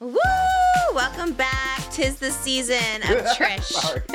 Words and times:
Woo! 0.00 0.16
Welcome 0.94 1.34
back. 1.34 1.78
Tis 1.92 2.16
the 2.16 2.30
season 2.30 3.02
of 3.02 3.18
Trish. 3.36 3.64
Sorry. 3.64 4.00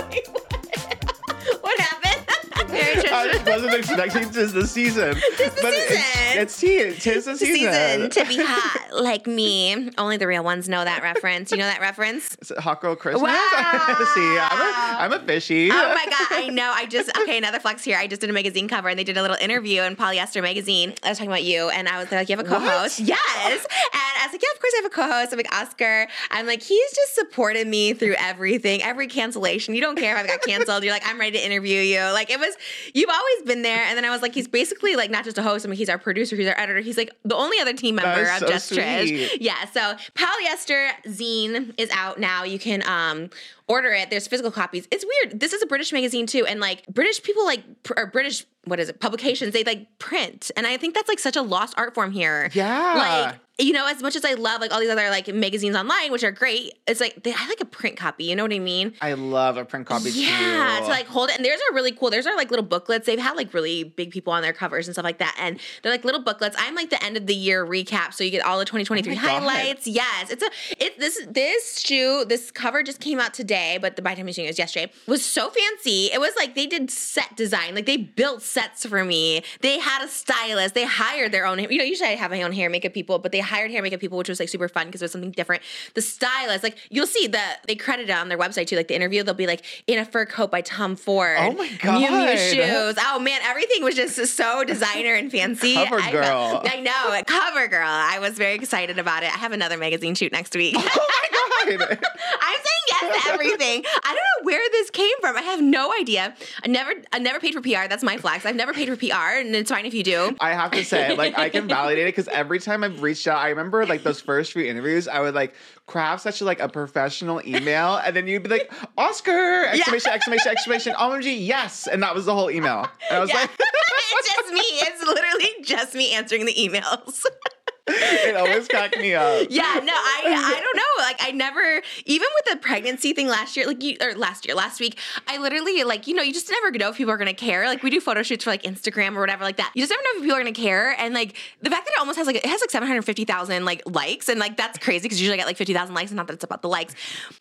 Wait, 0.00 0.26
what? 0.32 1.60
what 1.60 1.78
happened? 1.78 2.70
Very 2.70 3.02
Trish. 3.02 3.37
Wasn't 3.48 3.74
expecting 3.74 4.30
tis 4.32 4.52
the 4.52 4.66
season. 4.66 5.14
Tis 5.36 5.54
the 5.54 5.62
but 5.62 5.74
season. 5.74 5.96
It's, 5.96 6.36
it's 6.36 6.60
tea. 6.60 7.00
Tis 7.00 7.24
the 7.24 7.36
season. 7.36 8.10
season 8.10 8.10
to 8.10 8.24
be 8.24 8.42
hot 8.44 8.92
like 9.02 9.26
me. 9.26 9.90
Only 9.98 10.16
the 10.16 10.26
real 10.26 10.44
ones 10.44 10.68
know 10.68 10.84
that 10.84 11.02
reference. 11.02 11.50
You 11.50 11.58
know 11.58 11.64
that 11.64 11.80
reference? 11.80 12.36
Is 12.40 12.50
it 12.50 12.58
Hot 12.58 12.80
Girl 12.80 12.96
Christmas? 12.96 13.22
Wow. 13.28 14.04
See, 14.14 14.38
I'm 14.38 14.60
a, 14.60 14.98
I'm 15.00 15.12
a 15.12 15.20
fishy. 15.26 15.70
Oh 15.70 15.94
my 15.94 16.04
god, 16.04 16.26
I 16.30 16.48
know. 16.48 16.72
I 16.74 16.86
just 16.86 17.10
okay, 17.18 17.36
another 17.36 17.58
flex 17.58 17.84
here. 17.84 17.96
I 17.98 18.06
just 18.06 18.20
did 18.20 18.30
a 18.30 18.32
magazine 18.32 18.68
cover 18.68 18.88
and 18.88 18.98
they 18.98 19.04
did 19.04 19.16
a 19.16 19.22
little 19.22 19.36
interview 19.40 19.82
in 19.82 19.96
Polyester 19.96 20.42
magazine. 20.42 20.94
I 21.02 21.10
was 21.10 21.18
talking 21.18 21.30
about 21.30 21.42
you 21.44 21.68
and 21.68 21.88
I 21.88 21.98
was 21.98 22.10
like, 22.10 22.28
You 22.28 22.36
have 22.36 22.46
a 22.46 22.48
co-host? 22.48 23.00
Yes. 23.00 23.66
And 23.66 23.92
I 23.92 24.24
was 24.24 24.32
like, 24.32 24.42
Yeah, 24.42 24.48
of 24.54 24.60
course 24.60 24.72
I 24.74 24.76
have 24.82 24.84
a 24.86 24.94
co-host. 24.94 25.32
I'm 25.32 25.36
like 25.36 25.52
Oscar. 25.54 26.06
I'm 26.30 26.46
like, 26.46 26.62
he's 26.62 26.92
just 26.92 27.14
supported 27.14 27.66
me 27.66 27.92
through 27.92 28.14
everything, 28.18 28.82
every 28.82 29.06
cancellation. 29.08 29.74
You 29.74 29.80
don't 29.80 29.96
care 29.96 30.16
if 30.16 30.24
I 30.24 30.26
got 30.26 30.42
canceled. 30.42 30.84
You're 30.84 30.92
like, 30.92 31.06
I'm 31.06 31.18
ready 31.18 31.38
to 31.38 31.44
interview 31.44 31.80
you. 31.80 32.00
Like 32.00 32.30
it 32.30 32.38
was 32.38 32.54
you've 32.94 33.10
always 33.10 33.37
been 33.42 33.62
there. 33.62 33.82
And 33.84 33.96
then 33.96 34.04
I 34.04 34.10
was 34.10 34.22
like, 34.22 34.34
he's 34.34 34.48
basically 34.48 34.96
like 34.96 35.10
not 35.10 35.24
just 35.24 35.38
a 35.38 35.42
host, 35.42 35.64
I 35.64 35.68
mean 35.68 35.78
he's 35.78 35.88
our 35.88 35.98
producer, 35.98 36.36
he's 36.36 36.48
our 36.48 36.58
editor. 36.58 36.80
He's 36.80 36.96
like 36.96 37.10
the 37.24 37.34
only 37.34 37.58
other 37.60 37.72
team 37.72 37.96
member 37.96 38.30
of 38.30 38.38
so 38.38 38.48
Just 38.48 38.72
Trish. 38.72 39.38
Yeah, 39.40 39.64
so 39.66 39.94
Polyester 40.14 40.90
Zine 41.06 41.74
is 41.78 41.90
out 41.90 42.18
now. 42.18 42.44
You 42.44 42.58
can 42.58 42.82
um 42.88 43.30
order 43.66 43.90
it. 43.90 44.10
There's 44.10 44.26
physical 44.26 44.50
copies. 44.50 44.88
It's 44.90 45.04
weird. 45.04 45.40
This 45.40 45.52
is 45.52 45.62
a 45.62 45.66
British 45.66 45.92
magazine 45.92 46.26
too, 46.26 46.46
and 46.46 46.60
like 46.60 46.86
British 46.88 47.22
people 47.22 47.44
like 47.44 47.62
pr- 47.82 47.94
or 47.96 48.06
British 48.06 48.44
what 48.64 48.80
is 48.80 48.88
it 48.88 49.00
publications 49.00 49.52
they 49.52 49.64
like 49.64 49.98
print, 49.98 50.50
and 50.56 50.66
I 50.66 50.76
think 50.76 50.94
that's 50.94 51.08
like 51.08 51.18
such 51.18 51.36
a 51.36 51.42
lost 51.42 51.74
art 51.76 51.94
form 51.94 52.10
here. 52.12 52.50
Yeah. 52.52 52.94
like 53.26 53.40
you 53.58 53.72
know, 53.72 53.86
as 53.88 54.02
much 54.02 54.14
as 54.14 54.24
I 54.24 54.34
love 54.34 54.60
like 54.60 54.72
all 54.72 54.78
these 54.80 54.88
other 54.90 55.10
like 55.10 55.26
magazines 55.34 55.74
online, 55.76 56.12
which 56.12 56.22
are 56.22 56.30
great, 56.30 56.74
it's 56.86 57.00
like 57.00 57.22
they, 57.24 57.32
I 57.32 57.48
like 57.48 57.60
a 57.60 57.64
print 57.64 57.96
copy. 57.96 58.24
You 58.24 58.36
know 58.36 58.44
what 58.44 58.52
I 58.52 58.60
mean? 58.60 58.94
I 59.00 59.14
love 59.14 59.56
a 59.56 59.64
print 59.64 59.86
copy 59.86 60.10
Yeah, 60.10 60.76
too. 60.78 60.84
to 60.84 60.90
like 60.90 61.06
hold 61.06 61.30
it. 61.30 61.36
And 61.36 61.44
theirs 61.44 61.60
are 61.68 61.74
really 61.74 61.90
cool. 61.92 62.10
Theirs 62.10 62.26
are 62.26 62.36
like 62.36 62.50
little 62.50 62.64
booklets. 62.64 63.06
They've 63.06 63.18
had 63.18 63.36
like 63.36 63.52
really 63.52 63.82
big 63.84 64.10
people 64.12 64.32
on 64.32 64.42
their 64.42 64.52
covers 64.52 64.86
and 64.86 64.94
stuff 64.94 65.04
like 65.04 65.18
that. 65.18 65.34
And 65.40 65.58
they're 65.82 65.90
like 65.92 66.04
little 66.04 66.22
booklets. 66.22 66.54
I'm 66.58 66.74
like 66.76 66.90
the 66.90 67.02
end 67.04 67.16
of 67.16 67.26
the 67.26 67.34
year 67.34 67.66
recap, 67.66 68.14
so 68.14 68.22
you 68.22 68.30
get 68.30 68.44
all 68.44 68.58
the 68.58 68.64
2023 68.64 69.12
Oh 69.12 69.16
my 69.16 69.22
God. 69.22 69.28
highlights. 69.42 69.86
Yes, 69.88 70.30
it's 70.30 70.42
a 70.42 70.50
it. 70.84 70.98
This 71.00 71.26
this 71.28 71.80
shoe, 71.80 72.24
this 72.26 72.50
cover 72.52 72.82
just 72.84 73.00
came 73.00 73.18
out 73.18 73.34
today, 73.34 73.78
but 73.80 73.96
the 73.96 74.02
by 74.02 74.10
the 74.14 74.16
time 74.22 74.28
it 74.28 74.46
was 74.46 74.58
yesterday. 74.58 74.92
Was 75.06 75.24
so 75.24 75.50
fancy. 75.50 76.10
It 76.12 76.20
was 76.20 76.32
like 76.36 76.54
they 76.54 76.66
did 76.66 76.90
set 76.90 77.36
design. 77.36 77.74
Like 77.74 77.86
they 77.86 77.96
built 77.96 78.42
sets 78.42 78.86
for 78.86 79.04
me. 79.04 79.42
They 79.62 79.78
had 79.80 80.04
a 80.04 80.08
stylist. 80.08 80.74
They 80.74 80.84
hired 80.84 81.32
their 81.32 81.44
own. 81.44 81.58
You 81.58 81.78
know, 81.78 81.84
usually 81.84 82.10
I 82.10 82.14
have 82.14 82.30
my 82.30 82.42
own 82.42 82.52
hair 82.52 82.70
makeup 82.70 82.94
people, 82.94 83.18
but 83.18 83.32
they 83.32 83.38
hired 83.48 83.70
hair 83.70 83.82
makeup 83.82 84.00
people, 84.00 84.18
which 84.18 84.28
was 84.28 84.38
like 84.40 84.48
super 84.48 84.68
fun 84.68 84.86
because 84.86 85.02
it 85.02 85.04
was 85.04 85.12
something 85.12 85.30
different. 85.32 85.62
The 85.94 86.02
stylist, 86.02 86.62
like 86.62 86.76
you'll 86.90 87.06
see 87.06 87.26
that 87.28 87.60
they 87.66 87.74
credit 87.74 88.08
it 88.08 88.12
on 88.12 88.28
their 88.28 88.38
website 88.38 88.66
too. 88.66 88.76
Like 88.76 88.88
the 88.88 88.94
interview, 88.94 89.22
they'll 89.22 89.34
be 89.34 89.46
like 89.46 89.64
in 89.86 89.98
a 89.98 90.04
fur 90.04 90.26
coat 90.26 90.50
by 90.50 90.60
Tom 90.60 90.96
Ford. 90.96 91.36
Oh 91.40 91.52
my 91.52 91.68
Miu 91.68 92.06
Miu 92.06 92.08
God. 92.08 92.38
shoes. 92.38 93.04
Oh 93.06 93.18
man, 93.18 93.40
everything 93.44 93.82
was 93.82 93.94
just 93.94 94.16
so 94.36 94.64
designer 94.64 95.14
and 95.14 95.30
fancy. 95.30 95.74
Cover 95.74 96.00
I 96.00 96.12
girl. 96.12 96.62
I 96.64 96.80
know, 96.80 97.22
cover 97.26 97.68
girl. 97.68 97.88
I 97.88 98.18
was 98.18 98.36
very 98.36 98.54
excited 98.54 98.98
about 98.98 99.22
it. 99.22 99.34
I 99.34 99.38
have 99.38 99.52
another 99.52 99.78
magazine 99.78 100.14
shoot 100.14 100.32
next 100.32 100.54
week. 100.54 100.74
oh 100.78 100.82
my 100.82 101.28
god. 101.30 101.38
I'm 101.68 101.78
saying 101.78 102.84
yes 102.88 103.24
to 103.24 103.32
everything. 103.32 103.84
I 103.86 104.06
don't 104.06 104.14
know 104.14 104.44
where 104.44 104.62
this 104.70 104.90
came 104.90 105.20
from. 105.20 105.36
I 105.36 105.42
have 105.42 105.60
no 105.60 105.92
idea. 105.92 106.34
I 106.64 106.68
never, 106.68 106.92
I 107.12 107.18
never 107.18 107.40
paid 107.40 107.54
for 107.54 107.60
PR. 107.60 107.88
That's 107.88 108.02
my 108.02 108.16
flex. 108.16 108.46
I've 108.46 108.56
never 108.56 108.72
paid 108.72 108.88
for 108.88 108.96
PR, 108.96 109.38
and 109.38 109.54
it's 109.54 109.70
fine 109.70 109.84
if 109.86 109.94
you 109.94 110.02
do. 110.02 110.36
I 110.40 110.54
have 110.54 110.70
to 110.72 110.84
say, 110.84 111.14
like, 111.14 111.38
I 111.38 111.48
can 111.48 111.68
validate 111.68 112.04
it 112.04 112.14
because 112.14 112.28
every 112.28 112.58
time 112.58 112.84
I've 112.84 113.02
reached 113.02 113.26
out, 113.26 113.37
I 113.38 113.48
remember 113.48 113.86
like 113.86 114.02
those 114.02 114.20
first 114.20 114.52
few 114.52 114.64
interviews, 114.64 115.08
I 115.08 115.20
would 115.20 115.34
like 115.34 115.54
craft 115.86 116.22
such 116.22 116.40
a, 116.40 116.44
like 116.44 116.60
a 116.60 116.68
professional 116.68 117.40
email, 117.46 117.96
and 117.96 118.14
then 118.14 118.26
you'd 118.26 118.42
be 118.42 118.48
like, 118.50 118.72
Oscar! 118.96 119.64
Exclamation! 119.66 120.12
Exclamation! 120.12 120.50
Exclamation! 120.52 120.94
OMG! 120.94 121.36
Yes! 121.46 121.86
And 121.86 122.02
that 122.02 122.14
was 122.14 122.26
the 122.26 122.34
whole 122.34 122.50
email. 122.50 122.86
And 123.08 123.16
I 123.16 123.20
was 123.20 123.30
Yeah. 123.30 123.36
like, 123.40 123.50
it's 123.58 124.34
just 124.34 124.52
me. 124.52 124.60
It's 124.60 125.02
literally 125.02 125.50
just 125.62 125.94
me 125.94 126.12
answering 126.12 126.44
the 126.46 126.54
emails. 126.54 127.24
it 127.88 128.36
always 128.36 128.68
cracked 128.68 128.98
me 128.98 129.14
up. 129.14 129.46
Yeah, 129.58 129.80
no, 129.82 129.92
I 129.92 130.22
I 130.26 130.60
don't 130.60 130.76
know. 130.76 131.02
Like 131.04 131.16
I 131.20 131.30
never 131.32 131.82
even 132.04 132.28
with 132.36 132.54
the 132.54 132.56
pregnancy 132.60 133.12
thing 133.12 133.28
last 133.28 133.56
year, 133.56 133.66
like 133.66 133.82
you 133.82 133.96
or 134.00 134.14
last 134.14 134.46
year, 134.46 134.54
last 134.54 134.78
week, 134.80 134.98
I 135.26 135.38
literally 135.38 135.82
like, 135.84 136.06
you 136.06 136.14
know, 136.14 136.22
you 136.22 136.32
just 136.32 136.50
never 136.50 136.70
know 136.76 136.90
if 136.90 136.96
people 136.96 137.12
are 137.12 137.16
gonna 137.16 137.34
care. 137.34 137.66
Like 137.66 137.82
we 137.82 137.90
do 137.90 138.00
photo 138.00 138.22
shoots 138.22 138.44
for 138.44 138.50
like 138.50 138.62
Instagram 138.62 139.16
or 139.16 139.20
whatever 139.20 139.44
like 139.44 139.56
that. 139.56 139.72
You 139.74 139.82
just 139.82 139.90
never 139.90 140.02
know 140.02 140.10
if 140.16 140.22
people 140.22 140.36
are 140.36 140.40
gonna 140.40 140.52
care. 140.52 140.94
And 140.98 141.14
like 141.14 141.36
the 141.62 141.70
fact 141.70 141.86
that 141.86 141.92
it 141.92 141.98
almost 142.00 142.18
has 142.18 142.26
like 142.26 142.36
it 142.36 142.46
has 142.46 142.60
like 142.60 142.70
750,000 142.70 143.64
like 143.64 143.82
likes 143.86 144.28
and 144.28 144.38
like 144.38 144.56
that's 144.56 144.78
crazy 144.78 145.02
because 145.04 145.20
usually 145.20 145.34
I 145.34 145.38
get 145.38 145.46
like 145.46 145.56
50,000 145.56 145.94
likes 145.94 146.10
and 146.10 146.16
not 146.16 146.26
that 146.26 146.34
it's 146.34 146.44
about 146.44 146.62
the 146.62 146.68
likes. 146.68 146.94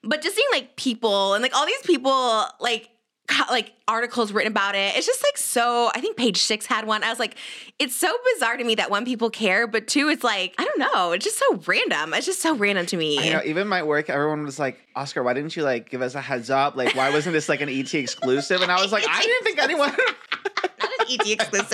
But 0.03 0.21
just 0.21 0.35
seeing 0.35 0.47
like 0.51 0.75
people 0.75 1.33
and 1.33 1.41
like 1.41 1.55
all 1.55 1.65
these 1.65 1.81
people 1.83 2.45
like 2.59 2.89
like 3.49 3.73
articles 3.87 4.31
written 4.31 4.51
about 4.51 4.75
it. 4.75 4.95
It's 4.95 5.05
just 5.05 5.23
like 5.23 5.37
so. 5.37 5.91
I 5.93 6.01
think 6.01 6.17
page 6.17 6.37
six 6.37 6.65
had 6.65 6.85
one. 6.85 7.03
I 7.03 7.09
was 7.09 7.19
like, 7.19 7.35
it's 7.79 7.95
so 7.95 8.13
bizarre 8.33 8.57
to 8.57 8.63
me 8.63 8.75
that 8.75 8.89
one 8.89 9.05
people 9.05 9.29
care, 9.29 9.67
but 9.67 9.87
two, 9.87 10.09
it's 10.09 10.23
like 10.23 10.55
I 10.57 10.65
don't 10.65 10.79
know. 10.79 11.11
It's 11.11 11.25
just 11.25 11.37
so 11.37 11.55
random. 11.65 12.13
It's 12.13 12.25
just 12.25 12.41
so 12.41 12.55
random 12.55 12.85
to 12.87 12.97
me. 12.97 13.19
I 13.19 13.33
know, 13.33 13.41
even 13.45 13.67
my 13.67 13.83
work, 13.83 14.09
everyone 14.09 14.43
was 14.43 14.59
like, 14.59 14.79
Oscar, 14.95 15.23
why 15.23 15.33
didn't 15.33 15.55
you 15.55 15.63
like 15.63 15.89
give 15.89 16.01
us 16.01 16.15
a 16.15 16.21
heads 16.21 16.49
up? 16.49 16.75
Like, 16.75 16.95
why 16.95 17.09
wasn't 17.09 17.33
this 17.33 17.49
like 17.49 17.61
an 17.61 17.69
ET 17.69 17.93
exclusive? 17.93 18.61
And 18.61 18.71
I 18.71 18.81
was 18.81 18.91
like, 18.91 19.05
I 19.09 19.21
didn't 19.21 19.43
think 19.43 19.59
anyone. 19.59 19.91
Not 20.79 20.89
an 20.99 21.05
ET 21.09 21.27
exclusive. 21.27 21.67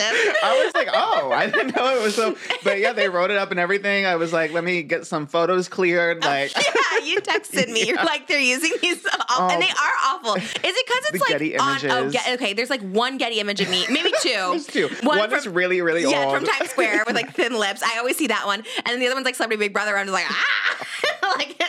I 0.44 0.64
was 0.64 0.74
like, 0.76 0.90
oh, 0.94 1.32
I 1.32 1.50
didn't 1.50 1.76
know 1.76 1.98
it 1.98 2.04
was 2.04 2.16
so. 2.16 2.36
But 2.64 2.80
yeah, 2.80 2.94
they 2.94 3.10
wrote 3.10 3.32
it 3.32 3.38
up 3.38 3.52
and 3.52 3.60
everything. 3.60 4.06
I 4.06 4.16
was 4.16 4.32
like, 4.34 4.52
let 4.54 4.64
me 4.64 4.84
get 4.84 5.06
some 5.06 5.28
photos 5.28 5.68
cleared. 5.68 6.24
Like, 6.24 6.54
yeah, 6.56 7.06
you 7.06 7.20
texted 7.22 7.70
me. 7.72 7.86
You're 7.88 7.98
like, 8.04 8.28
they're 8.28 8.40
using 8.40 8.72
these, 8.82 9.06
aw- 9.06 9.50
and 9.52 9.58
Oh. 9.58 9.66
they 9.66 9.70
are 9.72 9.94
awful. 10.06 10.36
Is 10.36 10.44
it 10.64 10.86
because 10.86 11.06
it's 11.10 11.22
like 11.22 11.30
Getty 11.32 11.58
on? 11.58 11.80
Oh, 11.86 11.98
images. 12.00 12.14
Get, 12.14 12.34
okay. 12.40 12.54
There's 12.54 12.70
like 12.70 12.82
one 12.82 13.18
Getty 13.18 13.40
image 13.40 13.60
of 13.62 13.70
me, 13.70 13.86
maybe 13.90 14.12
two. 14.22 14.30
There's 14.30 14.68
two. 14.68 14.90
One, 15.04 15.34
is 15.34 15.48
really, 15.48 15.82
really 15.82 16.04
yeah, 16.04 16.26
old. 16.26 16.36
from 16.36 16.46
Times 16.46 16.70
Square 16.70 17.04
with 17.08 17.16
like 17.16 17.34
thin 17.36 17.58
lips. 17.60 17.82
I 17.84 17.98
always 18.00 18.18
see 18.18 18.28
that 18.28 18.46
one, 18.46 18.60
and 18.60 18.86
then 18.88 19.00
the 19.00 19.08
other 19.08 19.16
one's 19.16 19.26
like 19.26 19.36
Celebrity 19.36 19.60
Big 19.60 19.74
Brother. 19.74 19.98
I'm 19.98 20.06
just 20.06 20.14
like 20.14 20.26
ah, 20.30 20.86
like, 21.38 21.62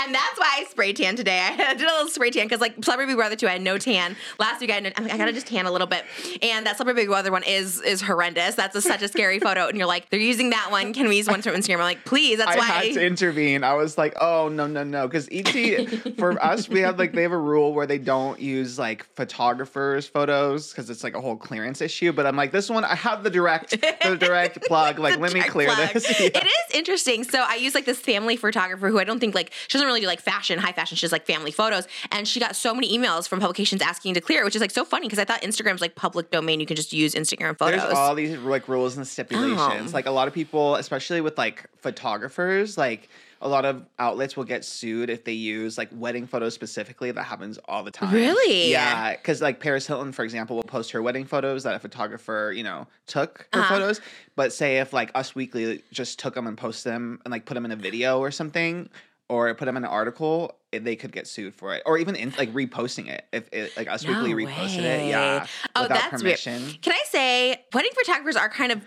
and 0.00 0.14
that's 0.14 0.38
why 0.38 0.58
I 0.58 0.64
spray 0.70 0.92
tan 0.92 1.16
today. 1.16 1.40
I 1.40 1.74
did 1.74 1.82
a 1.82 1.92
little 1.92 2.08
spray 2.08 2.30
tan 2.30 2.46
because 2.46 2.60
like 2.60 2.74
Celebrity 2.84 3.10
Big 3.12 3.16
Brother 3.16 3.36
too. 3.36 3.48
I 3.48 3.52
had 3.52 3.62
no 3.62 3.78
tan 3.78 4.16
last 4.38 4.60
week. 4.60 4.70
I 4.70 4.74
had 4.74 4.82
no, 4.84 4.90
I'm 4.96 5.04
like, 5.04 5.12
I 5.12 5.18
gotta 5.18 5.32
just 5.32 5.46
tan 5.46 5.66
a 5.66 5.72
little 5.72 5.86
bit, 5.86 6.04
and 6.42 6.66
that 6.66 6.76
Celebrity 6.76 7.02
Big 7.02 7.08
Brother 7.08 7.32
one 7.32 7.42
is 7.44 7.80
is 7.80 8.00
horrendous. 8.02 8.54
That's 8.54 8.74
a, 8.76 8.82
such 8.82 9.02
a 9.02 9.08
scary 9.08 9.38
photo, 9.38 9.68
and 9.68 9.76
you're 9.76 9.86
like, 9.86 10.10
they're 10.10 10.20
using 10.20 10.50
that 10.50 10.70
one. 10.70 10.92
Can 10.92 11.08
we 11.08 11.16
use 11.16 11.28
one 11.28 11.42
from 11.42 11.54
Instagram? 11.54 11.74
I'm 11.74 11.80
like, 11.80 12.04
please. 12.04 12.38
That's 12.38 12.50
I 12.50 12.58
why. 12.58 12.64
I 12.64 12.84
had 12.86 12.94
to 12.94 13.06
intervene. 13.06 13.64
I 13.64 13.74
was 13.74 13.98
like, 13.98 14.14
oh 14.20 14.48
no, 14.48 14.66
no, 14.66 14.84
no. 14.84 15.06
Because 15.06 15.28
ET 15.30 15.48
for 16.18 16.42
us, 16.42 16.68
we 16.68 16.80
have 16.80 16.98
like 16.98 17.12
they 17.12 17.22
have 17.22 17.32
a 17.32 17.38
rule 17.38 17.72
where 17.74 17.86
they 17.86 17.98
don't 17.98 18.40
use 18.40 18.78
like 18.78 19.04
photographers' 19.14 20.06
photos 20.06 20.70
because 20.70 20.90
it's 20.90 21.04
like 21.04 21.14
a 21.14 21.20
whole 21.20 21.36
clearance 21.36 21.80
issue. 21.80 22.12
But 22.12 22.26
I'm 22.26 22.36
like, 22.36 22.52
this 22.52 22.70
one, 22.70 22.84
I 22.84 22.94
have 22.94 23.22
the 23.22 23.30
direct 23.30 23.70
the 23.70 24.16
direct 24.18 24.62
plug. 24.62 24.98
Like, 24.98 25.18
let 25.18 25.32
me 25.32 25.42
clear 25.42 25.68
plug. 25.68 25.92
this. 25.92 26.20
Yeah. 26.20 26.26
It 26.26 26.44
is 26.44 26.74
interesting. 26.74 27.24
So 27.24 27.44
I 27.46 27.56
use 27.56 27.74
like 27.74 27.84
this 27.84 27.98
family 27.98 28.36
photographer 28.36 28.88
who 28.88 28.98
I 28.98 29.04
don't 29.04 29.11
think 29.18 29.34
like 29.34 29.52
she 29.68 29.74
doesn't 29.74 29.86
really 29.86 30.00
do 30.00 30.06
like 30.06 30.20
fashion, 30.20 30.58
high 30.58 30.72
fashion. 30.72 30.96
She 30.96 31.04
does 31.04 31.12
like 31.12 31.26
family 31.26 31.50
photos, 31.50 31.86
and 32.10 32.26
she 32.26 32.40
got 32.40 32.56
so 32.56 32.74
many 32.74 32.96
emails 32.96 33.28
from 33.28 33.40
publications 33.40 33.82
asking 33.82 34.14
to 34.14 34.20
clear, 34.20 34.42
it, 34.42 34.44
which 34.44 34.56
is 34.56 34.60
like 34.60 34.70
so 34.70 34.84
funny 34.84 35.06
because 35.06 35.18
I 35.18 35.24
thought 35.24 35.42
Instagram's 35.42 35.80
like 35.80 35.94
public 35.94 36.30
domain. 36.30 36.60
You 36.60 36.66
can 36.66 36.76
just 36.76 36.92
use 36.92 37.14
Instagram 37.14 37.58
photos. 37.58 37.82
There's 37.82 37.94
all 37.94 38.14
these 38.14 38.36
like 38.38 38.68
rules 38.68 38.96
and 38.96 39.02
oh. 39.02 39.04
stipulations. 39.04 39.92
Oh. 39.92 39.94
Like 39.94 40.06
a 40.06 40.10
lot 40.10 40.28
of 40.28 40.34
people, 40.34 40.76
especially 40.76 41.20
with 41.20 41.38
like 41.38 41.68
photographers, 41.78 42.78
like 42.78 43.08
a 43.42 43.48
lot 43.48 43.64
of 43.64 43.84
outlets 43.98 44.36
will 44.36 44.44
get 44.44 44.64
sued 44.64 45.10
if 45.10 45.24
they 45.24 45.32
use 45.32 45.76
like 45.76 45.88
wedding 45.92 46.26
photos 46.26 46.54
specifically. 46.54 47.10
That 47.10 47.24
happens 47.24 47.58
all 47.66 47.82
the 47.82 47.90
time. 47.90 48.14
Really? 48.14 48.70
Yeah, 48.70 49.12
because 49.16 49.42
like 49.42 49.60
Paris 49.60 49.86
Hilton, 49.86 50.12
for 50.12 50.24
example, 50.24 50.56
will 50.56 50.62
post 50.62 50.92
her 50.92 51.02
wedding 51.02 51.24
photos 51.26 51.64
that 51.64 51.74
a 51.74 51.78
photographer, 51.78 52.52
you 52.56 52.62
know, 52.62 52.86
took 53.06 53.48
her 53.52 53.60
Uh-huh. 53.60 53.74
photos. 53.74 54.00
But 54.36 54.52
say 54.52 54.78
if 54.78 54.92
like 54.92 55.10
Us 55.14 55.34
Weekly 55.34 55.82
just 55.92 56.18
took 56.18 56.34
them 56.34 56.46
and 56.46 56.56
post 56.56 56.84
them 56.84 57.20
and 57.24 57.32
like 57.32 57.44
put 57.44 57.54
them 57.54 57.64
in 57.64 57.72
a 57.72 57.76
video 57.76 58.18
or 58.20 58.30
something. 58.30 58.88
Or 59.28 59.54
put 59.54 59.64
them 59.64 59.78
in 59.78 59.84
an 59.84 59.88
article, 59.90 60.56
eh, 60.74 60.78
they 60.82 60.94
could 60.94 61.10
get 61.10 61.26
sued 61.26 61.54
for 61.54 61.72
it, 61.74 61.82
or 61.86 61.96
even 61.96 62.16
in, 62.16 62.34
like 62.36 62.52
reposting 62.52 63.08
it. 63.08 63.24
If 63.32 63.48
it, 63.50 63.74
like 63.78 63.88
Us 63.88 64.06
Weekly 64.06 64.34
No 64.34 64.36
reposted 64.36 64.78
way. 64.82 65.06
it, 65.06 65.08
yeah, 65.08 65.46
Oh, 65.74 65.82
without 65.82 66.10
that's 66.10 66.22
weird. 66.22 66.38
permission. 66.38 66.78
Can 66.82 66.92
I 66.92 67.02
say 67.06 67.64
wedding 67.72 67.92
photographers 67.94 68.36
are 68.36 68.50
kind 68.50 68.72
of 68.72 68.82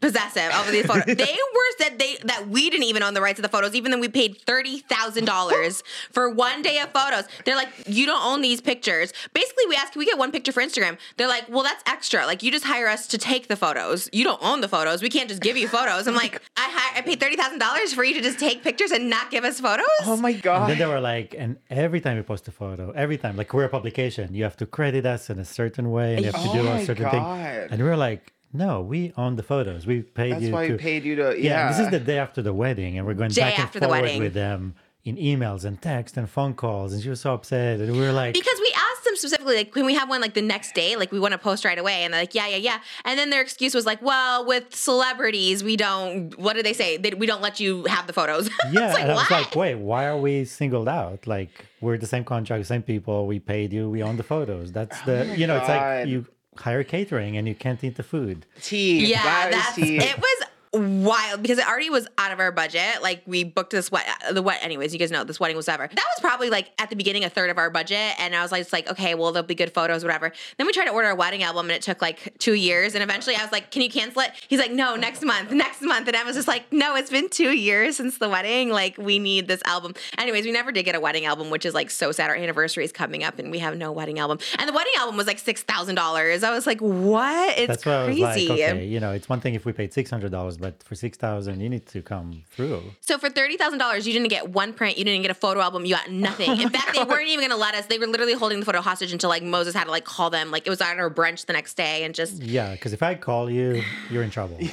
possessive 0.00 0.50
over 0.60 0.70
these 0.70 0.86
photos. 0.86 1.04
they 1.16 1.24
were 1.54 1.70
said 1.78 1.98
they 1.98 2.16
that 2.24 2.48
we 2.48 2.70
didn't 2.70 2.84
even 2.84 3.02
own 3.02 3.14
the 3.14 3.20
rights 3.20 3.36
to 3.36 3.42
the 3.42 3.48
photos, 3.48 3.74
even 3.74 3.90
though 3.90 3.98
we 3.98 4.08
paid 4.08 4.38
thirty 4.46 4.78
thousand 4.80 5.24
dollars 5.24 5.82
for 6.12 6.28
one 6.30 6.62
day 6.62 6.78
of 6.78 6.90
photos. 6.92 7.24
They're 7.44 7.56
like, 7.56 7.68
you 7.86 8.06
don't 8.06 8.22
own 8.24 8.42
these 8.42 8.60
pictures. 8.60 9.12
Basically, 9.32 9.64
we 9.68 9.76
asked, 9.76 9.92
can 9.92 10.00
we 10.00 10.06
get 10.06 10.18
one 10.18 10.32
picture 10.32 10.52
for 10.52 10.62
Instagram? 10.62 10.98
They're 11.16 11.28
like, 11.28 11.48
well, 11.48 11.62
that's 11.62 11.82
extra. 11.86 12.26
Like, 12.26 12.42
you 12.42 12.50
just 12.50 12.64
hire 12.64 12.88
us 12.88 13.06
to 13.08 13.18
take 13.18 13.48
the 13.48 13.56
photos. 13.56 14.08
You 14.12 14.24
don't 14.24 14.42
own 14.42 14.60
the 14.60 14.68
photos. 14.68 15.02
We 15.02 15.08
can't 15.10 15.28
just 15.28 15.40
give 15.42 15.56
you 15.56 15.68
photos. 15.68 16.06
I'm 16.06 16.14
like, 16.14 16.36
I 16.56 16.68
hi- 16.70 16.98
I 16.98 17.00
paid 17.02 17.20
thirty 17.20 17.36
thousand 17.36 17.58
dollars 17.60 17.92
for 17.94 18.04
you 18.04 18.14
to 18.14 18.20
just 18.20 18.38
take 18.38 18.62
pictures 18.62 18.90
and 18.90 19.08
not 19.08 19.30
give 19.30 19.44
us 19.44 19.60
photos. 19.60 19.86
Oh 20.04 20.16
my 20.16 20.30
And 20.30 20.42
god! 20.42 20.70
then 20.70 20.78
they 20.78 20.86
were 20.86 21.00
like, 21.00 21.34
and 21.38 21.56
every 21.70 22.00
time 22.00 22.16
you 22.16 22.22
post 22.22 22.46
a 22.48 22.52
photo, 22.52 22.90
every 22.92 23.16
time, 23.16 23.36
like 23.36 23.52
we're 23.54 23.64
a 23.64 23.68
publication, 23.68 24.34
you 24.34 24.42
have 24.44 24.56
to 24.58 24.66
credit 24.66 25.06
us 25.06 25.30
in 25.30 25.38
a 25.38 25.44
certain 25.44 25.90
way 25.90 26.16
and 26.16 26.24
you 26.24 26.30
have 26.32 26.42
to 26.42 26.48
Oh 26.50 26.52
do 26.62 26.68
a 26.68 26.84
certain 26.84 27.04
God. 27.04 27.12
thing. 27.12 27.68
And 27.70 27.82
we're 27.82 27.96
like, 27.96 28.32
no, 28.54 28.80
we 28.80 29.12
own 29.16 29.36
the 29.36 29.42
photos. 29.42 29.86
We 29.86 30.02
paid 30.02 30.32
That's 30.32 30.42
you. 30.44 30.52
why 30.52 30.66
to, 30.68 30.72
we 30.74 30.78
paid 30.78 31.04
you 31.04 31.16
to. 31.16 31.22
yeah, 31.38 31.68
Yeah. 31.68 31.68
this 31.68 31.80
is 31.80 31.90
the 31.90 32.00
day 32.00 32.18
after 32.18 32.40
the 32.40 32.54
wedding, 32.54 32.96
and 32.96 33.06
we're 33.06 33.14
going 33.14 33.30
Day 33.30 33.42
back 33.42 33.54
and 33.58 33.64
after 33.66 33.80
the 33.80 33.86
forward 33.86 34.02
wedding. 34.02 34.22
with 34.22 34.32
them 34.34 34.74
in 35.04 35.16
emails 35.16 35.66
and 35.66 35.82
text 35.82 36.16
and 36.16 36.30
phone 36.30 36.54
calls, 36.54 36.92
and 36.94 37.02
she 37.02 37.10
was 37.10 37.20
so 37.20 37.34
upset, 37.34 37.80
and 37.80 37.92
we 37.92 38.00
were 38.00 38.12
like, 38.12 38.32
Because 38.32 38.58
we 38.60 38.72
asked 38.74 39.04
them 39.04 39.16
specifically, 39.16 39.56
like, 39.56 39.72
can 39.72 39.84
we 39.84 39.94
have 39.94 40.08
one 40.08 40.20
like 40.22 40.32
the 40.34 40.40
next 40.40 40.72
day? 40.74 40.96
Like, 40.96 41.12
we 41.12 41.20
want 41.20 41.32
to 41.32 41.38
post 41.38 41.64
right 41.64 41.78
away. 41.78 42.04
And 42.04 42.14
they're 42.14 42.22
like, 42.22 42.34
yeah, 42.34 42.46
yeah, 42.46 42.56
yeah. 42.56 42.78
And 43.04 43.18
then 43.18 43.28
their 43.28 43.42
excuse 43.42 43.74
was 43.74 43.84
like, 43.84 44.00
well, 44.00 44.46
with 44.46 44.74
celebrities, 44.74 45.62
we 45.62 45.76
don't, 45.76 46.36
what 46.38 46.54
did 46.54 46.64
they 46.64 46.72
say? 46.72 46.96
They, 46.96 47.10
we 47.10 47.26
don't 47.26 47.42
let 47.42 47.60
you 47.60 47.84
have 47.84 48.06
the 48.06 48.14
photos. 48.14 48.48
yeah, 48.72 48.86
it's 48.86 48.94
like, 48.94 49.02
and 49.02 49.12
I 49.12 49.14
was 49.14 49.28
what? 49.28 49.30
like, 49.30 49.54
wait, 49.56 49.74
why 49.74 50.06
are 50.06 50.16
we 50.16 50.44
singled 50.46 50.88
out? 50.88 51.26
Like 51.26 51.50
we're 51.82 51.98
the 51.98 52.06
same 52.06 52.24
contract, 52.24 52.64
same 52.66 52.82
people. 52.82 53.26
We 53.26 53.40
paid 53.40 53.72
you. 53.74 53.90
We 53.90 54.02
own 54.02 54.16
the 54.16 54.22
photos. 54.22 54.72
That's 54.72 54.96
oh 55.02 55.24
the, 55.24 55.36
you 55.36 55.46
know, 55.46 55.58
it's 55.58 55.68
like 55.68 56.06
you 56.08 56.24
hire 56.56 56.84
catering 56.84 57.36
and 57.36 57.46
you 57.48 57.54
can't 57.54 57.82
eat 57.84 57.96
the 57.96 58.02
food. 58.02 58.46
tea. 58.62 59.06
yeah, 59.06 59.22
That 59.22 59.48
is 59.50 59.56
that's, 59.56 59.74
tea. 59.76 59.96
it 59.98 60.18
was 60.18 60.43
wild 60.74 61.42
because 61.42 61.58
it 61.58 61.66
already 61.66 61.90
was 61.90 62.06
out 62.18 62.32
of 62.32 62.40
our 62.40 62.52
budget. 62.52 63.02
Like 63.02 63.22
we 63.26 63.44
booked 63.44 63.70
this 63.70 63.90
wed 63.90 64.04
uh, 64.28 64.32
the 64.32 64.42
wed 64.42 64.58
anyways, 64.62 64.92
you 64.92 64.98
guys 64.98 65.10
know 65.10 65.24
this 65.24 65.38
wedding 65.40 65.56
was 65.56 65.68
ever. 65.68 65.86
That 65.86 65.94
was 65.96 66.20
probably 66.20 66.50
like 66.50 66.70
at 66.78 66.90
the 66.90 66.96
beginning 66.96 67.24
a 67.24 67.30
third 67.30 67.50
of 67.50 67.58
our 67.58 67.70
budget. 67.70 68.14
And 68.18 68.34
I 68.34 68.42
was 68.42 68.52
like, 68.52 68.62
it's 68.62 68.72
like, 68.72 68.90
okay, 68.90 69.14
well, 69.14 69.32
there'll 69.32 69.46
be 69.46 69.54
good 69.54 69.72
photos, 69.72 70.02
whatever. 70.04 70.32
Then 70.58 70.66
we 70.66 70.72
tried 70.72 70.86
to 70.86 70.92
order 70.92 71.08
a 71.08 71.14
wedding 71.14 71.42
album 71.42 71.66
and 71.66 71.72
it 71.72 71.82
took 71.82 72.02
like 72.02 72.34
two 72.38 72.54
years. 72.54 72.94
And 72.94 73.02
eventually 73.02 73.36
I 73.36 73.42
was 73.42 73.52
like, 73.52 73.70
Can 73.70 73.82
you 73.82 73.90
cancel 73.90 74.22
it? 74.22 74.32
He's 74.48 74.58
like, 74.58 74.72
No, 74.72 74.96
next 74.96 75.22
month, 75.22 75.50
next 75.52 75.82
month. 75.82 76.08
And 76.08 76.16
I 76.16 76.24
was 76.24 76.36
just 76.36 76.48
like, 76.48 76.72
No, 76.72 76.96
it's 76.96 77.10
been 77.10 77.28
two 77.28 77.50
years 77.56 77.96
since 77.96 78.18
the 78.18 78.28
wedding. 78.28 78.70
Like, 78.70 78.98
we 78.98 79.18
need 79.18 79.48
this 79.48 79.62
album. 79.64 79.94
Anyways, 80.18 80.44
we 80.44 80.52
never 80.52 80.72
did 80.72 80.84
get 80.84 80.94
a 80.94 81.00
wedding 81.00 81.24
album, 81.24 81.50
which 81.50 81.64
is 81.64 81.74
like 81.74 81.90
so 81.90 82.12
sad. 82.12 82.30
Our 82.30 82.36
anniversary 82.36 82.84
is 82.84 82.92
coming 82.92 83.22
up 83.24 83.38
and 83.38 83.50
we 83.50 83.58
have 83.60 83.76
no 83.76 83.92
wedding 83.92 84.18
album. 84.18 84.38
And 84.58 84.68
the 84.68 84.72
wedding 84.72 84.92
album 84.98 85.16
was 85.16 85.26
like 85.26 85.38
six 85.38 85.62
thousand 85.62 85.94
dollars. 85.94 86.42
I 86.42 86.50
was 86.50 86.66
like, 86.66 86.80
What? 86.80 87.58
It's 87.58 87.68
That's 87.68 87.86
why 87.86 87.92
I 87.92 88.06
was 88.08 88.16
crazy. 88.18 88.48
like, 88.48 88.60
okay, 88.60 88.84
you 88.86 89.00
know, 89.00 89.12
it's 89.12 89.28
one 89.28 89.40
thing 89.40 89.54
if 89.54 89.64
we 89.64 89.72
paid 89.72 89.92
six 89.92 90.10
hundred 90.10 90.32
dollars, 90.32 90.56
but 90.64 90.82
for 90.82 90.94
six 90.94 91.16
thousand, 91.18 91.60
you 91.60 91.68
need 91.68 91.86
to 91.94 92.00
come 92.02 92.42
through. 92.54 92.82
So 93.00 93.18
for 93.18 93.28
thirty 93.28 93.56
thousand 93.56 93.78
dollars, 93.78 94.06
you 94.06 94.12
didn't 94.12 94.28
get 94.36 94.48
one 94.48 94.72
print, 94.72 94.96
you 94.98 95.04
didn't 95.04 95.22
get 95.22 95.30
a 95.30 95.40
photo 95.44 95.60
album, 95.60 95.84
you 95.84 95.94
got 95.94 96.10
nothing. 96.10 96.50
In 96.64 96.70
fact, 96.70 96.94
they 96.94 97.04
weren't 97.04 97.28
even 97.28 97.44
gonna 97.48 97.60
let 97.60 97.74
us. 97.74 97.86
They 97.86 97.98
were 97.98 98.06
literally 98.06 98.32
holding 98.34 98.60
the 98.60 98.66
photo 98.66 98.80
hostage 98.80 99.12
until 99.12 99.28
like 99.28 99.42
Moses 99.42 99.74
had 99.74 99.84
to 99.84 99.90
like 99.90 100.04
call 100.04 100.30
them. 100.30 100.50
Like 100.50 100.66
it 100.66 100.70
was 100.70 100.80
on 100.80 100.98
our 100.98 101.10
brunch 101.10 101.46
the 101.46 101.52
next 101.52 101.74
day, 101.74 102.04
and 102.04 102.14
just 102.14 102.42
Yeah, 102.42 102.72
because 102.72 102.92
if 102.92 103.02
I 103.02 103.14
call 103.14 103.50
you, 103.50 103.82
you're 104.10 104.22
in 104.22 104.30
trouble. 104.30 104.58
yeah. 104.60 104.72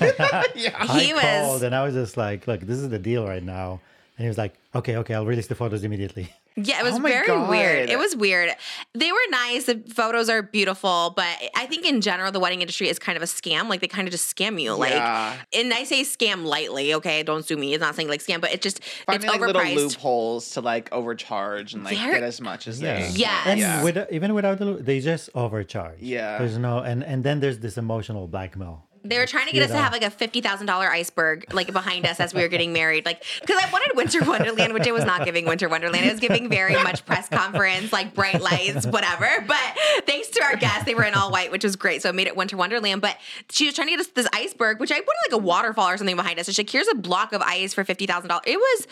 I 0.78 1.00
He 1.00 1.12
was- 1.14 1.22
called 1.22 1.62
and 1.62 1.74
I 1.74 1.84
was 1.84 1.94
just 1.94 2.16
like, 2.16 2.46
look, 2.46 2.60
this 2.60 2.78
is 2.78 2.88
the 2.90 2.98
deal 2.98 3.26
right 3.26 3.42
now. 3.42 3.80
And 4.16 4.24
he 4.24 4.28
was 4.28 4.38
like, 4.38 4.54
okay, 4.76 4.96
okay, 4.98 5.14
I'll 5.14 5.26
release 5.26 5.48
the 5.48 5.56
photos 5.56 5.82
immediately. 5.82 6.32
yeah, 6.56 6.78
it 6.78 6.82
oh 6.82 6.84
was 6.84 6.94
Oh 6.94 6.98
my 7.00 7.08
very 7.10 7.36
weird. 7.48 7.90
It 7.90 7.98
was 7.98 8.14
weird. 8.14 8.48
They 8.92 9.10
were 9.10 9.18
nice. 9.30 9.64
The 9.64 9.82
photos 9.92 10.28
are 10.28 10.40
beautiful, 10.40 11.12
but 11.16 11.26
I 11.56 11.66
think 11.66 11.84
in 11.84 12.00
general 12.00 12.30
the 12.30 12.38
wedding 12.38 12.60
industry 12.60 12.88
is 12.88 13.00
kind 13.00 13.16
of 13.16 13.22
a 13.22 13.26
scam. 13.26 13.68
Like 13.68 13.80
they 13.80 13.88
kind 13.88 14.06
of 14.06 14.12
just 14.12 14.32
scam 14.36 14.60
you. 14.62 14.72
Like, 14.74 14.92
Yeah. 14.92 15.34
and 15.52 15.74
I 15.74 15.82
say 15.82 16.02
scam 16.02 16.44
lightly. 16.44 16.94
Okay, 16.94 17.24
don't 17.24 17.44
sue 17.44 17.56
me. 17.56 17.74
It's 17.74 17.80
not 17.80 17.96
saying 17.96 18.06
like 18.08 18.20
scam, 18.22 18.40
but 18.40 18.52
it 18.52 18.62
just 18.62 18.84
Finding 19.04 19.28
it's 19.28 19.32
like 19.32 19.40
little 19.40 19.60
overpriced. 19.60 19.74
loopholes 19.74 20.50
to 20.50 20.60
like 20.60 20.92
overcharge 20.92 21.74
and 21.74 21.82
like 21.82 21.98
Very- 21.98 22.14
get 22.14 22.22
as 22.22 22.40
much 22.40 22.68
as 22.68 22.80
Yeah. 22.80 23.00
they. 23.00 23.08
Yes. 23.16 23.46
And 23.46 23.58
Yeah. 23.58 23.82
with, 23.82 23.98
even 24.12 24.32
without 24.34 24.58
the, 24.58 24.74
they 24.74 25.00
just 25.00 25.28
overcharge. 25.34 25.98
Yeah. 26.00 26.38
There's 26.38 26.56
no, 26.56 26.78
and, 26.78 27.02
and 27.02 27.24
then 27.24 27.40
there's 27.40 27.58
this 27.58 27.76
emotional 27.78 28.28
blackmail. 28.28 28.84
They 29.04 29.18
were 29.18 29.26
trying 29.26 29.46
to 29.46 29.52
get 29.52 29.62
us 29.62 29.70
to 29.70 29.76
have 29.76 29.92
like 29.92 30.02
a 30.02 30.10
fifty 30.10 30.40
thousand 30.40 30.66
dollar 30.66 30.88
iceberg 30.88 31.52
like 31.52 31.70
behind 31.72 32.06
us 32.06 32.20
as 32.20 32.32
we 32.32 32.40
were 32.40 32.48
getting 32.48 32.72
married, 32.72 33.04
like 33.04 33.22
because 33.40 33.62
I 33.62 33.70
wanted 33.70 33.92
Winter 33.94 34.24
Wonderland, 34.24 34.72
which 34.72 34.86
it 34.86 34.92
was 34.94 35.04
not 35.04 35.24
giving 35.24 35.44
Winter 35.44 35.68
Wonderland. 35.68 36.06
It 36.06 36.10
was 36.10 36.20
giving 36.20 36.48
very 36.48 36.74
much 36.82 37.04
press 37.04 37.28
conference, 37.28 37.92
like 37.92 38.14
bright 38.14 38.40
lights, 38.40 38.86
whatever. 38.86 39.28
But 39.46 39.60
thanks 40.06 40.28
to 40.30 40.42
our 40.42 40.56
guests, 40.56 40.84
they 40.84 40.94
were 40.94 41.04
in 41.04 41.14
all 41.14 41.30
white, 41.30 41.52
which 41.52 41.64
was 41.64 41.76
great. 41.76 42.00
So 42.02 42.08
it 42.08 42.14
made 42.14 42.26
it 42.26 42.36
Winter 42.36 42.56
Wonderland. 42.56 43.02
But 43.02 43.18
she 43.50 43.66
was 43.66 43.74
trying 43.74 43.88
to 43.88 43.92
get 43.92 44.00
us 44.00 44.06
this 44.08 44.28
iceberg, 44.32 44.80
which 44.80 44.90
I 44.90 44.96
wanted 44.96 45.32
like 45.32 45.40
a 45.40 45.44
waterfall 45.44 45.90
or 45.90 45.96
something 45.98 46.16
behind 46.16 46.38
us. 46.38 46.48
And 46.48 46.54
she's 46.54 46.60
like, 46.64 46.70
"Here's 46.70 46.88
a 46.88 46.94
block 46.94 47.32
of 47.32 47.42
ice 47.42 47.74
for 47.74 47.84
fifty 47.84 48.06
thousand 48.06 48.28
dollars." 48.28 48.44
It 48.46 48.56
was. 48.58 48.86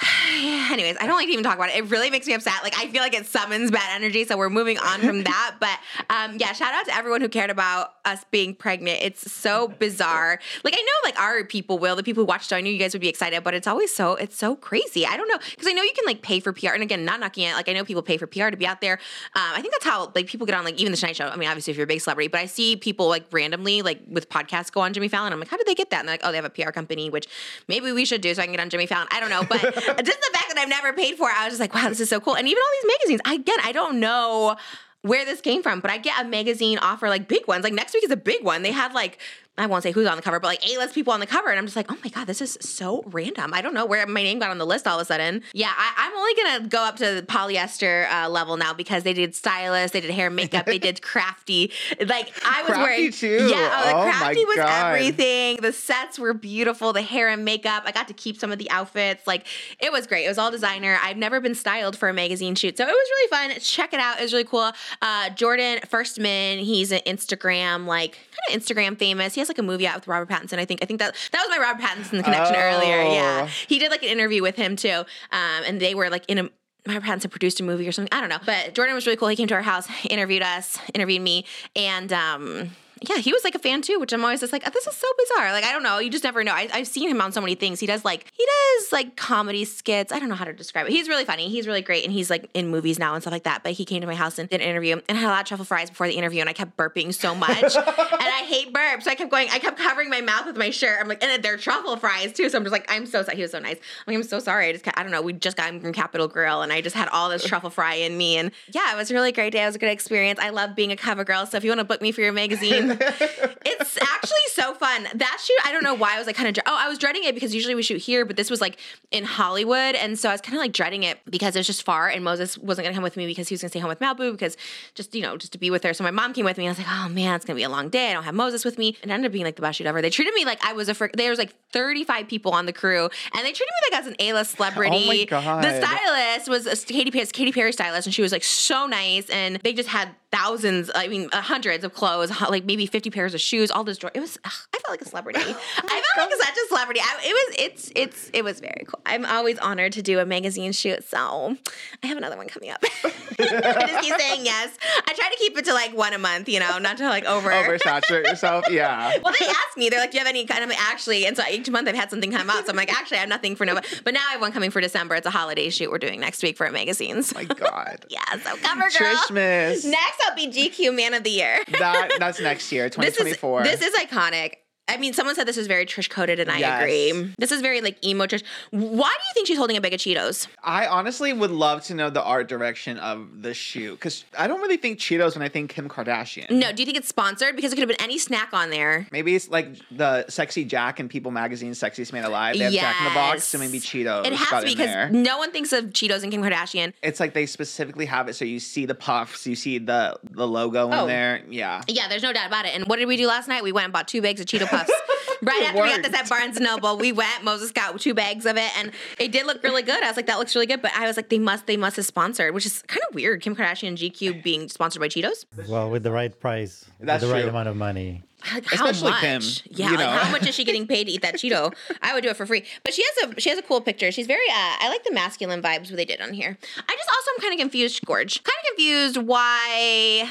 Anyways, 0.70 0.96
I 1.00 1.06
don't 1.06 1.16
like 1.16 1.26
to 1.26 1.32
even 1.32 1.44
talk 1.44 1.56
about 1.56 1.68
it. 1.70 1.76
It 1.76 1.90
really 1.90 2.10
makes 2.10 2.26
me 2.26 2.34
upset. 2.34 2.62
Like 2.62 2.76
I 2.78 2.88
feel 2.88 3.02
like 3.02 3.14
it 3.14 3.26
summons 3.26 3.70
bad 3.70 3.94
energy. 3.94 4.24
So 4.24 4.36
we're 4.36 4.50
moving 4.50 4.78
on 4.78 5.00
from 5.00 5.24
that. 5.24 5.36
But 5.60 5.78
um, 6.08 6.36
yeah, 6.38 6.52
shout 6.52 6.72
out 6.72 6.86
to 6.86 6.96
everyone 6.96 7.20
who 7.20 7.28
cared 7.28 7.50
about 7.50 7.94
us 8.06 8.24
being 8.30 8.54
pregnant. 8.54 9.00
It's 9.02 9.30
so 9.30 9.68
bizarre. 9.68 10.38
Like 10.64 10.74
I 10.74 10.80
know 10.80 11.08
like 11.10 11.20
our 11.20 11.44
people 11.44 11.78
will, 11.78 11.96
the 11.96 12.02
people 12.02 12.22
who 12.22 12.26
watched, 12.26 12.50
it, 12.50 12.54
I 12.54 12.60
knew 12.62 12.72
you 12.72 12.78
guys 12.78 12.94
would 12.94 13.02
be 13.02 13.08
excited, 13.08 13.44
but 13.44 13.52
it's 13.52 13.66
always 13.66 13.94
so 13.94 14.14
it's 14.14 14.36
so 14.36 14.56
crazy. 14.56 15.04
I 15.04 15.18
don't 15.18 15.28
know 15.28 15.38
because 15.50 15.66
I 15.66 15.72
know 15.72 15.82
you 15.82 15.92
can 15.94 16.06
like 16.06 16.22
pay 16.22 16.40
for 16.40 16.52
PR, 16.52 16.68
and 16.68 16.82
again, 16.82 17.04
not 17.04 17.20
knocking 17.20 17.44
it. 17.44 17.54
Like 17.54 17.68
I 17.68 17.72
know 17.72 17.84
people 17.84 18.02
pay 18.02 18.16
for 18.16 18.26
PR 18.26 18.48
to 18.48 18.56
be 18.56 18.66
out 18.66 18.80
there. 18.80 18.94
Um, 19.34 19.42
I 19.54 19.60
think 19.60 19.74
that's 19.74 19.84
how 19.84 20.10
like 20.14 20.28
people 20.28 20.46
get 20.46 20.56
on 20.56 20.64
like 20.64 20.80
even 20.80 20.92
the 20.92 20.98
Tonight 20.98 21.16
Show. 21.16 21.26
I 21.26 21.36
mean, 21.36 21.48
obviously 21.48 21.72
if 21.72 21.76
you're 21.76 21.84
a 21.84 21.88
big 21.88 22.00
celebrity, 22.00 22.28
but 22.28 22.40
I 22.40 22.46
see 22.46 22.76
people 22.76 23.08
like 23.08 23.24
randomly 23.32 23.82
like 23.82 24.00
with 24.08 24.30
podcasts 24.30 24.72
go 24.72 24.80
on 24.80 24.94
Jimmy 24.94 25.08
Fallon. 25.08 25.32
I'm 25.32 25.40
like, 25.40 25.48
how 25.48 25.58
did 25.58 25.66
they 25.66 25.74
get 25.74 25.90
that? 25.90 26.00
And 26.00 26.08
they're 26.08 26.14
like, 26.14 26.22
oh, 26.24 26.30
they 26.30 26.36
have 26.36 26.44
a 26.46 26.50
PR 26.50 26.70
company, 26.70 27.10
which 27.10 27.26
maybe 27.68 27.92
we 27.92 28.04
should 28.04 28.22
do 28.22 28.32
so 28.34 28.40
I 28.40 28.46
can 28.46 28.52
get 28.52 28.60
on 28.60 28.70
Jimmy 28.70 28.86
Fallon. 28.86 29.08
I 29.10 29.20
don't 29.20 29.30
know, 29.30 29.42
but 29.46 29.60
just 29.96 30.20
the 30.20 30.30
fact 30.32 30.48
that 30.48 30.56
I've 30.58 30.68
never 30.68 30.92
paid 30.92 31.16
for 31.16 31.28
it, 31.28 31.36
I 31.36 31.44
was 31.44 31.52
just 31.52 31.60
like, 31.60 31.74
wow, 31.74 31.88
this 31.88 32.00
is 32.00 32.08
so 32.08 32.20
cool. 32.20 32.36
And 32.36 32.46
even 32.46 32.62
all 32.62 32.68
these 32.82 32.92
magazines, 32.98 33.20
again, 33.40 33.58
I 33.62 33.72
don't 33.72 34.00
know 34.00 34.56
where 35.02 35.24
this 35.24 35.40
came 35.40 35.62
from, 35.62 35.80
but 35.80 35.90
I 35.90 35.98
get 35.98 36.20
a 36.20 36.28
magazine 36.28 36.78
offer 36.78 37.08
like 37.08 37.28
big 37.28 37.46
ones. 37.46 37.64
Like 37.64 37.72
next 37.72 37.94
week 37.94 38.04
is 38.04 38.10
a 38.10 38.16
big 38.16 38.44
one. 38.44 38.62
They 38.62 38.72
had 38.72 38.92
like 38.92 39.18
I 39.58 39.66
won't 39.66 39.82
say 39.82 39.92
who's 39.92 40.06
on 40.06 40.16
the 40.16 40.22
cover, 40.22 40.40
but 40.40 40.46
like 40.48 40.66
A-list 40.66 40.94
people 40.94 41.12
on 41.12 41.20
the 41.20 41.26
cover, 41.26 41.50
and 41.50 41.58
I'm 41.58 41.66
just 41.66 41.76
like, 41.76 41.92
oh 41.92 41.96
my 42.02 42.08
god, 42.08 42.26
this 42.26 42.40
is 42.40 42.56
so 42.62 43.02
random. 43.06 43.52
I 43.52 43.60
don't 43.60 43.74
know 43.74 43.84
where 43.84 44.06
my 44.06 44.22
name 44.22 44.38
got 44.38 44.48
on 44.50 44.56
the 44.56 44.64
list 44.64 44.86
all 44.86 44.98
of 44.98 45.02
a 45.02 45.04
sudden. 45.04 45.42
Yeah, 45.52 45.70
I, 45.76 45.92
I'm 46.06 46.16
only 46.16 46.34
gonna 46.34 46.68
go 46.68 46.82
up 46.82 46.96
to 46.96 47.14
the 47.16 47.22
polyester 47.22 48.10
uh, 48.10 48.28
level 48.30 48.56
now 48.56 48.72
because 48.72 49.02
they 49.02 49.12
did 49.12 49.34
stylist, 49.34 49.92
they 49.92 50.00
did 50.00 50.12
hair, 50.12 50.30
makeup, 50.30 50.64
they 50.64 50.78
did 50.78 51.02
crafty. 51.10 51.72
Like 52.06 52.32
I 52.46 52.62
was 52.62 52.70
Crafty 52.72 52.82
wearing, 52.82 53.12
too? 53.12 53.48
yeah, 53.50 53.82
the 53.84 53.96
Oh 53.98 54.02
crafty 54.04 54.44
was 54.46 54.56
God. 54.56 54.94
everything. 54.94 55.56
The 55.60 55.72
sets 55.72 56.18
were 56.18 56.32
beautiful, 56.32 56.92
the 56.94 57.02
hair 57.02 57.28
and 57.28 57.44
makeup. 57.44 57.82
I 57.84 57.92
got 57.92 58.08
to 58.08 58.14
keep 58.14 58.38
some 58.38 58.52
of 58.52 58.58
the 58.58 58.70
outfits. 58.70 59.26
Like 59.26 59.46
it 59.78 59.92
was 59.92 60.06
great. 60.06 60.24
It 60.24 60.28
was 60.28 60.38
all 60.38 60.50
designer. 60.50 60.98
I've 61.02 61.18
never 61.18 61.38
been 61.40 61.54
styled 61.54 61.98
for 61.98 62.08
a 62.08 62.14
magazine 62.14 62.54
shoot, 62.54 62.78
so 62.78 62.84
it 62.84 62.86
was 62.86 62.94
really 62.94 63.28
fun. 63.50 63.60
Check 63.60 63.92
it 63.92 64.00
out. 64.00 64.20
It 64.20 64.22
was 64.22 64.32
really 64.32 64.44
cool. 64.44 64.70
Uh, 65.02 65.28
Jordan 65.30 65.80
Firstman, 65.86 66.60
he's 66.60 66.92
an 66.92 67.00
Instagram 67.06 67.84
like 67.86 68.12
kind 68.12 68.56
of 68.56 68.62
Instagram 68.62 68.96
famous. 68.98 69.34
He 69.34 69.39
has 69.40 69.48
like 69.48 69.58
a 69.58 69.62
movie 69.62 69.86
out 69.86 69.96
with 69.96 70.06
Robert 70.08 70.28
Pattinson. 70.32 70.58
I 70.58 70.64
think. 70.64 70.80
I 70.82 70.86
think 70.86 71.00
that 71.00 71.14
that 71.32 71.40
was 71.46 71.48
my 71.56 71.60
Robert 71.62 71.82
Pattinson 71.82 72.22
connection 72.24 72.54
earlier. 72.56 73.02
Yeah, 73.02 73.40
Oh. 73.44 73.50
he 73.66 73.78
did 73.78 73.90
like 73.90 74.02
an 74.02 74.08
interview 74.08 74.40
with 74.42 74.56
him 74.56 74.76
too, 74.76 74.88
um, 75.32 75.62
and 75.66 75.80
they 75.80 75.94
were 75.94 76.08
like 76.08 76.24
in 76.28 76.38
a. 76.38 76.48
Robert 76.88 77.02
Pattinson 77.04 77.30
produced 77.30 77.60
a 77.60 77.62
movie 77.62 77.86
or 77.86 77.92
something. 77.92 78.08
I 78.10 78.20
don't 78.20 78.30
know. 78.30 78.38
But 78.46 78.74
Jordan 78.74 78.94
was 78.94 79.06
really 79.06 79.18
cool. 79.18 79.28
He 79.28 79.36
came 79.36 79.48
to 79.48 79.54
our 79.54 79.60
house, 79.60 79.86
interviewed 80.08 80.42
us, 80.42 80.78
interviewed 80.94 81.20
me, 81.20 81.44
and 81.76 82.10
um, 82.10 82.70
yeah, 83.08 83.16
he 83.16 83.32
was 83.32 83.44
like 83.44 83.54
a 83.54 83.58
fan 83.58 83.80
too, 83.80 83.98
which 83.98 84.12
I'm 84.12 84.22
always 84.22 84.40
just 84.40 84.52
like, 84.52 84.62
oh, 84.66 84.70
this 84.70 84.86
is 84.86 84.94
so 84.94 85.08
bizarre. 85.16 85.52
Like, 85.52 85.64
I 85.64 85.72
don't 85.72 85.82
know. 85.82 85.98
You 85.98 86.10
just 86.10 86.24
never 86.24 86.44
know. 86.44 86.52
I, 86.52 86.68
I've 86.72 86.86
seen 86.86 87.08
him 87.08 87.20
on 87.20 87.32
so 87.32 87.40
many 87.40 87.54
things. 87.54 87.80
He 87.80 87.86
does 87.86 88.04
like, 88.04 88.30
he 88.36 88.44
does 88.44 88.92
like 88.92 89.16
comedy 89.16 89.64
skits. 89.64 90.12
I 90.12 90.18
don't 90.18 90.28
know 90.28 90.34
how 90.34 90.44
to 90.44 90.52
describe 90.52 90.86
it. 90.86 90.92
He's 90.92 91.08
really 91.08 91.24
funny. 91.24 91.48
He's 91.48 91.66
really 91.66 91.80
great. 91.80 92.04
And 92.04 92.12
he's 92.12 92.28
like 92.28 92.50
in 92.52 92.68
movies 92.68 92.98
now 92.98 93.14
and 93.14 93.22
stuff 93.22 93.32
like 93.32 93.44
that. 93.44 93.62
But 93.62 93.72
he 93.72 93.86
came 93.86 94.02
to 94.02 94.06
my 94.06 94.14
house 94.14 94.38
and 94.38 94.48
did 94.50 94.60
an 94.60 94.68
interview 94.68 95.00
and 95.08 95.16
I 95.16 95.20
had 95.20 95.28
a 95.28 95.32
lot 95.32 95.40
of 95.40 95.46
truffle 95.46 95.64
fries 95.64 95.88
before 95.88 96.08
the 96.08 96.14
interview. 96.14 96.40
And 96.40 96.48
I 96.50 96.52
kept 96.52 96.76
burping 96.76 97.14
so 97.14 97.34
much. 97.34 97.62
and 97.76 97.76
I 97.76 98.44
hate 98.46 98.72
burps. 98.72 99.04
So 99.04 99.10
I 99.10 99.14
kept 99.14 99.30
going, 99.30 99.48
I 99.50 99.58
kept 99.58 99.78
covering 99.78 100.10
my 100.10 100.20
mouth 100.20 100.44
with 100.44 100.58
my 100.58 100.68
shirt. 100.68 100.98
I'm 101.00 101.08
like, 101.08 101.24
and 101.24 101.42
they're 101.42 101.56
truffle 101.56 101.96
fries 101.96 102.34
too. 102.34 102.50
So 102.50 102.58
I'm 102.58 102.64
just 102.64 102.72
like, 102.72 102.90
I'm 102.92 103.06
so 103.06 103.22
sorry. 103.22 103.36
He 103.36 103.42
was 103.42 103.52
so 103.52 103.60
nice. 103.60 103.76
I'm 103.76 104.12
like, 104.12 104.16
I'm 104.16 104.28
so 104.28 104.40
sorry. 104.40 104.68
I 104.68 104.72
just, 104.72 104.86
I 104.98 105.02
don't 105.02 105.12
know. 105.12 105.22
We 105.22 105.32
just 105.32 105.56
got 105.56 105.70
him 105.70 105.80
from 105.80 105.94
Capitol 105.94 106.28
Grill 106.28 106.60
and 106.60 106.70
I 106.70 106.82
just 106.82 106.96
had 106.96 107.08
all 107.08 107.30
this 107.30 107.44
truffle 107.44 107.70
fry 107.70 107.94
in 107.94 108.16
me. 108.18 108.36
And 108.36 108.50
yeah, 108.72 108.92
it 108.92 108.96
was 108.96 109.10
a 109.10 109.14
really 109.14 109.32
great 109.32 109.54
day. 109.54 109.62
It 109.62 109.66
was 109.66 109.76
a 109.76 109.78
good 109.78 109.90
experience. 109.90 110.38
I 110.38 110.50
love 110.50 110.74
being 110.74 110.92
a 110.92 110.96
cover 110.96 111.24
girl. 111.24 111.46
So 111.46 111.56
if 111.56 111.64
you 111.64 111.70
want 111.70 111.78
to 111.78 111.84
book 111.84 112.02
me 112.02 112.12
for 112.12 112.20
your 112.20 112.32
magazine, 112.32 112.89
it's 112.90 113.98
actually 114.00 114.46
so 114.52 114.74
fun. 114.74 115.06
That 115.14 115.38
shoot, 115.42 115.56
I 115.64 115.72
don't 115.72 115.82
know 115.82 115.94
why 115.94 116.14
I 116.14 116.18
was 116.18 116.26
like 116.26 116.36
kind 116.36 116.56
of, 116.56 116.62
oh, 116.66 116.76
I 116.78 116.88
was 116.88 116.98
dreading 116.98 117.24
it 117.24 117.34
because 117.34 117.54
usually 117.54 117.74
we 117.74 117.82
shoot 117.82 117.98
here, 117.98 118.24
but 118.24 118.36
this 118.36 118.50
was 118.50 118.60
like 118.60 118.78
in 119.10 119.24
Hollywood. 119.24 119.94
And 119.94 120.18
so 120.18 120.28
I 120.28 120.32
was 120.32 120.40
kind 120.40 120.54
of 120.56 120.60
like 120.60 120.72
dreading 120.72 121.02
it 121.02 121.18
because 121.28 121.56
it 121.56 121.60
was 121.60 121.66
just 121.66 121.82
far 121.82 122.08
and 122.08 122.24
Moses 122.24 122.58
wasn't 122.58 122.84
going 122.84 122.92
to 122.92 122.96
come 122.96 123.02
with 123.02 123.16
me 123.16 123.26
because 123.26 123.48
he 123.48 123.54
was 123.54 123.62
going 123.62 123.68
to 123.68 123.72
stay 123.72 123.80
home 123.80 123.88
with 123.88 124.00
Malibu 124.00 124.32
because 124.32 124.56
just, 124.94 125.14
you 125.14 125.22
know, 125.22 125.36
just 125.36 125.52
to 125.52 125.58
be 125.58 125.70
with 125.70 125.82
her. 125.84 125.94
So 125.94 126.04
my 126.04 126.10
mom 126.10 126.32
came 126.32 126.44
with 126.44 126.58
me 126.58 126.66
and 126.66 126.76
I 126.76 126.78
was 126.78 126.86
like, 126.86 126.96
oh 126.98 127.08
man, 127.08 127.34
it's 127.34 127.44
going 127.44 127.54
to 127.56 127.60
be 127.60 127.64
a 127.64 127.68
long 127.68 127.88
day. 127.88 128.10
I 128.10 128.12
don't 128.12 128.24
have 128.24 128.34
Moses 128.34 128.64
with 128.64 128.78
me. 128.78 128.96
And 129.02 129.10
it 129.10 129.14
ended 129.14 129.30
up 129.30 129.32
being 129.32 129.44
like 129.44 129.56
the 129.56 129.62
best 129.62 129.78
shoot 129.78 129.86
ever. 129.86 130.02
They 130.02 130.10
treated 130.10 130.34
me 130.34 130.44
like 130.44 130.64
I 130.64 130.72
was 130.72 130.88
a, 130.88 130.94
fr- 130.94 131.06
there 131.14 131.30
was 131.30 131.38
like 131.38 131.54
35 131.72 132.28
people 132.28 132.52
on 132.52 132.66
the 132.66 132.72
crew 132.72 133.04
and 133.04 133.44
they 133.44 133.52
treated 133.52 133.68
me 133.68 133.90
like 133.90 133.98
I 133.98 134.04
was 134.04 134.06
an 134.08 134.16
A-list 134.18 134.56
celebrity. 134.56 135.04
Oh 135.04 135.06
my 135.06 135.24
God. 135.24 135.64
The 135.64 135.80
stylist 135.86 136.48
was 136.48 136.66
a 136.66 136.86
Katy 136.86 137.10
Perry, 137.10 137.26
Katy 137.26 137.52
Perry 137.52 137.72
stylist 137.72 138.06
and 138.06 138.14
she 138.14 138.22
was 138.22 138.32
like 138.32 138.44
so 138.44 138.86
nice. 138.86 139.28
And 139.30 139.56
they 139.62 139.72
just 139.72 139.88
had 139.88 140.08
thousands, 140.32 140.90
I 140.94 141.08
mean, 141.08 141.28
uh, 141.32 141.40
hundreds 141.40 141.84
of 141.84 141.92
clothes, 141.92 142.30
like 142.48 142.64
maybe 142.64 142.86
50 142.86 143.10
pairs 143.10 143.34
of 143.34 143.40
shoes, 143.40 143.70
all 143.70 143.84
this 143.84 143.98
jewelry. 143.98 144.12
It 144.14 144.20
was, 144.20 144.38
ugh, 144.44 144.52
I 144.74 144.78
felt 144.78 144.90
like 144.90 145.02
a 145.02 145.08
celebrity. 145.08 145.40
I 145.76 146.02
felt 146.14 146.30
like 146.30 146.40
such 146.40 146.54
a 146.54 146.68
celebrity. 146.68 147.00
I, 147.00 147.18
it 147.24 147.32
was, 147.32 147.56
it's, 147.58 147.92
it's, 147.96 148.30
it 148.32 148.44
was 148.44 148.60
very 148.60 148.84
cool. 148.86 149.00
I'm 149.06 149.24
always 149.24 149.58
honored 149.58 149.92
to 149.94 150.02
do 150.02 150.18
a 150.20 150.24
magazine 150.26 150.72
shoot. 150.72 151.04
So 151.04 151.56
I 152.02 152.06
have 152.06 152.16
another 152.16 152.36
one 152.36 152.48
coming 152.48 152.70
up. 152.70 152.82
I 153.04 153.86
just 153.86 154.02
keep 154.02 154.14
saying 154.18 154.44
yes. 154.44 154.76
I 155.06 155.14
try 155.14 155.30
to 155.30 155.36
keep 155.38 155.56
it 155.56 155.64
to 155.66 155.72
like 155.74 155.96
one 155.96 156.12
a 156.12 156.18
month, 156.18 156.48
you 156.48 156.60
know, 156.60 156.78
not 156.78 156.96
to 156.98 157.08
like 157.08 157.24
over. 157.24 157.50
Oversaturate 157.50 158.24
yourself. 158.28 158.64
Yeah. 158.70 159.18
Well, 159.22 159.34
they 159.38 159.46
asked 159.46 159.76
me. 159.76 159.88
They're 159.88 160.00
like, 160.00 160.10
"Do 160.10 160.18
you 160.18 160.24
have 160.24 160.28
any 160.28 160.44
kind 160.46 160.62
of 160.62 160.70
actually?" 160.78 161.26
And 161.26 161.36
so 161.36 161.42
each 161.50 161.68
month 161.70 161.88
I've 161.88 161.94
had 161.94 162.10
something 162.10 162.30
come 162.30 162.50
out. 162.50 162.66
So 162.66 162.70
I'm 162.70 162.76
like, 162.76 162.92
"Actually, 162.92 163.18
I 163.18 163.20
have 163.20 163.28
nothing 163.28 163.56
for 163.56 163.64
November." 163.64 163.88
But 164.04 164.14
now 164.14 164.20
I 164.28 164.32
have 164.32 164.40
one 164.40 164.52
coming 164.52 164.70
for 164.70 164.80
December. 164.80 165.14
It's 165.14 165.26
a 165.26 165.30
holiday 165.30 165.70
shoot 165.70 165.90
we're 165.90 165.98
doing 165.98 166.20
next 166.20 166.42
week 166.42 166.56
for 166.56 166.66
a 166.66 166.72
magazines. 166.72 167.34
My 167.34 167.44
God. 167.44 168.04
yeah, 168.08 168.22
so 168.42 168.56
cover 168.56 168.80
girl. 168.80 168.90
Trishmas. 168.90 169.84
Next 169.88 170.19
I'll 170.28 170.36
be 170.36 170.48
GQ 170.48 170.94
Man 170.94 171.14
of 171.14 171.24
the 171.24 171.30
Year. 171.30 171.64
that 171.78 172.10
that's 172.18 172.40
next 172.40 172.70
year, 172.72 172.84
This 172.88 173.18
is 173.20 173.36
2024. 173.36 173.62
this 173.64 173.82
is 173.82 173.94
iconic. 173.94 174.54
I 174.90 174.96
mean, 174.96 175.12
someone 175.12 175.34
said 175.34 175.46
this 175.46 175.56
is 175.56 175.66
very 175.66 175.86
Trish 175.86 176.10
coded, 176.10 176.38
and 176.40 176.50
I 176.50 176.58
Yes. 176.58 176.82
agree. 176.82 177.34
This 177.38 177.52
is 177.52 177.60
very 177.60 177.80
like 177.80 178.04
emo 178.04 178.26
Trish. 178.26 178.42
Why 178.70 179.08
do 179.08 179.22
you 179.28 179.34
think 179.34 179.46
she's 179.46 179.56
holding 179.58 179.76
a 179.76 179.80
bag 179.80 179.94
of 179.94 180.00
Cheetos? 180.00 180.48
I 180.64 180.86
honestly 180.86 181.32
would 181.32 181.50
love 181.50 181.82
to 181.84 181.94
know 181.94 182.10
the 182.10 182.22
art 182.22 182.48
direction 182.48 182.98
of 182.98 183.42
the 183.42 183.54
shoe 183.54 183.92
because 183.92 184.24
I 184.38 184.46
don't 184.48 184.60
really 184.60 184.76
think 184.76 184.98
Cheetos 184.98 185.34
when 185.34 185.42
I 185.42 185.48
think 185.48 185.70
Kim 185.70 185.88
Kardashian. 185.88 186.50
No, 186.50 186.72
do 186.72 186.82
you 186.82 186.86
think 186.86 186.98
it's 186.98 187.08
sponsored? 187.08 187.56
Because 187.56 187.72
it 187.72 187.76
could 187.76 187.88
have 187.88 187.96
been 187.96 188.04
any 188.04 188.18
snack 188.18 188.52
on 188.52 188.70
there. 188.70 189.06
Maybe 189.12 189.34
it's 189.34 189.48
like 189.48 189.68
the 189.90 190.26
Sexy 190.28 190.64
Jack 190.64 190.98
and 191.00 191.08
People 191.08 191.30
Magazine 191.30 191.72
Sexiest 191.72 192.12
Man 192.12 192.24
Alive. 192.24 192.56
They 192.58 192.64
have 192.64 192.72
Jack 192.72 192.96
in 192.98 193.04
the 193.04 193.14
Box, 193.14 193.44
so 193.44 193.58
maybe 193.58 193.78
Cheetos. 193.80 194.26
It 194.26 194.32
has 194.32 194.48
got 194.48 194.60
to 194.60 194.66
be 194.66 194.74
because 194.74 195.12
no 195.12 195.38
one 195.38 195.52
thinks 195.52 195.72
of 195.72 195.86
Cheetos 195.86 196.22
and 196.22 196.32
Kim 196.32 196.42
Kardashian. 196.42 196.92
It's 197.02 197.20
like 197.20 197.32
they 197.34 197.46
specifically 197.46 198.06
have 198.06 198.28
it 198.28 198.34
so 198.34 198.44
you 198.44 198.58
see 198.60 198.86
the 198.86 198.94
puffs, 198.94 199.46
you 199.46 199.54
see 199.56 199.78
the 199.78 200.18
the 200.30 200.46
logo 200.46 200.90
Oh. 200.90 201.02
in 201.02 201.06
there. 201.08 201.42
Yeah. 201.48 201.82
Yeah, 201.88 202.08
there's 202.08 202.22
no 202.22 202.32
doubt 202.32 202.46
about 202.48 202.64
it. 202.66 202.74
And 202.74 202.86
what 202.86 202.96
did 202.98 203.06
we 203.06 203.16
do 203.16 203.26
last 203.26 203.48
night? 203.48 203.62
We 203.62 203.72
went 203.72 203.84
and 203.84 203.92
bought 203.92 204.08
two 204.08 204.22
bags 204.22 204.40
of 204.40 204.46
Cheeto 204.46 204.66
Puffs. 204.66 204.79
right 205.42 205.62
after 205.66 205.82
we 205.82 205.88
got 205.88 206.02
this 206.02 206.14
at 206.14 206.28
Barnes 206.28 206.56
and 206.56 206.64
Noble, 206.66 206.96
we 206.98 207.12
went. 207.12 207.42
Moses 207.44 207.70
got 207.72 207.98
two 208.00 208.14
bags 208.14 208.46
of 208.46 208.56
it, 208.56 208.70
and 208.78 208.92
it 209.18 209.32
did 209.32 209.46
look 209.46 209.62
really 209.62 209.82
good. 209.82 210.02
I 210.02 210.08
was 210.08 210.16
like, 210.16 210.26
that 210.26 210.38
looks 210.38 210.54
really 210.54 210.66
good. 210.66 210.82
But 210.82 210.92
I 210.94 211.06
was 211.06 211.16
like, 211.16 211.28
they 211.28 211.38
must, 211.38 211.66
they 211.66 211.76
must 211.76 211.96
have 211.96 212.06
sponsored, 212.06 212.54
which 212.54 212.66
is 212.66 212.82
kind 212.82 213.02
of 213.08 213.14
weird. 213.14 213.40
Kim 213.42 213.54
Kardashian 213.56 213.96
GQ 213.96 214.42
being 214.42 214.68
sponsored 214.68 215.00
by 215.00 215.08
Cheetos. 215.08 215.44
Well, 215.68 215.90
with 215.90 216.02
the 216.02 216.12
right 216.12 216.38
price, 216.38 216.84
That's 217.00 217.22
with 217.22 217.30
the 217.30 217.34
right 217.34 217.42
true. 217.42 217.50
amount 217.50 217.68
of 217.68 217.76
money. 217.76 218.22
Like, 218.54 218.64
how 218.66 218.86
Especially 218.88 219.10
much? 219.10 219.20
Kim, 219.20 219.42
Yeah, 219.76 219.90
you 219.90 219.96
like 219.98 220.06
know. 220.06 220.12
how 220.12 220.30
much 220.32 220.46
is 220.48 220.54
she 220.54 220.64
getting 220.64 220.86
paid 220.88 221.04
to 221.04 221.12
eat 221.12 221.20
that 221.20 221.34
Cheeto? 221.34 221.74
I 222.00 222.14
would 222.14 222.22
do 222.22 222.30
it 222.30 222.36
for 222.38 222.46
free. 222.46 222.64
But 222.82 222.94
she 222.94 223.02
has 223.04 223.30
a 223.36 223.40
she 223.40 223.50
has 223.50 223.58
a 223.58 223.62
cool 223.62 223.82
picture. 223.82 224.10
She's 224.10 224.26
very 224.26 224.48
uh, 224.48 224.76
I 224.80 224.88
like 224.88 225.04
the 225.04 225.12
masculine 225.12 225.60
vibes 225.60 225.90
what 225.90 225.96
they 225.96 226.06
did 226.06 226.22
on 226.22 226.32
here. 226.32 226.56
I 226.88 226.96
just 226.96 227.08
also 227.10 227.30
am 227.36 227.40
kind 227.42 227.52
of 227.52 227.60
confused, 227.60 228.00
Gorge. 228.06 228.42
Kind 228.42 228.56
of 228.62 228.66
confused 228.76 229.16
why. 229.18 230.26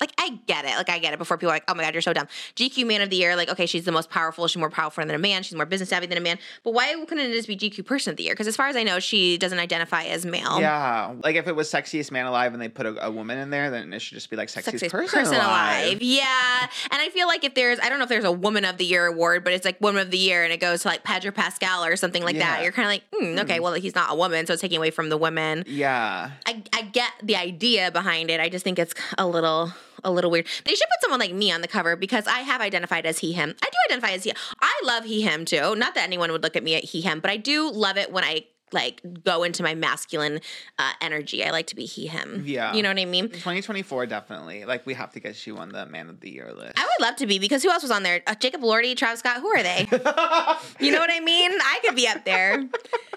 Like 0.00 0.12
I 0.18 0.38
get 0.46 0.64
it, 0.64 0.76
like 0.76 0.88
I 0.88 0.98
get 0.98 1.12
it. 1.12 1.18
Before 1.18 1.36
people 1.36 1.50
are 1.50 1.56
like, 1.56 1.64
oh 1.68 1.74
my 1.74 1.82
god, 1.82 1.94
you're 1.94 2.02
so 2.02 2.12
dumb. 2.12 2.26
GQ 2.56 2.86
Man 2.86 3.00
of 3.02 3.10
the 3.10 3.16
Year, 3.16 3.36
like 3.36 3.50
okay, 3.50 3.66
she's 3.66 3.84
the 3.84 3.92
most 3.92 4.10
powerful. 4.10 4.46
She's 4.48 4.58
more 4.58 4.70
powerful 4.70 5.04
than 5.04 5.14
a 5.14 5.18
man. 5.18 5.42
She's 5.42 5.54
more 5.54 5.66
business 5.66 5.90
savvy 5.90 6.06
than 6.06 6.18
a 6.18 6.22
man. 6.22 6.38
But 6.64 6.72
why 6.72 6.92
couldn't 7.06 7.30
it 7.30 7.32
just 7.32 7.48
be 7.48 7.56
GQ 7.56 7.84
Person 7.84 8.12
of 8.12 8.16
the 8.16 8.24
Year? 8.24 8.32
Because 8.32 8.46
as 8.46 8.56
far 8.56 8.68
as 8.68 8.76
I 8.76 8.82
know, 8.82 8.98
she 8.98 9.36
doesn't 9.38 9.58
identify 9.58 10.04
as 10.04 10.24
male. 10.24 10.60
Yeah. 10.60 11.14
Like 11.22 11.36
if 11.36 11.46
it 11.46 11.54
was 11.54 11.70
Sexiest 11.70 12.10
Man 12.10 12.26
Alive 12.26 12.52
and 12.52 12.62
they 12.62 12.68
put 12.68 12.86
a, 12.86 13.06
a 13.06 13.10
woman 13.10 13.38
in 13.38 13.50
there, 13.50 13.70
then 13.70 13.92
it 13.92 14.00
should 14.00 14.14
just 14.14 14.30
be 14.30 14.36
like 14.36 14.48
Sexiest, 14.48 14.88
Sexiest 14.88 14.90
person, 14.90 15.34
alive. 15.34 16.00
Yeah. 16.00 16.68
And 16.90 17.00
I 17.00 17.08
feel 17.10 17.26
like 17.26 17.44
if 17.44 17.54
there's, 17.54 17.78
I 17.80 17.88
don't 17.88 17.98
know 17.98 18.04
if 18.04 18.08
there's 18.08 18.24
a 18.24 18.32
Woman 18.32 18.64
of 18.64 18.78
the 18.78 18.84
Year 18.84 19.06
award, 19.06 19.44
but 19.44 19.52
it's 19.52 19.64
like 19.64 19.80
Woman 19.80 20.00
of 20.00 20.10
the 20.10 20.18
Year 20.18 20.44
and 20.44 20.52
it 20.52 20.60
goes 20.60 20.82
to 20.82 20.88
like 20.88 21.04
Pedro 21.04 21.30
Pascal 21.30 21.84
or 21.84 21.96
something 21.96 22.22
like 22.22 22.38
that. 22.38 22.58
Yeah. 22.58 22.62
You're 22.62 22.72
kind 22.72 22.86
of 22.86 22.90
like, 22.90 23.02
hmm, 23.14 23.38
okay, 23.40 23.60
well, 23.60 23.74
he's 23.74 23.94
not 23.94 24.12
a 24.12 24.14
woman. 24.14 24.46
So 24.46 24.54
it's 24.54 24.62
taking 24.62 24.78
away 24.78 24.90
from 24.90 25.08
the 25.10 25.16
women. 25.16 25.64
Yeah. 25.66 26.30
I, 26.46 26.62
I 26.72 26.82
get 26.82 27.10
the 27.22 27.36
idea 27.36 27.90
behind 27.90 28.30
it. 28.30 28.40
I 28.40 28.48
just 28.48 28.64
think 28.64 28.78
it's 28.78 28.94
a 29.18 29.26
little 29.26 29.72
a 30.04 30.10
little 30.10 30.30
weird. 30.30 30.46
They 30.64 30.74
should 30.74 30.88
put 30.88 31.00
someone 31.00 31.20
like 31.20 31.32
me 31.32 31.50
on 31.52 31.60
the 31.60 31.68
cover 31.68 31.96
because 31.96 32.26
I 32.26 32.40
have 32.40 32.60
identified 32.60 33.06
as 33.06 33.18
he 33.18 33.32
him. 33.32 33.54
I 33.62 33.66
do 33.66 33.76
identify 33.88 34.12
as 34.12 34.24
he. 34.24 34.32
I 34.60 34.80
love 34.84 35.04
he 35.04 35.22
him 35.22 35.44
too. 35.44 35.74
Not 35.76 35.94
that 35.94 36.04
anyone 36.04 36.32
would 36.32 36.42
look 36.42 36.56
at 36.56 36.62
me 36.62 36.74
at 36.74 36.84
he 36.84 37.00
him, 37.00 37.20
but 37.20 37.30
I 37.30 37.36
do 37.36 37.70
love 37.70 37.96
it 37.96 38.12
when 38.12 38.24
I 38.24 38.46
like 38.72 39.00
go 39.24 39.42
into 39.42 39.62
my 39.62 39.74
masculine 39.74 40.40
uh, 40.78 40.92
energy. 41.00 41.44
I 41.44 41.50
like 41.50 41.66
to 41.68 41.76
be 41.76 41.84
he 41.84 42.06
him. 42.06 42.44
Yeah. 42.46 42.74
You 42.74 42.82
know 42.82 42.90
what 42.90 42.98
I 42.98 43.04
mean? 43.04 43.28
2024 43.28 44.06
definitely. 44.06 44.64
Like 44.64 44.86
we 44.86 44.94
have 44.94 45.12
to 45.12 45.20
get 45.20 45.46
you 45.46 45.58
on 45.58 45.70
the 45.70 45.86
Man 45.86 46.08
of 46.08 46.20
the 46.20 46.30
Year 46.30 46.52
list. 46.52 46.78
I 46.78 46.82
would 46.82 47.04
love 47.04 47.16
to 47.16 47.26
be 47.26 47.38
because 47.38 47.62
who 47.62 47.70
else 47.70 47.82
was 47.82 47.90
on 47.90 48.02
there? 48.02 48.22
Uh, 48.26 48.34
Jacob 48.34 48.62
Elordi, 48.62 48.96
Travis 48.96 49.20
Scott. 49.20 49.40
Who 49.40 49.48
are 49.48 49.62
they? 49.62 49.86
you 50.80 50.92
know 50.92 51.00
what 51.00 51.10
I 51.10 51.20
mean? 51.20 51.50
I 51.52 51.80
could 51.84 51.96
be 51.96 52.06
up 52.08 52.24
there. 52.24 52.64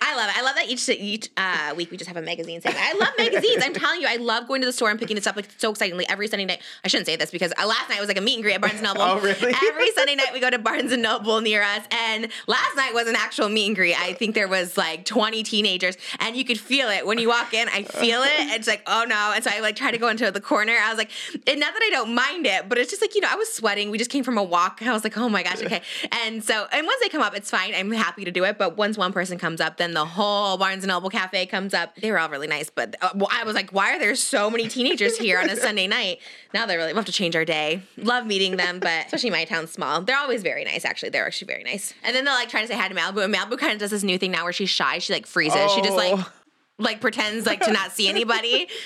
I 0.02 0.16
love 0.16 0.30
it. 0.30 0.38
I 0.38 0.42
love 0.42 0.56
that 0.56 0.68
each 0.68 0.88
each 0.90 1.30
uh, 1.38 1.74
week 1.76 1.90
we 1.92 1.98
just 1.98 2.08
have 2.10 2.18
a 2.18 2.22
magazine 2.22 2.62
segment. 2.62 2.84
I 2.86 2.94
love 2.98 3.14
magazines. 3.18 3.64
I'm 3.64 3.74
telling 3.74 4.02
you, 4.02 4.08
I 4.08 4.18
love 4.18 4.48
going 4.48 4.62
to 4.62 4.68
the 4.68 4.74
store 4.74 4.90
and 4.90 5.00
picking 5.00 5.16
this 5.16 5.28
up. 5.28 5.36
Like 5.36 5.46
it's 5.46 5.62
so 5.62 5.72
exciting. 5.72 5.98
Like 5.98 6.12
every 6.12 6.28
Sunday 6.28 6.46
night. 6.46 6.62
I 6.84 6.88
shouldn't 6.88 7.06
say 7.08 7.16
this 7.16 7.32
because 7.32 7.54
uh, 7.58 7.66
last 7.66 7.90
night 7.90 8.00
was 8.00 8.08
like 8.08 8.18
a 8.18 8.22
meet 8.22 8.36
and 8.36 8.44
greet 8.44 8.56
at 8.56 8.62
Barnes 8.62 8.76
and 8.76 8.84
Noble. 8.94 9.02
Oh, 9.02 9.20
really? 9.20 9.54
Every 9.70 9.92
Sunday 9.92 10.16
night 10.16 10.34
we 10.34 10.40
go 10.40 10.50
to 10.50 10.60
Barnes 10.60 10.92
and 10.92 11.02
Noble 11.02 11.42
near 11.42 11.62
us, 11.62 11.86
and 11.92 12.28
last 12.48 12.76
night 12.76 12.94
was 12.94 13.08
an 13.08 13.16
actual 13.16 13.50
meet 13.50 13.68
and 13.68 13.76
greet. 13.76 14.00
I 14.00 14.14
think 14.14 14.36
there 14.36 14.48
was 14.48 14.78
like 14.78 15.06
20 15.44 15.64
teenagers, 15.64 15.98
and 16.20 16.36
you 16.36 16.46
could 16.46 16.60
feel 16.60 16.90
it 16.90 17.06
when 17.06 17.18
you 17.18 17.30
walk 17.30 17.54
in. 17.54 17.68
I 17.70 17.84
feel 17.84 18.22
it. 18.24 18.32
It's 18.54 18.68
like 18.68 18.82
oh 18.88 19.06
no, 19.08 19.34
and 19.36 19.44
so 19.44 19.52
I 19.54 19.60
like 19.60 19.76
try 19.76 19.92
to 19.92 19.98
go 19.98 20.08
into 20.08 20.30
the 20.32 20.42
corner. 20.42 20.74
I 20.82 20.90
was 20.90 20.98
like, 20.98 21.12
and 21.48 21.60
not 21.60 21.74
that 21.74 21.84
I 21.84 21.90
don't 21.92 22.14
mind 22.16 22.46
it, 22.46 22.70
but 22.70 22.78
it's 22.78 22.90
just 22.90 23.02
like 23.02 23.16
you 23.16 23.22
know 23.22 23.28
I 23.30 23.36
was 23.36 23.54
sweating. 23.54 23.92
We 23.92 23.98
just 23.98 24.10
came 24.10 24.24
from 24.24 24.38
a 24.38 24.44
walk. 24.44 24.82
I 24.82 24.92
was 24.92 25.04
like 25.04 25.18
oh 25.18 25.30
my 25.30 25.44
gosh, 25.44 25.62
okay. 25.62 25.82
And 26.26 26.44
so 26.44 26.68
and 26.72 26.86
once 26.86 27.02
they 27.02 27.10
come 27.10 27.22
up, 27.22 27.36
it's 27.36 27.50
fine. 27.50 27.74
I'm 27.76 27.92
happy 27.92 28.26
to 28.26 28.32
do 28.32 28.44
it. 28.46 28.58
But 28.58 28.78
once 28.78 28.98
one 28.98 29.12
person 29.12 29.38
comes 29.38 29.60
up, 29.60 29.78
then 29.78 29.94
the 29.94 30.06
whole 30.06 30.58
Barnes 30.58 30.84
and 30.84 30.90
Noble 30.90 31.10
cafe 31.10 31.46
comes 31.46 31.74
up. 31.74 31.96
They 31.96 32.12
were 32.12 32.20
all 32.20 32.30
really 32.30 32.48
nice, 32.48 32.70
but 32.70 32.96
uh, 33.02 33.10
well, 33.16 33.30
I 33.32 33.44
was 33.44 33.56
like, 33.56 33.72
why 33.72 33.96
are 33.96 34.00
there 34.00 34.16
so 34.16 34.50
many 34.50 34.68
teenagers 34.68 35.18
here 35.18 35.40
on 35.40 35.50
a 35.50 35.56
Sunday 35.64 35.88
night? 35.88 36.20
Now 36.54 36.66
they're 36.66 36.78
really 36.78 36.94
we 36.94 36.98
have 36.98 37.06
to 37.06 37.12
change 37.12 37.36
our 37.36 37.46
day. 37.46 37.82
Love 37.98 38.26
meeting 38.26 38.58
them, 38.58 38.80
but 38.80 39.06
especially 39.06 39.32
my 39.32 39.46
town's 39.46 39.72
small. 39.72 40.02
They're 40.02 40.18
always 40.18 40.44
very 40.44 40.64
nice. 40.64 40.86
Actually, 40.86 41.10
they're 41.10 41.26
actually 41.26 41.48
very 41.48 41.64
nice. 41.64 41.94
And 42.04 42.16
then 42.16 42.26
they'll 42.26 42.34
like 42.36 42.50
try 42.50 42.62
to 42.62 42.68
say 42.68 42.76
hi 42.76 42.88
to 42.88 42.96
Malibu, 42.96 43.24
and 43.24 43.34
Malibu 43.34 43.58
kind 43.58 43.74
of 43.74 43.80
does 43.80 43.92
this 43.92 44.04
new 44.04 44.18
thing 44.18 44.32
now 44.32 44.44
where 44.44 44.54
she's 44.54 44.70
shy. 44.70 45.00
She 45.00 45.14
like 45.14 45.26
freezes. 45.34 45.72
She 45.74 45.82
just 45.82 45.98
like 45.98 46.14
Oh. 46.16 46.32
like 46.80 47.02
pretends 47.02 47.46
like 47.46 47.62
to 47.62 47.72
not 47.72 47.92
see 47.92 48.08
anybody. 48.08 48.68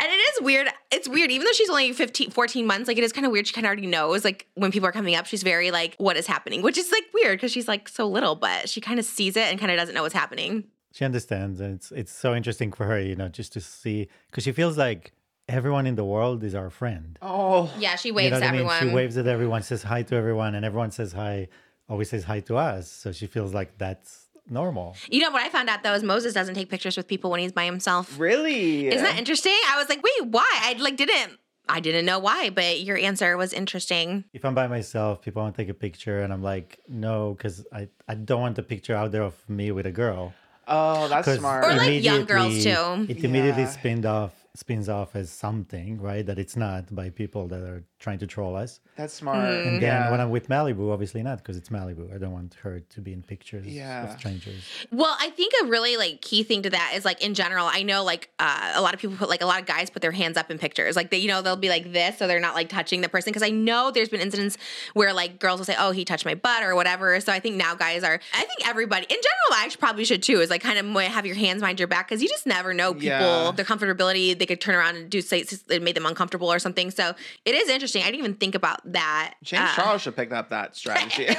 And 0.00 0.08
it 0.08 0.14
is 0.14 0.42
weird. 0.42 0.68
It's 0.92 1.08
weird. 1.08 1.32
Even 1.32 1.44
though 1.44 1.50
she's 1.52 1.68
only 1.68 1.92
15, 1.92 2.30
14 2.30 2.66
months, 2.68 2.86
like 2.86 2.96
it 2.98 3.02
is 3.02 3.12
kind 3.12 3.26
of 3.26 3.32
weird. 3.32 3.48
She 3.48 3.52
kind 3.52 3.66
of 3.66 3.68
already 3.68 3.88
knows, 3.88 4.24
like 4.24 4.46
when 4.54 4.70
people 4.70 4.88
are 4.88 4.92
coming 4.92 5.16
up, 5.16 5.26
she's 5.26 5.42
very 5.42 5.72
like, 5.72 5.96
what 5.98 6.16
is 6.16 6.24
happening? 6.28 6.62
Which 6.62 6.78
is 6.78 6.92
like 6.92 7.02
weird 7.12 7.38
because 7.38 7.50
she's 7.50 7.66
like 7.66 7.88
so 7.88 8.06
little, 8.06 8.36
but 8.36 8.68
she 8.68 8.80
kind 8.80 9.00
of 9.00 9.04
sees 9.04 9.36
it 9.36 9.48
and 9.50 9.58
kind 9.58 9.72
of 9.72 9.76
doesn't 9.76 9.96
know 9.96 10.02
what's 10.02 10.14
happening. 10.14 10.62
She 10.92 11.04
understands, 11.04 11.58
and 11.58 11.74
it's 11.74 11.90
it's 11.90 12.12
so 12.12 12.32
interesting 12.36 12.70
for 12.72 12.84
her, 12.86 13.00
you 13.00 13.16
know, 13.16 13.28
just 13.28 13.52
to 13.54 13.60
see 13.60 14.06
because 14.30 14.44
she 14.44 14.52
feels 14.52 14.78
like 14.78 15.10
everyone 15.48 15.84
in 15.84 15.96
the 15.96 16.04
world 16.04 16.44
is 16.44 16.54
our 16.54 16.70
friend. 16.70 17.18
Oh. 17.20 17.68
Yeah, 17.76 17.96
she 17.96 18.10
you 18.10 18.14
waves 18.14 18.30
know 18.30 18.36
what 18.36 18.40
to 18.42 18.46
I 18.46 18.52
mean? 18.52 18.60
everyone. 18.60 18.88
She 18.90 18.94
waves 18.94 19.16
at 19.18 19.26
everyone, 19.26 19.62
says 19.64 19.82
hi 19.82 20.02
to 20.04 20.14
everyone, 20.14 20.54
and 20.54 20.64
everyone 20.64 20.92
says 20.92 21.12
hi, 21.12 21.48
always 21.88 22.08
says 22.10 22.22
hi 22.22 22.38
to 22.42 22.56
us. 22.56 22.88
So 22.88 23.10
she 23.10 23.26
feels 23.26 23.52
like 23.52 23.76
that's 23.78 24.27
normal. 24.50 24.96
You 25.10 25.20
know 25.20 25.30
what 25.30 25.42
I 25.42 25.48
found 25.48 25.68
out 25.68 25.82
though 25.82 25.94
is 25.94 26.02
Moses 26.02 26.34
doesn't 26.34 26.54
take 26.54 26.68
pictures 26.70 26.96
with 26.96 27.06
people 27.08 27.30
when 27.30 27.40
he's 27.40 27.52
by 27.52 27.64
himself. 27.64 28.18
Really? 28.18 28.88
Isn't 28.88 29.02
that 29.04 29.18
interesting? 29.18 29.56
I 29.70 29.76
was 29.78 29.88
like, 29.88 30.02
wait, 30.02 30.28
why? 30.30 30.48
I 30.62 30.74
like 30.78 30.96
didn't. 30.96 31.38
I 31.70 31.80
didn't 31.80 32.06
know 32.06 32.18
why, 32.18 32.48
but 32.48 32.80
your 32.80 32.96
answer 32.96 33.36
was 33.36 33.52
interesting. 33.52 34.24
If 34.32 34.42
I'm 34.44 34.54
by 34.54 34.68
myself, 34.68 35.20
people 35.20 35.42
want 35.42 35.54
to 35.54 35.62
take 35.62 35.68
a 35.68 35.74
picture, 35.74 36.22
and 36.22 36.32
I'm 36.32 36.42
like, 36.42 36.78
no, 36.88 37.34
because 37.34 37.66
I, 37.70 37.88
I 38.08 38.14
don't 38.14 38.40
want 38.40 38.56
the 38.56 38.62
picture 38.62 38.94
out 38.94 39.12
there 39.12 39.22
of 39.22 39.34
me 39.50 39.70
with 39.70 39.84
a 39.84 39.92
girl. 39.92 40.32
Oh, 40.66 41.08
that's 41.08 41.30
smart. 41.36 41.64
Or, 41.64 41.76
like, 41.76 42.02
young 42.02 42.24
girls, 42.24 42.62
too. 42.64 43.06
It 43.10 43.22
immediately 43.22 43.64
Yeah. 43.64 43.68
spins 43.68 44.06
off 44.06 44.32
spins 44.54 44.88
off 44.88 45.14
as 45.14 45.30
something, 45.30 46.00
right? 46.00 46.24
That 46.26 46.38
it's 46.38 46.56
not 46.56 46.92
by 46.92 47.10
people 47.10 47.46
that 47.48 47.60
are 47.60 47.84
trying 47.98 48.18
to 48.20 48.26
troll 48.26 48.54
us. 48.54 48.80
that's 48.96 49.12
smart. 49.14 49.38
Mm-hmm. 49.38 49.68
And 49.68 49.76
then 49.82 49.82
yeah. 49.82 50.10
when 50.10 50.20
I'm 50.20 50.30
with 50.30 50.48
Malibu, 50.48 50.92
obviously 50.92 51.22
not, 51.22 51.38
because 51.38 51.56
it's 51.56 51.68
Malibu. 51.68 52.14
I 52.14 52.18
don't 52.18 52.32
want 52.32 52.54
her 52.62 52.78
to 52.80 53.00
be 53.00 53.12
in 53.12 53.22
pictures 53.22 53.66
Yeah. 53.66 54.04
of 54.12 54.18
strangers. 54.18 54.62
Well, 54.92 55.16
I 55.20 55.30
think 55.30 55.52
a 55.62 55.66
really 55.66 55.96
like 55.96 56.20
key 56.20 56.42
thing 56.44 56.62
to 56.62 56.70
that 56.70 56.92
is 56.94 57.04
like 57.04 57.22
in 57.24 57.34
general, 57.34 57.66
I 57.66 57.82
know 57.82 58.04
like 58.04 58.30
uh, 58.38 58.72
a 58.74 58.80
lot 58.82 58.94
of 58.94 59.00
people 59.00 59.16
put 59.16 59.28
like 59.28 59.42
a 59.42 59.46
lot 59.46 59.60
of 59.60 59.66
guys 59.66 59.90
put 59.90 60.00
their 60.02 60.12
hands 60.12 60.36
up 60.36 60.48
in 60.50 60.58
pictures. 60.58 60.94
Like 60.96 61.10
they, 61.10 61.18
you 61.18 61.26
know, 61.28 61.42
they'll 61.42 61.56
be 61.56 61.68
like 61.68 61.92
this, 61.92 62.18
so 62.18 62.26
they're 62.28 62.38
not 62.40 62.54
like 62.54 62.68
touching 62.68 63.00
the 63.00 63.08
person. 63.08 63.30
Because 63.32 63.42
I 63.42 63.50
know 63.50 63.90
there's 63.90 64.08
been 64.08 64.20
incidents 64.20 64.56
where 64.94 65.12
like 65.12 65.38
girls 65.40 65.58
will 65.58 65.66
say, 65.66 65.74
"Oh, 65.78 65.90
he 65.90 66.04
touched 66.04 66.24
my 66.24 66.34
butt" 66.36 66.62
or 66.62 66.74
whatever. 66.76 67.18
So 67.20 67.32
I 67.32 67.40
think 67.40 67.56
now 67.56 67.74
guys 67.74 68.04
are. 68.04 68.20
I 68.34 68.44
think 68.44 68.68
everybody 68.68 69.06
in 69.10 69.16
general, 69.16 69.50
I 69.64 69.68
probably 69.78 70.04
should 70.04 70.22
too. 70.22 70.40
Is 70.40 70.50
like 70.50 70.62
kind 70.62 70.78
of 70.78 70.86
have 71.12 71.26
your 71.26 71.34
hands 71.36 71.60
behind 71.62 71.80
your 71.80 71.88
back 71.88 72.08
because 72.08 72.22
you 72.22 72.28
just 72.28 72.46
never 72.46 72.72
know 72.74 72.92
people 72.94 73.08
Yeah. 73.08 73.50
their 73.56 73.64
comfortability. 73.64 74.38
They 74.38 74.46
could 74.46 74.60
turn 74.60 74.76
around 74.76 74.96
and 74.96 75.10
do 75.10 75.20
say 75.20 75.44
it 75.68 75.82
made 75.82 75.96
them 75.96 76.06
uncomfortable 76.06 76.52
or 76.52 76.58
something. 76.60 76.90
So 76.92 77.14
it 77.44 77.54
is 77.56 77.68
interesting. 77.68 77.87
I 77.96 78.04
didn't 78.06 78.18
even 78.20 78.34
think 78.34 78.54
about 78.54 78.80
that. 78.92 79.34
James 79.42 79.70
Uh, 79.70 79.74
Charles 79.74 80.02
should 80.02 80.16
pick 80.16 80.32
up 80.32 80.50
that 80.50 80.76
strategy. 80.76 81.26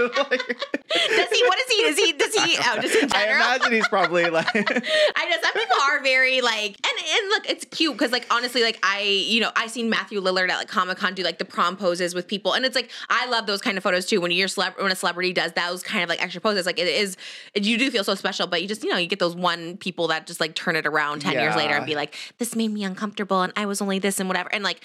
Like, 0.00 0.58
Does 0.88 1.28
he? 1.30 1.44
What 1.46 1.58
is 1.58 1.68
he? 1.68 1.82
Does 1.82 1.98
he? 1.98 2.12
Does 2.12 2.34
he? 2.34 2.56
Oh, 2.60 2.80
just 2.80 2.96
in 2.96 3.12
I 3.14 3.26
imagine 3.26 3.72
he's 3.72 3.86
probably 3.88 4.28
like. 4.30 4.46
I 4.54 5.28
know 5.28 5.36
some 5.42 5.52
people 5.52 5.76
are 5.88 6.02
very 6.02 6.40
like, 6.40 6.68
and 6.70 7.06
and 7.14 7.28
look, 7.28 7.48
it's 7.48 7.64
cute 7.66 7.92
because 7.92 8.12
like 8.12 8.26
honestly, 8.30 8.62
like 8.62 8.78
I, 8.82 9.02
you 9.02 9.40
know, 9.40 9.50
I 9.56 9.66
seen 9.66 9.90
Matthew 9.90 10.20
Lillard 10.20 10.48
at 10.48 10.56
like 10.58 10.68
Comic 10.68 10.98
Con 10.98 11.14
do 11.14 11.22
like 11.22 11.38
the 11.38 11.44
prom 11.44 11.76
poses 11.76 12.14
with 12.14 12.26
people, 12.26 12.54
and 12.54 12.64
it's 12.64 12.74
like 12.74 12.90
I 13.08 13.26
love 13.26 13.46
those 13.46 13.60
kind 13.60 13.76
of 13.76 13.84
photos 13.84 14.06
too. 14.06 14.20
When 14.20 14.30
you're 14.30 14.48
celeb- 14.48 14.80
when 14.80 14.90
a 14.90 14.96
celebrity 14.96 15.32
does 15.32 15.52
those 15.52 15.82
kind 15.82 16.02
of 16.02 16.08
like 16.08 16.22
extra 16.22 16.40
poses, 16.40 16.66
like 16.66 16.78
it 16.78 16.88
is, 16.88 17.16
you 17.54 17.78
do 17.78 17.90
feel 17.90 18.04
so 18.04 18.14
special. 18.14 18.46
But 18.46 18.62
you 18.62 18.68
just, 18.68 18.82
you 18.82 18.90
know, 18.90 18.96
you 18.96 19.06
get 19.06 19.18
those 19.18 19.36
one 19.36 19.76
people 19.76 20.08
that 20.08 20.26
just 20.26 20.40
like 20.40 20.54
turn 20.54 20.76
it 20.76 20.86
around 20.86 21.20
ten 21.20 21.32
years 21.34 21.54
later 21.56 21.74
and 21.74 21.86
be 21.86 21.94
like, 21.94 22.14
this 22.38 22.56
made 22.56 22.68
me 22.68 22.84
uncomfortable, 22.84 23.42
and 23.42 23.52
I 23.56 23.66
was 23.66 23.80
only 23.80 23.98
this 23.98 24.18
and 24.18 24.28
whatever, 24.28 24.52
and 24.52 24.64
like. 24.64 24.82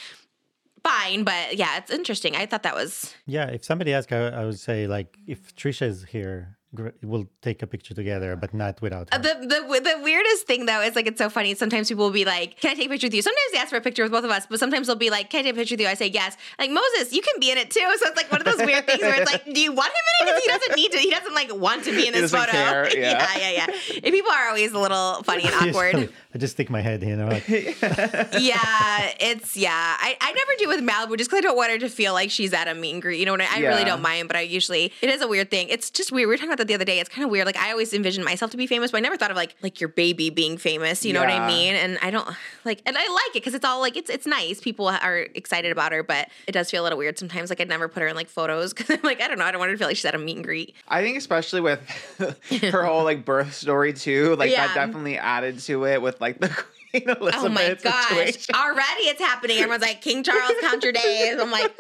Fine, 0.89 1.23
but 1.23 1.57
yeah, 1.57 1.77
it's 1.79 1.91
interesting. 1.99 2.35
I 2.35 2.45
thought 2.45 2.63
that 2.63 2.75
was 2.75 3.13
Yeah, 3.25 3.47
if 3.57 3.61
somebody 3.65 3.91
asked, 3.97 4.11
I, 4.11 4.27
I 4.41 4.45
would 4.45 4.59
say 4.59 4.85
like 4.97 5.09
if 5.25 5.39
Trisha 5.55 5.87
is 5.93 5.99
here, 6.15 6.57
we'll 7.01 7.27
take 7.41 7.63
a 7.63 7.67
picture 7.73 7.93
together, 8.01 8.35
but 8.35 8.53
not 8.53 8.81
without 8.81 9.05
her. 9.09 9.15
Uh, 9.15 9.21
The, 9.27 9.33
the 9.51 9.59
the 9.89 9.95
weirdest 10.03 10.45
thing 10.49 10.65
though 10.69 10.81
is 10.87 10.93
like 10.97 11.07
it's 11.11 11.17
so 11.25 11.29
funny. 11.29 11.55
Sometimes 11.55 11.87
people 11.89 12.05
will 12.05 12.17
be 12.23 12.25
like, 12.35 12.49
"Can 12.61 12.71
I 12.71 12.75
take 12.75 12.87
a 12.87 12.93
picture 12.93 13.07
with 13.07 13.15
you?" 13.17 13.21
Sometimes 13.29 13.49
they 13.53 13.59
ask 13.63 13.69
for 13.69 13.77
a 13.83 13.85
picture 13.87 14.03
with 14.03 14.11
both 14.17 14.25
of 14.25 14.31
us, 14.37 14.43
but 14.49 14.59
sometimes 14.59 14.87
they'll 14.87 15.03
be 15.07 15.09
like, 15.17 15.29
"Can 15.31 15.39
I 15.39 15.43
take 15.43 15.53
a 15.55 15.59
picture 15.61 15.73
with 15.75 15.81
you?" 15.81 15.87
I 15.87 15.97
say 16.03 16.07
yes. 16.07 16.31
Like 16.59 16.71
Moses, 16.81 17.13
you 17.17 17.21
can 17.27 17.35
be 17.39 17.49
in 17.53 17.57
it 17.57 17.71
too. 17.71 17.87
So 17.99 18.03
it's 18.09 18.17
like 18.21 18.29
one 18.31 18.41
of 18.43 18.47
those 18.49 18.61
weird 18.69 18.85
things 18.85 19.01
where 19.01 19.15
it's 19.21 19.31
like, 19.31 19.45
do 19.57 19.59
you 19.67 19.71
want 19.71 19.91
him 19.99 20.05
in 20.07 20.13
it? 20.19 20.23
Because 20.27 20.43
he 20.45 20.49
doesn't 20.55 20.75
need 20.81 20.91
to. 20.95 20.99
He 21.07 21.11
doesn't 21.17 21.33
like 21.41 21.49
want 21.55 21.83
to 21.85 21.91
be 21.91 22.03
in 22.07 22.13
this 22.13 22.29
doesn't 22.31 22.39
photo. 22.39 22.51
care, 22.51 22.81
yeah. 22.99 23.25
yeah, 23.35 23.49
yeah, 23.49 23.51
yeah. 23.69 23.99
And 24.03 24.11
people 24.17 24.31
are 24.31 24.47
always 24.49 24.71
a 24.73 24.79
little 24.79 25.23
funny 25.23 25.45
and 25.49 25.55
awkward. 25.69 26.09
Usually, 26.35 26.37
I 26.37 26.37
just 26.39 26.53
stick 26.53 26.69
my 26.69 26.81
head 26.81 27.01
in. 27.03 27.19
I'm 27.21 27.29
like, 27.29 27.47
yeah, 28.39 29.11
it's 29.19 29.55
yeah. 29.57 29.71
I, 29.99 30.17
I 30.19 30.33
never 30.33 30.51
do 30.59 30.67
with 30.67 30.81
Malibu 30.81 31.17
just 31.17 31.29
because 31.29 31.39
I 31.39 31.41
don't 31.41 31.55
want 31.57 31.71
her 31.71 31.77
to 31.79 31.89
feel 31.89 32.13
like 32.13 32.29
she's 32.31 32.53
at 32.53 32.67
a 32.67 32.75
meet 32.75 32.93
and 32.93 33.01
greet. 33.01 33.19
You 33.19 33.25
know 33.25 33.31
what 33.33 33.41
I, 33.41 33.57
I 33.57 33.59
really 33.59 33.83
don't 33.83 34.01
mind, 34.01 34.27
but 34.27 34.35
I 34.37 34.41
usually 34.41 34.91
it 35.01 35.09
is 35.09 35.21
a 35.21 35.27
weird 35.27 35.49
thing. 35.51 35.69
It's 35.69 35.89
just 35.89 36.11
weird. 36.11 36.27
We 36.27 36.33
were 36.33 36.37
talking 36.37 36.49
about 36.49 36.57
that 36.59 36.67
the 36.67 36.73
other 36.73 36.85
day. 36.85 36.99
It's 36.99 37.09
kind 37.09 37.23
of 37.23 37.31
weird. 37.31 37.45
Like 37.45 37.57
I 37.57 37.71
always 37.71 37.93
envisioned 37.93 38.25
myself 38.25 38.51
to 38.51 38.57
be 38.57 38.67
famous, 38.67 38.91
but 38.91 38.97
I 38.97 39.01
never 39.01 39.17
thought 39.17 39.31
of 39.31 39.37
like 39.37 39.55
like 39.61 39.79
your 39.79 39.87
baby 39.89 40.29
being 40.29 40.57
famous. 40.57 41.05
You 41.05 41.13
know 41.13 41.19
what 41.21 41.29
I 41.29 41.35
Yeah. 41.35 41.47
mean? 41.47 41.75
And 41.75 41.97
I 42.01 42.11
don't 42.11 42.27
like, 42.63 42.81
and 42.85 42.97
I 42.97 43.01
like 43.07 43.27
it 43.29 43.33
because 43.35 43.53
it's 43.53 43.65
all 43.65 43.79
like 43.79 43.95
it's 43.97 44.09
it's 44.09 44.25
nice. 44.25 44.59
People 44.61 44.87
are 44.87 45.19
excited 45.35 45.71
about 45.71 45.91
her, 45.91 46.03
but 46.03 46.29
it 46.47 46.51
does 46.51 46.69
feel 46.71 46.81
a 46.81 46.85
little 46.85 46.97
weird 46.97 47.17
sometimes. 47.19 47.49
Like 47.49 47.61
I'd 47.61 47.69
never 47.69 47.87
put 47.87 48.01
her 48.01 48.07
in 48.07 48.15
like 48.15 48.29
photos 48.29 48.73
because 48.73 48.89
I'm 48.95 48.99
like 49.03 49.21
I 49.21 49.27
don't 49.27 49.37
know. 49.39 49.45
I 49.45 49.51
don't 49.51 49.59
want 49.59 49.69
her 49.69 49.75
to 49.75 49.79
feel 49.79 49.87
like 49.87 49.97
she's 49.97 50.05
at 50.05 50.15
a 50.15 50.19
meet 50.19 50.35
and 50.37 50.45
greet. 50.45 50.75
I 50.87 51.01
think 51.01 51.17
especially 51.17 51.61
with 51.61 51.79
her 52.71 52.83
whole 52.83 53.03
like 53.03 53.23
birth 53.25 53.53
story 53.53 53.93
too, 53.93 54.35
like 54.35 54.51
Yeah. 54.51 54.67
that 54.67 54.75
definitely 54.75 55.17
added 55.17 55.59
to 55.59 55.85
it 55.85 56.01
with 56.01 56.19
like 56.21 56.24
the 56.33 56.49
Queen 56.91 57.03
Elizabeth 57.09 57.35
Oh 57.37 57.49
my 57.49 57.77
gosh. 57.81 58.07
situation. 58.09 58.55
Already 58.55 59.03
it's 59.03 59.19
happening. 59.19 59.57
Everyone's 59.57 59.81
like, 59.83 60.01
King 60.01 60.23
Charles, 60.23 60.51
count 60.61 60.81
your 60.83 60.91
days. 61.03 61.39
I'm 61.39 61.51
like, 61.51 61.71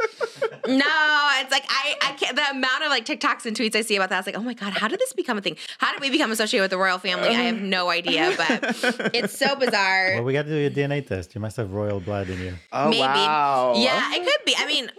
no. 0.67 0.85
It's 1.39 1.51
like 1.51 1.65
I, 1.69 1.95
I 2.01 2.11
can't 2.13 2.35
the 2.35 2.49
amount 2.51 2.83
of 2.83 2.89
like 2.89 3.05
TikToks 3.05 3.45
and 3.45 3.55
tweets 3.55 3.75
I 3.75 3.81
see 3.81 3.95
about 3.95 4.09
that. 4.09 4.15
I 4.15 4.19
was 4.19 4.25
like, 4.27 4.37
oh 4.37 4.41
my 4.43 4.53
God, 4.53 4.73
how 4.73 4.87
did 4.87 4.99
this 4.99 5.13
become 5.13 5.37
a 5.37 5.41
thing? 5.41 5.57
How 5.77 5.91
did 5.93 6.01
we 6.01 6.09
become 6.09 6.31
associated 6.31 6.63
with 6.63 6.71
the 6.71 6.77
royal 6.77 6.97
family? 6.99 7.29
I 7.29 7.33
have 7.43 7.61
no 7.61 7.89
idea, 7.89 8.33
but 8.37 8.59
it's 9.13 9.37
so 9.37 9.55
bizarre. 9.55 10.15
well, 10.15 10.23
we 10.23 10.33
got 10.33 10.43
to 10.47 10.49
do 10.49 10.67
a 10.67 10.69
DNA 10.87 11.05
test. 11.05 11.33
You 11.35 11.41
must 11.41 11.57
have 11.57 11.71
royal 11.71 11.99
blood 11.99 12.29
in 12.29 12.39
you. 12.39 12.53
Oh 12.71 12.89
Maybe. 12.89 12.99
wow. 13.01 13.73
Yeah, 13.77 14.13
it 14.15 14.23
could 14.23 14.45
be. 14.45 14.55
I 14.57 14.65
mean, 14.65 14.89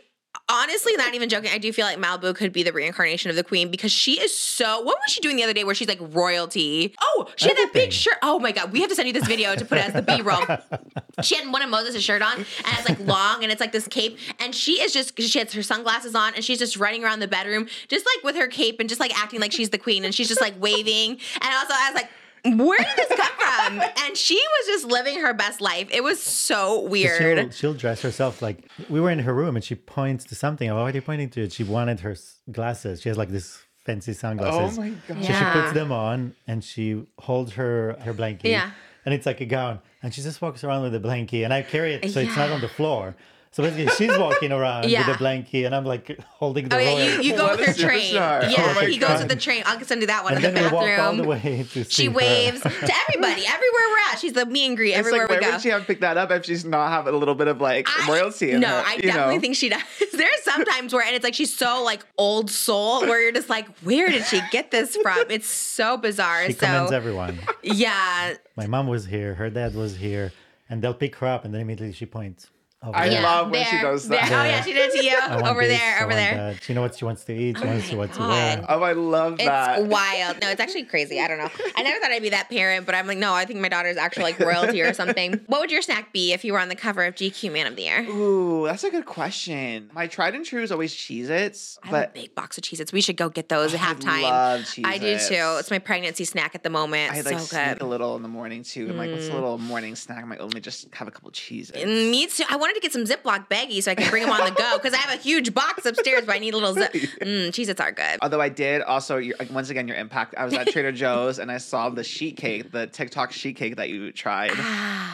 honestly, 0.49 0.95
not 0.97 1.15
even 1.15 1.29
joking. 1.29 1.50
I 1.53 1.59
do 1.59 1.73
feel 1.73 1.87
like 1.87 1.99
Malibu 1.99 2.35
could 2.35 2.53
be 2.53 2.62
the 2.62 2.73
reincarnation 2.73 3.31
of 3.31 3.37
the 3.37 3.45
queen 3.45 3.71
because 3.71 3.93
she 3.93 4.21
is 4.21 4.37
so. 4.37 4.81
What 4.81 4.97
was 4.99 5.12
she 5.12 5.21
doing 5.21 5.37
the 5.37 5.45
other 5.45 5.53
day 5.53 5.65
where 5.65 5.75
she's 5.75 5.88
like 5.88 5.99
royalty? 6.00 6.95
Oh, 7.00 7.29
she 7.37 7.49
had 7.49 7.57
that 7.57 7.71
big 7.73 7.93
shirt. 7.93 8.17
Oh 8.23 8.38
my 8.38 8.53
god, 8.53 8.73
we 8.73 8.81
have 8.81 8.88
to 8.91 8.95
send 8.95 9.09
you 9.09 9.15
this 9.15 9.26
video 9.26 9.55
to 9.55 9.65
put 9.65 9.79
it 9.79 9.87
as 9.87 9.93
the 9.93 10.03
B 10.03 10.23
roll. 10.23 10.43
she 11.23 11.37
had 11.37 11.50
one 11.50 11.62
of 11.62 11.71
Moses' 11.71 12.03
shirt 12.03 12.23
on, 12.23 12.37
and 12.37 12.47
it's 12.79 12.88
like 12.88 13.00
long, 13.00 13.43
and 13.43 13.50
it's 13.50 13.61
like 13.61 13.73
this 13.73 13.88
cape, 13.88 14.19
and 14.38 14.55
she 14.55 14.81
is 14.83 14.93
just 14.93 15.21
she 15.21 15.38
has 15.38 15.53
her 15.53 15.62
sunglasses 15.62 16.15
on, 16.15 16.35
and 16.35 16.45
she's 16.45 16.59
just 16.59 16.76
running 16.76 17.05
around 17.05 17.21
the 17.21 17.29
bedroom, 17.29 17.67
just 17.88 18.07
like 18.07 18.25
with 18.25 18.37
her 18.37 18.49
cape, 18.49 18.81
and 18.81 18.88
just 18.88 19.00
like 19.00 19.17
acting 19.19 19.41
like 19.41 19.53
she's 19.53 19.71
the 19.71 19.79
queen, 19.79 20.05
and 20.05 20.15
she's 20.15 20.29
just 20.29 20.41
like 20.41 20.55
waving, 20.61 21.11
and 21.11 21.55
also 21.55 21.75
I 21.75 21.91
was 21.91 21.95
like. 21.95 22.11
Where 22.55 22.79
did 22.79 22.97
this 22.97 23.09
come 23.09 23.37
from? 23.38 23.81
And 24.05 24.17
she 24.17 24.35
was 24.35 24.67
just 24.67 24.85
living 24.87 25.21
her 25.21 25.35
best 25.35 25.61
life. 25.61 25.88
It 25.91 26.03
was 26.03 26.23
so 26.23 26.81
weird. 26.83 27.19
She'll, 27.19 27.50
she'll 27.50 27.75
dress 27.75 28.03
herself 28.03 28.43
like 28.43 28.69
we 28.88 29.00
were 29.00 29.11
in 29.11 29.19
her 29.21 29.35
room 29.35 29.57
and 29.57 29.65
she 29.65 29.75
points 29.75 30.25
to 30.26 30.35
something. 30.35 30.71
I'm 30.71 30.76
already 30.76 31.00
pointing 31.00 31.31
to 31.31 31.43
it. 31.43 31.53
She 31.53 31.65
wanted 31.65 32.00
her 32.00 32.17
glasses. 32.50 33.03
She 33.03 33.09
has 33.09 33.19
like 33.19 33.31
this 33.31 33.59
fancy 33.85 34.12
sunglasses. 34.12 34.79
Oh 34.79 34.83
my 34.83 34.91
god. 35.09 35.25
So 35.25 35.33
she 35.33 35.45
puts 35.61 35.73
them 35.73 35.93
on 35.93 36.35
and 36.47 36.62
she 36.62 37.07
holds 37.19 37.53
her 37.55 37.97
her 38.00 38.15
blankie. 38.15 38.45
Yeah. 38.45 38.71
And 39.05 39.15
it's 39.15 39.26
like 39.26 39.41
a 39.41 39.47
gown. 39.47 39.81
And 40.03 40.12
she 40.12 40.23
just 40.23 40.43
walks 40.43 40.65
around 40.65 40.83
with 40.83 40.95
a 40.95 41.00
blankie 41.00 41.45
and 41.45 41.53
I 41.53 41.62
carry 41.62 41.95
it 41.95 42.11
so 42.11 42.21
it's 42.21 42.37
not 42.37 42.50
on 42.50 42.61
the 42.61 42.69
floor. 42.69 43.17
So 43.56 43.62
basically 43.62 43.86
she's 43.96 44.18
walking 44.18 44.52
around 44.52 44.90
Yeah. 44.90 45.08
with 45.08 45.16
a 45.18 45.25
blankie 45.25 45.64
and 45.64 45.75
I'm 45.75 45.86
like 45.86 46.18
holding 46.28 46.68
the 46.68 46.76
Oh 46.76 46.78
yeah, 46.78 47.14
you, 47.16 47.22
you 47.22 47.36
go 47.38 47.44
What 47.46 47.58
with 47.58 47.68
a 47.68 47.72
her 47.72 47.88
train. 47.88 48.12
superstar. 48.14 48.50
Yeah, 48.50 48.54
Oh 48.58 48.75
my 48.75 48.84
he 48.84 48.98
goes 48.98 49.18
with 49.20 49.28
the 49.30 49.36
train. 49.36 49.62
I'll 49.64 49.80
send 49.80 50.02
you 50.02 50.08
that 50.08 50.25
one 50.25 50.34
and 50.34 50.44
in 50.44 50.52
the 50.52 50.60
then 50.60 50.70
we 50.70 50.75
walk 50.76 50.82
all 50.98 51.12
the 51.16 51.22
bathroom. 51.22 51.26
way 51.26 51.62
to 51.72 51.84
see 51.84 51.90
She 51.90 52.04
her. 52.04 52.10
waves 52.12 52.60
to 52.60 52.68
everybody, 52.68 53.46
everywhere 53.48 53.86
we're 53.90 54.12
at. 54.12 54.18
She's 54.18 54.34
the 54.34 54.44
me 54.44 54.66
and 54.66 54.76
greet 54.76 54.90
It's 54.90 54.98
everywhere 54.98 55.22
like, 55.22 55.30
we 55.30 55.36
why 55.36 55.40
go. 55.40 55.50
would 55.52 55.62
she 55.62 55.70
have 55.70 55.86
picked 55.86 56.02
that 56.02 56.18
up 56.18 56.30
if 56.32 56.44
she's 56.44 56.66
not 56.66 56.90
having 56.90 57.14
a 57.14 57.16
little 57.16 57.34
bit 57.34 57.48
of 57.48 57.58
like 57.62 57.88
I- 57.88 58.06
royalty 58.10 58.50
in 58.50 58.60
no, 58.60 58.68
her? 58.68 58.82
I 58.86 58.94
you 58.96 59.02
definitely 59.04 59.36
know? 59.36 59.40
think 59.40 59.56
she 59.56 59.70
does. 59.70 59.80
There's 60.12 60.42
sometimes 60.42 60.92
where, 60.92 61.02
and 61.06 61.16
it's 61.16 61.25
like 61.25 61.32
she's 61.34 61.56
so 61.56 61.82
like 61.82 62.04
old 62.18 62.50
soul, 62.50 63.00
where 63.06 63.22
you're 63.22 63.32
just 63.32 63.48
like, 63.48 63.66
where 63.78 64.10
did 64.10 64.26
she 64.26 64.42
get 64.50 64.70
this 64.70 64.96
from? 64.98 65.30
It's 65.30 65.48
so 65.48 65.96
bizarre. 65.96 66.44
She 66.44 66.52
so 66.52 66.66
commends 66.66 66.92
everyone. 66.92 67.38
yeah, 67.62 68.34
My 68.54 68.66
mom 68.66 68.86
was 68.86 69.06
here, 69.06 69.32
her 69.36 69.48
dad 69.48 69.75
was 69.75 69.96
here, 69.96 70.32
and 70.68 70.82
they'll 70.82 70.92
pick 70.92 71.16
her 71.16 71.26
up 71.26 71.46
and 71.46 71.54
then 71.54 71.62
immediately 71.62 71.94
she 71.94 72.04
points. 72.04 72.50
Over 72.83 72.95
I 72.97 73.09
there. 73.09 73.23
love 73.23 73.50
when 73.50 73.64
she 73.64 73.71
there, 73.73 73.83
does 73.83 74.06
there. 74.06 74.21
that. 74.21 74.30
Oh 74.30 74.45
yeah, 74.45 74.62
she 74.62 74.73
did 74.75 74.90
it 74.92 75.00
to 75.00 75.04
you 75.04 75.16
over 75.49 75.62
this, 75.66 75.78
there, 75.78 76.04
over 76.04 76.12
there. 76.12 76.35
that. 76.52 76.62
She 76.62 76.75
knows 76.75 76.83
what 76.90 76.99
she 76.99 77.04
wants 77.06 77.25
to 77.25 77.33
eat. 77.35 77.56
She 77.56 77.64
Oh 77.64 77.66
wants 77.66 77.90
my 77.90 77.97
what 77.99 78.12
to 78.12 78.18
God. 78.18 78.28
wear. 78.28 78.64
Oh, 78.68 78.83
I 78.83 78.92
love 78.92 79.38
that. 79.38 79.78
It's 79.80 79.88
wild. 79.88 80.40
No, 80.42 80.50
it's 80.50 80.61
actually 80.61 80.85
crazy. 80.85 81.18
I 81.18 81.26
don't 81.26 81.38
know. 81.38 81.49
I 81.75 81.83
never 81.83 81.99
thought 81.99 82.11
I'd 82.12 82.21
be 82.23 82.28
that 82.28 82.50
parent, 82.50 82.85
but 82.85 82.95
I'm 82.95 83.06
like, 83.06 83.16
no, 83.18 83.33
I 83.33 83.47
think 83.47 83.61
my 83.61 83.71
daughter's 83.71 83.97
actually 83.97 84.25
like 84.25 84.38
royalty 84.38 84.83
or 84.83 84.92
something. 84.92 85.40
What 85.47 85.61
would 85.61 85.71
your 85.71 85.80
snack 85.82 86.12
be 86.12 86.32
if 86.34 86.45
you 86.45 86.52
were 86.52 86.58
on 86.60 86.69
the 86.69 86.75
cover 86.76 87.04
of 87.04 87.15
GQ 87.15 87.50
Man 87.52 87.67
of 87.67 87.76
the 87.76 87.82
Year? 87.82 88.02
Ooh, 88.10 88.67
that's 88.67 88.84
a 88.84 88.91
good 88.91 89.06
question. 89.06 89.91
My 89.95 90.06
tried 90.06 90.34
and 90.34 90.45
true 90.45 90.62
is 90.62 90.71
always 90.71 90.95
Cheez 90.95 91.28
Its, 91.30 91.78
I 91.82 91.86
have 91.89 91.95
a 91.95 91.99
but 92.02 92.15
big 92.15 92.34
box 92.34 92.58
of 92.58 92.65
Cheez 92.65 92.78
Its. 92.80 92.93
We 92.93 93.00
should 93.00 93.17
go 93.17 93.28
get 93.30 93.49
those 93.49 93.73
at 93.75 93.80
halftime. 93.80 94.23
love 94.23 94.69
I 94.84 94.99
do 94.99 95.19
too. 95.19 95.56
It's 95.58 95.71
my 95.71 95.78
pregnancy 95.78 96.25
snack 96.25 96.54
at 96.54 96.62
the 96.62 96.71
moment. 96.71 97.12
I 97.12 97.23
so 97.23 97.30
like 97.30 97.39
sneak 97.41 97.50
good. 97.78 97.82
a 97.82 97.86
little 97.86 98.17
in 98.17 98.23
the 98.23 98.28
morning 98.28 98.62
too. 98.62 98.89
I'm 98.91 98.97
like, 98.99 99.10
what's 99.10 99.28
a 99.28 99.32
little 99.34 99.56
morning 99.58 99.95
snack? 99.97 100.23
I'm 100.23 100.28
like, 100.28 100.41
oh, 100.41 100.45
let 100.45 100.54
me 100.54 100.60
just 100.60 100.93
have 100.95 101.08
a 101.08 101.10
couple 101.10 101.30
Cheez 101.30 101.71
Its. 101.71 101.84
Mm, 101.84 102.10
Me 102.10 102.26
too. 102.26 102.45
I 102.50 102.56
wanted 102.67 102.75
to 102.75 102.81
get 102.81 102.93
some 102.93 103.05
Ziploc 103.05 103.49
baggies 103.49 103.85
so 103.85 103.93
I 103.93 103.95
can 103.95 104.11
bring 104.11 104.25
them 104.25 104.33
on 104.33 104.45
the 104.45 104.50
go 104.55 104.76
because 104.76 104.93
I 104.93 104.97
have 104.99 105.17
a 105.19 105.23
huge 105.23 105.55
box 105.55 105.87
upstairs, 105.87 106.25
but 106.26 106.35
I 106.35 106.39
need 106.39 106.55
a 106.55 106.57
little 106.57 106.75
zip. 106.75 106.93
Mm, 107.26 107.49
Cheez 107.49 107.69
Its 107.69 107.81
are 107.81 107.93
good. 107.93 108.19
Although 108.23 108.41
I 108.41 108.49
did 108.49 108.83
also, 108.83 109.21
once 109.50 109.71
again, 109.71 109.89
your 109.89 109.97
impact. 109.97 110.35
I 110.37 110.45
was 110.45 110.55
at 110.55 110.69
Trader 110.69 110.93
Joe's 111.02 111.39
and 111.39 111.50
I 111.50 111.59
saw 111.59 111.89
the 111.89 112.05
sheet 112.05 112.37
cake, 112.37 112.73
the 112.73 112.87
TikTok 112.87 113.33
sheet 113.33 113.57
cake 113.57 113.76
that 113.76 113.89
you 113.89 114.13
tried, 114.13 114.50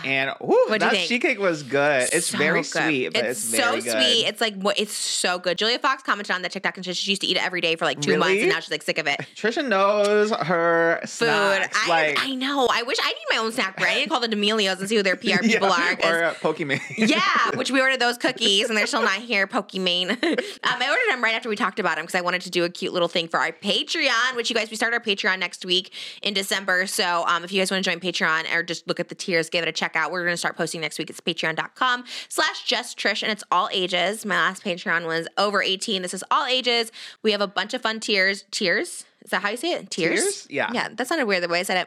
and 0.04 0.32
whoo, 0.40 0.56
What'd 0.68 0.82
that 0.82 0.96
sheet 0.96 1.22
cake 1.22 1.38
was 1.38 1.62
good. 1.62 2.08
It's 2.12 2.28
So 2.28 2.38
very 2.38 2.60
good. 2.60 2.66
sweet, 2.66 3.12
but 3.12 3.24
it's, 3.24 3.40
so 3.40 3.56
very 3.56 3.80
good. 3.82 3.92
sweet. 3.92 4.26
It's 4.26 4.40
like? 4.40 4.54
It's 4.78 4.92
so 4.92 5.38
good. 5.38 5.58
Julia 5.58 5.78
Fox 5.78 6.02
commented 6.02 6.34
on 6.34 6.42
the 6.42 6.48
TikTok 6.48 6.76
and 6.76 6.84
said 6.84 6.96
she 6.96 7.10
used 7.12 7.22
to 7.22 7.28
eat 7.28 7.36
it 7.36 7.44
every 7.44 7.60
day 7.60 7.76
for 7.76 7.84
like 7.84 8.00
two 8.00 8.18
months, 8.18 8.40
and 8.40 8.48
now 8.50 8.60
she's 8.60 8.70
like 8.70 8.82
sick 8.82 8.98
of 8.98 9.06
it. 9.06 9.20
Trisha 9.36 9.66
knows 9.66 10.30
her 10.30 11.00
Food. 11.02 11.08
snacks. 11.28 11.78
I, 11.84 11.88
like, 11.88 12.18
I 12.20 12.34
know. 12.34 12.68
I 12.70 12.82
wish 12.82 12.98
I 13.02 13.08
need 13.08 13.24
my 13.30 13.36
own 13.38 13.52
snack 13.52 13.76
brand. 13.76 13.92
I 13.92 13.98
need 13.98 14.04
to 14.04 14.10
call 14.10 14.20
the 14.20 14.28
D'Amelios 14.28 14.78
and 14.80 14.88
see 14.88 14.96
who 14.96 15.02
their 15.02 15.16
PR 15.16 15.38
people 15.42 15.68
yeah, 15.68 15.94
are. 16.04 16.20
or 16.20 16.24
uh, 16.24 16.34
Pokemon. 16.34 16.80
yeah, 16.96 17.20
which 17.54 17.70
we 17.70 17.80
ordered 17.80 18.00
those 18.00 18.18
cookies 18.18 18.68
and 18.68 18.76
they're 18.76 18.86
still 18.86 19.02
not 19.02 19.20
here, 19.20 19.46
Pokimane. 19.46 20.10
um, 20.22 20.36
I 20.62 20.88
ordered 20.88 21.10
them 21.10 21.22
right 21.22 21.34
after 21.34 21.48
we 21.48 21.56
talked 21.56 21.78
about 21.78 21.96
them 21.96 22.04
because 22.04 22.14
I 22.14 22.20
wanted 22.20 22.42
to 22.42 22.50
do 22.50 22.64
a 22.64 22.68
cute 22.70 22.92
little 22.92 23.08
thing 23.08 23.28
for 23.28 23.38
our 23.38 23.52
Patreon, 23.52 24.36
which 24.36 24.50
you 24.50 24.56
guys, 24.56 24.70
we 24.70 24.76
start 24.76 24.92
our 24.94 25.00
Patreon 25.00 25.38
next 25.38 25.64
week 25.64 25.92
in 26.22 26.34
December. 26.34 26.86
So 26.86 27.24
um, 27.26 27.44
if 27.44 27.52
you 27.52 27.60
guys 27.60 27.70
want 27.70 27.84
to 27.84 27.90
join 27.90 28.00
Patreon 28.00 28.52
or 28.54 28.62
just 28.62 28.86
look 28.86 29.00
at 29.00 29.08
the 29.08 29.14
tiers, 29.14 29.50
give 29.50 29.62
it 29.62 29.68
a 29.68 29.72
check 29.72 29.96
out. 29.96 30.10
We're 30.12 30.24
going 30.24 30.34
to 30.34 30.38
start 30.38 30.56
posting 30.56 30.80
next 30.80 30.98
week. 30.98 31.10
It's 31.10 31.20
patreon.com 31.20 32.04
slash 32.28 32.64
just 32.64 32.98
Trish 32.98 33.22
and 33.22 33.32
it's 33.32 33.44
all 33.50 33.68
ages. 33.72 34.24
My 34.24 34.36
last 34.36 34.64
Patreon 34.64 35.06
was 35.06 35.28
over 35.38 35.62
18. 35.62 36.02
This 36.02 36.14
is 36.14 36.24
all 36.30 36.46
ages. 36.46 36.92
We 37.22 37.32
have 37.32 37.40
a 37.40 37.46
bunch 37.46 37.74
of 37.74 37.82
fun 37.82 38.00
tiers. 38.00 38.44
Tiers? 38.50 39.04
Is 39.24 39.30
that 39.30 39.42
how 39.42 39.50
you 39.50 39.56
say 39.56 39.72
it? 39.72 39.90
Tears? 39.90 40.20
Tiers? 40.20 40.46
Yeah. 40.50 40.70
Yeah, 40.72 40.88
that 40.92 41.06
sounded 41.06 41.26
weird 41.26 41.42
the 41.42 41.48
way 41.48 41.60
I 41.60 41.62
said 41.62 41.86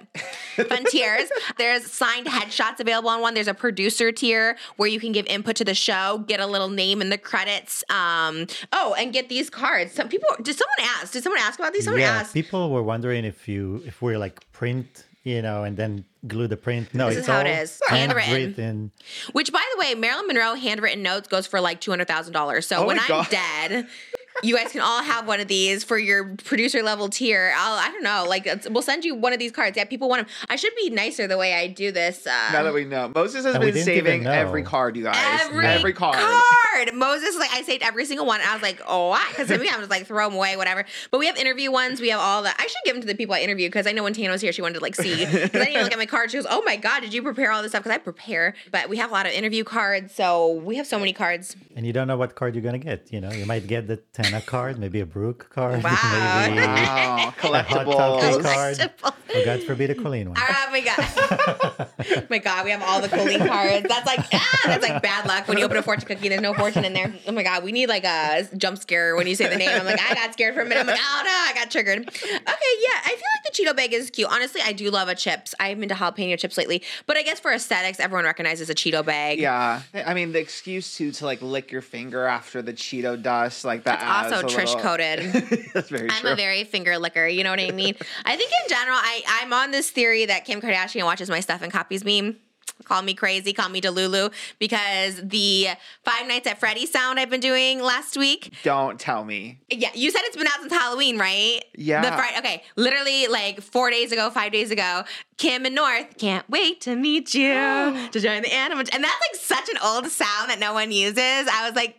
it. 0.56 0.68
Fun 0.70 0.86
tears. 0.86 1.30
There's 1.58 1.86
signed 1.92 2.28
headshots 2.28 2.80
available 2.80 3.10
on 3.10 3.20
one. 3.22 3.34
There's 3.34 3.48
a 3.50 3.54
producer 3.54 4.12
tier 4.12 4.58
where 4.78 4.88
you 4.88 5.00
can 5.00 5.12
give 5.12 5.26
input 5.28 5.56
to 5.58 5.66
the 5.66 5.76
show, 5.76 6.24
get 6.28 6.40
a 6.40 6.48
little 6.48 6.70
name 6.70 7.02
in 7.02 7.10
the 7.10 7.18
credits. 7.18 7.84
Um, 7.90 8.48
oh, 8.72 8.96
and 8.98 9.12
get 9.12 9.28
these 9.30 9.50
cards. 9.50 9.94
Some 9.94 10.08
people 10.10 10.30
did 10.42 10.56
someone 10.58 10.90
ask? 11.02 11.12
Did 11.14 11.24
someone 11.24 11.42
ask 11.42 11.60
about 11.60 11.74
these? 11.74 11.84
Someone 11.84 12.02
yeah, 12.02 12.20
asked. 12.22 12.34
people 12.34 12.70
were 12.70 12.84
wondering 12.84 13.26
if 13.26 13.48
you 13.48 13.82
if 13.86 14.02
we're 14.02 14.18
like 14.18 14.50
print, 14.54 15.04
you 15.24 15.42
know, 15.42 15.64
and 15.64 15.76
then 15.76 16.06
glue 16.28 16.48
the 16.48 16.58
print. 16.58 16.94
No, 16.94 17.08
This 17.10 17.18
it's 17.18 17.28
is 17.28 17.32
how 17.32 17.40
all 17.42 17.46
it 17.46 17.50
is. 17.50 17.82
Handwritten. 17.88 18.30
handwritten. 18.32 18.92
Which, 19.34 19.52
by 19.52 19.64
the 19.76 19.80
way, 19.80 19.94
Marilyn 19.94 20.28
Monroe 20.28 20.56
handwritten 20.56 21.04
notes 21.04 21.28
goes 21.28 21.46
for 21.48 21.60
like 21.60 21.82
two 21.82 21.92
hundred 21.92 22.08
thousand 22.08 22.34
dollars. 22.34 22.66
So 22.66 22.78
Oh 22.84 22.88
when 22.88 22.98
I'm 23.00 23.08
God. 23.08 23.28
dead. 23.30 23.88
You 24.44 24.56
guys 24.56 24.72
can 24.72 24.82
all 24.82 25.02
have 25.02 25.28
one 25.28 25.40
of 25.40 25.48
these 25.48 25.84
for 25.84 25.98
your 25.98 26.36
producer 26.44 26.84
level 26.84 27.08
tier. 27.10 27.54
I'll, 27.56 27.80
I 27.80 27.90
don't 27.92 28.04
know, 28.04 28.26
like 28.28 28.46
it's- 28.46 28.68
we'll 28.70 28.84
send 28.84 29.06
you 29.06 29.16
one 29.16 29.32
of 29.34 29.40
these 29.40 29.52
cards. 29.52 29.78
Yeah, 29.78 29.86
people 29.86 30.10
want 30.10 30.28
them. 30.28 30.36
I 30.50 30.56
should 30.58 30.74
be 30.76 30.90
nicer 30.90 31.26
the 31.28 31.38
way 31.38 31.54
I 31.54 31.68
do 31.68 31.92
this. 31.92 32.28
Uh, 32.28 32.50
Now 32.52 32.64
that 32.64 32.74
we 32.74 32.84
know, 32.86 33.12
Moses 33.16 33.46
has 33.46 33.58
been 33.58 33.74
saving 33.84 34.28
every 34.28 34.64
card, 34.64 34.98
you 34.98 35.04
guys. 35.04 35.16
Every, 35.42 35.94
card. 35.94 36.16
card. 36.18 36.94
Moses, 36.94 37.38
like 37.40 37.50
I 37.54 37.62
saved 37.62 37.82
every 37.82 38.06
single 38.06 38.26
one. 38.26 38.42
And 38.42 38.50
I 38.50 38.54
was 38.54 38.62
like, 38.62 38.82
oh, 38.86 39.10
why? 39.10 39.26
Because 39.30 39.48
maybe 39.50 39.70
I'm 39.70 39.80
just 39.80 39.90
like 39.90 40.06
throw 40.06 40.28
them 40.28 40.36
away, 40.36 40.58
whatever. 40.58 40.84
But 41.12 41.20
we 41.20 41.28
have 41.28 41.38
interview 41.38 41.72
ones. 41.72 42.02
We 42.02 42.10
have 42.10 42.20
all 42.20 42.44
that. 42.44 42.56
I 42.60 42.64
should 42.64 42.76
give 42.84 42.96
them 42.96 43.02
to 43.02 43.08
the 43.08 43.16
people 43.16 43.36
I 43.36 43.40
interview 43.40 43.68
because 43.70 43.88
I 43.88 43.94
know 43.94 44.04
when 44.04 44.14
Tana 44.14 44.32
was 44.32 44.42
here, 44.42 44.52
she 44.52 44.62
wanted 44.62 44.76
to 44.76 44.80
like 44.82 44.96
see. 44.96 45.26
Because 45.26 45.62
I 45.62 45.66
didn't 45.66 45.84
look 45.84 45.92
at 45.94 45.98
my 45.98 46.06
card. 46.06 46.32
She 46.32 46.38
goes, 46.38 46.48
oh 46.50 46.62
my 46.66 46.76
god, 46.76 47.00
did 47.02 47.14
you 47.14 47.24
prepare 47.24 47.52
all 47.52 47.62
this 47.62 47.72
stuff? 47.72 47.84
Because 47.84 47.96
I 47.96 48.00
prepare. 48.00 48.54
But 48.72 48.90
we 48.90 48.98
have 48.98 49.10
a 49.10 49.14
lot 49.14 49.26
of 49.26 49.32
interview 49.32 49.64
cards, 49.64 50.14
so 50.14 50.52
we 50.52 50.76
have 50.76 50.88
so 50.88 51.00
many 51.00 51.14
cards. 51.14 51.56
And 51.76 51.86
you 51.86 51.94
don't 51.94 52.08
know 52.08 52.18
what 52.18 52.36
card 52.36 52.54
you're 52.56 52.64
gonna 52.64 52.78
get. 52.80 53.12
You 53.12 53.22
know, 53.22 53.32
you 53.32 53.46
might 53.46 53.68
get 53.68 53.88
the 53.88 53.98
ten 53.98 54.25
Montana 54.32 54.46
card, 54.46 54.80
maybe 54.80 55.00
a 55.00 55.06
Brooke 55.06 55.50
card, 55.50 55.84
Wow. 55.84 55.92
maybe 56.50 56.58
Wow, 56.62 56.66
a 56.66 57.20
hot 57.22 57.38
collectibles. 57.38 58.42
card. 58.44 58.78
Collectible. 58.78 59.14
Oh, 59.38 59.46
God 59.46 59.64
forbid 59.64 59.90
a 59.90 59.96
Colleen 59.96 60.30
one. 60.30 60.38
Oh 60.40 60.68
my 60.72 60.80
god! 60.82 61.88
oh 62.22 62.24
my 62.30 62.38
god, 62.38 62.64
we 62.66 62.72
have 62.72 62.82
all 62.84 63.02
the 63.02 63.10
Colleen 63.10 63.40
cards. 63.46 63.86
That's 63.88 64.06
like 64.06 64.20
ah, 64.34 64.62
that's 64.66 64.88
like 64.88 65.02
bad 65.02 65.26
luck 65.28 65.48
when 65.48 65.58
you 65.58 65.66
open 65.66 65.78
a 65.78 65.82
fortune 65.84 66.08
cookie. 66.08 66.30
There's 66.30 66.42
no 66.42 66.54
fortune 66.54 66.86
in 66.86 66.94
there. 66.94 67.14
Oh 67.28 67.32
my 67.34 67.44
god, 67.44 67.64
we 67.64 67.72
need 67.72 67.88
like 67.90 68.04
a 68.06 68.48
jump 68.58 68.78
scare 68.78 69.16
when 69.16 69.28
you 69.28 69.36
say 69.36 69.48
the 69.50 69.58
name. 69.58 69.70
I'm 69.70 69.86
like, 69.86 70.00
I 70.02 70.14
got 70.14 70.32
scared 70.34 70.56
for 70.56 70.62
a 70.62 70.66
minute. 70.66 70.80
I'm 70.82 70.88
like, 70.88 71.00
oh 71.02 71.22
no, 71.26 71.30
I 71.32 71.52
got 71.54 71.70
triggered. 71.72 72.00
Okay, 72.08 72.24
yeah, 72.24 73.02
I 73.04 73.10
feel 73.10 73.18
like 73.36 73.44
the 73.46 73.52
Cheeto 73.52 73.76
bag 73.76 73.94
is 73.94 74.10
cute. 74.10 74.30
Honestly, 74.32 74.62
I 74.64 74.72
do 74.74 74.90
love 74.90 75.10
a 75.10 75.16
chips. 75.16 75.54
I've 75.60 75.80
been 75.80 75.90
to 75.90 75.96
jalapeno 75.96 76.38
chips 76.40 76.58
lately, 76.58 76.82
but 77.06 77.18
I 77.18 77.24
guess 77.24 77.40
for 77.40 77.52
aesthetics, 77.52 78.00
everyone 78.00 78.26
recognizes 78.26 78.70
a 78.70 78.76
Cheeto 78.76 79.06
bag. 79.06 79.40
Yeah, 79.40 79.82
I 79.94 80.14
mean 80.14 80.32
the 80.32 80.40
excuse 80.40 80.96
to 80.98 81.12
to 81.12 81.26
like 81.26 81.42
lick 81.42 81.72
your 81.72 81.82
finger 81.82 82.26
after 82.26 82.62
the 82.62 82.74
Cheeto 82.74 83.22
dust, 83.22 83.66
like 83.66 83.84
that. 83.84 84.02
Also 84.24 84.48
Trish 84.48 84.80
coded. 84.82 85.70
That's 85.74 85.90
very 85.90 86.10
I'm 86.10 86.22
true. 86.22 86.32
a 86.32 86.36
very 86.36 86.64
finger 86.64 86.98
licker. 86.98 87.28
You 87.28 87.44
know 87.44 87.50
what 87.52 87.60
I 87.60 87.72
mean? 87.72 87.96
I 88.26 88.36
think 88.36 88.52
in 88.64 88.70
general, 88.70 88.98
I, 88.98 89.22
I'm 89.28 89.54
on 89.54 89.72
this 89.72 89.90
theory 89.90 90.26
that 90.26 90.46
Kim 90.46 90.62
Kardashian 90.62 91.04
watches 91.04 91.30
my 91.30 91.40
stuff 91.40 91.62
and 91.62 91.72
copies 91.72 92.04
me. 92.04 92.38
Call 92.84 93.02
me 93.02 93.14
crazy, 93.14 93.54
call 93.54 93.70
me 93.70 93.80
Delulu, 93.80 94.34
because 94.60 95.16
the 95.24 95.70
Five 96.04 96.28
Nights 96.28 96.46
at 96.46 96.60
Freddy's 96.60 96.92
sound 96.92 97.20
I've 97.20 97.30
been 97.30 97.40
doing 97.40 97.82
last 97.82 98.18
week. 98.18 98.54
Don't 98.64 99.00
tell 99.00 99.24
me. 99.24 99.60
Yeah, 99.70 99.92
you 99.94 100.12
said 100.12 100.20
it's 100.26 100.36
been 100.36 100.46
out 100.46 100.60
since 100.60 100.74
Halloween, 100.74 101.18
right? 101.18 101.62
Yeah. 101.76 102.02
The 102.02 102.16
Friday. 102.16 102.38
Okay, 102.40 102.64
literally 102.76 103.28
like 103.28 103.62
four 103.62 103.90
days 103.92 104.12
ago, 104.12 104.30
five 104.30 104.52
days 104.52 104.72
ago. 104.72 105.04
Kim 105.38 105.66
and 105.66 105.74
North 105.74 106.18
can't 106.18 106.48
wait 106.50 106.82
to 106.82 106.98
meet 106.98 107.34
you 107.34 107.54
to 108.12 108.20
join 108.20 108.42
the 108.42 108.54
animal. 108.54 108.84
And 108.92 109.04
that's 109.04 109.22
like 109.32 109.36
such 109.42 109.70
an 109.70 109.78
old 109.82 110.08
sound 110.10 110.50
that 110.50 110.60
no 110.60 110.74
one 110.74 110.92
uses. 110.92 111.18
I 111.18 111.62
was 111.66 111.76
like, 111.76 111.98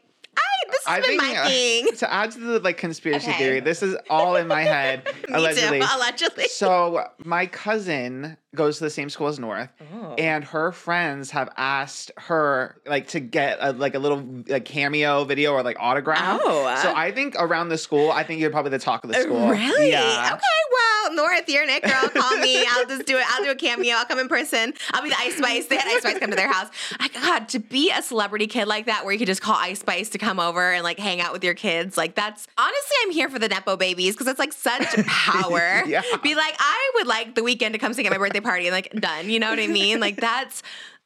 this 0.71 0.85
has 0.87 0.99
I 0.99 1.01
been 1.01 1.09
think 1.19 1.23
my 1.23 1.37
uh, 1.37 1.49
thing. 1.49 1.87
to 1.99 2.13
add 2.13 2.31
to 2.33 2.39
the 2.39 2.61
like 2.61 2.77
conspiracy 2.77 3.29
Okay. 3.31 3.39
theory, 3.39 3.61
this 3.61 3.83
is 3.83 3.97
all 4.11 4.37
in 4.37 4.47
my 4.49 4.63
head 4.63 5.05
Me 5.29 5.35
allegedly. 5.35 5.81
too, 5.81 5.87
allegedly. 5.95 6.49
So 6.49 7.07
my 7.25 7.47
cousin 7.47 8.37
goes 8.55 8.79
to 8.79 8.85
the 8.85 8.91
same 8.91 9.11
school 9.11 9.27
as 9.27 9.39
North, 9.39 9.69
Oh. 9.95 10.15
and 10.17 10.43
her 10.45 10.73
friends 10.73 11.31
have 11.33 11.51
asked 11.59 12.11
her 12.17 12.81
like 12.87 13.09
to 13.09 13.21
get 13.21 13.59
a, 13.61 13.73
like 13.73 13.95
a 13.95 13.99
little 13.99 14.25
like 14.49 14.65
cameo 14.65 15.25
video 15.25 15.53
or 15.53 15.63
like 15.63 15.77
autograph. 15.79 16.41
Oh. 16.43 16.79
so 16.83 16.93
I 16.95 17.13
think 17.13 17.35
around 17.39 17.69
the 17.69 17.79
school, 17.79 18.11
I 18.11 18.23
think 18.25 18.41
you're 18.41 18.51
probably 18.51 18.71
the 18.71 18.79
talk 18.79 19.05
of 19.05 19.13
the 19.13 19.21
school. 19.21 19.49
Really? 19.51 19.91
Yeah. 19.91 20.31
Okay, 20.33 20.41
well, 20.73 21.15
North, 21.17 21.49
you're 21.49 21.65
an 21.65 21.69
it 21.71 21.83
girl. 21.83 22.09
Call 22.09 22.39
me. 22.39 22.65
I'll 22.71 22.87
just 22.87 23.07
do 23.07 23.17
it. 23.19 23.25
I'll 23.29 23.45
do 23.45 23.51
a 23.51 23.55
cameo. 23.55 23.95
I'll 23.97 24.05
come 24.07 24.19
in 24.19 24.29
person. 24.29 24.73
I'll 24.93 25.03
be 25.03 25.11
the 25.11 25.19
Ice 25.19 25.37
Spice. 25.37 25.67
They 25.67 25.77
had 25.77 25.87
Ice 25.89 25.99
Spice 26.01 26.19
come 26.19 26.31
to 26.31 26.37
their 26.37 26.51
house. 26.53 26.69
I 26.99 27.09
God, 27.09 27.49
to 27.51 27.59
be 27.59 27.91
a 27.93 28.01
celebrity 28.03 28.47
kid 28.47 28.67
like 28.67 28.87
that, 28.87 29.05
where 29.05 29.13
you 29.13 29.19
could 29.19 29.29
just 29.29 29.43
call 29.43 29.57
Ice 29.57 29.81
Spice 29.81 30.09
to 30.11 30.19
come 30.19 30.41
over 30.41 30.56
and 30.73 30.83
like 30.85 30.99
hang 30.99 31.21
out 31.21 31.33
with 31.33 31.45
your 31.45 31.55
kids, 31.55 31.97
like 31.97 32.14
that's 32.14 32.47
honestly, 32.59 32.97
I'm 33.05 33.11
here 33.12 33.29
for 33.29 33.38
the 33.38 33.49
nepo 33.49 33.77
babies 33.77 34.14
because 34.14 34.27
it's 34.27 34.38
like 34.38 34.53
such 34.53 34.83
power. 35.07 35.83
Yeah. 35.87 36.03
Be 36.23 36.35
like, 36.35 36.55
I 36.59 36.92
would 36.97 37.07
like 37.07 37.35
the 37.35 37.42
Weeknd 37.42 37.73
to 37.73 37.79
come 37.79 37.92
sing 37.95 38.07
at 38.07 38.12
my 38.12 38.19
birthday 38.19 38.40
party 38.40 38.66
and 38.66 38.75
like 38.75 38.90
done. 38.92 39.31
You 39.31 39.38
know 39.40 39.51
what 39.51 39.59
I 39.61 39.66
mean? 39.66 40.01
Like 40.01 40.16
that's. 40.21 40.62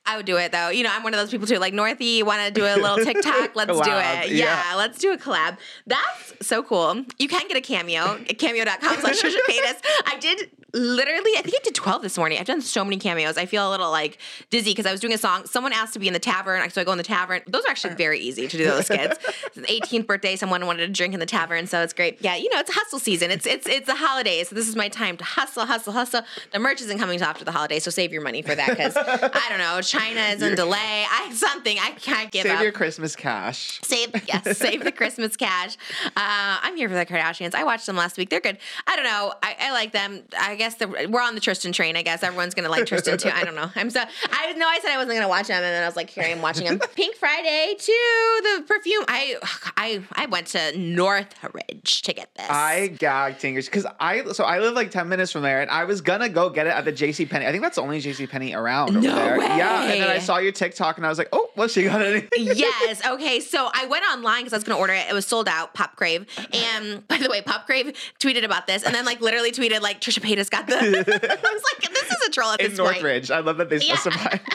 I 0.06 0.16
would 0.16 0.24
do 0.24 0.38
it 0.38 0.50
though. 0.50 0.70
You 0.70 0.82
know, 0.82 0.90
I'm 0.90 1.02
one 1.02 1.12
of 1.12 1.20
those 1.20 1.30
people 1.30 1.46
too. 1.46 1.58
Like 1.58 1.74
Northy, 1.74 2.22
want 2.24 2.42
to 2.46 2.50
do 2.50 2.64
a 2.64 2.74
little 2.80 2.96
TikTok? 3.04 3.54
Let's 3.54 3.70
do 3.70 3.80
it. 3.80 4.30
yeah. 4.30 4.70
yeah, 4.70 4.74
let's 4.74 4.98
do 4.98 5.12
a 5.12 5.18
collab. 5.18 5.58
That's 5.86 6.34
so 6.40 6.62
cool. 6.62 7.04
You 7.18 7.28
can 7.28 7.46
get 7.48 7.58
a 7.58 7.60
cameo 7.60 8.18
at 8.28 8.38
cameo.com 8.38 8.96
slash 9.00 9.20
Trisha 9.20 9.36
Paytas. 9.46 9.84
I 10.06 10.16
did 10.18 10.50
literally, 10.72 11.32
I 11.36 11.42
think 11.42 11.54
I 11.56 11.60
did 11.64 11.74
12 11.74 12.02
this 12.02 12.16
morning. 12.18 12.38
I've 12.38 12.46
done 12.46 12.60
so 12.60 12.84
many 12.84 12.96
cameos. 12.96 13.36
I 13.36 13.46
feel 13.46 13.68
a 13.68 13.70
little 13.70 13.90
like 13.90 14.18
dizzy 14.50 14.70
because 14.70 14.86
I 14.86 14.92
was 14.92 15.00
doing 15.00 15.12
a 15.12 15.18
song. 15.18 15.46
Someone 15.46 15.72
asked 15.72 15.92
to 15.94 15.98
be 15.98 16.06
in 16.06 16.12
the 16.12 16.18
tavern. 16.18 16.68
So 16.70 16.80
I 16.80 16.84
go 16.84 16.92
in 16.92 16.98
the 16.98 17.04
tavern. 17.04 17.42
Those 17.46 17.64
are 17.64 17.70
actually 17.70 17.94
very 17.94 18.18
easy 18.20 18.46
to 18.48 18.56
do 18.56 18.64
those 18.64 18.88
kids. 18.88 19.18
It's 19.46 19.56
an 19.56 19.64
18th 19.64 20.06
birthday. 20.06 20.36
Someone 20.36 20.66
wanted 20.66 20.86
to 20.86 20.92
drink 20.92 21.14
in 21.14 21.20
the 21.20 21.26
tavern. 21.26 21.66
So 21.66 21.82
it's 21.82 21.92
great. 21.92 22.18
Yeah, 22.20 22.36
you 22.36 22.50
know, 22.54 22.60
it's 22.60 22.72
hustle 22.74 22.98
season. 22.98 23.30
It's 23.30 23.46
it's 23.46 23.66
it's 23.66 23.86
the 23.86 23.94
holidays. 23.96 24.48
So 24.48 24.54
this 24.54 24.68
is 24.68 24.76
my 24.76 24.88
time 24.88 25.16
to 25.16 25.24
hustle, 25.24 25.66
hustle, 25.66 25.92
hustle. 25.92 26.22
The 26.52 26.58
merch 26.58 26.80
isn't 26.82 26.98
coming 26.98 27.20
after 27.20 27.44
the 27.44 27.52
holidays. 27.52 27.84
So 27.84 27.90
save 27.90 28.12
your 28.12 28.22
money 28.22 28.42
for 28.42 28.54
that 28.54 28.68
because 28.70 28.96
I 28.96 29.46
don't 29.48 29.58
know. 29.58 29.80
China 29.82 30.20
is 30.20 30.42
in 30.42 30.54
delay. 30.56 31.06
I 31.10 31.32
something. 31.34 31.78
I 31.80 31.90
can't 31.92 32.30
give 32.30 32.42
Save 32.42 32.56
up. 32.56 32.62
your 32.62 32.72
Christmas 32.72 33.16
cash. 33.16 33.80
Save 33.82 34.10
yes, 34.28 34.58
save 34.58 34.84
the 34.84 34.92
Christmas 34.92 35.36
cash. 35.36 35.76
Uh, 36.04 36.10
I'm 36.16 36.76
here 36.76 36.88
for 36.88 36.94
the 36.94 37.06
Kardashians. 37.06 37.54
I 37.54 37.64
watched 37.64 37.86
them 37.86 37.96
last 37.96 38.16
week. 38.16 38.30
They're 38.30 38.40
good. 38.40 38.58
I 38.86 38.96
don't 38.96 39.04
know. 39.04 39.32
I, 39.42 39.56
I 39.60 39.72
like 39.72 39.92
them. 39.92 40.22
I 40.38 40.56
guess 40.60 40.76
the, 40.76 41.08
we're 41.10 41.22
on 41.22 41.34
the 41.34 41.40
Tristan 41.40 41.72
train. 41.72 41.96
I 41.96 42.02
guess 42.02 42.22
everyone's 42.22 42.54
gonna 42.54 42.68
like 42.68 42.86
Tristan 42.86 43.18
too. 43.18 43.30
I 43.32 43.44
don't 43.44 43.54
know. 43.54 43.70
I'm 43.74 43.90
so 43.90 44.02
I 44.30 44.52
know 44.52 44.68
I 44.68 44.78
said 44.80 44.90
I 44.92 44.96
wasn't 44.96 45.16
gonna 45.16 45.28
watch 45.28 45.48
them, 45.48 45.56
and 45.56 45.64
then 45.64 45.82
I 45.82 45.86
was 45.86 45.96
like, 45.96 46.10
here 46.10 46.24
I 46.24 46.28
am 46.28 46.42
watching 46.42 46.66
them. 46.66 46.78
Pink 46.94 47.16
Friday 47.16 47.74
too. 47.78 48.40
The 48.42 48.64
perfume. 48.66 49.04
I 49.08 49.36
I 49.76 50.02
I 50.12 50.26
went 50.26 50.48
to 50.48 50.78
Northridge 50.78 52.02
to 52.02 52.12
get 52.12 52.34
this. 52.34 52.46
I 52.48 52.88
gagged 52.88 53.38
fingers 53.38 53.66
because 53.66 53.86
I 53.98 54.24
so 54.32 54.44
I 54.44 54.60
live 54.60 54.74
like 54.74 54.90
ten 54.90 55.08
minutes 55.08 55.32
from 55.32 55.42
there, 55.42 55.60
and 55.62 55.70
I 55.70 55.84
was 55.84 56.00
gonna 56.00 56.28
go 56.28 56.50
get 56.50 56.66
it 56.66 56.70
at 56.70 56.84
the 56.84 56.92
J.C. 56.92 57.26
Penney. 57.26 57.46
I 57.46 57.50
think 57.50 57.62
that's 57.62 57.76
the 57.76 57.82
only 57.82 58.00
J.C. 58.00 58.26
Penney 58.26 58.54
around 58.54 58.90
over 58.90 59.00
No 59.00 59.14
there. 59.14 59.38
Yeah, 59.38 59.82
and 59.84 60.00
then 60.00 60.10
I 60.10 60.18
saw 60.18 60.38
your 60.38 60.52
TikTok, 60.52 60.96
and 60.96 61.06
I 61.06 61.08
was 61.08 61.18
like, 61.18 61.28
oh, 61.32 61.50
well, 61.56 61.68
she 61.68 61.84
got 61.84 62.02
it. 62.02 62.28
yes. 62.36 63.04
Okay. 63.06 63.40
So 63.40 63.70
I 63.72 63.86
went 63.86 64.04
online 64.04 64.42
because 64.42 64.52
I 64.52 64.56
was 64.56 64.64
going 64.64 64.76
to 64.76 64.80
order 64.80 64.92
it. 64.92 65.06
It 65.08 65.14
was 65.14 65.26
sold 65.26 65.48
out. 65.48 65.74
Pop 65.74 65.96
Crave. 65.96 66.26
And 66.52 67.06
by 67.08 67.18
the 67.18 67.28
way, 67.28 67.42
Pop 67.42 67.66
Crave 67.66 67.92
tweeted 68.18 68.44
about 68.44 68.66
this, 68.66 68.82
and 68.82 68.94
then 68.94 69.04
like 69.04 69.20
literally 69.20 69.52
tweeted 69.52 69.80
like 69.80 70.00
Trisha 70.00 70.20
Paytas 70.20 70.49
got 70.50 70.66
the. 70.66 70.74
I 70.76 71.52
was 71.52 71.62
like, 71.72 71.92
this 71.92 72.10
is 72.10 72.26
a 72.28 72.30
troll 72.30 72.50
at 72.52 72.60
in 72.60 72.70
this 72.70 72.78
point. 72.78 72.92
Northridge. 72.94 73.30
I 73.30 73.40
love 73.40 73.56
that 73.58 73.70
they 73.70 73.78
Yeah. 73.78 73.96
specify. 73.96 74.38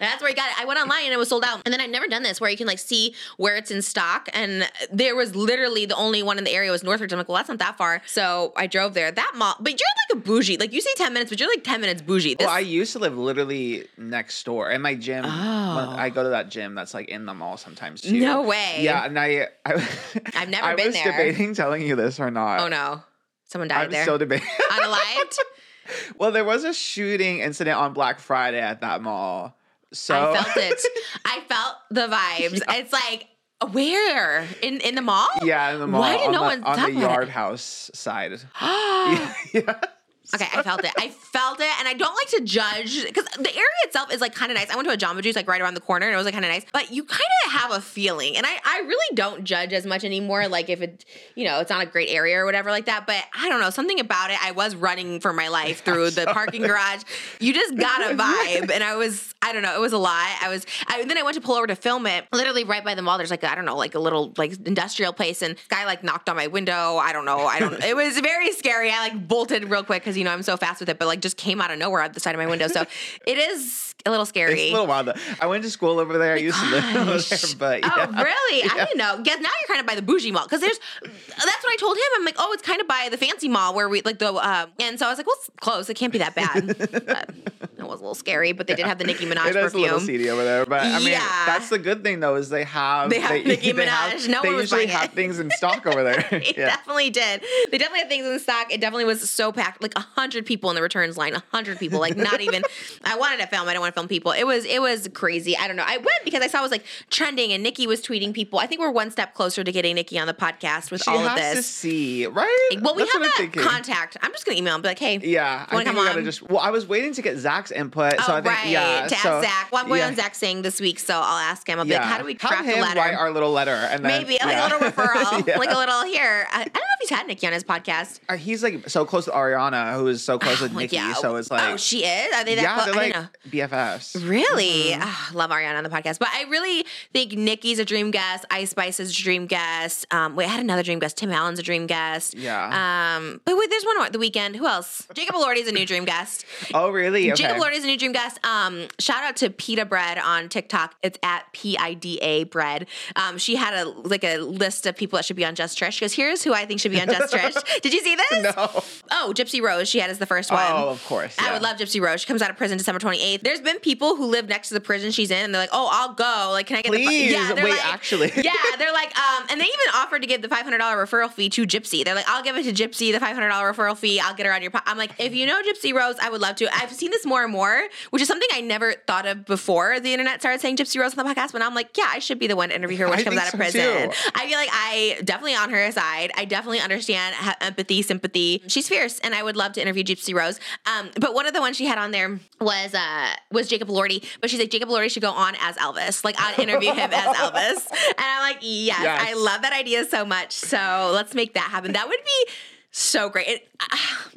That's 0.00 0.22
where 0.22 0.30
I 0.30 0.34
got 0.34 0.48
it. 0.50 0.60
I 0.60 0.64
went 0.64 0.80
online 0.80 1.04
and 1.04 1.12
it 1.12 1.18
was 1.18 1.28
sold 1.28 1.44
out. 1.44 1.60
And 1.64 1.72
then 1.72 1.80
I've 1.80 1.90
never 1.90 2.06
done 2.08 2.22
this 2.22 2.40
where 2.40 2.48
you 2.50 2.56
can 2.56 2.66
like 2.66 2.78
see 2.78 3.14
where 3.36 3.54
it's 3.56 3.70
in 3.70 3.82
stock. 3.82 4.28
And 4.32 4.68
there 4.90 5.14
was 5.14 5.36
literally 5.36 5.84
the 5.84 5.94
only 5.94 6.22
one 6.22 6.38
in 6.38 6.44
the 6.44 6.52
area 6.52 6.70
was 6.70 6.82
Northridge. 6.82 7.12
I'm 7.12 7.18
like, 7.18 7.28
well, 7.28 7.36
that's 7.36 7.50
not 7.50 7.58
that 7.58 7.76
far. 7.76 8.00
So 8.06 8.52
I 8.56 8.66
drove 8.66 8.94
there. 8.94 9.12
That 9.12 9.32
mall, 9.36 9.56
but 9.60 9.72
you're 9.78 9.88
like 10.10 10.22
a 10.22 10.26
bougie. 10.26 10.56
Like 10.56 10.72
you 10.72 10.80
say 10.80 10.90
10 10.96 11.12
minutes, 11.12 11.30
but 11.30 11.38
you're 11.38 11.50
like 11.50 11.64
10 11.64 11.80
minutes 11.82 12.00
bougie. 12.02 12.34
This, 12.34 12.46
Well, 12.46 12.54
I 12.56 12.60
used 12.60 12.92
to 12.94 12.98
live 12.98 13.16
literally 13.16 13.86
next 13.98 14.42
door, 14.44 14.70
and 14.70 14.82
my 14.82 14.94
gym. 14.94 15.24
Oh. 15.26 15.28
I 15.30 16.08
go 16.10 16.22
to 16.22 16.30
that 16.30 16.48
gym 16.48 16.74
that's 16.74 16.94
like 16.94 17.08
in 17.08 17.26
the 17.26 17.34
mall 17.34 17.58
sometimes 17.58 18.00
too. 18.00 18.18
no 18.20 18.42
way. 18.42 18.78
Yeah, 18.80 19.04
and 19.04 19.18
I, 19.18 19.48
I 19.66 19.86
I've 20.34 20.48
never 20.48 20.64
I 20.66 20.74
been 20.76 20.88
was 20.88 20.96
debating 20.96 21.54
telling 21.54 21.82
you 21.82 21.94
this 21.94 22.18
or 22.18 22.30
not. 22.30 22.60
Oh 22.60 22.68
no. 22.68 23.02
Someone 23.48 23.68
died 23.68 23.76
there. 23.76 23.84
I'm 23.84 23.90
there. 23.90 24.04
so 24.04 24.18
debating. 24.18 24.46
Unalived? 24.70 25.38
well, 26.18 26.30
there 26.32 26.44
was 26.44 26.64
a 26.64 26.72
shooting 26.72 27.40
incident 27.40 27.76
on 27.76 27.92
Black 27.94 28.20
Friday 28.20 28.60
at 28.60 28.82
that 28.82 29.02
mall. 29.02 29.56
So 29.92 30.32
I 30.32 30.42
felt 30.42 30.56
it. 30.56 30.82
I 31.24 31.40
felt 31.48 31.76
the 31.90 32.08
vibes. 32.08 32.62
It's 32.68 32.92
like 32.92 33.26
where 33.72 34.46
in 34.62 34.80
in 34.80 34.94
the 34.94 35.02
mall? 35.02 35.28
yeah, 35.42 35.72
in 35.72 35.80
the 35.80 35.86
mall. 35.86 36.02
Why 36.02 36.18
did 36.18 36.26
on 36.26 36.32
no 36.32 36.38
the, 36.38 36.44
one 36.44 36.62
on 36.64 36.76
the 36.76 36.82
about 36.82 36.90
it? 36.90 36.94
yard 36.94 37.28
house 37.30 37.90
side? 37.94 38.38
okay. 40.34 40.46
I 40.52 40.62
felt 40.62 40.84
it. 40.84 40.92
I 40.98 41.08
felt 41.08 41.60
it, 41.60 41.70
and 41.78 41.88
I 41.88 41.94
don't 41.94 42.14
like 42.14 42.28
to 42.28 42.40
judge 42.42 43.04
because 43.04 43.24
the 43.24 43.50
area 43.50 43.66
itself 43.84 44.12
is 44.12 44.20
like 44.20 44.34
kind 44.34 44.52
of 44.52 44.58
nice. 44.58 44.70
I 44.70 44.76
went 44.76 44.86
to 44.88 44.94
a 44.94 44.96
Jamba 44.96 45.22
Juice 45.22 45.36
like 45.36 45.48
right 45.48 45.60
around 45.60 45.74
the 45.74 45.80
corner, 45.80 46.06
and 46.06 46.12
it 46.12 46.16
was 46.16 46.26
like 46.26 46.34
kind 46.34 46.44
of 46.44 46.50
nice. 46.50 46.66
But 46.72 46.92
you 46.92 47.04
kind 47.04 47.20
of 47.46 47.52
have 47.52 47.70
a 47.72 47.80
feeling, 47.80 48.36
and 48.36 48.44
I 48.44 48.58
I 48.64 48.80
really 48.80 49.14
don't 49.14 49.44
judge 49.44 49.72
as 49.72 49.86
much 49.86 50.04
anymore. 50.04 50.46
Like 50.48 50.68
if 50.68 50.82
it 50.82 51.06
you 51.34 51.44
know 51.44 51.60
it's 51.60 51.70
not 51.70 51.82
a 51.82 51.86
great 51.86 52.10
area 52.10 52.38
or 52.38 52.44
whatever 52.44 52.70
like 52.70 52.86
that. 52.86 53.06
But 53.06 53.24
I 53.34 53.48
don't 53.48 53.60
know 53.60 53.70
something 53.70 54.00
about 54.00 54.30
it. 54.30 54.36
I 54.42 54.50
was 54.52 54.76
running 54.76 55.20
for 55.20 55.32
my 55.32 55.48
life 55.48 55.82
through 55.82 56.10
the 56.18 56.26
parking 56.26 56.62
garage. 56.62 57.04
You 57.40 57.54
just 57.54 57.76
got 57.76 58.10
a 58.10 58.14
vibe, 58.14 58.70
and 58.74 58.84
I 58.84 58.96
was 58.96 59.34
I 59.40 59.52
don't 59.52 59.62
know. 59.62 59.74
It 59.74 59.80
was 59.80 59.94
a 59.94 59.98
lot. 59.98 60.38
I 60.42 60.48
was 60.48 60.66
I, 60.88 61.04
then 61.04 61.16
I 61.16 61.22
went 61.22 61.36
to 61.36 61.40
pull 61.40 61.54
over 61.54 61.66
to 61.66 61.76
film 61.76 62.06
it. 62.06 62.26
Literally 62.32 62.64
right 62.64 62.84
by 62.84 62.94
the 62.94 63.02
mall. 63.02 63.16
There's 63.16 63.30
like 63.30 63.44
I 63.44 63.54
don't 63.54 63.64
know 63.64 63.76
like 63.76 63.94
a 63.94 64.00
little 64.00 64.34
like 64.36 64.52
industrial 64.66 65.14
place, 65.14 65.40
and 65.40 65.56
guy 65.68 65.86
like 65.86 66.04
knocked 66.04 66.28
on 66.28 66.36
my 66.36 66.48
window. 66.48 66.96
I 66.96 67.14
don't 67.14 67.24
know. 67.24 67.46
I 67.46 67.60
don't. 67.60 67.82
it 67.82 67.96
was 67.96 68.18
very 68.18 68.52
scary. 68.52 68.90
I 68.90 69.08
like 69.08 69.26
bolted 69.26 69.70
real 69.70 69.84
quick 69.84 70.02
because 70.02 70.17
you 70.18 70.24
know 70.24 70.32
I'm 70.32 70.42
so 70.42 70.56
fast 70.56 70.80
with 70.80 70.88
it, 70.88 70.98
but 70.98 71.06
like 71.08 71.20
just 71.20 71.36
came 71.36 71.60
out 71.60 71.70
of 71.70 71.78
nowhere 71.78 72.02
at 72.02 72.14
the 72.14 72.20
side 72.20 72.34
of 72.34 72.38
my 72.38 72.46
window. 72.46 72.68
So 72.68 72.84
it 73.26 73.38
is 73.38 73.94
a 74.06 74.10
little 74.10 74.26
scary. 74.26 74.52
It's 74.60 74.70
a 74.70 74.72
little 74.72 74.86
wild 74.86 75.06
though. 75.08 75.14
I 75.40 75.46
went 75.46 75.64
to 75.64 75.70
school 75.70 75.98
over 75.98 76.18
there. 76.18 76.34
I 76.34 76.38
used 76.38 76.58
to 76.58 76.66
live 76.70 76.84
over 76.96 77.18
there, 77.18 77.38
but 77.58 77.80
Oh, 77.84 77.94
yeah. 77.96 78.22
really? 78.22 78.62
I 78.70 78.74
didn't 78.84 78.96
know. 78.98 79.20
Guess 79.22 79.40
now 79.40 79.48
you're 79.60 79.68
kind 79.68 79.80
of 79.80 79.86
by 79.86 79.94
the 79.94 80.02
bougie 80.02 80.30
mall 80.32 80.44
because 80.44 80.60
there's. 80.60 80.78
That's 81.02 81.62
what 81.64 81.72
I 81.72 81.76
told 81.78 81.96
him. 81.96 82.02
I'm 82.16 82.24
like, 82.24 82.36
oh, 82.38 82.52
it's 82.52 82.62
kind 82.62 82.80
of 82.80 82.88
by 82.88 83.08
the 83.10 83.16
fancy 83.16 83.48
mall 83.48 83.74
where 83.74 83.88
we 83.88 84.02
like 84.02 84.18
the. 84.18 84.32
Uh, 84.32 84.66
and 84.80 84.98
so 84.98 85.06
I 85.06 85.10
was 85.10 85.18
like, 85.18 85.26
well, 85.26 85.36
it's 85.38 85.50
close. 85.60 85.88
It 85.88 85.94
can't 85.94 86.12
be 86.12 86.18
that 86.18 86.34
bad. 86.34 86.66
but 86.78 87.30
it 87.78 87.82
was 87.84 88.00
a 88.00 88.02
little 88.02 88.14
scary, 88.14 88.52
but 88.52 88.66
they 88.66 88.74
did 88.74 88.86
have 88.86 88.98
the 88.98 89.04
Nicki 89.04 89.24
Minaj 89.26 89.46
It 89.50 89.56
is 89.56 89.72
a 89.74 89.78
little 89.78 89.98
perfume. 89.98 90.06
seedy 90.06 90.30
over 90.30 90.42
there, 90.44 90.66
but 90.66 90.80
I 90.82 90.98
mean, 90.98 91.08
Yeah. 91.08 91.44
that's 91.46 91.68
the 91.68 91.78
good 91.78 92.02
thing 92.02 92.20
though 92.20 92.34
is 92.36 92.48
they 92.50 92.64
have 92.64 93.08
They 93.10 93.20
have 93.20 93.30
Nicki 93.46 93.72
they 93.72 93.86
have- 93.86 94.12
Minaj. 94.14 94.28
No 94.28 94.42
they 94.42 94.48
one 94.48 94.56
was 94.56 94.64
usually 94.64 94.86
buying 94.86 94.96
it. 94.96 95.00
have 95.00 95.12
things 95.12 95.38
in 95.38 95.50
stock 95.52 95.86
over 95.86 96.02
there. 96.02 96.26
It 96.32 96.56
yeah. 96.56 96.66
definitely 96.66 97.10
did. 97.10 97.42
They 97.70 97.78
definitely 97.78 98.00
had 98.00 98.08
things 98.08 98.26
in 98.26 98.38
stock. 98.40 98.72
It 98.72 98.80
definitely 98.80 99.04
was 99.06 99.28
so 99.30 99.52
packed, 99.52 99.80
like 99.82 99.92
a 99.96 100.00
hundred 100.14 100.46
people 100.46 100.70
in 100.70 100.76
the 100.76 100.82
returns 100.82 101.16
line. 101.16 101.34
A 101.34 101.42
hundred 101.52 101.78
people, 101.78 102.00
like 102.00 102.16
not 102.16 102.40
even. 102.40 102.62
I 103.04 103.16
wanted 103.16 103.40
to 103.40 103.46
film. 103.46 103.68
I 103.68 103.72
don't 103.72 103.80
want 103.80 103.94
to 103.94 103.98
film 104.00 104.08
people. 104.08 104.32
It 104.32 104.44
was 104.46 104.64
it 104.64 104.80
was 104.80 105.08
crazy. 105.14 105.56
I 105.56 105.66
don't 105.66 105.76
know. 105.76 105.84
I 105.86 105.96
went 105.96 106.24
because 106.24 106.42
I 106.42 106.46
saw 106.48 106.58
it 106.60 106.62
was 106.62 106.70
like 106.70 106.84
trending, 107.10 107.52
and 107.52 107.62
Nicki 107.62 107.86
was 107.86 108.00
tweeting 108.02 108.32
people. 108.34 108.58
I 108.58 108.66
think 108.66 108.80
we're 108.80 108.90
one 108.90 109.10
step 109.10 109.34
closer 109.34 109.62
to 109.64 109.72
getting 109.72 109.94
Nicki 109.94 110.18
on 110.18 110.26
the 110.26 110.34
podcast 110.34 110.90
with 110.90 111.02
She 111.02 111.10
all 111.10 111.18
of 111.18 111.34
to 111.34 111.40
this. 111.40 111.66
see, 111.66 112.26
right? 112.26 112.76
Well, 112.80 112.94
we 112.94 113.02
That's 113.02 113.12
have 113.14 113.22
that 113.22 113.34
thinking. 113.36 113.62
contact. 113.62 114.16
I'm 114.22 114.32
just 114.32 114.44
gonna 114.46 114.58
email 114.58 114.74
and 114.74 114.82
be 114.82 114.88
like, 114.88 114.98
hey, 114.98 115.18
Yeah, 115.22 115.66
I 115.68 115.70
think 115.76 115.84
come 115.86 115.96
we 115.96 116.02
gotta 116.04 116.18
on? 116.18 116.24
just. 116.24 116.42
Well, 116.42 116.58
I 116.58 116.70
was 116.70 116.86
waiting 116.86 117.12
to 117.14 117.22
get 117.22 117.38
Zach's 117.38 117.70
input. 117.70 118.12
so 118.20 118.32
oh, 118.32 118.36
I 118.36 118.42
think, 118.42 118.54
right. 118.54 118.68
yeah. 118.68 119.06
to 119.06 119.14
so, 119.16 119.28
ask 119.40 119.46
Zach. 119.48 119.72
Well, 119.72 119.82
I'm 119.82 119.88
going 119.88 120.00
yeah. 120.00 120.06
on 120.08 120.16
Zach 120.16 120.34
Sang 120.34 120.62
this 120.62 120.80
week, 120.80 120.98
so 120.98 121.14
I'll 121.14 121.22
ask 121.38 121.68
him. 121.68 121.78
I'll 121.78 121.84
be 121.84 121.90
Yeah. 121.90 122.00
like, 122.00 122.08
how 122.08 122.18
do 122.18 122.24
we 122.24 122.34
craft 122.34 122.64
him 122.64 122.78
a 122.78 122.82
letter? 122.82 122.98
write 123.00 123.14
our 123.14 123.30
little 123.30 123.50
letter, 123.52 123.70
and 123.72 124.04
then 124.04 124.22
Maybe 124.22 124.38
like 124.44 124.56
a 124.56 124.74
little 124.74 124.78
referral, 124.90 125.46
like 125.58 125.70
a 125.70 125.78
little 125.78 126.04
here. 126.04 126.46
I, 126.50 126.60
I 126.60 126.64
don't 126.64 126.74
know 126.74 126.80
if 127.00 127.08
he's 127.08 127.10
had 127.10 127.26
Nicki 127.26 127.46
on 127.46 127.52
his 127.52 127.64
podcast. 127.64 128.20
Uh, 128.28 128.36
He's 128.36 128.62
like 128.62 128.88
so 128.88 129.04
close 129.04 129.24
to 129.26 129.30
Ariana, 129.32 129.97
who 129.98 130.06
is 130.08 130.22
so 130.22 130.38
close 130.38 130.60
with 130.60 130.72
Like, 130.72 130.84
Nicki. 130.84 130.96
yeah. 130.96 131.14
So 131.14 131.36
it's 131.36 131.50
like, 131.50 131.62
oh, 131.72 131.76
she 131.76 132.04
is. 132.04 132.34
Are 132.34 132.44
they 132.44 132.54
that 132.54 132.62
yeah, 132.62 132.74
close? 132.74 132.94
they're 132.94 133.04
I 133.04 133.08
like. 133.20 133.70
BFFs. 133.70 134.28
Really? 134.28 134.94
Ah, 134.94 135.30
love 135.34 135.50
Ariana 135.50 135.76
on 135.78 135.84
the 135.84 135.90
podcast. 135.90 136.18
But 136.18 136.28
I 136.32 136.44
really 136.48 136.84
think 137.12 137.32
Nicki's 137.32 137.78
a 137.78 137.84
dream 137.84 138.10
guest. 138.10 138.44
Ice 138.50 138.70
Spice 138.70 139.00
is 139.00 139.10
a 139.10 139.22
dream 139.22 139.46
guest. 139.46 140.06
Um, 140.10 140.36
wait, 140.36 140.46
I 140.46 140.48
had 140.48 140.60
another 140.60 140.82
dream 140.82 140.98
guest. 140.98 141.16
Tim 141.16 141.30
Allen's 141.30 141.58
a 141.58 141.62
dream 141.62 141.86
guest. 141.86 142.34
Yeah. 142.34 143.16
Um, 143.16 143.40
but 143.44 143.56
wait, 143.56 143.70
there's 143.70 143.84
one 143.84 143.98
more. 143.98 144.10
The 144.10 144.18
Weeknd. 144.18 144.56
Who 144.56 144.66
else? 144.66 145.06
Jacob 145.14 145.34
Elordi's 145.36 145.68
a 145.68 145.72
new 145.72 145.86
dream 145.86 146.04
guest. 146.04 146.44
Oh, 146.74 146.90
really? 146.90 147.30
Okay. 147.32 147.42
Jacob 147.42 147.56
Elordi's 147.56 147.82
a 147.84 147.86
new 147.86 147.96
dream 147.96 148.12
guest. 148.12 148.38
Um, 148.44 148.86
shout 148.98 149.22
out 149.24 149.36
to 149.36 149.48
Pita 149.50 149.84
Bread 149.86 150.18
on 150.18 150.48
TikTok. 150.48 150.94
It's 151.02 151.18
at 151.22 151.44
P 151.52 151.76
I 151.78 151.94
D 151.94 152.18
A 152.18 152.44
Bread. 152.44 152.86
Um, 153.16 153.38
she 153.38 153.56
had 153.56 153.74
a 153.74 153.88
like 153.88 154.22
a 154.22 154.36
list 154.38 154.86
of 154.86 154.96
people 154.96 155.16
that 155.16 155.24
should 155.24 155.36
be 155.36 155.44
on 155.44 155.54
Just 155.54 155.78
Trish. 155.78 155.92
She 155.92 156.00
goes, 156.04 156.12
here's 156.12 156.42
who 156.44 156.52
I 156.52 156.66
think 156.66 156.80
should 156.80 156.92
be 156.92 157.00
on 157.00 157.08
Just 157.08 157.32
Trish. 157.32 157.80
Did 157.82 157.92
you 157.94 158.00
see 158.00 158.16
this? 158.16 158.42
No. 158.56 158.82
Oh, 159.10 159.32
Gypsy 159.34 159.62
Rose. 159.62 159.77
She 159.84 159.98
had 159.98 160.10
as 160.10 160.18
the 160.18 160.26
first 160.26 160.50
one. 160.50 160.66
Oh, 160.70 160.88
of 160.88 161.04
course. 161.06 161.36
I 161.38 161.52
would 161.52 161.62
love 161.62 161.76
Gypsy 161.76 162.00
Rose. 162.00 162.20
She 162.20 162.26
comes 162.26 162.42
out 162.42 162.50
of 162.50 162.56
prison 162.56 162.78
December 162.78 162.98
28th. 162.98 163.42
There's 163.42 163.60
been 163.60 163.78
people 163.78 164.16
who 164.16 164.26
live 164.26 164.48
next 164.48 164.68
to 164.68 164.74
the 164.74 164.80
prison 164.80 165.10
she's 165.10 165.30
in, 165.30 165.44
and 165.44 165.54
they're 165.54 165.62
like, 165.62 165.70
"Oh, 165.72 165.88
I'll 165.90 166.14
go. 166.14 166.50
Like, 166.52 166.66
can 166.66 166.76
I 166.76 166.82
get 166.82 166.92
the?" 166.92 167.04
Please, 167.04 167.32
fi-" 167.32 167.38
Yeah, 167.38 167.54
they're 167.54 167.64
wait, 167.64 167.72
like, 167.72 167.86
actually. 167.86 168.32
yeah, 168.36 168.52
they're 168.78 168.92
like, 168.92 169.18
um, 169.18 169.44
and 169.50 169.60
they 169.60 169.64
even 169.64 169.86
offered 169.94 170.22
to 170.22 170.28
give 170.28 170.42
the 170.42 170.48
$500 170.48 170.78
referral 170.78 171.30
fee 171.30 171.48
to 171.50 171.66
Gypsy. 171.66 172.04
They're 172.04 172.14
like, 172.14 172.28
"I'll 172.28 172.42
give 172.42 172.56
it 172.56 172.64
to 172.64 172.72
Gypsy, 172.72 173.12
the 173.12 173.18
$500 173.18 173.50
referral 173.50 173.96
fee. 173.96 174.20
I'll 174.20 174.34
get 174.34 174.46
her 174.46 174.52
on 174.52 174.62
your." 174.62 174.70
Po-. 174.70 174.80
I'm 174.86 174.98
like, 174.98 175.12
if 175.18 175.34
you 175.34 175.46
know 175.46 175.60
Gypsy 175.62 175.94
Rose, 175.94 176.16
I 176.20 176.30
would 176.30 176.40
love 176.40 176.56
to. 176.56 176.68
I've 176.74 176.92
seen 176.92 177.10
this 177.10 177.24
more 177.26 177.42
and 177.42 177.52
more, 177.52 177.88
which 178.10 178.22
is 178.22 178.28
something 178.28 178.48
I 178.52 178.60
never 178.60 178.94
thought 179.06 179.26
of 179.26 179.44
before 179.44 180.00
the 180.00 180.12
internet 180.12 180.40
started 180.40 180.60
saying 180.60 180.76
Gypsy 180.76 181.00
Rose 181.00 181.16
on 181.16 181.24
the 181.24 181.34
podcast. 181.34 181.52
But 181.52 181.62
I'm 181.62 181.74
like, 181.74 181.96
yeah, 181.96 182.08
I 182.08 182.18
should 182.18 182.38
be 182.38 182.46
the 182.46 182.56
one 182.56 182.70
to 182.70 182.74
interview 182.74 182.98
her 182.98 183.08
when 183.08 183.18
she 183.18 183.24
comes 183.24 183.36
out 183.38 183.46
of 183.46 183.50
so, 183.52 183.58
prison. 183.58 184.10
too. 184.10 184.16
I 184.34 184.46
feel 184.46 184.58
like 184.58 184.70
I 184.72 185.20
definitely 185.24 185.54
on 185.54 185.70
her 185.70 185.90
side. 185.92 186.30
I 186.36 186.44
definitely 186.44 186.80
understand 186.80 187.34
empathy, 187.60 188.02
sympathy. 188.02 188.62
She's 188.66 188.88
fierce, 188.88 189.18
and 189.20 189.34
I 189.34 189.42
would 189.42 189.56
love 189.56 189.67
to 189.74 189.82
interview 189.82 190.04
Gypsy 190.04 190.34
Rose. 190.34 190.58
Um, 190.86 191.10
but 191.20 191.34
one 191.34 191.46
of 191.46 191.54
the 191.54 191.60
ones 191.60 191.76
she 191.76 191.86
had 191.86 191.98
on 191.98 192.10
there 192.10 192.38
was 192.60 192.94
uh 192.94 193.30
was 193.50 193.68
Jacob 193.68 193.88
Elordi. 193.88 194.24
But 194.40 194.50
she's 194.50 194.58
like 194.60 194.70
Jacob 194.70 194.88
Elordi 194.88 195.10
should 195.10 195.22
go 195.22 195.30
on 195.32 195.54
as 195.60 195.76
Elvis. 195.76 196.24
Like 196.24 196.36
I'd 196.38 196.58
interview 196.58 196.92
him 196.92 197.10
as 197.12 197.36
Elvis, 197.36 197.90
and 197.90 198.14
I'm 198.18 198.40
like, 198.42 198.58
yes, 198.62 199.00
Yes. 199.02 199.24
I 199.28 199.34
love 199.34 199.62
that 199.62 199.72
idea 199.72 200.04
so 200.04 200.24
much. 200.24 200.52
So 200.52 201.10
let's 201.14 201.34
make 201.34 201.54
that 201.54 201.70
happen. 201.70 201.92
That 201.92 202.08
would 202.08 202.20
be 202.24 202.52
so 202.90 203.28
great. 203.28 203.46
It, 203.48 203.68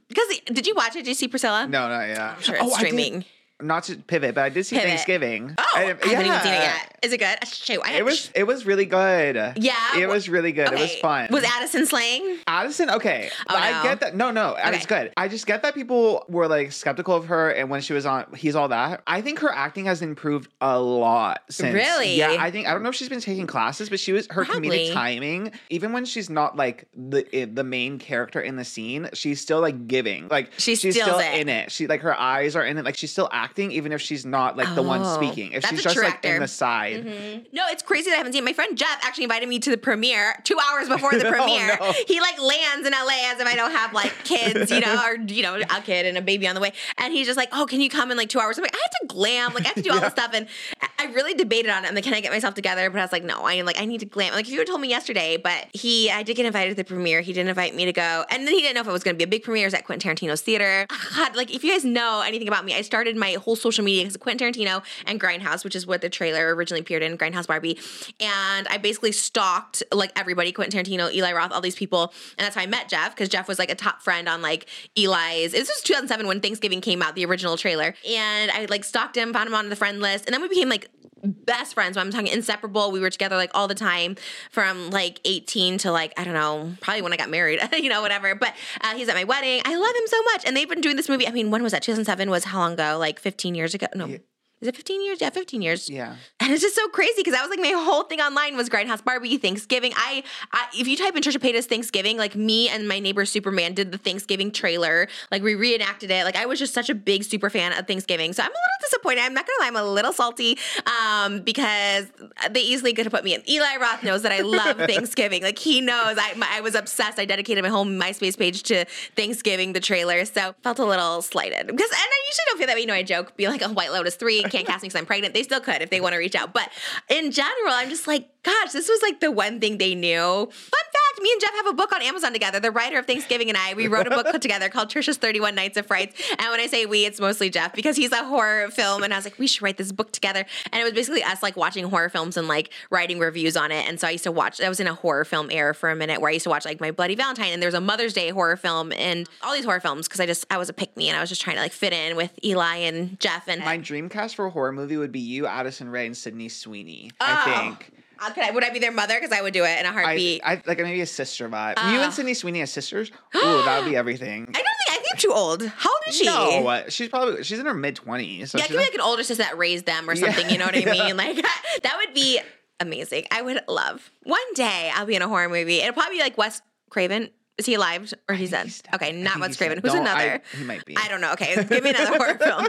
because 0.07 0.27
did 0.45 0.67
you 0.67 0.75
watch 0.75 0.91
it? 0.95 0.99
Did 0.99 1.07
you 1.07 1.13
see 1.13 1.27
Priscilla? 1.27 1.67
No, 1.67 1.87
not 1.87 2.07
yet. 2.07 2.19
I'm 2.19 2.41
sure 2.41 2.55
it's 2.55 2.63
Oh, 2.65 2.69
streaming. 2.69 3.25
Not 3.63 3.83
to 3.85 3.95
pivot, 3.97 4.35
but 4.35 4.43
I 4.43 4.49
did 4.49 4.65
see 4.65 4.75
Pivot. 4.75 4.89
Thanksgiving. 4.89 5.55
Oh, 5.57 5.63
I, 5.75 5.79
I- 5.81 5.85
haven't 5.85 6.07
even 6.07 6.39
seen 6.41 6.53
it 6.53 6.61
yet. 6.63 6.97
Is 7.01 7.11
it 7.13 7.17
good? 7.17 7.47
Shoot, 7.47 7.81
I 7.83 7.93
It 7.93 8.05
was 8.05 8.31
it 8.35 8.43
was 8.43 8.65
really 8.65 8.85
good. 8.85 9.35
Yeah? 9.57 9.73
It 9.97 10.07
was 10.07 10.29
really 10.29 10.51
good. 10.51 10.67
It 10.67 10.73
was 10.73 10.81
Okay. 10.91 10.99
fun. 11.01 11.27
Was 11.31 11.43
Addison 11.43 11.85
slaying? 11.87 12.37
Addison, 12.47 12.89
okay. 12.91 13.29
Oh, 13.49 13.55
I 13.55 13.81
get 13.83 13.99
that. 14.01 14.15
No, 14.15 14.29
no, 14.29 14.55
it's 14.57 14.85
good. 14.85 15.11
I 15.17 15.27
just 15.27 15.47
get 15.47 15.63
that 15.63 15.73
people 15.73 16.25
were 16.29 16.47
like 16.47 16.71
skeptical 16.71 17.15
of 17.15 17.25
her 17.25 17.49
and 17.51 17.69
when 17.71 17.81
she 17.81 17.93
was 17.93 18.05
on 18.05 18.25
He's 18.35 18.55
All 18.55 18.67
That. 18.67 19.01
I 19.07 19.21
think 19.21 19.39
her 19.39 19.51
acting 19.51 19.85
has 19.85 20.01
improved 20.03 20.51
a 20.61 20.79
lot 20.79 21.41
since. 21.49 21.73
Really? 21.73 22.15
Yeah, 22.15 22.35
I 22.39 22.51
think 22.51 22.67
I 22.67 22.73
don't 22.73 22.83
know 22.83 22.89
if 22.89 22.95
she's 22.95 23.09
been 23.09 23.19
taking 23.21 23.47
classes, 23.47 23.89
but 23.89 23.99
she 23.99 24.11
was 24.11 24.27
her 24.31 24.45
Probably. 24.45 24.69
comedic 24.69 24.93
timing, 24.93 25.51
even 25.71 25.93
when 25.93 26.05
she's 26.05 26.29
not 26.29 26.55
like 26.55 26.87
the 26.95 27.25
eh, 27.35 27.47
the 27.51 27.63
main 27.63 27.97
character 27.97 28.39
in 28.39 28.57
the 28.57 28.65
scene, 28.65 29.09
she's 29.13 29.41
still 29.41 29.59
like 29.59 29.87
giving. 29.87 30.27
Like 30.27 30.51
She 30.59 30.75
she's 30.75 30.93
still 31.01 31.17
it. 31.17 31.39
in 31.39 31.49
it. 31.49 31.71
She 31.71 31.87
like 31.87 32.01
her 32.01 32.17
eyes 32.17 32.55
are 32.55 32.63
in 32.63 32.77
it. 32.77 32.85
Like 32.85 32.95
she's 32.95 33.11
still 33.11 33.29
acting, 33.31 33.50
even 33.59 33.91
if 33.91 34.01
she's 34.01 34.25
not 34.25 34.55
like 34.57 34.73
the 34.75 34.81
one 34.81 35.01
Oh, 35.03 35.15
speaking. 35.15 35.51
If 35.53 35.65
she's 35.65 35.83
just 35.83 35.97
like 35.97 36.23
in 36.23 36.39
the 36.41 36.47
side. 36.47 37.05
Mm-hmm. 37.05 37.43
No, 37.53 37.63
it's 37.69 37.81
crazy 37.83 38.09
that 38.09 38.15
I 38.15 38.17
haven't 38.17 38.33
seen. 38.33 38.43
it. 38.43 38.45
My 38.45 38.53
friend 38.53 38.77
Jeff 38.77 38.99
actually 39.03 39.25
invited 39.25 39.49
me 39.49 39.59
to 39.59 39.69
the 39.69 39.77
premiere 39.77 40.35
two 40.43 40.57
hours 40.69 40.87
before 40.87 41.11
the 41.11 41.25
Oh, 41.27 41.31
premiere. 41.31 41.77
no. 41.79 41.93
He 42.07 42.19
like 42.21 42.39
lands 42.41 42.85
in 42.87 42.93
LA 42.93 43.31
as 43.31 43.39
if 43.39 43.47
I 43.47 43.55
don't 43.55 43.71
have 43.71 43.93
like 43.93 44.13
kids, 44.23 44.71
you 44.71 44.79
know, 44.79 45.01
or 45.05 45.15
you 45.15 45.43
know, 45.43 45.55
a 45.59 45.81
kid 45.81 46.05
and 46.05 46.17
a 46.17 46.21
baby 46.21 46.47
on 46.47 46.55
the 46.55 46.61
way. 46.61 46.71
And 46.97 47.13
he's 47.13 47.27
just 47.27 47.37
like, 47.37 47.49
"Oh, 47.51 47.65
can 47.65 47.81
you 47.81 47.89
come 47.89 48.11
in 48.11 48.17
like 48.17 48.29
two 48.29 48.39
hours?" 48.39 48.57
I'm 48.57 48.63
like, 48.63 48.75
"I 48.75 48.79
have 48.81 49.07
to 49.09 49.13
glam, 49.15 49.53
like 49.53 49.65
I 49.65 49.67
have 49.69 49.75
to 49.75 49.81
do 49.81 49.91
all 49.91 49.99
this 50.01 50.13
stuff." 50.13 50.31
And 50.33 50.47
I- 50.81 51.05
really 51.11 51.33
debated 51.33 51.69
on 51.71 51.83
it. 51.83 51.87
I'm 51.89 51.95
like, 51.95 52.03
"Can 52.05 52.13
I 52.13 52.21
get 52.21 52.31
myself 52.31 52.53
together?" 52.53 52.89
But 52.89 52.99
I 52.99 53.01
was 53.03 53.11
like, 53.11 53.23
"No, 53.23 53.41
I 53.43 53.53
am 53.55 53.65
like 53.65 53.79
I 53.81 53.85
need 53.85 53.99
to 53.99 54.05
glam." 54.05 54.33
Like 54.33 54.45
if 54.45 54.51
you 54.51 54.59
had 54.59 54.67
told 54.67 54.79
me 54.79 54.87
yesterday, 54.87 55.35
but 55.35 55.67
he, 55.73 56.09
I 56.09 56.23
did 56.23 56.35
get 56.37 56.45
invited 56.45 56.69
to 56.69 56.75
the 56.75 56.83
premiere. 56.85 57.19
He 57.21 57.33
didn't 57.33 57.49
invite 57.49 57.75
me 57.75 57.85
to 57.85 57.91
go, 57.93 58.23
and 58.29 58.47
then 58.47 58.53
he 58.53 58.61
didn't 58.61 58.75
know 58.75 58.81
if 58.81 58.87
it 58.87 58.91
was 58.91 59.03
going 59.03 59.15
to 59.15 59.17
be 59.17 59.23
a 59.23 59.27
big 59.27 59.43
premiere. 59.43 59.63
It 59.65 59.67
was 59.67 59.73
at 59.73 59.85
Quentin 59.85 60.15
Tarantino's 60.15 60.41
theater. 60.41 60.85
God, 61.15 61.35
like 61.35 61.53
if 61.53 61.63
you 61.63 61.71
guys 61.71 61.83
know 61.83 62.21
anything 62.25 62.47
about 62.47 62.63
me, 62.65 62.75
I 62.75 62.81
started 62.81 63.15
my 63.17 63.33
whole 63.41 63.55
social 63.55 63.83
media 63.83 64.03
because 64.03 64.17
Quentin 64.17 64.53
Tarantino 64.53 64.83
and 65.05 65.19
Grindhouse, 65.19 65.63
which 65.63 65.75
is 65.75 65.85
what 65.85 66.01
the 66.01 66.09
trailer 66.09 66.55
originally 66.55 66.81
appeared 66.81 67.03
in, 67.03 67.17
Grindhouse 67.17 67.47
Barbie. 67.47 67.77
And 68.19 68.67
I 68.67 68.77
basically 68.77 69.11
stalked 69.11 69.83
like 69.91 70.11
everybody, 70.15 70.51
Quentin 70.51 70.83
Tarantino, 70.83 71.11
Eli 71.13 71.33
Roth, 71.33 71.51
all 71.51 71.61
these 71.61 71.75
people. 71.75 72.13
And 72.37 72.45
that's 72.45 72.55
how 72.55 72.61
I 72.61 72.67
met 72.67 72.89
Jeff, 72.89 73.13
because 73.13 73.29
Jeff 73.29 73.47
was 73.47 73.59
like 73.59 73.69
a 73.69 73.75
top 73.75 74.01
friend 74.01 74.29
on 74.29 74.41
like 74.41 74.67
Eli's. 74.97 75.51
This 75.51 75.67
was 75.67 75.81
2007 75.83 76.27
when 76.27 76.41
Thanksgiving 76.41 76.81
came 76.81 77.01
out, 77.01 77.15
the 77.15 77.25
original 77.25 77.57
trailer. 77.57 77.93
And 78.07 78.51
I 78.51 78.65
like 78.69 78.83
stalked 78.83 79.17
him, 79.17 79.33
found 79.33 79.47
him 79.47 79.55
on 79.55 79.69
the 79.69 79.75
friend 79.75 79.99
list. 79.99 80.25
And 80.25 80.33
then 80.33 80.41
we 80.41 80.47
became 80.47 80.69
like 80.69 80.89
best 81.23 81.73
friends. 81.73 81.97
I'm 81.97 82.11
talking 82.11 82.27
inseparable. 82.27 82.91
We 82.91 82.99
were 82.99 83.09
together 83.09 83.35
like 83.35 83.51
all 83.53 83.67
the 83.67 83.75
time 83.75 84.15
from 84.51 84.89
like 84.89 85.19
18 85.25 85.79
to 85.79 85.91
like, 85.91 86.13
I 86.17 86.23
don't 86.23 86.33
know, 86.33 86.73
probably 86.81 87.01
when 87.01 87.13
I 87.13 87.17
got 87.17 87.29
married, 87.29 87.59
you 87.73 87.89
know, 87.89 88.01
whatever. 88.01 88.35
But 88.35 88.53
uh, 88.81 88.95
he's 88.95 89.09
at 89.09 89.15
my 89.15 89.23
wedding. 89.23 89.61
I 89.65 89.75
love 89.75 89.95
him 89.95 90.07
so 90.07 90.21
much. 90.33 90.45
And 90.45 90.55
they've 90.55 90.69
been 90.69 90.81
doing 90.81 90.95
this 90.95 91.09
movie. 91.09 91.27
I 91.27 91.31
mean, 91.31 91.51
when 91.51 91.63
was 91.63 91.71
that? 91.71 91.83
2007 91.83 92.29
was 92.29 92.45
how 92.45 92.59
long 92.59 92.73
ago? 92.73 92.97
Like 92.99 93.19
15 93.19 93.55
years 93.55 93.73
ago? 93.73 93.87
No. 93.95 94.17
Is 94.61 94.67
it 94.67 94.75
15 94.75 95.03
years? 95.03 95.19
Yeah, 95.19 95.31
15 95.31 95.61
years. 95.63 95.89
Yeah. 95.89 96.15
And 96.39 96.51
it's 96.51 96.61
just 96.61 96.75
so 96.75 96.87
crazy 96.89 97.13
because 97.17 97.33
I 97.33 97.41
was 97.41 97.49
like, 97.49 97.59
my 97.59 97.71
whole 97.75 98.03
thing 98.03 98.21
online 98.21 98.55
was 98.55 98.69
Grindhouse 98.69 99.03
Barbie, 99.03 99.37
Thanksgiving. 99.37 99.91
I, 99.95 100.23
I 100.53 100.67
if 100.75 100.87
you 100.87 100.95
type 100.95 101.15
in 101.15 101.23
Trisha 101.23 101.37
Paytas 101.37 101.65
Thanksgiving, 101.65 102.15
like 102.15 102.35
me 102.35 102.69
and 102.69 102.87
my 102.87 102.99
neighbor 102.99 103.25
Superman 103.25 103.73
did 103.73 103.91
the 103.91 103.97
Thanksgiving 103.97 104.51
trailer, 104.51 105.07
like 105.31 105.41
we 105.41 105.55
reenacted 105.55 106.11
it. 106.11 106.25
Like 106.25 106.35
I 106.35 106.45
was 106.45 106.59
just 106.59 106.75
such 106.75 106.91
a 106.91 106.95
big 106.95 107.23
super 107.23 107.49
fan 107.49 107.73
of 107.73 107.87
Thanksgiving. 107.87 108.33
So 108.33 108.43
I'm 108.43 108.49
a 108.49 108.51
little 108.51 108.81
disappointed. 108.81 109.21
I'm 109.21 109.33
not 109.33 109.47
gonna 109.47 109.61
lie, 109.61 109.67
I'm 109.67 109.87
a 109.87 109.91
little 109.91 110.13
salty 110.13 110.59
um, 110.85 111.41
because 111.41 112.05
they 112.51 112.61
easily 112.61 112.93
could 112.93 113.05
have 113.05 113.13
put 113.13 113.23
me 113.23 113.33
in. 113.33 113.49
Eli 113.49 113.77
Roth 113.77 114.03
knows 114.03 114.21
that 114.21 114.31
I 114.31 114.41
love 114.41 114.77
Thanksgiving. 114.87 115.41
Like 115.41 115.57
he 115.57 115.81
knows 115.81 116.17
I, 116.19 116.35
my, 116.35 116.47
I 116.51 116.61
was 116.61 116.75
obsessed. 116.75 117.17
I 117.17 117.25
dedicated 117.25 117.63
my 117.63 117.69
whole 117.71 117.85
MySpace 117.85 118.37
page 118.37 118.61
to 118.63 118.85
Thanksgiving, 119.15 119.73
the 119.73 119.79
trailer. 119.79 120.23
So 120.25 120.53
felt 120.61 120.77
a 120.77 120.85
little 120.85 121.23
slighted 121.23 121.65
because, 121.65 121.89
and 121.89 121.97
I 121.97 122.17
usually 122.29 122.43
don't 122.45 122.57
feel 122.59 122.67
that 122.67 122.75
way. 122.75 122.81
You 122.81 122.87
know, 122.87 122.93
I 122.93 123.01
joke, 123.01 123.35
be 123.37 123.47
like 123.47 123.63
a 123.63 123.69
White 123.69 123.91
Lotus 123.91 124.13
three 124.13 124.43
can't 124.51 124.67
cast 124.67 124.83
me 124.83 124.87
because 124.89 124.99
I'm 124.99 125.05
pregnant. 125.05 125.33
They 125.33 125.43
still 125.43 125.61
could 125.61 125.81
if 125.81 125.89
they 125.89 126.01
want 126.01 126.13
to 126.13 126.19
reach 126.19 126.35
out. 126.35 126.53
But 126.53 126.69
in 127.09 127.31
general, 127.31 127.73
I'm 127.73 127.89
just 127.89 128.07
like, 128.07 128.29
gosh, 128.43 128.71
this 128.71 128.87
was 128.87 129.01
like 129.01 129.19
the 129.19 129.31
one 129.31 129.59
thing 129.59 129.77
they 129.77 129.95
knew. 129.95 130.19
Fun 130.19 130.51
fact: 130.51 131.00
me 131.19 131.29
and 131.31 131.41
Jeff 131.41 131.53
have 131.53 131.67
a 131.67 131.73
book 131.73 131.91
on 131.93 132.01
Amazon 132.01 132.33
together. 132.33 132.59
The 132.59 132.71
writer 132.71 132.99
of 132.99 133.05
Thanksgiving 133.05 133.49
and 133.49 133.57
I, 133.57 133.73
we 133.73 133.87
wrote 133.87 134.07
a 134.07 134.09
book 134.09 134.39
together 134.41 134.69
called 134.69 134.89
Trisha's 134.89 135.17
31 135.17 135.55
Nights 135.55 135.77
of 135.77 135.85
Frights. 135.85 136.21
And 136.31 136.49
when 136.49 136.59
I 136.59 136.67
say 136.67 136.85
we, 136.85 137.05
it's 137.05 137.19
mostly 137.19 137.49
Jeff 137.49 137.73
because 137.73 137.95
he's 137.95 138.11
a 138.11 138.23
horror 138.23 138.69
film, 138.71 139.03
and 139.03 139.13
I 139.13 139.17
was 139.17 139.25
like, 139.25 139.37
we 139.39 139.47
should 139.47 139.61
write 139.61 139.77
this 139.77 139.91
book 139.91 140.11
together. 140.11 140.45
And 140.71 140.81
it 140.81 140.83
was 140.83 140.93
basically 140.93 141.23
us 141.23 141.43
like 141.43 141.55
watching 141.57 141.85
horror 141.85 142.09
films 142.09 142.37
and 142.37 142.47
like 142.47 142.71
writing 142.89 143.19
reviews 143.19 143.57
on 143.57 143.71
it. 143.71 143.87
And 143.87 143.99
so 143.99 144.07
I 144.07 144.11
used 144.11 144.23
to 144.23 144.31
watch. 144.31 144.61
I 144.61 144.69
was 144.69 144.79
in 144.79 144.87
a 144.87 144.93
horror 144.93 145.25
film 145.25 145.49
era 145.51 145.73
for 145.73 145.89
a 145.89 145.95
minute 145.95 146.21
where 146.21 146.29
I 146.29 146.33
used 146.33 146.43
to 146.43 146.49
watch 146.49 146.65
like 146.65 146.79
My 146.79 146.91
Bloody 146.91 147.15
Valentine, 147.15 147.51
and 147.53 147.61
there's 147.61 147.73
a 147.73 147.81
Mother's 147.81 148.13
Day 148.13 148.29
horror 148.29 148.57
film, 148.57 148.91
and 148.93 149.27
all 149.41 149.53
these 149.53 149.65
horror 149.65 149.79
films 149.79 150.07
because 150.07 150.19
I 150.19 150.25
just 150.25 150.45
I 150.49 150.57
was 150.57 150.69
a 150.69 150.73
pick 150.73 150.95
me, 150.95 151.09
and 151.09 151.17
I 151.17 151.21
was 151.21 151.29
just 151.29 151.41
trying 151.41 151.57
to 151.57 151.61
like 151.61 151.73
fit 151.73 151.93
in 151.93 152.15
with 152.15 152.31
Eli 152.43 152.77
and 152.77 153.19
Jeff 153.19 153.47
and. 153.47 153.61
My 153.61 153.77
dream 153.77 154.09
cast 154.09 154.35
for 154.35 154.45
a 154.45 154.49
horror 154.49 154.71
movie 154.71 154.97
would 154.97 155.11
be 155.11 155.19
you, 155.19 155.47
Addison 155.47 155.89
Rae, 155.89 156.05
and 156.05 156.15
Sydney 156.15 156.49
Sweeney. 156.49 157.11
Oh. 157.19 157.25
I 157.27 157.61
think. 157.61 157.91
Uh, 158.21 158.29
could 158.31 158.43
I, 158.43 158.51
would 158.51 158.63
I 158.63 158.69
be 158.69 158.79
their 158.79 158.91
mother? 158.91 159.15
Because 159.19 159.31
I 159.35 159.41
would 159.41 159.53
do 159.53 159.63
it 159.65 159.79
in 159.79 159.85
a 159.85 159.91
heartbeat. 159.91 160.41
I, 160.43 160.53
I 160.53 160.61
like 160.67 160.77
maybe 160.77 161.01
a 161.01 161.05
sister 161.05 161.49
vibe. 161.49 161.77
you 161.91 161.99
Uh. 161.99 162.03
and 162.03 162.13
Sydney 162.13 162.33
Sweeney 162.35 162.61
as 162.61 162.71
sisters. 162.71 163.09
Ooh, 163.35 163.39
that 163.41 163.81
would 163.83 163.89
be 163.89 163.95
everything. 163.97 164.41
I 164.43 164.45
don't 164.45 164.53
think 164.53 164.65
I 164.89 164.93
think 164.95 165.05
I'm 165.13 165.17
too 165.19 165.33
old. 165.33 165.65
How 165.65 165.89
old 165.89 166.01
is 166.07 166.15
she? 166.17 166.25
No, 166.25 166.83
she's 166.89 167.09
probably 167.09 167.43
she's 167.43 167.59
in 167.59 167.65
her 167.65 167.73
mid 167.73 167.95
twenties. 167.95 168.51
So 168.51 168.57
yeah, 168.59 168.65
give 168.67 168.71
me 168.71 168.77
not- 168.77 168.89
like 168.89 168.93
an 168.95 169.01
older 169.01 169.23
sister 169.23 169.43
that 169.43 169.57
raised 169.57 169.85
them 169.85 170.09
or 170.09 170.13
Yeah. 170.13 170.27
something. 170.31 170.49
You 170.51 170.57
know 170.59 170.65
what 170.65 170.75
I 170.75 170.79
Yeah. 170.85 170.91
mean? 170.91 171.17
Like 171.17 171.35
that 171.83 171.95
would 172.05 172.13
be 172.13 172.39
amazing. 172.79 173.25
I 173.31 173.41
would 173.41 173.61
love 173.67 174.11
one 174.23 174.53
day. 174.55 174.91
I'll 174.93 175.05
be 175.05 175.15
in 175.15 175.21
a 175.21 175.27
horror 175.27 175.49
movie. 175.49 175.79
It'll 175.81 175.93
probably 175.93 176.17
be 176.17 176.21
like 176.21 176.37
Wes 176.37 176.61
Craven. 176.89 177.29
Is 177.57 177.65
he 177.65 177.73
alive 177.75 178.11
or 178.29 178.33
he's 178.35 178.49
dead? 178.51 178.65
he's 178.65 178.81
dead. 178.81 178.95
Okay, 178.95 179.11
not 179.11 179.39
Wes 179.39 179.55
Craven. 179.57 179.79
Who's 179.83 179.93
Don't- 179.93 180.07
I- 180.07 180.21
another? 180.23 180.41
he 180.57 180.63
might 180.63 180.85
be. 180.85 180.95
I 180.97 181.07
don't 181.09 181.21
know. 181.21 181.33
Okay, 181.33 181.55
give 181.65 181.83
me 181.83 181.89
another 181.91 182.17
horror 182.17 182.35
film. 182.39 182.61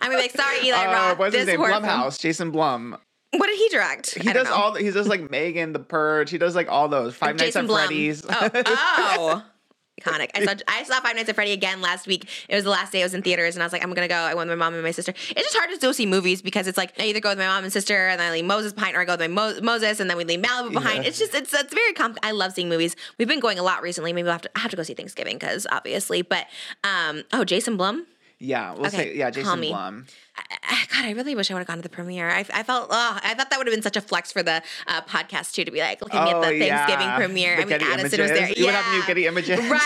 I'm 0.00 0.10
gonna 0.10 0.16
be 0.16 0.16
like, 0.16 0.30
sorry, 0.32 0.66
Eli 0.66 0.84
Uh, 0.86 0.92
Roth. 0.92 1.18
what's 1.18 1.32
this 1.32 1.40
his 1.40 1.46
name? 1.48 1.58
horror 1.58 1.72
film- 1.72 1.84
Blumhouse. 1.84 2.18
Jason 2.20 2.50
Blum. 2.50 2.96
What 3.38 3.46
did 3.46 3.58
he 3.58 3.68
direct? 3.70 4.14
He 4.14 4.32
does 4.32 4.46
know. 4.46 4.54
all. 4.54 4.74
He 4.74 4.90
does 4.90 5.08
like 5.08 5.30
Megan, 5.30 5.72
The 5.72 5.78
Purge. 5.78 6.30
He 6.30 6.38
does 6.38 6.54
like 6.54 6.68
all 6.68 6.88
those. 6.88 7.14
Five 7.14 7.38
Nights 7.38 7.56
at 7.56 7.66
Blum. 7.66 7.86
Freddy's. 7.86 8.24
Oh, 8.28 8.50
oh. 8.66 9.44
Iconic. 10.00 10.30
I 10.34 10.44
saw 10.44 10.54
I 10.66 10.82
saw 10.82 11.00
Five 11.00 11.14
Nights 11.14 11.28
at 11.28 11.36
Freddy 11.36 11.52
again 11.52 11.80
last 11.80 12.06
week. 12.08 12.28
It 12.48 12.54
was 12.54 12.64
the 12.64 12.70
last 12.70 12.90
day 12.92 13.00
I 13.00 13.04
was 13.04 13.14
in 13.14 13.22
theaters, 13.22 13.54
and 13.54 13.62
I 13.62 13.66
was 13.66 13.72
like, 13.72 13.82
I'm 13.82 13.92
gonna 13.94 14.08
go. 14.08 14.16
I 14.16 14.34
went 14.34 14.50
with 14.50 14.58
my 14.58 14.64
mom 14.64 14.74
and 14.74 14.82
my 14.82 14.90
sister. 14.90 15.12
It's 15.12 15.42
just 15.42 15.56
hard 15.56 15.70
to 15.70 15.76
still 15.76 15.94
see 15.94 16.04
movies 16.04 16.42
because 16.42 16.66
it's 16.66 16.76
like 16.76 16.92
I 16.98 17.04
either 17.04 17.20
go 17.20 17.28
with 17.28 17.38
my 17.38 17.46
mom 17.46 17.62
and 17.62 17.72
sister, 17.72 18.08
and 18.08 18.18
then 18.18 18.28
I 18.28 18.32
leave 18.32 18.44
Moses 18.44 18.72
behind, 18.72 18.96
or 18.96 19.00
I 19.00 19.04
go 19.04 19.12
with 19.12 19.20
my 19.20 19.28
Mo- 19.28 19.60
Moses, 19.62 20.00
and 20.00 20.10
then 20.10 20.16
we 20.16 20.24
leave 20.24 20.40
Malibu 20.40 20.72
behind. 20.72 21.04
Yeah. 21.04 21.10
It's 21.10 21.18
just 21.18 21.32
it's 21.34 21.54
it's 21.54 21.72
very 21.72 21.92
comp. 21.92 22.18
I 22.24 22.32
love 22.32 22.52
seeing 22.52 22.68
movies. 22.68 22.96
We've 23.18 23.28
been 23.28 23.40
going 23.40 23.58
a 23.58 23.62
lot 23.62 23.82
recently. 23.82 24.12
Maybe 24.12 24.24
we'll 24.24 24.32
have 24.32 24.42
to 24.42 24.50
I 24.56 24.60
have 24.60 24.70
to 24.72 24.76
go 24.76 24.82
see 24.82 24.94
Thanksgiving 24.94 25.36
because 25.38 25.64
obviously, 25.70 26.22
but 26.22 26.46
um 26.82 27.22
oh 27.32 27.44
Jason 27.44 27.76
Blum. 27.76 28.06
Yeah, 28.44 28.72
we'll 28.74 28.86
Okay, 28.86 28.96
say 28.96 29.16
yeah, 29.16 29.30
Jason. 29.30 29.60
Blum. 29.60 30.06
I- 30.36 30.42
I- 30.62 30.84
God, 30.92 31.04
I 31.06 31.10
really 31.12 31.34
wish 31.34 31.50
I 31.50 31.54
would 31.54 31.60
have 31.60 31.66
gone 31.66 31.76
to 31.78 31.82
the 31.82 31.88
premiere. 31.88 32.28
I, 32.30 32.40
I 32.52 32.62
felt, 32.62 32.88
oh, 32.90 33.18
I 33.22 33.34
thought 33.34 33.50
that 33.50 33.58
would 33.58 33.66
have 33.66 33.74
been 33.74 33.82
such 33.82 33.96
a 33.96 34.00
flex 34.00 34.32
for 34.32 34.42
the 34.42 34.62
uh, 34.86 35.00
podcast 35.02 35.52
too, 35.52 35.64
to 35.64 35.70
be 35.70 35.80
like, 35.80 36.00
look 36.02 36.14
at 36.14 36.24
me 36.24 36.30
at 36.30 36.36
Oh, 36.36 36.40
the 36.40 36.46
Thanksgiving 36.58 37.06
yeah. 37.06 37.16
premiere. 37.16 37.56
The 37.56 37.62
I 37.62 37.64
mean, 37.64 37.68
Getty 37.78 37.84
Addison 37.84 38.20
was 38.20 38.30
there. 38.30 38.50
You 38.52 38.64
would 38.66 38.74
have 38.74 38.92
new 38.94 39.06
Getty 39.06 39.26
images. 39.26 39.58
Right. 39.58 39.80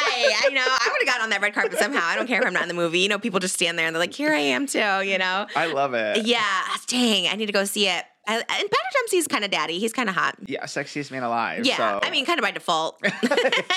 I 0.45 0.49
know. 0.53 0.61
I 0.67 0.89
would 0.93 1.01
have 1.01 1.07
gotten 1.07 1.23
on 1.23 1.31
that 1.31 1.41
red 1.43 1.55
carpet 1.55 1.79
somehow. 1.79 2.01
I 2.05 2.17
don't 2.17 2.27
care 2.27 2.41
if 2.41 2.47
I'm 2.47 2.53
not 2.53 2.63
in 2.63 2.69
the 2.69 2.75
movie. 2.75 3.01
You 3.01 3.09
know, 3.09 3.19
people 3.19 3.41
just 3.41 3.55
stand 3.55 3.79
there 3.79 3.87
and 3.87 3.95
they're 3.95 4.01
like, 4.01 4.15
here 4.15 4.33
I 4.33 4.39
am 4.39 4.67
too, 4.67 4.79
you 5.03 5.19
know? 5.19 5.47
I 5.55 5.67
love 5.67 5.95
it. 5.95 6.27
Yeah. 6.27 6.43
Dang, 6.87 7.29
I 7.29 7.35
need 7.35 7.47
to 7.47 7.53
go 7.53 7.65
see 7.65 7.89
it. 7.89 8.05
I, 8.29 8.35
and 8.37 8.45
Patrick 8.47 8.71
Dempsey's 8.95 9.27
kind 9.27 9.45
of 9.45 9.51
daddy. 9.51 9.79
He's 9.79 9.93
kind 9.93 10.09
of 10.09 10.15
hot. 10.15 10.37
Yeah, 10.47 10.65
sexiest 10.65 11.11
man 11.11 11.23
alive. 11.23 11.65
Yeah, 11.67 11.77
so. 11.77 12.01
I 12.03 12.11
mean, 12.11 12.27
kind 12.27 12.39
of 12.39 12.43
by 12.45 12.51
default. 12.53 13.01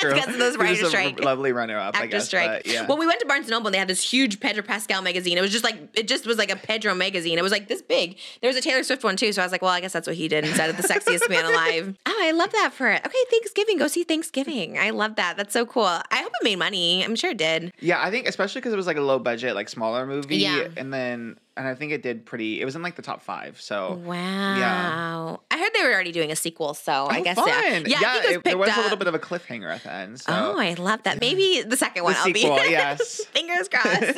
Because 0.01 0.27
of 0.27 0.37
those 0.39 0.55
He 0.55 0.57
was 0.57 0.57
writer 0.57 0.85
a 0.85 0.89
strike. 0.89 1.23
Lovely 1.23 1.51
runner 1.51 1.77
up, 1.77 1.95
I 1.95 1.99
Actor 1.99 2.07
guess. 2.09 2.25
strike. 2.25 2.65
Yeah. 2.65 2.85
Well, 2.87 2.97
we 2.97 3.05
went 3.07 3.19
to 3.21 3.25
Barnes 3.27 3.45
and 3.45 3.51
Noble 3.51 3.67
and 3.67 3.73
they 3.75 3.79
had 3.79 3.87
this 3.87 4.01
huge 4.11 4.39
Pedro 4.39 4.63
Pascal 4.63 5.01
magazine. 5.01 5.37
It 5.37 5.41
was 5.41 5.51
just 5.51 5.63
like 5.63 5.77
it 5.93 6.07
just 6.07 6.25
was 6.25 6.37
like 6.37 6.51
a 6.51 6.55
Pedro 6.55 6.93
magazine. 6.95 7.37
It 7.37 7.41
was 7.43 7.51
like 7.51 7.67
this 7.67 7.81
big. 7.81 8.17
There 8.41 8.49
was 8.49 8.57
a 8.57 8.61
Taylor 8.61 8.83
Swift 8.83 9.03
one 9.03 9.15
too. 9.15 9.31
So 9.31 9.41
I 9.41 9.45
was 9.45 9.51
like, 9.51 9.61
well, 9.61 9.71
I 9.71 9.79
guess 9.79 9.93
that's 9.93 10.07
what 10.07 10.15
he 10.15 10.27
did 10.27 10.43
instead 10.45 10.69
of 10.69 10.77
the 10.77 10.83
sexiest 10.83 11.29
man 11.29 11.45
alive. 11.45 11.95
Oh, 12.13 12.19
I 12.23 12.31
love 12.31 12.51
that 12.51 12.73
for 12.73 12.89
it. 12.89 13.01
Okay, 13.05 13.17
Thanksgiving. 13.29 13.77
Go 13.77 13.87
see 13.87 14.03
Thanksgiving. 14.03 14.77
I 14.77 14.89
love 14.89 15.15
that. 15.15 15.37
That's 15.37 15.53
so 15.53 15.65
cool. 15.65 15.85
I 15.85 16.03
hope 16.11 16.31
it 16.41 16.43
made 16.43 16.57
money. 16.57 17.03
I'm 17.03 17.15
sure 17.15 17.31
it 17.31 17.37
did. 17.37 17.71
yeah, 17.79 18.01
I 18.01 18.11
think 18.11 18.27
especially 18.27 18.59
because 18.61 18.73
it 18.73 18.77
was 18.77 18.87
like 18.87 18.97
a 18.97 19.01
low 19.01 19.17
budget, 19.19 19.55
like 19.55 19.69
smaller 19.69 20.05
movie. 20.05 20.37
Yeah. 20.37 20.67
And 20.77 20.93
then, 20.93 21.37
and 21.57 21.67
I 21.67 21.75
think 21.75 21.91
it 21.91 22.01
did 22.01 22.25
pretty. 22.25 22.61
It 22.61 22.65
was 22.65 22.75
in 22.75 22.81
like 22.81 22.95
the 22.95 23.01
top 23.01 23.21
five. 23.21 23.59
So. 23.61 24.01
Wow. 24.05 24.15
Yeah. 24.57 25.35
I 25.51 25.57
heard 25.59 25.69
they 25.73 25.83
were 25.83 25.93
already 25.93 26.11
doing 26.11 26.31
a 26.31 26.35
sequel, 26.35 26.73
so 26.73 26.91
I 27.09 27.19
Oh, 27.19 27.23
guess 27.23 27.35
fun. 27.35 27.47
yeah. 27.47 27.81
Yeah, 27.85 27.97
I 28.03 28.19
think 28.21 28.33
it 28.37 28.43
there 28.43 28.57
was 28.57 28.69
picked 28.69 28.79
a 28.79 28.81
little 28.81 28.97
bit 28.97 29.07
of 29.07 29.15
a 29.15 29.19
cliffhanger 29.19 29.69
at 29.73 29.83
the 29.83 29.93
end. 29.93 30.19
So. 30.21 30.31
Oh, 30.33 30.57
I 30.59 30.73
love 30.75 31.03
that. 31.03 31.19
Maybe 31.21 31.61
the 31.67 31.77
second 31.77 32.03
one. 32.03 32.13
the 32.13 32.19
I'll 32.19 32.25
sequel, 32.25 32.55
be 32.57 32.61
yes. 32.71 33.25
Fingers 33.25 33.67
crossed. 33.71 33.87
if 34.01 34.17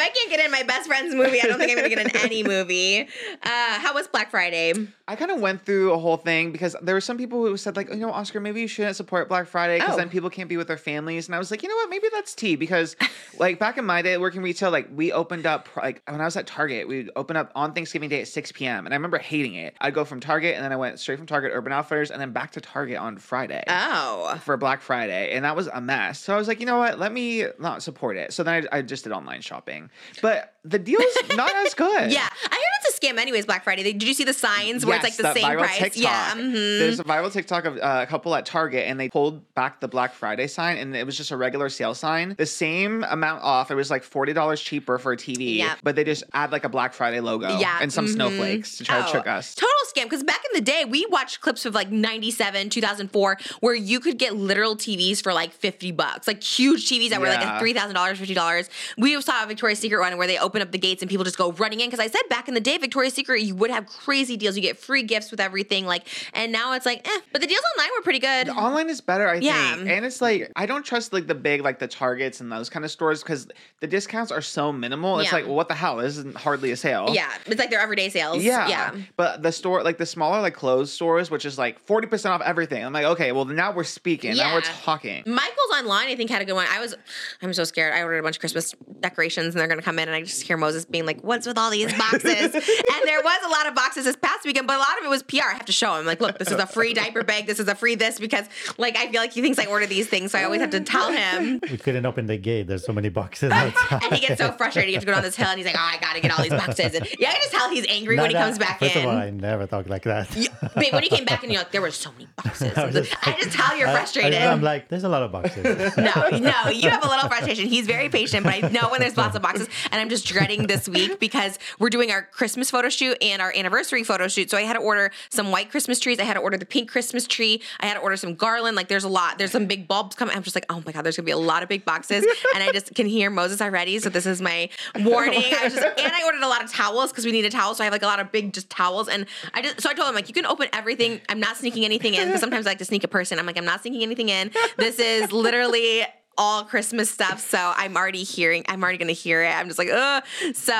I 0.00 0.08
can't 0.14 0.30
get 0.30 0.44
in 0.44 0.50
my 0.50 0.62
best 0.62 0.86
friend's 0.86 1.14
movie, 1.14 1.40
I 1.40 1.46
don't 1.46 1.58
think 1.58 1.70
I'm 1.72 1.76
going 1.78 1.90
to 1.90 1.94
get 1.96 2.14
in 2.14 2.16
any 2.22 2.42
movie. 2.42 3.02
Uh, 3.02 3.48
how 3.78 3.94
was 3.94 4.08
Black 4.08 4.30
Friday? 4.30 4.72
I 5.06 5.16
kind 5.16 5.30
of 5.30 5.40
went 5.40 5.64
through 5.64 5.92
a 5.92 5.98
whole 5.98 6.16
thing 6.16 6.50
because 6.52 6.74
there 6.82 6.94
were 6.94 7.00
some 7.00 7.18
people 7.18 7.44
who 7.44 7.56
said 7.56 7.76
like, 7.76 7.90
you 7.90 7.96
know, 7.96 8.10
Oscar, 8.10 8.40
maybe 8.40 8.60
you 8.62 8.68
shouldn't 8.68 8.96
support 8.96 9.28
Black 9.28 9.46
Friday 9.46 9.78
because 9.78 9.94
Oh. 9.94 9.96
then 9.98 10.08
people 10.08 10.30
can't 10.30 10.48
be 10.48 10.56
with 10.56 10.66
their 10.68 10.76
families. 10.78 11.26
And 11.28 11.34
I 11.34 11.38
was 11.38 11.50
like, 11.50 11.62
you 11.62 11.68
know 11.68 11.74
what, 11.76 11.90
maybe 11.90 12.08
that's 12.12 12.34
tea 12.34 12.56
because, 12.56 12.96
like, 13.38 13.58
back 13.58 13.76
in 13.78 13.84
my 13.84 14.02
day 14.02 14.16
working 14.16 14.42
retail, 14.42 14.70
like 14.70 14.88
we 14.92 15.12
opened 15.12 15.46
up 15.46 15.68
like 15.76 16.02
when 16.14 16.20
I 16.20 16.24
was 16.26 16.36
at 16.36 16.46
Target, 16.46 16.86
we 16.86 16.98
would 16.98 17.10
open 17.16 17.36
up 17.36 17.50
on 17.56 17.72
Thanksgiving 17.72 18.08
Day 18.08 18.20
at 18.20 18.28
six 18.28 18.52
p.m. 18.52 18.86
and 18.86 18.94
I 18.94 18.96
remember 18.96 19.18
hating 19.18 19.54
it. 19.54 19.74
I'd 19.80 19.94
go 19.94 20.04
from 20.04 20.20
Target 20.20 20.54
and 20.54 20.64
then 20.64 20.72
I 20.72 20.76
went 20.76 21.00
straight 21.00 21.18
from 21.18 21.26
Target 21.26 21.50
Urban 21.52 21.72
Outfitters 21.72 22.10
and 22.10 22.20
then 22.20 22.30
back 22.30 22.52
to 22.52 22.60
Target 22.60 22.98
on 22.98 23.18
Friday. 23.18 23.64
Oh. 23.66 24.40
for 24.44 24.56
Black 24.56 24.80
Friday, 24.80 25.34
and 25.34 25.44
that 25.44 25.56
was 25.56 25.66
a 25.66 25.80
mess. 25.80 26.20
So 26.20 26.32
I 26.32 26.38
was 26.38 26.46
like, 26.46 26.60
you 26.60 26.66
know 26.66 26.78
what? 26.78 26.98
Let 26.98 27.12
me 27.12 27.46
not 27.58 27.82
support 27.82 28.16
it. 28.16 28.32
So 28.32 28.44
then 28.44 28.68
I, 28.72 28.78
I 28.78 28.82
just 28.82 29.04
did 29.04 29.12
online 29.12 29.40
shopping, 29.40 29.90
but 30.22 30.54
the 30.64 30.78
deal's 30.78 31.04
not 31.34 31.54
as 31.54 31.74
good. 31.74 32.12
Yeah. 32.12 32.28
I 32.50 32.60
a 32.83 32.83
scam 33.04 33.18
anyways, 33.18 33.46
Black 33.46 33.64
Friday. 33.64 33.82
Did 33.82 34.02
you 34.02 34.14
see 34.14 34.24
the 34.24 34.32
signs 34.32 34.84
where 34.84 34.96
it's 34.96 35.04
like 35.04 35.16
the 35.16 35.32
same 35.34 35.58
price? 35.58 35.78
TikTok. 35.78 36.02
Yeah. 36.02 36.30
mhm. 36.34 36.52
There's 36.78 37.00
a 37.00 37.04
viral 37.04 37.32
TikTok 37.32 37.64
of 37.64 37.76
uh, 37.78 38.00
a 38.02 38.06
couple 38.06 38.34
at 38.34 38.46
Target, 38.46 38.86
and 38.88 38.98
they 38.98 39.08
pulled 39.08 39.54
back 39.54 39.80
the 39.80 39.88
Black 39.88 40.14
Friday 40.14 40.46
sign, 40.46 40.76
and 40.78 40.94
it 40.96 41.04
was 41.06 41.16
just 41.16 41.30
a 41.30 41.36
regular 41.36 41.68
sale 41.68 41.94
sign. 41.94 42.34
The 42.38 42.46
same 42.46 43.04
amount 43.04 43.42
off. 43.42 43.70
It 43.70 43.74
was 43.74 43.90
like 43.90 44.02
forty 44.02 44.32
dollars 44.32 44.60
cheaper 44.60 44.98
for 44.98 45.12
a 45.12 45.16
TV, 45.16 45.64
but 45.82 45.96
they 45.96 46.04
just 46.04 46.24
add 46.32 46.52
like 46.52 46.64
a 46.64 46.68
Black 46.68 46.92
Friday 46.94 47.20
logo 47.20 47.58
Yeah, 47.58 47.78
and 47.80 47.92
some 47.92 48.06
mhm. 48.06 48.14
snowflakes 48.14 48.78
to 48.78 48.84
try 48.84 49.00
to 49.02 49.08
Oh, 49.08 49.10
trick 49.10 49.26
us. 49.26 49.54
Total 49.54 49.68
scam. 49.94 50.04
Because 50.04 50.22
back 50.22 50.42
in 50.52 50.58
the 50.58 50.60
day, 50.64 50.84
we 50.84 51.06
watched 51.06 51.40
clips 51.40 51.64
of 51.66 51.74
like 51.74 51.90
97, 51.90 52.68
2004, 52.70 53.38
where 53.60 53.74
you 53.74 54.00
could 54.00 54.18
get 54.18 54.34
literal 54.36 54.76
TVs 54.76 55.22
for 55.22 55.32
like 55.32 55.52
50 55.52 55.92
bucks, 55.92 56.26
like 56.26 56.42
huge 56.42 56.88
TVs 56.88 57.10
that 57.10 57.20
were 57.20 57.28
like 57.28 57.40
Yeah. 57.40 57.58
a 57.58 57.60
$3,000, 57.60 58.16
$50. 58.18 58.68
We 58.98 59.20
saw 59.22 59.42
a 59.44 59.46
Victoria's 59.46 59.78
Secret 59.78 60.00
one 60.00 60.16
where 60.16 60.26
they 60.26 60.38
open 60.38 60.62
up 60.62 60.72
the 60.72 60.78
gates 60.78 61.02
and 61.02 61.10
people 61.10 61.24
just 61.24 61.38
go 61.38 61.52
running 61.52 61.80
in. 61.80 61.88
Because 61.88 62.00
I 62.00 62.06
said 62.08 62.22
back 62.28 62.48
in 62.48 62.54
the 62.54 62.60
day, 62.60 62.76
Victoria's 62.78 62.93
Secret, 63.10 63.42
you 63.42 63.54
would 63.54 63.70
have 63.70 63.86
crazy 63.86 64.36
deals. 64.36 64.56
You 64.56 64.62
get 64.62 64.78
free 64.78 65.02
gifts 65.02 65.30
with 65.30 65.40
everything. 65.40 65.86
Like, 65.86 66.06
and 66.32 66.52
now 66.52 66.72
it's 66.74 66.86
like, 66.86 67.06
eh. 67.08 67.20
But 67.32 67.40
the 67.40 67.46
deals 67.46 67.62
online 67.76 67.90
were 67.98 68.02
pretty 68.02 68.18
good. 68.20 68.48
Online 68.48 68.88
is 68.88 69.00
better, 69.00 69.28
I 69.28 69.34
Yeah. 69.36 69.76
think. 69.76 69.88
And 69.88 70.04
it's 70.04 70.20
like 70.20 70.50
I 70.56 70.66
don't 70.66 70.84
trust 70.84 71.12
like 71.12 71.26
the 71.26 71.34
big 71.34 71.62
like 71.62 71.78
the 71.78 71.88
Targets 71.88 72.40
and 72.40 72.50
those 72.50 72.70
kind 72.70 72.84
of 72.84 72.90
stores 72.90 73.22
because 73.22 73.48
the 73.80 73.86
discounts 73.86 74.30
are 74.32 74.40
so 74.42 74.72
minimal. 74.72 75.18
It's 75.20 75.30
Yeah. 75.30 75.36
like, 75.36 75.46
well, 75.46 75.54
what 75.56 75.68
the 75.68 75.74
hell? 75.74 75.96
This 75.96 76.16
isn't 76.18 76.36
hardly 76.36 76.70
a 76.70 76.76
sale. 76.76 77.08
Yeah. 77.12 77.30
It's 77.46 77.58
like 77.58 77.70
their 77.70 77.80
everyday 77.80 78.08
sales. 78.08 78.42
Yeah. 78.42 78.68
Yeah. 78.68 78.94
But 79.16 79.42
the 79.42 79.52
store, 79.52 79.82
like 79.82 79.98
the 79.98 80.06
smaller, 80.06 80.40
like 80.40 80.54
clothes 80.54 80.92
stores, 80.92 81.30
which 81.30 81.44
is 81.44 81.58
like 81.58 81.84
40% 81.86 82.30
off 82.30 82.40
everything. 82.42 82.84
I'm 82.84 82.92
like, 82.92 83.04
okay, 83.06 83.32
well, 83.32 83.44
now 83.44 83.72
we're 83.72 83.84
speaking. 83.84 84.36
Now 84.36 84.54
we're 84.54 84.60
talking. 84.60 85.22
Michael's 85.26 85.70
online, 85.78 86.08
I 86.08 86.16
think, 86.16 86.30
had 86.30 86.42
a 86.42 86.44
good 86.44 86.54
one. 86.54 86.66
I 86.70 86.80
was, 86.80 86.94
I'm 87.42 87.52
so 87.52 87.64
scared. 87.64 87.92
I 87.94 88.02
ordered 88.02 88.18
a 88.18 88.22
bunch 88.22 88.36
of 88.36 88.40
Christmas 88.40 88.74
decorations 89.00 89.54
and 89.54 89.60
they're 89.60 89.66
going 89.68 89.78
to 89.78 89.84
come 89.84 89.98
in, 89.98 90.08
and 90.08 90.14
I 90.14 90.22
just 90.22 90.42
hear 90.42 90.56
Moses 90.56 90.84
being 90.84 91.06
like, 91.06 91.20
What's 91.22 91.46
with 91.46 91.58
all 91.58 91.70
these 91.70 91.92
boxes? 91.92 92.54
and 92.92 93.02
there 93.08 93.20
was 93.22 93.38
a 93.44 93.48
lot 93.48 93.66
of 93.66 93.74
boxes 93.74 94.04
this 94.04 94.16
past 94.16 94.44
weekend, 94.44 94.66
but 94.66 94.76
a 94.76 94.78
lot 94.78 94.98
of 94.98 95.04
it 95.04 95.08
was 95.08 95.22
PR. 95.22 95.48
I 95.50 95.54
have 95.54 95.64
to 95.66 95.72
show 95.72 95.96
him, 95.96 96.06
like, 96.06 96.20
Look, 96.20 96.38
this 96.38 96.48
is 96.50 96.58
a 96.58 96.66
free 96.66 96.94
diaper 96.94 97.22
bag. 97.22 97.46
This 97.46 97.58
is 97.60 97.68
a 97.68 97.74
free 97.74 97.94
this 97.94 98.18
because, 98.18 98.46
like, 98.78 98.96
I 98.96 99.10
feel 99.10 99.20
like 99.20 99.32
he 99.32 99.40
thinks 99.42 99.58
I 99.58 99.66
order 99.66 99.86
these 99.86 100.06
things. 100.08 100.32
So 100.32 100.38
I 100.38 100.44
always 100.44 100.60
have 100.60 100.70
to 100.70 100.80
tell 100.80 101.10
him. 101.12 101.60
We 101.62 101.76
couldn't 101.78 102.06
open 102.06 102.26
the 102.26 102.36
gate. 102.36 102.66
There's 102.66 102.84
so 102.84 102.92
many 102.92 103.08
boxes 103.08 103.50
outside. 103.52 104.02
And 104.04 104.14
he 104.14 104.26
gets 104.26 104.40
so 104.40 104.52
frustrated. 104.52 104.88
He 104.88 104.92
gets 104.94 105.02
to 105.04 105.06
go 105.06 105.12
down 105.12 105.22
this 105.22 105.36
hill 105.36 105.48
and 105.48 105.58
he's 105.58 105.66
like, 105.66 105.76
Oh, 105.76 105.80
I 105.80 105.98
got 105.98 106.14
to 106.14 106.20
get 106.20 106.30
all 106.36 106.42
these 106.42 106.50
boxes. 106.52 106.94
And 106.94 107.06
yeah, 107.18 107.28
I 107.30 107.32
can 107.32 107.40
just 107.42 107.52
tell 107.52 107.70
he's 107.70 107.86
angry 107.88 108.16
when 108.16 108.30
he 108.30 108.34
comes 108.36 108.58
back 108.58 108.78
First 108.80 108.96
in. 108.96 109.02
of 109.02 109.08
all, 109.10 109.16
I 109.16 109.30
never 109.30 109.66
talk 109.66 109.88
like 109.88 110.02
that. 110.04 110.34
You- 110.36 110.48
Babe, 110.76 110.92
when 110.92 111.02
he 111.02 111.08
came 111.08 111.24
back 111.24 111.42
and 111.42 111.52
you're 111.52 111.60
like, 111.62 111.72
There 111.72 111.82
were 111.82 111.90
so 111.90 112.10
many 112.12 112.28
boxes. 112.42 112.72
I 112.76 112.90
just 112.90 113.26
I 113.26 113.32
just 113.40 113.52
tell 113.56 113.76
you're 113.76 113.88
I- 113.88 113.92
I- 113.92 113.96
frustrated. 113.96 114.40
I'm 114.42 114.62
like, 114.62 114.88
there's 114.88 115.04
a 115.04 115.08
lot 115.08 115.22
of 115.22 115.32
boxes. 115.32 115.96
No, 115.96 116.12
no, 116.38 116.70
you 116.70 116.90
have 116.90 117.04
a 117.04 117.08
little 117.08 117.28
frustration. 117.28 117.66
He's 117.68 117.86
very 117.86 118.08
patient, 118.08 118.44
but 118.44 118.54
I 118.54 118.68
know 118.68 118.88
when 118.90 119.00
there's 119.00 119.16
lots 119.16 119.36
of 119.36 119.42
boxes, 119.42 119.68
and 119.90 120.00
I'm 120.00 120.08
just 120.08 120.26
dreading 120.26 120.66
this 120.66 120.88
week 120.88 121.18
because 121.20 121.58
we're 121.78 121.90
doing 121.90 122.10
our 122.10 122.22
Christmas 122.22 122.63
photo 122.70 122.88
shoot 122.88 123.16
and 123.20 123.40
our 123.40 123.52
anniversary 123.54 124.02
photo 124.02 124.28
shoot. 124.28 124.50
So 124.50 124.56
I 124.56 124.62
had 124.62 124.74
to 124.74 124.80
order 124.80 125.10
some 125.30 125.50
white 125.50 125.70
Christmas 125.70 125.98
trees. 125.98 126.18
I 126.18 126.24
had 126.24 126.34
to 126.34 126.40
order 126.40 126.56
the 126.56 126.66
pink 126.66 126.90
Christmas 126.90 127.26
tree. 127.26 127.62
I 127.80 127.86
had 127.86 127.94
to 127.94 128.00
order 128.00 128.16
some 128.16 128.34
garland. 128.34 128.76
Like 128.76 128.88
there's 128.88 129.04
a 129.04 129.08
lot. 129.08 129.38
There's 129.38 129.52
some 129.52 129.66
big 129.66 129.88
bulbs 129.88 130.16
coming. 130.16 130.36
I'm 130.36 130.42
just 130.42 130.56
like, 130.56 130.66
oh 130.70 130.82
my 130.84 130.92
god, 130.92 131.02
there's 131.02 131.16
gonna 131.16 131.26
be 131.26 131.32
a 131.32 131.36
lot 131.36 131.62
of 131.62 131.68
big 131.68 131.84
boxes, 131.84 132.24
and 132.54 132.62
I 132.62 132.72
just 132.72 132.94
can 132.94 133.06
hear 133.06 133.30
Moses 133.30 133.60
already. 133.60 133.98
So 133.98 134.08
this 134.08 134.26
is 134.26 134.40
my 134.42 134.68
warning. 135.00 135.44
I 135.44 135.68
just, 135.68 135.76
and 135.76 136.12
I 136.12 136.24
ordered 136.24 136.42
a 136.42 136.48
lot 136.48 136.62
of 136.62 136.72
towels 136.72 137.10
because 137.10 137.24
we 137.24 137.32
need 137.32 137.44
a 137.44 137.50
towel. 137.50 137.74
So 137.74 137.82
I 137.82 137.86
have 137.86 137.92
like 137.92 138.02
a 138.02 138.06
lot 138.06 138.20
of 138.20 138.32
big 138.32 138.52
just 138.52 138.70
towels, 138.70 139.08
and 139.08 139.26
I 139.52 139.62
just 139.62 139.80
so 139.80 139.90
I 139.90 139.94
told 139.94 140.08
him 140.08 140.14
like, 140.14 140.28
you 140.28 140.34
can 140.34 140.46
open 140.46 140.68
everything. 140.72 141.20
I'm 141.28 141.40
not 141.40 141.56
sneaking 141.56 141.84
anything 141.84 142.14
in 142.14 142.26
because 142.26 142.40
sometimes 142.40 142.66
I 142.66 142.70
like 142.70 142.78
to 142.78 142.84
sneak 142.84 143.04
a 143.04 143.08
person. 143.08 143.38
I'm 143.38 143.46
like, 143.46 143.58
I'm 143.58 143.64
not 143.64 143.82
sneaking 143.82 144.02
anything 144.02 144.28
in. 144.28 144.50
This 144.76 144.98
is 144.98 145.32
literally 145.32 146.04
all 146.36 146.64
Christmas 146.64 147.10
stuff. 147.10 147.40
So 147.40 147.58
I'm 147.76 147.96
already 147.96 148.22
hearing, 148.24 148.64
I'm 148.68 148.82
already 148.82 148.98
gonna 148.98 149.12
hear 149.12 149.42
it. 149.42 149.48
I'm 149.50 149.66
just 149.68 149.78
like, 149.78 149.88
ugh. 149.92 150.22
So 150.54 150.74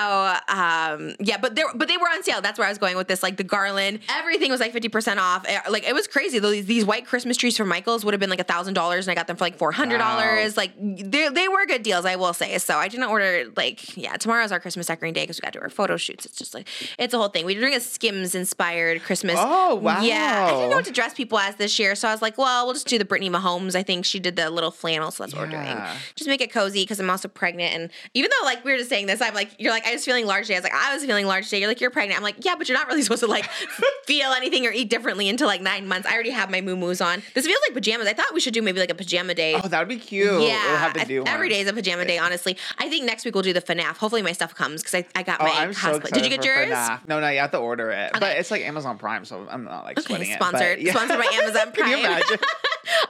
um 0.48 1.14
yeah, 1.20 1.36
but 1.40 1.54
there 1.54 1.66
but 1.74 1.88
they 1.88 1.96
were 1.96 2.06
on 2.08 2.22
sale. 2.22 2.40
That's 2.40 2.58
where 2.58 2.66
I 2.66 2.70
was 2.70 2.78
going 2.78 2.96
with 2.96 3.08
this. 3.08 3.22
Like 3.22 3.36
the 3.36 3.44
garland, 3.44 4.00
everything 4.08 4.50
was 4.50 4.60
like 4.60 4.72
50% 4.72 5.18
off. 5.18 5.44
Eh, 5.46 5.60
Like 5.70 5.84
it 5.84 5.94
was 5.94 6.06
crazy. 6.06 6.38
These, 6.38 6.66
these 6.66 6.84
white 6.84 7.06
Christmas 7.06 7.36
trees 7.36 7.56
from 7.56 7.68
Michaels 7.68 8.04
would 8.04 8.14
have 8.14 8.20
been 8.20 8.30
like 8.30 8.40
a 8.40 8.44
thousand 8.44 8.74
dollars 8.74 9.06
and 9.06 9.12
I 9.12 9.14
got 9.14 9.26
them 9.26 9.36
for 9.36 9.44
like 9.44 9.56
four 9.56 9.72
hundred 9.72 9.98
dollars. 9.98 10.56
Wow. 10.56 10.62
Like 10.62 10.72
they, 10.78 11.28
they 11.28 11.48
were 11.48 11.66
good 11.66 11.82
deals, 11.82 12.04
I 12.04 12.16
will 12.16 12.34
say. 12.34 12.58
So 12.58 12.76
I 12.76 12.88
didn't 12.88 13.08
order 13.08 13.44
like 13.56 13.96
yeah, 13.96 14.16
tomorrow's 14.16 14.52
our 14.52 14.60
Christmas 14.60 14.86
decorating 14.86 15.14
day 15.14 15.22
because 15.22 15.38
we 15.38 15.42
got 15.42 15.52
to 15.52 15.58
do 15.58 15.62
our 15.62 15.70
photo 15.70 15.96
shoots. 15.96 16.26
It's 16.26 16.36
just 16.36 16.54
like 16.54 16.68
it's 16.98 17.14
a 17.14 17.18
whole 17.18 17.28
thing. 17.28 17.44
We're 17.46 17.60
doing 17.60 17.74
a 17.74 17.80
Skims 17.80 18.34
inspired 18.34 19.02
Christmas. 19.02 19.36
Oh, 19.38 19.74
wow. 19.76 20.00
Yeah. 20.02 20.46
I 20.48 20.50
didn't 20.56 20.70
know 20.70 20.76
what 20.76 20.84
to 20.86 20.92
dress 20.92 21.14
people 21.14 21.38
as 21.38 21.56
this 21.56 21.78
year. 21.78 21.94
So 21.94 22.08
I 22.08 22.12
was 22.12 22.22
like, 22.22 22.36
well, 22.38 22.64
we'll 22.64 22.74
just 22.74 22.86
do 22.88 22.98
the 22.98 23.04
Brittany 23.04 23.30
Mahomes. 23.30 23.74
I 23.74 23.82
think 23.82 24.04
she 24.04 24.18
did 24.18 24.36
the 24.36 24.50
little 24.50 24.70
flannel, 24.70 25.10
so 25.10 25.22
that's 25.24 25.34
what 25.34 25.43
we're 25.44 25.50
doing. 25.50 25.76
Just 26.16 26.28
make 26.28 26.40
it 26.40 26.52
cozy 26.52 26.82
because 26.82 27.00
I'm 27.00 27.10
also 27.10 27.28
pregnant. 27.28 27.74
And 27.74 27.90
even 28.14 28.30
though 28.30 28.46
like 28.46 28.64
we 28.64 28.72
were 28.72 28.78
just 28.78 28.90
saying 28.90 29.06
this, 29.06 29.20
I'm 29.20 29.34
like, 29.34 29.50
you're 29.58 29.72
like, 29.72 29.86
I 29.86 29.92
was 29.92 30.04
feeling 30.04 30.26
large 30.26 30.46
today. 30.46 30.56
I 30.56 30.58
was 30.58 30.64
like, 30.64 30.74
I 30.74 30.94
was 30.94 31.04
feeling 31.04 31.26
large 31.26 31.44
today. 31.44 31.60
You're 31.60 31.68
like, 31.68 31.80
you're 31.80 31.90
pregnant. 31.90 32.16
I'm 32.18 32.22
like, 32.24 32.44
yeah, 32.44 32.54
but 32.56 32.68
you're 32.68 32.78
not 32.78 32.86
really 32.88 33.02
supposed 33.06 33.20
to 33.22 33.26
like 33.26 33.44
feel 34.06 34.30
anything 34.32 34.66
or 34.66 34.70
eat 34.72 34.90
differently 34.90 35.28
until 35.28 35.46
like 35.46 35.60
nine 35.60 35.86
months. 35.88 36.06
I 36.08 36.14
already 36.14 36.30
have 36.30 36.50
my 36.50 36.60
moo-moos 36.60 37.00
on. 37.00 37.22
This 37.34 37.46
feels 37.46 37.60
like 37.68 37.74
pajamas. 37.74 38.06
I 38.06 38.12
thought 38.12 38.32
we 38.34 38.40
should 38.40 38.54
do 38.54 38.62
maybe 38.62 38.80
like 38.80 38.90
a 38.90 38.94
pajama 38.94 39.34
day. 39.34 39.54
Oh, 39.62 39.68
that 39.68 39.78
would 39.78 39.88
be 39.88 39.98
cute. 39.98 40.30
We'll 40.30 40.50
have 40.50 40.92
to 40.94 41.00
I- 41.00 41.04
do 41.04 41.20
one. 41.20 41.28
every 41.28 41.48
day 41.48 41.60
is 41.60 41.68
a 41.68 41.72
pajama 41.72 42.04
day. 42.04 42.18
Honestly, 42.18 42.56
I 42.78 42.88
think 42.88 43.04
next 43.04 43.24
week 43.24 43.34
we'll 43.34 43.42
do 43.42 43.52
the 43.52 43.62
FNAF. 43.62 43.96
Hopefully 43.96 44.22
my 44.22 44.32
stuff 44.32 44.54
comes 44.54 44.82
because 44.82 44.94
I, 44.94 45.06
I 45.18 45.22
got 45.22 45.40
Oh, 45.40 45.44
my 45.44 45.50
I'm 45.50 45.72
so 45.72 45.80
cosplay. 45.80 45.96
excited 45.96 46.14
Did 46.14 46.24
you 46.24 46.30
get 46.36 46.44
yours? 46.44 46.68
FNAF. 46.70 47.08
No, 47.08 47.20
no, 47.20 47.28
you 47.28 47.40
have 47.40 47.50
to 47.52 47.58
order 47.58 47.90
it. 47.90 48.12
But 48.12 48.36
it's 48.38 48.50
like 48.50 48.62
Amazon 48.62 48.98
Prime, 48.98 49.24
so 49.24 49.46
I'm 49.50 49.64
not 49.64 49.84
like 49.84 49.98
sweating 50.00 50.24
Okay, 50.26 50.32
it. 50.32 50.36
sponsored. 50.36 50.76
But, 50.78 50.82
yeah. 50.82 50.92
Sponsored 50.92 51.18
by 51.18 51.24
Amazon 51.34 51.72
Can 51.72 51.88
you 51.88 51.98
imagine? 51.98 52.38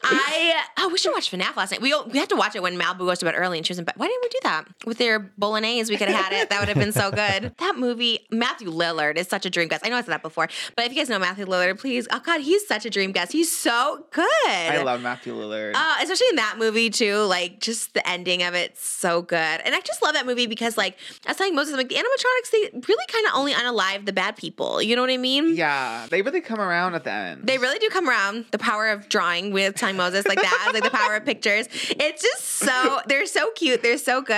I 0.04 0.62
oh 0.78 0.88
we 0.88 0.98
should 0.98 1.12
watch 1.12 1.30
FNAF 1.30 1.56
last 1.56 1.70
night. 1.70 1.80
We 1.80 1.94
we 2.12 2.18
had 2.18 2.28
to 2.28 2.36
watch 2.36 2.54
it 2.54 2.62
when 2.62 2.78
Malibu 2.78 2.98
goes 2.98 3.18
to 3.20 3.24
bed 3.24 3.34
early 3.36 3.58
and 3.58 3.66
she 3.66 3.70
was 3.72 3.78
in 3.78 3.84
bed. 3.84 3.94
Why 3.96 4.06
didn't 4.06 4.22
we 4.22 4.28
do 4.28 4.38
that 4.42 4.64
with 4.86 4.98
their 4.98 5.18
bolognese? 5.18 5.92
We 5.92 5.96
could 5.96 6.08
have 6.08 6.24
had 6.24 6.32
it. 6.32 6.50
That 6.50 6.60
would 6.60 6.68
have 6.68 6.78
been 6.78 6.92
so 6.92 7.10
good. 7.10 7.52
That 7.64 7.78
movie, 7.78 8.18
Matthew 8.30 8.68
Lillard 8.70 9.16
is 9.16 9.26
such 9.26 9.46
a 9.46 9.50
dream 9.50 9.68
guest. 9.68 9.86
I 9.86 9.88
know 9.88 9.96
I 9.96 10.00
said 10.02 10.10
that 10.10 10.22
before, 10.22 10.48
but 10.76 10.84
if 10.84 10.92
you 10.92 10.98
guys 10.98 11.08
know 11.08 11.18
Matthew 11.18 11.46
Lillard, 11.46 11.78
please, 11.80 12.06
oh 12.12 12.20
god, 12.20 12.42
he's 12.42 12.66
such 12.66 12.84
a 12.84 12.90
dream 12.90 13.10
guest. 13.12 13.32
He's 13.32 13.50
so 13.50 14.04
good. 14.10 14.26
I 14.44 14.82
love 14.82 15.00
Matthew 15.00 15.34
Lillard. 15.34 15.72
Uh, 15.74 15.94
especially 16.02 16.26
in 16.30 16.36
that 16.36 16.56
movie 16.58 16.90
too, 16.90 17.20
like 17.22 17.60
just 17.60 17.94
the 17.94 18.06
ending 18.06 18.42
of 18.42 18.54
it's 18.54 18.86
so 18.86 19.22
good, 19.22 19.36
and 19.38 19.74
I 19.74 19.80
just 19.80 20.02
love 20.02 20.12
that 20.12 20.26
movie 20.26 20.46
because, 20.46 20.76
like, 20.76 20.98
I 21.26 21.30
was 21.30 21.36
telling 21.38 21.54
Moses, 21.54 21.72
I'm 21.72 21.78
like 21.78 21.88
the 21.88 21.94
animatronics, 21.94 22.50
they 22.52 22.70
really 22.86 23.06
kind 23.08 23.26
of 23.26 23.32
only 23.34 23.52
unalive 23.54 24.04
the 24.04 24.12
bad 24.12 24.36
people. 24.36 24.82
You 24.82 24.94
know 24.96 25.02
what 25.02 25.10
I 25.10 25.16
mean? 25.16 25.56
yeah, 25.56 26.06
they 26.10 26.20
really 26.20 26.40
come 26.42 26.60
around 26.60 26.94
at 26.94 27.04
the 27.04 27.12
end. 27.12 27.46
They 27.46 27.56
really 27.56 27.78
do 27.78 27.88
come 27.88 28.08
around. 28.10 28.46
The 28.50 28.58
power 28.58 28.88
of 28.88 29.08
drawing 29.08 29.52
with 29.52 29.74
time 29.76 29.93
telling 29.96 30.12
Moses 30.12 30.26
like 30.26 30.40
that. 30.40 30.70
like 30.72 30.82
the 30.84 30.90
power 30.90 31.14
of 31.16 31.24
pictures. 31.24 31.68
It's 31.90 32.22
just 32.22 32.44
so 32.44 33.00
they're 33.06 33.26
so 33.26 33.50
cute. 33.52 33.82
They're 33.82 33.98
so 33.98 34.20
good. 34.22 34.34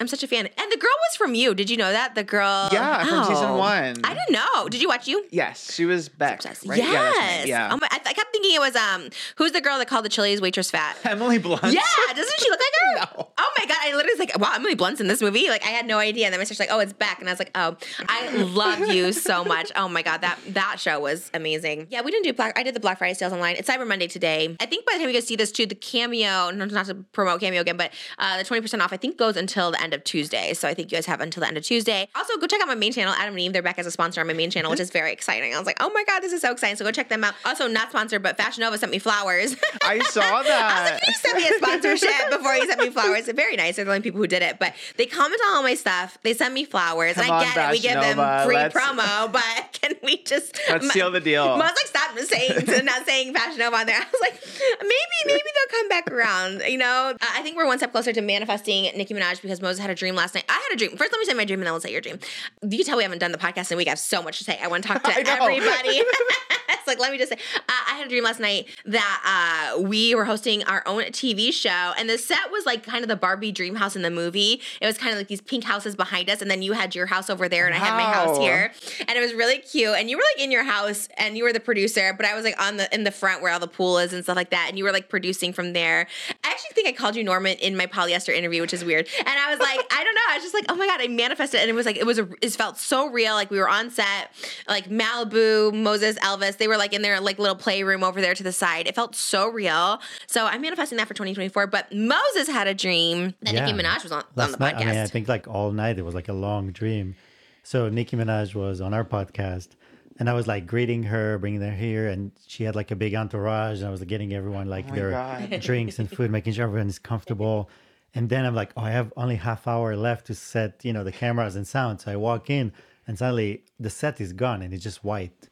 I'm 0.00 0.08
such 0.08 0.22
a 0.22 0.26
fan. 0.28 0.46
And 0.46 0.72
the 0.72 0.76
girl 0.76 0.90
was 1.10 1.16
from 1.16 1.34
you. 1.34 1.54
Did 1.54 1.70
you 1.70 1.76
know 1.76 1.92
that 1.92 2.14
the 2.14 2.24
girl? 2.24 2.68
Yeah, 2.72 3.04
from 3.04 3.24
season 3.24 3.50
Oh. 3.50 3.56
one. 3.58 3.96
I 4.04 4.14
didn't 4.14 4.32
know. 4.32 4.68
Did 4.68 4.80
you 4.82 4.88
watch 4.88 5.06
you? 5.06 5.24
Yes, 5.30 5.72
she 5.72 5.84
was 5.84 6.08
Beck. 6.08 6.44
Right? 6.44 6.78
Yeah. 6.78 6.92
Yes. 6.92 7.46
Yeah. 7.46 7.68
Oh 7.72 7.78
my, 7.80 7.88
I, 7.90 7.96
I 8.04 8.12
kept 8.12 8.32
thinking 8.32 8.54
it 8.54 8.60
was 8.60 8.74
um 8.76 9.08
who's 9.36 9.52
the 9.52 9.60
girl 9.60 9.78
that 9.78 9.88
called 9.88 10.04
the 10.04 10.08
Chili's 10.08 10.40
waitress 10.40 10.70
fat? 10.70 10.96
Emily 11.04 11.38
Blunt. 11.38 11.62
Yeah, 11.64 11.80
doesn't 12.14 12.40
she 12.40 12.50
look 12.50 12.60
like 12.60 12.68
her? 12.70 12.86
No. 12.96 13.28
Oh 13.36 13.52
my 13.58 13.66
god, 13.66 13.76
I 13.82 13.94
literally 13.94 14.12
was 14.14 14.18
like, 14.20 14.38
wow, 14.38 14.52
Emily 14.54 14.74
Blunt's 14.74 15.00
in 15.02 15.06
this 15.08 15.20
movie. 15.20 15.48
Like 15.48 15.62
I 15.64 15.68
had 15.68 15.86
no 15.86 15.98
idea. 15.98 16.24
And 16.26 16.32
then 16.32 16.40
my 16.40 16.44
sister's 16.44 16.60
like, 16.60 16.70
oh, 16.72 16.78
it's 16.78 16.92
back. 16.94 17.18
And 17.20 17.28
I 17.28 17.32
was 17.32 17.38
like, 17.38 17.50
oh, 17.54 17.76
I 18.08 18.30
love 18.36 18.88
you 18.88 19.12
so 19.12 19.44
much. 19.44 19.70
Oh 19.76 19.86
my 19.88 20.02
god, 20.02 20.22
that 20.22 20.38
that 20.50 20.76
show 20.80 20.98
was 21.00 21.30
amazing. 21.34 21.88
Yeah, 21.90 22.00
we 22.02 22.10
didn't 22.10 22.24
do 22.24 22.32
Black. 22.32 22.58
I 22.58 22.62
did 22.62 22.74
the 22.74 22.80
Black 22.80 22.96
Friday 22.98 23.12
sales 23.14 23.32
online. 23.34 23.56
It's 23.56 23.68
Cyber 23.68 23.86
Monday 23.86 24.06
today. 24.06 24.56
I 24.60 24.66
think 24.66 24.85
by 24.86 24.92
the 24.94 24.98
time 25.00 25.08
you 25.08 25.14
guys 25.14 25.26
see 25.26 25.36
this 25.36 25.52
too, 25.52 25.66
the 25.66 25.74
cameo, 25.74 26.50
no, 26.50 26.64
not 26.64 26.86
to 26.86 26.94
promote 27.12 27.40
cameo 27.40 27.60
again, 27.60 27.76
but 27.76 27.92
uh, 28.18 28.38
the 28.38 28.44
twenty 28.44 28.60
percent 28.60 28.82
off 28.82 28.92
I 28.92 28.96
think 28.96 29.16
goes 29.18 29.36
until 29.36 29.70
the 29.70 29.82
end 29.82 29.94
of 29.94 30.04
Tuesday. 30.04 30.54
So 30.54 30.68
I 30.68 30.74
think 30.74 30.90
you 30.90 30.96
guys 30.96 31.06
have 31.06 31.20
until 31.20 31.40
the 31.42 31.46
end 31.48 31.56
of 31.56 31.64
Tuesday. 31.64 32.08
Also, 32.14 32.36
go 32.38 32.46
check 32.46 32.60
out 32.60 32.68
my 32.68 32.74
main 32.74 32.92
channel, 32.92 33.12
Adam 33.14 33.34
and 33.34 33.40
Eve. 33.40 33.52
They're 33.52 33.62
back 33.62 33.78
as 33.78 33.86
a 33.86 33.90
sponsor 33.90 34.20
on 34.20 34.26
my 34.26 34.32
main 34.32 34.50
channel, 34.50 34.70
which 34.70 34.80
is 34.80 34.90
very 34.90 35.12
exciting. 35.12 35.54
I 35.54 35.58
was 35.58 35.66
like, 35.66 35.76
oh 35.80 35.90
my 35.92 36.04
god, 36.06 36.20
this 36.20 36.32
is 36.32 36.40
so 36.40 36.52
exciting. 36.52 36.76
So 36.76 36.84
go 36.84 36.90
check 36.92 37.08
them 37.08 37.24
out. 37.24 37.34
Also, 37.44 37.66
not 37.68 37.90
sponsored, 37.90 38.22
but 38.22 38.36
Fashion 38.36 38.62
Nova 38.62 38.78
sent 38.78 38.92
me 38.92 38.98
flowers. 38.98 39.56
I 39.82 39.98
saw 40.10 40.20
I 40.22 40.32
was 40.38 40.46
that. 40.46 40.92
like, 40.92 41.06
you 41.06 41.14
sent 41.14 41.36
me 41.36 41.48
a 41.48 41.52
sponsorship 41.58 42.30
before 42.30 42.54
you 42.54 42.66
sent 42.66 42.80
me 42.80 42.90
flowers. 42.90 43.26
Very 43.28 43.56
nice. 43.56 43.76
They're 43.76 43.84
the 43.84 43.90
only 43.90 44.02
people 44.02 44.20
who 44.20 44.26
did 44.26 44.42
it. 44.42 44.58
But 44.58 44.74
they 44.96 45.06
comment 45.06 45.40
on 45.48 45.56
all 45.56 45.62
my 45.62 45.74
stuff. 45.74 46.18
They 46.22 46.34
send 46.34 46.54
me 46.54 46.64
flowers. 46.64 47.14
Come 47.14 47.24
and 47.24 47.32
I 47.32 47.38
on, 47.48 47.54
get 47.54 47.68
it. 47.68 47.72
We 47.72 47.78
give 47.80 47.94
them 48.00 48.44
free 48.46 48.54
Let's- 48.56 48.74
promo. 48.74 49.32
But 49.32 49.42
can 49.80 49.94
we 50.02 50.22
just 50.22 50.58
Let's 50.68 50.90
seal 50.92 51.10
the 51.10 51.20
deal. 51.20 51.44
I 51.44 51.56
was 51.56 51.60
like, 51.60 51.86
stop 51.86 52.18
saying 52.18 52.84
not 52.84 53.06
saying 53.06 53.34
Fashion 53.34 53.58
Nova 53.58 53.76
on 53.76 53.86
there. 53.86 53.96
I 54.00 54.04
was 54.04 54.20
like, 54.20 54.40
maybe, 54.80 54.92
maybe 55.26 55.42
they'll 55.42 55.80
come 55.80 55.88
back 55.88 56.10
around. 56.10 56.62
You 56.66 56.78
know, 56.78 57.14
Uh, 57.20 57.26
I 57.34 57.42
think 57.42 57.56
we're 57.56 57.66
one 57.66 57.78
step 57.78 57.92
closer 57.92 58.12
to 58.12 58.20
manifesting 58.20 58.84
Nicki 58.96 59.14
Minaj 59.14 59.40
because 59.42 59.60
Moses 59.60 59.80
had 59.80 59.90
a 59.90 59.94
dream 59.94 60.14
last 60.14 60.34
night. 60.34 60.44
I 60.48 60.54
had 60.68 60.74
a 60.74 60.76
dream. 60.76 60.96
First, 60.96 61.12
let 61.12 61.18
me 61.18 61.24
say 61.24 61.34
my 61.34 61.44
dream, 61.44 61.60
and 61.60 61.66
then 61.66 61.72
we'll 61.72 61.80
say 61.80 61.92
your 61.92 62.00
dream. 62.00 62.18
You 62.62 62.78
can 62.78 62.86
tell 62.86 62.96
we 62.96 63.02
haven't 63.02 63.18
done 63.18 63.32
the 63.32 63.38
podcast 63.38 63.70
in 63.70 63.76
a 63.76 63.78
week. 63.78 63.88
I 63.88 63.90
have 63.90 63.98
so 63.98 64.22
much 64.22 64.38
to 64.38 64.44
say. 64.44 64.58
I 64.62 64.68
want 64.68 64.82
to 64.84 64.88
talk 64.88 65.02
to 65.02 65.10
everybody. 65.16 66.02
it's 66.68 66.86
like, 66.86 66.98
let 66.98 67.12
me 67.12 67.18
just 67.18 67.30
say, 67.32 67.38
uh, 67.56 67.60
I 67.88 67.94
had 67.96 68.06
a 68.06 68.08
dream 68.08 68.24
last 68.24 68.40
night 68.40 68.66
that 68.86 69.72
uh, 69.76 69.80
we 69.80 70.14
were 70.14 70.24
hosting 70.24 70.62
our 70.64 70.82
own 70.86 71.02
TV 71.04 71.52
show, 71.52 71.92
and 71.98 72.08
the 72.08 72.18
set 72.18 72.50
was 72.50 72.66
like 72.66 72.82
kind 72.84 73.02
of 73.02 73.08
the 73.08 73.16
Barbie 73.16 73.52
dream 73.52 73.74
house 73.76 73.96
in 73.96 74.02
the 74.02 74.10
movie. 74.10 74.60
It 74.80 74.86
was 74.86 74.98
kind 74.98 75.12
of 75.12 75.18
like 75.18 75.28
these 75.28 75.40
pink 75.40 75.64
houses 75.64 75.94
behind 75.96 76.28
us, 76.30 76.42
and 76.42 76.50
then 76.50 76.62
you 76.62 76.72
had 76.72 76.94
your 76.94 77.06
house 77.06 77.30
over 77.30 77.48
there, 77.48 77.66
and 77.66 77.74
I 77.74 77.78
had 77.78 77.96
my 77.96 78.12
house 78.12 78.38
here, 78.38 78.72
and 79.00 79.16
it 79.16 79.20
was 79.20 79.34
really 79.34 79.58
cute. 79.58 79.94
And 79.96 80.10
you 80.10 80.16
were 80.16 80.22
like 80.34 80.44
in 80.44 80.50
your 80.50 80.64
house, 80.64 81.08
and 81.16 81.36
you 81.36 81.44
were 81.44 81.52
the 81.52 81.60
producer, 81.60 82.12
but 82.16 82.26
I 82.26 82.34
was 82.34 82.44
like 82.44 82.60
on 82.60 82.76
the 82.76 82.92
in 82.94 83.04
the 83.04 83.10
front 83.10 83.42
where 83.42 83.52
all 83.52 83.60
the 83.60 83.68
pool 83.68 83.98
is 83.98 84.12
and 84.12 84.22
stuff 84.24 84.36
like 84.36 84.50
that, 84.50 84.65
and 84.68 84.78
you 84.78 84.84
were 84.84 84.92
like 84.92 85.08
producing 85.08 85.52
from 85.52 85.72
there. 85.72 86.06
I 86.44 86.50
actually 86.50 86.74
think 86.74 86.88
I 86.88 86.92
called 86.92 87.16
you 87.16 87.24
Norman 87.24 87.56
in 87.58 87.76
my 87.76 87.86
polyester 87.86 88.34
interview, 88.34 88.60
which 88.60 88.74
is 88.74 88.84
weird. 88.84 89.08
And 89.18 89.28
I 89.28 89.50
was 89.50 89.58
like, 89.58 89.80
I 89.90 90.04
don't 90.04 90.14
know, 90.14 90.20
I 90.30 90.34
was 90.36 90.44
just 90.44 90.54
like, 90.54 90.64
oh 90.68 90.74
my 90.76 90.86
god, 90.86 91.00
I 91.00 91.08
manifested, 91.08 91.60
and 91.60 91.70
it 91.70 91.74
was 91.74 91.86
like 91.86 91.96
it 91.96 92.06
was 92.06 92.18
a 92.18 92.28
it 92.42 92.50
felt 92.52 92.78
so 92.78 93.08
real. 93.08 93.34
Like 93.34 93.50
we 93.50 93.58
were 93.58 93.68
on 93.68 93.90
set, 93.90 94.30
like 94.68 94.88
Malibu, 94.88 95.72
Moses, 95.74 96.18
Elvis, 96.18 96.56
they 96.58 96.68
were 96.68 96.76
like 96.76 96.92
in 96.92 97.02
their 97.02 97.20
like 97.20 97.38
little 97.38 97.56
playroom 97.56 98.02
over 98.04 98.20
there 98.20 98.34
to 98.34 98.42
the 98.42 98.52
side. 98.52 98.86
It 98.86 98.94
felt 98.94 99.14
so 99.14 99.48
real. 99.48 100.00
So 100.26 100.46
I'm 100.46 100.60
manifesting 100.60 100.98
that 100.98 101.08
for 101.08 101.14
2024. 101.14 101.66
But 101.66 101.92
Moses 101.94 102.48
had 102.48 102.66
a 102.66 102.74
dream 102.74 103.34
that 103.42 103.54
Nicki 103.54 103.72
Minaj 103.72 104.02
was 104.02 104.12
on, 104.12 104.20
on 104.20 104.24
Last 104.34 104.52
the 104.52 104.58
night, 104.58 104.76
podcast. 104.76 104.80
I 104.82 104.84
mean, 104.86 104.98
I 104.98 105.06
think 105.06 105.28
like 105.28 105.48
all 105.48 105.72
night 105.72 105.98
it 105.98 106.04
was 106.04 106.14
like 106.14 106.28
a 106.28 106.32
long 106.32 106.72
dream. 106.72 107.14
So 107.62 107.88
Nicki 107.88 108.16
Minaj 108.16 108.54
was 108.54 108.80
on 108.80 108.94
our 108.94 109.04
podcast, 109.04 109.70
and 110.18 110.30
I 110.30 110.32
was 110.32 110.46
like 110.46 110.66
greeting 110.66 111.02
her, 111.04 111.38
bringing 111.38 111.60
her 111.60 111.70
here, 111.70 112.08
and 112.08 112.32
she 112.46 112.64
had 112.64 112.74
like 112.74 112.90
a 112.90 112.96
big 112.96 113.14
entourage, 113.14 113.78
and 113.78 113.88
I 113.88 113.90
was 113.90 114.00
like, 114.00 114.08
getting 114.08 114.32
everyone 114.32 114.66
like 114.66 114.86
Oh 114.90 114.94
their 114.94 115.10
God. 115.10 115.60
drinks 115.60 115.98
and 115.98 116.10
food, 116.10 116.30
making 116.30 116.54
sure 116.54 116.64
everyone 116.64 116.88
is 116.88 116.98
comfortable. 116.98 117.68
And 118.14 118.28
then 118.30 118.46
I'm 118.46 118.54
like, 118.54 118.72
oh, 118.76 118.82
I 118.82 118.92
have 118.92 119.12
only 119.16 119.36
half 119.36 119.66
hour 119.68 119.94
left 119.94 120.26
to 120.28 120.34
set, 120.34 120.84
you 120.84 120.92
know, 120.92 121.04
the 121.04 121.12
cameras 121.12 121.54
and 121.54 121.66
sound. 121.66 122.00
So 122.00 122.12
I 122.12 122.16
walk 122.16 122.48
in, 122.48 122.72
and 123.06 123.18
suddenly 123.18 123.64
the 123.78 123.90
set 123.90 124.20
is 124.20 124.32
gone, 124.32 124.62
and 124.62 124.72
it's 124.72 124.82
just 124.82 125.04
white. 125.04 125.50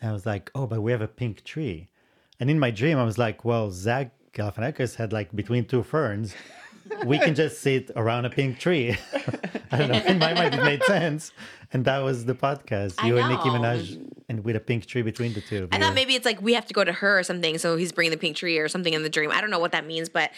And 0.00 0.10
I 0.10 0.12
was 0.12 0.26
like, 0.26 0.50
oh, 0.54 0.66
but 0.66 0.82
we 0.82 0.92
have 0.92 1.00
a 1.00 1.08
pink 1.08 1.44
tree. 1.44 1.88
And 2.38 2.50
in 2.50 2.58
my 2.58 2.70
dream, 2.70 2.98
I 2.98 3.04
was 3.04 3.16
like, 3.16 3.44
well, 3.44 3.70
Zach 3.70 4.12
Galifianakis 4.34 4.96
had 4.96 5.12
like 5.12 5.34
between 5.34 5.64
two 5.64 5.82
ferns. 5.82 6.34
We 7.06 7.18
can 7.18 7.34
just 7.34 7.60
sit 7.62 7.90
around 7.96 8.26
a 8.26 8.30
pink 8.30 8.58
tree. 8.58 8.98
I 9.72 9.78
don't 9.78 9.88
know. 9.88 10.02
In 10.04 10.18
my 10.18 10.34
mind, 10.34 10.54
it 10.54 10.62
made 10.62 10.82
sense. 10.84 11.32
And 11.74 11.84
that 11.84 11.98
was 11.98 12.24
the 12.24 12.34
podcast. 12.34 12.94
I 12.98 13.08
You 13.08 13.18
and 13.18 13.28
Nicki 13.28 13.48
know. 13.50 13.56
Minaj, 13.58 14.10
and 14.28 14.42
with 14.44 14.56
a 14.56 14.60
pink 14.60 14.86
tree 14.86 15.02
between 15.02 15.34
the 15.34 15.40
two. 15.42 15.64
of 15.64 15.68
I 15.72 15.76
you. 15.76 15.82
thought 15.82 15.94
maybe 15.94 16.14
it's 16.14 16.24
like 16.24 16.40
we 16.40 16.54
have 16.54 16.64
to 16.66 16.72
go 16.74 16.82
to 16.84 16.92
her 16.92 17.18
or 17.18 17.22
something, 17.22 17.58
so 17.58 17.76
he's 17.76 17.92
bringing 17.92 18.12
the 18.12 18.16
pink 18.16 18.36
tree 18.36 18.58
or 18.58 18.68
something 18.68 18.94
in 18.94 19.02
the 19.02 19.10
dream. 19.10 19.30
I 19.30 19.40
don't 19.42 19.50
know 19.50 19.58
what 19.58 19.72
that 19.72 19.84
means, 19.86 20.08
but 20.08 20.30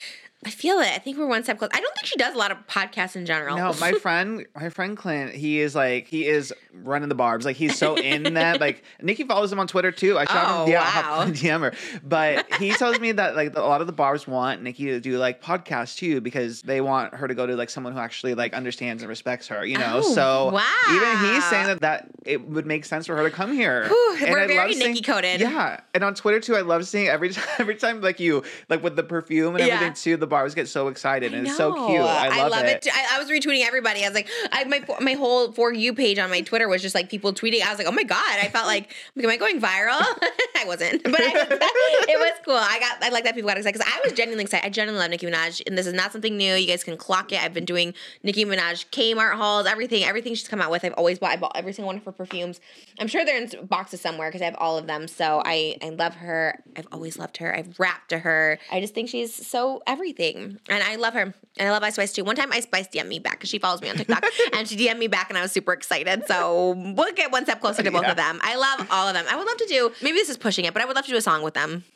I 0.44 0.50
feel 0.50 0.78
it. 0.80 0.88
I 0.92 0.98
think 0.98 1.16
we're 1.18 1.26
one 1.26 1.42
step 1.44 1.58
close. 1.58 1.70
I 1.72 1.80
don't 1.80 1.94
think 1.94 2.06
she 2.06 2.16
does 2.16 2.34
a 2.34 2.38
lot 2.38 2.50
of 2.52 2.58
podcasts 2.66 3.16
in 3.16 3.26
general. 3.26 3.56
No, 3.56 3.72
my 3.80 3.92
friend, 4.02 4.44
my 4.54 4.68
friend 4.70 4.96
Clint, 4.96 5.32
he 5.32 5.60
is 5.60 5.74
like 5.74 6.06
he 6.08 6.26
is 6.26 6.52
running 6.74 7.08
the 7.08 7.14
barbs. 7.14 7.44
Like 7.46 7.56
he's 7.56 7.76
so 7.78 7.96
in 7.96 8.34
that. 8.34 8.60
Like 8.66 8.82
Nicki 9.02 9.24
follows 9.24 9.52
him 9.52 9.58
on 9.60 9.66
Twitter 9.68 9.92
too. 9.92 10.18
I 10.18 10.24
shot 10.24 10.44
Oh, 10.48 10.64
him, 10.64 10.72
yeah, 10.72 10.80
wow. 10.80 10.90
hop- 11.26 11.28
DM 11.28 11.60
her. 11.60 11.72
But 12.02 12.50
he 12.54 12.70
tells 12.72 12.98
me 12.98 13.12
that 13.12 13.36
like 13.36 13.54
a 13.56 13.60
lot 13.60 13.80
of 13.82 13.86
the 13.86 13.92
barbs 13.92 14.26
want 14.26 14.62
Nicki 14.62 14.86
to 14.86 15.00
do 15.00 15.18
like 15.18 15.42
podcasts 15.42 15.96
too 15.96 16.20
because 16.20 16.62
they 16.62 16.80
want 16.80 17.14
her 17.14 17.28
to 17.28 17.34
go 17.34 17.46
to 17.46 17.54
like 17.56 17.70
someone 17.70 17.92
who 17.92 17.98
actually 17.98 18.34
like 18.34 18.54
understands 18.54 19.02
and 19.02 19.08
respects 19.10 19.48
her. 19.48 19.64
You 19.64 19.78
know, 19.78 20.00
Oh, 20.04 20.14
so 20.14 20.50
wow. 20.52 20.62
even 20.90 21.25
he's 21.34 21.44
saying 21.44 21.66
that 21.66 21.80
that 21.80 22.08
it 22.24 22.46
would 22.48 22.66
make 22.66 22.84
sense 22.84 23.06
for 23.06 23.16
her 23.16 23.22
to 23.22 23.30
come 23.30 23.52
here. 23.52 23.86
Whew, 23.88 24.16
And 24.20 24.30
we're 24.30 24.40
I 24.40 24.46
very 24.46 24.58
love 24.58 24.72
seeing- 24.74 24.92
Nicki-coded. 24.94 25.40
Yeah, 25.40 25.80
and 25.94 26.02
on 26.02 26.14
Twitter 26.14 26.40
too, 26.40 26.56
I 26.56 26.62
love 26.62 26.86
seeing 26.86 27.08
every 27.08 27.30
time 27.30 27.44
every 27.58 27.76
time 27.76 28.00
like 28.00 28.18
you 28.20 28.42
like 28.68 28.82
with 28.82 28.96
the 28.96 29.02
perfume 29.02 29.54
and 29.56 29.64
Yeah. 29.66 29.74
everything 29.74 29.94
too. 29.94 30.16
The 30.16 30.26
barbs 30.26 30.54
get 30.54 30.68
so 30.68 30.88
excited 30.88 31.34
and 31.34 31.46
it's 31.46 31.56
so 31.56 31.72
cute. 31.86 32.00
I 32.00 32.46
love, 32.48 32.64
it. 32.64 32.82
too. 32.82 32.90
I, 32.92 33.16
I 33.16 33.18
was 33.18 33.28
retweeting 33.30 33.64
everybody. 33.66 34.04
I 34.04 34.08
was 34.08 34.14
like, 34.14 34.28
I, 34.52 34.64
my 34.64 34.82
my 35.00 35.12
whole 35.14 35.52
for 35.52 35.72
you 35.72 35.94
page 35.94 36.18
on 36.18 36.30
my 36.30 36.40
Twitter 36.40 36.68
was 36.68 36.82
just 36.82 36.94
like 36.94 37.08
people 37.10 37.32
tweeting. 37.32 37.62
I 37.62 37.70
was 37.70 37.78
like, 37.78 37.86
oh 37.86 37.92
my 37.92 38.02
god! 38.04 38.38
I 38.40 38.48
felt 38.48 38.66
like, 38.66 38.94
am 39.22 39.28
I 39.28 39.36
going 39.36 39.60
viral? 39.60 40.00
I 40.58 40.64
wasn't, 40.66 41.02
but 41.04 41.20
I, 41.20 41.30
it 42.08 42.18
was 42.18 42.32
cool. 42.44 42.54
I 42.56 42.78
got, 42.80 43.02
I 43.02 43.10
like 43.10 43.24
that 43.24 43.34
people 43.34 43.48
got 43.48 43.56
excited 43.58 43.78
because 43.78 43.92
I 43.94 44.00
was 44.04 44.12
genuinely 44.14 44.44
excited. 44.44 44.66
I 44.66 44.70
genuinely 44.70 45.00
love 45.00 45.10
Nicki 45.10 45.26
Minaj, 45.26 45.62
and 45.66 45.76
this 45.78 45.86
is 45.86 45.92
not 45.92 46.12
something 46.12 46.36
new. 46.36 46.54
You 46.54 46.66
guys 46.66 46.82
can 46.82 46.96
clock 46.96 47.30
it. 47.32 47.42
I've 47.42 47.54
been 47.54 47.64
doing 47.64 47.94
Nicki 48.22 48.44
Minaj 48.44 48.86
Kmart 48.90 49.34
hauls, 49.34 49.66
everything, 49.66 50.02
everything 50.04 50.34
she's 50.34 50.48
come 50.48 50.60
out 50.60 50.70
with. 50.70 50.84
I've 50.84 50.94
always 51.16 51.18
bought. 51.18 51.32
I 51.32 51.36
bought 51.36 51.52
every 51.56 51.72
single 51.72 51.86
one 51.88 51.96
of 51.96 52.04
her 52.04 52.12
perfumes. 52.12 52.60
I'm 52.98 53.08
sure 53.08 53.24
they're 53.24 53.42
in 53.42 53.66
boxes 53.66 54.00
somewhere 54.00 54.28
because 54.28 54.42
I 54.42 54.46
have 54.46 54.56
all 54.58 54.78
of 54.78 54.86
them. 54.86 55.08
So 55.08 55.42
I, 55.44 55.76
I 55.82 55.90
love 55.90 56.14
her. 56.16 56.62
I've 56.76 56.86
always 56.92 57.18
loved 57.18 57.38
her. 57.38 57.54
I've 57.54 57.78
rapped 57.78 58.10
to 58.10 58.18
her. 58.18 58.58
I 58.70 58.80
just 58.80 58.94
think 58.94 59.08
she's 59.08 59.34
so 59.34 59.82
everything, 59.86 60.58
and 60.68 60.82
I 60.82 60.96
love 60.96 61.14
her. 61.14 61.34
And 61.58 61.68
I 61.68 61.70
love 61.70 61.82
Ice 61.82 61.94
Spice 61.94 62.12
too. 62.12 62.24
One 62.24 62.36
time 62.36 62.52
Ice 62.52 62.64
Spice 62.64 62.88
DM'd 62.88 63.08
me 63.08 63.18
back 63.18 63.34
because 63.38 63.48
she 63.50 63.58
follows 63.58 63.80
me 63.80 63.88
on 63.90 63.96
TikTok, 63.96 64.24
and 64.54 64.68
she 64.68 64.76
DM'd 64.76 64.98
me 64.98 65.06
back, 65.06 65.30
and 65.30 65.38
I 65.38 65.42
was 65.42 65.52
super 65.52 65.72
excited. 65.72 66.26
So 66.26 66.72
we'll 66.96 67.12
get 67.14 67.32
one 67.32 67.44
step 67.44 67.60
closer 67.60 67.82
to 67.82 67.90
both 67.90 68.02
Yeah. 68.02 68.10
of 68.10 68.16
them. 68.16 68.40
I 68.42 68.56
love 68.56 68.86
all 68.90 69.08
of 69.08 69.14
them. 69.14 69.24
I 69.30 69.36
would 69.36 69.46
love 69.46 69.56
to 69.58 69.66
do. 69.66 69.92
Maybe 70.02 70.18
this 70.18 70.28
is 70.28 70.36
pushing 70.36 70.64
it, 70.64 70.74
but 70.74 70.82
I 70.82 70.86
would 70.86 70.96
love 70.96 71.06
to 71.06 71.10
do 71.10 71.16
a 71.16 71.22
song 71.22 71.42
with 71.42 71.54
them. 71.54 71.84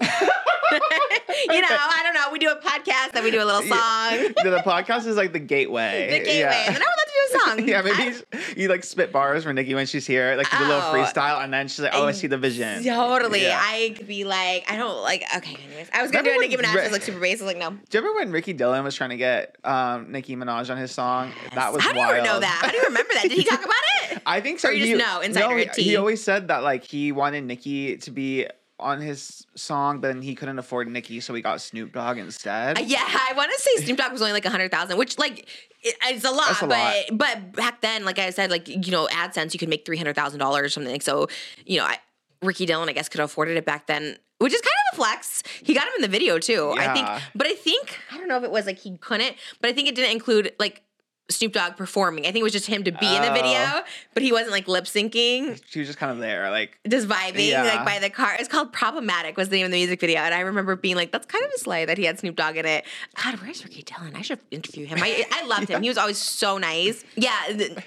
you 1.50 1.60
know, 1.60 1.68
I 1.70 2.00
don't 2.02 2.14
know. 2.14 2.26
We 2.32 2.38
do 2.38 2.50
a 2.50 2.56
podcast, 2.56 3.12
then 3.12 3.24
we 3.24 3.30
do 3.30 3.42
a 3.42 3.44
little 3.44 3.62
song. 3.62 4.10
the, 4.42 4.50
the 4.50 4.62
podcast 4.64 5.06
is 5.06 5.16
like 5.16 5.32
the 5.32 5.38
gateway. 5.38 6.08
The 6.10 6.18
gateway, 6.18 6.38
Yeah. 6.40 6.64
and 6.66 6.76
then 6.76 6.82
I 6.82 6.86
would 6.86 6.86
love 6.86 7.06
to 7.06 7.12
do 7.12 7.36
a 7.36 7.40
song. 7.40 7.68
Yeah, 7.70 7.82
maybe 7.82 8.16
I- 8.32 8.38
you 8.56 8.68
like 8.68 8.84
spit 8.84 9.12
bars 9.12 9.44
for 9.44 9.52
Nicki 9.52 9.74
when 9.74 9.86
she's 9.86 10.06
here, 10.06 10.34
like 10.36 10.50
do 10.50 10.56
a 10.58 10.60
little 10.66 10.80
Oh. 10.80 10.92
freestyle, 10.94 11.42
and 11.44 11.52
then 11.52 11.68
she's 11.68 11.80
like, 11.80 11.92
"Oh, 11.94 12.06
I 12.06 12.12
see 12.12 12.26
the 12.26 12.38
vision." 12.38 12.82
Totally. 12.84 13.42
Yeah. 13.42 13.60
I 13.62 13.94
could 13.96 14.06
be 14.08 14.24
like, 14.24 14.70
I 14.70 14.76
don't 14.76 15.02
like. 15.02 15.22
Okay, 15.36 15.56
anyways, 15.66 15.88
I 15.92 16.02
was 16.02 16.10
gonna 16.10 16.24
do 16.24 16.30
a 16.30 16.32
Remember 16.34 16.56
Nicki 16.56 16.62
Minaj. 16.62 16.80
I 16.80 16.82
was 16.84 16.92
like 16.92 17.02
super 17.02 17.20
bass. 17.20 17.40
I 17.40 17.44
was 17.44 17.54
like, 17.54 17.58
no. 17.58 17.70
Do 17.70 17.76
you 17.98 18.00
remember 18.00 18.20
when 18.20 18.32
Ricky 18.32 18.52
Dillon 18.52 18.82
was 18.84 18.94
trying 18.94 19.10
to 19.10 19.16
get 19.16 19.56
um, 19.64 20.10
Nicki 20.12 20.36
Minaj 20.36 20.70
on 20.70 20.76
his 20.78 20.90
song? 20.90 21.32
That 21.54 21.72
was 21.72 21.82
How 21.82 21.92
do 21.92 21.98
wild. 21.98 22.16
you 22.16 22.22
know 22.22 22.40
that? 22.40 22.58
How 22.62 22.70
do 22.70 22.76
you 22.76 22.84
remember 22.84 23.12
that? 23.14 23.22
Did 23.22 23.32
he 23.32 23.44
talk 23.44 23.60
about 23.60 23.74
it? 24.12 24.22
I 24.26 24.40
think 24.40 24.58
so. 24.60 24.68
Or 24.68 24.72
you 24.72 24.78
just 24.80 24.90
He- 24.90 24.96
know, 24.96 25.20
insider 25.20 25.48
no, 25.48 25.72
he, 25.76 25.82
he 25.82 25.96
always 25.96 26.22
said 26.22 26.48
that 26.48 26.62
like 26.62 26.84
he 26.84 27.12
wanted 27.12 27.44
Nicki 27.44 27.96
to 27.98 28.10
be 28.10 28.46
on 28.80 29.00
his 29.00 29.46
song, 29.54 30.00
but 30.00 30.08
then 30.08 30.22
he 30.22 30.34
couldn't 30.34 30.58
afford 30.58 30.88
Nicki, 30.88 31.20
so 31.20 31.34
he 31.34 31.42
got 31.42 31.60
Snoop 31.60 31.92
Dogg 31.92 32.18
instead. 32.18 32.78
Uh, 32.78 32.82
Yeah, 32.82 33.02
I 33.02 33.32
want 33.36 33.50
to 33.52 33.58
say 33.60 33.84
Snoop 33.84 33.98
Dogg 33.98 34.12
was 34.12 34.20
only 34.22 34.32
like 34.32 34.44
a 34.44 34.50
hundred 34.50 34.70
thousand, 34.70 34.96
which 34.98 35.18
like 35.18 35.40
it, 35.82 35.94
it's 36.04 36.24
a 36.24 36.30
lot, 36.30 36.50
a 36.62 36.66
but 36.66 36.68
lot. 36.70 36.94
but 37.12 37.52
back 37.52 37.80
then, 37.80 38.04
like 38.04 38.18
I 38.18 38.30
said, 38.30 38.50
like 38.50 38.68
you 38.68 38.90
know, 38.90 39.06
AdSense 39.08 39.52
you 39.52 39.58
could 39.58 39.68
make 39.68 39.84
three 39.86 39.96
hundred 39.96 40.16
thousand 40.16 40.40
dollars 40.40 40.66
or 40.66 40.68
something. 40.70 40.92
Like, 40.92 41.02
so 41.02 41.28
you 41.64 41.78
know, 41.78 41.84
I, 41.84 41.98
Ricky 42.42 42.66
Dillon, 42.66 42.88
I 42.88 42.92
guess, 42.92 43.08
could 43.08 43.20
have 43.20 43.30
afforded 43.30 43.56
it 43.56 43.64
back 43.64 43.86
then. 43.86 44.16
Which 44.38 44.54
is 44.54 44.60
kind 44.62 44.72
of 44.92 44.94
a 44.94 45.02
flex. 45.02 45.42
He 45.62 45.74
got 45.74 45.84
him 45.84 45.92
in 45.96 46.02
the 46.02 46.08
video 46.08 46.38
too. 46.38 46.74
I 46.78 46.94
think, 46.94 47.06
but 47.34 47.46
I 47.46 47.52
think 47.54 47.98
I 48.10 48.16
don't 48.16 48.26
know 48.26 48.38
if 48.38 48.42
it 48.44 48.50
was 48.50 48.64
like 48.64 48.78
he 48.78 48.96
couldn't, 48.96 49.36
but 49.60 49.68
I 49.68 49.74
think 49.74 49.86
it 49.86 49.94
didn't 49.94 50.12
include 50.12 50.52
like 50.58 50.82
Snoop 51.28 51.52
Dogg 51.52 51.76
performing. 51.76 52.24
I 52.24 52.32
think 52.32 52.38
it 52.38 52.42
was 52.42 52.52
just 52.52 52.66
him 52.66 52.82
to 52.84 52.90
be 52.90 53.06
in 53.06 53.22
the 53.22 53.30
Oh. 53.30 53.34
video, 53.34 53.82
but 54.14 54.22
he 54.24 54.32
wasn't 54.32 54.50
like 54.50 54.66
lip 54.66 54.84
syncing, 54.86 55.60
She 55.68 55.78
was 55.78 55.86
just 55.88 55.98
kind 55.98 56.10
of 56.10 56.18
there, 56.18 56.50
like 56.50 56.76
just 56.88 57.06
vibing 57.06 57.50
Yeah. 57.50 57.62
like 57.62 57.84
by 57.84 57.98
the 58.00 58.10
car. 58.10 58.34
It's 58.38 58.48
called 58.48 58.72
Problematic 58.72 59.36
was 59.36 59.48
the 59.48 59.56
name 59.56 59.66
of 59.66 59.70
the 59.70 59.76
music 59.78 60.00
video, 60.00 60.20
and 60.22 60.34
I 60.34 60.40
remember 60.40 60.74
being 60.74 60.96
like, 60.96 61.12
"That's 61.12 61.26
kind 61.26 61.44
of 61.44 61.52
a 61.54 61.58
slay 61.58 61.84
that 61.84 61.98
he 61.98 62.04
had 62.04 62.18
Snoop 62.18 62.34
Dogg 62.34 62.56
in 62.56 62.66
it." 62.66 62.84
God, 63.22 63.36
where's 63.42 63.62
Ricky 63.64 63.82
Dillon? 63.84 64.16
I 64.16 64.22
should 64.22 64.40
interview 64.50 64.86
him. 64.86 64.98
I, 65.00 65.24
I 65.30 65.46
loved 65.46 65.68
him. 65.68 65.82
He 65.82 65.88
was 65.88 65.98
always 65.98 66.18
so 66.18 66.58
nice. 66.58 67.04
Yeah. 67.14 67.30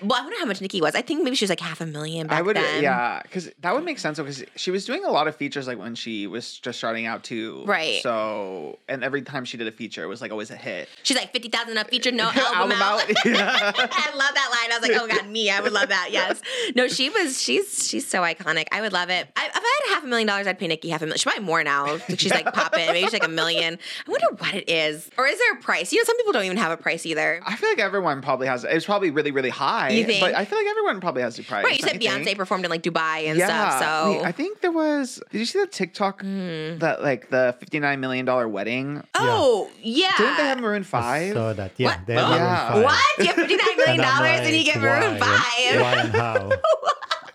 Well, 0.02 0.20
I 0.20 0.22
wonder 0.24 0.40
how 0.40 0.46
much 0.46 0.62
Nicki 0.62 0.80
was. 0.82 0.96
I 0.96 1.02
think 1.02 1.22
maybe 1.24 1.36
she 1.36 1.44
was 1.44 1.50
like 1.50 1.60
half 1.60 1.82
a 1.82 1.86
million 1.86 2.28
back 2.28 2.40
I 2.40 2.42
would, 2.42 2.56
then. 2.56 2.82
yeah, 2.82 3.22
because 3.24 3.50
that 3.60 3.74
would 3.76 3.84
make 3.84 4.00
sense 4.00 4.20
because 4.20 4.44
she 4.56 4.72
was 4.72 4.86
doing 4.86 5.04
a 5.04 5.12
lot 5.12 5.28
of 5.28 5.36
features 5.36 5.68
like 5.68 5.78
when 5.80 5.96
she 5.96 6.28
was 6.28 6.58
just 6.60 6.78
starting 6.78 7.06
out 7.08 7.24
too, 7.26 7.64
Right. 7.66 8.02
So, 8.02 8.80
and 8.88 9.04
every 9.04 9.22
time 9.22 9.44
she 9.44 9.58
did 9.58 9.68
a 9.68 9.72
feature, 9.72 10.02
it 10.04 10.08
was 10.08 10.22
like 10.22 10.32
always 10.32 10.50
a 10.50 10.56
hit. 10.56 10.88
She's 11.04 11.18
like 11.18 11.34
fifty 11.34 11.50
thousand 11.50 11.78
a 11.78 11.84
feature, 11.84 12.12
no 12.12 12.24
album, 12.30 12.72
Album 12.72 12.82
out. 12.82 13.02
out. 13.02 13.33
Yeah. 13.34 13.72
I 13.76 14.16
love 14.16 14.34
that 14.34 14.50
line. 14.52 14.72
I 14.72 14.80
was 14.80 14.88
like, 14.90 15.02
oh 15.02 15.08
god, 15.08 15.28
me. 15.30 15.50
I 15.50 15.60
would 15.62 15.72
love 15.74 15.90
that. 15.90 16.10
Yes. 16.12 16.42
No, 16.76 16.88
she 16.88 17.10
was. 17.10 17.42
She's 17.42 17.88
she's 17.88 18.08
so 18.08 18.22
iconic. 18.22 18.66
I 18.72 18.82
would 18.82 18.94
love 18.94 19.10
it. 19.10 19.28
I, 19.36 19.46
if 19.48 19.56
I 19.56 19.80
had 19.88 19.94
half 19.96 20.04
a 20.04 20.08
million 20.08 20.28
dollars, 20.28 20.48
I'd 20.48 20.60
pay 20.60 20.68
Nicki 20.68 20.90
half 20.90 21.02
a 21.02 21.06
million. 21.06 21.18
She 21.18 21.30
might 21.30 21.42
more 21.44 21.64
now. 21.64 21.98
She's 22.18 22.32
like 22.32 22.52
popping. 22.54 22.86
Maybe 22.88 23.02
she's 23.02 23.14
like 23.14 23.26
a 23.26 23.30
million. 23.30 23.78
I 24.08 24.12
wonder 24.12 24.28
what 24.38 24.54
it 24.54 24.70
is, 24.70 25.10
or 25.18 25.28
is 25.28 25.38
there 25.40 25.54
a 25.54 25.62
price? 25.62 25.92
You 25.92 26.00
know, 26.00 26.04
some 26.06 26.18
people 26.18 26.34
don't 26.34 26.46
even 26.46 26.58
have 26.58 26.72
a 26.72 26.78
price 26.78 27.06
either. 27.06 27.42
I 27.46 27.56
feel 27.56 27.70
like 27.70 27.80
everyone 27.80 28.22
probably 28.22 28.48
has. 28.48 28.64
It's 28.64 28.86
probably 28.86 29.12
really, 29.12 29.32
really 29.32 29.50
high. 29.50 29.90
You 29.90 30.06
think? 30.06 30.22
But 30.22 30.36
I 30.36 30.46
feel 30.46 30.58
like 30.60 30.68
everyone 30.68 31.00
probably 31.02 31.22
has 31.24 31.38
a 31.40 31.44
price. 31.44 31.64
Right. 31.66 31.80
You 31.82 31.88
said 31.88 32.00
Beyonce 32.02 32.24
think? 32.26 32.38
performed 32.38 32.64
in 32.66 32.72
like 32.72 32.84
Dubai 32.84 33.28
and 33.28 33.38
yeah. 33.38 33.48
stuff. 33.48 33.80
So 33.82 34.24
I 34.24 34.32
think 34.32 34.62
there 34.62 34.72
was. 34.72 35.22
Did 35.32 35.40
you 35.40 35.46
see 35.46 35.60
that 35.60 35.72
TikTok? 35.72 36.22
Hmm. 36.22 36.78
That 36.80 37.02
like 37.04 37.30
the 37.30 37.56
fifty 37.60 37.80
nine 37.80 38.00
million 38.00 38.26
dollar 38.26 38.48
wedding. 38.48 39.04
oh 39.16 39.70
yeah. 39.82 40.12
Didn't 40.18 40.38
they 40.38 40.44
have 40.44 40.60
Maroon 40.60 40.82
I 40.82 40.86
Five? 40.86 41.34
saw 41.34 41.54
that. 41.54 41.72
Yeah, 41.78 41.98
What? 41.98 42.06
they 42.08 42.14
have 42.16 42.24
Oh. 42.24 42.30
Maroon 42.30 42.56
five. 42.56 42.84
what? 42.84 43.12
You 43.20 43.26
have 43.26 43.36
fifty 43.36 43.55
nine 43.55 43.78
million 43.78 43.99
And 43.99 44.01
I'm 44.01 44.18
dollars 44.24 44.47
and 44.47 44.55
you 44.55 44.64
like, 44.64 44.74
get 44.74 44.82
Maroon 44.82 45.20
why? 45.20 45.28
Five. 45.28 45.82
Why 45.82 45.93
and 46.01 46.11
how? 46.11 46.51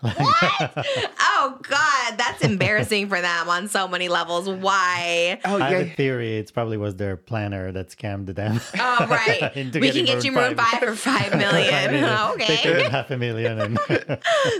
What? 0.01 0.87
oh 1.19 1.59
God, 1.61 2.17
that's 2.17 2.41
embarrassing 2.41 3.09
for 3.09 3.19
them 3.19 3.49
on 3.49 3.67
so 3.67 3.85
many 3.85 4.07
levels. 4.07 4.47
Why? 4.47 5.39
Oh 5.43 5.57
I 5.57 5.69
have 5.69 5.81
a 5.81 5.85
yeah. 5.87 5.93
theory. 5.95 6.37
It's 6.37 6.51
probably 6.51 6.77
was 6.77 6.95
their 6.95 7.17
planner 7.17 7.73
that 7.73 7.89
scammed 7.89 8.33
them. 8.33 8.61
Oh 8.79 9.07
right, 9.09 9.53
we 9.75 9.91
can 9.91 10.05
get 10.05 10.23
you 10.23 10.31
Maroon 10.31 10.55
Maroon 10.55 10.57
Five 10.57 10.79
for 10.79 10.95
five 10.95 11.37
million. 11.37 12.05
Okay, 12.29 12.81
them 12.83 12.91
half 12.91 13.11
a 13.11 13.17
million. 13.17 13.59
And 13.59 13.77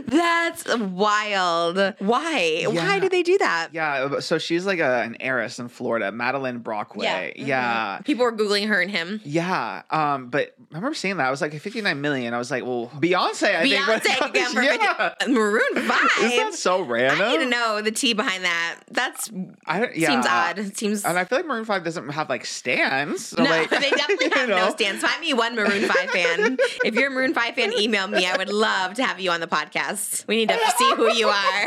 that's 0.08 0.68
wild. 0.78 1.78
Why? 2.00 2.66
Why 2.68 3.00
do 3.00 3.08
they 3.08 3.24
do 3.24 3.38
that? 3.38 3.70
Yeah, 3.72 4.20
so 4.20 4.38
she's 4.40 4.66
like 4.66 4.80
a, 4.80 5.02
an 5.04 5.16
heiress 5.22 5.58
in 5.60 5.70
Florida, 5.70 6.12
Madeleine 6.12 6.60
Brockway. 6.60 7.34
Yeah. 7.38 7.46
Yeah. 7.46 7.98
Mhm. 8.00 8.06
People 8.06 8.26
were 8.26 8.34
googling 8.34 8.68
her 8.68 8.82
and 8.82 8.92
him. 8.92 9.22
Yeah, 9.24 9.84
um, 9.90 10.30
but 10.30 10.56
I 10.72 10.76
remember 10.76 10.96
seeing 10.96 11.09
that. 11.18 11.28
I 11.28 11.32
was 11.32 11.42
like, 11.42 11.54
59 11.54 12.00
million. 12.02 12.34
I 12.34 12.38
was 12.38 12.52
like, 12.52 12.64
well, 12.64 12.88
Beyonce, 12.96 13.56
I 13.56 13.66
Beyonce 13.66 14.02
think. 14.02 14.20
could 14.20 14.34
get 14.34 14.52
for 14.52 14.62
yeah. 14.64 15.14
Maroon 15.28 15.76
Five. 15.88 16.10
Isn't 16.22 16.38
that 16.38 16.54
so 16.54 16.82
random? 16.82 17.22
I 17.28 17.32
need 17.32 17.44
to 17.44 17.50
know 17.50 17.82
the 17.82 17.92
tea 17.92 18.14
behind 18.14 18.44
that. 18.44 18.80
That's 18.92 19.30
I 19.66 19.80
don't, 19.80 19.96
yeah. 19.96 20.10
seems 20.10 20.26
odd. 20.26 20.60
It 20.60 20.78
seems 20.78 21.06
And 21.06 21.18
I 21.18 21.24
feel 21.26 21.40
like 21.40 21.46
Maroon 21.48 21.66
5 21.66 21.84
doesn't 21.84 22.10
have 22.10 22.30
like 22.30 22.46
stands. 22.46 23.28
So 23.28 23.44
no, 23.44 23.50
like, 23.50 23.70
they 23.70 23.90
definitely 23.90 24.30
have 24.30 24.50
no 24.50 24.58
know? 24.58 24.72
stands. 24.72 25.04
Find 25.04 25.20
me 25.22 25.34
one 25.34 25.56
Maroon 25.56 25.88
5 25.88 26.10
fan. 26.12 26.58
If 26.84 26.96
you're 26.96 27.08
a 27.08 27.12
Maroon 27.12 27.34
5 27.34 27.56
fan, 27.56 27.74
email 27.74 28.08
me. 28.08 28.26
I 28.26 28.38
would 28.38 28.50
love 28.50 28.94
to 28.96 29.04
have 29.04 29.20
you 29.20 29.32
on 29.32 29.40
the 29.40 29.48
podcast. 29.48 30.28
We 30.28 30.36
need 30.38 30.50
to 30.50 30.60
see 30.78 30.94
who 30.96 31.12
you 31.14 31.28
are. 31.28 31.66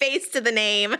Face 0.00 0.28
to 0.30 0.40
the 0.40 0.52
name. 0.52 0.96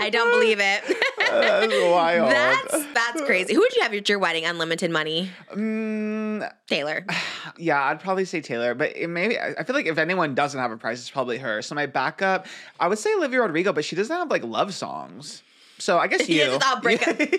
I 0.00 0.08
don't 0.12 0.30
believe 0.30 0.58
it. 0.60 0.82
That's 1.30 1.72
wild. 1.92 2.30
That's 2.30 2.86
that's 2.92 3.22
crazy. 3.22 3.54
Who 3.54 3.60
would 3.60 3.74
you 3.76 3.82
have 3.82 3.92
at 3.94 4.08
your 4.08 4.18
wedding? 4.18 4.44
Unlimited 4.44 4.90
money. 4.90 5.30
Mm, 5.54 6.50
Taylor. 6.66 7.06
yeah, 7.56 7.84
I'd 7.84 8.00
probably 8.00 8.24
say 8.24 8.40
Taylor, 8.40 8.74
but 8.74 8.96
it 8.96 9.06
maybe 9.08 9.38
I 9.38 9.54
I 9.58 9.62
feel 9.62 9.76
like 9.76 9.86
if 9.86 9.98
anyone 9.98 10.34
doesn't 10.34 10.58
have 10.58 10.72
a 10.72 10.76
price, 10.76 10.98
it's 10.98 11.10
probably 11.10 11.38
her. 11.38 11.62
So 11.62 11.74
my 11.76 11.86
backup, 11.86 12.46
I 12.80 12.88
would 12.88 12.98
say 12.98 13.14
Olivia 13.14 13.42
Rodrigo, 13.42 13.72
but 13.72 13.84
she 13.84 13.94
doesn't 13.94 14.14
have 14.14 14.30
like 14.30 14.42
love 14.42 14.74
songs. 14.74 15.42
So 15.80 15.98
I 15.98 16.06
guess 16.06 16.28
you. 16.28 16.40
Yeah, 16.40 16.58
I'll 16.62 16.80
break 16.80 17.06
up. 17.06 17.18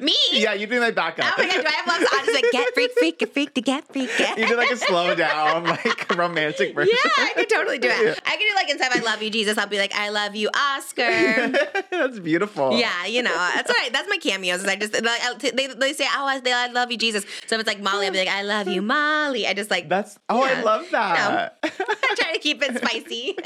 Me? 0.00 0.14
yeah, 0.32 0.52
you 0.52 0.66
do 0.66 0.78
my 0.78 0.90
backup. 0.90 1.24
Oh 1.24 1.42
my 1.42 1.46
god, 1.46 1.62
do 1.62 1.66
I 1.66 1.70
have 1.70 1.86
love? 1.86 2.08
I 2.12 2.22
just 2.26 2.34
like 2.34 2.52
get 2.52 2.74
freak, 2.74 2.90
freak, 2.98 3.18
get 3.18 3.32
freak, 3.32 3.54
to 3.54 3.60
get 3.62 3.92
freak. 3.92 4.10
Get. 4.18 4.38
you 4.38 4.46
do 4.46 4.56
like 4.56 4.70
a 4.70 4.76
slow 4.88 5.14
down, 5.14 5.64
like 5.64 6.14
romantic 6.14 6.74
version. 6.74 6.94
Yeah, 7.02 7.24
I 7.24 7.32
could 7.34 7.48
totally 7.48 7.78
do 7.78 7.88
it. 7.88 8.20
I 8.26 8.30
could 8.36 8.44
do 8.46 8.54
like 8.54 8.68
instead 8.68 8.94
of 8.94 9.00
I 9.00 9.04
love 9.04 9.22
you, 9.22 9.30
Jesus, 9.30 9.56
I'll 9.56 9.66
be 9.66 9.78
like, 9.78 9.94
I 9.94 10.10
love 10.10 10.34
you, 10.34 10.50
Oscar. 10.54 11.48
That's 11.90 12.18
beautiful. 12.18 12.78
Yeah, 12.78 13.06
you 13.06 13.22
know, 13.22 13.30
that's 13.30 13.68
what 13.68 13.80
I, 13.80 13.88
that's 13.90 14.08
my 14.08 14.18
cameos. 14.18 14.64
I 14.66 14.76
just 14.76 14.92
like, 15.02 15.38
they, 15.56 15.66
they 15.66 15.92
say, 15.92 16.06
oh, 16.14 16.26
I, 16.26 16.40
they, 16.40 16.52
I 16.52 16.66
love 16.68 16.90
you, 16.90 16.98
Jesus. 16.98 17.24
So 17.46 17.54
if 17.54 17.60
it's 17.60 17.68
like 17.68 17.80
Molly, 17.80 18.06
I'll 18.06 18.12
be 18.12 18.18
like, 18.18 18.28
I 18.28 18.42
love 18.42 18.68
you, 18.68 18.82
Molly. 18.82 19.46
I 19.46 19.54
just 19.54 19.70
like 19.70 19.88
That's 19.88 20.18
oh, 20.28 20.44
Yeah. 20.44 20.58
I 20.58 20.62
love 20.62 20.86
that. 20.90 21.58
I 21.62 22.14
try 22.18 22.32
to 22.32 22.38
keep 22.38 22.62
it 22.62 22.76
spicy, 22.76 23.36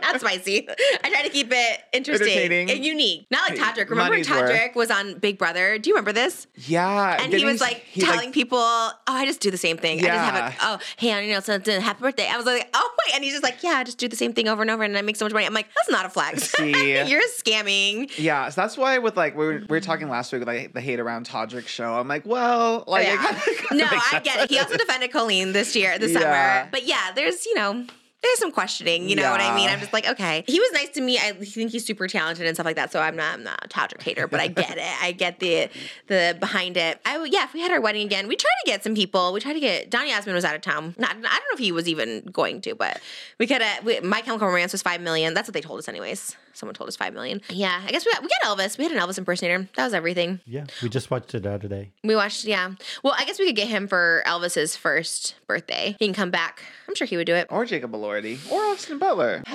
not 0.00 0.20
spicy. 0.20 0.66
I 1.04 1.10
try 1.10 1.22
to 1.22 1.28
keep 1.30 1.48
it 1.50 1.80
interesting 1.92 2.70
and 2.70 2.84
unique. 2.84 3.26
Not 3.30 3.50
like 3.50 3.58
Todrick. 3.86 3.90
Remember 3.90 4.10
Money's 4.12 4.30
worth. 4.30 4.50
Todrick 4.50 4.74
was 4.74 4.90
on 4.90 5.18
Big 5.18 5.38
Brother? 5.38 5.78
Do 5.78 5.88
you 5.90 5.94
remember 5.94 6.12
this? 6.12 6.46
yeah, 6.66 7.22
And 7.22 7.32
he 7.32 7.44
was 7.44 7.60
like 7.60 7.78
he, 7.90 8.00
telling 8.02 8.32
people, 8.32 8.58
"Oh, 8.58 8.94
I 9.06 9.26
just 9.26 9.40
do 9.40 9.50
the 9.50 9.56
same 9.58 9.76
thing. 9.76 9.98
I 10.00 10.02
just 10.02 10.10
have 10.18 10.52
a 10.52 10.56
oh, 10.62 10.78
hey, 10.96 11.26
you 11.26 11.32
know, 11.34 11.40
so 11.40 11.54
it's 11.54 11.68
a 11.68 11.80
happy 11.80 12.00
birthday." 12.00 12.28
I 12.28 12.36
was 12.36 12.46
like, 12.46 12.68
"Oh 12.74 12.90
wait," 13.06 13.14
and 13.14 13.24
he's 13.24 13.32
just 13.32 13.42
like, 13.44 13.62
"Yeah, 13.62 13.70
I 13.78 13.84
just 13.84 13.98
do 13.98 14.08
the 14.08 14.16
same 14.16 14.32
thing 14.32 14.48
over 14.48 14.62
and 14.62 14.70
over, 14.70 14.82
and 14.82 14.96
I 14.96 15.02
make 15.02 15.16
so 15.16 15.24
much 15.24 15.32
money." 15.32 15.46
I'm 15.46 15.54
like, 15.54 15.68
"That's 15.74 15.90
not 15.90 16.06
a 16.06 16.08
flex. 16.10 16.50
See? 16.56 16.70
You're 17.10 17.22
scamming." 17.38 18.10
Yeah, 18.18 18.48
so 18.50 18.60
that's 18.60 18.76
why 18.76 18.98
with 18.98 19.16
like 19.16 19.36
we 19.36 19.44
were, 19.46 19.52
we 19.60 19.66
were 19.66 19.80
talking 19.80 20.08
last 20.08 20.32
week 20.32 20.40
with 20.40 20.48
like 20.48 20.72
the 20.74 20.80
hate 20.80 21.00
around 21.00 21.26
Todrick 21.26 21.66
show. 21.68 21.94
I'm 21.94 22.08
like, 22.08 22.26
well, 22.26 22.84
like 22.86 23.06
Yeah. 23.06 23.16
kinda- 23.16 23.62
kinda 23.68 23.84
No, 23.84 23.90
I 23.90 24.20
get 24.22 24.40
it. 24.44 24.50
He 24.50 24.58
also 24.58 24.76
defended 24.76 25.12
Colleen 25.12 25.52
this 25.52 25.74
year, 25.76 25.98
this 25.98 26.12
Yeah. 26.12 26.20
summer. 26.20 26.68
But 26.70 26.86
yeah, 26.86 27.12
there's 27.14 27.46
you 27.46 27.54
know. 27.54 27.86
There's 28.22 28.38
some 28.38 28.52
questioning, 28.52 29.08
you 29.08 29.16
know 29.16 29.30
what 29.30 29.40
I 29.40 29.54
mean? 29.56 29.68
I'm 29.70 29.80
just 29.80 29.92
like, 29.94 30.06
okay. 30.06 30.44
He 30.46 30.60
was 30.60 30.70
nice 30.72 30.90
to 30.90 31.00
me. 31.00 31.18
I 31.18 31.32
think 31.32 31.70
he's 31.70 31.86
super 31.86 32.06
talented 32.06 32.46
and 32.46 32.54
stuff 32.54 32.66
like 32.66 32.76
that. 32.76 32.92
So 32.92 33.00
I'm 33.00 33.16
not, 33.16 33.34
I'm 33.34 33.42
not 33.42 33.64
a 33.64 33.68
Todrick 33.68 34.02
hater, 34.02 34.26
but 34.28 34.40
I 34.40 34.48
get 34.48 34.76
it. 34.76 35.02
I 35.02 35.12
get 35.12 35.40
the 35.40 35.70
the 36.06 36.36
behind 36.38 36.76
it. 36.76 37.00
I 37.06 37.16
would, 37.18 37.32
yeah. 37.32 37.44
If 37.44 37.54
we 37.54 37.60
had 37.60 37.70
our 37.72 37.80
wedding 37.80 38.04
again, 38.04 38.28
we 38.28 38.36
try 38.36 38.50
to 38.64 38.70
get 38.70 38.84
some 38.84 38.94
people. 38.94 39.32
We 39.32 39.40
try 39.40 39.54
to 39.54 39.60
get 39.60 39.90
Donny 39.90 40.12
Osmond 40.12 40.34
was 40.34 40.44
out 40.44 40.54
of 40.54 40.60
town. 40.60 40.94
Not, 40.98 41.10
I 41.10 41.14
don't 41.14 41.24
know 41.24 41.54
if 41.54 41.58
he 41.58 41.72
was 41.72 41.88
even 41.88 42.26
going 42.26 42.60
to, 42.62 42.74
but 42.74 43.00
we 43.38 43.46
could 43.46 43.62
have. 43.62 44.04
My 44.04 44.20
Chemical 44.20 44.48
Romance 44.48 44.72
was 44.72 44.82
five 44.82 45.00
million. 45.00 45.32
That's 45.32 45.48
what 45.48 45.54
they 45.54 45.62
told 45.62 45.78
us, 45.78 45.88
anyways. 45.88 46.36
Someone 46.52 46.74
told 46.74 46.88
us 46.88 46.96
five 46.96 47.14
million. 47.14 47.40
Yeah, 47.48 47.80
I 47.86 47.90
guess 47.90 48.04
we 48.04 48.12
got, 48.12 48.22
we 48.22 48.28
got 48.42 48.58
Elvis. 48.58 48.76
We 48.76 48.84
had 48.84 48.92
an 48.92 48.98
Elvis 48.98 49.16
impersonator. 49.16 49.66
That 49.76 49.84
was 49.84 49.94
everything. 49.94 50.40
yeah, 50.46 50.64
we 50.82 50.90
just 50.90 51.10
watched 51.10 51.34
it 51.34 51.44
the 51.44 51.52
other 51.52 51.68
day. 51.68 51.90
We 52.04 52.14
watched, 52.14 52.44
yeah. 52.44 52.72
Well, 53.02 53.14
I 53.16 53.24
guess 53.24 53.38
we 53.38 53.46
could 53.46 53.56
get 53.56 53.68
him 53.68 53.88
for 53.88 54.22
Elvis's 54.26 54.76
first 54.76 55.36
birthday. 55.46 55.96
He 55.98 56.06
can 56.06 56.14
come 56.14 56.30
back. 56.30 56.62
I'm 56.86 56.94
sure 56.96 57.06
he 57.06 57.16
would 57.16 57.26
do 57.26 57.34
it. 57.34 57.46
Or 57.50 57.64
Jacob 57.64 57.92
Or 58.50 58.62
Austin 58.66 58.98
Butler. 58.98 59.42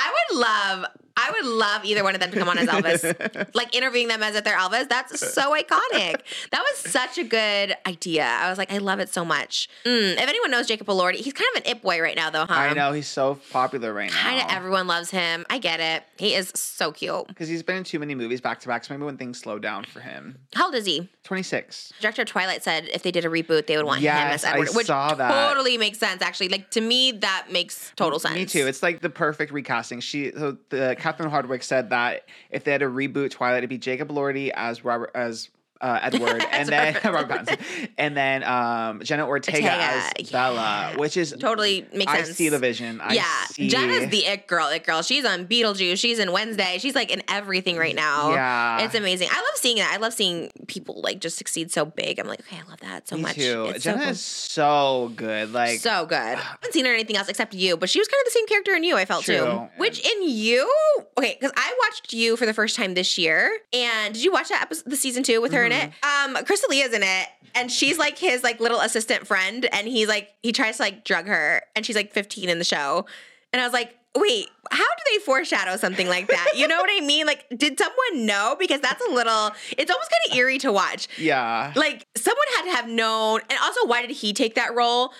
I 0.00 0.14
would 0.30 0.38
love, 0.38 0.84
I 1.16 1.30
would 1.32 1.44
love 1.44 1.84
either 1.84 2.04
one 2.04 2.14
of 2.14 2.20
them 2.20 2.30
to 2.30 2.38
come 2.38 2.48
on 2.48 2.56
as 2.58 2.68
Elvis. 2.68 3.50
like 3.54 3.74
interviewing 3.74 4.06
them 4.06 4.22
as 4.22 4.36
if 4.36 4.44
they're 4.44 4.56
Elvis. 4.56 4.88
That's 4.88 5.18
so 5.34 5.56
iconic. 5.56 6.20
That 6.52 6.62
was 6.70 6.76
such 6.92 7.18
a 7.18 7.24
good 7.24 7.74
idea. 7.84 8.24
I 8.24 8.48
was 8.48 8.58
like, 8.58 8.72
I 8.72 8.78
love 8.78 9.00
it 9.00 9.08
so 9.08 9.24
much. 9.24 9.68
Mm, 9.84 10.12
if 10.12 10.20
anyone 10.28 10.52
knows 10.52 10.68
Jacob 10.68 10.86
Elordi, 10.86 11.16
he's 11.16 11.32
kind 11.32 11.48
of 11.56 11.62
an 11.64 11.70
it 11.70 11.82
boy 11.82 12.00
right 12.00 12.14
now, 12.14 12.30
though, 12.30 12.44
huh? 12.44 12.52
I 12.54 12.74
know 12.74 12.92
he's 12.92 13.08
so 13.08 13.40
popular 13.50 13.92
right 13.92 14.10
now. 14.10 14.16
Kind 14.22 14.40
of 14.40 14.46
everyone 14.56 14.86
loves 14.86 15.10
him. 15.10 15.44
I 15.50 15.58
get 15.58 15.80
it. 15.80 16.04
He 16.16 16.34
is 16.34 16.52
so 16.54 16.92
cute. 16.92 17.26
because 17.26 17.48
he's 17.48 17.64
been 17.64 17.78
in 17.78 17.84
too 17.84 17.98
many 17.98 18.14
movies 18.14 18.40
back 18.40 18.60
to 18.60 18.68
back. 18.68 18.84
So 18.84 18.94
maybe 18.94 19.04
when 19.04 19.16
things 19.16 19.40
slow 19.40 19.58
down 19.58 19.82
for 19.84 19.98
him, 20.00 20.38
How 20.54 20.66
old 20.66 20.76
is 20.76 20.86
he? 20.86 21.08
26. 21.28 21.92
Director 22.00 22.22
of 22.22 22.28
Twilight 22.28 22.62
said 22.64 22.88
if 22.90 23.02
they 23.02 23.10
did 23.10 23.22
a 23.26 23.28
reboot, 23.28 23.66
they 23.66 23.76
would 23.76 23.84
want 23.84 24.00
him 24.00 24.08
as 24.08 24.42
Yes, 24.42 24.44
I 24.46 24.58
which 24.58 24.86
saw 24.86 25.12
that. 25.14 25.48
totally 25.48 25.76
makes 25.76 25.98
sense. 25.98 26.22
Actually, 26.22 26.48
like 26.48 26.70
to 26.70 26.80
me, 26.80 27.12
that 27.12 27.48
makes 27.52 27.92
total 27.96 28.18
sense. 28.18 28.34
Me 28.34 28.46
too. 28.46 28.66
It's 28.66 28.82
like 28.82 29.00
the 29.02 29.10
perfect 29.10 29.52
recasting. 29.52 30.00
She, 30.00 30.32
so 30.32 30.56
the 30.70 30.96
Catherine 30.98 31.30
Hardwicke 31.30 31.62
said 31.62 31.90
that 31.90 32.24
if 32.50 32.64
they 32.64 32.72
had 32.72 32.80
a 32.80 32.86
reboot 32.86 33.30
Twilight, 33.30 33.58
it'd 33.58 33.68
be 33.68 33.76
Jacob 33.76 34.08
Elordi 34.08 34.50
as 34.54 34.84
Robert 34.86 35.10
as 35.14 35.50
uh, 35.80 35.98
Edward, 36.02 36.44
and 36.50 36.68
then 36.68 36.98
Robert 37.04 37.28
Pattinson, 37.46 37.88
and 37.98 38.16
then 38.16 38.44
um, 38.44 39.00
Jenna 39.02 39.26
Ortega, 39.26 39.58
Ortega, 39.58 39.82
as 39.82 40.12
yeah. 40.18 40.30
Bella, 40.32 40.92
which 40.96 41.16
is 41.16 41.34
totally 41.38 41.86
makes 41.92 42.10
I 42.12 42.16
sense. 42.16 42.30
I 42.30 42.32
see 42.32 42.48
the 42.48 42.58
vision. 42.58 43.00
I 43.00 43.14
yeah, 43.14 43.44
see. 43.46 43.68
Jenna's 43.68 44.10
the 44.10 44.26
it 44.26 44.46
girl. 44.46 44.68
It 44.68 44.84
girl. 44.84 45.02
She's 45.02 45.24
on 45.24 45.46
Beetlejuice. 45.46 45.98
She's 45.98 46.18
in 46.18 46.32
Wednesday. 46.32 46.78
She's 46.78 46.94
like 46.94 47.10
in 47.10 47.22
everything 47.28 47.76
right 47.76 47.94
now. 47.94 48.32
Yeah. 48.32 48.80
it's 48.80 48.94
amazing. 48.94 49.28
I 49.30 49.36
love 49.36 49.56
seeing 49.56 49.78
it. 49.78 49.86
I 49.86 49.96
love 49.98 50.12
seeing 50.12 50.50
people 50.66 51.00
like 51.02 51.20
just 51.20 51.36
succeed 51.38 51.70
so 51.70 51.84
big. 51.84 52.18
I'm 52.18 52.26
like, 52.26 52.40
okay, 52.40 52.58
I 52.64 52.68
love 52.68 52.80
that 52.80 53.08
so 53.08 53.16
Me 53.16 53.22
much. 53.22 53.34
too. 53.34 53.66
It's 53.66 53.84
so 53.84 53.90
Jenna 53.90 54.02
cool. 54.02 54.10
is 54.10 54.20
so 54.20 55.12
good. 55.14 55.52
Like 55.52 55.80
so 55.80 56.06
good. 56.06 56.18
I 56.18 56.34
haven't 56.34 56.72
seen 56.72 56.84
her 56.84 56.92
in 56.92 56.98
anything 57.00 57.16
else 57.16 57.28
except 57.28 57.54
you, 57.54 57.76
but 57.76 57.88
she 57.88 58.00
was 58.00 58.08
kind 58.08 58.20
of 58.20 58.24
the 58.26 58.30
same 58.32 58.46
character 58.46 58.74
in 58.74 58.84
you. 58.84 58.96
I 58.96 59.04
felt 59.04 59.24
too. 59.24 59.36
True. 59.38 59.68
Which 59.76 60.04
in 60.04 60.28
you, 60.28 60.70
okay, 61.16 61.36
because 61.38 61.52
I 61.56 61.74
watched 61.86 62.12
you 62.12 62.36
for 62.36 62.46
the 62.46 62.54
first 62.54 62.76
time 62.76 62.94
this 62.94 63.16
year, 63.18 63.58
and 63.72 64.14
did 64.14 64.22
you 64.24 64.32
watch 64.32 64.48
that 64.48 64.62
episode, 64.62 64.90
the 64.90 64.96
season 64.96 65.22
two 65.22 65.40
with 65.40 65.52
her 65.52 65.67
in 65.72 65.78
it? 65.88 65.92
Mm-hmm. 66.02 66.36
Um, 66.36 66.44
Chris 66.44 66.60
D'Elia 66.62 66.86
in 66.86 67.02
it, 67.02 67.28
and 67.54 67.70
she's 67.70 67.98
like 67.98 68.18
his 68.18 68.42
like 68.42 68.60
little 68.60 68.80
assistant 68.80 69.26
friend, 69.26 69.66
and 69.72 69.88
he's 69.88 70.08
like 70.08 70.30
he 70.42 70.52
tries 70.52 70.76
to 70.76 70.82
like 70.82 71.04
drug 71.04 71.26
her, 71.26 71.62
and 71.74 71.86
she's 71.86 71.96
like 71.96 72.12
15 72.12 72.48
in 72.48 72.58
the 72.58 72.64
show, 72.64 73.06
and 73.52 73.60
I 73.62 73.64
was 73.64 73.72
like. 73.72 73.94
wait, 74.16 74.48
how 74.72 74.78
do 74.78 75.02
they 75.12 75.18
foreshadow 75.24 75.76
something 75.76 76.08
like 76.08 76.26
that? 76.26 76.52
You 76.56 76.66
know 76.66 76.78
what 76.78 76.90
I 76.90 77.04
mean? 77.04 77.24
Like, 77.24 77.44
did 77.56 77.78
someone 77.78 78.26
know? 78.26 78.56
Because 78.58 78.80
that's 78.80 79.00
a 79.06 79.12
little, 79.12 79.52
it's 79.76 79.90
almost 79.90 80.10
kind 80.10 80.32
of 80.32 80.36
eerie 80.36 80.58
to 80.58 80.72
watch. 80.72 81.06
Yeah. 81.18 81.72
Like, 81.76 82.04
someone 82.16 82.46
had 82.56 82.62
to 82.64 82.70
have 82.70 82.88
known. 82.88 83.40
And 83.48 83.58
also, 83.62 83.86
why 83.86 84.04
did 84.04 84.16
he 84.16 84.32
take 84.32 84.56
that 84.56 84.74
role? 84.74 85.12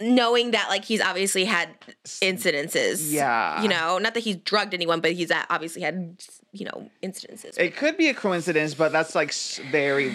Knowing 0.00 0.52
that, 0.52 0.68
like, 0.68 0.84
he's 0.84 1.00
obviously 1.00 1.46
had 1.46 1.70
incidences. 2.04 3.10
Yeah. 3.10 3.60
You 3.62 3.68
know, 3.68 3.98
not 3.98 4.14
that 4.14 4.20
he's 4.20 4.36
drugged 4.36 4.72
anyone, 4.74 5.00
but 5.00 5.12
he's 5.12 5.32
uh, 5.32 5.42
obviously 5.50 5.82
had, 5.82 6.22
you 6.54 6.64
know, 6.64 6.88
incidences. 7.02 7.58
It 7.58 7.76
could 7.76 7.96
be 7.96 8.08
a 8.08 8.14
coincidence, 8.14 8.74
but 8.74 8.92
that's 8.92 9.14
like 9.14 9.34
very 9.70 10.08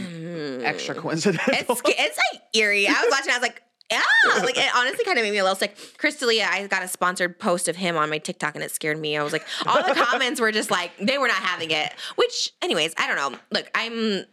extra 0.64 0.96
mm. 0.96 1.00
coincidental. 1.00 1.54
It's, 1.54 1.82
it's 1.86 2.20
like 2.34 2.42
eerie. 2.54 2.88
I 2.88 2.94
was 2.94 3.08
watching, 3.12 3.32
I 3.32 3.36
was 3.36 3.42
like, 3.42 3.62
yeah, 3.92 4.02
like 4.44 4.58
it 4.58 4.72
honestly 4.76 5.04
kind 5.04 5.18
of 5.18 5.24
made 5.24 5.32
me 5.32 5.40
a 5.40 5.44
little 5.44 5.56
sick. 5.56 5.76
Chris 5.98 6.16
D'Elia, 6.18 6.48
I 6.50 6.66
got 6.68 6.82
a 6.82 6.88
sponsored 6.88 7.40
post 7.40 7.68
of 7.68 7.76
him 7.76 7.98
on 7.98 8.10
my 8.10 8.20
TikTok 8.20 8.56
and 8.56 8.64
it 8.64 8.72
scared 8.72 8.98
me. 8.98 9.18
I 9.18 9.24
was 9.24 9.34
like, 9.34 9.46
all 9.66 9.84
the 9.84 9.94
comments 9.94 10.40
were 10.40 10.52
just 10.52 10.72
like, 10.72 10.92
they 10.98 11.18
were 11.18 11.28
not 11.28 11.38
having 11.38 11.72
it. 11.72 11.92
Which, 12.16 12.54
anyways, 12.62 12.94
I 12.98 13.08
don't 13.08 13.16
know. 13.16 13.40
Look, 13.52 13.70
I'm. 13.76 14.26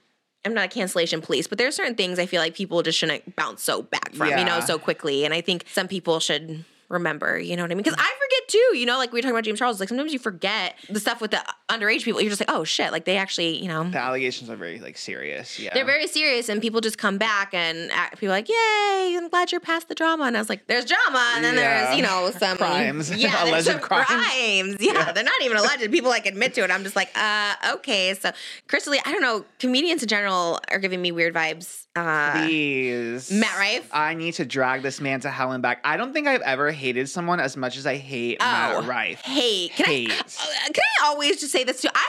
I'm 0.45 0.55
not 0.55 0.67
a 0.67 0.69
cancellation 0.69 1.23
police, 1.23 1.49
but 1.49 1.59
there 1.59 1.67
are 1.67 1.73
certain 1.73 1.97
things 1.97 2.21
I 2.21 2.27
feel 2.27 2.41
like 2.41 2.55
people 2.55 2.81
just 2.85 2.97
shouldn't 2.97 3.35
bounce 3.35 3.65
so 3.65 3.83
back 3.83 4.15
from, 4.15 4.29
you 4.29 4.45
know, 4.45 4.61
so 4.61 4.79
quickly. 4.79 5.25
And 5.25 5.35
I 5.35 5.41
think 5.41 5.65
some 5.73 5.89
people 5.89 6.21
should 6.21 6.65
remember, 6.89 7.39
you 7.39 7.57
know 7.57 7.63
what 7.63 7.71
I 7.71 7.75
mean? 7.75 7.83
Because 7.83 7.99
I 7.99 8.05
forget 8.23 8.49
too, 8.49 8.77
you 8.79 8.87
know, 8.87 8.99
like 8.99 9.13
we 9.13 9.19
were 9.19 9.23
talking 9.23 9.35
about 9.35 9.45
James 9.45 9.59
Charles, 9.59 9.81
like 9.81 9.89
sometimes 9.89 10.13
you 10.13 10.19
forget 10.19 10.75
the 10.89 11.01
stuff 11.01 11.21
with 11.21 11.31
the 11.33 11.43
underage 11.69 12.03
people. 12.05 12.21
You're 12.21 12.31
just 12.31 12.41
like, 12.41 12.51
oh 12.51 12.65
shit, 12.65 12.93
like 12.93 13.05
they 13.05 13.17
actually, 13.17 13.61
you 13.63 13.69
know, 13.69 13.89
the 13.91 13.99
allegations 13.99 14.51
are 14.51 14.57
very 14.57 14.79
like 14.79 14.97
serious. 14.97 15.59
Yeah. 15.59 15.75
they're 15.75 15.85
very 15.85 16.07
serious, 16.07 16.49
and 16.49 16.61
people 16.63 16.81
just 16.81 16.99
come 16.99 17.19
back 17.19 17.53
and 17.55 17.91
people 18.13 18.29
are 18.29 18.31
like, 18.39 18.49
"Yay! 18.49 19.15
I'm 19.17 19.29
glad 19.29 19.53
you're 19.53 19.61
past 19.61 19.89
the 19.89 19.95
drama." 19.95 20.25
And 20.25 20.37
I 20.37 20.41
was 20.41 20.49
like, 20.49 20.67
"There's 20.67 20.85
drama, 20.85 21.33
and 21.37 21.45
then 21.45 21.55
Yeah. 21.55 21.85
there's 21.87 21.97
you 21.97 22.03
know 22.03 22.31
some 22.39 22.57
Crimes. 22.57 23.15
yeah, 23.15 23.45
Alleged 23.49 23.67
some 23.67 23.81
crimes. 23.81 24.07
crimes. 24.07 24.77
Yeah, 24.81 25.13
they're 25.13 25.25
not 25.25 25.43
even 25.43 25.57
alleged. 25.57 25.91
People 25.91 26.11
like 26.11 26.27
admit 26.27 26.55
to 26.55 26.65
it. 26.65 26.71
I'm 26.71 26.83
just 26.85 26.97
like, 26.97 27.11
uh, 27.17 27.55
okay. 27.75 28.15
So, 28.15 28.31
Chris 28.69 28.85
D'Elia, 28.85 29.01
I 29.05 29.13
don't 29.13 29.23
know. 29.23 29.45
Comedians 29.59 30.03
in 30.03 30.09
general 30.09 30.61
are 30.71 30.79
giving 30.79 31.01
me 31.03 31.13
weird 31.13 31.35
vibes. 31.35 31.86
Uh, 31.97 32.33
Please. 32.45 33.31
Matt 33.33 33.59
Rife? 33.59 33.89
I 33.93 34.15
need 34.15 34.35
to 34.35 34.45
drag 34.45 34.83
this 34.83 35.01
man 35.01 35.21
to 35.21 35.31
hell 35.31 35.53
and 35.53 35.63
back. 35.63 35.81
I 35.85 35.97
don't 35.97 36.13
think 36.13 36.27
I've 36.27 36.43
ever 36.43 36.71
hated 36.71 37.09
someone 37.09 37.41
as 37.41 37.57
much 37.57 37.77
as 37.77 37.87
I 37.87 37.97
hate 37.97 38.39
Matt 38.41 38.85
Rife. 38.85 39.21
Hate. 39.23 39.73
Can 39.73 39.87
Hate. 39.87 40.11
I? 40.13 40.19
uh, 40.19 40.73
Can 40.73 40.83
I 41.03 41.07
always 41.07 41.41
just 41.41 41.53
say 41.53 41.65
this 41.65 41.81
too? 41.81 41.89
I 41.95 42.07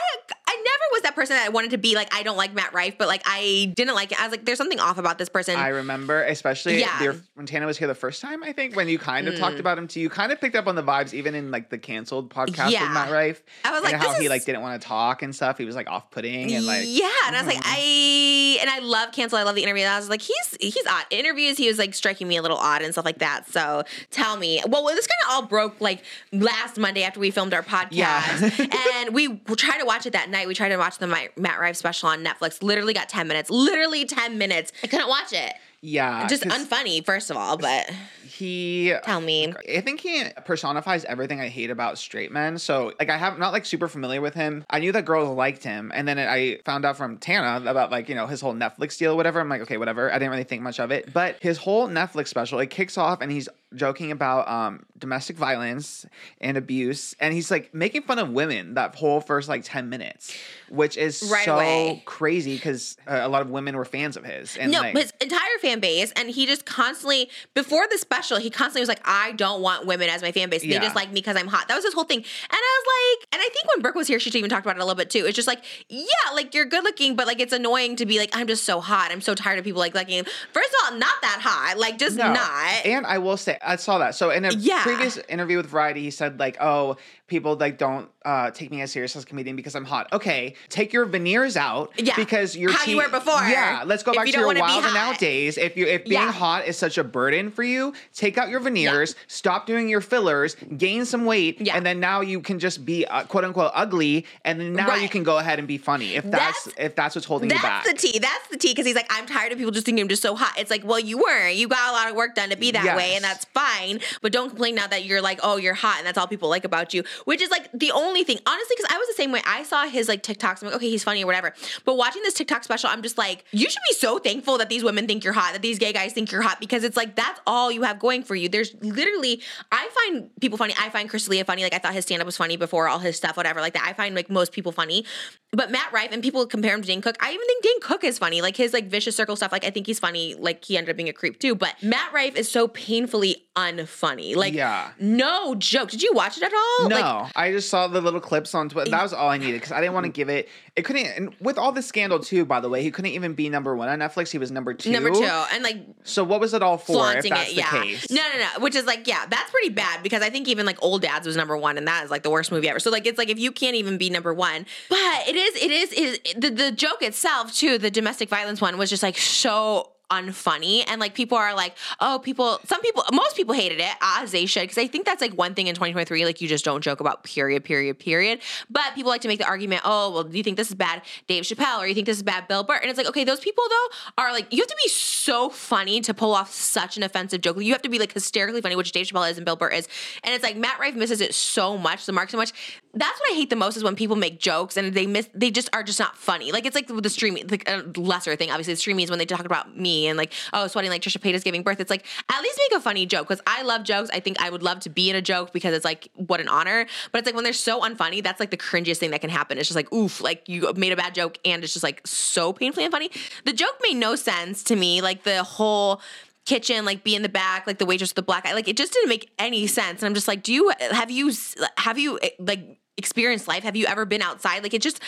I 0.48 0.56
never 0.56 0.84
was 0.92 1.02
that 1.02 1.14
person 1.14 1.36
that 1.36 1.52
wanted 1.52 1.72
to 1.72 1.78
be 1.78 1.94
like 1.94 2.14
I 2.14 2.22
don't 2.22 2.38
like 2.38 2.54
Matt 2.54 2.72
Rife, 2.72 2.96
but 2.96 3.06
like 3.06 3.22
I 3.26 3.70
didn't 3.76 3.94
like 3.94 4.12
it. 4.12 4.20
I 4.20 4.24
was 4.24 4.30
like, 4.30 4.46
there's 4.46 4.56
something 4.56 4.80
off 4.80 4.96
about 4.96 5.18
this 5.18 5.28
person. 5.28 5.56
I 5.56 5.68
remember, 5.68 6.22
especially 6.24 6.80
Yeah. 6.80 7.02
your, 7.02 7.16
when 7.34 7.44
Tana 7.44 7.66
was 7.66 7.76
here 7.76 7.86
the 7.86 7.94
first 7.94 8.22
time. 8.22 8.42
I 8.42 8.52
think 8.52 8.74
when 8.74 8.88
you 8.88 8.98
kind 8.98 9.28
of 9.28 9.36
talked 9.38 9.56
mm. 9.56 9.60
about 9.60 9.76
him 9.76 9.86
too, 9.88 10.00
you 10.00 10.08
kind 10.08 10.32
of 10.32 10.40
picked 10.40 10.56
up 10.56 10.66
on 10.66 10.74
the 10.74 10.82
vibes, 10.82 11.12
even 11.12 11.34
in 11.34 11.50
like 11.50 11.68
the 11.68 11.76
canceled 11.76 12.30
podcast 12.30 12.70
Yeah. 12.70 12.84
with 12.84 12.92
Matt 12.92 13.10
Rife. 13.10 13.42
I 13.64 13.72
was 13.72 13.82
like, 13.82 13.94
how 13.94 14.14
he 14.14 14.24
is- 14.24 14.30
like 14.30 14.46
didn't 14.46 14.62
want 14.62 14.80
to 14.80 14.88
talk 14.88 15.22
and 15.22 15.36
stuff. 15.36 15.58
He 15.58 15.66
was 15.66 15.76
like 15.76 15.86
off-putting 15.88 16.54
and 16.54 16.64
like 16.64 16.84
yeah, 16.86 17.10
and 17.26 17.36
I 17.36 17.42
was 17.42 17.46
like, 17.46 17.62
mm-hmm. 17.62 17.74
I 17.74 18.58
and 18.62 18.70
I 18.70 18.78
love 18.78 19.12
cancel. 19.12 19.38
I 19.38 19.42
love 19.42 19.54
the 19.54 19.62
interview. 19.62 19.82
And 19.82 19.92
I 19.92 19.98
was 19.98 20.08
like, 20.08 20.22
he's 20.22 20.56
he's 20.60 20.86
odd. 20.86 21.04
Interviews, 21.10 21.58
he 21.58 21.68
was 21.68 21.78
like 21.78 21.94
striking 21.94 22.26
me 22.26 22.36
a 22.36 22.42
little 22.42 22.56
odd 22.56 22.82
and 22.82 22.92
stuff 22.92 23.04
like 23.04 23.18
that. 23.18 23.50
So 23.50 23.82
tell 24.10 24.36
me, 24.36 24.62
well, 24.66 24.84
this 24.86 25.06
kind 25.06 25.20
of 25.26 25.34
all 25.34 25.42
broke 25.48 25.80
like 25.80 26.02
last 26.32 26.78
Monday 26.78 27.02
after 27.02 27.20
we 27.20 27.30
filmed 27.30 27.52
our 27.52 27.62
podcast, 27.62 27.90
Yeah. 27.92 28.66
and 28.96 29.14
we 29.14 29.36
tried 29.56 29.78
to 29.78 29.84
watch 29.84 30.06
it 30.06 30.12
that 30.12 30.30
night. 30.30 30.37
We 30.46 30.54
tried 30.54 30.68
to 30.68 30.76
watch 30.76 30.98
the 30.98 31.06
Matt 31.06 31.58
Rife 31.60 31.76
special 31.76 32.08
on 32.10 32.24
Netflix. 32.24 32.62
Literally 32.62 32.92
got 32.94 33.08
ten 33.08 33.26
minutes. 33.26 33.50
Literally 33.50 34.04
ten 34.04 34.38
minutes. 34.38 34.72
I 34.84 34.86
couldn't 34.86 35.08
watch 35.08 35.32
it. 35.32 35.54
yeah, 35.80 36.26
Just 36.28 36.44
unfunny, 36.44 37.04
first 37.04 37.30
of 37.30 37.36
all. 37.36 37.56
But 37.56 37.90
he 38.38 38.94
tell 39.02 39.20
me, 39.20 39.52
I 39.74 39.80
think 39.80 40.00
he 40.00 40.24
personifies 40.44 41.04
everything 41.04 41.40
I 41.40 41.48
hate 41.48 41.70
about 41.70 41.98
straight 41.98 42.30
men. 42.32 42.58
So, 42.58 42.92
like, 42.98 43.10
I 43.10 43.16
have 43.16 43.38
not 43.38 43.52
like 43.52 43.66
super 43.66 43.88
familiar 43.88 44.20
with 44.20 44.34
him. 44.34 44.64
I 44.70 44.78
knew 44.78 44.92
that 44.92 45.04
girls 45.04 45.28
liked 45.36 45.64
him, 45.64 45.90
and 45.94 46.06
then 46.06 46.18
I 46.18 46.58
found 46.64 46.84
out 46.84 46.96
from 46.96 47.18
Tana 47.18 47.68
about 47.68 47.90
like 47.90 48.08
you 48.08 48.14
know 48.14 48.26
his 48.26 48.40
whole 48.40 48.54
Netflix 48.54 48.96
deal, 48.98 49.16
whatever. 49.16 49.40
I'm 49.40 49.48
like, 49.48 49.62
okay, 49.62 49.76
whatever. 49.76 50.10
I 50.10 50.14
didn't 50.18 50.30
really 50.30 50.44
think 50.44 50.62
much 50.62 50.78
of 50.80 50.90
it, 50.90 51.12
but 51.12 51.36
his 51.40 51.58
whole 51.58 51.88
Netflix 51.88 52.28
special 52.28 52.58
it 52.60 52.68
kicks 52.70 52.96
off, 52.98 53.20
and 53.20 53.30
he's 53.32 53.48
joking 53.74 54.10
about 54.12 54.48
um 54.48 54.86
domestic 54.98 55.36
violence 55.36 56.06
and 56.40 56.56
abuse, 56.56 57.14
and 57.20 57.34
he's 57.34 57.50
like 57.50 57.74
making 57.74 58.02
fun 58.02 58.18
of 58.18 58.30
women 58.30 58.74
that 58.74 58.94
whole 58.94 59.20
first 59.20 59.48
like 59.48 59.62
ten 59.64 59.88
minutes, 59.88 60.34
which 60.68 60.96
is 60.96 61.28
Right 61.30 61.44
so 61.44 61.54
away. 61.54 62.02
crazy 62.06 62.54
because 62.54 62.96
uh, 63.06 63.20
a 63.22 63.28
lot 63.28 63.42
of 63.42 63.50
women 63.50 63.76
were 63.76 63.84
fans 63.84 64.16
of 64.16 64.24
his. 64.24 64.56
And 64.56 64.70
no, 64.72 64.80
like, 64.80 64.96
his 64.96 65.12
entire 65.20 65.58
fan 65.62 65.80
base, 65.80 66.12
and 66.16 66.30
he 66.30 66.46
just 66.46 66.64
constantly 66.66 67.30
before 67.54 67.86
the 67.90 67.98
special, 67.98 68.27
he 68.36 68.50
constantly 68.50 68.82
was 68.82 68.88
like, 68.88 69.00
"I 69.04 69.32
don't 69.32 69.62
want 69.62 69.86
women 69.86 70.08
as 70.10 70.20
my 70.22 70.32
fan 70.32 70.50
base. 70.50 70.62
They 70.62 70.68
Yeah. 70.68 70.80
just 70.80 70.94
like 70.94 71.08
me 71.08 71.14
because 71.14 71.36
I'm 71.36 71.46
hot." 71.48 71.68
That 71.68 71.74
was 71.74 71.84
his 71.84 71.94
whole 71.94 72.04
thing, 72.04 72.18
and 72.18 72.24
I 72.52 72.80
was 72.82 73.18
like, 73.22 73.28
and 73.32 73.40
I 73.40 73.48
think 73.52 73.74
when 73.74 73.82
Brooke 73.82 73.94
was 73.94 74.06
here, 74.08 74.20
she 74.20 74.30
even 74.38 74.50
talked 74.50 74.66
about 74.66 74.76
it 74.76 74.80
a 74.80 74.84
little 74.84 74.94
bit 74.96 75.08
too. 75.10 75.24
It's 75.26 75.34
just 75.36 75.48
like, 75.48 75.62
yeah, 75.88 76.04
like 76.34 76.54
you're 76.54 76.66
good 76.66 76.84
looking, 76.84 77.16
but 77.16 77.26
like 77.26 77.40
it's 77.40 77.52
annoying 77.52 77.96
to 77.96 78.06
be 78.06 78.18
like, 78.18 78.30
I'm 78.36 78.46
just 78.46 78.64
so 78.64 78.80
hot. 78.80 79.10
I'm 79.10 79.20
so 79.22 79.34
tired 79.34 79.58
of 79.58 79.64
people 79.64 79.78
like 79.80 79.94
liking. 79.94 80.24
First 80.52 80.68
of 80.70 80.92
all, 80.92 80.98
not 80.98 81.14
that 81.22 81.40
hot, 81.42 81.78
like 81.78 81.98
just 81.98 82.16
No. 82.16 82.32
not. 82.32 82.84
And 82.84 83.06
I 83.06 83.18
will 83.18 83.36
say, 83.36 83.58
I 83.62 83.76
saw 83.76 83.98
that. 83.98 84.14
So 84.14 84.30
in 84.30 84.44
a 84.44 84.52
Yeah. 84.52 84.82
previous 84.82 85.16
interview 85.28 85.56
with 85.56 85.66
Variety, 85.66 86.02
he 86.02 86.10
said 86.10 86.38
like, 86.38 86.56
"Oh, 86.60 86.96
people 87.28 87.56
like 87.56 87.78
don't 87.78 88.08
uh, 88.24 88.50
take 88.50 88.70
me 88.70 88.82
as 88.82 88.90
serious 88.90 89.14
as 89.16 89.22
a 89.22 89.26
comedian 89.26 89.54
because 89.56 89.74
I'm 89.74 89.84
hot." 89.84 90.08
Okay, 90.12 90.54
take 90.68 90.92
your 90.92 91.04
veneers 91.04 91.56
out. 91.56 91.92
Yeah. 91.98 92.16
because 92.16 92.56
you're 92.56 92.72
How 92.72 92.84
you 92.86 92.96
were 92.96 93.08
before. 93.08 93.40
Yeah, 93.42 93.82
let's 93.86 94.02
go 94.02 94.12
If 94.12 94.16
back 94.16 94.26
you 94.26 94.32
to 94.32 94.38
your 94.40 94.54
wild 94.54 94.84
and 94.84 94.96
out 94.96 95.18
days. 95.18 95.58
If 95.58 95.76
you 95.76 95.86
if 95.86 96.04
being 96.04 96.14
Yeah. 96.14 96.32
hot 96.32 96.66
is 96.66 96.76
such 96.76 96.98
a 96.98 97.04
burden 97.04 97.50
for 97.50 97.62
you, 97.62 97.92
take 98.14 98.38
out 98.38 98.48
your 98.48 98.60
veneers, 98.60 99.14
stop 99.26 99.66
doing 99.66 99.88
your 99.88 100.00
fillers, 100.00 100.56
gain 100.76 101.04
some 101.04 101.24
weight, 101.24 101.60
Yeah. 101.60 101.76
and 101.76 101.84
then 101.86 102.00
now 102.00 102.20
you 102.20 102.40
can 102.40 102.58
just 102.58 102.84
be 102.84 103.04
uh, 103.06 103.24
quote 103.24 103.44
unquote 103.44 103.70
ugly, 103.74 104.24
and 104.44 104.58
then 104.60 104.72
now 104.72 104.94
you 104.94 105.08
can 105.08 105.22
go 105.22 105.38
ahead 105.38 105.58
and 105.58 105.68
be 105.68 105.78
funny 105.78 106.14
if 106.16 106.24
that's, 106.24 106.64
That's- 106.64 106.86
if 106.86 106.94
that's 106.94 107.14
what's 107.14 107.26
holding 107.26 107.50
you 107.50 107.56
back. 107.56 107.84
That's 107.84 108.02
the 108.02 108.08
tea. 108.12 108.18
That's 108.18 108.48
the 108.48 108.56
tea. 108.56 108.68
Because 108.70 108.86
he's 108.86 108.94
like, 108.96 109.06
I'm 109.10 109.26
tired 109.26 109.52
of 109.52 109.58
people 109.58 109.70
just 109.72 109.84
thinking 109.86 110.02
I'm 110.02 110.08
just 110.08 110.22
so 110.22 110.34
hot. 110.34 110.54
It's 110.58 110.70
like, 110.70 110.84
well, 110.84 110.98
you 111.00 111.18
weren't. 111.18 111.56
You 111.56 111.68
got 111.68 111.90
a 111.90 111.92
lot 111.92 112.08
of 112.08 112.16
work 112.16 112.34
done 112.34 112.50
to 112.50 112.56
be 112.56 112.70
that 112.72 112.96
way, 112.96 113.14
and 113.14 113.24
that's 113.24 113.44
fine. 113.46 114.00
But 114.22 114.32
don't 114.32 114.48
complain 114.50 114.74
now 114.74 114.86
that 114.86 115.04
you're 115.04 115.20
like, 115.20 115.40
oh, 115.42 115.56
you're 115.56 115.74
hot, 115.74 115.96
and 115.98 116.06
that's 116.06 116.16
all 116.18 116.26
people 116.26 116.48
like 116.48 116.64
about 116.64 116.94
you. 116.94 117.02
Which 117.24 117.40
is 117.42 117.50
like 117.50 117.68
the 117.72 117.90
only 117.92 118.24
thing, 118.24 118.38
honestly. 118.46 118.74
Because 118.76 118.90
I 118.94 118.98
was 118.98 119.08
the 119.08 119.14
same 119.14 119.32
way. 119.32 119.42
I 119.46 119.62
saw 119.62 119.86
his 119.86 120.08
like 120.08 120.22
TikToks. 120.22 120.62
I'm 120.62 120.68
like, 120.68 120.76
okay, 120.76 120.90
he's 120.90 121.04
funny 121.04 121.22
or 121.22 121.26
whatever. 121.26 121.54
But 121.84 121.96
watching 121.96 122.22
this 122.22 122.34
TikTok 122.34 122.64
special, 122.64 122.90
I'm 122.90 123.02
just 123.02 123.18
like, 123.18 123.44
you 123.52 123.68
should 123.70 123.82
be 123.88 123.94
so 123.94 124.18
thankful 124.18 124.58
that 124.58 124.68
these 124.68 124.84
women 124.84 125.06
think 125.06 125.24
you're 125.24 125.32
hot, 125.32 125.52
that 125.52 125.62
these 125.62 125.78
gay 125.78 125.92
guys 125.92 126.12
think 126.12 126.30
you're 126.32 126.42
hot, 126.42 126.60
because 126.60 126.84
it's 126.84 126.96
like 126.96 127.14
that's 127.16 127.40
all 127.46 127.70
you 127.72 127.82
have 127.82 127.98
going 127.98 128.22
for 128.22 128.34
you. 128.34 128.48
There's 128.48 128.74
literally, 128.82 129.42
I 129.72 129.88
find 130.04 130.30
people 130.40 130.58
funny. 130.58 130.74
I 130.78 130.90
find 130.90 131.08
Chris 131.08 131.24
D'Elia 131.24 131.44
funny. 131.44 131.62
Like 131.62 131.74
I 131.74 131.78
thought 131.78 131.94
his 131.94 132.04
stand 132.04 132.20
up 132.22 132.26
was 132.26 132.36
funny 132.36 132.56
before 132.56 132.88
all 132.88 132.98
his 132.98 133.16
stuff, 133.16 133.36
whatever, 133.36 133.60
like 133.60 133.74
that. 133.74 133.84
I 133.86 133.92
find 133.92 134.14
like 134.14 134.30
most 134.30 134.52
people 134.52 134.72
funny. 134.72 135.04
But 135.50 135.70
Matt 135.70 135.92
Rife 135.92 136.10
and 136.12 136.22
people 136.22 136.44
compare 136.46 136.74
him 136.74 136.82
to 136.82 136.86
Dane 136.86 137.00
Cook. 137.00 137.16
I 137.20 137.32
even 137.32 137.46
think 137.46 137.62
Dane 137.64 137.80
Cook 137.80 138.04
is 138.04 138.18
funny. 138.18 138.42
Like 138.42 138.56
his 138.56 138.72
like 138.74 138.88
vicious 138.88 139.16
circle 139.16 139.34
stuff. 139.34 139.50
Like 139.50 139.64
I 139.64 139.70
think 139.70 139.86
he's 139.86 139.98
funny. 139.98 140.34
Like 140.34 140.62
he 140.64 140.76
ended 140.76 140.90
up 140.90 140.96
being 140.96 141.08
a 141.08 141.12
creep 141.12 141.38
too. 141.40 141.54
But 141.54 141.74
Matt 141.82 142.12
Rife 142.12 142.36
is 142.36 142.50
so 142.50 142.68
painfully 142.68 143.46
unfunny. 143.56 144.36
Like 144.36 144.52
Yeah. 144.54 144.90
no 145.00 145.54
joke. 145.54 145.90
Did 145.90 146.02
you 146.02 146.12
watch 146.12 146.36
it 146.36 146.42
at 146.42 146.52
all? 146.52 146.88
No, 146.88 146.96
Like, 146.96 147.04
I 147.36 147.50
just 147.52 147.68
saw 147.68 147.86
the 147.88 148.00
little 148.00 148.20
clips 148.20 148.54
on 148.54 148.68
Twitter. 148.68 148.90
That 148.90 149.02
was 149.02 149.12
all 149.12 149.28
I 149.28 149.38
needed 149.38 149.54
because 149.54 149.72
I 149.72 149.80
didn't 149.80 149.94
want 149.94 150.04
to 150.06 150.12
give 150.12 150.28
it. 150.28 150.48
It 150.76 150.82
couldn't. 150.84 151.06
And 151.06 151.34
with 151.40 151.58
all 151.58 151.72
the 151.72 151.82
scandal 151.82 152.18
too, 152.20 152.44
by 152.44 152.60
the 152.60 152.68
way, 152.68 152.82
he 152.82 152.90
couldn't 152.90 153.10
even 153.12 153.34
be 153.34 153.48
number 153.48 153.74
one 153.76 153.88
on 153.88 153.98
Netflix. 153.98 154.30
He 154.30 154.38
was 154.38 154.50
number 154.50 154.74
two. 154.74 154.90
number 154.90 155.10
two. 155.10 155.24
And 155.24 155.62
like 155.62 155.78
So 156.04 156.24
what 156.24 156.40
was 156.40 156.54
it 156.54 156.62
all 156.62 156.78
for? 156.78 157.12
If 157.12 157.28
that's 157.28 157.50
it. 157.50 157.54
the 157.54 157.60
Yeah. 157.60 157.82
case. 157.82 158.10
No, 158.10 158.22
no, 158.22 158.38
no. 158.38 158.62
Which 158.64 158.74
is 158.74 158.84
like, 158.86 159.06
yeah, 159.06 159.26
that's 159.26 159.50
pretty 159.50 159.70
bad 159.70 160.02
because 160.02 160.22
I 160.22 160.30
think 160.30 160.48
even 160.48 160.66
like 160.66 160.82
Old 160.82 161.02
Dads 161.02 161.26
was 161.26 161.36
number 161.36 161.56
one, 161.56 161.78
and 161.78 161.86
that 161.88 162.04
is 162.04 162.10
like 162.10 162.22
the 162.22 162.30
worst 162.30 162.52
movie 162.52 162.68
ever. 162.68 162.78
So 162.80 162.90
like, 162.90 163.06
it's 163.06 163.18
like 163.18 163.28
if 163.30 163.38
you 163.38 163.52
can't 163.52 163.76
even 163.76 163.98
be 163.98 164.10
number 164.10 164.32
one, 164.34 164.66
but 164.88 165.28
it 165.28 165.36
is, 165.36 165.56
it 165.62 165.70
is, 165.70 165.92
it 165.92 165.98
is 165.98 166.34
the 166.36 166.50
the 166.50 166.70
joke 166.72 167.02
itself 167.02 167.54
too. 167.54 167.78
The 167.78 167.90
domestic 167.90 168.28
violence 168.28 168.60
one 168.60 168.78
was 168.78 168.90
just 168.90 169.02
like 169.02 169.16
so 169.18 169.90
unfunny. 170.10 170.84
And 170.86 171.00
like 171.00 171.14
people 171.14 171.36
are 171.36 171.54
like 171.54 171.74
oh 172.00 172.20
people 172.22 172.60
some 172.64 172.80
people 172.80 173.04
most 173.12 173.36
people 173.36 173.54
hated 173.54 173.80
it 173.80 173.94
as 174.00 174.32
they 174.32 174.46
should 174.46 174.62
because 174.62 174.78
i 174.78 174.86
think 174.86 175.04
that's 175.04 175.20
like 175.20 175.34
one 175.34 175.54
thing 175.54 175.66
in 175.66 175.74
2023 175.74 176.24
like 176.24 176.40
you 176.40 176.48
just 176.48 176.64
don't 176.64 176.82
joke 176.82 177.00
about 177.00 177.24
period 177.24 177.64
period 177.64 177.98
period. 177.98 178.40
But 178.70 178.94
people 178.94 179.10
like 179.10 179.20
to 179.22 179.28
make 179.28 179.38
the 179.38 179.46
argument 179.46 179.82
oh 179.84 180.10
well 180.12 180.24
do 180.24 180.36
you 180.36 180.42
think 180.42 180.56
this 180.56 180.68
is 180.68 180.74
bad 180.74 181.02
dave 181.26 181.44
chappelle 181.44 181.78
or 181.78 181.86
you 181.86 181.94
think 181.94 182.06
this 182.06 182.16
is 182.16 182.22
bad 182.22 182.48
bill 182.48 182.64
burr? 182.64 182.76
And 182.76 182.90
it's 182.90 182.98
like 182.98 183.08
okay 183.08 183.24
those 183.24 183.40
people 183.40 183.64
though 183.68 184.22
are 184.22 184.32
like 184.32 184.52
you 184.52 184.60
have 184.60 184.68
to 184.68 184.76
be 184.82 184.88
so 184.88 185.50
funny 185.50 186.00
to 186.00 186.14
pull 186.14 186.34
off 186.34 186.52
such 186.52 186.96
an 186.96 187.02
offensive 187.02 187.40
joke. 187.40 187.62
You 187.62 187.72
have 187.72 187.82
to 187.82 187.88
be 187.88 187.98
like 187.98 188.12
hysterically 188.12 188.60
funny 188.60 188.76
which 188.76 188.92
dave 188.92 189.06
chappelle 189.06 189.30
is 189.30 189.36
and 189.36 189.44
bill 189.44 189.56
burr 189.56 189.68
is. 189.68 189.88
And 190.24 190.34
it's 190.34 190.44
like 190.44 190.56
matt 190.56 190.78
rife 190.78 190.94
misses 190.94 191.20
it 191.20 191.34
so 191.34 191.76
much 191.76 192.06
the 192.06 192.12
mark 192.12 192.30
so 192.30 192.36
much 192.36 192.52
that's 192.94 193.20
what 193.20 193.30
i 193.32 193.34
hate 193.34 193.50
the 193.50 193.56
most 193.56 193.76
is 193.76 193.84
when 193.84 193.94
people 193.94 194.16
make 194.16 194.38
jokes 194.38 194.76
and 194.76 194.94
they 194.94 195.06
miss 195.06 195.28
they 195.34 195.50
just 195.50 195.68
are 195.72 195.82
just 195.82 195.98
not 195.98 196.16
funny. 196.16 196.52
Like 196.52 196.66
it's 196.66 196.74
like 196.74 196.86
the 196.88 197.10
streaming 197.10 197.46
like 197.48 197.68
a 197.68 197.82
lesser 197.98 198.36
thing 198.36 198.50
obviously. 198.50 198.74
The 198.74 198.80
streaming 198.80 199.04
is 199.04 199.10
when 199.10 199.18
they 199.18 199.26
talk 199.26 199.44
about 199.44 199.76
me 199.76 200.06
and 200.06 200.16
like 200.16 200.32
oh 200.52 200.66
sweating 200.66 200.90
like 200.90 201.02
trisha 201.02 201.18
paytas 201.18 201.44
giving 201.44 201.62
birth. 201.62 201.80
It's 201.80 201.90
like 201.90 202.04
at 202.28 202.42
least 202.42 202.60
make 202.70 202.78
a 202.78 202.82
funny 202.82 203.06
joke 203.06 203.28
because 203.28 203.42
i 203.46 203.62
love 203.62 203.82
jokes. 203.84 204.10
I 204.12 204.20
think 204.20 204.40
i 204.40 204.50
would 204.50 204.62
love 204.62 204.80
to 204.80 204.90
be 204.90 205.10
in 205.10 205.16
a 205.16 205.22
joke 205.22 205.52
because 205.52 205.74
it's 205.74 205.84
like 205.84 206.08
what 206.14 206.40
an 206.40 206.48
honor. 206.48 206.86
But 207.12 207.18
it's 207.18 207.26
like 207.26 207.34
when 207.34 207.44
they're 207.44 207.52
so 207.52 207.80
unfunny 207.80 208.22
that's 208.22 208.40
like 208.40 208.50
the 208.50 208.56
cringiest 208.56 208.98
thing 208.98 209.10
that 209.10 209.20
can 209.20 209.30
happen. 209.30 209.58
It's 209.58 209.68
just 209.68 209.76
like 209.76 209.92
oof 209.92 210.20
like 210.20 210.48
you 210.48 210.72
made 210.74 210.92
a 210.92 210.96
bad 210.96 211.14
joke 211.14 211.38
and 211.44 211.64
it's 211.64 211.72
just 211.72 211.82
like 211.82 212.06
so 212.06 212.52
painfully 212.52 212.88
unfunny. 212.88 213.10
The 213.44 213.52
joke 213.52 213.76
made 213.82 213.96
no 213.96 214.16
sense 214.16 214.62
to 214.64 214.76
me. 214.76 215.00
Like 215.00 215.24
the 215.24 215.42
whole 215.42 216.00
kitchen, 216.48 216.84
like 216.84 217.04
be 217.04 217.14
in 217.14 217.22
the 217.22 217.28
back, 217.28 217.66
like 217.66 217.78
the 217.78 217.84
waitress 217.86 218.10
with 218.10 218.16
the 218.16 218.22
black 218.22 218.46
eye. 218.46 218.54
Like 218.54 218.66
it 218.68 218.76
just 218.76 218.92
didn't 218.94 219.10
make 219.10 219.30
any 219.38 219.66
sense. 219.66 220.00
And 220.02 220.06
I'm 220.08 220.14
just 220.14 220.26
like, 220.26 220.42
do 220.42 220.52
you 220.52 220.72
have 220.90 221.10
you 221.10 221.30
have 221.76 221.98
you 221.98 222.18
eh, 222.22 222.30
like 222.40 222.80
experienced 222.96 223.46
life? 223.46 223.62
Have 223.62 223.76
you 223.76 223.86
ever 223.86 224.04
been 224.06 224.22
outside? 224.22 224.62
Like 224.62 224.74
it 224.74 224.82
just 224.82 225.00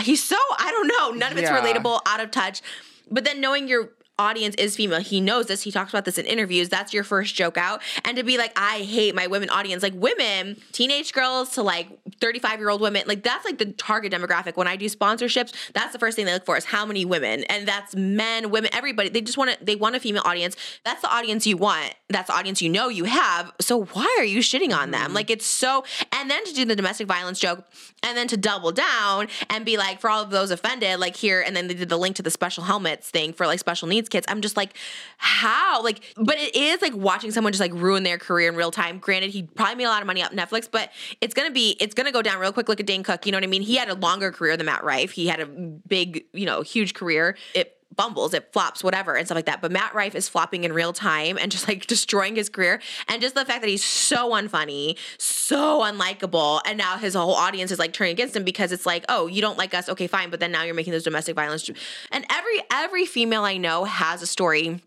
he's 0.00 0.24
so 0.24 0.36
I 0.58 0.70
don't 0.70 0.88
know. 0.88 1.18
None 1.18 1.30
of 1.32 1.38
it's 1.38 1.50
Yeah. 1.50 1.60
relatable, 1.60 2.00
out 2.06 2.20
of 2.20 2.30
touch. 2.30 2.62
But 3.10 3.24
then 3.24 3.40
knowing 3.40 3.68
your 3.68 3.90
audience 4.18 4.54
is 4.56 4.76
female, 4.76 5.00
he 5.00 5.20
knows 5.20 5.46
this. 5.46 5.62
He 5.62 5.70
talks 5.70 5.90
about 5.90 6.04
this 6.04 6.18
in 6.18 6.26
interviews. 6.26 6.68
That's 6.68 6.92
your 6.92 7.04
first 7.04 7.34
joke 7.34 7.56
out. 7.56 7.82
And 8.04 8.16
to 8.16 8.22
be 8.22 8.36
like, 8.38 8.52
I 8.56 8.78
hate 8.78 9.14
my 9.14 9.26
women 9.26 9.50
audience, 9.50 9.82
like 9.82 9.94
women, 9.94 10.56
teenage 10.72 11.12
girls 11.12 11.50
to 11.50 11.62
like 11.62 11.88
35 12.20 12.58
year 12.58 12.68
old 12.68 12.80
women, 12.80 13.02
like 13.06 13.22
that's 13.22 13.44
like 13.44 13.58
the 13.58 13.66
target 13.72 14.12
demographic. 14.12 14.56
When 14.56 14.66
I 14.66 14.76
do 14.76 14.86
sponsorships, 14.86 15.52
that's 15.72 15.92
the 15.92 15.98
first 15.98 16.16
thing 16.16 16.26
they 16.26 16.32
look 16.32 16.44
for 16.44 16.56
is 16.56 16.64
how 16.64 16.84
many 16.84 17.04
women. 17.04 17.44
And 17.44 17.66
that's 17.66 17.94
men, 17.94 18.50
women, 18.50 18.70
everybody. 18.72 19.08
They 19.08 19.20
just 19.20 19.38
want 19.38 19.50
to, 19.50 19.64
they 19.64 19.76
want 19.76 19.94
a 19.94 20.00
female 20.00 20.22
audience. 20.24 20.56
That's 20.84 21.02
the 21.02 21.12
audience 21.12 21.46
you 21.46 21.56
want. 21.56 21.94
That's 22.08 22.28
the 22.28 22.36
audience 22.36 22.60
you 22.60 22.70
know 22.70 22.88
you 22.88 23.04
have. 23.04 23.52
So 23.60 23.84
why 23.84 24.16
are 24.18 24.24
you 24.24 24.40
shitting 24.40 24.76
on 24.76 24.90
them? 24.90 25.00
Mm-hmm. 25.00 25.14
Like 25.14 25.30
it's 25.30 25.46
so, 25.46 25.84
and 26.12 26.30
then 26.30 26.44
to 26.44 26.52
do 26.52 26.64
the 26.64 26.76
domestic 26.76 27.06
violence 27.06 27.38
joke 27.38 27.64
and 28.02 28.16
then 28.16 28.28
to 28.28 28.36
double 28.36 28.72
down 28.72 29.28
and 29.50 29.64
be 29.64 29.76
like, 29.76 30.00
for 30.00 30.10
all 30.10 30.22
of 30.22 30.30
those 30.30 30.50
offended, 30.50 30.98
like 30.98 31.16
here, 31.16 31.40
and 31.40 31.56
then 31.56 31.68
they 31.68 31.74
did 31.74 31.88
the 31.88 31.96
link 31.96 32.16
to 32.16 32.22
the 32.22 32.30
special 32.30 32.64
helmets 32.64 33.10
thing 33.10 33.32
for 33.32 33.46
like 33.46 33.58
special 33.58 33.88
needs 33.88 34.07
kids. 34.08 34.26
I'm 34.28 34.40
just 34.40 34.56
like, 34.56 34.76
how? 35.16 35.82
Like, 35.82 36.00
but 36.16 36.36
it 36.38 36.54
is 36.54 36.82
like 36.82 36.94
watching 36.94 37.30
someone 37.30 37.52
just 37.52 37.60
like 37.60 37.72
ruin 37.72 38.02
their 38.02 38.18
career 38.18 38.48
in 38.48 38.56
real 38.56 38.70
time. 38.70 38.98
Granted, 38.98 39.30
he 39.30 39.42
probably 39.44 39.76
made 39.76 39.84
a 39.84 39.88
lot 39.88 40.02
of 40.02 40.06
money 40.06 40.22
off 40.22 40.32
Netflix, 40.32 40.68
but 40.70 40.90
it's 41.20 41.34
gonna 41.34 41.50
be, 41.50 41.76
it's 41.80 41.94
gonna 41.94 42.12
go 42.12 42.22
down 42.22 42.38
real 42.38 42.52
quick. 42.52 42.68
Look 42.68 42.80
at 42.80 42.86
Dane 42.86 43.02
Cook. 43.02 43.26
You 43.26 43.32
know 43.32 43.38
what 43.38 43.44
I 43.44 43.48
mean? 43.48 43.62
He 43.62 43.76
had 43.76 43.88
a 43.88 43.94
longer 43.94 44.32
career 44.32 44.56
than 44.56 44.66
Matt 44.66 44.84
Rife. 44.84 45.12
He 45.12 45.26
had 45.26 45.40
a 45.40 45.46
big, 45.46 46.24
you 46.32 46.46
know, 46.46 46.62
huge 46.62 46.94
career. 46.94 47.36
It 47.54 47.77
bumbles, 47.94 48.34
it 48.34 48.52
flops, 48.52 48.84
whatever, 48.84 49.14
and 49.14 49.26
stuff 49.26 49.36
like 49.36 49.46
that. 49.46 49.60
But 49.60 49.72
Matt 49.72 49.94
Rife 49.94 50.14
is 50.14 50.28
flopping 50.28 50.64
in 50.64 50.72
real 50.72 50.92
time 50.92 51.38
and 51.38 51.50
just 51.50 51.68
like 51.68 51.86
destroying 51.88 52.36
his 52.36 52.48
career. 52.48 52.80
And 53.08 53.20
just 53.20 53.34
the 53.34 53.44
fact 53.44 53.60
that 53.62 53.68
he's 53.68 53.84
so 53.84 54.30
unfunny, 54.30 54.96
so 55.18 55.80
unlikable, 55.80 56.60
and 56.66 56.78
now 56.78 56.96
his 56.98 57.14
whole 57.14 57.34
audience 57.34 57.70
is 57.70 57.78
like 57.78 57.92
turning 57.92 58.12
against 58.12 58.36
him 58.36 58.44
because 58.44 58.72
it's 58.72 58.86
like, 58.86 59.04
oh, 59.08 59.26
you 59.26 59.40
don't 59.40 59.58
like 59.58 59.74
us, 59.74 59.88
okay, 59.88 60.06
fine, 60.06 60.30
but 60.30 60.40
then 60.40 60.52
now 60.52 60.62
you're 60.62 60.74
making 60.74 60.92
those 60.92 61.04
domestic 61.04 61.34
violence. 61.34 61.68
And 62.12 62.24
every 62.30 62.60
every 62.70 63.06
female 63.06 63.42
I 63.42 63.56
know 63.56 63.84
has 63.84 64.22
a 64.22 64.26
story 64.26 64.80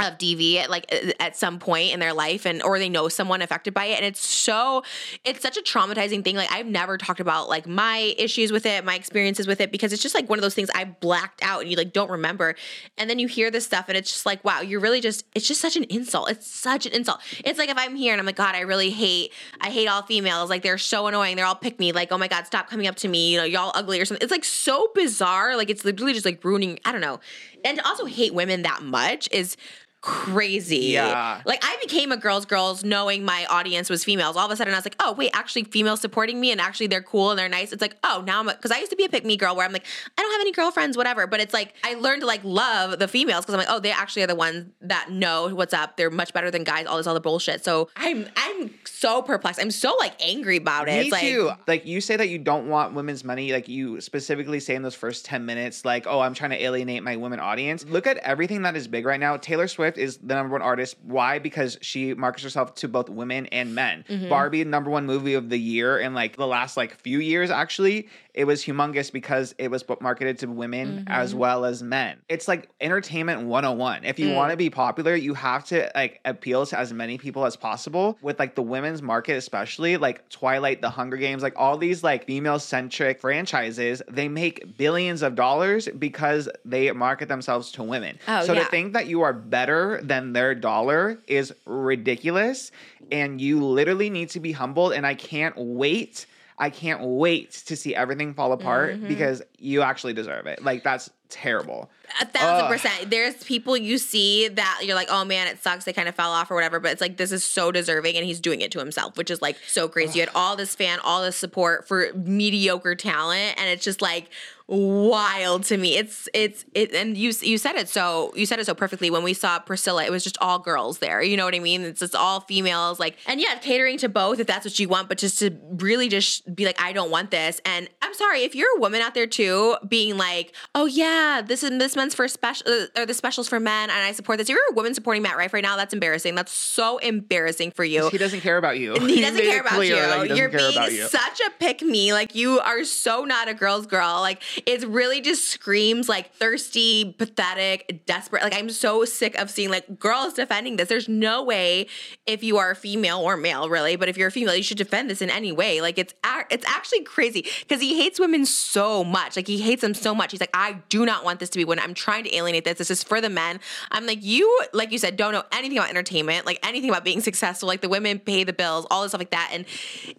of 0.00 0.18
DV 0.18 0.56
at 0.56 0.70
like 0.70 0.86
uh, 0.92 1.12
at 1.20 1.36
some 1.36 1.58
point 1.58 1.92
in 1.92 2.00
their 2.00 2.12
life 2.12 2.46
and 2.46 2.62
or 2.62 2.78
they 2.78 2.88
know 2.88 3.08
someone 3.08 3.42
affected 3.42 3.72
by 3.72 3.86
it. 3.86 3.96
And 3.96 4.04
it's 4.04 4.26
so 4.26 4.82
it's 5.24 5.40
such 5.40 5.56
a 5.56 5.62
traumatizing 5.62 6.24
thing. 6.24 6.36
Like 6.36 6.50
I've 6.50 6.66
never 6.66 6.98
talked 6.98 7.20
about 7.20 7.48
like 7.48 7.66
my 7.66 8.14
issues 8.18 8.50
with 8.50 8.66
it 8.66 8.84
my 8.84 8.96
experiences 8.96 9.46
with 9.46 9.60
it 9.60 9.70
because 9.70 9.92
it's 9.92 10.02
just 10.02 10.14
like 10.14 10.28
one 10.28 10.38
of 10.38 10.42
those 10.42 10.54
things 10.54 10.68
I 10.74 10.84
blacked 10.84 11.42
out 11.42 11.62
and 11.62 11.70
you 11.70 11.76
like 11.76 11.92
don't 11.92 12.10
remember. 12.10 12.56
And 12.98 13.08
then 13.08 13.20
you 13.20 13.28
hear 13.28 13.50
this 13.50 13.64
stuff 13.64 13.84
and 13.88 13.96
it's 13.96 14.10
just 14.10 14.26
like 14.26 14.44
wow 14.44 14.60
you're 14.60 14.80
really 14.80 15.00
just 15.00 15.24
it's 15.34 15.46
just 15.46 15.60
such 15.60 15.76
an 15.76 15.84
insult. 15.84 16.30
It's 16.30 16.46
such 16.46 16.86
an 16.86 16.92
insult. 16.92 17.20
It's 17.44 17.58
like 17.58 17.68
if 17.68 17.78
I'm 17.78 17.94
here 17.94 18.12
and 18.12 18.20
I'm 18.20 18.26
like 18.26 18.36
god 18.36 18.56
I 18.56 18.60
really 18.60 18.90
hate 18.90 19.32
I 19.60 19.70
hate 19.70 19.86
all 19.86 20.02
females. 20.02 20.50
Like 20.50 20.62
they're 20.62 20.78
so 20.78 21.06
annoying. 21.06 21.36
They're 21.36 21.46
all 21.46 21.54
pick 21.54 21.78
me. 21.78 21.92
Like 21.92 22.10
oh 22.10 22.18
my 22.18 22.28
god 22.28 22.46
stop 22.46 22.68
coming 22.68 22.88
up 22.88 22.96
to 22.96 23.08
me. 23.08 23.32
You 23.32 23.38
know 23.38 23.44
y'all 23.44 23.70
ugly 23.74 24.00
or 24.00 24.04
something. 24.04 24.24
It's 24.24 24.32
like 24.32 24.44
so 24.44 24.90
bizarre. 24.92 25.56
Like 25.56 25.70
it's 25.70 25.84
literally 25.84 26.14
just 26.14 26.26
like 26.26 26.42
ruining 26.44 26.80
I 26.84 26.90
don't 26.90 27.00
know. 27.00 27.20
And 27.64 27.78
to 27.78 27.86
also 27.86 28.04
hate 28.04 28.34
women 28.34 28.62
that 28.62 28.82
much 28.82 29.28
is 29.32 29.56
crazy. 30.04 30.92
Yeah. 30.92 31.40
Like 31.46 31.60
I 31.64 31.78
became 31.80 32.12
a 32.12 32.18
girls 32.18 32.44
girls 32.44 32.84
knowing 32.84 33.24
my 33.24 33.46
audience 33.48 33.88
was 33.88 34.04
females. 34.04 34.36
All 34.36 34.44
of 34.44 34.50
a 34.52 34.56
sudden 34.56 34.74
I 34.74 34.76
was 34.76 34.84
like, 34.84 34.96
oh 35.00 35.14
wait, 35.14 35.30
actually 35.32 35.64
females 35.64 36.02
supporting 36.02 36.38
me 36.38 36.52
and 36.52 36.60
actually 36.60 36.88
they're 36.88 37.02
cool 37.02 37.30
and 37.30 37.38
they're 37.38 37.48
nice. 37.48 37.72
It's 37.72 37.80
like, 37.80 37.96
oh 38.04 38.22
now 38.26 38.40
I'm 38.40 38.46
because 38.46 38.70
I 38.70 38.78
used 38.78 38.90
to 38.90 38.96
be 38.96 39.06
a 39.06 39.08
pick 39.08 39.24
me 39.24 39.38
girl 39.38 39.56
where 39.56 39.64
I'm 39.64 39.72
like, 39.72 39.86
I 40.18 40.20
don't 40.20 40.30
have 40.30 40.42
any 40.42 40.52
girlfriends, 40.52 40.98
whatever. 40.98 41.26
But 41.26 41.40
it's 41.40 41.54
like 41.54 41.72
I 41.82 41.94
learned 41.94 42.20
to 42.20 42.26
like 42.26 42.44
love 42.44 42.98
the 42.98 43.08
females 43.08 43.46
because 43.46 43.54
I'm 43.54 43.60
like, 43.60 43.70
oh, 43.70 43.80
they 43.80 43.92
actually 43.92 44.24
are 44.24 44.26
the 44.26 44.34
ones 44.34 44.66
that 44.82 45.10
know 45.10 45.48
what's 45.54 45.72
up. 45.72 45.96
They're 45.96 46.10
much 46.10 46.34
better 46.34 46.50
than 46.50 46.64
guys, 46.64 46.84
all 46.84 46.98
this 46.98 47.06
other 47.06 47.20
bullshit. 47.20 47.64
So 47.64 47.88
I'm 47.96 48.26
I'm 48.36 48.74
so 48.84 49.22
perplexed. 49.22 49.58
I'm 49.58 49.70
so 49.70 49.96
like 49.98 50.22
angry 50.22 50.58
about 50.58 50.88
it. 50.88 50.92
Me 50.92 51.00
it's 51.00 51.12
like 51.12 51.22
too. 51.22 51.50
Like 51.66 51.86
you 51.86 52.02
say 52.02 52.16
that 52.16 52.28
you 52.28 52.38
don't 52.38 52.68
want 52.68 52.92
women's 52.92 53.24
money. 53.24 53.52
Like 53.52 53.68
you 53.68 54.02
specifically 54.02 54.60
say 54.60 54.74
in 54.74 54.82
those 54.82 54.94
first 54.94 55.24
ten 55.24 55.46
minutes, 55.46 55.86
like, 55.86 56.06
"Oh, 56.06 56.20
I'm 56.20 56.34
trying 56.34 56.50
to 56.50 56.62
alienate 56.62 57.02
my 57.02 57.16
women 57.16 57.40
audience." 57.40 57.86
Look 57.86 58.06
at 58.06 58.18
everything 58.18 58.62
that 58.62 58.76
is 58.76 58.86
big 58.86 59.06
right 59.06 59.18
now. 59.18 59.38
Taylor 59.38 59.66
Swift 59.66 59.93
is 59.98 60.18
the 60.18 60.34
number 60.34 60.52
one 60.52 60.62
artist. 60.62 60.96
Why? 61.02 61.38
Because 61.38 61.78
she 61.80 62.14
markets 62.14 62.42
herself 62.44 62.74
to 62.76 62.88
both 62.88 63.08
women 63.08 63.46
and 63.46 63.74
men. 63.74 64.04
Mm-hmm. 64.08 64.28
Barbie, 64.28 64.64
number 64.64 64.90
one 64.90 65.06
movie 65.06 65.34
of 65.34 65.48
the 65.50 65.58
year 65.58 65.98
in 65.98 66.14
like 66.14 66.36
the 66.36 66.46
last 66.46 66.76
like 66.76 66.94
few 67.00 67.18
years. 67.20 67.50
Actually, 67.50 68.08
it 68.34 68.44
was 68.46 68.64
humongous 68.64 69.12
because 69.12 69.54
it 69.58 69.70
was 69.70 69.84
marketed 70.00 70.38
to 70.40 70.46
women 70.46 70.84
Mm-hmm. 70.84 71.04
as 71.08 71.34
well 71.34 71.64
as 71.64 71.82
men. 71.82 72.18
It's 72.28 72.48
like 72.48 72.68
entertainment 72.80 73.42
101. 73.46 74.04
If 74.04 74.18
you 74.18 74.28
Mm. 74.28 74.34
want 74.36 74.50
to 74.50 74.56
be 74.56 74.70
popular, 74.70 75.14
you 75.14 75.34
have 75.34 75.64
to 75.66 75.90
like 75.94 76.20
appeal 76.24 76.66
to 76.66 76.78
as 76.78 76.92
many 76.92 77.16
people 77.18 77.44
as 77.44 77.56
possible. 77.56 78.18
With 78.22 78.38
like 78.38 78.54
the 78.54 78.62
women's 78.62 79.02
market, 79.02 79.36
especially 79.36 79.96
like 79.96 80.28
Twilight, 80.30 80.80
The 80.82 80.90
Hunger 80.90 81.16
Games, 81.16 81.42
like 81.42 81.54
all 81.56 81.76
these 81.78 82.02
like 82.02 82.26
female 82.26 82.58
centric 82.58 83.20
franchises, 83.20 84.02
they 84.10 84.28
make 84.28 84.76
billions 84.76 85.22
of 85.22 85.34
dollars 85.34 85.88
because 85.98 86.48
they 86.64 86.90
market 86.92 87.28
themselves 87.28 87.70
to 87.72 87.82
women. 87.82 88.18
Oh, 88.26 88.44
so 88.44 88.52
yeah. 88.52 88.64
to 88.64 88.70
think 88.70 88.92
that 88.94 89.06
you 89.06 89.22
are 89.22 89.32
better 89.32 89.83
than 90.02 90.32
their 90.32 90.54
dollar 90.54 91.18
is 91.26 91.52
ridiculous. 91.66 92.70
And 93.12 93.40
you 93.40 93.64
literally 93.64 94.10
need 94.10 94.30
to 94.30 94.40
be 94.40 94.52
humbled. 94.52 94.92
And 94.92 95.06
I 95.06 95.14
can't 95.14 95.54
wait. 95.56 96.26
I 96.58 96.70
can't 96.70 97.02
wait 97.02 97.50
to 97.66 97.76
see 97.76 97.94
everything 97.94 98.34
fall 98.34 98.52
apart 98.52 98.94
Mm-hmm. 98.96 99.08
because 99.08 99.42
you 99.58 99.82
actually 99.82 100.12
deserve 100.12 100.46
it. 100.46 100.62
Like 100.62 100.82
that's 100.84 101.10
terrible. 101.28 101.90
A 102.20 102.26
thousand 102.26 102.66
Ugh. 102.66 102.70
percent. 102.70 103.10
There's 103.10 103.42
people 103.44 103.76
you 103.76 103.98
see 103.98 104.48
that 104.48 104.82
you're 104.84 104.94
like, 104.94 105.08
oh 105.10 105.24
man, 105.24 105.46
it 105.46 105.62
sucks. 105.62 105.84
They 105.84 105.92
kind 105.92 106.08
of 106.08 106.14
fell 106.14 106.30
off 106.30 106.50
or 106.50 106.54
whatever. 106.54 106.78
But 106.78 106.92
it's 106.92 107.00
like 107.00 107.16
this 107.16 107.32
is 107.32 107.44
so 107.44 107.72
deserving, 107.72 108.16
and 108.16 108.24
he's 108.24 108.40
doing 108.40 108.60
it 108.60 108.70
to 108.72 108.78
himself, 108.78 109.16
which 109.16 109.30
is 109.30 109.42
like 109.42 109.56
so 109.66 109.88
crazy. 109.88 110.18
You 110.18 110.26
had 110.26 110.34
all 110.34 110.54
this 110.54 110.74
fan, 110.74 111.00
all 111.00 111.22
this 111.22 111.36
support 111.36 111.88
for 111.88 112.12
mediocre 112.14 112.94
talent, 112.94 113.54
and 113.58 113.68
it's 113.68 113.84
just 113.84 114.02
like 114.02 114.28
wild 114.66 115.64
to 115.64 115.76
me. 115.76 115.96
It's 115.96 116.28
it's 116.32 116.64
it, 116.74 116.94
and 116.94 117.16
you 117.16 117.32
you 117.40 117.58
said 117.58 117.74
it 117.76 117.88
so 117.88 118.32
you 118.34 118.46
said 118.46 118.58
it 118.58 118.66
so 118.66 118.74
perfectly. 118.74 119.10
When 119.10 119.22
we 119.22 119.34
saw 119.34 119.58
Priscilla, 119.58 120.04
it 120.04 120.10
was 120.10 120.24
just 120.24 120.38
all 120.40 120.58
girls 120.58 120.98
there. 120.98 121.22
You 121.22 121.36
know 121.36 121.44
what 121.44 121.54
I 121.54 121.58
mean? 121.58 121.82
It's 121.82 122.00
just 122.00 122.14
all 122.14 122.40
females. 122.40 123.00
Like, 123.00 123.16
and 123.26 123.40
yeah, 123.40 123.56
catering 123.56 123.98
to 123.98 124.08
both 124.08 124.40
if 124.40 124.46
that's 124.46 124.64
what 124.64 124.78
you 124.78 124.88
want, 124.88 125.08
but 125.08 125.18
just 125.18 125.38
to 125.40 125.56
really 125.70 126.08
just 126.08 126.54
be 126.54 126.64
like, 126.64 126.80
I 126.80 126.92
don't 126.92 127.10
want 127.10 127.30
this. 127.30 127.60
And 127.64 127.88
I'm 128.02 128.14
sorry 128.14 128.42
if 128.42 128.54
you're 128.54 128.76
a 128.76 128.80
woman 128.80 129.00
out 129.00 129.14
there 129.14 129.26
too, 129.26 129.76
being 129.86 130.16
like, 130.16 130.54
oh 130.74 130.86
yeah, 130.86 131.13
this 131.46 131.62
is 131.62 131.70
this 131.78 131.96
one's 131.96 132.14
for 132.14 132.26
special 132.28 132.66
uh, 132.68 133.00
or 133.00 133.06
the 133.06 133.14
specials 133.14 133.48
for 133.48 133.60
men, 133.60 133.90
and 133.90 133.98
I 133.98 134.12
support 134.12 134.38
this. 134.38 134.48
If 134.48 134.54
you're 134.54 134.62
a 134.70 134.74
woman 134.74 134.94
supporting 134.94 135.22
Matt 135.22 135.36
Rife 135.36 135.52
right 135.52 135.62
now, 135.62 135.76
that's 135.76 135.92
embarrassing. 135.94 136.34
That's 136.34 136.52
so 136.52 136.98
embarrassing 136.98 137.72
for 137.72 137.84
you. 137.84 138.08
He 138.10 138.18
doesn't 138.18 138.40
care 138.40 138.56
about 138.56 138.78
you. 138.78 138.94
He 138.94 139.20
doesn't 139.20 139.40
care 139.42 139.60
about 139.60 139.80
you. 139.86 139.94
that 139.94 140.22
he 140.22 140.28
doesn't 140.28 140.36
You're 140.36 140.48
care 140.48 140.58
being 140.58 140.92
you. 140.92 141.06
such 141.08 141.40
a 141.40 141.50
pick 141.58 141.82
me. 141.82 142.12
Like 142.12 142.34
you 142.34 142.60
are 142.60 142.84
so 142.84 143.24
not 143.24 143.48
a 143.48 143.54
girl's 143.54 143.86
girl. 143.86 144.20
Like 144.20 144.42
it 144.66 144.86
really 144.86 145.20
just 145.20 145.48
screams 145.48 146.08
like 146.08 146.32
thirsty, 146.34 147.14
pathetic, 147.18 148.04
desperate. 148.06 148.42
Like 148.42 148.54
I'm 148.54 148.70
so 148.70 149.04
sick 149.04 149.34
of 149.36 149.50
seeing 149.50 149.70
like 149.70 149.98
girls 149.98 150.34
defending 150.34 150.76
this. 150.76 150.88
There's 150.88 151.08
no 151.08 151.42
way 151.42 151.86
if 152.26 152.42
you 152.42 152.58
are 152.58 152.70
a 152.70 152.76
female 152.76 153.20
or 153.20 153.36
male, 153.36 153.68
really, 153.68 153.96
but 153.96 154.08
if 154.08 154.16
you're 154.16 154.28
a 154.28 154.32
female, 154.32 154.54
you 154.54 154.62
should 154.62 154.78
defend 154.78 155.10
this 155.10 155.22
in 155.22 155.30
any 155.30 155.52
way. 155.52 155.80
Like 155.80 155.98
it's 155.98 156.14
it's 156.50 156.66
actually 156.66 157.02
crazy 157.02 157.46
because 157.60 157.80
he 157.80 158.00
hates 158.02 158.18
women 158.18 158.46
so 158.46 159.04
much. 159.04 159.36
Like 159.36 159.46
he 159.46 159.58
hates 159.58 159.82
them 159.82 159.94
so 159.94 160.14
much. 160.14 160.30
He's 160.32 160.40
like, 160.40 160.50
I 160.54 160.78
do 160.88 161.03
not 161.06 161.24
want 161.24 161.40
this 161.40 161.50
to 161.50 161.58
be 161.58 161.64
women. 161.64 161.82
I'm 161.84 161.94
trying 161.94 162.24
to 162.24 162.34
alienate 162.34 162.64
this. 162.64 162.78
This 162.78 162.90
is 162.90 163.02
for 163.02 163.20
the 163.20 163.30
men. 163.30 163.60
I'm 163.90 164.06
like, 164.06 164.18
you, 164.22 164.60
like 164.72 164.92
you 164.92 164.98
said, 164.98 165.16
don't 165.16 165.32
know 165.32 165.44
anything 165.52 165.78
about 165.78 165.90
entertainment, 165.90 166.46
like 166.46 166.58
anything 166.66 166.90
about 166.90 167.04
being 167.04 167.20
successful. 167.20 167.66
Like 167.66 167.80
the 167.80 167.88
women 167.88 168.18
pay 168.18 168.44
the 168.44 168.52
bills, 168.52 168.86
all 168.90 169.02
this 169.02 169.10
stuff 169.12 169.20
like 169.20 169.30
that, 169.30 169.50
and 169.52 169.64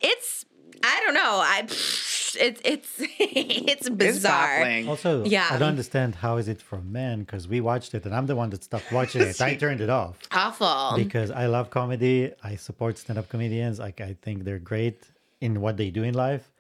it's. 0.02 0.46
I 0.84 1.02
don't 1.06 1.14
know. 1.16 1.22
I 1.42 1.62
it's 1.64 2.36
it's 2.38 2.62
it's 3.00 3.00
It's 3.00 3.90
bizarre. 3.90 4.58
baffling. 4.60 4.90
Also, 4.90 5.24
Yeah. 5.26 5.48
I 5.50 5.58
don't 5.58 5.70
understand 5.70 6.16
how 6.16 6.38
is 6.38 6.48
it 6.48 6.62
for 6.62 6.80
men 6.82 7.22
because 7.22 7.48
we 7.48 7.62
watched 7.62 7.96
it 7.96 8.06
and 8.06 8.14
I'm 8.14 8.28
the 8.28 8.36
one 8.36 8.50
that 8.52 8.64
stopped 8.64 8.92
watching 8.92 9.22
it. 9.22 9.42
I 9.42 9.56
turned 9.64 9.82
it 9.82 9.90
off 9.90 10.20
Awful. 10.32 10.98
because 10.98 11.32
I 11.32 11.48
love 11.48 11.70
comedy. 11.72 12.32
I 12.44 12.56
support 12.58 12.98
stand-up 12.98 13.30
comedians. 13.30 13.80
Like 13.80 14.02
I 14.02 14.16
think 14.22 14.44
they're 14.44 14.60
great 14.60 15.02
in 15.42 15.62
what 15.62 15.78
they 15.78 15.90
do 15.90 16.04
in 16.04 16.14
life. 16.14 16.52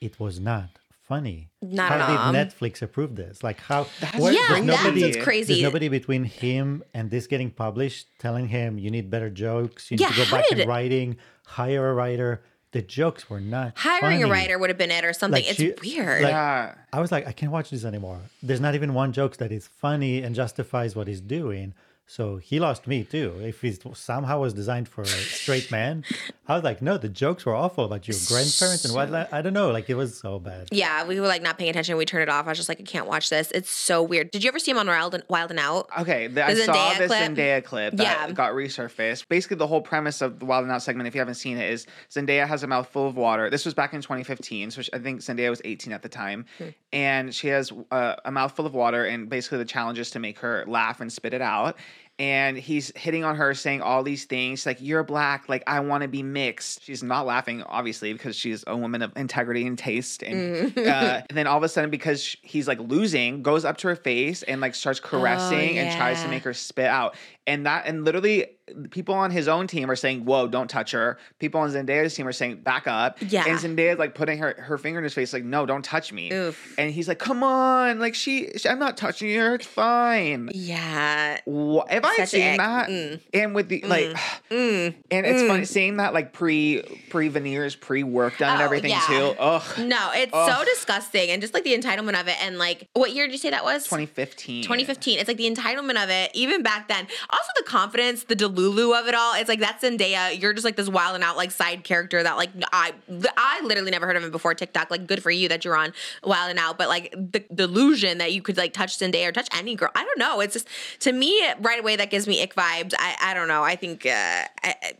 It 0.00 0.18
was 0.20 0.40
not 0.40 0.68
funny. 1.10 1.50
Not 1.60 1.90
how 1.90 1.98
at 1.98 2.06
did 2.06 2.16
all. 2.16 2.32
Netflix 2.32 2.80
approve 2.82 3.16
this? 3.16 3.42
Like 3.42 3.58
how? 3.60 3.86
That's 4.00 4.16
what- 4.18 4.32
yeah, 4.32 4.46
there's 4.62 4.66
that's 4.66 5.00
what's 5.02 5.16
crazy. 5.24 5.60
Nobody 5.60 5.88
between 5.88 6.24
him 6.24 6.82
and 6.94 7.10
this 7.10 7.26
getting 7.26 7.50
published 7.50 8.06
telling 8.18 8.46
him 8.48 8.78
you 8.78 8.90
need 8.90 9.10
better 9.10 9.28
jokes. 9.28 9.90
You 9.90 9.96
need 9.96 10.04
Yeah, 10.04 10.10
to 10.10 10.16
go 10.16 10.24
how 10.24 10.36
back 10.38 10.48
did- 10.48 10.60
in 10.60 10.68
writing, 10.68 11.16
hire 11.46 11.90
a 11.90 11.94
writer. 11.94 12.42
The 12.72 12.82
jokes 12.82 13.28
were 13.28 13.40
not 13.40 13.72
Hiring 13.76 14.22
a 14.22 14.28
writer 14.28 14.56
would 14.56 14.70
have 14.70 14.78
been 14.78 14.92
it 14.92 15.04
or 15.04 15.12
something. 15.12 15.42
Like, 15.42 15.50
it's 15.50 15.58
she- 15.58 15.74
weird. 15.96 16.22
like- 16.22 16.30
yeah. 16.30 16.74
I 16.92 17.00
was 17.00 17.10
like, 17.10 17.26
I 17.26 17.32
can't 17.32 17.50
watch 17.50 17.70
this 17.70 17.84
anymore. 17.84 18.20
There's 18.44 18.60
not 18.60 18.76
even 18.76 18.94
one 18.94 19.12
joke 19.12 19.36
that 19.38 19.50
is 19.50 19.66
funny 19.66 20.22
and 20.22 20.36
justifies 20.36 20.94
what 20.94 21.08
he's 21.08 21.20
doing. 21.20 21.74
So 22.12 22.38
he 22.38 22.58
lost 22.58 22.88
me 22.88 23.04
too. 23.04 23.36
If 23.40 23.60
he 23.60 23.72
somehow 23.94 24.40
was 24.40 24.52
designed 24.52 24.88
for 24.88 25.02
a 25.02 25.06
straight 25.06 25.70
man, 25.78 26.04
I 26.48 26.54
was 26.56 26.64
like, 26.64 26.82
no, 26.82 26.98
the 26.98 27.08
jokes 27.08 27.46
were 27.46 27.54
awful 27.54 27.84
about 27.84 28.08
your 28.08 28.16
grandparents 28.26 28.84
and 28.84 28.92
what. 28.92 29.14
I 29.32 29.40
don't 29.42 29.52
know. 29.52 29.70
Like 29.70 29.88
it 29.88 29.94
was 29.94 30.18
so 30.18 30.40
bad. 30.40 30.66
Yeah, 30.72 31.06
we 31.06 31.20
were 31.20 31.28
like 31.28 31.40
not 31.40 31.56
paying 31.56 31.70
attention. 31.70 31.96
We 31.96 32.04
turned 32.04 32.24
it 32.24 32.28
off. 32.28 32.46
I 32.46 32.48
was 32.48 32.58
just 32.58 32.68
like, 32.68 32.80
I 32.80 32.82
can't 32.82 33.06
watch 33.06 33.30
this. 33.30 33.52
It's 33.52 33.70
so 33.70 34.02
weird. 34.02 34.32
Did 34.32 34.42
you 34.42 34.48
ever 34.48 34.58
see 34.58 34.72
him 34.72 34.78
on 34.78 34.88
Wild 34.88 35.14
and, 35.14 35.22
Wild 35.28 35.52
and 35.52 35.60
Out? 35.60 35.88
Okay, 36.00 36.26
the, 36.26 36.44
I 36.44 36.54
The 36.54 36.64
saw 36.64 36.94
this 36.98 37.06
clip? 37.06 37.30
Zendaya 37.30 37.62
clip 37.62 37.96
that 37.96 38.02
Yeah. 38.28 38.32
got 38.32 38.54
resurfaced. 38.54 39.28
Basically, 39.28 39.58
the 39.58 39.68
whole 39.68 39.80
premise 39.80 40.20
of 40.20 40.40
the 40.40 40.46
Wild 40.46 40.64
and 40.64 40.72
Out 40.72 40.82
segment, 40.82 41.06
if 41.06 41.14
you 41.14 41.20
haven't 41.20 41.36
seen 41.36 41.58
it, 41.58 41.70
is 41.70 41.86
Zendaya 42.10 42.44
has 42.48 42.64
a 42.64 42.66
mouthful 42.66 43.06
of 43.06 43.16
water. 43.16 43.50
This 43.50 43.64
was 43.64 43.72
back 43.74 43.94
in 43.94 44.02
2015, 44.02 44.72
so 44.72 44.82
I 44.92 44.98
think 44.98 45.20
Zendaya 45.20 45.48
was 45.50 45.62
18 45.64 45.92
at 45.92 46.02
the 46.02 46.08
time, 46.08 46.46
Hmm. 46.58 46.64
and 46.92 47.32
she 47.32 47.46
has 47.48 47.70
uh, 47.92 48.16
a 48.24 48.32
mouthful 48.32 48.66
of 48.66 48.74
water, 48.74 49.04
and 49.04 49.28
basically 49.28 49.58
the 49.58 49.64
challenge 49.64 50.00
is 50.00 50.10
to 50.10 50.18
make 50.18 50.40
her 50.40 50.64
laugh 50.66 51.00
and 51.00 51.12
spit 51.12 51.34
it 51.34 51.40
out. 51.42 51.76
And 52.20 52.58
he's 52.58 52.92
hitting 52.94 53.24
on 53.24 53.36
her, 53.36 53.54
saying 53.54 53.80
all 53.80 54.02
these 54.02 54.26
things 54.26 54.66
like 54.66 54.76
"You're 54.80 55.02
black, 55.02 55.48
like 55.48 55.62
I 55.66 55.80
want 55.80 56.02
to 56.02 56.08
be 56.08 56.22
mixed." 56.22 56.82
She's 56.84 57.02
not 57.02 57.24
laughing, 57.24 57.62
obviously, 57.62 58.12
because 58.12 58.36
she's 58.36 58.62
a 58.66 58.76
woman 58.76 59.00
of 59.00 59.10
integrity 59.16 59.66
and 59.66 59.78
taste. 59.78 60.22
And, 60.22 60.70
Mm. 60.74 60.86
uh, 60.86 61.22
and 61.30 61.38
then 61.38 61.46
all 61.46 61.56
of 61.56 61.62
a 61.62 61.68
sudden, 61.68 61.88
because 61.88 62.36
he's 62.42 62.68
like 62.68 62.78
losing, 62.78 63.42
goes 63.42 63.64
up 63.64 63.78
to 63.78 63.88
her 63.88 63.96
face 63.96 64.42
and 64.42 64.60
like 64.60 64.74
starts 64.74 65.00
caressing 65.00 65.78
and 65.78 65.96
tries 65.96 66.20
to 66.20 66.26
Oh, 66.26 66.30
make 66.30 66.42
her 66.44 66.52
spit 66.52 66.86
out. 66.86 67.16
And 67.46 67.66
that, 67.66 67.86
and 67.86 68.04
literally, 68.04 68.46
people 68.90 69.14
on 69.14 69.30
his 69.30 69.48
own 69.48 69.66
team 69.66 69.90
are 69.90 69.96
saying, 69.96 70.24
"Whoa, 70.24 70.46
don't 70.46 70.68
touch 70.68 70.92
her." 70.92 71.18
People 71.40 71.60
on 71.62 71.70
Zendaya's 71.70 72.14
team 72.14 72.28
are 72.28 72.32
saying, 72.32 72.56
"Back 72.62 72.86
up." 72.86 73.16
Yeah. 73.26 73.44
And 73.48 73.58
Zendaya's 73.58 73.98
like 73.98 74.14
putting 74.14 74.38
her 74.38 74.54
her 74.58 74.78
finger 74.78 74.98
in 75.00 75.04
his 75.04 75.14
face, 75.14 75.32
like, 75.32 75.42
"No, 75.42 75.64
don't 75.66 75.84
touch 75.84 76.12
me." 76.12 76.30
Oof. 76.32 76.74
And 76.78 76.92
he's 76.92 77.08
like, 77.08 77.18
"Come 77.18 77.42
on, 77.42 77.98
like 77.98 78.14
she, 78.14 78.50
she- 78.56 78.68
I'm 78.68 78.78
not 78.78 78.96
touching 78.96 79.34
her. 79.34 79.54
It's 79.56 79.66
fine." 79.66 80.50
Yeah. 80.54 81.38
Wha- 81.46 81.86
Have 81.88 82.04
I 82.04 82.14
Such 82.16 82.28
seen 82.28 82.58
that? 82.58 82.88
mm. 82.88 83.20
And 83.34 83.54
with 83.54 83.68
the 83.68 83.82
like, 83.86 84.14
Mm. 84.50 84.94
and 85.10 85.26
it's 85.26 85.42
funny 85.48 85.64
seeing 85.64 85.96
that 85.96 86.12
like 86.14 86.32
pre 86.32 86.82
pre 87.08 87.28
veneers, 87.28 87.74
pre 87.74 88.02
work 88.04 88.36
done 88.38 88.52
and 88.52 88.62
Oh, 88.62 88.64
everything 88.66 88.90
yeah. 88.90 89.00
too. 89.08 89.34
Ugh. 89.38 89.78
No, 89.78 90.10
it's 90.14 90.32
so 90.32 90.64
disgusting. 90.66 91.30
And 91.30 91.40
just 91.40 91.54
like 91.54 91.64
the 91.64 91.76
entitlement 91.76 92.20
of 92.20 92.28
it. 92.28 92.36
And 92.44 92.58
like, 92.58 92.86
what 92.92 93.12
year 93.12 93.26
did 93.26 93.32
you 93.32 93.38
say 93.38 93.50
that 93.50 93.64
was? 93.64 93.84
2015. 93.84 94.62
2015. 94.62 95.18
It's 95.18 95.26
like 95.28 95.38
the 95.38 95.50
entitlement 95.50 96.02
of 96.02 96.10
it, 96.10 96.30
even 96.34 96.62
back 96.62 96.86
then. 96.88 97.08
Also, 97.32 97.50
the 97.56 97.62
confidence, 97.62 98.24
the 98.24 98.36
delulu 98.36 98.98
of 98.98 99.06
it 99.06 99.14
all. 99.14 99.34
It's 99.34 99.48
like 99.48 99.60
that's 99.60 99.84
Zendaya. 99.84 100.40
You're 100.40 100.52
just 100.52 100.64
like 100.64 100.76
this 100.76 100.88
wild 100.88 101.14
and 101.14 101.22
out 101.22 101.36
like 101.36 101.50
side 101.50 101.84
character 101.84 102.22
that 102.22 102.36
like 102.36 102.50
I 102.72 102.92
I 103.36 103.60
literally 103.62 103.90
never 103.90 104.06
heard 104.06 104.16
of 104.16 104.24
him 104.24 104.30
before 104.30 104.54
TikTok. 104.54 104.90
Like, 104.90 105.06
good 105.06 105.22
for 105.22 105.30
you 105.30 105.48
that 105.48 105.64
you're 105.64 105.76
on 105.76 105.92
Wild 106.24 106.50
and 106.50 106.58
Out. 106.58 106.78
But 106.78 106.88
like 106.88 107.12
the 107.12 107.44
delusion 107.54 108.18
that 108.18 108.32
you 108.32 108.42
could 108.42 108.56
like 108.56 108.72
touch 108.72 108.98
Zendaya 108.98 109.28
or 109.28 109.32
touch 109.32 109.48
any 109.56 109.76
girl. 109.76 109.90
I 109.94 110.04
don't 110.04 110.18
know. 110.18 110.40
It's 110.40 110.54
just 110.54 110.68
to 111.00 111.12
me 111.12 111.40
right 111.60 111.78
away 111.80 111.96
that 111.96 112.10
gives 112.10 112.26
me 112.26 112.42
ick 112.42 112.54
vibes. 112.54 112.94
I 112.98 113.16
I 113.20 113.34
don't 113.34 113.48
know. 113.48 113.62
I 113.62 113.76
think. 113.76 114.06
Uh, 114.06 114.10
I, 114.10 114.74
I, 114.82 114.92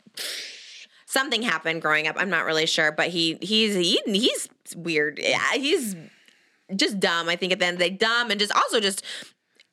Something 1.07 1.43
happened 1.43 1.83
growing 1.83 2.07
up. 2.07 2.15
I'm 2.21 2.31
not 2.31 2.45
really 2.45 2.67
sure, 2.67 2.93
but 2.93 3.09
he 3.09 3.37
he's 3.43 3.75
he, 3.75 4.01
he's 4.07 4.49
weird. 4.77 5.19
Yeah, 5.21 5.55
he's 5.55 5.97
just 6.77 7.01
dumb. 7.01 7.29
I 7.29 7.35
think 7.35 7.53
at 7.53 7.59
the 7.59 7.67
end 7.67 7.75
of 7.75 7.79
the 7.81 7.91
day, 7.91 7.97
dumb 7.97 8.31
and 8.31 8.39
just 8.39 8.53
also 8.53 8.79
just 8.79 9.05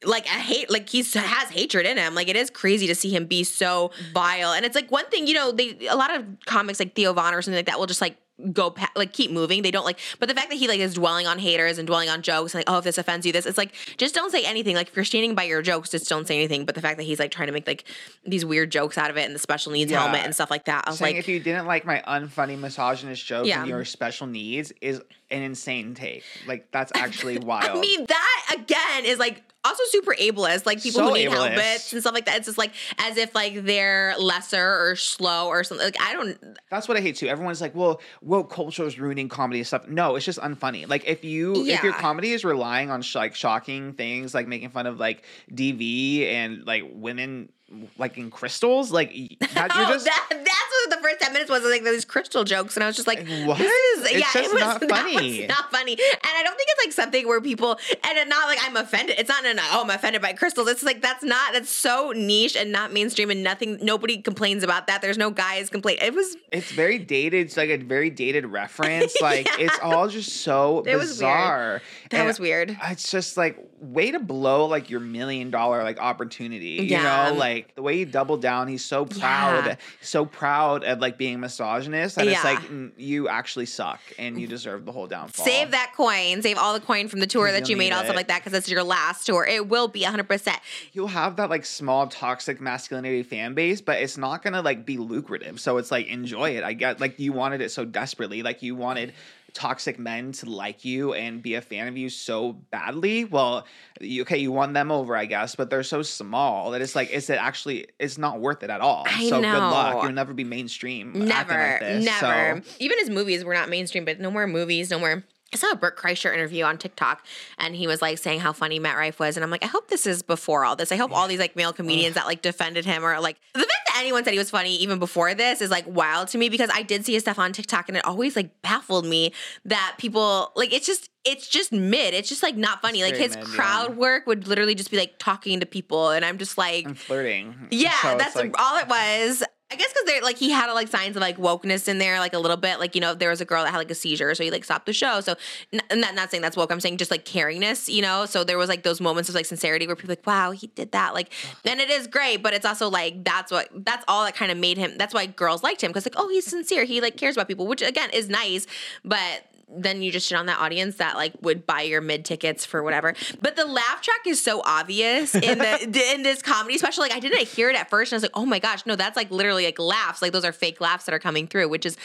like 0.06 0.26
a 0.26 0.30
hate 0.30 0.70
like 0.70 0.88
he 0.90 1.00
has 1.02 1.50
hatred 1.50 1.86
in 1.86 1.98
him. 1.98 2.14
Like 2.16 2.30
it 2.30 2.36
is 2.36 2.50
crazy 2.50 2.86
to 2.88 2.96
see 2.96 3.10
him 3.10 3.26
be 3.26 3.44
so 3.44 3.92
vile. 4.14 4.52
And 4.54 4.66
it's 4.66 4.76
like 4.76 4.92
one 4.92 5.06
thing 5.08 5.26
you 5.28 5.34
know 5.34 5.52
they 5.52 5.88
a 5.88 5.96
lot 5.96 6.16
of 6.16 6.24
comics 6.46 6.80
like 6.80 6.94
theo 6.96 7.14
von 7.14 7.34
or 7.34 7.42
something 7.42 7.58
like 7.58 7.66
that 7.66 7.80
will 7.80 7.88
just 7.88 8.02
like 8.02 8.16
go 8.54 8.70
pa- 8.70 8.92
like 8.96 9.14
keep 9.14 9.32
moving. 9.32 9.64
They 9.64 9.72
don't 9.72 9.86
like 9.86 9.98
but 10.20 10.30
the 10.30 10.36
fact 10.36 10.50
that 10.52 10.58
he 10.58 10.68
like 10.68 10.80
is 10.80 10.94
dwelling 10.94 11.26
on 11.26 11.40
haters 11.40 11.80
and 11.80 11.88
dwelling 11.88 12.10
on 12.10 12.22
jokes 12.22 12.54
and 12.54 12.60
like 12.60 12.70
oh 12.72 12.78
if 12.78 12.84
this 12.84 13.00
offends 13.00 13.26
you 13.26 13.34
this 13.34 13.48
it's 13.48 13.58
like 13.58 13.74
just 13.98 14.14
don't 14.14 14.32
say 14.32 14.44
anything. 14.46 14.76
Like 14.76 14.90
if 14.90 14.96
you're 14.96 15.04
standing 15.04 15.34
by 15.34 15.44
your 15.44 15.64
jokes 15.64 15.90
just 15.90 16.08
don't 16.08 16.28
say 16.28 16.36
anything. 16.38 16.64
But 16.66 16.76
the 16.76 16.82
fact 16.82 16.98
that 16.98 17.04
he's 17.04 17.18
like 17.18 17.32
trying 17.32 17.48
to 17.48 17.54
make 17.54 17.66
like 17.66 17.84
these 18.24 18.46
weird 18.46 18.72
jokes 18.72 19.00
out 19.00 19.10
of 19.10 19.18
it 19.18 19.26
and 19.26 19.34
the 19.34 19.40
special 19.40 19.72
needs 19.72 19.90
Yeah. 19.92 20.02
helmet 20.04 20.22
and 20.24 20.36
stuff 20.36 20.52
like 20.52 20.66
that 20.66 20.84
i 20.86 20.92
was 20.92 21.00
Saying 21.00 21.16
like 21.16 21.20
if 21.20 21.28
you 21.28 21.40
didn't 21.40 21.66
like 21.66 21.86
my 21.86 22.04
unfunny 22.08 22.56
misogynist 22.60 23.26
joke 23.26 23.48
Yeah. 23.48 23.62
and 23.62 23.68
your 23.70 23.84
special 23.84 24.28
needs 24.28 24.72
is 24.80 25.02
an 25.30 25.42
insane 25.44 25.94
take. 25.94 26.24
Like 26.46 26.72
that's 26.72 26.92
actually 26.96 27.38
wild. 27.40 27.78
I 27.78 27.80
mean, 27.80 28.06
that 28.08 28.56
again 28.56 29.06
is 29.06 29.20
like 29.20 29.44
also 29.66 29.84
super 29.88 30.14
ableist. 30.14 30.66
Like 30.66 30.82
people 30.82 31.02
So 31.02 31.08
who 31.10 31.14
need 31.16 31.30
ableist. 31.30 31.34
helmets 31.50 31.94
and 31.94 32.02
stuff 32.02 32.14
like 32.14 32.26
that. 32.26 32.38
It's 32.38 32.46
just 32.46 32.58
like 32.58 32.72
as 33.00 33.18
if 33.18 33.36
like 33.36 33.66
they're 33.66 34.16
lesser 34.18 34.64
or 34.90 34.96
slow 34.96 35.48
or 35.48 35.64
something. 35.66 35.86
Like 35.86 36.00
I 36.02 36.14
don't. 36.14 36.38
That's 36.72 36.88
what 36.88 36.96
I 36.98 37.02
hate 37.02 37.18
too. 37.18 37.28
Everyone's 37.28 37.60
like, 37.60 37.76
"Well, 37.76 38.00
woke 38.22 38.50
culture 38.50 38.86
is 38.86 38.98
ruining 39.00 39.28
comedy 39.28 39.60
and 39.60 39.68
stuff." 39.68 39.88
No, 39.88 40.16
it's 40.16 40.26
just 40.26 40.40
unfunny. 40.40 40.88
Like 40.88 41.06
if 41.08 41.24
you 41.26 41.66
if 41.66 41.84
your 41.84 41.94
comedy 41.94 42.32
is 42.32 42.46
relying 42.46 42.90
on 42.90 43.02
sh- 43.02 43.16
like 43.16 43.36
shocking 43.36 43.94
things, 43.94 44.34
like 44.34 44.48
making 44.48 44.70
fun 44.70 44.86
of 44.88 44.98
like 45.00 45.24
DV 45.54 46.28
and 46.28 46.66
like 46.66 46.84
women 46.90 47.50
like 47.98 48.18
in 48.18 48.32
crystals, 48.32 48.92
like 48.92 49.10
that, 49.40 49.72
you're 49.76 49.86
oh, 49.86 49.92
just 49.92 50.06
that, 50.06 50.28
that's 50.30 50.40
what 50.40 50.90
the 50.90 51.04
first 51.04 51.20
ten 51.20 51.34
minutes 51.34 51.52
was 51.52 51.64
like 51.64 51.84
these 51.84 52.06
crystal 52.06 52.44
jokes, 52.44 52.76
and 52.78 52.84
I 52.84 52.88
was 52.88 52.96
just 52.96 53.08
like, 53.08 53.20
What? 53.46 53.58
This 53.58 53.72
is, 53.72 54.06
It's 54.06 54.14
yeah, 54.14 54.20
just 54.34 54.38
it 54.38 54.54
was 54.54 54.62
not 54.62 54.84
funny. 54.90 55.40
was 55.40 55.50
not 55.50 55.72
funny, 55.72 55.94
and 55.94 56.00
I 56.24 56.44
don't 56.44 56.56
think 56.56 56.70
it's 56.72 56.86
like 56.86 56.94
something 56.94 57.28
where 57.28 57.42
people 57.42 57.72
and 58.04 58.18
it 58.18 58.28
not 58.30 58.48
like 58.48 58.60
I'm 58.64 58.78
offended. 58.78 59.18
It's 59.20 59.28
not 59.30 59.46
an 59.46 59.60
oh 59.60 59.82
I'm 59.84 59.90
offended 59.90 60.22
by 60.22 60.34
crystals. 60.34 60.70
It's 60.70 60.84
like 60.84 61.02
that's 61.02 61.24
not 61.24 61.54
that's 61.54 61.70
so 61.70 62.14
niche 62.16 62.56
and 62.56 62.72
not 62.72 62.94
mainstream, 62.94 63.30
and 63.32 63.44
nothing 63.44 63.80
nobody 63.82 64.22
complains 64.22 64.64
about 64.64 64.88
that. 64.88 65.02
There's 65.02 65.18
no 65.18 65.30
guys 65.30 65.70
complain. 65.70 65.98
It 66.02 66.14
was 66.14 66.38
it's 66.54 66.72
very 66.72 66.98
dated. 67.00 67.48
It's 67.48 67.58
like 67.58 67.70
a 67.70 67.78
very 67.78 68.10
dated 68.10 68.46
reference. 68.46 69.16
Like 69.28 69.48
it's 69.60 69.78
all 69.82 70.08
just 70.08 70.38
so 70.42 70.84
It 70.86 70.96
was 70.96 71.10
bizarre. 71.10 71.82
that 72.12 72.18
And 72.20 72.28
was 72.28 72.40
weird. 72.40 72.78
It's 72.86 73.12
just 73.12 73.36
like 73.36 73.58
way 73.82 74.12
to 74.12 74.20
blow 74.20 74.68
like 74.68 74.90
your 74.90 75.00
million 75.02 75.50
dollar 75.52 75.84
like 75.84 76.00
opportunity. 76.00 76.88
Yeah. 76.88 77.28
You 77.28 77.34
know, 77.34 77.40
like 77.40 77.57
the 77.76 77.82
way 77.82 77.98
he 77.98 78.06
doubled 78.06 78.42
down. 78.42 78.68
He's 78.68 78.84
so 78.84 79.06
proud, 79.06 79.66
Yeah. 79.66 79.76
so 80.02 80.26
proud 80.26 80.84
of 80.84 81.00
like 81.00 81.18
being 81.18 81.40
misogynist, 81.40 82.18
and 82.18 82.30
it's 82.30 82.44
like 82.44 82.60
you 82.98 83.28
actually 83.30 83.66
suck 83.66 84.00
and 84.18 84.40
you 84.40 84.48
deserve 84.48 84.86
the 84.86 84.92
whole 84.92 85.08
downfall. 85.08 85.46
Save 85.46 85.72
that 85.72 85.94
coin. 85.96 86.42
Save 86.42 86.58
all 86.58 86.74
the 86.74 86.80
coin 86.80 87.08
from 87.08 87.20
the 87.20 87.28
tour 87.28 87.52
that 87.52 87.68
you'll 87.70 87.78
made, 87.78 87.92
all 87.92 88.04
stuff 88.04 88.16
like 88.16 88.28
that, 88.28 88.44
because 88.44 88.58
it's 88.58 88.70
your 88.70 88.84
last 88.84 89.26
tour. 89.26 89.46
It 89.46 89.68
will 89.68 89.88
be 89.88 90.02
100%. 90.02 90.56
You'll 90.94 91.08
have 91.08 91.36
that 91.38 91.50
like 91.50 91.66
small 91.66 92.08
toxic 92.08 92.60
masculinity 92.62 93.24
fan 93.24 93.54
base, 93.54 93.82
but 93.82 94.00
it's 94.02 94.18
not 94.18 94.44
gonna 94.44 94.62
like 94.62 94.86
be 94.86 94.98
lucrative. 94.98 95.60
So 95.60 95.78
it's 95.78 95.92
like 95.92 96.08
enjoy 96.08 96.52
it. 96.58 96.64
I 96.64 96.74
get 96.74 97.00
like 97.00 97.20
you 97.20 97.34
wanted 97.34 97.62
it 97.62 97.72
so 97.72 97.86
desperately, 97.86 98.44
like 98.44 98.62
you 98.64 98.76
wanted 98.76 99.14
toxic 99.54 99.98
men 99.98 100.32
to 100.34 100.50
like 100.50 100.86
you 100.86 101.14
and 101.14 101.42
be 101.42 101.56
a 101.56 101.62
fan 101.62 101.88
of 101.88 101.98
you 101.98 102.10
so 102.10 102.54
badly. 102.54 103.26
Well, 103.26 103.66
you, 104.00 104.22
okay, 104.24 104.38
you 104.38 104.52
won 104.52 104.74
them 104.74 104.92
over, 104.92 105.16
I 105.16 105.26
guess, 105.26 105.56
but 105.56 105.70
they're 105.70 105.84
so 105.84 106.02
small 106.02 106.72
that 106.72 106.82
it's 106.82 106.96
like, 106.96 107.10
is 107.10 107.30
it 107.30 107.36
actually? 107.42 107.88
It's 108.00 108.18
not 108.18 108.40
worth 108.40 108.64
it 108.64 108.70
at 108.70 108.82
all. 108.82 109.06
I 109.08 109.30
so 109.30 109.42
good 109.42 109.52
luck. 109.52 109.96
know. 109.96 110.04
You'll 110.04 110.12
never 110.14 110.34
be 110.34 110.44
mainstream. 110.44 111.14
Never, 111.14 111.54
like 111.54 111.80
this, 111.80 112.06
never. 112.06 112.62
So- 112.64 112.72
Even 112.80 113.00
his 113.00 113.10
movies 113.10 113.44
were 113.44 113.54
not 113.54 113.70
mainstream, 113.70 114.06
but 114.06 114.20
no 114.20 114.30
more 114.32 114.48
movies, 114.48 114.90
no 114.92 115.00
more. 115.00 115.24
I 115.54 115.58
saw 115.58 115.72
a 115.72 115.76
Bert 115.76 115.98
Kreischer 115.98 116.34
interview 116.34 116.66
on 116.66 116.78
TikTok, 116.78 117.26
and 117.58 117.74
he 117.76 117.88
was 117.88 118.02
like 118.02 118.18
saying 118.18 118.42
how 118.42 118.52
funny 118.52 118.80
Matt 118.80 118.98
Rife 118.98 119.20
was, 119.20 119.38
and 119.38 119.44
I'm 119.44 119.50
like, 119.50 119.64
I 119.64 119.68
hope 119.68 119.88
this 119.88 120.06
is 120.06 120.22
before 120.22 120.66
all 120.66 120.76
this. 120.76 120.92
I 120.92 120.98
hope 120.98 121.12
all 121.12 121.28
these 121.28 121.40
like 121.40 121.56
male 121.56 121.72
comedians 121.72 122.16
that 122.16 122.26
like 122.26 122.42
defended 122.42 122.84
him 122.84 123.06
or 123.06 123.20
like 123.22 123.38
the 123.54 123.60
fact 123.60 123.72
that 123.88 123.98
anyone 124.00 124.26
said 124.26 124.34
he 124.34 124.40
was 124.40 124.50
funny 124.50 124.76
even 124.76 125.00
before 125.00 125.34
this 125.34 125.62
is 125.62 125.72
like 125.72 125.86
wild 125.88 126.28
to 126.30 126.38
me 126.38 126.50
because 126.50 126.70
I 126.74 126.84
did 126.84 127.06
see 127.06 127.14
his 127.14 127.24
stuff 127.24 127.40
on 127.40 127.54
TikTok, 127.54 127.88
and 127.88 127.98
it 127.98 128.06
always 128.06 128.36
like 128.36 128.62
baffled 128.62 129.06
me 129.06 129.32
that 129.66 129.96
people 129.98 130.52
like 130.56 130.74
it's 130.74 130.86
just 130.86 131.10
it's 131.24 131.48
just 131.48 131.72
mid. 131.72 132.14
It's 132.14 132.30
just 132.30 132.44
like 132.44 132.56
not 132.56 132.82
funny. 132.82 133.02
It's 133.02 133.12
like 133.12 133.20
his 133.20 133.36
mid, 133.36 133.48
yeah. 133.48 133.54
crowd 133.56 133.98
work 133.98 134.28
would 134.28 134.48
literally 134.48 134.76
just 134.76 134.92
be 134.92 134.98
like 134.98 135.16
talking 135.18 135.62
to 135.62 135.66
people, 135.66 136.10
and 136.10 136.26
I'm 136.26 136.38
just 136.38 136.58
like, 136.58 136.86
and 136.86 136.98
flirting. 136.98 137.68
yeah, 137.72 137.94
So 138.02 138.18
that's 138.18 138.36
like, 138.36 138.60
all 138.60 138.78
it 138.78 138.88
was. 138.88 139.44
I 139.70 139.76
guess 139.76 139.92
because 139.92 140.06
they're 140.06 140.22
like 140.22 140.38
he 140.38 140.50
had 140.50 140.72
like 140.72 140.88
signs 140.88 141.18
of 141.18 141.22
like 141.22 141.38
wokeness 141.38 141.90
in 141.90 141.98
there, 141.98 142.20
like 142.20 142.34
a 142.34 142.40
little 142.40 142.56
bit. 142.56 142.80
Like 142.80 142.96
you 142.96 143.02
know, 143.02 143.14
there 143.14 143.30
was 143.30 143.42
a 143.42 143.46
girl 143.46 143.66
that 143.66 143.72
had 143.72 143.78
like 143.78 143.92
a 143.92 143.96
seizure, 143.96 144.34
so 144.34 144.44
he 144.44 144.50
like 144.50 144.64
stopped 144.64 144.86
the 144.86 144.94
show. 144.94 145.20
So, 145.20 145.36
n- 145.74 145.82
not 146.00 146.16
not 146.16 146.32
saying 146.32 146.42
that's 146.42 146.56
woke. 146.56 146.72
I'm 146.72 146.80
saying 146.80 146.98
just 146.98 147.12
like 147.12 147.26
caringness, 147.26 147.94
you 147.94 148.02
know. 148.02 148.26
So 148.26 148.46
there 148.46 148.58
was 148.58 148.70
like 148.70 148.84
those 148.84 149.02
moments 149.02 149.28
of 149.28 149.36
like 149.36 149.46
sincerity 149.46 149.86
where 149.86 149.98
people 149.98 150.12
like, 150.12 150.26
wow, 150.26 150.52
he 150.52 150.68
did 150.68 150.94
that. 150.94 151.14
Like, 151.14 151.34
then 151.64 151.82
it 151.82 151.90
is 151.90 152.08
great, 152.08 152.42
but 152.42 152.54
it's 152.54 152.66
also 152.66 152.90
like 152.90 153.26
that's 153.26 153.52
what 153.52 153.68
that's 153.86 154.06
all 154.08 154.24
that 154.24 154.36
kind 154.36 154.52
of 154.52 154.58
made 154.58 154.78
him. 154.78 154.98
That's 154.98 155.14
why 155.14 155.26
girls 155.26 155.64
liked 155.64 155.84
him 155.84 155.90
because 155.92 156.06
like, 156.06 156.16
oh, 156.16 156.30
he's 156.30 156.46
sincere. 156.46 156.86
He 156.86 157.02
like 157.02 157.18
cares 157.18 157.36
about 157.36 157.50
people, 157.50 157.68
which 157.68 157.82
again 157.82 158.10
is 158.12 158.30
nice, 158.30 158.68
but 159.04 159.44
then 159.70 160.02
you 160.02 160.12
just 160.12 160.28
shit 160.28 160.38
on 160.38 160.46
that 160.46 160.60
audience 160.60 160.96
that 160.96 161.16
like 161.16 161.34
would 161.42 161.66
buy 161.66 161.82
your 161.82 162.00
mid 162.00 162.24
tickets 162.24 162.66
for 162.66 162.82
whatever. 162.84 163.14
But 163.42 163.56
the 163.56 163.66
laugh 163.66 164.02
track 164.02 164.22
is 164.26 164.42
so 164.42 164.62
obvious 164.64 165.36
in 165.36 165.58
the 165.58 166.12
in 166.14 166.24
this 166.24 166.42
comedy 166.42 166.78
special. 166.78 167.04
Like 167.04 167.14
I 167.14 167.20
didn't 167.20 167.48
hear 167.48 167.70
it 167.70 167.76
at 167.76 167.90
first, 167.90 168.12
and 168.12 168.16
I 168.16 168.18
was 168.18 168.24
like, 168.24 168.32
oh 168.38 168.46
my 168.46 168.60
gosh, 168.60 168.86
no, 168.86 168.96
that's 168.96 169.18
like 169.18 169.30
literally 169.30 169.66
like 169.66 169.80
laughs. 169.80 170.22
Like 170.22 170.32
those 170.32 170.46
are 170.46 170.54
fake 170.54 170.80
laughs 170.80 171.06
that 171.06 171.14
are 171.14 171.20
coming 171.20 171.48
through, 171.48 171.70
which 171.70 171.86
is 171.86 171.98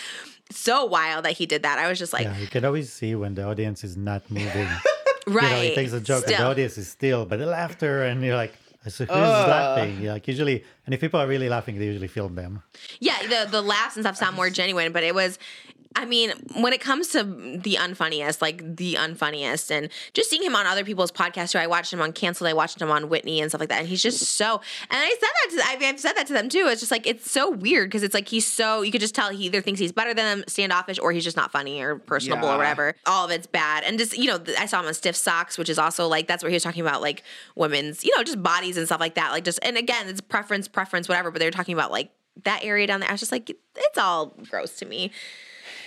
so 0.50 0.84
wild 0.84 1.24
that 1.24 1.32
he 1.32 1.46
did 1.46 1.62
that. 1.62 1.78
I 1.78 1.88
was 1.88 1.98
just 1.98 2.12
like, 2.12 2.24
yeah, 2.24 2.36
you 2.38 2.48
can 2.48 2.64
always 2.64 2.92
see 2.92 3.14
when 3.14 3.34
the 3.34 3.44
audience 3.44 3.84
is 3.84 3.96
not 3.96 4.28
moving. 4.30 4.66
right. 4.66 4.82
You 5.34 5.40
know, 5.40 5.60
he 5.60 5.74
takes 5.74 5.92
a 5.92 6.00
joke 6.00 6.26
and 6.26 6.34
the 6.34 6.44
audience 6.44 6.76
is 6.76 6.88
still, 6.88 7.24
but 7.24 7.38
the 7.38 7.46
laughter, 7.46 8.02
and 8.02 8.22
you're 8.22 8.36
like, 8.36 8.52
so 8.88 9.04
who's 9.04 9.10
Ugh. 9.10 9.48
laughing? 9.48 10.04
Like 10.04 10.26
usually, 10.26 10.64
and 10.84 10.94
if 10.94 11.00
people 11.00 11.20
are 11.20 11.28
really 11.28 11.48
laughing, 11.48 11.78
they 11.78 11.86
usually 11.86 12.08
film 12.08 12.34
them. 12.34 12.64
Yeah, 12.98 13.16
the 13.22 13.48
the 13.48 13.62
laughs 13.62 13.94
and 13.96 14.02
stuff 14.04 14.16
sound 14.16 14.34
more 14.34 14.50
genuine, 14.60 14.92
but 14.92 15.04
it 15.04 15.14
was 15.14 15.38
I 15.96 16.04
mean, 16.04 16.32
when 16.60 16.72
it 16.72 16.80
comes 16.80 17.08
to 17.08 17.22
the 17.22 17.76
unfunniest, 17.80 18.40
like 18.40 18.76
the 18.76 18.94
unfunniest, 18.94 19.70
and 19.70 19.88
just 20.14 20.30
seeing 20.30 20.42
him 20.42 20.56
on 20.56 20.66
other 20.66 20.84
people's 20.84 21.12
podcasts, 21.12 21.52
too, 21.52 21.58
I 21.58 21.66
watched 21.66 21.92
him 21.92 22.00
on 22.00 22.12
Canceled, 22.12 22.48
I 22.48 22.52
watched 22.54 22.80
him 22.80 22.90
on 22.90 23.08
Whitney 23.08 23.40
and 23.40 23.50
stuff 23.50 23.60
like 23.60 23.68
that, 23.68 23.80
and 23.80 23.88
he's 23.88 24.02
just 24.02 24.20
so. 24.20 24.60
And 24.90 25.00
I 25.00 25.08
said 25.08 25.20
that 25.20 25.62
to, 25.64 25.70
I 25.70 25.78
mean, 25.78 25.88
I've 25.90 26.00
said 26.00 26.12
that 26.14 26.26
to 26.28 26.32
them 26.32 26.48
too. 26.48 26.66
It's 26.68 26.80
just 26.80 26.90
like 26.92 27.06
it's 27.06 27.30
so 27.30 27.50
weird 27.50 27.88
because 27.90 28.02
it's 28.02 28.14
like 28.14 28.28
he's 28.28 28.46
so. 28.46 28.82
You 28.82 28.90
could 28.92 29.00
just 29.00 29.14
tell 29.14 29.30
he 29.30 29.46
either 29.46 29.60
thinks 29.60 29.80
he's 29.80 29.92
better 29.92 30.14
than 30.14 30.38
them, 30.40 30.44
standoffish, 30.48 30.98
or 30.98 31.12
he's 31.12 31.24
just 31.24 31.36
not 31.36 31.52
funny 31.52 31.80
or 31.82 31.96
personable 31.96 32.48
Yeah. 32.48 32.54
or 32.54 32.58
whatever. 32.58 32.94
All 33.06 33.24
of 33.24 33.30
it's 33.30 33.46
bad, 33.46 33.84
and 33.84 33.98
just 33.98 34.16
you 34.16 34.26
know, 34.26 34.40
I 34.58 34.66
saw 34.66 34.80
him 34.80 34.86
on 34.86 34.94
Stiff 34.94 35.16
Socks, 35.16 35.58
which 35.58 35.68
is 35.68 35.78
also 35.78 36.08
like 36.08 36.26
that's 36.26 36.42
where 36.42 36.50
he 36.50 36.54
was 36.54 36.62
talking 36.62 36.82
about 36.82 37.02
like 37.02 37.22
women's, 37.56 38.04
you 38.04 38.16
know, 38.16 38.22
just 38.22 38.42
bodies 38.42 38.76
and 38.76 38.86
stuff 38.86 39.00
like 39.00 39.14
that. 39.14 39.32
Like 39.32 39.44
just, 39.44 39.58
and 39.62 39.76
again, 39.76 40.08
it's 40.08 40.20
preference, 40.20 40.68
preference, 40.68 41.08
whatever. 41.08 41.30
But 41.30 41.40
they 41.40 41.46
were 41.46 41.50
talking 41.50 41.74
about 41.74 41.90
like 41.90 42.10
that 42.44 42.64
area 42.64 42.86
down 42.86 43.00
there. 43.00 43.08
I 43.08 43.12
was 43.12 43.20
just 43.20 43.32
like, 43.32 43.50
it's 43.50 43.98
all 43.98 44.34
gross 44.50 44.78
to 44.78 44.86
me. 44.86 45.10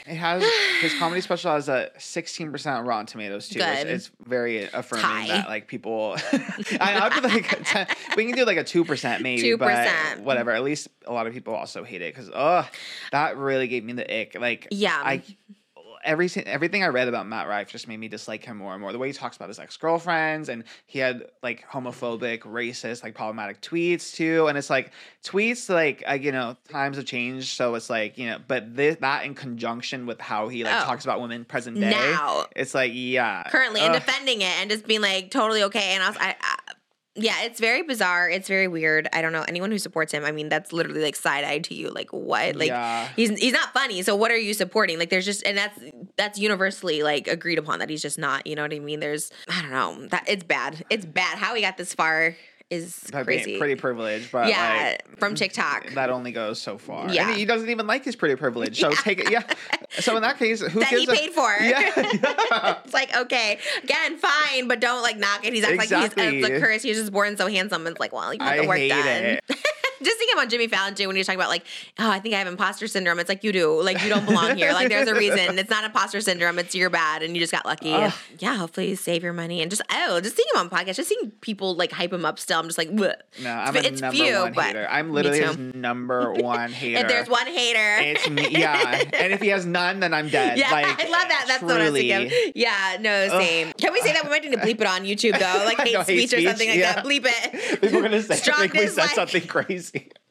It 0.08 0.16
has 0.16 0.44
his 0.82 0.94
comedy 1.00 1.22
special 1.22 1.52
has 1.52 1.68
a 1.68 1.92
sixteen 1.98 2.52
percent 2.52 2.78
on 2.78 2.86
Rotten 2.86 3.06
Tomatoes 3.08 3.50
too. 3.50 3.60
It's, 3.62 3.84
it's 3.84 4.12
very 4.26 4.64
affirming 4.64 5.06
High. 5.06 5.28
that 5.28 5.48
like 5.48 5.68
people. 5.68 6.16
I, 6.80 7.20
be 7.22 7.28
like, 7.28 7.64
10, 7.64 7.88
we 8.16 8.26
can 8.26 8.36
do 8.36 8.46
like 8.46 8.58
a 8.58 8.64
two 8.64 8.86
percent 8.86 9.24
maybe, 9.24 9.56
but 9.56 9.70
2%. 9.70 10.20
whatever. 10.20 10.52
At 10.52 10.64
least 10.64 10.90
a 11.06 11.14
lot 11.14 11.28
of 11.28 11.34
people 11.34 11.56
also 11.56 11.84
hate 11.84 12.02
it 12.02 12.14
because 12.14 12.30
oh, 12.34 12.68
that 13.12 13.38
really 13.38 13.68
gave 13.68 13.84
me 13.84 13.94
the 13.94 14.22
ick. 14.22 14.36
Like 14.40 14.68
Yeah. 14.72 15.02
I. 15.04 15.24
Every, 16.06 16.30
everything 16.46 16.84
I 16.84 16.88
read 16.88 17.08
about 17.08 17.28
Matt 17.28 17.48
Rife 17.48 17.70
just 17.70 17.88
made 17.88 17.98
me 17.98 18.08
dislike 18.08 18.46
him 18.46 18.58
more 18.58 18.74
and 18.74 18.82
more. 18.82 18.92
The 18.92 19.00
way 19.00 19.08
he 19.08 19.14
talks 19.14 19.36
about 19.36 19.50
his 19.50 19.60
ex 19.60 19.76
girlfriends, 19.76 20.50
and 20.50 20.64
he 20.86 21.00
had 21.00 21.26
like 21.44 21.66
homophobic, 21.68 22.40
racist, 22.42 23.04
like 23.04 23.16
problematic 23.16 23.60
tweets 23.62 24.14
too. 24.14 24.48
And 24.48 24.58
it's 24.58 24.70
like 24.70 24.92
tweets, 25.24 25.70
like 25.70 26.04
I, 26.08 26.16
you 26.16 26.32
know, 26.32 26.56
times 26.70 26.98
have 26.98 27.06
changed, 27.06 27.50
so 27.58 27.76
it's 27.76 27.90
like 27.90 28.18
you 28.18 28.28
know, 28.30 28.38
but 28.48 28.76
this 28.76 28.98
that 29.02 29.26
in 29.26 29.34
conjunction 29.34 30.06
with 30.06 30.22
how 30.22 30.48
he 30.48 30.64
like 30.64 30.82
Oh. 30.82 30.86
talks 30.86 31.04
about 31.06 31.20
women 31.22 31.44
present 31.46 31.80
day, 31.80 31.90
Now. 31.90 32.46
it's 32.56 32.74
like 32.76 32.92
yeah, 32.94 33.44
currently 33.50 33.82
and 33.82 33.94
defending 33.94 34.42
it 34.42 34.52
and 34.62 34.70
just 34.70 34.86
being 34.86 35.02
like 35.02 35.32
totally 35.32 35.64
okay. 35.64 35.94
And 35.96 36.04
I 36.04 36.08
was, 36.10 36.18
I, 36.20 36.36
I, 36.40 36.65
yeah, 37.16 37.44
it's 37.44 37.60
very 37.60 37.82
bizarre. 37.82 38.30
It's 38.30 38.48
very 38.48 38.68
weird. 38.68 39.08
I 39.14 39.22
don't 39.22 39.32
know 39.32 39.46
anyone 39.48 39.72
who 39.72 39.78
supports 39.78 40.12
him. 40.12 40.26
I 40.26 40.32
mean, 40.32 40.50
that's 40.50 40.74
literally 40.74 41.02
like 41.02 41.16
side 41.16 41.44
eye 41.44 41.60
to 41.60 41.74
you. 41.74 41.90
Like 41.90 42.12
what? 42.12 42.56
Like 42.56 42.68
Yeah. 42.68 43.08
he's 43.16 43.30
he's 43.40 43.54
not 43.54 43.74
funny. 43.74 44.02
So 44.02 44.16
what 44.16 44.32
are 44.32 44.38
you 44.38 44.54
supporting? 44.54 45.00
Like 45.00 45.10
there's 45.10 45.26
just 45.26 45.46
and 45.46 45.58
that's 45.58 45.80
that's 46.18 46.38
universally 46.40 47.04
like 47.04 47.28
agreed 47.28 47.58
upon 47.58 47.80
that 47.80 47.90
he's 47.90 48.02
just 48.02 48.20
not. 48.20 48.46
You 48.46 48.56
know 48.56 48.64
what 48.64 48.74
I 48.74 48.80
mean? 48.80 49.00
There's 49.00 49.32
I 49.50 49.62
don't 49.62 49.72
know 49.72 50.08
that 50.08 50.26
it's 50.28 50.44
bad. 50.44 50.84
It's 50.90 51.06
bad. 51.06 51.38
How 51.38 51.56
he 51.56 51.62
got 51.62 51.78
this 51.78 51.94
far 51.94 52.36
is 52.72 53.10
crazy. 53.12 53.58
pretty 53.60 53.76
privileged, 53.76 54.32
but 54.32 54.50
yeah, 54.50 54.96
like, 55.08 55.20
from 55.20 55.36
TikTok. 55.36 55.92
that 55.94 56.10
only 56.10 56.32
goes 56.32 56.60
so 56.60 56.78
far. 56.78 57.10
Yeah. 57.12 57.30
and 57.30 57.38
he 57.38 57.46
doesn't 57.46 57.70
even 57.70 57.86
like 57.86 58.04
his 58.04 58.16
pretty 58.16 58.36
privilege. 58.36 58.80
So 58.80 58.90
take 59.04 59.20
it, 59.20 59.30
yeah. 59.32 59.44
So 59.92 60.16
in 60.16 60.24
that 60.24 60.40
case, 60.40 60.62
who 60.62 60.80
that 60.80 60.90
he 60.90 61.04
a- 61.04 61.08
paid 61.08 61.32
for. 61.32 61.56
Yeah, 61.62 61.80
yeah. 62.52 62.78
It's 62.84 62.94
like 62.94 63.16
okay, 63.16 63.60
again, 63.84 64.18
fine, 64.18 64.68
but 64.68 64.80
don't 64.80 65.04
like 65.04 65.18
knock 65.18 65.46
it. 65.46 65.54
He's 65.54 65.64
acting 65.64 65.78
like 65.78 65.86
Exactly. 65.92 66.38
he's 66.38 66.46
uh, 66.46 66.50
the 66.50 66.60
curse. 66.60 66.82
He's 66.82 66.98
just 66.98 67.12
born 67.12 67.38
so 67.38 67.48
handsome. 67.48 67.86
It's 67.88 68.00
like, 68.00 68.14
well, 68.14 68.34
you 68.34 68.40
got 68.40 68.58
the 68.58 68.68
work 68.68 68.78
hate 68.78 68.90
done. 68.90 69.40
Just 70.04 70.20
seeing 70.20 70.32
him 70.32 70.40
on 70.40 70.50
Jimmy 70.50 70.68
Fallon 70.68 70.96
too 70.96 71.08
when 71.08 71.16
he 71.16 71.20
was 71.20 71.28
talking 71.28 71.40
about 71.40 71.50
like, 71.50 71.66
oh, 72.00 72.10
I 72.10 72.20
think 72.20 72.36
I 72.36 72.40
have 72.40 72.48
imposter 72.48 72.88
syndrome. 72.88 73.20
It's 73.20 73.30
like 73.30 73.44
you 73.44 73.52
do. 73.52 73.82
Like 73.82 74.02
you 74.04 74.10
don't 74.10 74.26
belong 74.26 74.56
here. 74.58 74.74
Like 74.74 74.90
there's 74.90 75.08
a 75.08 75.16
reason. 75.16 75.58
It's 75.60 75.70
not 75.70 75.84
imposter 75.84 76.22
syndrome. 76.22 76.60
It's 76.60 76.76
you're 76.76 76.90
bad 76.90 77.24
and 77.24 77.36
you 77.36 77.42
just 77.42 77.52
got 77.52 77.66
lucky. 77.66 77.94
Ugh. 77.94 78.14
yeah, 78.40 78.56
hopefully 78.56 78.90
you 78.90 78.96
save 78.96 79.24
your 79.24 79.34
money 79.34 79.62
and 79.62 79.70
just 79.70 79.82
oh, 79.92 80.20
just 80.22 80.36
seeing 80.36 80.48
him 80.54 80.60
on 80.60 80.70
podcast, 80.70 80.96
just 80.96 81.10
seeing 81.10 81.32
people 81.42 81.76
like 81.76 81.92
hype 81.92 82.14
him 82.14 82.26
up. 82.26 82.40
Still, 82.40 82.60
I'm 82.60 82.66
just 82.66 82.78
like, 82.78 82.90
Bleh. 82.90 83.16
No, 83.42 83.52
I'm 83.52 83.76
It's 83.76 84.02
a 84.02 84.04
number 84.04 84.18
few, 84.18 84.40
one 84.40 84.54
but 84.54 84.66
hater. 84.66 84.88
I'm 84.90 85.12
literally 85.12 85.42
his 85.42 85.58
number 85.58 86.34
one 86.34 86.72
hater. 86.72 87.02
if 87.02 87.08
there's 87.08 87.30
one 87.30 87.48
hater. 87.48 87.98
it's 88.00 88.30
me. 88.30 88.48
Yeah, 88.50 89.04
and 89.14 89.34
if 89.34 89.42
he 89.42 89.50
has 89.50 89.66
none, 89.66 90.00
then 90.00 90.14
I'm 90.14 90.30
dead. 90.30 90.46
Yeah, 90.66 90.72
like, 90.72 90.86
I 90.86 91.10
love 91.10 91.28
that. 91.28 91.46
That's 91.48 91.64
what 91.64 91.82
I 91.82 91.90
was 91.90 92.00
truly. 92.00 92.10
thinking. 92.10 92.52
Yeah, 92.56 92.98
no, 93.02 93.28
same. 93.28 93.74
Can 93.74 93.92
we 93.92 94.00
say 94.02 94.14
that? 94.14 94.24
We 94.24 94.30
might 94.30 94.44
need 94.44 94.54
to 94.54 94.58
bleep 94.58 94.80
it 94.80 94.88
on 94.88 95.02
YouTube 95.02 95.38
though, 95.38 95.66
like 95.66 95.78
hate 95.80 95.94
No, 95.94 96.02
hate 96.02 96.30
speech 96.30 96.34
or 96.34 96.42
something 96.42 96.70
speech, 96.70 96.84
like 96.84 96.96
that. 96.96 97.06
Bleep 97.06 97.26
it. 97.26 97.82
People 97.82 98.00
are 98.00 98.02
gonna 98.04 98.22
say 98.22 98.36
think 98.36 98.74
we 98.74 98.88
said 98.88 99.08
something 99.08 99.46
crazy. 99.48 99.85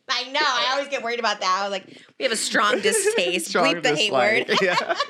I 0.09 0.25
know. 0.31 0.41
I 0.43 0.71
always 0.73 0.89
get 0.89 1.03
worried 1.03 1.19
about 1.19 1.41
that. 1.41 1.59
I 1.61 1.63
was 1.63 1.73
like, 1.73 1.87
we 2.19 2.25
have 2.25 2.33
a 2.33 2.37
strong 2.37 2.81
distaste. 2.83 3.47
Strong 3.47 3.77
bleep 3.77 3.83
the 3.83 3.95
hate 3.97 4.13
word. 4.13 4.59
Yeah. 4.61 4.97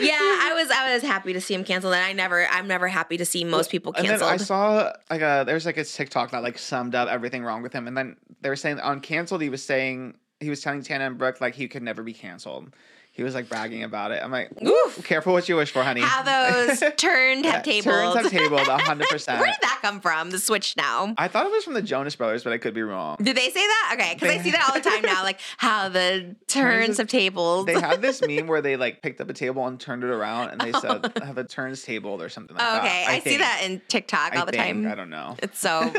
Yeah, 0.00 0.12
I 0.14 0.54
was. 0.54 0.70
I 0.70 0.94
was 0.94 1.02
happy 1.02 1.34
to 1.34 1.40
see 1.40 1.52
him 1.52 1.64
canceled, 1.64 1.92
and 1.92 2.02
I 2.02 2.14
never. 2.14 2.46
I'm 2.46 2.66
never 2.66 2.88
happy 2.88 3.18
to 3.18 3.26
see 3.26 3.44
most 3.44 3.70
people 3.70 3.92
And 3.94 4.08
then 4.08 4.20
canceled. 4.20 4.32
I 4.32 4.36
saw 4.38 4.92
like 5.10 5.20
a 5.20 5.44
there's 5.46 5.66
like 5.66 5.76
a 5.76 5.84
TikTok 5.84 6.30
that 6.30 6.42
like 6.42 6.58
summed 6.58 6.94
up 6.94 7.10
everything 7.10 7.44
wrong 7.44 7.62
with 7.62 7.74
him, 7.74 7.86
and 7.86 7.94
then 7.94 8.16
they 8.40 8.48
were 8.48 8.56
saying 8.56 8.80
on 8.80 9.00
canceled 9.00 9.42
he 9.42 9.50
was 9.50 9.62
saying 9.62 10.16
he 10.40 10.48
was 10.48 10.62
telling 10.62 10.82
Tana 10.82 11.06
and 11.06 11.18
Brooke 11.18 11.42
like 11.42 11.54
he 11.54 11.68
could 11.68 11.82
never 11.82 12.02
be 12.02 12.14
canceled. 12.14 12.74
He 13.14 13.22
was 13.22 13.34
like 13.34 13.46
bragging 13.50 13.82
about 13.82 14.10
it. 14.10 14.22
I'm 14.24 14.30
like, 14.30 14.50
Oof. 14.62 15.04
careful 15.04 15.34
what 15.34 15.46
you 15.46 15.56
wish 15.56 15.70
for, 15.70 15.82
honey. 15.82 16.00
How 16.00 16.22
those 16.68 16.82
turned 16.96 17.44
have 17.44 17.62
tabled. 17.62 17.84
Turns 17.84 18.14
have 18.16 18.30
tabled, 18.30 18.60
hundred 18.66 19.06
percent. 19.10 19.38
Where 19.38 19.48
did 19.50 19.60
that 19.60 19.80
come 19.82 20.00
from? 20.00 20.30
The 20.30 20.38
switch 20.38 20.78
now. 20.78 21.12
I 21.18 21.28
thought 21.28 21.44
it 21.44 21.52
was 21.52 21.62
from 21.62 21.74
the 21.74 21.82
Jonas 21.82 22.16
Brothers, 22.16 22.42
but 22.42 22.54
I 22.54 22.58
could 22.58 22.72
be 22.72 22.80
wrong. 22.82 23.18
Did 23.20 23.36
they 23.36 23.50
say 23.50 23.60
that? 23.66 23.90
Okay, 23.98 24.14
because 24.14 24.30
I 24.30 24.42
see 24.42 24.50
that 24.52 24.66
all 24.66 24.74
the 24.74 24.80
time 24.88 25.02
now. 25.02 25.22
Like 25.24 25.40
how 25.58 25.90
the 25.90 26.34
turns 26.46 26.96
have 26.96 27.08
tabled. 27.08 27.66
They 27.66 27.78
had 27.78 28.00
this 28.00 28.22
meme 28.26 28.46
where 28.46 28.62
they 28.62 28.76
like 28.76 29.02
picked 29.02 29.20
up 29.20 29.28
a 29.28 29.34
table 29.34 29.66
and 29.66 29.78
turned 29.78 30.04
it 30.04 30.10
around, 30.10 30.48
and 30.48 30.60
they 30.62 30.72
said 30.72 31.12
have 31.22 31.36
a 31.36 31.44
turns 31.44 31.82
tabled 31.82 32.22
or 32.22 32.30
something 32.30 32.56
like 32.56 32.64
Oh, 32.66 32.72
that. 32.76 32.82
okay, 32.82 33.04
I, 33.08 33.14
see 33.18 33.24
think. 33.30 33.40
that 33.40 33.60
in 33.62 33.82
TikTok 33.88 34.34
I 34.34 34.38
all 34.40 34.46
the 34.46 34.52
think. 34.52 34.62
time. 34.64 34.86
I 34.90 34.94
don't 34.94 35.10
know. 35.10 35.36
It's 35.42 35.58
so 35.60 35.92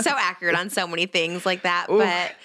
so 0.00 0.12
accurate 0.16 0.54
on 0.54 0.70
so 0.70 0.86
many 0.86 1.06
things 1.06 1.44
like 1.44 1.62
that. 1.62 1.88
Oof. 1.90 1.98
But 1.98 2.36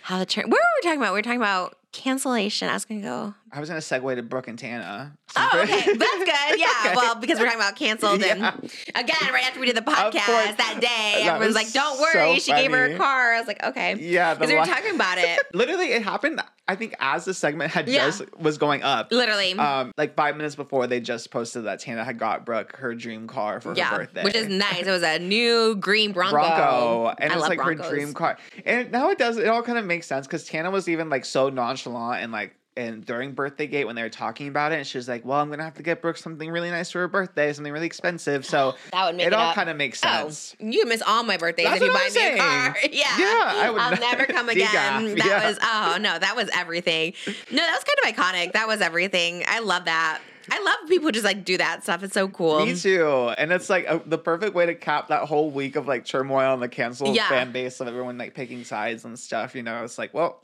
how 0.00 0.18
the 0.18 0.24
turn? 0.24 0.44
Where 0.48 0.52
were 0.58 0.78
we 0.82 0.88
talking 0.88 1.00
about? 1.00 1.12
We 1.12 1.18
were 1.18 1.22
talking 1.22 1.38
about 1.40 1.76
cancellation. 1.92 2.68
I 2.68 2.74
was 2.74 2.84
gonna 2.86 3.00
go. 3.02 3.34
I 3.54 3.60
was 3.60 3.68
gonna 3.68 3.80
segue 3.80 4.16
to 4.16 4.22
Brooke 4.22 4.48
and 4.48 4.58
Tana. 4.58 5.16
Oh, 5.36 5.50
okay, 5.62 5.92
that's 5.94 6.24
good. 6.24 6.28
Yeah, 6.58 6.66
Okay. 6.86 6.94
well, 6.96 7.14
because 7.16 7.38
we're 7.38 7.44
talking 7.46 7.60
about 7.60 7.76
canceled, 7.76 8.22
and 8.22 8.40
Yeah. 8.40 8.54
again, 8.94 9.32
right 9.32 9.44
after 9.44 9.60
we 9.60 9.66
did 9.66 9.76
the 9.76 9.80
podcast 9.82 10.56
that 10.56 10.78
day, 10.80 11.22
That 11.24 11.34
everyone's 11.36 11.46
was 11.46 11.54
like, 11.54 11.72
"Don't 11.72 12.00
worry, 12.00 12.38
so 12.38 12.52
she 12.52 12.52
gave 12.52 12.70
her 12.72 12.84
a 12.86 12.96
car." 12.96 13.34
I 13.34 13.38
was 13.38 13.46
like, 13.46 13.62
"Okay," 13.64 13.96
Yeah, 14.00 14.34
because 14.34 14.48
we 14.50 14.58
were 14.58 14.64
talking 14.66 14.94
about 14.94 15.18
it. 15.18 15.40
Literally, 15.54 15.92
it 15.92 16.02
happened. 16.02 16.40
I 16.66 16.74
think 16.76 16.94
as 16.98 17.24
the 17.26 17.34
segment 17.34 17.70
had 17.72 17.88
Yeah. 17.88 18.06
just 18.06 18.22
was 18.38 18.58
going 18.58 18.82
up. 18.82 19.12
Literally, 19.12 19.52
Um, 19.52 19.92
like 19.98 20.14
five 20.16 20.36
minutes 20.36 20.54
before 20.56 20.86
they 20.86 20.98
just 21.00 21.30
posted 21.30 21.64
that 21.64 21.78
Tana 21.80 22.04
had 22.04 22.18
got 22.18 22.44
Brooke 22.46 22.76
her 22.78 22.94
dream 22.94 23.26
car 23.28 23.60
for 23.60 23.74
yeah, 23.74 23.86
her 23.90 23.98
birthday. 23.98 24.24
which 24.24 24.34
is 24.34 24.48
nice. 24.48 24.82
It 24.86 24.90
was 24.90 25.02
a 25.02 25.18
new 25.18 25.76
green 25.76 26.12
Bronco. 26.12 26.36
Bronco, 26.36 27.14
and 27.18 27.32
I 27.32 27.36
it's 27.36 27.48
like 27.48 27.58
Broncos. 27.58 27.86
her 27.86 27.90
dream 27.94 28.14
car. 28.14 28.38
And 28.64 28.90
now 28.90 29.10
it 29.10 29.18
does. 29.18 29.36
It 29.36 29.46
all 29.48 29.62
kind 29.62 29.78
of 29.78 29.84
makes 29.84 30.06
sense 30.06 30.26
because 30.26 30.44
Tana 30.44 30.70
was 30.70 30.88
even 30.88 31.08
like 31.08 31.24
so 31.24 31.48
nonchalant 31.50 32.22
and 32.22 32.32
like. 32.32 32.54
And 32.76 33.04
during 33.04 33.34
birthday 33.34 33.68
gate, 33.68 33.84
when 33.84 33.94
they 33.94 34.02
were 34.02 34.08
talking 34.08 34.48
about 34.48 34.72
it, 34.72 34.76
and 34.76 34.86
she 34.86 34.98
was 34.98 35.06
like, 35.06 35.24
"Well, 35.24 35.38
I'm 35.38 35.48
gonna 35.48 35.62
have 35.62 35.74
to 35.74 35.82
get 35.84 36.02
Brooke 36.02 36.16
something 36.16 36.50
really 36.50 36.70
nice 36.70 36.90
for 36.90 36.98
her 36.98 37.06
birthday, 37.08 37.52
something 37.52 37.72
really 37.72 37.86
expensive." 37.86 38.44
So 38.44 38.74
That 38.92 39.06
would 39.06 39.14
make 39.16 39.26
it, 39.26 39.32
it 39.32 39.32
all 39.32 39.54
kind 39.54 39.70
of 39.70 39.76
makes 39.76 40.00
Oh, 40.04 40.08
sense. 40.28 40.56
you 40.58 40.84
miss 40.84 41.00
all 41.00 41.22
my 41.22 41.36
birthdays 41.36 41.66
That's 41.66 41.80
if 41.80 41.86
you 41.86 41.92
buy 41.92 42.10
me 42.12 42.34
a 42.34 42.36
car. 42.36 42.76
Yeah. 42.90 43.18
Yeah, 43.18 43.52
I 43.54 43.70
would 43.70 43.80
I'll 43.80 44.00
never 44.00 44.26
come 44.26 44.48
again. 44.50 45.14
That 45.14 45.24
yeah. 45.24 45.48
was 45.48 45.58
oh 45.62 45.98
no, 46.00 46.18
that 46.18 46.34
was 46.34 46.50
everything. 46.52 47.12
No, 47.28 47.58
that 47.58 47.80
was 47.80 47.84
kind 47.84 48.12
of 48.12 48.18
iconic. 48.20 48.52
That 48.54 48.66
was 48.66 48.80
everything. 48.80 49.44
I 49.46 49.60
love 49.60 49.84
that. 49.84 50.20
I 50.50 50.62
love 50.62 50.88
people 50.88 51.10
just 51.10 51.24
like 51.24 51.44
do 51.44 51.56
that 51.58 51.82
stuff. 51.82 52.02
It's 52.02 52.14
so 52.14 52.28
cool. 52.28 52.64
Me 52.66 52.74
too. 52.74 53.32
And 53.38 53.52
it's 53.52 53.70
like 53.70 53.86
a, 53.86 54.02
the 54.04 54.18
perfect 54.18 54.54
way 54.54 54.66
to 54.66 54.74
cap 54.74 55.08
that 55.08 55.22
whole 55.22 55.50
week 55.50 55.76
of 55.76 55.86
like 55.88 56.04
turmoil 56.04 56.52
and 56.54 56.62
the 56.62 56.68
canceled 56.68 57.16
Yeah. 57.16 57.28
fan 57.28 57.52
base 57.52 57.80
of 57.80 57.88
everyone 57.88 58.18
like 58.18 58.34
picking 58.34 58.64
sides 58.64 59.04
and 59.04 59.18
stuff. 59.18 59.54
You 59.54 59.62
know, 59.62 59.84
it's 59.84 59.96
like, 59.98 60.12
well, 60.12 60.40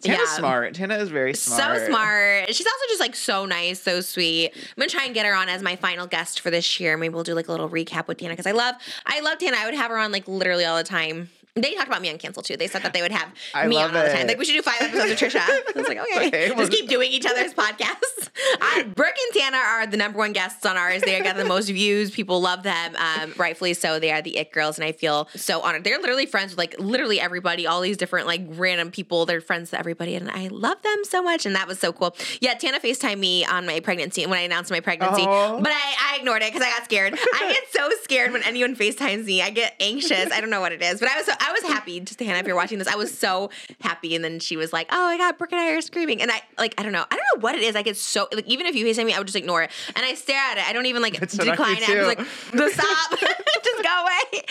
Tana's 0.00 0.20
Yeah. 0.20 0.36
smart. 0.38 0.74
Tana 0.74 0.96
is 0.98 1.08
very 1.10 1.34
smart. 1.34 1.78
So 1.78 1.86
smart. 1.88 2.54
She's 2.54 2.66
also 2.66 2.84
just 2.88 3.00
like 3.00 3.16
so 3.16 3.44
nice, 3.44 3.80
so 3.82 4.00
sweet. 4.00 4.52
I'm 4.54 4.60
gonna 4.76 4.88
try 4.88 5.04
and 5.04 5.14
get 5.14 5.26
her 5.26 5.34
on 5.34 5.48
as 5.48 5.62
my 5.62 5.76
final 5.76 6.06
guest 6.06 6.40
for 6.40 6.50
this 6.50 6.78
year. 6.80 6.96
Maybe 6.96 7.12
we'll 7.14 7.24
do 7.24 7.34
like 7.34 7.48
a 7.48 7.50
little 7.52 7.68
recap 7.68 8.06
with 8.06 8.18
Tana 8.18 8.32
because 8.34 8.46
I 8.46 8.52
love, 8.52 8.76
I 9.06 9.20
love 9.20 9.38
Tana. 9.38 9.56
I 9.58 9.64
would 9.66 9.74
have 9.74 9.90
her 9.90 9.98
on 9.98 10.12
like 10.12 10.28
literally 10.28 10.64
all 10.64 10.76
the 10.76 10.84
time. 10.84 11.30
They 11.56 11.74
talked 11.74 11.88
about 11.88 12.00
me 12.00 12.10
on 12.10 12.18
Cancel 12.18 12.42
too. 12.42 12.56
They 12.56 12.68
said 12.68 12.82
that 12.82 12.92
they 12.92 13.02
would 13.02 13.10
have 13.12 13.28
I 13.54 13.66
me 13.66 13.76
on 13.76 13.94
all 13.96 14.02
the 14.04 14.12
time. 14.12 14.26
Like 14.28 14.38
we 14.38 14.44
should 14.44 14.52
do 14.54 14.62
five 14.62 14.80
episodes 14.80 15.10
of 15.12 15.18
Trisha. 15.18 15.40
I 15.40 15.62
was 15.74 15.88
like, 15.88 15.98
okay, 15.98 16.26
Okay, 16.28 16.48
well- 16.50 16.58
just 16.60 16.72
keep 16.72 16.88
doing 16.88 17.10
each 17.10 17.26
other's 17.26 17.52
podcasts. 17.54 18.28
I, 18.60 18.84
Brooke 18.94 19.14
and 19.32 19.40
Tana 19.42 19.56
are 19.56 19.86
the 19.86 19.96
number 19.96 20.18
one 20.18 20.32
guests 20.32 20.64
on 20.64 20.76
ours. 20.76 21.02
They 21.02 21.20
got 21.20 21.36
the 21.36 21.44
most 21.44 21.68
views. 21.68 22.10
People 22.10 22.40
love 22.40 22.62
them, 22.62 22.94
um, 22.96 23.34
rightfully 23.36 23.74
so. 23.74 23.98
They 23.98 24.12
are 24.12 24.22
the 24.22 24.38
it 24.38 24.52
girls, 24.52 24.78
and 24.78 24.86
I 24.86 24.92
feel 24.92 25.28
so 25.34 25.60
honored. 25.60 25.84
They're 25.84 25.98
literally 25.98 26.26
friends 26.26 26.52
with 26.52 26.58
like 26.58 26.76
literally 26.78 27.20
everybody, 27.20 27.66
all 27.66 27.80
these 27.80 27.96
different 27.96 28.26
like 28.26 28.42
random 28.50 28.90
people. 28.90 29.26
They're 29.26 29.40
friends 29.40 29.70
with 29.72 29.80
everybody, 29.80 30.14
and 30.14 30.30
I 30.30 30.48
love 30.48 30.80
them 30.82 30.98
so 31.04 31.22
much. 31.22 31.46
And 31.46 31.54
that 31.56 31.66
was 31.66 31.78
so 31.80 31.92
cool. 31.92 32.14
Yeah, 32.40 32.54
Tana 32.54 32.78
Facetime 32.80 33.18
me 33.18 33.44
on 33.44 33.66
my 33.66 33.80
pregnancy 33.80 34.24
when 34.26 34.38
I 34.38 34.42
announced 34.42 34.70
my 34.70 34.80
pregnancy, 34.80 35.24
Oh. 35.26 35.60
but 35.60 35.72
I, 35.72 36.12
I 36.12 36.16
ignored 36.18 36.42
it 36.42 36.52
because 36.52 36.66
I 36.66 36.70
got 36.70 36.84
scared. 36.84 37.14
I 37.14 37.52
get 37.52 37.64
so 37.72 37.88
scared 38.02 38.32
when 38.32 38.42
anyone 38.44 38.76
FaceTimes 38.76 39.24
me. 39.24 39.42
I 39.42 39.50
get 39.50 39.74
anxious. 39.80 40.30
I 40.32 40.40
don't 40.40 40.50
know 40.50 40.60
what 40.60 40.72
it 40.72 40.80
is, 40.82 41.00
but 41.00 41.08
I 41.10 41.16
was 41.16 41.26
so, 41.26 41.32
I 41.40 41.52
was 41.52 41.62
happy. 41.62 41.98
Just 42.00 42.20
Hannah, 42.20 42.38
if 42.38 42.46
you're 42.46 42.56
watching 42.56 42.78
this, 42.78 42.88
I 42.88 42.96
was 42.96 43.16
so 43.16 43.50
happy. 43.80 44.14
And 44.14 44.22
then 44.22 44.38
she 44.38 44.56
was 44.56 44.72
like, 44.72 44.88
"Oh 44.90 45.06
my 45.06 45.16
god, 45.16 45.38
Brooke 45.38 45.52
and 45.52 45.60
I 45.60 45.70
are 45.72 45.80
screaming," 45.80 46.20
and 46.22 46.30
I 46.30 46.42
like 46.58 46.74
I 46.78 46.82
don't 46.82 46.92
know, 46.92 47.04
I 47.10 47.16
don't 47.16 47.24
know 47.34 47.40
what 47.40 47.54
it 47.54 47.62
is. 47.62 47.74
I 47.74 47.82
get 47.82 47.96
so 47.96 48.28
like 48.32 48.46
even 48.46 48.66
if 48.66 48.76
you 48.76 48.84
FaceTime 48.84 49.06
me, 49.06 49.14
I 49.14 49.18
would 49.18 49.26
just 49.26 49.36
ignore 49.36 49.62
it 49.62 49.70
and 49.96 50.04
I 50.04 50.14
stare 50.14 50.38
at 50.38 50.58
it. 50.58 50.68
I 50.68 50.72
don't 50.72 50.86
even 50.86 51.02
like 51.02 51.20
lucky 51.20 51.38
decline 51.38 51.76
it. 51.78 51.88
I'm 51.88 51.96
just 51.96 52.06
like, 52.06 52.18
the 52.52 52.70
stop, 52.70 53.18
just 53.64 53.82
go 53.82 54.02
away. 54.02 54.44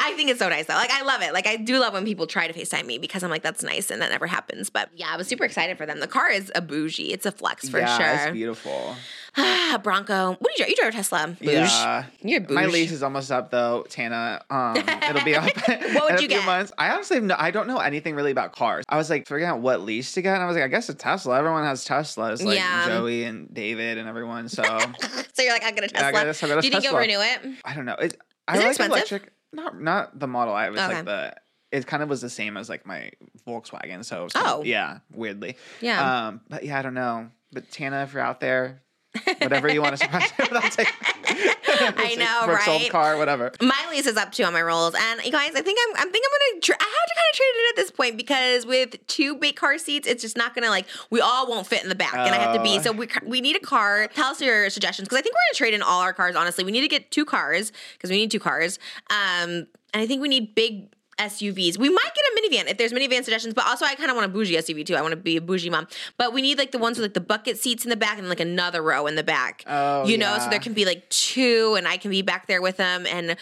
I 0.00 0.12
think 0.14 0.30
it's 0.30 0.38
so 0.38 0.48
nice 0.48 0.66
though. 0.66 0.74
Like 0.74 0.90
I 0.90 1.02
love 1.02 1.22
it. 1.22 1.32
Like 1.32 1.46
I 1.46 1.56
do 1.56 1.78
love 1.78 1.92
when 1.92 2.04
people 2.04 2.26
try 2.26 2.48
to 2.48 2.58
FaceTime 2.58 2.86
me 2.86 2.98
because 2.98 3.22
I'm 3.22 3.30
like, 3.30 3.42
that's 3.42 3.62
nice, 3.62 3.90
and 3.90 4.02
that 4.02 4.10
never 4.10 4.26
happens. 4.26 4.70
But 4.70 4.90
yeah, 4.94 5.08
I 5.10 5.16
was 5.16 5.28
super 5.28 5.44
excited 5.44 5.78
for 5.78 5.86
them. 5.86 6.00
The 6.00 6.08
car 6.08 6.30
is 6.30 6.50
a 6.54 6.60
bougie. 6.60 7.12
It's 7.12 7.26
a 7.26 7.32
flex 7.32 7.68
for 7.68 7.78
yeah, 7.78 7.98
sure. 7.98 8.24
it's 8.24 8.32
beautiful. 8.32 8.96
Bronco. 9.82 10.30
What 10.30 10.38
do 10.40 10.48
you 10.50 10.56
drive? 10.58 10.68
You 10.70 10.76
drive 10.76 10.88
a 10.88 10.92
Tesla. 10.92 11.26
Bouge. 11.40 11.48
Yeah. 11.52 12.04
You're 12.22 12.42
a 12.42 12.52
My 12.52 12.66
lease 12.66 12.92
is 12.92 13.02
almost 13.02 13.30
up 13.30 13.50
though, 13.50 13.84
Tana. 13.88 14.42
Um, 14.50 14.76
it'll 14.76 15.24
be 15.24 15.34
up. 15.36 15.44
What 15.68 16.04
would 16.04 16.12
in 16.12 16.18
a 16.18 16.22
you 16.22 16.28
get? 16.28 16.44
Months. 16.44 16.72
I 16.78 16.90
honestly 16.90 17.16
have 17.16 17.24
no, 17.24 17.34
I 17.38 17.50
don't 17.50 17.66
know 17.66 17.78
anything 17.78 18.14
really 18.14 18.30
about 18.30 18.52
cars. 18.52 18.84
I 18.88 18.96
was 18.96 19.10
like 19.10 19.22
figuring 19.26 19.44
out 19.44 19.60
what 19.60 19.80
lease 19.82 20.12
to 20.12 20.22
get, 20.22 20.34
and 20.34 20.42
I 20.42 20.46
was 20.46 20.54
like, 20.56 20.64
I 20.64 20.68
guess 20.68 20.88
a 20.88 20.94
Tesla. 20.94 21.38
Everyone 21.38 21.64
has 21.64 21.86
Teslas, 21.86 22.42
like 22.44 22.56
Yeah. 22.56 22.86
Joey 22.86 23.24
and 23.24 23.52
David 23.52 23.98
and 23.98 24.08
everyone. 24.08 24.48
So 24.48 24.62
So 25.34 25.42
you're 25.42 25.52
like, 25.52 25.62
I'll 25.64 25.72
get 25.72 25.84
a 25.84 25.88
Yeah, 25.94 26.00
Tesla. 26.10 26.20
I 26.20 26.24
guess 26.24 26.42
I'll 26.42 26.48
get 26.48 26.58
a 26.58 26.60
do 26.60 26.66
you 26.66 26.72
think 26.72 26.84
you'll 26.84 26.92
Tesla. 27.00 27.00
renew 27.00 27.20
it? 27.20 27.58
I 27.64 27.74
don't 27.74 27.84
know. 27.86 27.94
It, 27.94 28.16
I 28.46 28.54
Is 28.54 28.60
it 28.60 28.62
like 28.62 28.68
expensive? 28.70 28.92
electric. 28.92 29.32
Not 29.52 29.80
not 29.80 30.18
the 30.18 30.26
Model 30.26 30.54
I. 30.54 30.66
It 30.66 30.72
was 30.72 30.80
Okay. 30.80 30.94
like 30.96 31.04
the. 31.04 31.34
It 31.70 31.86
kind 31.86 32.02
of 32.02 32.08
was 32.08 32.20
the 32.22 32.30
same 32.30 32.56
as 32.56 32.68
like 32.70 32.86
my 32.86 33.10
Volkswagen. 33.46 34.04
So 34.04 34.28
kind 34.28 34.46
of- 34.46 34.60
Oh. 34.60 34.62
yeah, 34.64 34.98
weirdly. 35.12 35.56
Yeah. 35.82 36.28
Um, 36.28 36.40
but 36.48 36.64
yeah, 36.64 36.78
I 36.78 36.82
don't 36.82 36.94
know. 36.94 37.28
But 37.52 37.70
Tana, 37.70 38.02
if 38.04 38.12
you're 38.14 38.22
out 38.22 38.40
there, 38.40 38.82
whatever 39.40 39.72
you 39.72 39.82
want 39.82 39.96
to 39.96 39.98
surprise 40.04 40.30
me 40.38 40.46
with, 40.50 40.64
I'll 40.64 40.70
take. 40.70 40.88
I 41.96 42.14
know, 42.16 42.46
Brooke's 42.46 42.68
old 42.68 42.90
car, 42.90 43.16
whatever. 43.16 43.52
Miley's 43.60 44.06
is 44.06 44.16
up 44.16 44.32
too 44.32 44.44
on 44.44 44.52
my 44.52 44.62
rolls, 44.62 44.94
and 44.98 45.24
you 45.24 45.30
guys, 45.30 45.54
I 45.54 45.62
think 45.62 45.78
I'm, 45.88 45.96
I 45.96 46.10
think 46.10 46.24
I'm 46.24 46.54
gonna. 46.54 46.60
Tr- 46.60 46.72
I 46.72 46.84
have 46.84 47.08
to 47.08 47.14
kind 47.14 47.28
of 47.32 47.36
trade 47.36 47.46
it 47.54 47.70
at 47.70 47.76
this 47.76 47.90
point 47.90 48.16
because 48.16 48.66
with 48.66 49.06
two 49.06 49.36
big 49.36 49.56
car 49.56 49.78
seats, 49.78 50.08
it's 50.08 50.22
just 50.22 50.36
not 50.36 50.54
gonna 50.54 50.70
like 50.70 50.86
we 51.10 51.20
all 51.20 51.48
won't 51.48 51.66
fit 51.66 51.82
in 51.82 51.88
the 51.88 51.94
back, 51.94 52.14
and 52.14 52.34
I 52.34 52.38
have 52.38 52.54
to 52.54 52.62
be. 52.62 52.78
Oh. 52.78 52.82
So 52.82 52.92
we 52.92 53.08
we 53.24 53.40
need 53.40 53.56
a 53.56 53.60
car. 53.60 54.08
Tell 54.08 54.30
us 54.30 54.40
your 54.40 54.70
suggestions 54.70 55.08
because 55.08 55.18
I 55.18 55.22
think 55.22 55.34
we're 55.34 55.52
gonna 55.52 55.58
trade 55.58 55.74
in 55.74 55.82
all 55.82 56.00
our 56.00 56.12
cars. 56.12 56.36
Honestly, 56.36 56.64
we 56.64 56.72
need 56.72 56.82
to 56.82 56.88
get 56.88 57.10
two 57.10 57.24
cars 57.24 57.72
because 57.92 58.10
we 58.10 58.16
need 58.16 58.30
two 58.30 58.40
cars. 58.40 58.78
Um, 59.10 59.66
and 59.94 60.02
I 60.02 60.06
think 60.06 60.22
we 60.22 60.28
need 60.28 60.54
big. 60.54 60.88
SUVs. 61.18 61.78
We 61.78 61.88
might 61.88 62.10
get 62.14 62.24
a 62.24 62.40
minivan 62.40 62.70
if 62.70 62.78
there's 62.78 62.92
minivan 62.92 63.24
suggestions, 63.24 63.54
but 63.54 63.66
also 63.66 63.84
I 63.84 63.94
kind 63.94 64.10
of 64.10 64.16
want 64.16 64.26
a 64.26 64.28
bougie 64.28 64.56
SUV 64.56 64.86
too. 64.86 64.96
I 64.96 65.02
want 65.02 65.12
to 65.12 65.16
be 65.16 65.36
a 65.36 65.40
bougie 65.40 65.70
mom, 65.70 65.86
but 66.16 66.32
we 66.32 66.42
need 66.42 66.58
like 66.58 66.72
the 66.72 66.78
ones 66.78 66.98
with 66.98 67.04
like 67.04 67.14
the 67.14 67.20
bucket 67.20 67.58
seats 67.58 67.84
in 67.84 67.90
the 67.90 67.96
back 67.96 68.18
and 68.18 68.28
like 68.28 68.40
another 68.40 68.82
row 68.82 69.06
in 69.06 69.14
the 69.14 69.22
back. 69.22 69.64
Oh, 69.66 70.06
you 70.06 70.18
know, 70.18 70.38
so 70.38 70.48
there 70.48 70.60
can 70.60 70.72
be 70.72 70.84
like 70.84 71.08
two, 71.08 71.74
and 71.76 71.86
I 71.86 71.96
can 71.96 72.10
be 72.10 72.22
back 72.22 72.46
there 72.46 72.62
with 72.62 72.76
them. 72.76 73.06
And 73.06 73.36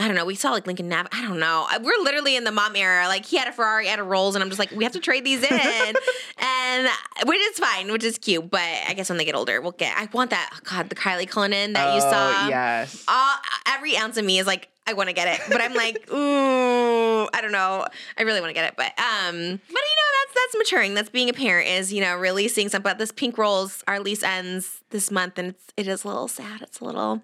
I 0.00 0.06
don't 0.06 0.16
know. 0.16 0.24
We 0.24 0.34
saw 0.34 0.50
like 0.52 0.66
Lincoln 0.66 0.88
Nav. 0.88 1.06
I 1.12 1.20
don't 1.22 1.38
know. 1.38 1.66
We're 1.82 2.02
literally 2.02 2.34
in 2.34 2.44
the 2.44 2.50
mom 2.50 2.74
era. 2.76 3.06
Like 3.08 3.26
he 3.26 3.36
had 3.36 3.46
a 3.46 3.52
Ferrari, 3.52 3.86
I 3.86 3.90
had 3.90 3.98
a 3.98 4.02
Rolls, 4.02 4.34
and 4.34 4.42
I'm 4.42 4.48
just 4.48 4.58
like, 4.58 4.70
we 4.72 4.84
have 4.84 4.94
to 4.94 5.00
trade 5.00 5.22
these 5.24 5.42
in, 5.42 5.52
and 6.38 6.88
which 7.26 7.40
is 7.40 7.58
fine, 7.58 7.92
which 7.92 8.02
is 8.02 8.16
cute. 8.18 8.50
But 8.50 8.62
I 8.88 8.94
guess 8.94 9.10
when 9.10 9.18
they 9.18 9.24
get 9.26 9.34
older, 9.34 9.60
we'll 9.60 9.72
get. 9.72 9.94
I 9.96 10.08
want 10.12 10.30
that. 10.30 10.50
Oh 10.54 10.58
God, 10.64 10.88
the 10.88 10.94
Kylie 10.94 11.28
Cullinan 11.28 11.74
that 11.74 11.94
you 11.94 12.00
Oh, 12.04 12.10
saw. 12.10 12.48
Yes. 12.48 13.04
All, 13.06 13.34
every 13.66 13.96
ounce 13.96 14.16
of 14.16 14.24
me 14.24 14.38
is 14.38 14.46
like, 14.46 14.68
I 14.86 14.94
want 14.94 15.10
to 15.10 15.12
get 15.12 15.28
it, 15.28 15.40
but 15.50 15.60
I'm 15.60 15.74
like, 15.74 16.10
ooh, 16.12 17.28
I 17.32 17.40
don't 17.42 17.52
know. 17.52 17.86
I 18.18 18.22
really 18.22 18.40
want 18.40 18.48
to 18.50 18.54
get 18.54 18.64
it, 18.68 18.74
but 18.76 18.98
um, 18.98 19.34
but 19.36 19.38
you 19.38 19.44
know, 19.44 20.08
that's 20.24 20.34
that's 20.34 20.56
maturing. 20.56 20.94
That's 20.94 21.10
being 21.10 21.28
a 21.28 21.32
parent 21.34 21.68
is 21.68 21.92
you 21.92 22.00
know 22.00 22.16
really 22.16 22.48
seeing 22.48 22.68
something. 22.70 22.82
But 22.90 22.98
this 22.98 23.12
pink 23.12 23.36
rolls, 23.38 23.84
our 23.86 24.00
lease 24.00 24.22
ends 24.22 24.80
this 24.90 25.10
month, 25.10 25.38
and 25.38 25.48
it's 25.48 25.64
it 25.76 25.86
is 25.86 26.02
a 26.04 26.08
little 26.08 26.28
sad. 26.28 26.62
It's 26.62 26.80
a 26.80 26.84
little. 26.84 27.22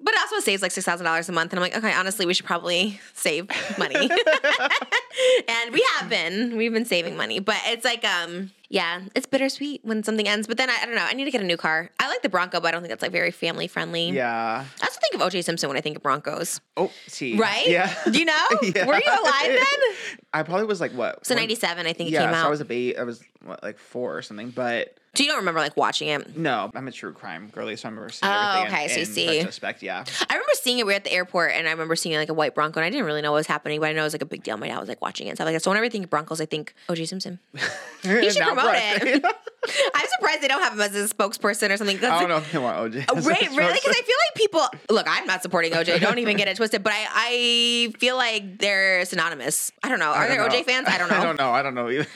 But 0.00 0.12
it 0.12 0.20
also 0.20 0.40
saves 0.40 0.60
like 0.60 0.70
six 0.72 0.84
thousand 0.84 1.04
dollars 1.06 1.28
a 1.28 1.32
month, 1.32 1.52
and 1.52 1.58
I'm 1.58 1.62
like, 1.62 1.76
okay, 1.76 1.92
honestly, 1.94 2.26
we 2.26 2.34
should 2.34 2.44
probably 2.46 3.00
save 3.14 3.48
money. 3.78 3.94
and 5.48 5.72
we 5.72 5.86
have 5.96 6.08
been, 6.10 6.56
we've 6.56 6.72
been 6.72 6.84
saving 6.84 7.16
money, 7.16 7.38
but 7.38 7.56
it's 7.66 7.84
like, 7.84 8.04
um, 8.04 8.50
yeah, 8.68 9.02
it's 9.14 9.26
bittersweet 9.26 9.80
when 9.84 10.02
something 10.02 10.26
ends. 10.28 10.46
But 10.46 10.56
then 10.56 10.68
I, 10.68 10.78
I 10.82 10.86
don't 10.86 10.94
know, 10.96 11.04
I 11.04 11.12
need 11.14 11.24
to 11.24 11.30
get 11.30 11.40
a 11.40 11.44
new 11.46 11.56
car. 11.56 11.90
I 12.00 12.08
like 12.08 12.22
the 12.22 12.28
Bronco, 12.28 12.60
but 12.60 12.68
I 12.68 12.70
don't 12.72 12.82
think 12.82 12.90
that's 12.90 13.02
like 13.02 13.12
very 13.12 13.30
family 13.30 13.66
friendly. 13.68 14.10
Yeah. 14.10 14.64
I 14.82 14.84
also 14.84 14.98
think 15.00 15.14
of 15.22 15.26
OJ 15.32 15.44
Simpson 15.44 15.68
when 15.68 15.76
I 15.78 15.80
think 15.80 15.96
of 15.96 16.02
Broncos, 16.02 16.60
Oh, 16.76 16.90
see. 17.06 17.36
right? 17.36 17.66
Yeah. 17.66 17.94
Do 18.10 18.18
you 18.18 18.24
know? 18.24 18.34
Yeah. 18.62 18.86
Were 18.86 18.96
you 18.96 19.02
alive 19.22 19.46
then? 19.46 19.94
I 20.32 20.42
probably 20.42 20.66
was 20.66 20.80
like 20.80 20.92
what? 20.92 21.24
So 21.26 21.34
when- 21.34 21.42
'97, 21.42 21.86
I 21.86 21.92
think 21.92 22.08
it 22.10 22.12
Yeah, 22.12 22.24
came 22.24 22.30
so 22.30 22.36
out. 22.40 22.46
I 22.46 22.50
was 22.50 22.60
a 22.60 22.64
baby. 22.64 22.98
I 22.98 23.04
was 23.04 23.22
what, 23.44 23.62
like 23.62 23.78
four 23.78 24.16
or 24.16 24.22
something, 24.22 24.50
but 24.50 24.96
so 25.14 25.22
you 25.22 25.28
don't 25.28 25.38
remember 25.38 25.60
like 25.60 25.76
watching 25.76 26.08
it? 26.08 26.36
no, 26.36 26.70
I'm 26.74 26.88
a 26.88 26.92
true 26.92 27.12
crime 27.12 27.48
girly, 27.52 27.76
so 27.76 27.88
I 27.88 27.90
remember 27.90 28.10
seeing 28.10 28.30
everything. 28.32 28.48
Oh, 28.54 28.60
everything. 28.60 28.74
okay, 28.74 28.84
in, 28.84 28.88
so 28.90 28.94
you 28.96 29.00
in 29.00 29.12
see. 29.32 29.38
retrospect, 29.38 29.82
yeah. 29.82 30.04
I 30.28 30.34
remember 30.34 30.50
seeing 30.54 30.78
it. 30.78 30.86
We 30.86 30.92
were 30.92 30.96
at 30.96 31.04
the 31.04 31.12
airport, 31.12 31.52
and 31.52 31.66
I 31.68 31.70
remember 31.70 31.96
seeing 31.96 32.16
like 32.16 32.28
a 32.28 32.34
white 32.34 32.54
Bronco, 32.54 32.80
and 32.80 32.86
I 32.86 32.90
didn't 32.90 33.06
really 33.06 33.22
know 33.22 33.32
what 33.32 33.38
was 33.38 33.46
happening, 33.46 33.80
but 33.80 33.86
I 33.88 33.92
know 33.92 34.00
it 34.02 34.04
was 34.04 34.14
like 34.14 34.22
a 34.22 34.26
big 34.26 34.42
deal. 34.42 34.56
My 34.56 34.68
dad 34.68 34.78
was 34.80 34.88
like 34.88 35.00
watching 35.02 35.26
it 35.26 35.30
and 35.30 35.36
stuff 35.36 35.46
like 35.46 35.54
that. 35.54 35.62
So 35.62 35.70
whenever 35.70 35.86
I 35.86 35.88
think 35.88 36.10
Broncos, 36.10 36.40
I 36.40 36.46
think 36.46 36.74
OJ 36.88 37.08
Simpson. 37.08 37.38
He 38.02 38.30
should 38.30 38.42
promote 38.42 38.74
it. 38.76 39.24
I'm 39.94 40.06
surprised 40.18 40.42
they 40.42 40.48
don't 40.48 40.62
have 40.62 40.74
him 40.74 40.80
as 40.82 40.94
a 40.94 41.08
spokesperson 41.08 41.70
or 41.70 41.78
something. 41.78 41.96
I 42.04 42.20
don't 42.20 42.28
know 42.28 42.36
if 42.36 42.52
they 42.52 42.58
want 42.58 42.76
OJ. 42.92 43.06
Right, 43.24 43.48
really? 43.50 43.72
Because. 43.72 43.96
I 43.96 44.02
feel 44.02 44.16
like 44.28 44.34
people 44.36 44.60
look. 44.90 45.06
I'm 45.08 45.26
not 45.26 45.40
supporting 45.42 45.72
OJ. 45.72 46.00
Don't 46.00 46.18
even 46.18 46.36
get 46.36 46.46
it 46.48 46.58
twisted. 46.58 46.82
But 46.82 46.92
I, 46.92 47.06
I 47.10 47.92
feel 47.98 48.16
like 48.16 48.58
they're 48.58 49.06
synonymous. 49.06 49.72
I 49.82 49.88
don't 49.88 50.00
know. 50.00 50.10
Are 50.10 50.24
I 50.24 50.28
there 50.28 50.36
don't 50.36 50.50
OJ 50.50 50.58
know. 50.58 50.62
fans? 50.64 50.88
I 50.88 50.98
don't 50.98 51.10
know. 51.10 51.16
I 51.18 51.24
don't 51.24 51.38
know. 51.38 51.50
I 51.50 51.62
don't 51.62 51.74
know 51.74 51.88
either. 51.88 52.06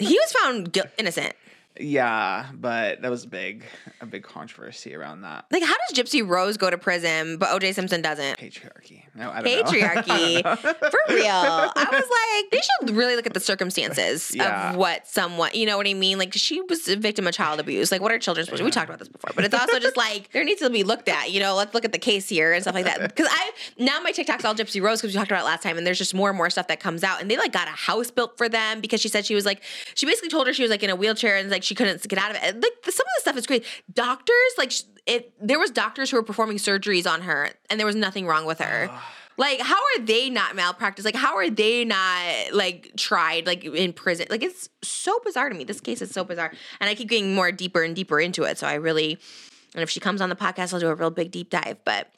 He 0.00 0.14
was 0.18 0.32
found 0.32 0.72
guil- 0.72 0.90
innocent. 0.98 1.34
Yeah, 1.80 2.46
but 2.54 3.02
that 3.02 3.10
was 3.10 3.26
big, 3.26 3.64
a 4.00 4.06
big 4.06 4.22
controversy 4.22 4.94
around 4.94 5.22
that 5.22 5.44
Like, 5.50 5.62
how 5.62 5.74
does 5.88 5.98
Gypsy 5.98 6.26
Rose 6.26 6.56
go 6.56 6.70
to 6.70 6.78
prison, 6.78 7.36
but 7.38 7.48
OJ 7.48 7.74
Simpson 7.74 8.02
doesn't? 8.02 8.38
patriarchy. 8.38 9.02
No, 9.14 9.30
I 9.30 9.42
don't 9.42 9.44
know. 9.44 9.62
Patriarchy, 9.64 10.42
for 10.62 11.14
real. 11.14 11.26
I 11.28 11.88
was 11.90 12.42
like, 12.42 12.50
they 12.50 12.60
should 12.60 12.96
really 12.96 13.16
look 13.16 13.26
at 13.26 13.34
the 13.34 13.40
circumstances 13.40 14.32
Yeah. 14.34 14.70
of 14.70 14.76
what 14.76 15.06
someone, 15.08 15.50
you 15.54 15.66
know 15.66 15.76
what 15.76 15.86
I 15.88 15.94
mean? 15.94 16.18
Like, 16.18 16.32
she 16.34 16.60
was 16.62 16.86
a 16.88 16.96
victim 16.96 17.26
of 17.26 17.34
child 17.34 17.60
abuse. 17.60 17.90
Like, 17.90 18.00
what 18.00 18.12
are 18.12 18.18
children 18.18 18.44
supposed 18.46 18.58
to? 18.60 18.64
We 18.64 18.70
talked 18.70 18.88
about 18.88 18.98
this 18.98 19.08
before, 19.08 19.30
but 19.34 19.44
it's 19.44 19.54
also 19.54 19.78
just 19.78 19.96
like 19.96 20.30
there 20.32 20.44
needs 20.44 20.60
to 20.60 20.70
be 20.70 20.84
looked 20.84 21.08
at. 21.08 21.30
You 21.32 21.40
know, 21.40 21.54
let's 21.54 21.74
look 21.74 21.84
at 21.84 21.92
the 21.92 21.98
case 21.98 22.28
here 22.28 22.52
and 22.52 22.62
stuff 22.62 22.74
like 22.74 22.84
that. 22.84 23.00
Because 23.00 23.26
I 23.30 23.50
now 23.78 24.00
my 24.00 24.12
TikTok's 24.12 24.44
all 24.44 24.54
Gypsy 24.54 24.80
Rose 24.82 25.00
because 25.00 25.14
we 25.14 25.18
talked 25.18 25.30
about 25.30 25.42
it 25.42 25.46
last 25.46 25.62
time, 25.62 25.78
and 25.78 25.86
there's 25.86 25.98
just 25.98 26.14
more 26.14 26.28
and 26.28 26.36
more 26.36 26.50
stuff 26.50 26.68
that 26.68 26.80
comes 26.80 27.02
out, 27.02 27.20
and 27.20 27.30
they 27.30 27.36
like 27.36 27.52
got 27.52 27.66
a 27.68 27.72
house 27.72 28.10
built 28.10 28.36
for 28.38 28.48
them 28.48 28.80
because 28.80 29.00
she 29.00 29.08
said 29.08 29.24
she 29.26 29.34
was 29.34 29.44
like, 29.46 29.62
she 29.94 30.06
basically 30.06 30.28
told 30.28 30.46
her 30.46 30.52
she 30.52 30.62
was 30.62 30.70
like 30.70 30.82
in 30.82 30.90
a 30.90 30.96
wheelchair 30.96 31.36
and 31.36 31.50
like 31.50 31.62
she 31.68 31.74
couldn't 31.74 32.08
get 32.08 32.18
out 32.18 32.30
of 32.30 32.36
it. 32.42 32.54
Like 32.62 32.72
some 32.84 33.04
of 33.04 33.12
the 33.16 33.20
stuff 33.20 33.36
is 33.36 33.46
crazy. 33.46 33.64
Doctors 33.92 34.52
like 34.56 34.72
it. 35.06 35.32
There 35.40 35.58
was 35.58 35.70
doctors 35.70 36.10
who 36.10 36.16
were 36.16 36.22
performing 36.22 36.56
surgeries 36.56 37.06
on 37.06 37.20
her, 37.22 37.50
and 37.68 37.78
there 37.78 37.86
was 37.86 37.94
nothing 37.94 38.26
wrong 38.26 38.46
with 38.46 38.58
her. 38.60 38.90
Like, 39.36 39.60
how 39.60 39.76
are 39.76 40.00
they 40.00 40.30
not 40.30 40.56
malpractice? 40.56 41.04
Like, 41.04 41.14
how 41.14 41.36
are 41.36 41.48
they 41.48 41.84
not 41.84 42.24
like 42.52 42.92
tried 42.96 43.46
like 43.46 43.64
in 43.64 43.92
prison? 43.92 44.26
Like, 44.30 44.42
it's 44.42 44.70
so 44.82 45.20
bizarre 45.24 45.50
to 45.50 45.54
me. 45.54 45.64
This 45.64 45.80
case 45.80 46.00
is 46.00 46.10
so 46.10 46.24
bizarre, 46.24 46.52
and 46.80 46.88
I 46.88 46.94
keep 46.94 47.10
getting 47.10 47.34
more 47.34 47.52
deeper 47.52 47.82
and 47.82 47.94
deeper 47.94 48.18
into 48.18 48.44
it. 48.44 48.56
So 48.58 48.66
I 48.66 48.74
really, 48.74 49.18
and 49.74 49.82
if 49.82 49.90
she 49.90 50.00
comes 50.00 50.22
on 50.22 50.30
the 50.30 50.36
podcast, 50.36 50.72
I'll 50.72 50.80
do 50.80 50.88
a 50.88 50.94
real 50.94 51.10
big 51.10 51.30
deep 51.30 51.50
dive. 51.50 51.76
But, 51.84 52.10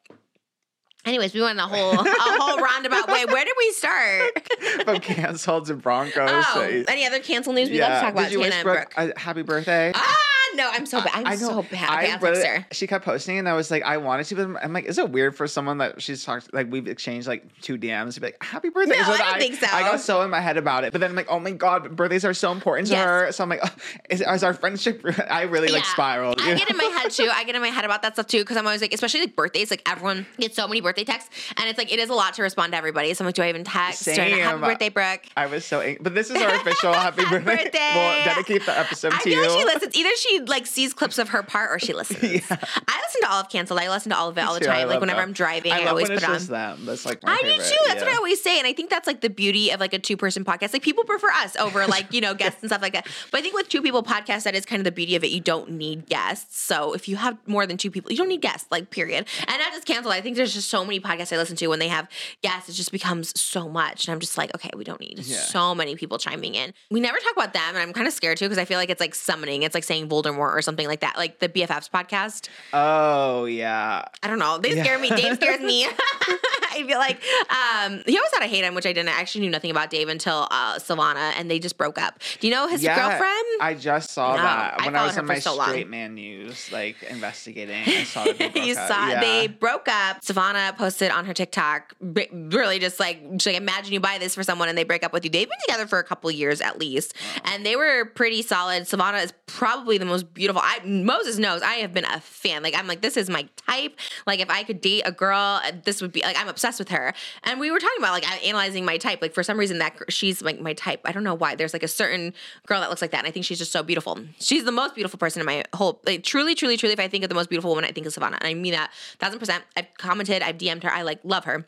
anyways, 1.04 1.34
we 1.34 1.40
went 1.40 1.58
a 1.58 1.62
whole 1.62 1.92
a 2.00 2.04
whole 2.06 2.58
roundabout 2.58 3.08
way. 3.08 3.24
Where 3.24 3.44
did 3.44 3.54
we 3.56 3.70
start? 3.72 4.50
From 4.84 4.98
canceled 5.00 5.66
to 5.66 5.74
Broncos. 5.74 6.30
Oh, 6.54 6.66
to- 6.66 6.84
any 6.88 7.06
other 7.06 7.20
cancel 7.20 7.52
news? 7.52 7.70
We 7.70 7.80
love 7.80 7.92
to 7.92 8.00
talk 8.00 8.12
about 8.12 8.22
Did 8.24 8.32
you 8.32 8.38
Tana 8.38 8.48
wish 8.48 8.54
and 8.54 8.64
Brooke 8.64 8.94
Brooke. 8.94 9.16
a 9.16 9.18
happy 9.20 9.42
birthday? 9.42 9.92
Ah, 9.94 10.16
no, 10.54 10.68
I'm 10.72 10.84
so 10.86 11.00
bad. 11.00 11.10
I'm 11.14 11.26
I 11.26 11.30
know. 11.36 11.36
so 11.36 11.62
bad. 11.62 11.88
I 11.90 12.04
Okay, 12.04 12.16
really- 12.20 12.42
text 12.42 12.46
her. 12.64 12.66
She 12.72 12.86
kept 12.86 13.04
posting, 13.04 13.38
and 13.38 13.48
I 13.48 13.52
was 13.54 13.70
like, 13.70 13.82
I 13.84 13.96
wanted 13.98 14.24
to, 14.26 14.34
but 14.34 14.64
I'm 14.64 14.72
like, 14.72 14.84
is 14.86 14.98
it 14.98 15.10
weird 15.10 15.36
for 15.36 15.46
someone 15.46 15.78
that 15.78 16.02
she's 16.02 16.24
talked 16.24 16.52
like 16.52 16.70
we've 16.70 16.88
exchanged 16.88 17.28
like 17.28 17.44
two 17.60 17.78
DMs 17.78 18.14
to 18.14 18.20
be 18.20 18.28
like, 18.28 18.42
happy 18.42 18.68
birthday? 18.68 18.96
No, 18.96 19.02
I 19.02 19.06
then 19.16 19.18
don't 19.18 19.38
think 19.38 19.54
so. 19.56 19.66
I 19.70 19.82
got 19.82 20.00
so 20.00 20.22
in 20.22 20.30
my 20.30 20.40
head 20.40 20.56
about 20.56 20.84
it, 20.84 20.92
but 20.92 21.00
then 21.00 21.10
I'm 21.10 21.16
like, 21.16 21.30
oh 21.30 21.38
my 21.38 21.52
god, 21.52 21.94
birthdays 21.96 22.24
are 22.24 22.34
so 22.34 22.50
important 22.52 22.88
to 22.88 22.94
Yes. 22.94 23.04
her. 23.04 23.32
So 23.32 23.44
I'm 23.44 23.50
like, 23.50 23.60
oh, 23.62 23.70
is, 24.10 24.20
is 24.20 24.42
our 24.42 24.54
friendship? 24.54 25.04
I 25.30 25.42
really 25.42 25.68
like 25.68 25.84
Yeah. 25.84 25.92
spiraled. 25.92 26.40
I 26.40 26.50
you 26.50 26.56
get 26.58 26.70
in 26.70 26.76
my 26.76 26.84
head 26.84 27.10
too. 27.10 27.28
I 27.32 27.44
get 27.44 27.54
in 27.54 27.60
my 27.62 27.68
head 27.68 27.84
about 27.84 28.02
that 28.02 28.14
stuff 28.14 28.26
too 28.26 28.38
because 28.40 28.56
I'm 28.56 28.66
always 28.66 28.80
like, 28.80 28.92
especially 28.92 29.20
like 29.20 29.36
birthdays. 29.36 29.70
Like 29.70 29.82
everyone 29.88 30.26
gets 30.38 30.56
so 30.56 30.66
many 30.66 30.80
birthday 30.90 31.04
texts, 31.04 31.30
and 31.56 31.68
it's 31.68 31.78
like 31.78 31.92
it 31.92 31.98
is 31.98 32.10
a 32.10 32.14
lot 32.14 32.34
to 32.34 32.42
respond 32.42 32.72
to 32.72 32.76
everybody. 32.78 33.14
So 33.14 33.22
I'm 33.22 33.26
like, 33.26 33.34
do 33.34 33.42
I 33.42 33.48
even 33.48 33.64
text? 33.64 34.00
Same. 34.00 34.38
Happy 34.38 34.60
birthday, 34.60 34.88
Brooke. 34.88 35.22
I 35.36 35.46
was 35.46 35.64
so, 35.64 35.80
ang- 35.80 35.98
but 36.00 36.14
this 36.14 36.30
is 36.30 36.40
our 36.40 36.54
official 36.60 36.92
happy 36.92 37.22
birthday. 37.24 37.56
Birthday. 37.56 37.92
We'll 37.94 38.24
dedicate 38.24 38.66
the 38.66 38.78
episode 38.78 39.12
I 39.12 39.18
to 39.18 39.22
feel 39.22 39.42
you. 39.42 39.48
like 39.48 39.58
she 39.58 39.64
listens. 39.64 39.96
Either 39.96 40.16
she 40.16 40.40
like 40.40 40.66
sees 40.66 40.92
clips 40.94 41.18
of 41.18 41.30
her 41.30 41.42
part 41.42 41.70
or 41.70 41.78
she 41.78 41.92
listens. 41.92 42.22
I 42.50 43.00
listen 43.06 43.20
to 43.22 43.30
all 43.30 43.40
of 43.40 43.48
Canceled. 43.48 43.80
I 43.80 43.88
listen 43.88 44.10
to 44.10 44.16
all 44.18 44.28
of 44.28 44.38
it 44.38 44.40
all 44.42 44.54
the 44.54 44.60
time. 44.60 44.88
Like 44.88 45.00
whenever 45.00 45.20
them. 45.20 45.28
I'm 45.28 45.32
driving, 45.32 45.72
I, 45.72 45.78
love 45.80 45.88
always 45.88 46.08
when 46.08 46.18
put 46.18 46.28
on. 46.28 46.44
them. 46.46 46.86
That's 46.86 47.06
like 47.06 47.22
my 47.22 47.32
I 47.32 47.42
do 47.42 47.56
too. 47.56 47.76
That's 47.86 48.02
what. 48.02 48.12
I 48.12 48.16
always 48.16 48.42
say, 48.42 48.58
and 48.58 48.66
I 48.66 48.72
think 48.72 48.90
that's 48.90 49.06
like 49.06 49.20
the 49.20 49.30
beauty 49.30 49.70
of 49.70 49.80
like 49.80 49.92
a 49.94 49.98
two 49.98 50.16
person 50.16 50.44
podcast. 50.44 50.72
Like 50.72 50.82
people 50.82 51.04
prefer 51.04 51.30
us 51.30 51.56
over 51.56 51.86
like 51.86 52.12
you 52.12 52.20
know 52.20 52.34
guests 52.34 52.62
and 52.62 52.70
stuff 52.70 52.82
like 52.82 52.92
that. 52.94 53.06
But 53.30 53.38
I 53.38 53.42
think 53.42 53.54
with 53.54 53.68
two 53.68 53.82
people 53.82 54.02
podcast, 54.02 54.44
that 54.44 54.54
is 54.54 54.64
kind 54.66 54.80
of 54.80 54.84
the 54.84 54.92
beauty 54.92 55.16
of 55.16 55.24
it. 55.24 55.30
You 55.30 55.40
don't 55.40 55.70
need 55.72 56.06
guests. 56.06 56.60
So 56.60 56.92
if 56.94 57.08
you 57.08 57.16
have 57.16 57.36
more 57.46 57.66
than 57.66 57.76
two 57.76 57.90
people, 57.90 58.10
you 58.10 58.16
don't 58.16 58.28
need 58.28 58.42
guests. 58.42 58.66
Like 58.70 58.90
period. 58.90 59.26
And 59.46 59.58
not 59.58 59.72
just 59.72 59.86
canceled. 59.86 60.14
I 60.14 60.20
think 60.20 60.36
there's 60.36 60.54
just 60.54 60.68
so 60.68 60.79
many 60.84 61.00
podcasts 61.00 61.32
I 61.32 61.36
listen 61.36 61.56
to 61.56 61.66
when 61.68 61.78
they 61.78 61.88
have 61.88 62.08
guests. 62.42 62.68
It 62.68 62.72
just 62.74 62.92
becomes 62.92 63.38
so 63.40 63.68
much, 63.68 64.06
and 64.06 64.12
I'm 64.14 64.20
just 64.20 64.36
like, 64.38 64.54
okay, 64.54 64.70
we 64.76 64.84
don't 64.84 65.00
need 65.00 65.18
Yeah. 65.20 65.36
so 65.38 65.74
many 65.74 65.96
people 65.96 66.18
chiming 66.18 66.54
in. 66.54 66.72
We 66.90 67.00
never 67.00 67.18
talk 67.18 67.32
about 67.32 67.52
them, 67.52 67.62
and 67.68 67.78
I'm 67.78 67.92
kind 67.92 68.06
of 68.06 68.12
scared 68.12 68.38
too 68.38 68.46
because 68.46 68.58
I 68.58 68.64
feel 68.64 68.78
like 68.78 68.90
it's 68.90 69.00
like 69.00 69.14
summoning. 69.14 69.62
It's 69.62 69.74
like 69.74 69.84
saying 69.84 70.08
Voldemort 70.08 70.52
or 70.56 70.62
something 70.62 70.86
like 70.86 71.00
that, 71.00 71.16
like 71.16 71.38
the 71.38 71.48
BFFs 71.48 71.90
podcast. 71.90 72.48
Oh 72.72 73.44
yeah. 73.46 74.04
I 74.22 74.26
don't 74.28 74.38
know. 74.38 74.58
They 74.58 74.74
Yeah. 74.74 74.82
scare 74.84 74.98
me. 74.98 75.10
Dave 75.10 75.34
scares 75.36 75.60
me. 75.60 75.86
I 76.72 76.84
feel 76.86 76.98
like 76.98 77.20
um, 77.50 78.02
he 78.06 78.16
always 78.16 78.32
had 78.32 78.42
a 78.42 78.46
hate 78.46 78.64
on, 78.64 78.74
which 78.74 78.86
I 78.86 78.92
didn't. 78.92 79.08
I 79.10 79.20
actually 79.20 79.42
knew 79.42 79.50
nothing 79.50 79.70
about 79.72 79.90
Dave 79.90 80.08
until 80.08 80.46
uh, 80.50 80.76
Silvana, 80.78 81.32
and 81.36 81.50
they 81.50 81.58
just 81.58 81.76
broke 81.76 81.98
up. 81.98 82.20
Do 82.38 82.46
you 82.46 82.54
know 82.54 82.68
his 82.68 82.82
yeah, 82.82 82.94
girlfriend? 82.96 83.44
I 83.60 83.74
just 83.78 84.10
saw 84.10 84.36
No, 84.36 84.42
that 84.42 84.80
when 84.84 84.94
I 84.94 84.98
followed 84.98 85.06
was 85.08 85.18
on 85.18 85.26
my 85.26 85.38
so 85.40 85.56
long. 85.56 85.68
straight 85.68 85.88
man 85.90 86.14
news, 86.14 86.70
like 86.72 87.02
investigating. 87.02 87.82
I 87.86 88.04
saw 88.04 88.24
that 88.24 88.38
they 88.38 88.48
broke 88.52 88.66
you 88.66 88.74
up. 88.74 88.88
saw 88.88 89.08
yeah. 89.08 89.20
they 89.20 89.46
broke 89.48 89.88
up. 89.88 90.20
Silvana 90.22 90.69
posted 90.76 91.10
on 91.10 91.24
her 91.24 91.34
TikTok, 91.34 91.94
really 92.00 92.78
just 92.78 93.00
like, 93.00 93.20
she's 93.34 93.46
like, 93.46 93.56
imagine 93.56 93.92
you 93.92 94.00
buy 94.00 94.18
this 94.18 94.34
for 94.34 94.42
someone 94.42 94.68
and 94.68 94.76
they 94.76 94.84
break 94.84 95.04
up 95.04 95.12
with 95.12 95.24
you. 95.24 95.30
They've 95.30 95.48
been 95.48 95.58
together 95.66 95.86
for 95.86 95.98
a 95.98 96.04
couple 96.04 96.30
years 96.30 96.60
at 96.60 96.78
least, 96.78 97.14
and 97.44 97.64
they 97.64 97.76
were 97.76 98.04
pretty 98.04 98.42
solid. 98.42 98.84
Silvana 98.84 99.22
is 99.24 99.32
probably 99.46 99.98
the 99.98 100.04
most 100.04 100.32
beautiful. 100.32 100.62
I 100.64 100.80
Moses 100.84 101.38
knows 101.38 101.62
I 101.62 101.74
have 101.74 101.92
been 101.92 102.04
a 102.04 102.20
fan. 102.20 102.62
Like 102.62 102.76
I'm 102.76 102.86
like, 102.86 103.00
this 103.00 103.16
is 103.16 103.28
my 103.28 103.48
type. 103.66 103.98
Like 104.26 104.40
if 104.40 104.50
I 104.50 104.62
could 104.62 104.80
date 104.80 105.02
a 105.04 105.12
girl, 105.12 105.60
uh, 105.64 105.72
this 105.84 106.00
would 106.00 106.12
be 106.12 106.22
like 106.22 106.38
I'm 106.38 106.48
obsessed 106.48 106.78
with 106.78 106.88
her. 106.90 107.12
And 107.44 107.60
we 107.60 107.70
were 107.70 107.78
talking 107.78 107.98
about 107.98 108.12
like 108.12 108.46
analyzing 108.46 108.84
my 108.84 108.96
type. 108.96 109.20
Like 109.22 109.34
for 109.34 109.42
some 109.42 109.58
reason 109.58 109.78
that 109.78 109.96
she's 110.08 110.42
like 110.42 110.60
my 110.60 110.72
type. 110.72 111.00
I 111.04 111.12
don't 111.12 111.24
know 111.24 111.34
why. 111.34 111.54
There's 111.54 111.72
like 111.72 111.82
a 111.82 111.88
certain 111.88 112.32
girl 112.66 112.80
that 112.80 112.90
looks 112.90 113.02
like 113.02 113.10
that, 113.10 113.18
and 113.18 113.26
I 113.26 113.30
think 113.30 113.44
she's 113.44 113.58
just 113.58 113.72
so 113.72 113.82
beautiful. 113.82 114.18
She's 114.38 114.64
the 114.64 114.72
most 114.72 114.94
beautiful 114.94 115.18
person 115.18 115.40
in 115.40 115.46
my 115.46 115.64
whole. 115.74 116.00
Like, 116.06 116.22
truly, 116.22 116.54
truly, 116.54 116.76
truly. 116.76 116.92
If 116.92 117.00
I 117.00 117.08
think 117.08 117.24
of 117.24 117.28
the 117.28 117.34
most 117.34 117.48
beautiful 117.48 117.70
woman, 117.70 117.84
I 117.84 117.92
think 117.92 118.06
of 118.06 118.14
Silvana, 118.14 118.34
and 118.34 118.44
I 118.44 118.54
mean 118.54 118.72
that 118.72 118.90
thousand 119.18 119.38
percent. 119.38 119.64
I've 119.76 119.86
commented, 119.98 120.42
I've 120.42 120.58
DM'd 120.60 120.84
her. 120.84 120.90
I 120.90 121.02
like 121.02 121.20
love 121.24 121.44
her, 121.44 121.66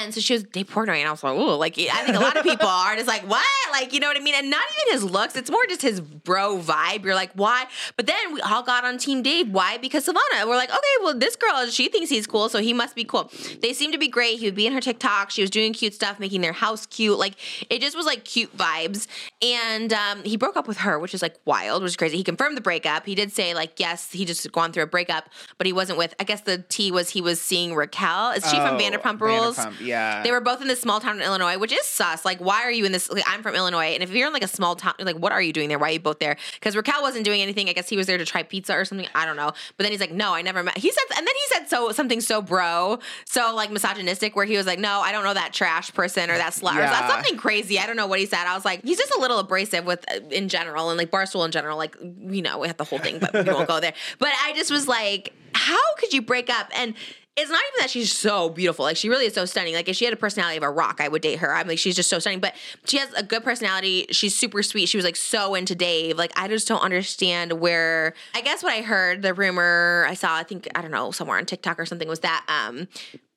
and 0.00 0.14
so 0.14 0.20
she 0.20 0.32
was 0.32 0.44
Dave 0.44 0.68
Portnoy, 0.68 0.98
and 0.98 1.08
I 1.08 1.10
was 1.10 1.22
like, 1.22 1.36
oh, 1.36 1.56
like 1.56 1.78
I 1.78 2.04
think 2.04 2.16
a 2.16 2.20
lot 2.20 2.36
of 2.36 2.42
people 2.42 2.66
are 2.66 2.96
just 2.96 3.08
like, 3.08 3.22
what, 3.28 3.44
like 3.72 3.92
you 3.92 4.00
know 4.00 4.08
what 4.08 4.16
I 4.16 4.20
mean? 4.20 4.34
And 4.34 4.50
not 4.50 4.64
even 4.64 4.94
his 4.94 5.04
looks. 5.04 5.36
It's 5.36 5.50
more 5.50 5.64
just 5.68 5.82
his 5.82 6.00
bro 6.00 6.58
vibe. 6.58 7.04
You're 7.04 7.14
like, 7.14 7.32
why? 7.34 7.66
But 7.96 8.06
then 8.06 8.34
we 8.34 8.40
all 8.40 8.62
got 8.62 8.84
on 8.84 8.98
Team 8.98 9.22
Dave. 9.22 9.50
Why? 9.50 9.78
Because 9.78 10.06
Silvana. 10.06 10.46
We're 10.46 10.56
like, 10.56 10.70
okay, 10.70 10.94
well, 11.02 11.16
this 11.16 11.36
girl, 11.36 11.66
she 11.66 11.88
thinks 11.88 12.10
he's 12.10 12.26
cool, 12.26 12.48
so 12.48 12.60
he 12.60 12.72
must 12.72 12.94
be 12.94 13.04
cool. 13.04 13.30
They 13.60 13.72
seem 13.72 13.92
to 13.92 13.98
be 13.98 14.08
great. 14.08 14.38
He 14.38 14.46
would 14.46 14.54
be 14.54 14.66
in 14.66 14.72
her 14.72 14.80
TikTok. 14.80 15.30
She 15.30 15.42
was 15.42 15.50
doing 15.50 15.72
cute 15.72 15.94
stuff, 15.94 16.18
making 16.18 16.40
their 16.40 16.52
house 16.52 16.86
cute. 16.86 17.18
Like 17.18 17.34
it 17.68 17.80
just 17.80 17.96
was 17.96 18.06
like 18.06 18.24
cute 18.24 18.56
vibes. 18.56 19.06
And 19.42 19.92
um, 19.92 20.22
he 20.24 20.36
broke 20.36 20.56
up 20.56 20.66
with 20.66 20.78
her, 20.78 20.98
which 20.98 21.14
is 21.14 21.22
like 21.22 21.36
wild, 21.44 21.82
which 21.82 21.90
is 21.90 21.96
crazy. 21.96 22.16
He 22.16 22.24
confirmed 22.24 22.56
the 22.56 22.60
breakup. 22.60 23.06
He 23.06 23.14
did 23.14 23.32
say 23.32 23.54
like, 23.54 23.78
yes, 23.78 24.12
he 24.12 24.24
just 24.24 24.50
gone 24.52 24.72
through 24.72 24.84
a 24.84 24.86
breakup, 24.86 25.28
but 25.58 25.66
he 25.66 25.72
wasn't 25.72 25.98
with. 25.98 26.14
I 26.18 26.24
guess 26.24 26.42
the 26.42 26.58
T 26.58 26.90
was 26.90 27.10
he 27.10 27.20
was 27.20 27.40
seeing 27.40 27.74
Raquel. 27.74 28.29
Is 28.30 28.44
she 28.50 28.56
from 28.56 28.76
Oh, 28.76 28.78
Vanderpump 28.78 29.20
Rules? 29.20 29.56
Vanderpump, 29.56 29.80
yeah. 29.80 30.22
They 30.22 30.30
were 30.30 30.40
both 30.40 30.60
in 30.62 30.68
this 30.68 30.80
small 30.80 31.00
town 31.00 31.16
in 31.16 31.22
Illinois, 31.22 31.58
which 31.58 31.72
is 31.72 31.84
sus. 31.86 32.24
Like, 32.24 32.38
why 32.38 32.62
are 32.62 32.70
you 32.70 32.84
in 32.84 32.92
this? 32.92 33.10
Like, 33.10 33.24
I'm 33.26 33.42
from 33.42 33.54
Illinois, 33.54 33.94
and 33.94 34.02
if 34.02 34.10
you're 34.10 34.26
in 34.26 34.32
like 34.32 34.44
a 34.44 34.48
small 34.48 34.76
town, 34.76 34.94
like, 35.00 35.16
what 35.16 35.32
are 35.32 35.42
you 35.42 35.52
doing 35.52 35.68
there? 35.68 35.78
Why 35.78 35.88
are 35.88 35.92
you 35.92 36.00
both 36.00 36.18
there? 36.18 36.36
Because 36.54 36.76
Raquel 36.76 37.02
wasn't 37.02 37.24
doing 37.24 37.40
anything. 37.42 37.68
I 37.68 37.72
guess 37.72 37.88
he 37.88 37.96
was 37.96 38.06
there 38.06 38.18
to 38.18 38.24
try 38.24 38.42
pizza 38.42 38.74
or 38.74 38.84
something. 38.84 39.08
I 39.14 39.24
don't 39.26 39.36
know. 39.36 39.52
But 39.76 39.84
then 39.84 39.92
he's 39.92 40.00
like, 40.00 40.12
no, 40.12 40.34
I 40.34 40.42
never 40.42 40.62
met. 40.62 40.78
He 40.78 40.90
said, 40.90 41.02
and 41.16 41.26
then 41.26 41.34
he 41.34 41.54
said 41.54 41.68
so 41.68 41.92
something 41.92 42.20
so 42.20 42.40
bro, 42.42 42.98
so 43.24 43.54
like 43.54 43.70
misogynistic, 43.70 44.36
where 44.36 44.46
he 44.46 44.56
was 44.56 44.66
like, 44.66 44.78
no, 44.78 45.00
I 45.00 45.12
don't 45.12 45.24
know 45.24 45.34
that 45.34 45.52
trash 45.52 45.92
person 45.92 46.30
or 46.30 46.36
that 46.36 46.52
slut 46.52 46.72
or 46.74 46.80
that 46.80 47.10
something 47.10 47.36
crazy. 47.36 47.78
I 47.78 47.86
don't 47.86 47.96
know 47.96 48.06
what 48.06 48.18
he 48.18 48.26
said. 48.26 48.46
I 48.46 48.54
was 48.54 48.64
like, 48.64 48.82
he's 48.82 48.98
just 48.98 49.14
a 49.14 49.20
little 49.20 49.38
abrasive 49.38 49.84
with 49.84 50.04
uh, 50.10 50.20
in 50.30 50.48
general 50.48 50.90
and 50.90 50.98
like 50.98 51.10
Barstool 51.10 51.44
in 51.44 51.50
general. 51.50 51.76
Like, 51.78 51.96
you 52.00 52.42
know, 52.42 52.58
we 52.58 52.66
have 52.68 52.76
the 52.76 52.84
whole 52.84 52.98
thing, 52.98 53.18
but 53.18 53.32
we 53.32 53.42
won't 53.52 53.68
go 53.68 53.80
there. 53.80 53.94
But 54.18 54.30
I 54.42 54.52
just 54.54 54.70
was 54.70 54.86
like, 54.88 55.32
how 55.54 55.78
could 55.98 56.12
you 56.12 56.22
break 56.22 56.50
up 56.50 56.68
and 56.76 56.94
it's 57.36 57.50
not 57.50 57.60
even 57.60 57.80
that 57.80 57.90
she's 57.90 58.12
so 58.12 58.48
beautiful. 58.48 58.84
Like 58.84 58.96
she 58.96 59.08
really 59.08 59.26
is 59.26 59.34
so 59.34 59.44
stunning. 59.44 59.74
Like 59.74 59.88
if 59.88 59.96
she 59.96 60.04
had 60.04 60.12
a 60.12 60.16
personality 60.16 60.56
of 60.56 60.62
a 60.62 60.70
rock, 60.70 61.00
I 61.00 61.08
would 61.08 61.22
date 61.22 61.38
her. 61.38 61.54
I'm 61.54 61.68
like 61.68 61.78
she's 61.78 61.96
just 61.96 62.10
so 62.10 62.18
stunning. 62.18 62.40
But 62.40 62.54
she 62.84 62.98
has 62.98 63.12
a 63.14 63.22
good 63.22 63.44
personality. 63.44 64.06
She's 64.10 64.34
super 64.34 64.62
sweet. 64.62 64.86
She 64.86 64.98
was 64.98 65.04
like 65.04 65.16
so 65.16 65.54
into 65.54 65.74
Dave. 65.74 66.18
Like 66.18 66.32
I 66.36 66.48
just 66.48 66.68
don't 66.68 66.82
understand 66.82 67.52
where. 67.54 68.14
I 68.34 68.40
guess 68.40 68.62
what 68.62 68.72
I 68.72 68.82
heard, 68.82 69.22
the 69.22 69.32
rumor 69.32 70.04
I 70.08 70.14
saw, 70.14 70.34
I 70.34 70.42
think 70.42 70.68
I 70.74 70.82
don't 70.82 70.90
know 70.90 71.12
somewhere 71.12 71.38
on 71.38 71.46
TikTok 71.46 71.78
or 71.78 71.86
something 71.86 72.08
was 72.08 72.20
that 72.20 72.44
um 72.48 72.88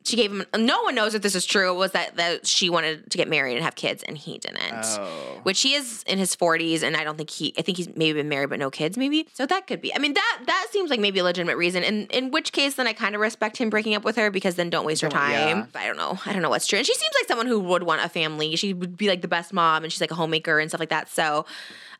she 0.04 0.16
gave 0.16 0.32
him. 0.32 0.46
No 0.58 0.84
one 0.84 0.96
knows 0.96 1.16
if 1.16 1.22
this 1.22 1.36
is 1.36 1.46
true. 1.46 1.74
Was 1.74 1.92
that 1.92 2.18
that 2.18 2.46
she 2.46 2.70
wanted 2.70 3.10
to 3.10 3.18
get 3.18 3.28
married 3.28 3.56
and 3.56 3.64
have 3.64 3.76
kids 3.76 4.04
and 4.04 4.18
he 4.18 4.38
didn't. 4.38 4.60
Oh. 4.62 5.40
Which 5.44 5.62
he 5.62 5.74
is 5.74 6.04
in 6.04 6.18
his 6.18 6.36
40s, 6.36 6.84
and 6.84 6.96
I 6.96 7.04
don't 7.04 7.18
think 7.18 7.30
he. 7.30 7.54
I 7.58 7.62
think 7.62 7.78
he's 7.78 7.88
maybe 7.96 8.14
been 8.14 8.30
married 8.30 8.50
but 8.50 8.60
no 8.60 8.70
kids, 8.70 8.98
maybe. 8.98 9.28
So 9.34 9.46
that 9.46 9.68
could 9.68 9.82
be. 9.82 9.94
I 9.96 10.00
mean, 10.00 10.14
that 10.14 10.40
that 10.46 10.68
seems 10.72 10.90
like 10.90 11.00
maybe 11.00 11.20
a 11.20 11.24
legitimate 11.24 11.58
reason. 11.58 11.84
And 11.84 12.12
in 12.12 12.32
which 12.32 12.52
case, 12.52 12.76
then 12.76 12.88
I 12.88 12.94
kind 12.94 13.16
of 13.16 13.22
respect 13.22 13.58
him 13.58 13.70
breaking 13.70 13.96
up 13.96 14.04
with 14.04 14.16
her 14.18 14.30
because 14.32 14.56
then 14.56 14.70
don't 14.70 14.86
waste 14.86 15.02
her 15.02 15.10
time. 15.10 15.32
yeah. 15.32 15.66
But 15.72 15.82
I 15.82 15.88
don't 15.88 15.98
know. 15.98 16.20
I 16.26 16.34
don't 16.34 16.42
know 16.42 16.50
what's 16.50 16.68
true. 16.68 16.78
And 16.78 16.86
she 16.86 16.94
seems 16.94 17.14
like 17.22 17.28
someone 17.28 17.48
who 17.48 17.60
would 17.60 17.84
want 17.84 18.02
a 18.04 18.10
family. 18.10 18.56
She 18.56 18.74
would 18.74 18.98
be 18.98 19.08
like 19.08 19.22
the 19.22 19.28
best 19.28 19.54
mom, 19.54 19.84
and 19.84 19.92
she's 19.92 20.02
like 20.02 20.12
a 20.12 20.16
homemaker 20.16 20.60
and 20.60 20.70
stuff 20.70 20.80
like 20.80 20.90
that. 20.90 21.10
So. 21.10 21.46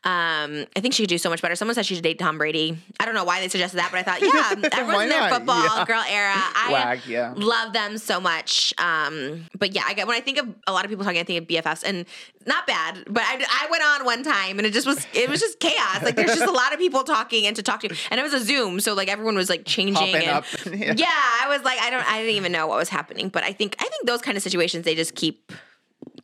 Um, 0.04 0.66
I 0.76 0.80
think 0.80 0.92
she 0.92 1.02
could 1.02 1.08
do 1.08 1.16
so 1.16 1.30
much 1.30 1.40
better. 1.40 1.56
Someone 1.56 1.74
said 1.74 1.86
she 1.86 1.94
should 1.94 2.04
date 2.04 2.18
Tom 2.18 2.36
Brady. 2.36 2.76
I 3.00 3.06
don't 3.06 3.14
know 3.14 3.24
why 3.24 3.40
they 3.40 3.48
suggested 3.48 3.78
that, 3.78 3.90
but 3.90 3.98
I 3.98 4.02
thought, 4.02 4.20
yeah, 4.62 4.68
everyone's 4.78 5.04
in 5.04 5.08
their 5.08 5.30
football 5.30 5.62
Yeah. 5.62 5.84
girl 5.86 6.04
era. 6.06 6.34
I 6.36 6.68
Wag, 6.70 7.06
yeah. 7.06 7.32
love 7.34 7.72
them 7.72 7.96
so 7.96 8.20
much. 8.20 8.74
Um, 8.76 9.46
but 9.58 9.74
yeah, 9.74 9.82
I 9.86 9.94
get 9.94 10.06
when 10.06 10.16
I 10.16 10.20
think 10.20 10.38
of 10.38 10.48
a 10.66 10.72
lot 10.72 10.84
of 10.84 10.90
people 10.90 11.04
talking, 11.06 11.20
I 11.20 11.24
think 11.24 11.42
of 11.42 11.48
BFFs, 11.48 11.84
and 11.86 12.04
not 12.46 12.66
bad. 12.66 13.04
But 13.08 13.22
I, 13.26 13.42
I 13.48 13.70
went 13.70 13.82
on 13.82 14.04
one 14.04 14.22
time, 14.22 14.58
and 14.58 14.66
it 14.66 14.74
just 14.74 14.86
was 14.86 15.06
it 15.14 15.30
was 15.30 15.40
just 15.40 15.58
chaos. 15.58 16.02
Like 16.02 16.16
there's 16.16 16.34
just 16.34 16.46
a 16.46 16.52
lot 16.52 16.74
of 16.74 16.78
people 16.78 17.02
talking 17.04 17.46
and 17.46 17.56
to 17.56 17.62
talk 17.62 17.80
to, 17.80 17.96
and 18.10 18.20
it 18.20 18.22
was 18.22 18.34
a 18.34 18.40
Zoom, 18.44 18.80
so 18.80 18.92
like 18.92 19.08
everyone 19.08 19.36
was 19.36 19.48
like 19.48 19.64
changing. 19.64 19.94
Popping 19.94 20.16
and, 20.16 20.30
up. 20.30 20.44
yeah. 20.66 20.94
Yeah. 20.96 21.06
I 21.42 21.46
was 21.48 21.62
like, 21.64 21.78
I 21.80 21.88
don't, 21.88 22.06
I 22.06 22.18
didn't 22.20 22.36
even 22.36 22.52
know 22.52 22.66
what 22.66 22.76
was 22.76 22.90
happening. 22.90 23.30
But 23.30 23.42
I 23.44 23.52
think 23.52 23.76
I 23.78 23.84
think 23.84 24.06
those 24.06 24.20
kind 24.20 24.36
of 24.36 24.42
situations 24.42 24.84
they 24.84 24.94
just 24.94 25.14
keep 25.14 25.50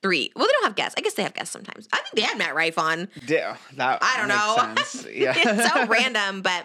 three. 0.03 0.33
Well, 0.35 0.47
they 0.47 0.53
don't 0.53 0.65
have 0.65 0.75
guests. 0.77 0.95
I 0.97 1.03
guess 1.03 1.15
they 1.15 1.23
have 1.23 1.35
guests 1.35 1.53
sometimes. 1.53 1.89
I 1.93 1.97
think 2.01 2.15
they 2.15 2.23
had 2.23 2.39
Matt 2.39 2.55
Rife 2.55 2.79
on. 2.79 3.09
Yeah, 3.27 3.57
that 3.77 3.99
I 4.03 4.17
don't 4.19 4.29
know. 4.29 5.11
Yeah. 5.13 5.35
it's 5.37 5.73
so 5.73 5.87
random, 5.89 6.43
but 6.43 6.61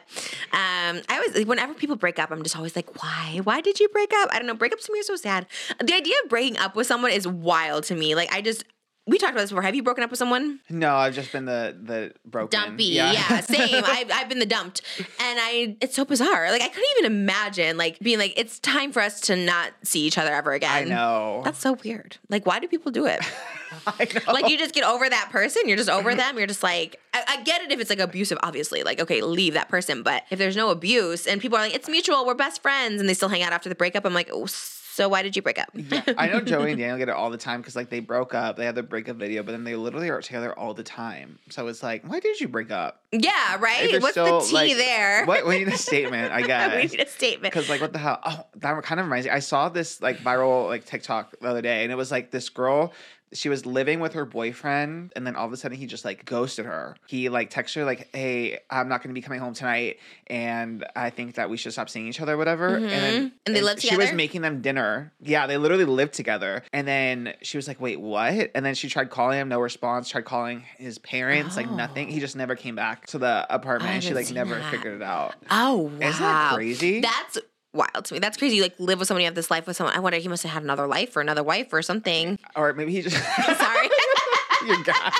um, 0.51 1.01
I 1.09 1.21
always 1.25 1.45
whenever 1.45 1.73
people 1.73 1.95
break 1.95 2.19
up, 2.19 2.31
I'm 2.31 2.43
just 2.43 2.55
always 2.55 2.75
like, 2.75 3.01
why? 3.01 3.41
Why 3.43 3.61
did 3.61 3.79
you 3.79 3.87
break 3.89 4.11
up? 4.13 4.29
I 4.31 4.37
don't 4.37 4.47
know. 4.47 4.55
Breakups 4.55 4.85
to 4.85 4.93
me 4.93 4.99
are 4.99 5.03
so 5.03 5.15
sad. 5.15 5.47
The 5.83 5.93
idea 5.93 6.13
of 6.23 6.29
breaking 6.29 6.57
up 6.57 6.75
with 6.75 6.87
someone 6.87 7.11
is 7.11 7.27
wild 7.27 7.83
to 7.85 7.95
me. 7.95 8.15
Like 8.15 8.31
I 8.33 8.41
just 8.41 8.63
we 9.07 9.17
talked 9.19 9.33
about 9.33 9.41
this 9.41 9.51
before. 9.51 9.61
Have 9.61 9.75
you 9.75 9.83
broken 9.83 10.03
up 10.03 10.09
with 10.09 10.17
someone? 10.17 10.59
No, 10.69 10.95
I've 10.95 11.13
just 11.13 11.31
been 11.31 11.45
the 11.45 11.77
the 11.79 12.13
broken. 12.25 12.59
Dumpy, 12.59 12.85
yeah, 12.85 13.39
same. 13.41 13.83
I've, 13.85 14.09
I've 14.11 14.29
been 14.29 14.39
the 14.39 14.45
dumped, 14.45 14.81
and 14.97 15.39
I 15.41 15.77
it's 15.79 15.95
so 15.95 16.05
bizarre. 16.05 16.49
Like 16.51 16.61
I 16.61 16.67
couldn't 16.67 16.85
even 16.97 17.11
imagine 17.11 17.77
like 17.77 17.99
being 17.99 18.17
like 18.17 18.33
it's 18.37 18.59
time 18.59 18.91
for 18.91 19.01
us 19.01 19.21
to 19.21 19.35
not 19.35 19.71
see 19.83 20.01
each 20.01 20.17
other 20.17 20.33
ever 20.33 20.53
again. 20.53 20.71
I 20.71 20.83
know. 20.83 21.41
That's 21.43 21.59
so 21.59 21.73
weird. 21.83 22.17
Like, 22.29 22.45
why 22.45 22.59
do 22.59 22.67
people 22.67 22.91
do 22.91 23.05
it? 23.05 23.19
I 23.87 24.07
know. 24.13 24.33
like 24.33 24.49
you 24.49 24.57
just 24.57 24.73
get 24.73 24.83
over 24.83 25.07
that 25.07 25.29
person 25.31 25.63
you're 25.65 25.77
just 25.77 25.89
over 25.89 26.15
them 26.15 26.37
you're 26.37 26.47
just 26.47 26.63
like 26.63 26.99
I, 27.13 27.23
I 27.27 27.43
get 27.43 27.61
it 27.61 27.71
if 27.71 27.79
it's 27.79 27.89
like 27.89 27.99
abusive 27.99 28.37
obviously 28.41 28.83
like 28.83 29.01
okay 29.01 29.21
leave 29.21 29.53
that 29.53 29.69
person 29.69 30.01
but 30.01 30.23
if 30.29 30.39
there's 30.39 30.55
no 30.55 30.69
abuse 30.69 31.27
and 31.27 31.41
people 31.41 31.57
are 31.57 31.61
like 31.61 31.75
it's 31.75 31.89
mutual 31.89 32.25
we're 32.25 32.35
best 32.35 32.61
friends 32.61 32.99
and 33.01 33.09
they 33.09 33.13
still 33.13 33.29
hang 33.29 33.43
out 33.43 33.53
after 33.53 33.67
the 33.67 33.75
breakup 33.75 34.05
i'm 34.05 34.13
like 34.13 34.29
oh, 34.31 34.45
so 34.95 35.09
why 35.09 35.21
did 35.21 35.35
you 35.35 35.41
break 35.41 35.59
up 35.59 35.69
yeah. 35.73 36.01
I 36.17 36.27
know 36.27 36.39
Joey 36.39 36.71
and 36.71 36.79
Daniel 36.79 36.97
get 36.97 37.09
it 37.09 37.15
all 37.15 37.29
the 37.29 37.37
time 37.37 37.59
because 37.59 37.75
like 37.75 37.89
they 37.89 37.99
broke 37.99 38.33
up, 38.33 38.55
they 38.55 38.65
had 38.65 38.75
the 38.75 38.83
breakup 38.83 39.17
video, 39.17 39.43
but 39.43 39.51
then 39.51 39.65
they 39.65 39.75
literally 39.75 40.09
are 40.09 40.21
together 40.21 40.57
all 40.57 40.73
the 40.73 40.83
time. 40.83 41.37
So 41.49 41.67
it's 41.67 41.83
like, 41.83 42.07
why 42.07 42.19
did 42.19 42.39
you 42.39 42.47
break 42.47 42.71
up? 42.71 43.01
yeah 43.11 43.57
right 43.59 44.01
what's 44.01 44.11
still, 44.11 44.41
the 44.41 44.47
tea 44.47 44.53
like, 44.53 44.77
there 44.77 45.25
What 45.25 45.45
we 45.45 45.59
need 45.59 45.67
a 45.67 45.77
statement, 45.77 46.31
I 46.33 46.41
guess. 46.47 46.91
we 46.91 46.97
need 46.97 47.05
a 47.05 47.09
statement 47.09 47.53
Because 47.53 47.69
like 47.69 47.81
what 47.81 47.93
the 47.93 47.99
hell? 47.99 48.19
Oh, 48.23 48.45
that 48.55 48.83
kind 48.83 48.99
of 48.99 49.07
reminds 49.07 49.25
me. 49.25 49.31
I 49.31 49.39
saw 49.39 49.69
this 49.69 50.01
like 50.01 50.17
viral 50.17 50.67
like 50.67 50.85
TikTok 50.85 51.39
the 51.39 51.47
other 51.47 51.61
day, 51.61 51.83
and 51.83 51.91
it 51.91 51.95
was 51.95 52.11
like 52.11 52.31
this 52.31 52.49
girl. 52.49 52.93
She 53.35 53.49
was 53.49 53.65
living 53.65 53.99
with 53.99 54.13
her 54.13 54.25
boyfriend, 54.25 55.13
and 55.15 55.27
then 55.27 55.35
all 55.35 55.45
of 55.45 55.53
a 55.53 55.57
sudden 55.57 55.77
he 55.77 55.85
just 55.85 56.05
like 56.05 56.25
ghosted 56.25 56.65
her. 56.65 56.95
He 57.07 57.29
like 57.29 57.49
texted 57.49 57.75
her 57.75 57.85
like, 57.85 58.09
"Hey, 58.13 58.59
I'm 58.69 58.87
not 58.87 59.03
going 59.03 59.13
to 59.13 59.13
be 59.13 59.21
coming 59.21 59.39
home 59.39 59.53
tonight, 59.53 59.99
and 60.27 60.85
I 60.95 61.09
think 61.09 61.35
that 61.35 61.49
we 61.49 61.57
should 61.57 61.73
stop 61.73 61.89
seeing 61.89 62.07
each 62.07 62.21
other, 62.21 62.37
whatever." 62.37 62.75
And 62.75 62.85
then. 62.85 63.13
Mm-hmm. 63.13 63.35
And 63.45 63.55
they 63.55 63.61
live 63.61 63.79
She 63.79 63.95
was 63.95 64.13
making 64.13 64.41
them 64.41 64.61
dinner. 64.61 65.13
Yeah, 65.21 65.47
they 65.47 65.57
literally 65.57 65.85
lived 65.85 66.13
together. 66.13 66.63
And 66.73 66.87
then 66.87 67.33
she 67.41 67.57
was 67.57 67.67
like, 67.67 67.79
"Wait, 67.79 67.99
what?" 67.99 68.51
And 68.55 68.65
then 68.65 68.75
she 68.75 68.89
tried 68.89 69.09
calling 69.09 69.39
him, 69.39 69.49
no 69.49 69.59
response. 69.59 70.09
Tried 70.09 70.25
calling 70.25 70.63
his 70.77 70.97
parents, 70.97 71.57
like 71.57 71.69
nothing. 71.69 72.09
He 72.09 72.17
oh. 72.17 72.21
just 72.21 72.35
never 72.35 72.55
came 72.55 72.75
back 72.75 73.05
to 73.07 73.17
the 73.17 73.45
apartment. 73.53 73.93
And 73.93 74.03
she 74.03 74.13
like 74.13 74.31
never 74.31 74.55
that. 74.55 74.71
figured 74.71 74.95
it 74.95 75.03
out. 75.03 75.35
oh 75.49 75.81
wow 75.81 76.07
Isn't 76.07 76.21
that 76.21 76.55
crazy? 76.55 77.01
that's 77.01 77.37
wild 77.75 78.05
to 78.05 78.13
me 78.13 78.19
that's 78.19 78.37
crazy 78.37 78.55
you 78.55 78.61
like 78.61 78.79
live 78.79 78.99
with 78.99 79.07
somebody 79.07 79.23
you 79.23 79.27
have 79.27 79.35
this 79.35 79.51
life 79.51 79.67
with 79.67 79.75
someone 79.75 79.95
i 79.95 79.99
wonder 79.99 80.17
he 80.17 80.27
must 80.27 80.43
have 80.43 80.51
had 80.51 80.63
another 80.63 80.87
life 80.87 81.15
or 81.15 81.21
another 81.21 81.43
wife 81.43 81.71
or 81.73 81.81
something 81.81 82.39
or 82.55 82.73
maybe 82.73 82.91
he 82.91 83.01
just 83.01 83.17
sorry 83.57 83.89
your 84.67 84.81
gas. 84.83 85.19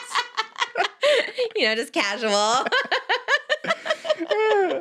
you 1.56 1.65
know 1.65 1.76
just 1.76 1.94
casual 1.94 2.65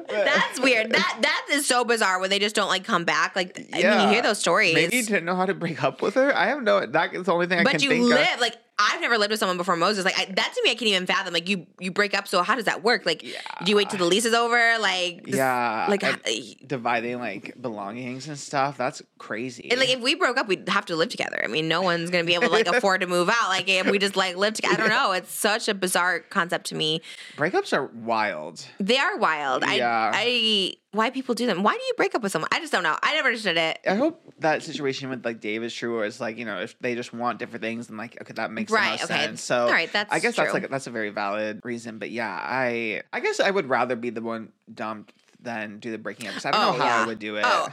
That's 0.09 0.61
weird. 0.61 0.93
That 0.93 1.19
that 1.23 1.47
is 1.51 1.67
so 1.67 1.85
bizarre 1.85 2.19
when 2.21 2.31
they 2.31 2.39
just 2.39 2.55
don't 2.55 2.69
like 2.69 2.85
come 2.85 3.05
back. 3.05 3.35
Like 3.37 3.59
I 3.73 3.83
mean, 3.83 4.01
you 4.03 4.09
hear 4.09 4.23
those 4.23 4.39
stories. 4.39 4.75
Maybe 4.75 4.97
he 4.97 5.03
didn't 5.03 5.25
know 5.25 5.35
how 5.35 5.47
to 5.47 5.55
break 5.55 5.83
up 5.83 6.03
with 6.03 6.15
her. 6.15 6.35
I 6.35 6.47
have 6.47 6.63
no. 6.63 6.87
That 6.87 7.15
is 7.15 7.27
the 7.27 7.33
only 7.33 7.47
thing 7.47 7.61
I 7.61 7.65
but 7.65 7.73
can 7.73 7.81
you 7.81 7.89
think 7.91 8.05
live 8.05 8.35
of. 8.35 8.41
like 8.41 8.57
I've 8.79 9.01
never 9.01 9.19
lived 9.19 9.31
with 9.31 9.39
someone 9.39 9.57
before 9.57 9.77
Moses. 9.77 10.05
Like 10.05 10.19
I, 10.19 10.25
that 10.25 10.53
to 10.55 10.63
me, 10.65 10.71
I 10.71 10.75
can't 10.75 10.89
even 10.89 11.07
fathom. 11.07 11.33
Like 11.33 11.49
you, 11.49 11.67
you 11.79 11.93
break 11.93 12.13
up. 12.13 12.27
So 12.27 12.43
how 12.43 12.57
does 12.57 12.65
that 12.65 12.83
work? 12.83 13.07
Like, 13.07 13.21
do 13.21 13.71
you 13.71 13.77
wait 13.77 13.89
till 13.91 13.99
the 14.01 14.05
lease 14.05 14.25
is 14.25 14.35
over? 14.35 14.79
Like, 14.81 15.25
this- 15.25 15.37
yeah, 15.37 15.87
like, 15.89 16.03
and 16.03 16.21
eh, 16.25 16.55
dividing 16.67 17.19
like 17.21 17.55
belongings 17.61 18.27
and 18.27 18.37
stuff. 18.39 18.77
That's 18.77 19.01
crazy. 19.19 19.71
and 19.71 19.79
like 19.79 19.91
if 19.91 20.01
we 20.01 20.15
broke 20.17 20.37
up, 20.39 20.49
we'd 20.49 20.69
have 20.69 20.87
to 20.87 20.97
live 20.97 21.09
together. 21.09 21.41
I 21.45 21.47
mean, 21.47 21.69
no 21.69 21.83
one's 21.83 22.11
gonna 22.11 22.25
be 22.25 22.35
able 22.35 22.49
to 22.49 22.53
like 22.53 22.67
afford 22.75 23.03
to 23.03 23.07
move 23.07 23.29
out. 23.29 23.49
Like 23.49 23.69
if 23.69 23.89
we 23.89 23.99
just 23.99 24.17
like 24.17 24.37
live 24.37 24.55
together, 24.55 24.75
I 24.75 24.77
don't 24.79 24.89
know. 24.89 25.13
It's 25.13 25.33
such 25.33 25.69
a 25.69 25.75
bizarre 25.75 26.21
concept 26.21 26.67
to 26.67 26.75
me. 26.75 27.01
Breakups 27.37 27.73
are 27.73 27.87
wild. 27.87 28.67
They 28.81 28.99
are 28.99 29.17
wild. 29.19 29.63
Yeah. 29.69 30.11
I, 30.13 30.15
I, 30.15 30.75
why 30.95 31.11
people 31.11 31.35
do 31.35 31.47
them? 31.47 31.63
Why 31.63 31.73
do 31.75 31.81
you 31.83 31.93
break 31.97 32.15
up 32.15 32.23
with 32.23 32.33
someone? 32.33 32.49
I 32.53 32.61
just 32.61 32.73
don't 32.73 32.83
know. 32.83 32.97
I 33.03 33.15
never 33.15 33.29
understood 33.29 33.57
it. 33.57 33.79
I 33.87 33.95
hope 33.97 34.21
that 34.39 34.63
situation 34.63 35.11
with 35.11 35.25
like 35.25 35.41
Dave 35.41 35.63
is 35.63 35.75
true, 35.75 35.99
or 35.99 36.05
it's 36.07 36.21
like 36.21 36.39
you 36.39 36.45
know 36.45 36.61
if 36.61 36.79
they 36.79 36.95
just 36.95 37.13
want 37.13 37.39
different 37.39 37.63
things, 37.63 37.89
and 37.89 37.99
like 37.99 38.21
okay, 38.23 38.33
that 38.35 38.51
makes 38.51 38.71
the 38.71 38.77
Right, 38.79 38.93
most 38.93 39.05
okay. 39.11 39.27
sense. 39.27 39.43
So 39.43 39.67
All 39.67 39.71
right, 39.73 39.93
that's 39.93 40.13
I 40.13 40.21
guess 40.21 40.37
that's 40.37 40.55
like 40.55 40.71
that's 40.71 40.87
a 40.87 40.91
very 40.91 41.11
valid 41.11 41.61
reason. 41.65 41.99
But 41.99 42.11
yeah, 42.11 42.39
I 42.43 43.03
I 43.13 43.21
guess 43.21 43.41
I 43.41 43.51
would 43.51 43.69
rather 43.69 43.97
be 43.97 44.11
the 44.11 44.23
one 44.23 44.53
dumped 44.73 45.13
than 45.41 45.79
do 45.79 45.91
the 45.91 45.99
breaking 45.99 46.27
up. 46.29 46.35
'cause 46.35 46.47
I 46.47 46.53
don't 46.53 46.61
know 46.63 46.69
oh, 46.71 46.87
how 46.89 47.03
I 47.03 47.07
would 47.07 47.19
do 47.19 47.37
it. 47.37 47.45
Oh, 47.45 47.69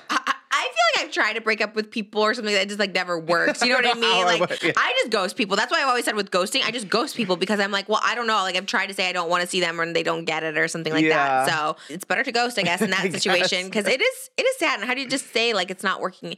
I, 0.61 0.63
feel 0.63 1.01
like 1.01 1.05
I've 1.07 1.11
tried 1.13 1.33
to 1.33 1.41
break 1.41 1.61
up 1.61 1.75
with 1.75 1.91
people 1.91 2.21
or 2.21 2.33
something 2.33 2.53
that 2.53 2.67
just 2.67 2.79
like 2.79 2.93
never 2.93 3.19
works. 3.19 3.61
You 3.61 3.69
know 3.69 3.75
what 3.75 3.85
I 3.85 3.91
oh, 3.95 3.99
mean? 3.99 4.25
Like 4.25 4.39
would, 4.39 4.63
yeah. 4.63 4.71
I 4.77 4.93
just 4.99 5.11
ghost 5.11 5.35
people. 5.35 5.55
That's 5.57 5.71
why 5.71 5.81
I've 5.81 5.88
always 5.88 6.05
said 6.05 6.15
with 6.15 6.31
ghosting, 6.31 6.63
I 6.63 6.71
just 6.71 6.89
ghost 6.89 7.15
people 7.15 7.35
because 7.35 7.59
I'm 7.59 7.71
like, 7.71 7.89
well, 7.89 8.01
I 8.03 8.15
don't 8.15 8.27
know. 8.27 8.38
Like 8.43 8.55
I've 8.55 8.65
tried 8.65 8.88
to 8.88 8.93
say 8.93 9.09
I 9.09 9.11
don't 9.11 9.29
want 9.29 9.41
to 9.41 9.47
see 9.47 9.59
them 9.59 9.79
or 9.79 9.91
they 9.91 10.03
don't 10.03 10.25
get 10.25 10.43
it 10.43 10.57
or 10.57 10.67
something 10.67 10.93
like 10.93 11.03
Yeah. 11.05 11.45
that. 11.45 11.49
So 11.49 11.75
it's 11.89 12.05
better 12.05 12.23
to 12.23 12.31
ghost, 12.31 12.57
I 12.59 12.63
guess, 12.63 12.81
in 12.81 12.89
that 12.91 13.11
situation 13.11 13.65
because 13.65 13.88
it 13.88 14.01
is 14.01 14.29
it 14.38 14.43
is 14.43 14.57
sad. 14.57 14.79
And 14.79 14.88
how 14.88 14.93
do 14.93 15.01
you 15.01 15.09
just 15.09 15.31
say 15.33 15.53
like 15.53 15.71
it's 15.71 15.83
not 15.83 16.01
working 16.01 16.38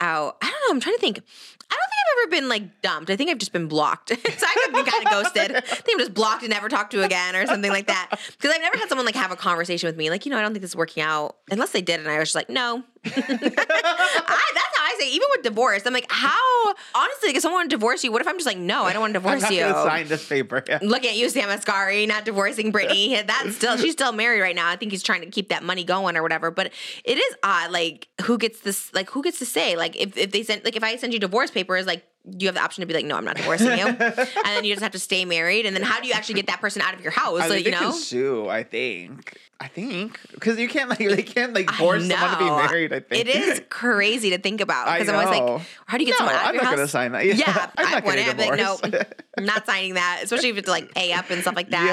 out? 0.00 0.36
I 0.42 0.46
don't 0.46 0.60
know. 0.68 0.74
I'm 0.74 0.80
trying 0.80 0.96
to 0.96 1.00
think. 1.00 1.18
I 1.18 1.74
don't 1.74 1.88
think 1.90 2.01
I've 2.02 2.24
ever 2.24 2.30
been 2.30 2.48
like 2.48 2.82
dumped. 2.82 3.10
I 3.10 3.16
think 3.16 3.30
I've 3.30 3.38
just 3.38 3.52
been 3.52 3.68
blocked. 3.68 4.08
so 4.10 4.16
I've 4.16 4.72
been 4.72 4.84
kind 4.84 5.06
of 5.06 5.10
ghosted. 5.12 5.56
I 5.56 5.60
think 5.60 5.88
I'm 5.92 5.98
just 5.98 6.14
blocked 6.14 6.42
and 6.42 6.50
never 6.50 6.68
talked 6.68 6.92
to 6.92 7.02
again 7.02 7.36
or 7.36 7.46
something 7.46 7.70
like 7.70 7.86
that. 7.86 8.10
Because 8.10 8.54
I've 8.54 8.60
never 8.60 8.76
had 8.76 8.88
someone 8.88 9.06
like 9.06 9.14
have 9.14 9.30
a 9.32 9.36
conversation 9.36 9.86
with 9.86 9.96
me, 9.96 10.10
like, 10.10 10.26
you 10.26 10.30
know, 10.30 10.38
I 10.38 10.42
don't 10.42 10.52
think 10.52 10.62
this 10.62 10.72
is 10.72 10.76
working 10.76 11.02
out. 11.02 11.36
Unless 11.50 11.70
they 11.72 11.82
did, 11.82 12.00
and 12.00 12.08
I 12.08 12.18
was 12.18 12.28
just 12.28 12.34
like, 12.34 12.50
no. 12.50 12.82
I, 13.04 13.10
that's 13.10 14.76
how 14.78 14.84
I 14.84 14.96
say. 14.98 15.10
Even 15.10 15.26
with 15.32 15.42
divorce, 15.42 15.82
I'm 15.86 15.92
like, 15.92 16.06
how? 16.08 16.74
Honestly, 16.94 17.28
like, 17.28 17.36
if 17.36 17.42
someone 17.42 17.68
divorce 17.68 18.04
you, 18.04 18.12
what 18.12 18.20
if 18.22 18.28
I'm 18.28 18.36
just 18.36 18.46
like, 18.46 18.58
no, 18.58 18.84
I 18.84 18.92
don't 18.92 19.00
want 19.00 19.14
to 19.14 19.18
I'm 19.28 19.38
divorce 19.38 19.50
you. 19.50 19.62
sign 19.62 20.08
this 20.08 20.26
paper. 20.26 20.62
Yeah. 20.68 20.78
Look 20.82 21.04
at 21.04 21.16
you, 21.16 21.28
Sam 21.28 21.48
Asghari, 21.48 22.06
not 22.06 22.24
divorcing 22.24 22.70
Brittany. 22.70 23.20
That's 23.22 23.56
still 23.56 23.76
she's 23.76 23.92
still 23.92 24.12
married 24.12 24.40
right 24.40 24.54
now. 24.54 24.68
I 24.68 24.76
think 24.76 24.92
he's 24.92 25.02
trying 25.02 25.22
to 25.22 25.26
keep 25.26 25.48
that 25.48 25.62
money 25.62 25.84
going 25.84 26.16
or 26.16 26.22
whatever. 26.22 26.50
But 26.50 26.72
it 27.04 27.18
is 27.18 27.34
odd, 27.42 27.70
like 27.70 28.08
who 28.22 28.38
gets 28.38 28.60
this? 28.60 28.92
Like 28.94 29.10
who 29.10 29.22
gets 29.22 29.38
to 29.40 29.46
say? 29.46 29.76
Like 29.76 29.96
if, 29.96 30.16
if 30.16 30.30
they 30.30 30.42
send 30.42 30.64
like 30.64 30.76
if 30.76 30.84
I 30.84 30.96
send 30.96 31.12
you 31.12 31.18
divorce 31.18 31.50
papers, 31.50 31.86
like 31.86 31.91
you 32.38 32.46
have 32.46 32.54
the 32.54 32.62
option 32.62 32.82
to 32.82 32.86
be 32.86 32.94
like, 32.94 33.04
no, 33.04 33.16
I'm 33.16 33.24
not 33.24 33.36
divorcing 33.36 33.76
you, 33.78 33.86
and 33.86 33.96
then 33.98 34.64
you 34.64 34.72
just 34.72 34.82
have 34.82 34.92
to 34.92 34.98
stay 34.98 35.24
married. 35.24 35.66
And 35.66 35.74
then 35.74 35.82
how 35.82 36.00
do 36.00 36.06
you 36.06 36.12
actually 36.14 36.36
get 36.36 36.46
that 36.46 36.60
person 36.60 36.80
out 36.80 36.94
of 36.94 37.00
your 37.00 37.10
house? 37.10 37.40
I 37.40 37.48
like 37.48 37.64
think 37.64 37.66
you 37.66 37.72
know. 37.72 37.90
sue. 37.90 38.48
I 38.48 38.62
think. 38.62 39.36
I 39.60 39.68
think 39.68 40.18
because 40.32 40.58
you 40.58 40.68
can't 40.68 40.90
like 40.90 40.98
they 40.98 41.22
can't 41.22 41.54
like 41.54 41.70
force 41.70 42.04
someone 42.08 42.30
to 42.30 42.38
be 42.38 42.50
married. 42.50 42.92
I 42.92 42.98
think 42.98 43.26
It 43.26 43.28
is 43.28 43.62
crazy 43.68 44.30
to 44.30 44.38
think 44.38 44.60
about 44.60 44.92
because 44.92 45.08
I'm 45.08 45.14
always 45.14 45.28
like, 45.40 45.62
how 45.86 45.98
do 45.98 46.02
you 46.04 46.10
get 46.10 46.14
No, 46.14 46.26
someone 46.26 46.34
out 46.34 46.42
of 46.42 46.48
I'm 46.48 46.54
your 46.56 46.64
not 46.64 46.74
gonna 46.74 46.88
sign 46.88 47.12
that. 47.12 47.24
Yeah, 47.26 47.34
Yeah, 47.38 47.70
I'm 47.78 47.90
not 47.92 48.04
wouldn't. 48.04 48.28
I'd 48.28 48.36
be 48.36 48.42
like, 48.42 48.58
no, 48.58 49.04
I'm 49.38 49.44
not 49.44 49.64
signing 49.64 49.94
that, 49.94 50.20
especially 50.24 50.48
if 50.48 50.58
it's 50.58 50.68
like 50.68 50.92
pay 50.94 51.12
up 51.12 51.30
and 51.30 51.42
stuff 51.42 51.54
like 51.54 51.70
that. 51.70 51.86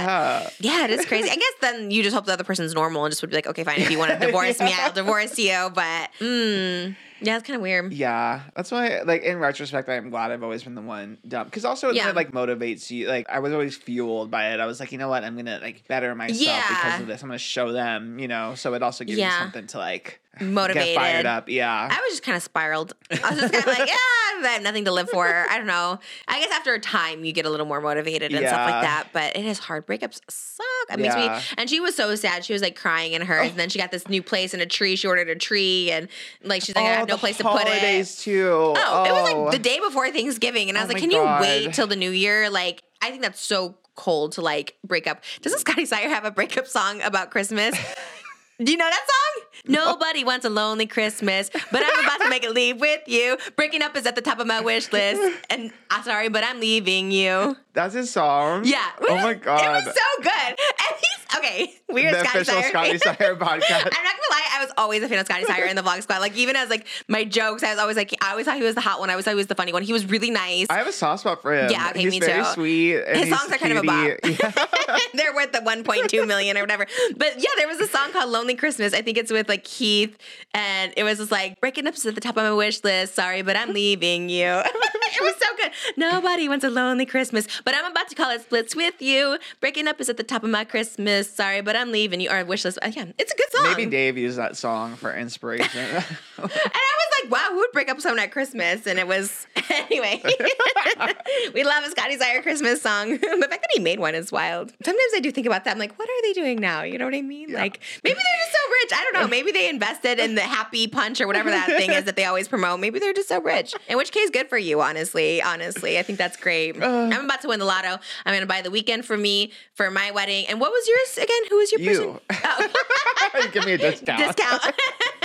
Yeah. 0.60 0.78
Yeah, 0.80 0.86
it 0.86 0.90
is 0.92 1.06
crazy. 1.06 1.30
I 1.30 1.36
guess 1.36 1.54
then 1.62 1.92
you 1.92 2.02
just 2.02 2.16
hope 2.16 2.26
the 2.26 2.34
other 2.34 2.44
person's 2.44 2.74
normal 2.74 3.06
and 3.06 3.12
just 3.12 3.22
would 3.22 3.30
be 3.30 3.36
like, 3.36 3.46
okay, 3.46 3.64
fine. 3.64 3.80
If 3.82 3.92
you 3.92 4.00
want 4.00 4.20
to 4.20 4.26
divorce 4.26 4.60
me, 4.60 4.74
I'll 4.74 4.92
divorce 4.92 5.38
you. 5.38 5.70
But 5.72 6.10
mm, 6.20 6.96
yeah, 7.22 7.38
it's 7.38 7.46
kind 7.48 7.56
of 7.56 7.62
weird. 7.62 7.92
Yeah, 7.94 8.42
that's 8.56 8.72
why. 8.72 9.02
Like 9.02 9.24
in 9.24 9.38
retrospect, 9.40 9.88
I'm 9.90 10.10
glad 10.10 10.32
I've 10.32 10.44
always 10.44 10.64
been 10.64 10.76
the 10.76 10.82
one 10.82 11.18
dumb 11.28 11.46
because 11.46 11.66
also 11.66 11.90
it 11.90 11.96
Yeah. 11.96 12.10
it 12.10 12.16
like 12.16 12.32
motivates 12.32 12.90
you. 12.92 13.08
Like 13.08 13.30
I 13.30 13.40
was 13.40 13.54
always 13.54 13.76
fueled 13.76 14.32
by 14.32 14.54
it. 14.54 14.60
I 14.60 14.66
was 14.66 14.80
like, 14.80 14.92
you 14.92 14.98
know 14.98 15.10
what, 15.10 15.24
I'm 15.24 15.36
gonna 15.36 15.60
like 15.62 15.88
better 15.88 16.14
myself 16.16 16.42
Yeah. 16.42 16.68
because 16.68 17.02
of 17.02 17.08
this. 17.08 17.22
I'm 17.22 17.30
gonna 17.30 17.38
show 17.38 17.72
them, 17.72 18.20
you 18.20 18.28
know. 18.28 18.56
So 18.56 18.74
it 18.74 18.84
also 18.84 19.04
gives 19.04 19.20
Yeah. 19.20 19.34
you 19.38 19.44
something 19.44 19.68
to 19.68 19.78
like 19.78 20.20
Motivated. 20.42 20.96
get 20.96 20.96
fired 20.96 21.26
up. 21.26 21.50
Yeah, 21.50 21.72
I 21.92 22.00
was 22.02 22.12
just 22.12 22.24
kind 22.24 22.36
of 22.36 22.44
spiraled. 22.44 22.94
I 23.12 23.32
was 23.32 23.40
just 23.40 23.54
kind 23.54 23.64
of 23.66 23.68
like, 23.68 23.80
yeah, 23.88 23.96
I 23.96 24.50
have 24.54 24.62
nothing 24.64 24.86
to 24.86 24.92
live 24.92 25.10
for. 25.10 25.28
I 25.28 25.58
don't 25.58 25.68
know. 25.68 26.00
I 26.28 26.40
guess 26.40 26.52
after 26.52 26.74
a 26.74 26.80
time, 26.80 27.24
you 27.26 27.32
get 27.32 27.46
a 27.46 27.50
little 27.50 27.66
more 27.66 27.82
motivated 27.82 28.34
and 28.34 28.48
stuff 28.48 28.70
like 28.72 28.82
that. 28.84 29.08
But 29.14 29.36
it 29.36 29.46
is 29.46 29.60
hard. 29.60 29.86
Breakups 29.86 30.20
suck. 30.30 30.66
It 30.92 31.00
makes 31.00 31.16
me. 31.16 31.30
And 31.58 31.70
she 31.70 31.80
was 31.80 31.96
so 31.96 32.16
sad. 32.16 32.46
She 32.46 32.54
was 32.54 32.62
like 32.62 32.76
crying 32.76 33.14
in 33.14 33.22
hers. 33.22 33.48
Oh. 33.48 33.50
And 33.50 33.58
then 33.60 33.70
she 33.70 33.80
got 33.80 33.92
this 33.92 34.08
new 34.08 34.22
place 34.24 34.54
in 34.54 34.62
a 34.62 34.66
tree. 34.66 34.96
She 34.96 35.08
ordered 35.08 35.30
a 35.30 35.36
tree, 35.36 35.92
and 35.92 36.08
like 36.44 36.62
she's 36.62 36.76
like, 36.76 36.86
I 36.86 36.94
Oh, 36.94 36.96
have 37.00 37.08
no 37.08 37.18
place 37.18 37.38
to 37.38 37.44
put 37.44 37.62
it. 37.62 37.68
holidays 37.68 38.18
too. 38.22 38.50
Oh, 38.76 39.04
it 39.08 39.12
was 39.12 39.24
like 39.24 39.36
oh. 39.36 39.52
the 39.52 39.60
day 39.60 39.80
before 39.80 40.10
Thanksgiving, 40.12 40.70
and 40.70 40.78
I 40.78 40.82
Oh 40.82 40.86
was 40.86 40.94
like, 40.94 41.02
my 41.04 41.08
"Can 41.08 41.12
you 41.12 41.24
wait 41.42 41.74
till 41.74 41.88
the 41.88 41.96
new 41.96 42.12
year?" 42.12 42.50
Like, 42.50 42.84
I 43.02 43.10
think 43.12 43.22
that's 43.22 43.42
so 43.42 43.78
cold 43.96 44.32
to 44.34 44.42
like 44.42 44.78
break 44.86 45.08
up. 45.08 45.24
Doesn't 45.42 45.60
Scotty 45.60 45.86
Sire 45.86 46.08
have 46.10 46.24
a 46.26 46.32
breakup 46.32 46.68
song 46.68 47.02
about 47.02 47.32
Christmas? 47.32 47.76
Do 48.62 48.72
you 48.72 48.78
know 48.78 48.90
that 48.90 49.08
song? 49.08 49.46
Nobody 49.68 50.26
wants 50.26 50.46
a 50.46 50.50
lonely 50.50 50.86
Christmas, 50.86 51.50
but 51.50 51.82
I'm 51.82 52.06
about 52.06 52.20
to 52.24 52.30
make 52.30 52.44
it 52.44 52.52
leave 52.52 52.82
with 52.82 53.02
you. 53.08 53.38
Breaking 53.56 53.82
up 53.82 53.96
is 53.96 54.06
at 54.06 54.16
the 54.16 54.22
top 54.22 54.40
of 54.40 54.48
my 54.48 54.60
wish 54.60 54.92
list, 54.92 55.22
and 55.50 55.72
I'm 55.90 56.04
sorry, 56.04 56.28
but 56.28 56.44
I'm 56.44 56.60
leaving 56.60 57.10
you. 57.12 57.56
That's 57.74 57.94
his 57.94 58.12
song. 58.12 58.66
Yeah. 58.66 58.86
Oh 59.08 59.16
my 59.16 59.34
god. 59.34 59.82
It 59.82 59.86
was 59.86 59.96
so 59.96 60.24
good. 60.24 60.60
And 60.60 60.98
he's 60.98 61.26
okay. 61.38 61.74
We're 61.90 62.12
the 62.12 62.20
Scotty 62.20 62.40
official 62.40 62.62
Sire. 62.62 62.70
Scotty 62.70 62.98
Sire 63.00 63.16
podcast. 63.36 63.72
I'm 63.72 63.84
not 63.84 63.94
gonna 63.94 64.32
lie, 64.32 64.48
I 64.54 64.60
was 64.62 64.72
always 64.78 65.02
a 65.04 65.10
fan 65.10 65.20
of 65.20 65.26
Scotty 65.26 65.46
Sire 65.46 65.66
in 65.66 65.76
the 65.76 65.82
Vlog 65.82 66.02
Squad. 66.04 66.20
Like 66.20 66.36
even 66.38 66.56
as 66.56 66.70
like 66.70 66.86
my 67.08 67.24
jokes, 67.24 67.64
I 67.64 67.72
was 67.72 67.80
always 67.80 67.98
like, 67.98 68.14
I 68.22 68.32
always 68.32 68.46
thought 68.46 68.58
he 68.58 68.64
was 68.64 68.76
the 68.76 68.82
hot 68.82 69.00
one. 69.00 69.10
I 69.10 69.14
always 69.14 69.26
thought 69.26 69.32
he 69.32 69.36
was 69.38 69.48
the 69.48 69.56
funny 69.56 69.74
one. 69.74 69.84
He 69.84 69.94
was 69.94 70.06
really 70.06 70.30
nice. 70.32 70.68
I 70.70 70.78
have 70.78 70.88
a 70.88 70.92
soft 70.92 71.22
spot 71.22 71.42
for 71.42 71.54
him. 71.54 71.72
Yeah, 71.72 71.90
okay, 71.90 72.02
he's 72.02 72.12
me 72.12 72.20
very 72.20 72.44
too. 72.44 72.50
sweet. 72.52 72.96
And 73.02 73.18
His 73.18 73.30
songs 73.38 73.52
are 73.52 73.58
kind 73.58 73.74
of 73.78 73.84
a 73.84 74.18
cutie. 74.22 74.38
Yeah. 74.42 74.98
They're 75.14 75.34
worth 75.34 75.52
the 75.52 75.60
1.2 75.60 76.28
million 76.28 76.58
or 76.58 76.62
whatever. 76.62 76.86
But 77.18 77.36
yeah, 77.38 77.50
there 77.58 77.68
was 77.68 77.80
a 77.80 77.88
song 77.88 78.12
called 78.12 78.30
Lonely 78.30 78.56
Christmas. 78.56 78.94
I 78.94 79.02
think 79.02 79.18
it's 79.18 79.32
with 79.32 79.50
like 79.50 79.64
Keith. 79.64 80.18
And 80.54 80.94
it 80.98 81.04
was 81.04 81.18
just 81.18 81.32
like, 81.32 81.60
breaking 81.60 81.88
up 81.88 81.96
is 81.96 82.06
at 82.06 82.16
the 82.16 82.22
top 82.22 82.38
of 82.38 82.44
my 82.44 82.54
wish 82.54 82.84
list. 82.84 83.16
Sorry, 83.16 83.42
but 83.42 83.56
I'm 83.56 83.74
leaving 83.74 84.30
you. 84.30 84.46
it 84.46 85.22
was 85.22 85.36
so 85.38 85.56
good. 85.58 85.72
Nobody 85.98 86.48
wants 86.48 86.64
a 86.64 86.70
lonely 86.70 87.06
Christmas, 87.06 87.48
but 87.66 87.76
I'm 87.76 87.86
about 87.92 88.08
to 88.10 88.16
call 88.16 88.30
it 88.32 88.42
splits 88.42 88.76
with 88.76 89.02
you. 89.02 89.38
Breaking 89.60 89.88
up 89.88 90.00
is 90.00 90.10
at 90.10 90.18
the 90.18 90.24
top 90.24 90.44
of 90.44 90.50
my 90.50 90.64
Christmas. 90.64 91.19
Sorry, 91.28 91.62
but 91.62 91.76
I'm 91.76 91.92
leaving 91.92 92.20
you. 92.22 92.30
Or 92.30 92.46
wish 92.46 92.64
list. 92.66 92.78
Uh, 92.82 92.92
Yeah, 92.96 93.06
it's 93.18 93.32
a 93.32 93.36
good 93.36 93.52
song. 93.52 93.64
Maybe 93.64 93.86
Dave 93.86 94.18
used 94.18 94.38
that 94.38 94.56
song 94.58 94.96
for 94.96 95.14
inspiration. 95.16 96.04
And 96.42 96.50
I 96.50 96.94
was 96.98 97.24
like, 97.24 97.32
wow, 97.34 97.48
who 97.50 97.58
would 97.58 97.72
break 97.74 97.90
up 97.90 97.98
with 97.98 98.04
someone 98.04 98.20
at 98.24 98.32
Christmas? 98.32 98.88
And 98.88 98.98
it 98.98 99.06
was, 99.06 99.46
anyway, 99.70 100.22
we 101.54 101.64
love 101.66 101.84
a 101.84 101.90
Scotty 101.90 102.18
Sire 102.18 102.42
Christmas 102.42 102.82
song. 102.82 103.10
the 103.12 103.18
fact 103.50 103.62
that 103.62 103.70
he 103.74 103.80
made 103.82 104.00
one 104.00 104.16
is 104.16 104.32
wild. 104.32 104.72
Sometimes 104.84 105.12
I 105.16 105.20
do 105.20 105.32
think 105.32 105.46
about 105.48 105.66
that. 105.66 105.72
I'm 105.72 105.80
like, 105.80 105.98
what 106.00 106.08
are 106.08 106.22
they 106.24 106.34
doing 106.34 106.60
now? 106.60 106.84
You 106.84 106.98
know 106.98 107.06
what 107.06 107.14
I 107.16 107.22
mean? 107.22 107.52
Like, 107.52 107.82
maybe 108.04 108.16
they're 108.16 108.40
just 108.46 108.52
so 108.54 108.72
rich. 108.84 108.92
I 108.94 109.04
don't 109.04 109.22
know. 109.22 109.28
Maybe 109.28 109.52
they 109.52 109.70
invested 109.70 110.20
in 110.20 110.36
the 110.36 110.42
happy 110.42 110.88
punch 110.88 111.20
or 111.20 111.28
whatever 111.28 111.50
that 111.50 111.68
thing 111.68 111.92
is 111.92 112.06
that 112.06 112.16
they 112.16 112.26
always 112.26 112.48
promote. 112.48 112.80
Maybe 112.80 113.00
they're 113.00 113.14
just 113.14 113.28
so 113.30 113.42
rich. 113.42 113.74
In 113.90 113.98
which 113.98 114.12
case, 114.12 114.30
good 114.30 114.48
for 114.48 114.58
you, 114.58 114.80
honestly. 114.82 115.42
Honestly, 115.42 116.00
I 116.00 116.04
think 116.04 116.18
that's 116.18 116.38
great. 116.38 116.76
I'm 116.82 117.26
about 117.26 117.42
to 117.42 117.48
win 117.50 117.60
the 117.60 117.66
lotto. 117.66 117.98
I'm 118.26 118.32
going 118.34 118.40
to 118.42 118.48
buy 118.48 118.62
the 118.62 118.70
Weeknd 118.70 119.04
for 119.04 119.18
me 119.18 119.52
for 119.74 119.92
my 119.92 120.12
wedding. 120.12 120.46
And 120.48 120.62
what 120.62 120.72
was 120.72 120.88
yours 120.88 121.09
again? 121.18 121.42
Who 121.50 121.58
was 121.58 121.72
your 121.72 121.80
person? 121.80 122.04
you. 122.04 122.20
Oh. 122.32 123.50
Give 123.54 123.66
me 123.66 123.74
a 123.74 123.78
discount. 123.78 124.20
discount. 124.36 124.62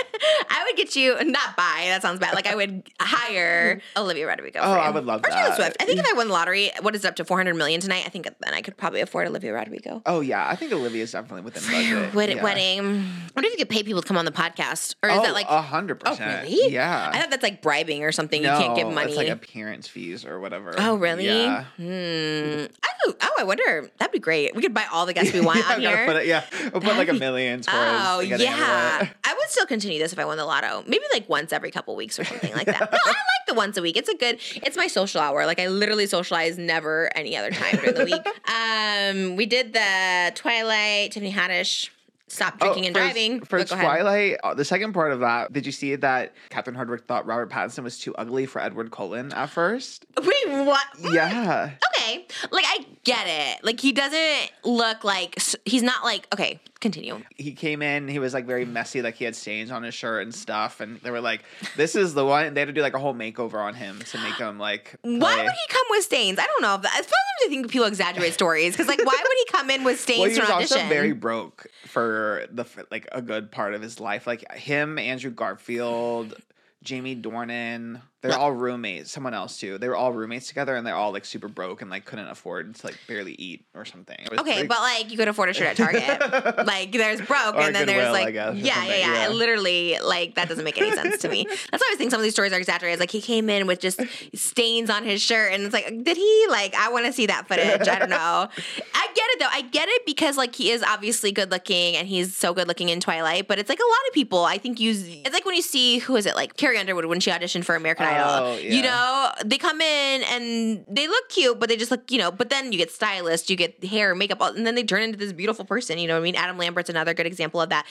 I 0.51 0.65
would 0.69 0.77
get 0.77 0.97
you 0.97 1.15
not 1.25 1.57
buy. 1.57 1.85
That 1.87 2.03
sounds 2.03 2.21
bad. 2.21 2.35
Like 2.35 2.47
I 2.47 2.55
would 2.55 2.83
hire 3.01 3.81
Olivia 3.97 4.27
Rodrigo. 4.27 4.61
Oh, 4.63 4.73
I 4.73 4.91
would 4.91 5.05
love 5.05 5.21
or 5.25 5.31
Taylor 5.31 5.49
that. 5.49 5.57
Swift. 5.57 5.77
I 5.81 5.85
think 5.85 5.99
if 6.01 6.07
I 6.07 6.13
won 6.15 6.29
the 6.29 6.33
lottery, 6.33 6.71
what 6.81 6.95
is 6.95 7.05
it 7.05 7.09
up 7.09 7.17
to 7.17 7.25
400 7.25 7.55
million 7.55 7.81
tonight? 7.81 8.05
I 8.07 8.09
think 8.09 8.25
then 8.41 8.55
I 8.55 8.63
could 8.63 8.77
probably 8.77 9.01
afford 9.01 9.27
Olivia 9.29 9.53
Rodrigo. 9.53 10.03
Oh 10.07 10.21
yeah, 10.21 10.47
I 10.49 10.57
think 10.57 10.73
Olivia's 10.73 11.13
definitely 11.13 11.43
within 11.43 11.63
budget. 11.63 12.15
Wed- 12.15 12.31
yeah. 12.37 12.43
Wedding. 12.43 12.81
I 12.81 13.33
wonder 13.37 13.47
if 13.47 13.53
you 13.53 13.57
could 13.59 13.69
pay 13.69 13.83
people 13.83 14.03
to 14.03 14.07
come 14.09 14.17
on 14.17 14.25
the 14.25 14.33
podcast, 14.33 14.95
or 15.03 15.09
is 15.11 15.19
Oh, 15.19 15.23
that 15.23 15.35
like? 15.35 15.47
a 15.49 15.61
hundred 15.63 16.03
oh, 16.05 16.11
percent? 16.11 16.45
really? 16.49 16.73
Yeah. 16.73 17.11
I 17.13 17.21
thought 17.21 17.31
that's 17.31 17.43
like 17.43 17.63
bribing 17.63 18.03
or 18.05 18.13
something. 18.13 18.43
no, 18.43 18.53
you 18.59 18.65
can't 18.65 18.77
give 18.77 18.89
money. 18.93 19.09
It's 19.09 19.17
like 19.17 19.29
appearance 19.29 19.89
fees 19.89 20.25
or 20.25 20.41
whatever. 20.41 20.75
Oh 20.79 20.97
really? 20.97 21.27
Yeah. 21.27 21.65
Hmm. 21.77 22.67
Oh, 23.07 23.15
oh, 23.21 23.31
I 23.39 23.45
wonder. 23.45 23.91
That'd 23.99 24.13
be 24.13 24.19
great. 24.19 24.55
We 24.55 24.63
could 24.63 24.73
buy 24.73 24.87
all 24.93 25.05
the 25.07 25.13
guests 25.13 25.33
we 25.35 25.41
want 25.43 25.59
yeah, 25.59 25.75
on 25.75 25.81
here. 25.81 26.07
Put 26.07 26.17
it, 26.17 26.27
yeah, 26.27 26.45
we'll 26.73 26.81
put 26.81 26.85
like 26.85 27.09
a 27.09 27.13
That'd 27.13 27.13
be- 27.15 27.19
million 27.19 27.63
Oh 27.69 28.21
yeah. 28.21 29.09
I 29.25 29.35
would 29.35 29.49
still 29.51 29.67
continue 29.67 29.99
this 29.99 30.14
if 30.15 30.19
I 30.19 30.25
won 30.25 30.39
the 30.39 30.47
lotto. 30.47 30.83
Maybe 30.87 31.05
like 31.13 31.29
once 31.29 31.53
every 31.53 31.71
couple 31.71 31.95
weeks 31.97 32.19
or 32.19 32.25
something 32.25 32.53
like 32.55 32.67
that. 32.67 32.81
no, 32.81 32.99
I 33.05 33.07
like 33.09 33.47
the 33.47 33.55
once 33.55 33.77
a 33.77 33.83
week. 33.83 33.97
It's 33.97 34.09
a 34.09 34.17
good. 34.17 34.39
It's 34.57 34.77
my 34.77 34.87
social 34.87 35.21
hour. 35.21 35.45
Like 35.45 35.61
I 35.61 35.67
literally 35.69 36.07
socialize 36.07 36.57
never 36.57 37.11
any 37.15 37.37
other 37.37 37.51
time 37.51 37.77
during 37.77 37.95
the 37.95 38.05
week. 38.05 38.23
Um, 38.55 39.37
we 39.37 39.47
did 39.47 39.73
the 39.73 40.33
Twilight 40.35 41.13
Tiffany 41.13 41.33
Haddish 41.33 41.89
stop 42.29 42.59
drinking 42.59 42.87
and 42.87 42.95
for, 42.95 43.01
driving. 43.01 43.41
For 43.41 43.59
But 43.59 43.69
go 43.69 43.75
ahead. 43.75 43.85
Twilight, 43.87 44.37
uh, 44.45 44.55
the 44.55 44.65
second 44.65 44.93
part 44.93 45.13
of 45.13 45.21
that, 45.21 45.53
did 45.53 45.67
you 45.67 45.73
see 45.73 45.97
that 45.97 46.35
Catherine 46.51 46.77
Hardwicke 46.77 47.05
thought 47.07 47.27
Robert 47.27 47.51
Pattinson 47.51 47.83
was 47.85 47.99
too 47.99 48.15
ugly 48.17 48.47
for 48.47 48.61
Edward 48.61 48.91
Cullen 48.91 49.33
at 49.33 49.51
first? 49.51 50.05
Wait, 50.21 50.49
what? 50.49 50.85
Yeah. 51.01 51.71
Okay, 51.94 51.94
okay. 52.05 52.27
Like 52.51 52.65
I 52.67 52.87
get 53.05 53.27
it. 53.27 53.65
Like 53.65 53.81
he 53.81 53.93
doesn't 53.93 54.51
look 54.65 55.05
like 55.05 55.39
he's 55.65 55.83
not 55.83 56.05
like 56.05 56.27
okay. 56.33 56.61
Continue. 56.81 57.23
He 57.37 57.53
came 57.53 57.81
in. 57.81 58.09
He 58.09 58.19
was 58.19 58.35
like 58.35 58.45
very 58.45 58.67
messy. 58.67 59.01
Like 59.01 59.15
he 59.15 59.25
had 59.25 59.35
stains 59.35 59.71
on 59.71 59.83
his 59.83 59.95
shirt 59.95 60.23
and 60.23 60.35
stuff. 60.35 60.81
And 60.81 61.01
they 61.01 61.11
were 61.11 61.21
like, 61.21 61.43
"This 61.77 61.97
is 61.97 62.13
the 62.13 62.27
one." 62.27 62.53
They 62.53 62.61
had 62.61 62.67
to 62.67 62.75
do 62.75 62.83
like 62.83 62.93
a 62.93 62.99
whole 62.99 63.15
makeover 63.15 63.55
on 63.55 63.73
him 63.73 64.01
to 64.11 64.19
make 64.19 64.35
him 64.35 64.59
like. 64.59 64.97
Play. 65.03 65.19
Why 65.19 65.37
would 65.43 65.51
he 65.51 65.73
come 65.73 65.87
with 65.89 66.05
stains? 66.05 66.39
I 66.39 66.45
don't 66.45 66.61
know. 66.61 66.75
Sometimes 66.83 67.09
I 67.47 67.49
think 67.49 67.71
people 67.71 67.87
exaggerate 67.87 68.35
stories 68.35 68.75
because 68.75 68.87
like, 68.87 68.99
why 68.99 69.19
would 69.19 69.39
he 69.39 69.45
come 69.51 69.71
in 69.71 69.83
with 69.85 69.99
stains? 70.01 70.21
Well, 70.21 70.31
he 70.31 70.41
was 70.41 70.51
also 70.51 70.77
very 70.89 71.13
broke 71.13 71.69
for 71.87 72.47
the 72.51 72.67
like 72.91 73.09
a 73.13 73.23
good 73.23 73.51
part 73.51 73.73
of 73.73 73.81
his 73.81 73.99
life. 73.99 74.27
Like 74.27 74.53
him, 74.53 74.99
Andrew 74.99 75.31
Garfield, 75.31 76.35
Jamie 76.83 77.17
Dornan. 77.17 78.03
They're 78.25 78.39
all 78.39 78.53
roommates. 78.53 79.11
Someone 79.11 79.35
else 79.35 79.61
too. 79.61 79.77
They 79.77 79.87
were 79.87 79.97
all 79.97 80.11
roommates 80.11 80.49
together, 80.49 80.75
and 80.77 80.87
they're 80.87 80.95
all 80.95 81.13
like 81.13 81.27
super 81.27 81.47
broke 81.47 81.83
and 81.83 81.91
like 81.91 82.07
couldn't 82.07 82.29
afford 82.29 82.75
to 82.75 82.87
like 82.87 82.99
barely 83.07 83.35
eat 83.35 83.67
or 83.75 83.85
something. 83.85 84.17
Okay, 84.33 84.53
pretty... 84.55 84.67
but 84.67 84.79
like 84.79 85.11
you 85.11 85.19
could 85.19 85.29
afford 85.29 85.51
a 85.51 85.53
shirt 85.53 85.67
at 85.67 85.77
Target. 85.77 86.67
like 86.67 86.91
there's 86.93 87.21
broke, 87.21 87.57
and 87.57 87.75
then 87.75 87.87
there's 87.87 88.11
like 88.13 88.33
guess, 88.33 88.57
yeah, 88.57 88.83
yeah, 88.83 88.95
yeah, 88.95 89.13
yeah. 89.25 89.29
Literally, 89.29 89.99
like 90.03 90.37
that 90.37 90.49
doesn't 90.49 90.65
make 90.65 90.79
any 90.79 90.91
sense 90.93 91.21
to 91.21 91.29
me. 91.29 91.45
That's 91.71 91.83
why 91.83 91.87
I 91.87 91.91
was 91.91 91.99
think 91.99 92.13
some 92.13 92.19
of 92.19 92.23
these 92.23 92.33
stories 92.33 92.55
are 92.55 92.59
exaggerated. 92.59 92.99
Like 92.99 93.11
he 93.11 93.21
came 93.21 93.51
in 93.51 93.67
with 93.67 93.79
just 93.79 94.01
stains 94.33 94.89
on 94.89 95.05
his 95.05 95.21
shirt, 95.21 95.53
and 95.53 95.65
it's 95.65 95.75
like, 95.75 95.85
did 96.03 96.17
he 96.17 96.47
like? 96.49 96.75
I 96.75 96.89
want 96.89 97.05
to 97.05 97.13
see 97.13 97.27
that 97.27 97.47
footage. 97.47 97.87
I 97.87 97.99
don't 97.99 98.09
know. 98.09 98.17
I 98.95 99.09
get 99.15 99.27
it 99.33 99.39
though. 99.39 99.49
I 99.51 99.61
get 99.61 99.91
it 99.91 100.07
because 100.07 100.39
like 100.39 100.55
he 100.55 100.71
is 100.71 100.83
obviously 100.83 101.31
good 101.31 101.51
looking, 101.51 101.95
and 101.95 102.09
he's 102.09 102.35
so 102.35 102.55
good 102.55 102.69
looking 102.69 102.89
in 102.89 103.01
Twilight. 103.01 103.49
But 103.49 103.59
it's 103.59 103.69
like 103.69 103.81
a 103.81 103.83
lot 103.83 104.09
of 104.09 104.15
people 104.15 104.45
I 104.45 104.57
think 104.57 104.81
use. 104.81 105.07
It's 105.07 105.35
like 105.35 105.45
when 105.45 105.57
you 105.57 105.63
see 105.63 105.99
who 105.99 106.17
is 106.17 106.25
it 106.25 106.37
like 106.37 106.57
Carrie 106.57 106.79
Underwood 106.79 107.05
when 107.05 107.21
she 107.21 107.31
auditioned 107.31 107.67
for 107.67 107.75
American 107.75 108.14
oh, 108.23 108.57
Yeah. 108.57 108.73
You 108.75 108.83
know 108.83 109.31
they 109.45 109.59
come 109.59 109.81
in 109.81 110.23
and 110.25 110.85
they 110.89 111.09
look 111.09 111.29
cute, 111.29 111.59
but 111.59 111.69
they 111.69 111.77
just 111.77 111.91
look, 111.91 112.11
you 112.11 112.19
know, 112.19 112.31
but 112.31 112.51
then 112.51 112.73
you 112.73 112.79
get 112.79 112.91
stylist, 112.91 113.51
you 113.51 113.57
get 113.57 113.83
hair, 113.85 114.15
makeup, 114.15 114.41
and 114.41 114.67
then 114.67 114.75
they 114.75 114.85
turn 114.85 115.03
into 115.03 115.19
this 115.19 115.33
beautiful 115.33 115.65
person. 115.65 115.99
You 115.99 116.09
know 116.09 116.15
what 116.15 116.21
I 116.21 116.25
mean? 116.25 116.37
Adam 116.37 116.59
Lambert's 116.59 116.91
another 116.91 117.15
good 117.15 117.27
example 117.27 117.61
of 117.61 117.71
that. 117.71 117.87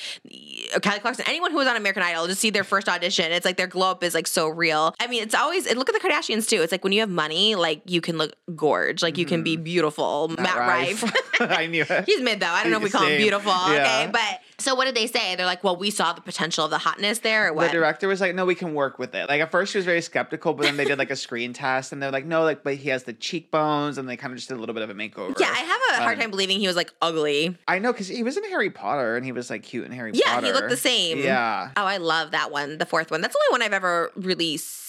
Kelly 0.81 0.99
Clarkson, 0.99 1.25
anyone 1.27 1.51
who 1.51 1.57
was 1.57 1.67
on 1.67 1.75
American 1.75 2.03
Idol, 2.03 2.27
just 2.27 2.41
see 2.41 2.49
their 2.49 2.63
first 2.63 2.89
audition. 2.89 3.31
It's 3.31 3.45
like 3.45 3.57
their 3.57 3.67
glow 3.67 3.91
up 3.91 4.03
is 4.03 4.13
like 4.13 4.27
so 4.27 4.47
real. 4.47 4.95
I 4.99 5.07
mean, 5.07 5.23
it's 5.23 5.35
always, 5.35 5.71
look 5.73 5.89
at 5.89 6.01
the 6.01 6.07
Kardashians 6.07 6.47
too. 6.47 6.61
It's 6.61 6.71
like 6.71 6.83
when 6.83 6.93
you 6.93 7.01
have 7.01 7.09
money, 7.09 7.55
like 7.55 7.81
you 7.85 8.01
can 8.01 8.17
look 8.17 8.35
gorge, 8.55 9.03
like 9.03 9.17
you 9.17 9.25
can 9.25 9.43
be 9.43 9.55
mm-hmm. 9.55 9.63
beautiful. 9.63 10.29
Matt, 10.29 10.39
Matt 10.39 10.57
Rife. 10.57 11.03
Rife. 11.03 11.13
I 11.41 11.65
knew 11.67 11.85
it. 11.87 12.05
He's 12.05 12.21
mid 12.21 12.39
though. 12.39 12.47
I 12.47 12.63
don't 12.63 12.71
know 12.71 12.77
if 12.77 12.83
we 12.83 12.89
call 12.89 13.01
Same. 13.01 13.13
him 13.13 13.17
beautiful. 13.17 13.51
Yeah. 13.51 14.03
Okay. 14.03 14.09
But 14.11 14.41
so 14.59 14.75
what 14.75 14.85
did 14.85 14.95
they 14.95 15.07
say? 15.07 15.35
They're 15.35 15.45
like, 15.45 15.63
well, 15.63 15.75
we 15.75 15.89
saw 15.89 16.13
the 16.13 16.21
potential 16.21 16.65
of 16.65 16.71
the 16.71 16.77
hotness 16.77 17.19
there? 17.19 17.53
The 17.53 17.69
director 17.69 18.07
was 18.07 18.21
like, 18.21 18.35
no, 18.35 18.45
we 18.45 18.55
can 18.55 18.73
work 18.73 18.99
with 18.99 19.15
it. 19.15 19.27
Like 19.27 19.41
at 19.41 19.51
first 19.51 19.71
she 19.71 19.77
was 19.77 19.85
very 19.85 20.01
skeptical, 20.13 20.53
but 20.53 20.63
then 20.63 20.77
they 20.77 20.85
did 20.85 20.99
like 20.99 21.09
a 21.09 21.15
screen 21.25 21.53
test, 21.53 21.91
and 21.91 22.01
they're 22.01 22.11
like, 22.11 22.25
no, 22.25 22.43
like, 22.43 22.63
but 22.63 22.75
he 22.75 22.89
has 22.89 23.03
the 23.03 23.13
cheekbones, 23.13 23.97
and 23.97 24.07
they 24.07 24.15
kind 24.15 24.31
of 24.31 24.37
just 24.37 24.47
did 24.47 24.57
a 24.57 24.59
little 24.59 24.75
bit 24.75 24.83
of 24.83 24.89
a 24.89 24.93
makeover. 24.93 25.37
Yeah, 25.39 25.49
I 25.49 25.59
have 25.59 25.81
a 25.91 26.03
hard 26.03 26.15
um, 26.15 26.21
time 26.21 26.31
believing 26.31 26.59
he 26.59 26.67
was 26.67 26.75
like 26.75 26.93
ugly. 27.01 27.57
I 27.67 27.79
know 27.79 27.91
because 27.91 28.07
he 28.07 28.21
was 28.21 28.37
in 28.37 28.43
Harry 28.45 28.69
Potter, 28.69 29.15
and 29.15 29.25
he 29.25 29.31
was 29.31 29.49
like 29.49 29.63
cute 29.63 29.85
in 29.85 29.91
Harry 29.91 30.11
yeah, 30.13 30.35
Potter. 30.35 30.45
Yeah, 30.45 30.53
he 30.53 30.59
looked 30.59 30.69
the 30.69 30.77
same. 30.77 31.17
Yeah. 31.17 31.71
Oh, 31.75 31.85
I 31.85 31.97
love 31.97 32.31
that 32.31 32.51
one, 32.51 32.77
the 32.77 32.85
fourth 32.85 33.09
one. 33.09 33.21
That's 33.21 33.33
the 33.33 33.43
only 33.49 33.59
one 33.59 33.65
I've 33.65 33.73
ever 33.73 34.11
really 34.15 34.57
seen, 34.57 34.82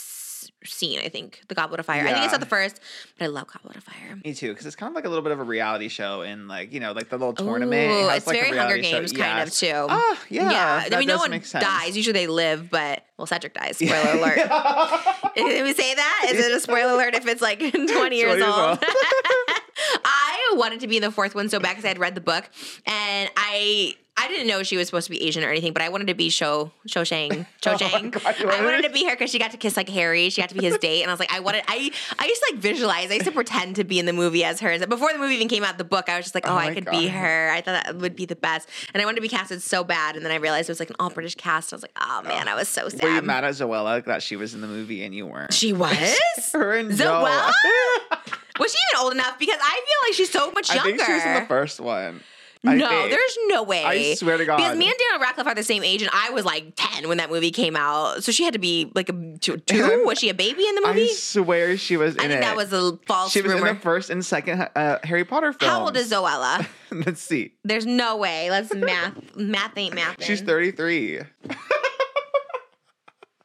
I 0.83 1.09
think, 1.09 1.43
The 1.49 1.55
Goblet 1.55 1.81
of 1.81 1.87
Fire. 1.87 2.05
Yeah. 2.05 2.11
I 2.11 2.13
think 2.15 2.25
it's 2.25 2.33
not 2.33 2.41
the 2.41 2.47
first, 2.47 2.81
but 3.19 3.25
I 3.25 3.29
love 3.29 3.47
Goblet 3.47 3.77
of 3.77 3.85
Fire. 3.85 4.19
Me 4.25 4.35
too, 4.35 4.51
because 4.51 4.67
it's 4.67 4.77
kind 4.77 4.91
of 4.91 4.95
like 4.95 5.05
a 5.05 5.09
little 5.09 5.23
bit 5.23 5.33
of 5.33 5.41
a 5.41 5.45
reality 5.45 5.89
show 5.89 6.23
in 6.23 6.49
like, 6.49 6.73
you 6.73 6.81
know, 6.81 6.93
like 6.93 7.09
the 7.09 7.19
little 7.19 7.35
tournament. 7.35 7.91
Ooh, 7.91 8.09
it 8.09 8.17
it's 8.17 8.27
like 8.27 8.39
very 8.39 8.57
Hunger 8.57 8.79
Games 8.79 9.13
show. 9.13 9.19
kind 9.19 9.39
yes. 9.39 9.63
of 9.63 9.69
too. 9.69 9.87
Oh, 9.91 10.19
yeah. 10.29 10.51
Yeah. 10.51 10.97
I 10.97 10.99
mean, 10.99 11.09
no 11.09 11.19
one 11.19 11.41
dies. 11.53 11.97
Usually 11.97 12.13
they 12.13 12.27
live, 12.27 12.71
but, 12.71 13.05
well, 13.19 13.27
Cedric 13.27 13.55
dies. 13.55 13.77
Spoiler 13.77 14.19
alert. 14.19 14.37
Did 15.37 15.65
we 15.65 15.75
say 15.75 15.95
that? 15.95 16.27
Is 16.31 16.47
it 16.47 16.53
a 16.53 16.61
spoiler 16.61 16.95
alert 16.95 17.15
if 17.15 17.27
it's 17.27 17.43
like 17.43 17.59
20 17.71 18.17
years 18.17 18.37
20 18.37 18.43
old? 18.43 18.79
I 20.05 20.55
wanted 20.57 20.81
to 20.81 20.87
be 20.87 20.97
in 20.97 21.03
the 21.03 21.11
fourth 21.11 21.35
one 21.35 21.49
so 21.49 21.59
bad 21.59 21.71
because 21.71 21.85
I 21.85 21.89
had 21.89 21.99
read 21.99 22.15
the 22.15 22.21
book 22.21 22.49
and 22.87 23.29
I 23.37 23.95
I 24.17 24.29
didn't 24.29 24.47
know 24.47 24.63
she 24.63 24.77
was 24.77 24.87
supposed 24.87 25.07
to 25.07 25.11
be 25.11 25.23
Asian 25.25 25.43
or 25.43 25.51
anything, 25.51 25.73
but 25.73 25.83
I 25.83 25.89
wanted 25.89 26.07
to 26.07 26.15
be 26.15 26.31
Cho 26.31 26.71
Cho 26.87 27.05
Chang. 27.05 27.47
Cho 27.61 27.73
oh 27.81 28.09
God, 28.11 28.23
I 28.25 28.65
wanted 28.65 28.83
to 28.83 28.91
be 28.91 29.05
her 29.05 29.11
because 29.11 29.31
she 29.31 29.41
got 29.41 29.51
to 29.51 29.57
kiss 29.57 29.77
like 29.77 29.89
Harry. 29.89 30.31
She 30.31 30.41
got 30.41 30.51
to 30.51 30.55
be 30.55 30.65
his 30.65 30.79
date, 30.79 31.03
and 31.03 31.11
I 31.11 31.13
was 31.13 31.19
like, 31.19 31.33
I 31.33 31.41
wanted. 31.41 31.65
I 31.67 31.91
I 32.19 32.27
used 32.27 32.43
to 32.43 32.53
like 32.53 32.61
visualize. 32.61 33.11
I 33.11 33.15
used 33.15 33.27
to 33.27 33.33
pretend 33.33 33.77
to 33.77 33.85
be 33.85 33.99
in 33.99 34.07
the 34.07 34.13
movie 34.13 34.45
as 34.45 34.61
her. 34.61 34.79
Before 34.87 35.13
the 35.13 35.19
movie 35.19 35.35
even 35.35 35.49
came 35.49 35.65
out, 35.65 35.79
the 35.79 35.85
book, 35.85 36.09
I 36.09 36.17
was 36.17 36.27
just 36.27 36.35
like, 36.35 36.47
oh, 36.47 36.53
oh 36.53 36.57
I 36.57 36.73
could 36.73 36.85
God. 36.85 36.93
be 36.93 37.09
her. 37.09 37.51
I 37.51 37.61
thought 37.61 37.85
that 37.85 37.97
would 37.97 38.15
be 38.15 38.25
the 38.25 38.37
best, 38.37 38.69
and 38.93 39.03
I 39.03 39.05
wanted 39.05 39.17
to 39.17 39.23
be 39.23 39.29
casted 39.29 39.63
so 39.63 39.83
bad, 39.83 40.15
and 40.15 40.25
then 40.25 40.31
I 40.31 40.37
realized 40.37 40.69
it 40.69 40.73
was 40.73 40.81
like 40.81 40.91
an 40.91 40.97
all 41.01 41.11
British 41.11 41.35
cast. 41.35 41.73
I 41.73 41.77
was 41.77 41.83
like, 41.83 41.97
oh 42.01 42.23
man, 42.23 42.47
I 42.47 42.55
was 42.55 42.69
so 42.69 42.89
sad. 42.89 43.03
Were 43.03 43.17
you 43.17 43.23
mad 43.23 43.43
at 43.43 43.55
Zoella 43.55 44.05
that 44.05 44.23
she 44.23 44.37
was 44.37 44.55
in 44.55 44.61
the 44.61 44.69
movie 44.69 45.05
and 45.05 45.13
you 45.13 45.27
weren't? 45.27 45.53
She 45.53 45.73
was. 45.73 45.91
her 46.53 46.75
and 46.75 46.93
Zoella. 46.93 47.51
was 48.61 48.73
she 48.73 48.79
even 48.93 49.05
old 49.05 49.13
enough? 49.13 49.39
Because 49.41 49.59
I 49.61 49.71
feel 49.71 50.09
like 50.09 50.15
she's 50.15 50.31
so 50.31 50.53
much 50.53 50.73
younger. 50.73 50.89
I 50.89 50.97
think 50.97 51.05
she 51.05 51.13
was 51.13 51.25
in 51.25 51.35
the 51.35 51.47
first 51.47 51.81
one. 51.81 52.21
I 52.67 52.77
no, 52.77 52.89
think. 52.89 53.11
there's 53.11 53.39
no 53.49 53.63
way. 53.63 53.85
I 53.85 54.15
swear 54.15 54.39
to 54.39 54.45
God. 54.47 54.57
Because 54.57 54.77
me 54.77 54.87
and 54.87 54.95
Daniel 54.99 55.21
Radcliffe 55.21 55.47
are 55.47 55.55
the 55.55 55.63
same 55.63 55.85
age, 55.85 56.01
and 56.01 56.11
I 56.15 56.31
was 56.31 56.45
like 56.45 56.73
10 56.77 57.09
when 57.09 57.19
that 57.19 57.31
movie 57.31 57.51
came 57.51 57.77
out. 57.77 58.25
So 58.25 58.33
she 58.33 58.43
had 58.45 58.55
to 58.55 58.59
be 58.59 58.91
like 58.95 59.09
a 59.11 59.37
two. 59.39 59.61
Was 60.07 60.19
she 60.19 60.31
a 60.31 60.35
baby 60.35 60.67
in 60.67 60.75
the 60.75 60.81
movie? 60.87 61.03
I 61.03 61.13
swear 61.13 61.77
she 61.77 61.97
was 61.97 62.15
in 62.15 62.21
I 62.21 62.29
think 62.29 62.39
it. 62.39 62.41
that 62.41 62.57
was 62.57 62.73
a 62.73 62.97
false 63.07 63.33
She 63.33 63.43
was 63.43 63.53
rumor. 63.53 63.69
in 63.69 63.75
the 63.75 63.81
first 63.81 64.09
and 64.11 64.25
second 64.25 64.69
uh, 64.75 64.99
Harry 65.05 65.25
Potter 65.25 65.53
film. 65.53 65.71
How 65.71 65.83
old 65.85 65.97
is 65.97 66.11
Zoella? 66.11 66.67
Let's 66.91 67.21
see. 67.21 67.53
There's 67.65 67.87
no 67.87 68.17
way. 68.17 68.51
Let's 68.51 68.75
math. 68.75 69.37
math 69.37 69.77
ain't 69.77 69.95
math. 69.95 70.23
She's 70.25 70.41
33. 70.41 71.21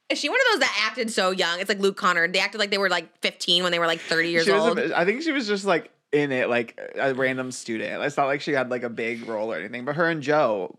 Is 0.09 0.17
she 0.17 0.27
one 0.27 0.39
of 0.39 0.45
those 0.53 0.59
that 0.61 0.87
acted 0.89 1.11
so 1.11 1.29
young? 1.29 1.59
It's 1.59 1.69
like 1.69 1.79
Luke 1.79 1.95
Connor. 1.95 2.27
They 2.27 2.39
acted 2.39 2.57
like 2.57 2.71
they 2.71 2.79
were 2.79 2.89
like 2.89 3.15
15 3.21 3.61
when 3.61 3.71
they 3.71 3.77
were 3.77 3.85
like 3.85 3.99
30 3.99 4.29
years 4.29 4.49
old. 4.49 4.79
A, 4.79 4.97
I 4.97 5.05
think 5.05 5.21
she 5.21 5.31
was 5.31 5.45
just 5.47 5.65
like 5.65 5.91
in 6.11 6.31
it 6.31 6.49
like 6.49 6.79
a 6.95 7.13
random 7.13 7.51
student. 7.51 8.03
It's 8.03 8.17
not 8.17 8.25
like 8.25 8.41
she 8.41 8.51
had 8.51 8.69
like 8.69 8.83
a 8.83 8.89
big 8.89 9.27
role 9.27 9.51
or 9.51 9.57
anything, 9.57 9.85
but 9.85 9.95
her 9.95 10.09
and 10.09 10.21
Joe 10.21 10.77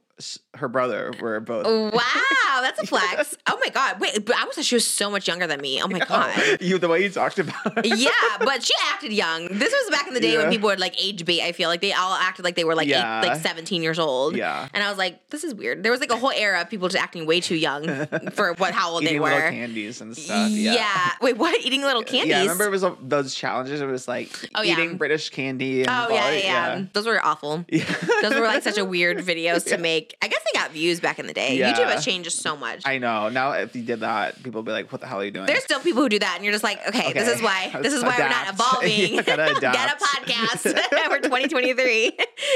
her 0.55 0.69
brother 0.69 1.13
were 1.21 1.39
both. 1.41 1.65
Wow, 1.65 2.61
that's 2.61 2.81
a 2.81 2.87
flex. 2.87 3.37
oh 3.47 3.59
my 3.63 3.71
god, 3.71 4.01
wait, 4.01 4.25
but 4.25 4.37
I 4.37 4.45
was 4.45 4.57
like, 4.57 4.67
she 4.67 4.75
was 4.75 4.87
so 4.87 5.11
much 5.11 5.29
younger 5.29 5.47
than 5.47 5.61
me. 5.61 5.81
Oh 5.83 5.89
my 5.89 6.01
god, 6.01 6.35
you 6.61 6.79
the 6.79 6.89
way 6.89 7.03
you 7.03 7.11
talked 7.11 7.39
about. 7.39 7.79
It. 7.85 7.99
yeah, 7.99 8.11
but 8.39 8.63
she 8.63 8.75
acted 8.89 9.13
young. 9.13 9.47
This 9.47 9.73
was 9.73 9.91
back 9.91 10.09
in 10.09 10.15
the 10.15 10.21
day 10.21 10.33
yeah. 10.33 10.39
when 10.39 10.51
people 10.51 10.69
would 10.69 10.81
like 10.81 11.01
age 11.03 11.25
bait. 11.25 11.43
I 11.43 11.53
feel 11.53 11.69
like 11.69 11.81
they 11.81 11.93
all 11.93 12.15
acted 12.15 12.45
like 12.45 12.57
they 12.57 12.65
were 12.65 12.75
like 12.75 12.89
yeah. 12.89 13.21
eight, 13.21 13.29
like 13.29 13.41
seventeen 13.41 13.83
years 13.83 13.99
old. 13.99 14.37
Yeah, 14.37 14.69
and 14.75 14.83
I 14.83 14.89
was 14.89 14.99
like, 14.99 15.29
this 15.31 15.45
is 15.45 15.55
weird. 15.55 15.83
There 15.83 15.93
was 15.93 16.01
like 16.01 16.11
a 16.11 16.17
whole 16.17 16.33
era 16.33 16.61
of 16.61 16.71
people 16.71 16.89
just 16.89 17.03
acting 17.03 17.27
way 17.27 17.41
too 17.41 17.57
young 17.57 18.07
for 18.33 18.55
what 18.55 18.75
how 18.75 18.91
old 18.91 19.03
Eating 19.03 19.15
they 19.15 19.21
were. 19.21 19.31
Little 19.31 19.51
candies 19.51 20.01
and 20.01 20.17
stuff. 20.17 20.51
Yeah. 20.51 20.75
yeah. 20.75 21.11
Wait, 21.21 21.37
what? 21.37 21.65
Eating 21.65 21.83
little 21.83 22.03
candies? 22.03 22.31
Yeah, 22.31 22.39
I 22.39 22.43
remember 22.43 22.65
it 22.65 22.71
was 22.71 22.85
those 23.03 23.35
challenges. 23.35 23.81
It 23.81 23.87
was 23.87 24.09
like 24.09 24.31
oh, 24.55 24.65
eating 24.65 24.97
British 24.97 25.31
candy. 25.31 25.87
oh 25.87 26.09
yeah, 26.11 26.31
yeah, 26.31 26.39
yeah, 26.39 26.85
Those 26.93 27.07
were 27.07 27.25
awful. 27.25 27.65
Those 27.71 28.35
were 28.35 28.47
like 28.47 28.63
such 28.63 28.79
a 28.79 28.85
weird 28.85 29.19
videos 29.19 29.67
to 29.69 29.79
make. 29.79 30.10
I 30.23 30.28
guess 30.28 30.41
they 30.45 30.59
got 30.59 30.70
views 30.70 31.01
back 31.01 31.19
in 31.19 31.27
the 31.27 31.32
day. 31.32 31.57
Yeah. 31.57 31.73
YouTube 31.73 31.91
has 31.91 32.05
changed 32.05 32.32
so 32.32 32.57
much. 32.57 32.82
I 32.85 32.99
know. 32.99 33.28
Now 33.28 33.53
if 33.53 33.74
you 33.74 33.82
did 33.82 34.01
that, 34.01 34.43
people 34.43 34.61
would 34.61 34.66
be 34.66 34.73
like, 34.73 34.91
"What 34.93 35.01
the 35.01 35.07
hell 35.07 35.20
are 35.20 35.24
you 35.24 35.31
doing?" 35.31 35.47
There's 35.47 35.65
still 35.65 35.81
people 35.81 36.03
who 36.03 36.09
do 36.09 36.19
that, 36.19 36.35
and 36.37 36.45
you're 36.45 36.53
just 36.53 36.65
like, 36.65 36.87
"Okay, 36.89 37.11
okay. 37.11 37.12
this 37.12 37.28
is 37.28 37.43
why. 37.43 37.70
This 37.81 37.95
is 37.95 38.03
why 38.03 38.16
we're 38.19 38.28
not 38.28 38.49
evolving. 38.53 39.16
Get 39.24 39.39
a 39.39 39.97
podcast 39.97 40.65
we're 41.09 41.20
2023." 41.20 42.12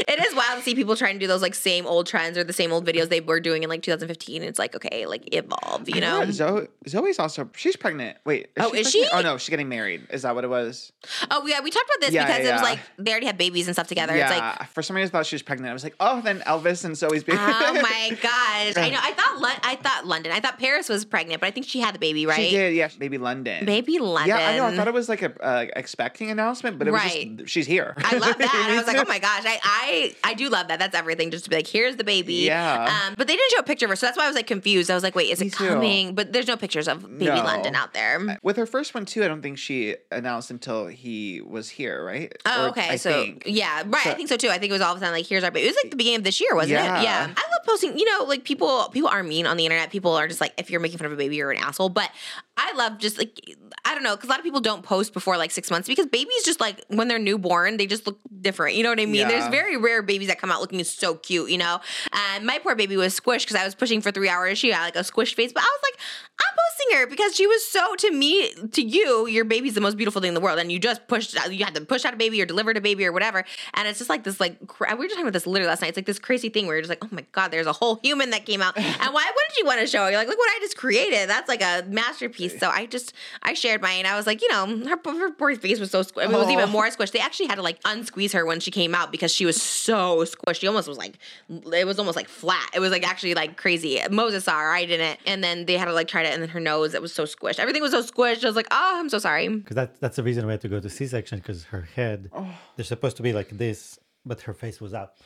it 0.09 0.27
is 0.27 0.35
wild 0.35 0.59
to 0.59 0.63
see 0.63 0.75
people 0.75 0.97
trying 0.97 1.15
to 1.15 1.19
do 1.19 1.27
those 1.27 1.43
like 1.43 1.55
same 1.55 1.87
old 1.87 2.07
trends 2.07 2.37
or 2.37 2.45
the 2.45 2.53
same 2.53 2.73
old 2.73 2.87
videos 2.87 3.09
they 3.09 3.21
were 3.21 3.41
doing 3.41 3.63
in 3.63 3.69
like 3.69 3.83
2015. 3.83 4.43
It's 4.43 4.59
like, 4.59 4.75
okay, 4.77 5.07
like 5.07 5.35
evolve, 5.35 5.89
you 5.89 6.01
know? 6.01 6.31
Zoe, 6.31 6.69
Zoe's 6.89 7.19
also 7.19 7.49
she's 7.57 7.77
pregnant. 7.77 8.19
Wait, 8.25 8.51
is 8.57 8.65
oh, 8.65 8.73
she 8.73 8.79
is 8.81 8.93
pregnant? 8.93 9.11
she? 9.13 9.17
Oh 9.17 9.23
no, 9.23 9.39
she's 9.39 9.49
getting 9.51 9.69
married. 9.69 10.07
Is 10.11 10.23
that 10.23 10.35
what 10.35 10.45
it 10.45 10.51
was? 10.51 10.93
Oh 11.31 11.47
yeah, 11.47 11.61
we 11.61 11.71
talked 11.71 11.89
about 11.89 12.07
this 12.07 12.15
yeah, 12.15 12.27
because 12.27 12.45
yeah, 12.45 12.51
it 12.51 12.53
was 12.53 12.63
like 12.63 12.79
they 12.99 13.11
already 13.11 13.27
have 13.27 13.39
babies 13.39 13.67
and 13.67 13.75
stuff 13.75 13.89
together. 13.89 14.17
Yeah, 14.17 14.31
it's 14.31 14.41
like 14.41 14.69
for 14.69 14.83
some 14.83 14.97
reason 14.97 15.09
I 15.09 15.19
thought 15.19 15.27
she 15.27 15.35
was 15.35 15.43
pregnant. 15.43 15.71
I 15.71 15.73
was 15.73 15.85
like, 15.85 15.97
oh, 16.01 16.21
then 16.21 16.41
Elvis 16.41 16.85
and 16.85 16.97
Zoe's 16.97 17.25
baby. 17.25 17.39
Oh 17.47 17.75
my 17.75 18.17
gosh, 18.23 18.77
I 18.77 18.91
know. 18.91 18.99
I 19.01 19.13
thought 19.13 19.61
I 19.63 19.77
thought 19.77 20.07
London. 20.07 20.33
I 20.33 20.41
thought 20.41 20.59
Paris 20.59 20.89
was 20.89 21.05
pregnant, 21.05 21.41
but 21.41 21.47
I 21.47 21.51
think 21.51 21.67
she 21.67 21.81
had 21.81 21.95
the 21.95 21.99
baby, 21.99 22.27
right? 22.27 22.49
She 22.49 22.51
did. 22.51 22.75
Yeah, 22.75 22.89
baby 22.99 23.19
London. 23.19 23.65
Baby 23.65 23.99
London. 23.99 24.37
Yeah, 24.37 24.49
I 24.49 24.57
know. 24.57 24.67
I 24.67 24.77
thought 24.77 24.89
it 24.89 24.95
was 24.95 25.09
like 25.09 25.23
a 25.23 25.43
uh, 25.43 25.67
expecting 25.77 26.31
announcement, 26.31 26.79
but 26.79 26.89
it 26.89 26.93
right. 26.93 27.29
was 27.31 27.39
just 27.39 27.51
she's 27.51 27.67
here. 27.67 27.95
I 27.99 28.17
love 28.17 28.39
that. 28.39 28.69
I 28.71 28.77
was 28.77 28.87
like, 28.87 28.97
oh 28.97 29.05
my 29.09 29.19
gosh, 29.19 29.45
I, 29.45 29.59
I 29.63 30.15
I 30.25 30.35
do 30.35 30.49
love 30.49 30.69
that. 30.69 30.79
That's 30.79 30.95
everything. 30.95 31.31
Just 31.31 31.45
to 31.45 31.51
be 31.51 31.57
like, 31.57 31.67
here's 31.67 31.97
the 31.97 32.05
baby. 32.05 32.35
Yeah. 32.35 32.85
Um, 33.07 33.15
but 33.17 33.27
they 33.27 33.37
didn't 33.37 33.53
show 33.53 33.61
a 33.61 33.65
picture 33.65 33.87
of 33.87 33.91
her, 33.91 33.97
so 33.97 34.07
that's 34.07 34.17
why 34.17 34.25
I 34.25 34.29
was 34.29 34.37
like 34.37 34.47
confused. 34.47 34.91
I 34.91 34.95
was 34.95 35.03
like, 35.03 35.15
wait, 35.15 35.31
is 35.31 35.41
Me 35.41 35.49
it 35.49 35.53
coming? 35.53 36.09
Too. 36.09 36.15
But 36.15 36.33
there's 36.33 36.47
no 36.47 36.57
pictures 36.57 36.89
of 36.89 37.03
baby 37.19 37.27
no. 37.27 37.45
London 37.45 37.75
out 37.75 37.95
there. 37.95 38.39
With 38.43 38.57
her 38.57 38.67
first 38.67 38.95
one 38.95 39.05
too, 39.05 39.25
I 39.25 39.29
don't 39.29 39.43
think 39.43 39.59
she 39.59 39.97
announced 40.11 40.51
until 40.51 40.87
he 40.87 41.41
was 41.41 41.69
here, 41.69 42.05
right? 42.05 42.33
Oh, 42.47 42.67
or, 42.67 42.69
okay. 42.71 42.89
I 42.91 42.97
so 42.97 43.13
think. 43.13 43.45
yeah, 43.47 43.83
right. 43.87 44.03
So, 44.05 44.11
I 44.11 44.15
think 44.15 44.29
so 44.29 44.37
too. 44.37 44.49
I 44.49 44.59
think 44.59 44.71
it 44.71 44.73
was 44.73 44.83
all 44.83 44.93
of 44.93 44.99
a 44.99 45.01
sudden 45.01 45.15
like, 45.15 45.27
here's 45.27 45.45
our 45.45 45.51
baby. 45.51 45.67
It 45.67 45.71
was 45.71 45.77
like 45.83 45.91
the 45.91 45.97
beginning 45.97 46.19
of 46.19 46.25
this 46.25 46.41
year, 46.41 46.55
wasn't 46.55 46.73
yeah. 46.73 47.01
it? 47.01 47.05
Yeah. 47.05 47.34
I 47.37 47.41
love 47.41 47.67
posting. 47.67 47.99
You 47.99 48.05
know, 48.05 48.25
like 48.25 48.45
people 48.45 48.89
people 48.93 49.09
are 49.09 49.23
mean 49.23 49.47
on 49.47 49.57
the 49.57 49.65
internet. 49.65 49.91
People 49.91 50.15
are 50.15 50.29
just 50.29 50.41
like, 50.41 50.55
if 50.59 50.71
you're 50.71 50.81
making 50.81 50.99
fun 50.99 51.07
of 51.07 51.13
a 51.13 51.17
baby, 51.17 51.37
you're 51.37 51.51
an 51.51 51.59
asshole. 51.59 51.89
But 51.89 52.11
I 52.57 52.73
love 52.75 52.99
just 52.99 53.19
like 53.19 53.41
I 53.85 53.95
don't 53.95 54.05
know 54.05 54.15
because 54.15 54.29
a 54.29 54.31
lot 54.31 54.39
of 54.39 54.45
people 54.45 54.61
don't 54.61 54.83
post 54.83 55.13
before 55.13 55.37
like 55.37 55.51
six 55.51 55.71
months 55.71 55.89
because 55.89 56.07
babies 56.07 56.45
just 56.45 56.61
like 56.61 56.85
when 56.89 57.09
they're 57.09 57.19
newborn 57.19 57.77
they 57.77 57.87
just 57.87 58.07
look 58.07 58.19
different. 58.41 58.77
You 58.77 58.85
know 58.85 58.91
what 58.91 59.01
I 59.01 59.07
mean? 59.07 59.17
Yeah. 59.17 59.29
There's 59.29 59.49
very 59.49 59.77
rare 59.77 60.03
babies 60.03 60.29
that 60.29 60.39
come 60.41 60.53
out 60.53 60.61
looking 60.61 60.83
so 60.85 61.17
cute. 61.17 61.51
You 61.51 61.59
know, 61.59 61.81
and 62.13 62.47
my 62.47 62.59
poor 62.59 62.77
baby 62.77 62.97
was 62.97 63.19
squished 63.19 63.43
because 63.43 63.57
I 63.57 63.65
was 63.65 63.75
pushing 63.75 64.01
for 64.01 64.13
three 64.13 64.29
hours. 64.29 64.59
She 64.59 64.71
had 64.71 64.85
like 64.85 64.97
a 64.97 65.01
squished 65.01 65.35
face, 65.35 65.53
but 65.53 65.63
I 65.63 65.67
was 65.67 65.81
like, 65.83 66.01
I'm 66.41 66.57
posting 66.71 66.99
her 66.99 67.07
because 67.07 67.35
she 67.35 67.47
was 67.47 67.65
so 67.67 67.95
to 67.97 68.13
me 68.13 68.53
to 68.73 68.83
you 68.83 69.27
your 69.27 69.45
baby's 69.45 69.75
the 69.75 69.81
most 69.81 69.97
beautiful 69.97 70.21
thing 70.21 70.29
in 70.29 70.35
the 70.35 70.41
world, 70.41 70.59
and 70.59 70.71
you 70.71 70.79
just 70.79 71.07
pushed 71.09 71.35
you 71.51 71.65
had 71.65 71.75
to 71.75 71.81
push 71.81 72.05
out 72.05 72.15
a 72.15 72.17
baby 72.17 72.41
or 72.41 72.47
delivered 72.47 72.77
a 72.77 72.81
baby 72.81 73.05
or 73.05 73.13
whatever, 73.13 73.45
and 73.75 73.89
it's 73.89 73.99
just 73.99 74.11
like 74.11 74.23
this 74.25 74.39
like 74.39 74.65
cra- 74.69 74.91
we 74.93 74.99
were 74.99 75.05
just 75.05 75.15
talking 75.15 75.25
about 75.27 75.33
this 75.33 75.47
literally 75.47 75.69
last 75.69 75.83
night. 75.83 75.89
It's 75.89 75.99
like 75.99 76.07
this 76.07 76.19
crazy 76.19 76.51
thing 76.51 76.67
where 76.67 76.77
you're 76.77 76.83
just 76.83 76.91
like, 76.91 77.05
oh 77.05 77.09
my 77.11 77.25
god, 77.33 77.49
there's 77.49 77.67
a 77.67 77.73
whole 77.73 77.99
human 78.03 78.31
that 78.31 78.47
came 78.47 78.63
out, 78.63 78.77
and 78.79 79.15
why 79.15 79.25
wouldn't 79.25 79.59
you 79.59 79.67
want 79.67 79.81
to 79.81 79.87
show? 79.87 80.07
You're 80.07 80.19
like, 80.19 80.29
look 80.29 80.39
what 80.39 80.51
I 80.51 80.59
just 80.61 80.77
created. 80.77 81.29
That's 81.29 81.49
like 81.49 81.63
a 81.63 81.85
masterpiece. 81.89 82.44
So 82.49 82.69
I 82.71 82.87
just 82.87 83.13
I 83.43 83.55
shared 83.55 83.81
mine. 83.83 84.07
I 84.07 84.17
was 84.17 84.27
like, 84.27 84.43
you 84.43 84.49
know, 84.49 84.67
her, 84.89 84.99
her 85.05 85.31
poor 85.33 85.55
face 85.57 85.79
was 85.81 85.91
so 85.91 86.01
squished. 86.03 86.25
It 86.25 86.31
was 86.31 86.49
even 86.51 86.65
Oh. 86.69 86.73
more 86.73 86.87
squished. 86.89 87.13
They 87.13 87.19
actually 87.21 87.47
had 87.47 87.57
to 87.57 87.63
like 87.63 87.83
unsqueeze 87.85 88.33
her 88.33 88.45
when 88.47 88.61
she 88.61 88.71
came 88.71 88.95
out 88.95 89.11
because 89.13 89.33
she 89.33 89.45
was 89.47 89.61
so 89.61 90.25
squished. 90.25 90.61
She 90.61 90.67
almost 90.67 90.89
was 90.89 90.99
like, 90.99 91.19
it 91.49 91.87
was 91.87 91.99
almost 91.99 92.17
like 92.17 92.29
flat. 92.29 92.71
It 92.75 92.81
was 92.81 92.91
like 92.91 93.07
actually 93.09 93.35
like 93.35 93.57
crazy. 93.57 94.01
Moses 94.11 94.45
saw 94.45 94.59
her, 94.59 94.73
I 94.73 94.85
didn't, 94.85 95.19
and 95.27 95.43
then 95.45 95.67
they 95.67 95.77
had 95.77 95.87
to 95.87 95.93
like 95.93 96.09
try 96.09 96.23
to, 96.23 96.29
and 96.29 96.43
then 96.43 96.49
her 96.51 96.61
nose, 96.61 96.95
it 96.95 97.03
was 97.03 97.13
so 97.15 97.25
squished. 97.25 97.59
Everything 97.59 97.83
was 97.83 97.93
so 97.93 98.03
squished. 98.03 98.45
I 98.45 98.47
was 98.49 98.57
like, 98.57 98.69
oh, 98.71 98.93
I'm 98.99 99.09
so 99.09 99.19
sorry. 99.19 99.49
Because 99.49 99.77
that, 99.77 100.01
that's 100.01 100.17
the 100.17 100.23
reason 100.23 100.47
we 100.47 100.53
had 100.53 100.61
to 100.63 100.69
go 100.69 100.81
to 100.81 100.89
C-section 100.91 101.39
because 101.39 101.65
her 101.65 101.83
head, 101.95 102.31
Oh. 102.33 102.49
they're 102.77 102.85
supposed 102.85 103.17
to 103.19 103.23
be 103.23 103.33
like 103.33 103.51
this, 103.51 103.99
but 104.27 104.41
her 104.43 104.55
face 104.55 104.81
was 104.81 104.95
up. 104.95 105.19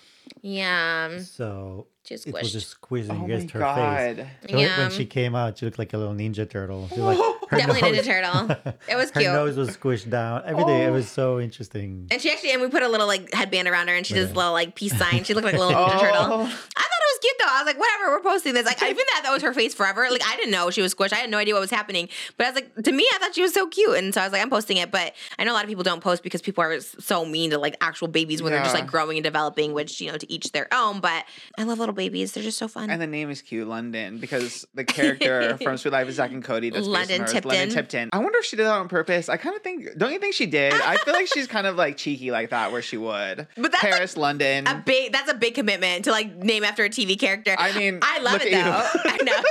Yeah, 0.43 1.19
So 1.21 1.87
She's 2.05 2.27
it 2.27 2.35
was 2.35 2.53
just 2.53 2.69
squeezing 2.69 3.13
Oh 3.13 3.19
my 3.21 3.25
against 3.25 3.51
her 3.53 3.61
god. 3.61 4.17
face. 4.17 4.27
So 4.49 4.57
when- 4.57 4.59
Yeah. 4.67 4.79
when 4.79 4.91
she 4.91 5.07
came 5.07 5.35
out, 5.35 5.57
she 5.59 5.65
looked 5.65 5.79
like 5.79 5.93
a 5.95 5.99
little 5.99 6.15
ninja 6.15 6.49
turtle. 6.49 6.89
She 6.95 7.01
like, 7.01 7.19
her 7.49 7.57
definitely 7.59 7.81
nose, 7.93 8.01
Ninja 8.01 8.05
Turtle. 8.05 8.75
It 8.91 8.97
was 8.97 9.11
cute. 9.11 9.25
Her 9.27 9.33
nose 9.33 9.57
was 9.57 9.71
squished 9.77 10.11
down. 10.11 10.43
Everything. 10.45 10.83
It 10.83 10.89
Oh. 10.89 10.93
was 10.93 11.09
so 11.11 11.41
interesting. 11.41 12.09
And 12.11 12.21
she 12.21 12.31
actually, 12.31 12.53
and 12.53 12.61
we 12.61 12.69
put 12.69 12.83
a 12.83 12.89
little 12.89 13.07
like 13.07 13.33
headband 13.33 13.69
around 13.69 13.89
her, 13.89 13.95
and 13.95 14.07
she 14.07 14.13
did 14.15 14.25
this 14.25 14.31
Yeah. 14.33 14.37
little 14.37 14.53
like 14.53 14.75
peace 14.75 14.97
sign. 14.99 15.25
She 15.25 15.33
looked 15.35 15.47
like 15.47 15.55
a 15.55 15.59
little 15.59 15.73
Ninja 15.81 15.97
Oh. 15.97 16.01
Turtle. 16.01 16.43
I 16.43 16.47
thought 16.47 16.98
it 16.98 16.98
was 17.19 17.21
cute 17.21 17.35
though. 17.39 17.47
I 17.49 17.63
was 17.63 17.67
like, 17.67 17.79
whatever, 17.79 18.11
we're 18.11 18.21
posting 18.21 18.55
this. 18.55 18.67
Like, 18.67 18.83
even 18.83 18.97
that 18.97 19.23
that 19.25 19.33
was 19.33 19.43
her 19.43 19.53
face 19.53 19.75
forever. 19.75 20.07
Like, 20.11 20.23
I 20.27 20.37
didn't 20.37 20.51
know 20.51 20.71
she 20.71 20.83
was 20.83 20.95
squished. 20.95 21.13
I 21.13 21.17
had 21.17 21.31
no 21.31 21.39
idea 21.39 21.55
what 21.55 21.61
was 21.61 21.71
happening. 21.71 22.09
But 22.37 22.47
I 22.47 22.51
was 22.51 22.55
like, 22.57 22.75
to 22.85 22.93
me, 22.93 23.07
I 23.15 23.19
thought 23.19 23.35
she 23.35 23.43
was 23.43 23.53
so 23.53 23.67
cute, 23.67 23.97
and 23.97 24.15
so 24.15 24.21
I 24.21 24.25
was 24.25 24.33
like, 24.33 24.43
I'm 24.43 24.51
posting 24.51 24.77
it. 24.77 24.91
But 24.91 25.15
I 25.39 25.45
know 25.45 25.53
a 25.53 25.55
lot 25.55 25.65
of 25.65 25.69
people 25.69 25.85
don't 25.85 26.01
post 26.01 26.23
because 26.23 26.43
people 26.43 26.63
are 26.63 26.81
so 26.81 27.25
mean 27.25 27.51
to 27.51 27.59
like 27.59 27.77
actual 27.81 28.09
babies 28.09 28.43
when 28.43 28.53
they're 28.53 28.63
just 28.63 28.75
like 28.75 28.87
growing 28.87 29.17
and 29.17 29.25
developing, 29.25 29.73
which 29.73 30.01
you 30.01 30.11
know, 30.11 30.19
to 30.19 30.33
each 30.33 30.53
their 30.53 30.69
own. 30.73 31.01
But 31.01 31.25
I 31.59 31.65
love 31.65 31.79
little 31.79 31.95
babies. 31.95 32.33
They're 32.33 32.43
just 32.43 32.59
so 32.59 32.69
fun. 32.69 32.91
And 32.91 33.01
the 33.01 33.07
name 33.07 33.31
is 33.31 33.43
cute, 33.43 33.69
London, 33.69 34.19
because 34.19 34.67
the 34.75 34.85
character 34.99 35.57
from 35.59 35.77
Suite 35.77 35.93
Life 35.93 36.09
of 36.09 36.15
Zack 36.15 36.31
and 36.31 36.45
Cody 36.45 36.71
that's 36.71 36.87
London 36.87 37.23
is 37.23 37.33
Tipton. 37.33 37.51
London 37.51 37.71
Tipton. 37.71 38.11
I 38.13 38.19
wonder 38.19 38.39
if 38.39 38.45
she 38.45 38.57
did 38.57 38.65
that 38.65 38.73
on 38.73 38.89
purpose. 38.89 39.29
I 39.29 39.37
kind 39.37 39.57
of 39.57 39.63
think. 39.63 39.97
Don't 39.97 40.13
you 40.13 40.19
think 40.19 40.35
she 40.35 40.47
did? 40.47 40.73
I 40.75 40.97
feel 40.97 41.15
like 41.15 41.27
she's 41.27 41.47
kind 41.47 41.67
of 41.67 41.77
like 41.77 41.97
cheeky 41.97 42.31
like 42.31 42.51
that, 42.51 42.73
where 42.73 42.83
she 42.83 42.97
would. 42.97 43.47
But 43.57 43.73
that's, 43.73 43.81
Paris, 43.81 44.17
London. 44.17 44.67
a 44.67 44.83
big 44.85 45.13
that's 45.13 45.31
a 45.31 45.35
big 45.35 45.55
commitment 45.55 46.05
to 46.05 46.11
like 46.11 46.35
name 46.37 46.65
after 46.65 46.85
a 46.85 46.91
TV 46.91 47.08
character. 47.17 47.55
I 47.59 47.77
mean, 47.77 48.01
I 48.03 48.21
love 48.21 48.41
it 48.43 48.53
though. 48.53 49.01
I 49.11 49.19
know. 49.23 49.43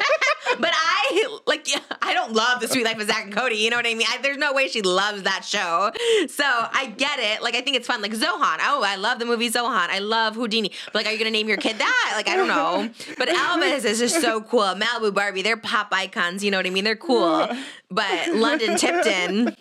but 0.59 0.71
I 0.73 1.39
like 1.45 1.71
yeah, 1.71 1.79
I 2.01 2.13
don't 2.13 2.34
love 2.34 2.61
the 2.61 2.67
Suite 2.67 2.85
Life 2.85 2.99
of 2.99 3.07
Zack 3.07 3.25
and 3.25 3.34
Cody. 3.35 3.57
You 3.57 3.69
know 3.69 3.77
what 3.77 3.88
I 3.88 3.93
mean? 3.93 4.07
I, 4.09 4.19
there's 4.21 4.38
no 4.38 4.53
way 4.53 4.67
she 4.67 4.81
loves 4.81 5.23
that 5.23 5.43
show. 5.45 5.91
So 6.27 6.43
I 6.45 6.93
get 6.97 7.19
it. 7.19 7.41
Like 7.41 7.55
I 7.55 7.61
think 7.61 7.75
it's 7.75 7.88
fun. 7.88 8.01
Like 8.01 8.13
Zohan. 8.13 8.57
Oh, 8.61 8.84
I 8.85 8.95
love 8.95 9.19
the 9.19 9.25
movie 9.25 9.49
Zohan. 9.49 9.89
I 9.89 9.99
love 9.99 10.35
Houdini. 10.35 10.71
But 10.88 10.95
like, 10.95 11.07
are 11.07 11.11
you 11.11 11.17
gonna 11.17 11.31
name 11.31 11.47
your 11.47 11.57
kid 11.57 11.77
that? 11.79 12.13
Like 12.15 12.29
I 12.29 12.35
don't 12.35 12.47
know. 12.47 12.89
But 13.17 13.29
Elvis 13.29 13.85
is 13.85 13.99
just 13.99 14.21
so 14.21 14.41
cool. 14.41 14.61
Malibu 14.61 15.13
Barbie. 15.13 15.41
They're 15.41 15.57
pop 15.57 15.89
icons. 15.91 16.43
You 16.43 16.51
know 16.51 16.57
what 16.57 16.67
I 16.67 16.69
mean? 16.69 16.84
They're 16.84 16.95
cool. 16.95 17.47
But 17.89 18.34
London 18.34 18.77
Tipton 18.77 19.55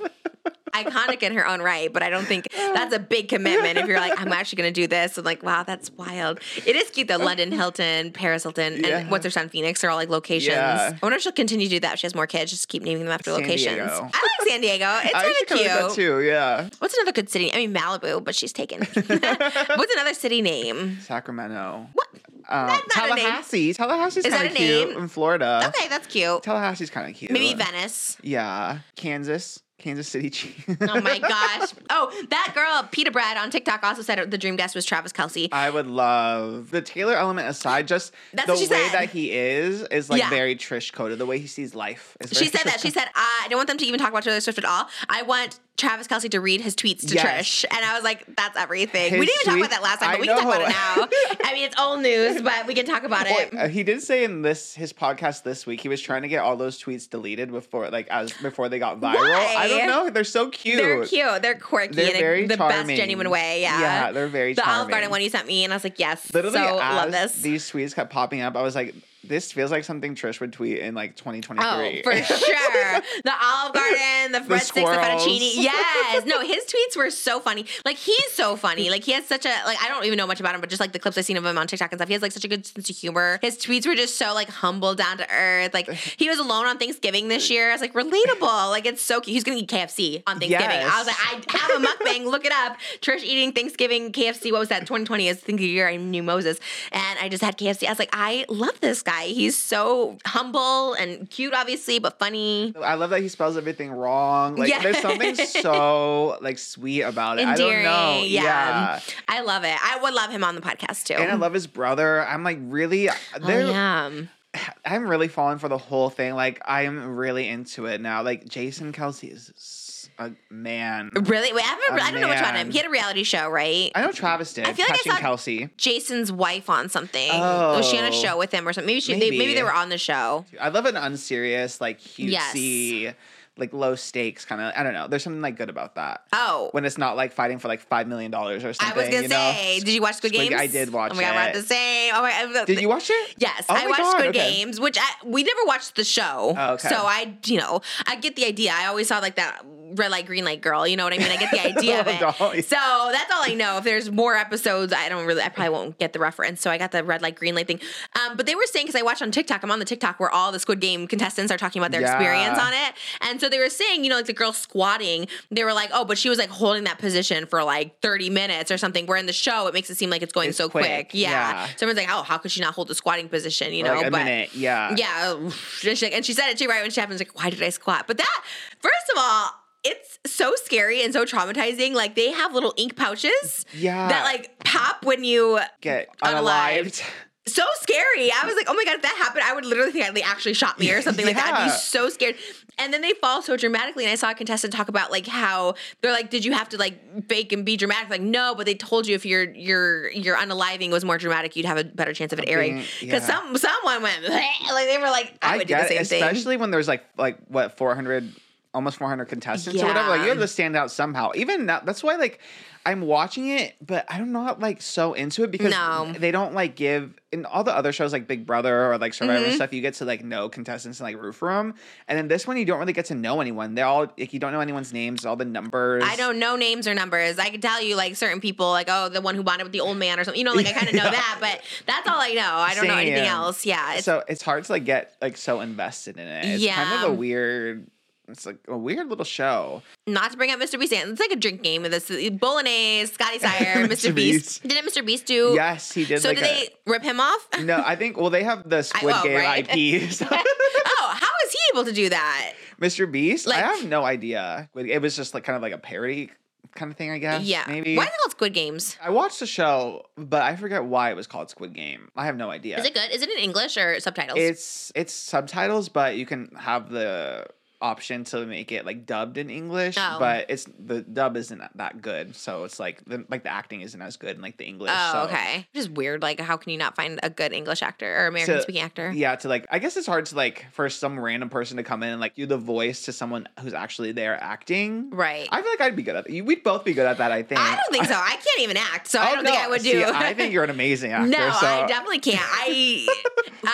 iconic 0.72 1.22
in 1.22 1.34
her 1.34 1.47
own 1.47 1.60
right, 1.60 1.93
but 1.93 2.02
I 2.02 2.10
don't 2.10 2.24
think 2.26 2.48
that's 2.56 2.94
a 2.94 2.98
big 2.98 3.28
commitment 3.28 3.78
if 3.78 3.86
you're 3.86 4.01
like, 4.01 4.20
I'm 4.20 4.32
actually 4.32 4.62
going 4.62 4.72
to 4.72 4.80
do 4.80 4.86
this. 4.86 5.16
And 5.16 5.24
like, 5.24 5.43
wow, 5.43 5.62
that's 5.62 5.90
wild. 5.93 6.40
It 6.66 6.76
is 6.76 6.90
cute 6.90 7.09
though. 7.09 7.16
London 7.16 7.52
Hilton, 7.56 8.12
Paris 8.12 8.43
Hilton, 8.43 8.84
and 8.84 9.10
what's 9.10 9.24
her 9.24 9.30
son, 9.30 9.48
Phoenix, 9.48 9.82
are 9.84 9.90
all 9.90 9.97
like 9.97 10.09
locations. 10.09 10.55
Yeah. 10.55 10.93
I 10.94 10.98
wonder 11.02 11.16
if 11.16 11.22
she'll 11.22 11.32
continue 11.32 11.66
to 11.66 11.74
do 11.76 11.80
that. 11.80 11.94
if 11.94 12.01
She 12.01 12.06
has 12.06 12.14
more 12.14 12.26
kids, 12.26 12.51
just 12.51 12.68
keep 12.68 12.82
naming 12.82 13.05
them 13.05 13.12
after 13.12 13.30
San 13.32 13.40
locations. 13.43 13.76
Diego. 13.76 14.10
I 14.12 14.28
like 14.40 14.48
San 14.48 14.60
Diego. 14.60 14.86
It's 15.06 15.14
I 15.14 15.22
kind 15.22 15.34
of 15.43 15.47
cute. 15.48 15.68
that 15.68 15.93
too. 15.94 16.20
Yeah. 16.22 16.68
What's 16.78 16.94
another 16.97 17.12
good 17.12 17.28
city? 17.30 17.52
I 17.52 17.56
mean, 17.59 17.72
Malibu, 17.74 18.22
but 18.24 18.34
she's 18.34 18.52
taken. 18.52 18.80
what's 18.80 19.94
another 19.94 20.14
city 20.14 20.43
name? 20.43 20.98
Sacramento. 21.01 21.86
What? 21.93 22.09
Um, 22.48 22.66
That's 22.68 22.97
not 22.97 23.10
a 23.10 23.14
name. 23.14 23.24
Tallahassee. 23.24 23.74
Tallahassee's 23.74 24.26
kind 24.26 24.47
of 24.47 24.52
a 24.52 24.55
cute 24.56 24.88
name? 24.90 24.98
in 24.98 25.09
Florida. 25.09 25.62
Okay, 25.74 25.88
that's 25.88 26.06
cute. 26.06 26.43
Tallahassee's 26.43 26.90
kind 26.90 27.10
of 27.10 27.16
cute. 27.16 27.30
Maybe 27.32 27.55
Venice. 27.55 28.16
Yeah. 28.22 28.78
Kansas. 28.94 29.62
Kansas 29.78 30.09
City 30.09 30.31
Chiefs. 30.31 30.65
Oh 30.89 31.01
my 31.01 31.19
gosh. 31.59 31.70
Oh, 31.90 32.11
that 32.31 32.53
girl, 32.55 32.89
Peter 32.90 33.11
Brad 33.11 33.36
on 33.36 33.51
TikTok 33.51 33.82
also 33.85 34.03
said 34.03 34.31
the 34.31 34.39
dream 34.39 34.57
guest 34.57 34.74
was 34.74 34.85
Travis 34.85 35.12
Kelce. 35.12 35.48
I 35.53 35.69
would 35.70 35.86
love 35.86 36.70
the 36.70 36.81
Taylor 36.81 37.15
element 37.15 37.48
aside. 37.48 37.86
Just 37.86 38.12
That's 38.32 38.47
the 38.48 38.55
way 38.55 38.65
said. 38.66 38.93
that 38.93 39.11
he 39.11 39.32
is 39.32 39.82
is 39.82 40.09
like 40.09 40.20
Yeah. 40.20 40.31
very 40.31 40.57
Trish 40.57 40.93
coded. 40.93 41.19
The 41.19 41.27
way 41.27 41.39
he 41.39 41.47
sees 41.47 41.74
life. 41.74 42.16
Is 42.20 42.31
She 42.36 42.47
said 42.47 42.62
that. 42.65 42.81
She 42.81 42.90
said, 42.90 43.09
I 43.15 43.47
don't 43.51 43.59
want 43.59 43.69
them 43.69 43.78
to 43.78 43.85
even 43.86 44.01
talk 44.01 44.09
about 44.11 44.23
Taylor 44.24 44.40
Swift 44.40 44.59
at 44.59 44.65
all. 44.65 44.86
I 45.11 45.23
want 45.23 45.61
Travis 45.77 46.07
Kelce 46.07 46.31
to 46.31 46.40
read 46.40 46.61
his 46.61 46.74
tweets 46.74 47.07
to 47.09 47.15
Yes. 47.15 47.47
Trish. 47.47 47.65
And 47.70 47.85
I 47.85 47.94
was 47.94 48.05
like, 48.05 48.24
that's 48.36 48.57
everything. 48.57 49.19
we 49.19 49.27
didn't 49.27 49.40
even 49.43 49.47
talk 49.47 49.59
about 49.59 49.70
that 49.70 49.82
last 49.82 50.01
time, 50.01 50.11
but 50.12 50.19
I 50.19 50.20
we 50.20 50.27
can 50.27 50.36
talk 50.36 50.44
about 50.44 50.62
it 50.62 50.69
now. 50.70 51.47
I 51.48 51.53
mean, 51.53 51.65
it's 51.65 51.78
old 51.81 52.01
news, 52.01 52.40
but 52.43 52.66
we 52.66 52.74
can 52.74 52.86
talk 52.86 53.05
about 53.05 53.27
Boy, 53.27 53.48
it. 53.53 53.55
uh, 53.55 53.69
he 53.69 53.82
did 53.82 54.03
say 54.03 54.24
in 54.24 54.43
this 54.43 54.74
his 54.74 54.93
podcast 54.93 55.43
this 55.43 55.66
week 55.66 55.81
he 55.81 55.89
was 55.89 56.01
trying 56.01 56.23
to 56.23 56.28
get 56.28 56.39
all 56.40 56.57
those 56.57 56.82
tweets 56.82 57.09
deleted 57.09 57.51
before 57.51 57.90
like 57.90 58.09
as 58.09 58.32
before 58.43 58.69
they 58.69 58.78
got 58.78 59.01
viral. 59.01 59.16
I 59.35 59.69
don't 59.69 59.86
know. 59.86 60.11
They're 60.11 60.24
so 60.24 60.48
cute. 60.48 60.78
They're 60.78 61.05
cute. 61.07 61.43
They're 61.43 61.59
quirky 61.59 61.94
They're 61.94 62.11
in 62.11 62.16
a, 62.16 62.19
very 62.19 62.47
the 62.47 62.57
best 62.57 62.89
genuine 62.89 63.31
way. 63.31 63.61
Yeah. 63.62 63.81
Yeah, 63.81 64.12
they're 64.12 64.28
very 64.28 64.55
The 64.55 64.62
Olive 64.62 64.74
charming. 64.77 64.90
Garden 64.90 65.11
one 65.11 65.20
you 65.23 65.31
sent 65.31 65.47
me, 65.47 65.65
and 65.65 65.73
I 65.73 65.77
was 65.77 65.85
like, 65.85 65.98
yes. 65.98 66.32
Literally, 66.32 66.57
so 66.59 66.77
love 66.77 67.12
this. 67.12 67.35
these 67.43 67.70
tweets 67.70 67.94
kept 67.94 68.11
popping 68.12 68.40
up, 68.40 68.57
I 68.57 68.62
was 68.62 68.74
like, 68.74 68.94
"This 69.28 69.53
feels 69.53 69.70
like 69.70 69.85
something 69.85 70.15
Trish 70.15 70.40
would 70.40 70.53
tweet 70.53 70.78
in 70.78 70.94
like 70.94 71.16
2023." 71.16 71.65
Oh, 71.65 72.03
for 72.05 72.16
sure. 72.16 73.01
The 73.24 73.32
Olive 73.43 73.74
Garden, 73.74 74.32
the 74.32 74.40
breadsticks, 74.40 74.74
the 74.74 74.81
fettuccine. 74.81 75.53
Yes. 75.57 76.24
No, 76.27 76.40
his 76.40 76.65
tweets 76.65 76.97
were 76.97 77.11
so 77.11 77.40
funny. 77.40 77.66
Like 77.85 77.97
he's 77.97 78.32
so 78.32 78.57
funny. 78.57 78.90
Like 78.90 79.05
he 79.05 79.12
has 79.12 79.27
such 79.27 79.44
a 79.44 79.55
like 79.65 79.78
I 79.82 79.89
don't 79.89 80.05
even 80.05 80.16
know 80.16 80.27
much 80.27 80.40
about 80.40 80.55
him, 80.55 80.61
but 80.61 80.70
just 80.70 80.81
like 80.81 80.93
the 80.93 80.98
clips 80.98 81.19
I've 81.19 81.24
seen 81.24 81.36
of 81.36 81.44
him 81.44 81.59
on 81.59 81.66
TikTok 81.66 81.93
and 81.93 81.98
stuff, 81.98 82.09
he 82.09 82.15
has 82.15 82.23
like 82.23 82.32
such 82.32 82.44
a 82.44 82.48
good 82.48 82.66
sense 82.66 82.90
of 82.90 82.97
humor. 82.97 83.39
His 83.43 83.57
tweets 83.57 83.86
were 83.86 83.94
just 83.94 84.16
so 84.16 84.35
like 84.35 84.48
humble, 84.48 84.94
down 84.94 85.19
to 85.19 85.31
earth. 85.31 85.74
Like 85.74 85.90
he 85.90 86.28
was 86.28 86.39
alone 86.39 86.66
on 86.66 86.78
Thanksgiving 86.78 87.28
this 87.28 87.51
year. 87.51 87.70
I 87.70 87.73
was 87.73 87.81
like 87.81 87.94
relatable. 87.94 88.70
Like 88.70 88.86
it's 88.86 89.03
so 89.03 89.20
cute. 89.20 89.35
He's 89.35 89.44
gonna 89.44 89.59
eat 89.59 89.69
KFC 89.69 90.23
on 90.27 90.39
Thanksgiving. 90.39 90.81
I 90.82 90.98
was 90.98 91.07
like, 91.07 91.16
I 91.55 91.59
have 91.59 91.82
a 91.82 91.86
mukbang. 91.86 92.24
Look 92.27 92.44
it 92.44 92.53
up. 92.53 92.77
Trish 93.01 93.23
eating 93.23 93.53
Thanksgiving 93.53 94.12
KFC. 94.12 94.53
What 94.53 94.61
was 94.61 94.69
that? 94.69 94.81
2020 94.81 95.28
is 95.28 95.40
the 95.43 95.57
year 95.57 95.89
I 95.89 95.97
knew 95.97 96.23
Moses, 96.23 96.59
and 96.93 97.19
I 97.19 97.28
just 97.28 97.43
had 97.43 97.57
KFC. 97.59 97.86
I 97.86 97.90
was 97.90 97.98
like, 97.98 98.11
I 98.12 98.44
love 98.48 98.81
this 98.81 99.03
guy. 99.03 99.15
He's 99.24 99.56
so 99.56 100.18
humble 100.26 100.94
and 100.94 101.28
cute, 101.30 101.55
obviously, 101.55 101.98
but 101.98 102.18
funny. 102.18 102.74
I 102.82 102.94
love 102.94 103.10
that 103.10 103.20
he 103.22 103.28
spells 103.28 103.56
everything 103.56 103.90
wrong. 103.90 104.56
Like 104.56 104.68
Yeah. 104.70 104.82
there's 104.82 104.98
something 104.98 105.34
so 105.34 106.38
like 106.43 106.59
sweet 106.59 107.02
about 107.02 107.38
it. 107.38 107.48
Endearing. 107.48 107.86
I 107.86 108.12
don't 108.12 108.20
know. 108.20 108.24
Yeah. 108.26 108.43
yeah. 108.43 109.01
I 109.28 109.40
love 109.43 109.64
it. 109.64 109.76
I 109.82 109.98
would 110.02 110.14
love 110.14 110.30
him 110.30 110.44
on 110.44 110.55
the 110.55 110.60
podcast 110.60 111.05
too. 111.05 111.14
And 111.14 111.30
I 111.30 111.34
love 111.34 111.52
his 111.55 111.66
brother. 111.66 112.24
I'm 112.26 112.43
like 112.44 112.59
really 112.62 113.09
uh, 113.09 113.14
oh, 113.34 113.47
they're 113.47 113.66
yeah. 113.66 114.10
I'm 114.84 115.06
really 115.09 115.28
falling 115.28 115.59
for 115.59 115.68
the 115.68 115.78
whole 115.78 116.10
thing. 116.10 116.34
Like 116.34 116.60
I'm 116.64 117.16
really 117.16 117.48
into 117.48 117.86
it 117.86 118.01
now. 118.01 118.22
Like 118.22 118.48
Jason 118.48 118.93
Kelce 118.93 119.30
is 119.32 119.51
s- 119.56 119.85
a 120.18 120.32
man. 120.51 121.10
Really? 121.14 121.52
Wait, 121.52 121.62
I, 121.64 121.66
haven't, 121.66 122.01
I 122.06 122.10
don't 122.10 122.20
know 122.20 122.28
much 122.28 122.38
about 122.38 122.56
him. 122.56 122.70
He 122.70 122.78
had 122.78 122.86
a 122.86 122.90
reality 122.90 123.22
show, 123.22 123.48
right? 123.48 123.90
I 123.94 124.01
know 124.02 124.12
Travis 124.12 124.52
did. 124.55 124.66
I 124.66 124.72
feel 124.72 124.86
like 124.88 125.06
I 125.06 125.10
saw- 125.10 125.16
Kelce. 125.18 125.70
Jason's 125.76 126.32
wife 126.32 126.70
on 126.70 126.88
something. 126.88 127.30
Oh, 127.32 127.76
Was 127.76 127.86
she 127.88 127.98
on 127.98 128.05
a 128.05 128.09
Oh. 128.09 128.10
show 128.22 128.38
with 128.38 128.52
him 128.52 128.66
or 128.66 128.72
something? 128.72 128.86
Maybe 128.86 129.01
she. 129.01 129.12
They, 129.14 129.18
maybe 129.30 129.38
Maybe. 129.38 129.55
they 129.55 129.62
were 129.62 129.72
on 129.74 129.88
the 129.90 129.98
show. 129.98 130.44
I 130.60 130.68
love 130.70 130.86
an 130.86 130.97
unserious, 130.97 131.80
like 131.80 131.98
Yes. 132.18 132.55
cutesy, 132.55 133.14
like 133.59 133.72
low 133.72 133.94
stakes 133.94 134.44
kind 134.44 134.60
of. 134.60 134.72
I 134.76 134.82
don't 134.82 134.93
know. 134.93 135.06
There's 135.09 135.22
something 135.22 135.40
like 135.43 135.56
good 135.56 135.70
about 135.70 135.94
that. 135.97 136.22
Oh, 136.32 136.68
When 136.72 136.84
it's 136.84 136.98
not 136.98 137.16
like 137.16 137.32
fighting 137.32 137.59
for 137.59 137.68
like 137.68 137.80
five 137.80 138.06
million 138.06 138.30
dollars 138.30 138.64
or 138.64 138.72
something. 138.74 138.97
I 138.98 139.01
was 139.01 139.09
gonna 139.09 139.22
you 139.22 139.28
know? 139.28 139.52
say, 139.52 139.80
did 139.80 139.88
you 139.94 140.02
watch 140.02 140.16
Squid 140.16 140.32
Games? 140.32 140.55
I 140.55 140.66
did 140.66 140.93
watch 140.93 141.12
Oh 141.12 141.14
my 141.14 141.22
god, 141.22 141.34
we're 141.34 141.40
at 141.40 141.55
the 141.55 141.62
same. 141.62 142.12
Oh 142.14 142.22
my 142.22 142.30
god, 142.52 142.66
Did 142.66 142.80
you 142.80 142.88
watch 142.88 143.09
it? 143.10 143.34
Yes, 143.38 143.64
Oh 143.68 143.74
I 143.74 143.86
watched 143.86 143.98
God, 144.01 144.10
Squid 144.12 144.28
okay. 144.36 144.52
Games, 144.56 144.78
which 144.80 144.98
I, 144.98 145.10
we 145.26 145.43
never 145.43 145.60
watched 145.66 145.97
the 145.97 146.05
show. 146.05 146.55
Oh, 146.56 146.72
okay. 146.74 146.88
So 146.88 146.97
I, 146.97 147.34
you 147.47 147.59
know, 147.59 147.80
I 148.06 148.16
get 148.16 148.36
the 148.36 148.44
idea. 148.47 148.72
I 148.74 148.86
always 148.86 149.09
saw 149.09 149.18
like 149.20 149.36
that 149.36 149.64
red 149.97 150.10
light, 150.10 150.27
green 150.27 150.44
light 150.44 150.60
girl. 150.60 150.86
You 150.86 150.97
know 150.97 151.05
what 151.05 151.12
I 151.12 151.18
mean? 151.18 151.31
I 151.31 151.36
get 151.36 151.51
the 151.51 151.60
idea 151.78 152.01
of 152.01 152.06
it. 152.09 152.18
So 152.64 152.77
that's 152.77 153.32
all 153.32 153.43
I 153.44 153.55
know. 153.55 153.78
If 153.78 153.85
there's 153.85 154.10
more 154.10 154.35
episodes, 154.36 154.93
I 154.93 155.09
don't 155.09 155.27
really, 155.27 155.43
I 155.43 155.48
probably 155.48 155.70
won't 155.70 155.98
get 155.98 156.12
the 156.12 156.18
reference. 156.18 156.60
So 156.60 156.70
I 156.70 156.78
got 156.78 156.93
the 156.93 157.02
red 157.05 157.23
light, 157.23 157.35
green 157.36 157.55
light 157.55 157.66
thing. 157.66 157.81
Um, 158.20 158.36
but 158.36 158.47
they 158.47 158.55
were 158.55 158.66
saying, 158.66 158.86
because 158.86 158.98
I 159.01 159.02
watched 159.02 159.23
on 159.23 159.31
TikTok, 159.31 159.62
I'm 159.62 159.70
on 159.70 159.78
the 159.78 159.85
TikTok 159.85 160.20
where 160.20 160.31
all 160.31 160.52
the 160.52 160.59
Squid 160.60 160.81
Game 160.81 161.06
contestants 161.06 161.51
are 161.52 161.59
talking 161.59 161.81
about 161.81 161.90
their 161.93 162.01
Yeah. 162.02 162.12
experience 162.14 162.59
on 162.59 162.73
it. 162.73 162.94
And 163.23 163.40
so 163.40 163.48
they 163.48 163.59
were 163.59 163.70
saying, 163.70 164.05
you 164.05 164.10
know, 164.10 164.16
like 164.16 164.27
the 164.27 164.32
girl 164.32 164.52
squatting, 164.52 165.27
they 165.51 165.64
were 165.64 165.73
like, 165.73 165.90
oh, 165.93 166.05
but 166.05 166.18
she 166.18 166.28
was 166.28 166.39
like 166.39 166.51
holding 166.51 166.85
that 166.85 166.98
position 166.98 167.47
for 167.47 167.62
like 167.64 168.01
30 168.01 168.31
minutes 168.31 168.70
or 168.70 168.78
something. 168.78 169.06
Where 169.06 169.16
in 169.18 169.27
the 169.27 169.32
show, 169.32 169.66
it 169.66 169.74
makes 169.74 169.90
it 169.90 169.97
seem 169.97 170.10
like 170.10 170.23
it's 170.23 170.32
going 170.32 170.48
It's 170.51 170.59
so 170.59 170.68
quick, 170.68 170.85
quick. 170.85 171.10
Yeah. 171.14 171.31
yeah. 171.31 171.66
So 171.77 171.86
everyone's 171.86 171.98
like, 171.98 172.09
oh, 172.16 172.23
how 172.23 172.39
could 172.39 172.51
she 172.51 172.60
not 172.60 172.74
hold 172.74 172.89
the 172.89 172.94
squatting 172.94 173.28
position? 173.28 173.73
You 173.73 173.82
know, 173.85 173.94
like 173.94 174.06
a 174.06 174.10
but 174.10 174.24
minute. 174.24 174.55
Yeah. 174.55 174.94
yeah, 174.97 175.48
she's 175.78 176.02
like- 176.02 176.12
and 176.12 176.24
she 176.24 176.32
said 176.32 176.48
it 176.51 176.59
too 176.59 176.66
right 176.68 176.82
when 176.82 176.90
she 176.90 177.01
happened. 177.01 177.18
Like, 177.18 177.35
why 177.36 177.51
did 177.51 177.62
I 177.62 177.68
squat? 177.70 178.06
But 178.06 178.18
that, 178.18 178.44
first 178.81 179.10
of 179.14 179.18
all, 179.18 179.51
it's 179.86 180.18
so 180.26 180.52
scary 180.56 181.02
and 181.02 181.12
so 181.12 181.24
traumatizing. 181.24 181.92
Like 181.94 182.14
they 182.14 182.30
have 182.32 182.52
little 182.54 182.74
ink 182.76 182.96
pouches 182.96 183.64
Yeah. 183.74 184.08
that 184.08 184.24
like 184.24 184.58
pop 184.64 185.04
when 185.04 185.24
you 185.24 185.60
Get 185.80 186.08
Unalived. 186.22 186.42
unalived. 186.84 187.02
so 187.46 187.62
scary. 187.80 188.30
I 188.32 188.44
was 188.44 188.54
like, 188.56 188.66
oh 188.68 188.74
my 188.74 188.84
god, 188.84 188.96
if 188.96 189.02
that 189.02 189.14
happened, 189.16 189.44
I 189.44 189.54
would 189.54 189.64
literally 189.64 189.92
think 189.92 190.14
they 190.14 190.22
actually 190.22 190.54
shot 190.54 190.78
me 190.78 190.90
or 190.92 191.00
something 191.02 191.24
like 191.24 191.36
that. 191.36 191.54
I'd 191.54 191.64
be 191.66 191.70
so 191.70 192.08
scared. 192.08 192.34
And 192.78 192.92
then 192.92 193.00
they 193.00 193.12
fall 193.14 193.40
so 193.40 193.56
dramatically. 193.56 194.04
And 194.04 194.10
I 194.12 194.16
saw 194.16 194.30
a 194.32 194.34
contestant 194.34 194.74
talk 194.74 194.88
about 194.88 195.10
like 195.10 195.26
how 195.26 195.74
they're 196.02 196.12
like, 196.12 196.28
did 196.28 196.44
you 196.44 196.52
have 196.52 196.68
to 196.70 196.76
like 196.76 197.26
fake 197.28 197.52
and 197.52 197.64
be 197.64 197.76
dramatic? 197.78 198.10
Like, 198.10 198.20
no, 198.20 198.54
but 198.54 198.66
they 198.66 198.74
told 198.74 199.06
you 199.06 199.14
if 199.14 199.24
your 199.24 199.44
your 199.54 200.10
your 200.10 200.36
unaliving 200.36 200.90
was 200.90 201.02
more 201.04 201.16
dramatic, 201.16 201.56
you'd 201.56 201.64
have 201.64 201.78
a 201.78 201.84
better 201.84 202.12
chance 202.12 202.34
of 202.34 202.38
it 202.38 202.46
airing. 202.48 202.82
Because 203.00 203.26
yeah. 203.26 203.34
some 203.34 203.56
someone 203.56 204.02
went 204.02 204.22
like 204.28 204.86
they 204.88 204.98
were 204.98 205.04
like, 205.04 205.38
I, 205.40 205.54
I, 205.54 205.56
would 205.56 205.68
do 205.68 205.74
the 205.74 205.86
same 205.88 206.00
it, 206.02 206.06
thing. 206.06 206.22
especially 206.22 206.56
when 206.58 206.70
there's 206.70 206.88
like 206.88 207.04
like 207.16 207.38
what 207.48 207.78
400 207.78 208.30
almost 208.77 208.98
400 208.98 209.24
contestants 209.24 209.82
or 209.82 209.86
whatever 209.86 210.11
like 210.11 210.23
you 210.23 210.28
have 210.28 210.39
to 210.39 210.47
stand 210.47 210.77
out 210.77 210.90
somehow 210.90 211.31
even 211.35 211.66
now 211.66 211.81
that's 211.81 212.03
why 212.03 212.15
like 212.16 212.39
i'm 212.85 213.01
watching 213.01 213.48
it 213.48 213.74
but 213.85 214.05
i'm 214.09 214.31
not 214.31 214.61
like 214.61 214.81
so 214.82 215.15
into 215.15 215.43
it 215.43 215.51
because 215.51 215.73
No. 215.73 216.12
they 216.16 216.31
don't 216.31 216.55
like 216.55 216.77
give 216.77 217.15
in 217.32 217.44
all 217.44 217.65
the 217.65 217.74
other 217.77 217.90
shows 217.93 218.12
like 218.12 218.28
big 218.28 218.47
brother 218.47 218.93
or 218.93 218.98
like 218.98 219.12
survivor 219.15 219.47
Mhm. 219.47 219.55
stuff 219.55 219.73
you 219.73 219.81
get 219.81 219.94
to 219.94 220.05
like 220.05 220.23
know 220.24 220.48
contestants 220.48 221.01
and 221.01 221.05
like 221.07 221.20
root 221.20 221.35
for 221.35 221.53
them 221.53 221.74
and 222.07 222.16
then 222.19 222.28
this 222.28 222.47
one 222.47 222.57
you 222.57 222.65
don't 222.65 222.78
really 222.78 222.93
get 222.93 223.07
to 223.07 223.15
know 223.15 223.40
anyone 223.40 223.74
they're 223.74 223.86
all 223.86 224.07
like 224.19 224.32
you 224.32 224.39
don't 224.39 224.53
know 224.53 224.61
anyone's 224.61 224.93
names 224.93 225.27
all 225.27 225.36
the 225.36 225.44
numbers 225.44 226.05
I 226.07 226.15
don't 226.16 226.39
know 226.39 226.55
names 226.57 226.86
or 226.86 226.94
numbers. 226.94 227.39
I 227.39 227.48
can 227.51 227.61
tell 227.61 227.82
you 227.82 227.97
like 227.97 228.15
certain 228.16 228.40
people, 228.40 228.70
like 228.70 228.89
oh, 228.90 229.09
the 229.09 229.20
one 229.20 229.35
who 229.35 229.43
bonded 229.43 229.65
with 229.65 229.73
the 229.73 229.81
old 229.81 229.97
man 229.97 230.20
or 230.20 230.24
something. 230.24 230.39
You 230.39 230.44
know, 230.44 230.53
like 230.53 230.66
I 230.66 230.73
kind 230.73 230.89
of 230.89 230.94
know 230.94 231.05
Yeah. 231.05 231.11
that, 231.11 231.39
but 231.40 231.61
that's 231.86 232.07
all 232.09 232.20
I 232.20 232.32
know. 232.35 232.53
I 232.55 232.74
don't 232.74 232.86
know 232.86 232.94
anything 232.97 233.24
else. 233.27 233.65
Yeah, 233.66 233.94
it's, 233.94 234.05
so 234.05 234.23
it's 234.28 234.43
hard 234.43 234.65
to 234.65 234.73
like 234.73 234.85
get 234.85 235.15
like 235.20 235.36
so 235.36 235.61
invested 235.61 236.16
in 236.19 236.27
it 236.28 236.44
it's 236.44 236.66
kind 236.74 237.05
of 237.05 237.11
a 237.11 237.15
weird 237.15 237.89
it's 238.28 238.47
like 238.47 238.59
a 238.69 238.77
weird 238.77 239.09
little 239.09 239.24
show 239.24 239.82
not 240.07 240.31
to 240.31 240.36
bring 240.36 240.51
up 240.51 240.59
Mr. 240.61 240.78
Beast. 240.78 240.93
It's 240.93 241.20
like 241.20 241.31
a 241.32 241.36
drink 241.36 241.62
game. 241.62 241.82
With 241.82 241.93
this 241.93 242.11
Bolognese, 242.39 243.12
Scotty 243.12 243.39
Sire, 243.40 243.86
Mr. 243.86 243.89
Mr. 243.89 244.15
Beast. 244.15 244.62
Beast. 244.62 244.62
Didn't 244.62 244.89
Mr. 244.90 245.05
Beast 245.05 245.27
do? 245.27 245.53
yes 245.55 245.93
he 245.93 246.05
did 246.05 246.20
So 246.23 246.28
like 246.28 246.39
did 246.39 246.47
a- 246.47 246.48
they 246.48 246.69
rip 246.86 247.03
him 247.03 247.20
off? 247.20 247.48
No, 247.61 247.82
I 247.85 247.97
think 247.97 248.16
well 248.16 248.31
they 248.31 248.44
have 248.44 248.69
the 248.69 248.82
Squid 248.82 249.15
oh, 249.19 249.23
Game 249.23 249.36
right. 249.36 249.66
IP. 249.69 250.11
so- 250.12 250.27
oh, 250.31 251.15
how 251.20 251.28
is 251.47 251.53
he 251.53 251.59
able 251.73 251.85
to 251.85 251.93
do 251.93 252.09
that? 252.11 252.53
Mr. 252.81 253.11
Beast. 253.11 253.47
Like- 253.47 253.62
I 253.62 253.74
have 253.74 253.86
no 253.86 254.05
idea. 254.05 254.69
It 254.74 255.01
was 255.01 255.16
just 255.16 255.35
like 255.35 255.44
kind 255.44 255.57
of 255.57 255.62
like 255.62 255.73
a 255.73 255.78
parody 255.78 256.31
kind 256.74 256.90
of 256.93 256.98
thing, 256.98 257.11
I 257.11 257.19
guess. 257.19 257.43
yeah, 257.43 257.65
maybe. 257.66 257.97
Why 257.97 258.03
is 258.05 258.09
it 258.09 258.15
called 258.23 258.32
Squid 258.32 258.53
Games? 258.55 258.97
I 259.03 259.11
watched 259.11 259.40
the 259.40 259.47
show, 259.47 260.05
but 260.16 260.43
I 260.43 260.57
forget 260.57 260.85
why 260.85 261.11
it 261.11 261.16
was 261.16 261.27
called 261.27 261.48
Squid 261.51 261.73
Game. 261.73 262.11
I 262.16 262.27
have 262.27 262.36
no 262.36 262.51
idea. 262.51 262.78
Is 262.78 262.85
it 262.85 262.93
good? 262.94 263.11
Is 263.11 263.23
it 263.23 263.31
in 263.31 263.39
English 263.39 263.77
or 263.78 263.98
subtitles? 264.01 264.39
It's 264.39 264.93
it's 264.94 265.15
subtitles, 265.15 265.89
but 265.89 266.16
you 266.16 266.27
can 266.27 266.51
have 266.57 266.90
the 266.90 267.47
option 267.90 268.24
to 268.24 268.44
make 268.46 268.72
it 268.72 268.84
like 268.84 269.06
dubbed 269.06 269.38
in 269.38 269.48
English, 269.50 269.96
Oh. 269.98 270.16
but 270.18 270.46
it's 270.48 270.66
the 270.78 271.02
dub 271.02 271.36
isn't 271.36 271.62
that 271.76 272.02
good, 272.02 272.34
so 272.34 272.64
it's 272.64 272.80
like 272.80 273.04
the 273.06 273.24
like 273.28 273.42
the 273.44 273.50
acting 273.52 273.80
isn't 273.82 274.00
as 274.02 274.16
good 274.16 274.36
in 274.36 274.42
like 274.42 274.56
the 274.56 274.64
English. 274.64 274.90
oh, 274.94 275.12
so. 275.12 275.18
okay. 275.28 275.66
Is 275.74 275.88
weird. 275.88 276.22
Like, 276.22 276.40
how 276.40 276.56
can 276.56 276.72
you 276.72 276.78
not 276.78 276.96
find 276.96 277.20
a 277.22 277.30
good 277.30 277.52
English 277.52 277.82
actor 277.82 278.10
or 278.18 278.26
American 278.26 278.60
speaking 278.62 278.82
actor? 278.82 279.12
Yeah, 279.14 279.36
to 279.36 279.48
like, 279.48 279.66
I 279.70 279.78
guess 279.78 279.96
it's 279.96 280.06
hard 280.06 280.26
to 280.26 280.36
like 280.36 280.66
for 280.72 280.88
some 280.88 281.18
random 281.20 281.48
person 281.48 281.76
to 281.76 281.82
come 281.82 282.02
in 282.02 282.10
and 282.10 282.20
like 282.20 282.34
do 282.34 282.46
the 282.46 282.58
voice 282.58 283.02
to 283.06 283.12
someone 283.12 283.48
who's 283.60 283.74
actually 283.74 284.12
there 284.12 284.42
acting. 284.42 285.10
Right. 285.10 285.48
I 285.52 285.62
feel 285.62 285.70
like 285.70 285.80
I'd 285.80 285.96
be 285.96 286.02
good 286.02 286.16
at 286.16 286.24
that. 286.26 286.44
We'd 286.44 286.62
both 286.64 286.84
be 286.84 286.92
good 286.94 287.06
at 287.06 287.18
that. 287.18 287.30
I 287.30 287.42
think. 287.42 287.60
I 287.60 287.76
don't 287.76 287.92
think 287.92 288.06
so. 288.06 288.14
I 288.16 288.30
can't 288.30 288.60
even 288.60 288.76
act, 288.76 289.08
so 289.08 289.20
I 289.20 289.30
Oh, 289.30 289.34
don't 289.36 289.44
think. 289.44 289.58
I 289.58 289.68
would 289.68 289.82
See, 289.82 289.92
do. 289.92 290.04
I 290.06 290.34
think 290.38 290.52
you're 290.52 290.64
an 290.64 290.70
amazing 290.70 291.12
actor. 291.12 291.28
no, 291.28 291.50
so. 291.60 291.66
I 291.66 291.86
definitely 291.86 292.20
can't. 292.20 292.40
I, 292.42 293.06
uh, 293.64 293.68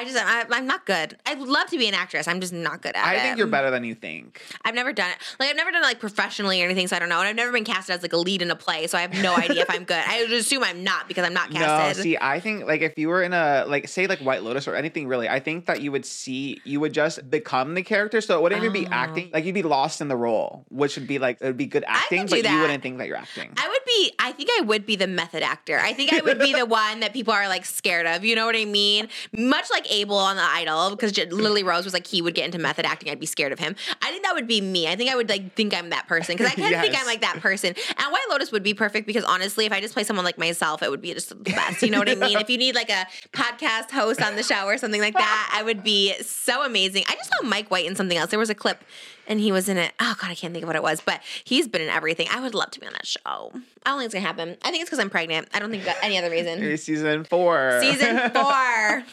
I 0.00 0.04
just, 0.06 0.16
I, 0.16 0.44
I'm 0.50 0.66
not 0.66 0.86
good. 0.86 1.16
I'd 1.26 1.38
love 1.40 1.68
to 1.70 1.78
be 1.78 1.88
an 1.88 1.94
actress. 1.94 2.28
I'm 2.28 2.40
just 2.40 2.52
not 2.52 2.82
good 2.82 2.94
at 2.94 3.02
it. 3.14 3.18
I 3.18 3.20
think 3.22 3.38
you're 3.38 3.46
better 3.46 3.57
than 3.70 3.84
you 3.84 3.94
think. 3.94 4.42
I've 4.64 4.74
never 4.74 4.92
done 4.92 5.10
it. 5.10 5.16
Like 5.38 5.50
I've 5.50 5.56
never 5.56 5.70
done 5.70 5.82
it 5.82 5.86
like 5.86 6.00
professionally 6.00 6.60
or 6.62 6.64
anything, 6.64 6.86
so 6.88 6.96
I 6.96 6.98
don't 6.98 7.08
know. 7.08 7.18
And 7.18 7.28
I've 7.28 7.36
never 7.36 7.52
been 7.52 7.64
casted 7.64 7.96
as 7.96 8.02
like 8.02 8.12
a 8.12 8.16
lead 8.16 8.42
in 8.42 8.50
a 8.50 8.56
play, 8.56 8.86
so 8.86 8.96
I 8.98 9.02
have 9.02 9.12
no 9.14 9.34
idea 9.36 9.62
if 9.62 9.70
I'm 9.70 9.84
good. 9.84 10.02
I 10.06 10.22
would 10.22 10.32
assume 10.32 10.62
I'm 10.64 10.82
not 10.84 11.08
because 11.08 11.24
I'm 11.26 11.34
not 11.34 11.50
casted. 11.52 11.98
No, 11.98 12.02
see, 12.02 12.16
I 12.20 12.40
think 12.40 12.66
like 12.66 12.80
if 12.80 12.96
you 12.98 13.08
were 13.08 13.22
in 13.22 13.32
a 13.32 13.64
like 13.66 13.88
say 13.88 14.06
like 14.06 14.20
White 14.20 14.42
Lotus 14.42 14.66
or 14.68 14.74
anything 14.74 15.08
really, 15.08 15.28
I 15.28 15.40
think 15.40 15.66
that 15.66 15.80
you 15.82 15.92
would 15.92 16.06
see 16.06 16.60
you 16.64 16.80
would 16.80 16.92
just 16.92 17.28
become 17.30 17.74
the 17.74 17.82
character, 17.82 18.20
so 18.20 18.38
it 18.38 18.42
wouldn't 18.42 18.62
even 18.62 18.72
be 18.72 18.86
Oh. 18.86 18.90
acting. 18.92 19.30
Like 19.32 19.44
you'd 19.44 19.54
be 19.54 19.62
lost 19.62 20.00
in 20.00 20.08
the 20.08 20.16
role, 20.16 20.64
which 20.70 20.96
would 20.96 21.06
be 21.06 21.18
like 21.18 21.38
it 21.40 21.44
would 21.46 21.56
be 21.56 21.66
good 21.66 21.84
acting, 21.86 22.26
but 22.26 22.42
that. 22.42 22.52
you 22.52 22.60
wouldn't 22.60 22.82
think 22.82 22.98
that 22.98 23.08
you're 23.08 23.16
acting. 23.16 23.52
I 23.56 23.68
would 23.68 23.84
be. 23.86 24.12
I 24.18 24.32
think 24.32 24.50
I 24.58 24.62
would 24.62 24.86
be 24.86 24.96
the 24.96 25.06
method 25.06 25.42
actor. 25.42 25.78
I 25.78 25.92
think 25.92 26.12
I 26.12 26.20
would 26.20 26.38
be 26.38 26.52
the 26.52 26.66
one 26.84 27.00
that 27.00 27.12
people 27.12 27.32
are 27.34 27.48
like 27.48 27.64
scared 27.64 28.06
of. 28.06 28.24
You 28.24 28.34
know 28.36 28.46
what 28.46 28.56
I 28.56 28.64
mean? 28.64 29.08
Much 29.36 29.70
like 29.70 29.90
Abel 29.92 30.16
on 30.16 30.36
the 30.36 30.42
Idol, 30.42 30.90
because 30.90 31.16
Lily 31.32 31.62
Rose 31.62 31.84
was 31.84 31.92
like 31.94 32.06
he 32.06 32.22
would 32.22 32.34
get 32.34 32.44
into 32.44 32.58
method 32.58 32.84
acting. 32.86 33.10
I'd 33.10 33.20
be 33.20 33.26
scared 33.26 33.37
of 33.46 33.58
him. 33.58 33.76
I 34.02 34.10
think 34.10 34.24
that 34.24 34.34
would 34.34 34.46
be 34.48 34.60
me. 34.60 34.88
I 34.88 34.96
think 34.96 35.10
I 35.10 35.16
would 35.16 35.28
like 35.28 35.54
think 35.54 35.74
I'm 35.74 35.90
that 35.90 36.08
person 36.08 36.36
because 36.36 36.52
I 36.52 36.54
kind 36.60 36.74
of 36.74 36.80
think 36.80 36.98
I'm 36.98 37.06
like 37.06 37.20
that 37.20 37.40
person. 37.40 37.74
And 37.96 38.12
White 38.12 38.26
Lotus 38.28 38.50
would 38.52 38.62
be 38.62 38.74
perfect 38.74 39.06
because 39.06 39.24
honestly, 39.24 39.66
if 39.66 39.72
I 39.72 39.80
just 39.80 39.94
play 39.94 40.04
someone 40.04 40.24
like 40.24 40.38
myself, 40.38 40.82
it 40.82 40.90
would 40.90 41.00
be 41.00 41.14
just 41.14 41.28
the 41.28 41.36
best. 41.36 41.82
You 41.82 41.90
know 41.90 41.98
what 41.98 42.08
I 42.08 42.14
mean? 42.16 42.38
if 42.38 42.50
you 42.50 42.58
need 42.58 42.74
like 42.74 42.90
a 42.90 43.06
podcast 43.32 43.90
host 43.90 44.20
on 44.20 44.36
the 44.36 44.42
show 44.42 44.66
or 44.66 44.76
something 44.78 45.00
like 45.00 45.14
that, 45.14 45.50
I 45.54 45.62
would 45.62 45.84
be 45.84 46.14
so 46.22 46.64
amazing. 46.64 47.04
I 47.08 47.14
just 47.14 47.30
saw 47.30 47.46
Mike 47.46 47.70
White 47.70 47.86
in 47.86 47.94
something 47.94 48.18
else. 48.18 48.30
There 48.30 48.38
was 48.38 48.50
a 48.50 48.54
clip 48.54 48.82
and 49.28 49.38
he 49.38 49.52
was 49.52 49.68
in 49.68 49.76
it. 49.78 49.92
Oh 50.00 50.16
god, 50.20 50.30
I 50.30 50.34
can't 50.34 50.52
think 50.52 50.64
of 50.64 50.66
what 50.66 50.74
it 50.76 50.82
was, 50.82 51.00
but 51.00 51.20
he's 51.44 51.68
been 51.68 51.80
in 51.82 51.88
everything. 51.88 52.26
I 52.30 52.40
would 52.40 52.54
love 52.54 52.70
to 52.72 52.80
be 52.80 52.86
on 52.86 52.92
that 52.94 53.06
show. 53.06 53.52
I 53.86 53.90
don't 53.90 53.98
think 54.00 54.06
it's 54.06 54.14
gonna 54.14 54.26
happen. 54.26 54.56
I 54.62 54.70
think 54.70 54.80
it's 54.82 54.90
because 54.90 54.98
I'm 54.98 55.08
pregnant. 55.10 55.48
I 55.54 55.60
don't 55.60 55.70
think 55.70 55.84
any 56.02 56.18
other 56.18 56.30
reason. 56.30 56.76
Season 56.78 57.24
four. 57.24 57.78
Season 57.80 58.18
four, 58.34 58.42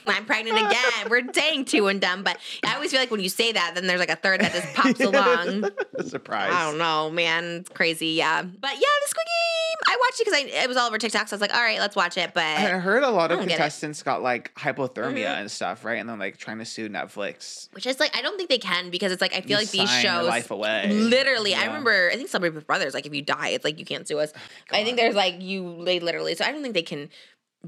I'm 0.08 0.26
pregnant 0.26 0.58
again. 0.58 1.10
We're 1.10 1.22
saying 1.34 1.66
two 1.66 1.88
and 1.88 2.02
done, 2.02 2.24
but 2.24 2.38
I 2.66 2.74
always 2.76 2.90
feel 2.92 3.00
like 3.00 3.12
when 3.12 3.20
you 3.22 3.30
say 3.30 3.52
that, 3.52 3.74
then 3.76 3.86
there's 3.88 4.00
like 4.00 4.10
a 4.10 4.16
third 4.16 4.42
that 4.42 4.52
just 4.54 4.74
pops 4.74 5.00
along. 5.02 5.70
Surprise. 6.08 6.52
I 6.54 6.70
don't 6.70 6.78
know, 6.80 7.10
man. 7.12 7.58
It's 7.62 7.70
crazy, 7.70 8.08
yeah. 8.10 8.42
But 8.42 8.72
yeah, 8.74 8.80
the 8.80 9.08
Squid 9.08 9.26
Game. 9.26 9.78
I 9.88 9.98
watched 10.00 10.20
it 10.22 10.26
because 10.26 10.40
I 10.60 10.64
it 10.64 10.68
was 10.68 10.78
all 10.78 10.88
over 10.88 10.98
TikTok, 10.98 11.28
so 11.28 11.34
I 11.34 11.38
was 11.38 11.42
like, 11.42 11.54
all 11.54 11.62
right, 11.62 11.80
let's 11.80 11.96
watch 11.96 12.18
it. 12.18 12.32
But 12.34 12.44
I 12.44 12.70
heard 12.80 13.04
a 13.04 13.10
lot 13.10 13.32
of 13.32 13.38
don't 13.40 13.48
get 13.48 13.56
it. 13.56 13.58
contestants 13.58 14.02
got 14.04 14.22
like 14.22 14.54
hypothermia 14.56 15.26
Mhm. 15.28 15.40
and 15.42 15.52
stuff, 15.52 15.84
right? 15.86 16.00
And 16.00 16.10
then 16.10 16.18
like 16.20 16.38
trying 16.38 16.60
to 16.60 16.66
sue 16.66 16.90
Netflix. 16.90 17.70
which 17.74 17.86
is 17.86 18.00
like, 18.00 18.16
I 18.18 18.22
don't 18.22 18.38
think 18.38 18.50
they 18.50 18.58
can 18.58 18.90
because 18.90 19.12
it's 19.12 19.22
like 19.22 19.34
I 19.34 19.42
feel 19.42 19.52
You 19.52 19.66
like 19.66 19.72
these 19.72 19.90
sign 20.06 20.22
your 20.22 20.30
life 20.30 20.52
away. 20.52 20.92
Literally, 20.92 21.56
I 21.56 21.66
remember. 21.66 22.10
I 22.12 22.16
think 22.16 22.30
Celebrity 22.30 22.56
Big 22.56 22.68
Brothers. 22.68 22.94
Like, 22.94 23.06
if 23.06 23.14
you 23.14 23.22
die, 23.22 23.50
it's 23.50 23.66
like 23.66 23.80
you 23.80 23.86
can't 23.86 24.08
sue 24.08 24.20
us. 24.20 24.32
I 24.72 24.84
think 24.84 24.98
there's 24.98 25.16
like 25.16 25.42
you 25.42 25.84
they 25.84 26.00
literally. 26.00 26.36
So 26.36 26.46
I 26.46 26.52
don't 26.52 26.62
think 26.62 26.74
they 26.74 26.82
can 26.82 27.10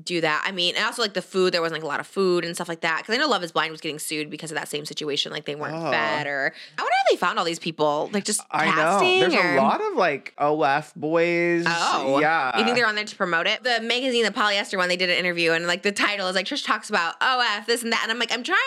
do 0.03 0.21
that. 0.21 0.43
I 0.45 0.51
mean, 0.51 0.75
and 0.75 0.85
also 0.85 1.01
like 1.01 1.13
the 1.13 1.21
food. 1.21 1.53
There 1.53 1.61
wasn't 1.61 1.77
like 1.81 1.83
a 1.83 1.87
lot 1.87 1.99
of 1.99 2.07
food 2.07 2.45
and 2.45 2.55
stuff 2.55 2.69
like 2.69 2.81
that. 2.81 2.99
Because 2.99 3.15
I 3.15 3.17
know 3.17 3.27
Love 3.27 3.43
Is 3.43 3.51
Blind 3.51 3.71
was 3.71 3.81
getting 3.81 3.99
sued 3.99 4.29
because 4.29 4.51
of 4.51 4.55
that 4.57 4.67
same 4.67 4.85
situation. 4.85 5.31
Like 5.31 5.45
they 5.45 5.55
weren't 5.55 5.75
Oh. 5.75 5.91
fed, 5.91 6.27
or 6.27 6.53
I 6.77 6.81
wonder 6.81 6.93
how 6.95 7.11
they 7.11 7.17
found 7.17 7.39
all 7.39 7.45
these 7.45 7.59
people. 7.59 8.09
Like 8.13 8.23
just 8.25 8.41
I 8.51 8.67
know. 8.75 8.99
There's 8.99 9.33
or- 9.33 9.55
a 9.57 9.61
lot 9.61 9.81
of 9.81 9.93
like 9.95 10.33
OF 10.37 10.93
boys. 10.95 11.65
Oh, 11.67 12.19
yeah. 12.19 12.57
You 12.57 12.63
think 12.63 12.75
they're 12.75 12.87
on 12.87 12.95
there 12.95 13.05
to 13.05 13.15
promote 13.15 13.47
it? 13.47 13.63
The 13.63 13.81
magazine, 13.81 14.23
the 14.23 14.31
polyester 14.31 14.77
one, 14.77 14.89
they 14.89 14.97
did 14.97 15.09
an 15.09 15.17
interview, 15.17 15.51
and 15.51 15.67
like 15.67 15.83
the 15.83 15.91
title 15.91 16.27
is 16.27 16.35
like 16.35 16.45
Trish 16.45 16.65
talks 16.65 16.89
about 16.89 17.15
OF 17.21 17.65
this 17.67 17.83
and 17.83 17.91
that, 17.91 18.01
and 18.03 18.11
I'm 18.11 18.19
like, 18.19 18.31
I'm 18.31 18.43
trying. 18.43 18.57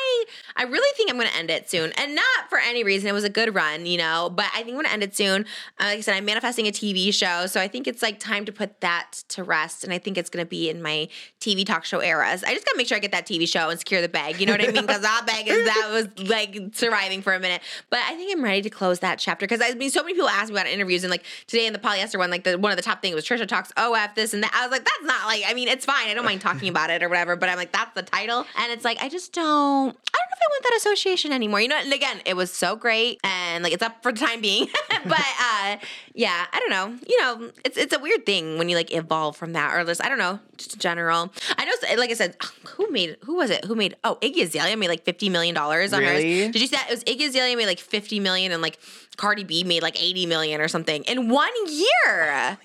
I 0.57 0.65
really 0.65 0.93
think 0.97 1.11
I'm 1.11 1.17
going 1.17 1.29
to 1.29 1.37
end 1.37 1.51
it 1.51 1.71
soon, 1.71 1.93
and 1.97 2.15
not 2.15 2.25
for 2.49 2.59
any 2.59 2.85
reason. 2.85 3.09
It 3.09 3.13
was 3.13 3.25
a 3.25 3.31
good 3.31 3.55
run, 3.55 3.87
you 3.87 3.99
know, 3.99 4.31
but 4.35 4.47
I 4.55 4.63
think 4.63 4.77
I'm 4.77 4.85
to 4.85 4.93
end 4.93 5.03
it 5.03 5.17
soon. 5.17 5.43
Uh, 5.79 5.85
like 5.85 5.99
I 5.99 6.01
said, 6.01 6.15
I'm 6.17 6.25
manifesting 6.25 6.67
a 6.67 6.71
TV 6.71 7.13
show, 7.13 7.47
so 7.47 7.61
I 7.61 7.69
think 7.69 7.87
it's 7.87 8.03
like 8.03 8.19
time 8.19 8.45
to 8.45 8.53
put 8.53 8.81
that 8.81 9.23
to 9.29 9.43
rest, 9.43 9.85
and 9.85 9.93
I 9.93 9.99
think 9.99 10.17
it's 10.19 10.31
going 10.31 10.45
to 10.45 10.49
be 10.49 10.71
in 10.71 10.81
my 10.83 11.09
TV 11.41 11.65
talk 11.65 11.85
show 11.85 12.01
eras. 12.01 12.45
I 12.45 12.53
just 12.53 12.67
got 12.67 12.73
to 12.73 12.77
make 12.77 12.87
sure 12.87 12.97
I 12.97 13.01
get 13.01 13.13
that 13.13 13.27
TV 13.27 13.49
show 13.49 13.71
and 13.71 13.79
secure 13.79 14.01
the 14.03 14.09
bag. 14.09 14.41
You 14.41 14.47
know 14.47 14.53
what 14.53 14.63
I 14.63 14.71
mean? 14.71 14.87
Because 14.87 15.03
that 15.03 15.25
bag 15.27 15.49
is 15.49 15.65
that 15.65 15.89
was 15.91 16.29
like 16.29 16.59
surviving 16.75 17.23
for 17.23 17.33
a 17.33 17.41
minute, 17.41 17.63
but 17.89 18.01
I 18.01 18.15
think 18.15 18.37
I'm 18.37 18.43
ready 18.43 18.63
to 18.63 18.71
close 18.71 19.01
that 19.01 19.19
chapter 19.19 19.47
because 19.47 19.61
I 19.63 19.75
mean, 19.75 19.91
so 19.91 20.03
many 20.03 20.15
people 20.15 20.29
ask 20.29 20.49
me 20.49 20.55
about 20.55 20.67
interviews, 20.67 21.05
and 21.05 21.11
like 21.11 21.25
today 21.47 21.67
in 21.67 21.73
the 21.73 21.79
polyester 21.79 22.19
one, 22.19 22.31
like 22.31 22.45
the 22.45 22.59
one 22.59 22.73
of 22.73 22.77
the 22.77 22.83
top 22.83 23.03
things 23.03 23.15
was 23.15 23.25
Trisha 23.25 23.47
talks 23.47 23.73
oh, 23.77 23.95
OF 23.95 24.15
this 24.15 24.35
and 24.35 24.43
that. 24.43 24.53
I 24.55 24.67
was 24.67 24.73
like, 24.73 24.85
that's 24.85 25.05
not 25.05 25.27
like. 25.27 25.43
I 25.47 25.55
mean, 25.55 25.69
it's 25.69 25.85
fine. 25.85 26.09
I 26.09 26.15
don't 26.15 26.25
mind 26.25 26.41
talking 26.41 26.69
about 26.69 26.91
it 26.91 27.03
or 27.03 27.09
whatever, 27.09 27.37
but 27.37 27.49
I'm 27.49 27.57
like, 27.57 27.73
that's 27.73 27.95
the 27.95 28.03
title, 28.03 28.47
and 28.59 28.73
it's 28.73 28.85
like 28.85 29.03
I 29.03 29.09
just 29.09 29.33
don't. 29.33 29.97
I 29.97 30.19
don't 30.19 30.30
I 30.43 30.47
want 30.51 30.63
that 30.65 30.75
association 30.79 31.33
anymore. 31.33 31.61
You 31.61 31.69
know, 31.69 31.77
and 31.79 31.93
again, 31.93 32.21
it 32.25 32.35
was 32.35 32.53
so 32.53 32.77
great 32.77 33.21
and 33.25 33.63
like 33.65 33.73
it's 33.73 33.83
up 33.83 34.03
for 34.03 34.13
the 34.13 34.19
time 34.19 34.41
being. 34.41 34.69
but 35.05 35.21
uh 35.41 35.77
yeah, 36.15 36.47
I 36.53 36.59
don't 36.61 36.71
know. 36.71 36.99
You 37.07 37.21
know, 37.23 37.51
it's 37.65 37.77
it's 37.77 37.95
a 37.95 37.99
weird 37.99 38.27
thing 38.27 38.59
when 38.59 38.69
you 38.69 38.77
like 38.77 38.93
evolve 38.95 39.37
from 39.37 39.53
that 39.53 39.75
or 39.75 39.85
just 39.85 40.05
I 40.05 40.09
don't 40.09 40.19
know, 40.19 40.39
just 40.57 40.75
in 40.75 40.81
general. 40.81 41.31
I 41.59 41.65
know 41.65 41.73
like 41.99 42.11
I 42.11 42.15
said, 42.15 42.37
who 42.77 42.91
made 42.91 43.17
who 43.25 43.37
was 43.37 43.51
it? 43.51 43.65
Who 43.65 43.75
made 43.75 43.97
oh 44.05 44.17
Iggy 44.23 44.43
Azalea 44.43 44.77
made 44.77 44.89
like 44.89 45.05
fifty 45.05 45.29
million 45.29 45.55
dollars 45.55 45.93
on 45.93 46.01
Really? 46.01 46.43
hers. 46.45 46.53
Did 46.53 46.61
you 46.63 46.67
see 46.69 46.77
that? 46.77 46.87
It 46.89 46.93
was 46.93 47.05
Iggy 47.05 47.29
Azalea 47.29 47.57
made 47.57 47.67
like 47.67 47.79
fifty 47.79 48.21
million 48.21 48.53
and 48.53 48.63
like 48.63 48.79
Cardi 49.17 49.45
B 49.45 49.65
made 49.65 49.83
like 49.83 50.01
eighty 50.03 50.27
million 50.27 50.61
or 50.61 50.69
something 50.69 51.05
in 51.05 51.29
one 51.29 51.51
year. 51.69 52.59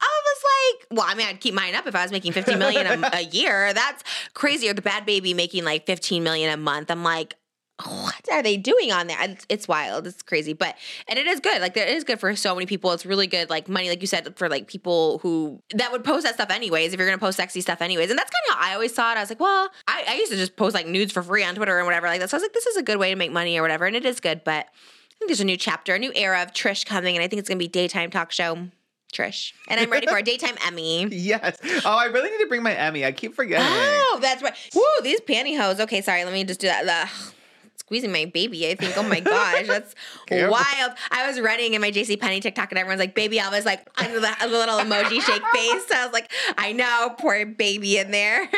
I 0.00 0.20
was 0.24 0.42
like, 0.44 0.98
well, 0.98 1.06
I 1.08 1.14
mean, 1.14 1.26
I'd 1.26 1.40
keep 1.40 1.54
mine 1.54 1.74
up 1.74 1.86
if 1.86 1.94
I 1.94 2.02
was 2.02 2.12
making 2.12 2.32
50 2.32 2.56
million 2.56 2.86
a, 2.86 3.10
a 3.12 3.22
year. 3.22 3.72
That's 3.72 4.02
crazy. 4.34 4.68
Or 4.68 4.74
the 4.74 4.82
bad 4.82 5.06
baby 5.06 5.34
making 5.34 5.64
like 5.64 5.86
15 5.86 6.22
million 6.22 6.52
a 6.52 6.56
month. 6.56 6.90
I'm 6.90 7.02
like, 7.02 7.34
what 7.84 8.20
are 8.32 8.42
they 8.42 8.56
doing 8.56 8.90
on 8.90 9.06
there? 9.06 9.18
It's, 9.20 9.44
it's 9.50 9.68
wild. 9.68 10.06
It's 10.06 10.22
crazy. 10.22 10.54
But, 10.54 10.76
and 11.08 11.18
it 11.18 11.26
is 11.26 11.40
good. 11.40 11.60
Like, 11.60 11.76
it 11.76 11.88
is 11.88 12.04
good 12.04 12.18
for 12.18 12.34
so 12.34 12.54
many 12.54 12.64
people. 12.64 12.90
It's 12.92 13.04
really 13.04 13.26
good, 13.26 13.50
like, 13.50 13.68
money, 13.68 13.90
like 13.90 14.00
you 14.00 14.06
said, 14.06 14.34
for 14.38 14.48
like 14.48 14.66
people 14.66 15.18
who 15.18 15.62
that 15.74 15.92
would 15.92 16.02
post 16.02 16.24
that 16.24 16.34
stuff 16.34 16.50
anyways, 16.50 16.94
if 16.94 16.98
you're 16.98 17.06
going 17.06 17.18
to 17.18 17.24
post 17.24 17.36
sexy 17.36 17.60
stuff 17.60 17.82
anyways. 17.82 18.08
And 18.08 18.18
that's 18.18 18.30
kind 18.30 18.42
of 18.50 18.64
how 18.64 18.70
I 18.70 18.74
always 18.74 18.94
saw 18.94 19.12
it. 19.12 19.18
I 19.18 19.20
was 19.20 19.28
like, 19.28 19.40
well, 19.40 19.68
I, 19.86 20.04
I 20.08 20.14
used 20.14 20.32
to 20.32 20.38
just 20.38 20.56
post 20.56 20.74
like 20.74 20.86
nudes 20.86 21.12
for 21.12 21.22
free 21.22 21.44
on 21.44 21.54
Twitter 21.54 21.76
and 21.76 21.86
whatever 21.86 22.06
like 22.06 22.20
that. 22.20 22.30
So 22.30 22.36
I 22.36 22.38
was 22.38 22.44
like, 22.44 22.54
this 22.54 22.66
is 22.66 22.78
a 22.78 22.82
good 22.82 22.98
way 22.98 23.10
to 23.10 23.16
make 23.16 23.30
money 23.30 23.58
or 23.58 23.62
whatever. 23.62 23.84
And 23.84 23.94
it 23.94 24.06
is 24.06 24.20
good. 24.20 24.42
But, 24.42 24.68
I 25.16 25.18
think 25.18 25.30
there's 25.30 25.40
a 25.40 25.46
new 25.46 25.56
chapter, 25.56 25.94
a 25.94 25.98
new 25.98 26.12
era 26.14 26.42
of 26.42 26.52
Trish 26.52 26.84
coming, 26.84 27.16
and 27.16 27.24
I 27.24 27.28
think 27.28 27.40
it's 27.40 27.48
gonna 27.48 27.56
be 27.56 27.68
daytime 27.68 28.10
talk 28.10 28.32
show. 28.32 28.68
Trish. 29.16 29.52
And 29.68 29.80
I'm 29.80 29.90
ready 29.90 30.06
for 30.06 30.18
a 30.18 30.22
daytime 30.30 30.56
Emmy. 30.66 31.06
Yes. 31.06 31.56
Oh, 31.84 31.96
I 31.96 32.06
really 32.06 32.30
need 32.30 32.38
to 32.38 32.46
bring 32.46 32.62
my 32.62 32.74
Emmy. 32.74 33.04
I 33.04 33.12
keep 33.12 33.34
forgetting. 33.34 33.66
Oh, 33.68 34.18
that's 34.20 34.42
right. 34.42 34.54
Woo, 34.74 34.82
these 35.02 35.20
pantyhose. 35.20 35.80
Okay, 35.80 36.02
sorry, 36.02 36.24
let 36.24 36.32
me 36.32 36.44
just 36.44 36.60
do 36.60 36.66
that. 36.66 36.86
Ugh. 36.86 37.32
Squeezing 37.76 38.10
my 38.10 38.24
baby, 38.24 38.68
I 38.68 38.74
think. 38.74 38.96
Oh 38.98 39.02
my 39.04 39.20
gosh, 39.34 39.66
that's 39.68 39.94
wild. 40.30 40.92
I 41.12 41.28
was 41.28 41.40
running 41.40 41.74
in 41.74 41.80
my 41.80 41.92
JC 41.92 42.18
Penney 42.18 42.40
TikTok 42.40 42.72
and 42.72 42.78
everyone's 42.78 42.98
like, 42.98 43.14
baby 43.14 43.38
Elvis, 43.38 43.64
like 43.64 43.88
under 43.98 44.18
the 44.18 44.34
a 44.40 44.48
little 44.48 44.78
emoji 44.78 45.20
shake 45.20 45.42
face. 45.54 45.86
So 45.86 45.94
I 45.94 46.04
was 46.04 46.12
like, 46.12 46.30
I 46.58 46.72
know, 46.72 47.14
poor 47.18 47.46
baby 47.46 47.98
in 47.98 48.10
there. 48.10 48.48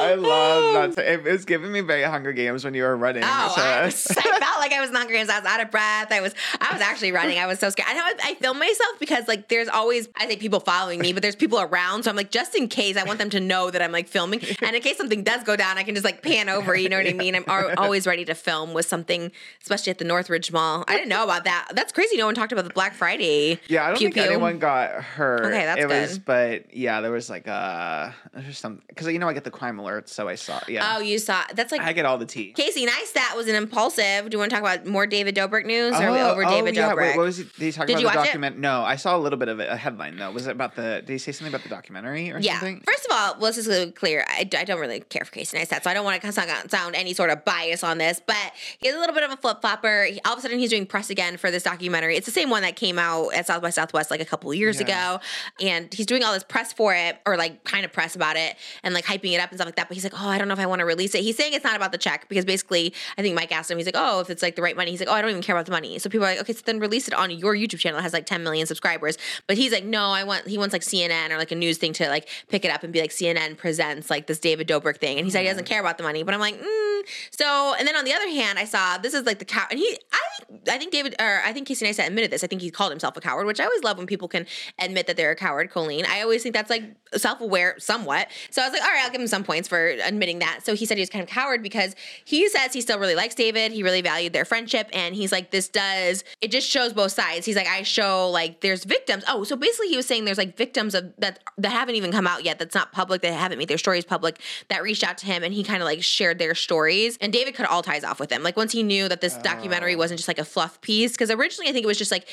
I 0.00 0.14
love 0.18 0.94
that. 0.96 1.06
It 1.06 1.24
was 1.24 1.44
giving 1.44 1.72
me 1.72 1.80
very 1.80 2.02
Hunger 2.02 2.32
Games 2.32 2.64
when 2.64 2.74
you 2.74 2.82
were 2.82 2.96
running. 2.96 3.22
Oh, 3.24 3.52
so- 3.54 3.62
I, 3.62 3.84
was, 3.86 4.06
I 4.10 4.22
felt 4.22 4.58
like 4.60 4.72
I 4.72 4.80
was 4.80 4.90
in 4.90 4.96
Hunger 4.96 5.12
Games. 5.14 5.28
I 5.28 5.38
was 5.38 5.46
out 5.46 5.60
of 5.60 5.70
breath. 5.70 6.12
I 6.12 6.20
was, 6.20 6.34
I 6.60 6.72
was 6.72 6.82
actually 6.82 7.12
running. 7.12 7.38
I 7.38 7.46
was 7.46 7.58
so 7.58 7.70
scared. 7.70 7.88
I 7.90 7.94
know 7.94 8.02
I 8.22 8.34
film 8.34 8.58
myself 8.58 8.90
because 9.00 9.26
like 9.28 9.48
there's 9.48 9.68
always, 9.68 10.08
I 10.16 10.26
say 10.26 10.36
people 10.36 10.60
following 10.60 11.00
me, 11.00 11.12
but 11.12 11.22
there's 11.22 11.36
people 11.36 11.60
around. 11.60 12.02
So 12.04 12.10
I'm 12.10 12.16
like, 12.16 12.30
just 12.30 12.54
in 12.54 12.68
case, 12.68 12.96
I 12.96 13.04
want 13.04 13.18
them 13.18 13.30
to 13.30 13.40
know 13.40 13.70
that 13.70 13.80
I'm 13.82 13.92
like 13.92 14.08
filming, 14.08 14.40
and 14.62 14.76
in 14.76 14.82
case 14.82 14.96
something 14.96 15.22
does 15.22 15.42
go 15.44 15.56
down, 15.56 15.78
I 15.78 15.82
can 15.82 15.94
just 15.94 16.04
like 16.04 16.22
pan 16.22 16.48
over. 16.48 16.76
You 16.76 16.88
know 16.88 16.98
what 16.98 17.06
I 17.08 17.12
mean? 17.12 17.34
I'm 17.34 17.44
always 17.78 18.06
ready 18.06 18.24
to 18.26 18.34
film 18.34 18.74
with 18.74 18.86
something, 18.86 19.32
especially 19.62 19.90
at 19.90 19.98
the 19.98 20.04
Northridge 20.04 20.52
Mall. 20.52 20.84
I 20.88 20.96
didn't 20.96 21.08
know 21.08 21.24
about 21.24 21.44
that. 21.44 21.68
That's 21.74 21.92
crazy. 21.92 22.16
No 22.16 22.26
one 22.26 22.34
talked 22.34 22.52
about 22.52 22.64
the 22.64 22.72
Black 22.74 22.94
Friday. 22.94 23.58
Yeah, 23.68 23.84
I 23.84 23.88
don't 23.88 23.98
Pew 23.98 24.06
think 24.06 24.14
pew. 24.14 24.22
anyone 24.24 24.58
got 24.58 24.90
hurt. 25.02 25.44
Okay, 25.46 25.64
that's 25.64 25.80
it 25.80 25.88
was, 25.88 26.12
good. 26.18 26.24
but 26.24 26.74
yeah, 26.76 27.00
there 27.00 27.10
was 27.12 27.30
like 27.30 27.48
uh, 27.48 28.10
there's 28.34 28.58
some 28.58 28.82
because 28.88 29.06
you 29.08 29.18
know 29.18 29.28
I 29.28 29.32
get 29.32 29.44
the 29.46 29.50
crime 29.50 29.78
alert, 29.78 30.10
so 30.10 30.28
I 30.28 30.34
saw. 30.34 30.60
Yeah, 30.68 30.96
Oh, 30.96 31.00
you 31.00 31.18
saw? 31.18 31.42
That's 31.54 31.72
like 31.72 31.80
I 31.80 31.94
get 31.94 32.04
all 32.04 32.18
the 32.18 32.26
tea. 32.26 32.52
Casey 32.52 32.84
Neistat 32.86 33.34
was 33.34 33.48
an 33.48 33.54
Impaulsive. 33.54 34.28
Do 34.28 34.34
you 34.34 34.38
want 34.38 34.50
to 34.50 34.56
talk 34.56 34.60
about 34.60 34.84
more 34.86 35.06
David 35.06 35.34
Dobrik 35.34 35.64
news? 35.64 35.94
Or 35.94 36.04
are 36.04 36.12
we 36.12 36.18
Oh, 36.18 36.30
over 36.32 36.44
oh, 36.44 36.50
David 36.50 36.76
yeah. 36.76 36.90
Dobrik? 36.92 36.96
Wait, 36.98 37.16
what 37.16 37.24
was 37.24 37.38
it? 37.38 37.52
Did 37.54 37.64
he 37.64 37.72
talk 37.72 37.86
Did 37.86 38.00
about 38.00 38.12
the 38.12 38.38
watch 38.38 38.52
it? 38.52 38.58
No, 38.58 38.82
I 38.82 38.96
saw 38.96 39.16
a 39.16 39.18
little 39.20 39.38
bit 39.38 39.48
of 39.48 39.60
it, 39.60 39.70
a 39.70 39.76
headline 39.76 40.16
though. 40.16 40.30
Was 40.32 40.46
it 40.46 40.50
about 40.50 40.74
the? 40.76 41.02
Did 41.06 41.08
he 41.08 41.18
say 41.18 41.32
something 41.32 41.54
about 41.54 41.62
the 41.62 41.68
documentary 41.70 42.30
or 42.30 42.38
Yeah. 42.38 42.54
something? 42.58 42.82
First 42.84 43.06
of 43.08 43.16
all, 43.16 43.36
let's 43.38 43.56
just 43.56 43.68
be 43.68 43.92
clear. 43.92 44.24
I, 44.28 44.40
I 44.58 44.64
don't 44.64 44.80
really 44.80 45.00
care 45.00 45.24
for 45.24 45.32
Casey 45.32 45.56
Neistat, 45.56 45.82
so 45.84 45.90
I 45.90 45.94
don't 45.94 46.04
want 46.04 46.20
to 46.20 46.32
sound, 46.32 46.70
sound 46.70 46.94
any 46.96 47.14
sort 47.14 47.30
of 47.30 47.44
bias 47.44 47.82
on 47.84 47.98
this. 47.98 48.20
But 48.26 48.52
he's 48.78 48.94
a 48.94 48.98
little 48.98 49.14
bit 49.14 49.22
of 49.22 49.30
a 49.30 49.36
flip 49.36 49.60
flopper. 49.60 50.08
All 50.24 50.32
of 50.32 50.38
a 50.40 50.42
sudden, 50.42 50.58
he's 50.58 50.70
doing 50.70 50.86
press 50.86 51.10
again 51.10 51.36
for 51.36 51.50
this 51.50 51.62
documentary. 51.62 52.16
It's 52.16 52.26
the 52.26 52.32
same 52.32 52.50
one 52.50 52.62
that 52.62 52.76
came 52.76 52.98
out 52.98 53.32
at 53.34 53.46
South 53.46 53.62
by 53.62 53.70
Southwest 53.70 54.10
like 54.10 54.20
a 54.20 54.24
couple 54.24 54.52
years 54.52 54.80
Yeah. 54.80 55.16
ago, 55.16 55.20
and 55.60 55.94
he's 55.94 56.06
doing 56.06 56.24
all 56.24 56.32
this 56.32 56.42
press 56.44 56.72
for 56.72 56.94
it, 56.94 57.18
or 57.24 57.36
like 57.36 57.62
kind 57.64 57.84
of 57.84 57.92
press 57.92 58.16
about 58.16 58.36
it, 58.36 58.56
and 58.82 58.92
like 58.94 59.04
hyping 59.04 59.32
it 59.36 59.40
up 59.40 59.50
and 59.50 59.58
stuff 59.58 59.66
like 59.66 59.76
that. 59.76 59.88
But 59.88 59.94
he's 59.94 60.04
like, 60.04 60.14
oh, 60.14 60.28
I 60.28 60.38
don't 60.38 60.48
know 60.48 60.54
if 60.54 60.60
I 60.60 60.66
want 60.66 60.80
to 60.80 60.84
release 60.84 61.14
it. 61.14 61.22
He's 61.22 61.36
saying 61.36 61.52
it's 61.54 61.64
not 61.64 61.76
about 61.76 61.92
the 61.92 61.98
check 61.98 62.28
because 62.28 62.44
basically, 62.44 62.92
I 63.16 63.22
think 63.22 63.34
Mike 63.34 63.52
asked 63.52 63.70
him. 63.70 63.78
He's 63.78 63.86
like, 63.86 63.96
oh, 63.96 64.20
if 64.20 64.30
it's 64.30 64.42
like 64.42 64.56
the 64.56 64.62
right 64.62 64.76
money, 64.76 64.90
he's 64.90 65.00
like, 65.00 65.08
oh, 65.08 65.12
I 65.12 65.20
don't 65.20 65.30
even 65.30 65.42
care 65.42 65.54
about 65.54 65.66
the 65.66 65.72
money. 65.72 65.98
So 65.98 66.10
people 66.10 66.26
are 66.26 66.30
like, 66.30 66.40
okay, 66.40 66.52
so 66.52 66.62
then 66.64 66.80
release 66.80 67.08
it 67.08 67.14
on 67.14 67.30
your 67.30 67.54
YouTube 67.54 67.78
channel. 67.78 67.98
It 67.98 68.02
has 68.02 68.12
like 68.12 68.26
10 68.26 68.42
million 68.42 68.66
subscribers. 68.66 69.18
But 69.46 69.56
he's 69.56 69.72
like, 69.72 69.84
no, 69.84 70.10
I 70.10 70.24
want. 70.24 70.46
He 70.46 70.58
wants 70.58 70.72
like 70.72 70.82
CNN 70.82 71.30
or 71.30 71.38
like 71.38 71.52
a 71.52 71.54
news 71.54 71.78
thing 71.78 71.92
to 71.94 72.08
like 72.08 72.28
pick 72.48 72.64
it 72.64 72.70
up 72.70 72.82
and 72.82 72.92
be 72.92 73.00
like 73.00 73.10
CNN 73.10 73.56
presents 73.56 74.10
like 74.10 74.26
this 74.26 74.38
David 74.38 74.68
Dobrik 74.68 74.98
thing. 74.98 75.18
And 75.18 75.26
he 75.26 75.30
said 75.30 75.42
he 75.42 75.48
doesn't 75.48 75.66
care 75.66 75.80
about 75.80 75.98
the 75.98 76.04
money. 76.04 76.22
But 76.22 76.34
I'm 76.34 76.40
like, 76.40 76.60
mm. 76.60 77.00
so. 77.30 77.74
And 77.78 77.86
then 77.86 77.96
on 77.96 78.04
the 78.04 78.12
other 78.12 78.28
hand, 78.28 78.58
I 78.58 78.64
saw 78.64 78.98
this 78.98 79.14
is 79.14 79.24
like 79.24 79.38
the 79.38 79.44
cow, 79.44 79.66
and 79.70 79.78
he, 79.78 79.98
I, 80.12 80.74
I 80.74 80.78
think 80.78 80.92
David 80.92 81.14
or 81.20 81.42
I 81.44 81.52
think 81.52 81.66
Casey 81.68 81.86
Neistat 81.86 82.06
admitted 82.06 82.30
this. 82.30 82.42
I 82.42 82.46
think 82.46 82.62
he 82.62 82.70
called 82.70 82.90
himself 82.90 83.16
a 83.16 83.20
coward, 83.20 83.46
which 83.46 83.60
I 83.60 83.64
always 83.64 83.82
love 83.82 83.98
when 83.98 84.06
people 84.06 84.28
can 84.28 84.46
admit 84.78 85.06
that 85.06 85.16
they're 85.16 85.30
a 85.30 85.36
coward. 85.36 85.70
Colleen, 85.70 86.04
I 86.08 86.22
always 86.22 86.42
think 86.42 86.54
that's 86.54 86.70
like 86.70 86.84
self 87.14 87.40
aware 87.40 87.74
somewhat. 87.78 88.28
So 88.50 88.62
I 88.62 88.66
was 88.66 88.72
like, 88.72 88.82
all 88.82 88.88
right, 88.88 89.04
I'll 89.04 89.10
give 89.16 89.22
him 89.22 89.28
some 89.28 89.44
points 89.44 89.68
for 89.68 89.88
admitting 89.88 90.40
that. 90.40 90.60
So 90.64 90.74
he 90.74 90.84
said 90.86 90.96
he 90.96 91.02
was 91.02 91.10
kind 91.10 91.22
of 91.22 91.28
coward 91.28 91.62
because 91.62 91.94
he 92.24 92.48
says 92.48 92.72
he 92.72 92.80
still 92.80 92.98
really 92.98 93.14
likes 93.14 93.34
David. 93.34 93.72
He 93.72 93.82
really 93.82 94.02
valued 94.02 94.32
their 94.32 94.44
friendship, 94.44 94.88
and 94.92 95.14
he's 95.14 95.32
like, 95.32 95.50
this 95.50 95.68
does 95.68 96.24
it 96.40 96.50
just 96.50 96.68
shows 96.68 96.92
both 96.92 97.12
sides. 97.12 97.46
He's 97.46 97.56
like, 97.56 97.66
I 97.66 97.82
show 97.82 98.30
like 98.30 98.60
there's 98.60 98.84
victims. 98.84 99.24
Oh, 99.28 99.44
so 99.44 99.56
basically 99.56 99.88
he 99.88 99.96
was 99.96 100.06
saying 100.06 100.24
there's 100.24 100.38
like 100.38 100.56
victims 100.56 100.94
of 100.94 101.12
that 101.18 101.40
that 101.58 101.72
haven't 101.72 101.94
even 101.94 102.12
come 102.12 102.26
out 102.26 102.44
yet. 102.44 102.58
That's 102.58 102.74
not 102.74 102.92
public. 102.92 103.22
That 103.22 103.32
haven't 103.32 103.58
made 103.58 103.68
their 103.68 103.78
stories 103.78 104.04
public. 104.04 104.40
That 104.68 104.82
reached 104.82 105.04
out 105.04 105.18
to 105.18 105.26
him, 105.26 105.42
and 105.42 105.54
he 105.54 105.64
kind 105.64 105.82
of 105.82 105.86
like 105.86 106.02
shared 106.02 106.38
their 106.38 106.54
stories. 106.54 107.16
And 107.20 107.32
David 107.32 107.54
cut 107.54 107.68
all 107.68 107.82
ties 107.82 108.04
off 108.04 108.20
with 108.20 108.30
him. 108.30 108.42
Like 108.42 108.56
once 108.56 108.72
he 108.72 108.82
knew 108.82 109.08
that 109.08 109.20
this 109.20 109.36
documentary 109.38 109.94
oh. 109.94 109.98
wasn't 109.98 110.18
just 110.18 110.28
like 110.28 110.38
a 110.38 110.44
fluff 110.44 110.80
piece, 110.80 111.12
because 111.12 111.30
originally 111.30 111.68
I 111.68 111.72
think 111.72 111.84
it 111.84 111.88
was 111.88 111.98
just 111.98 112.12
like 112.12 112.26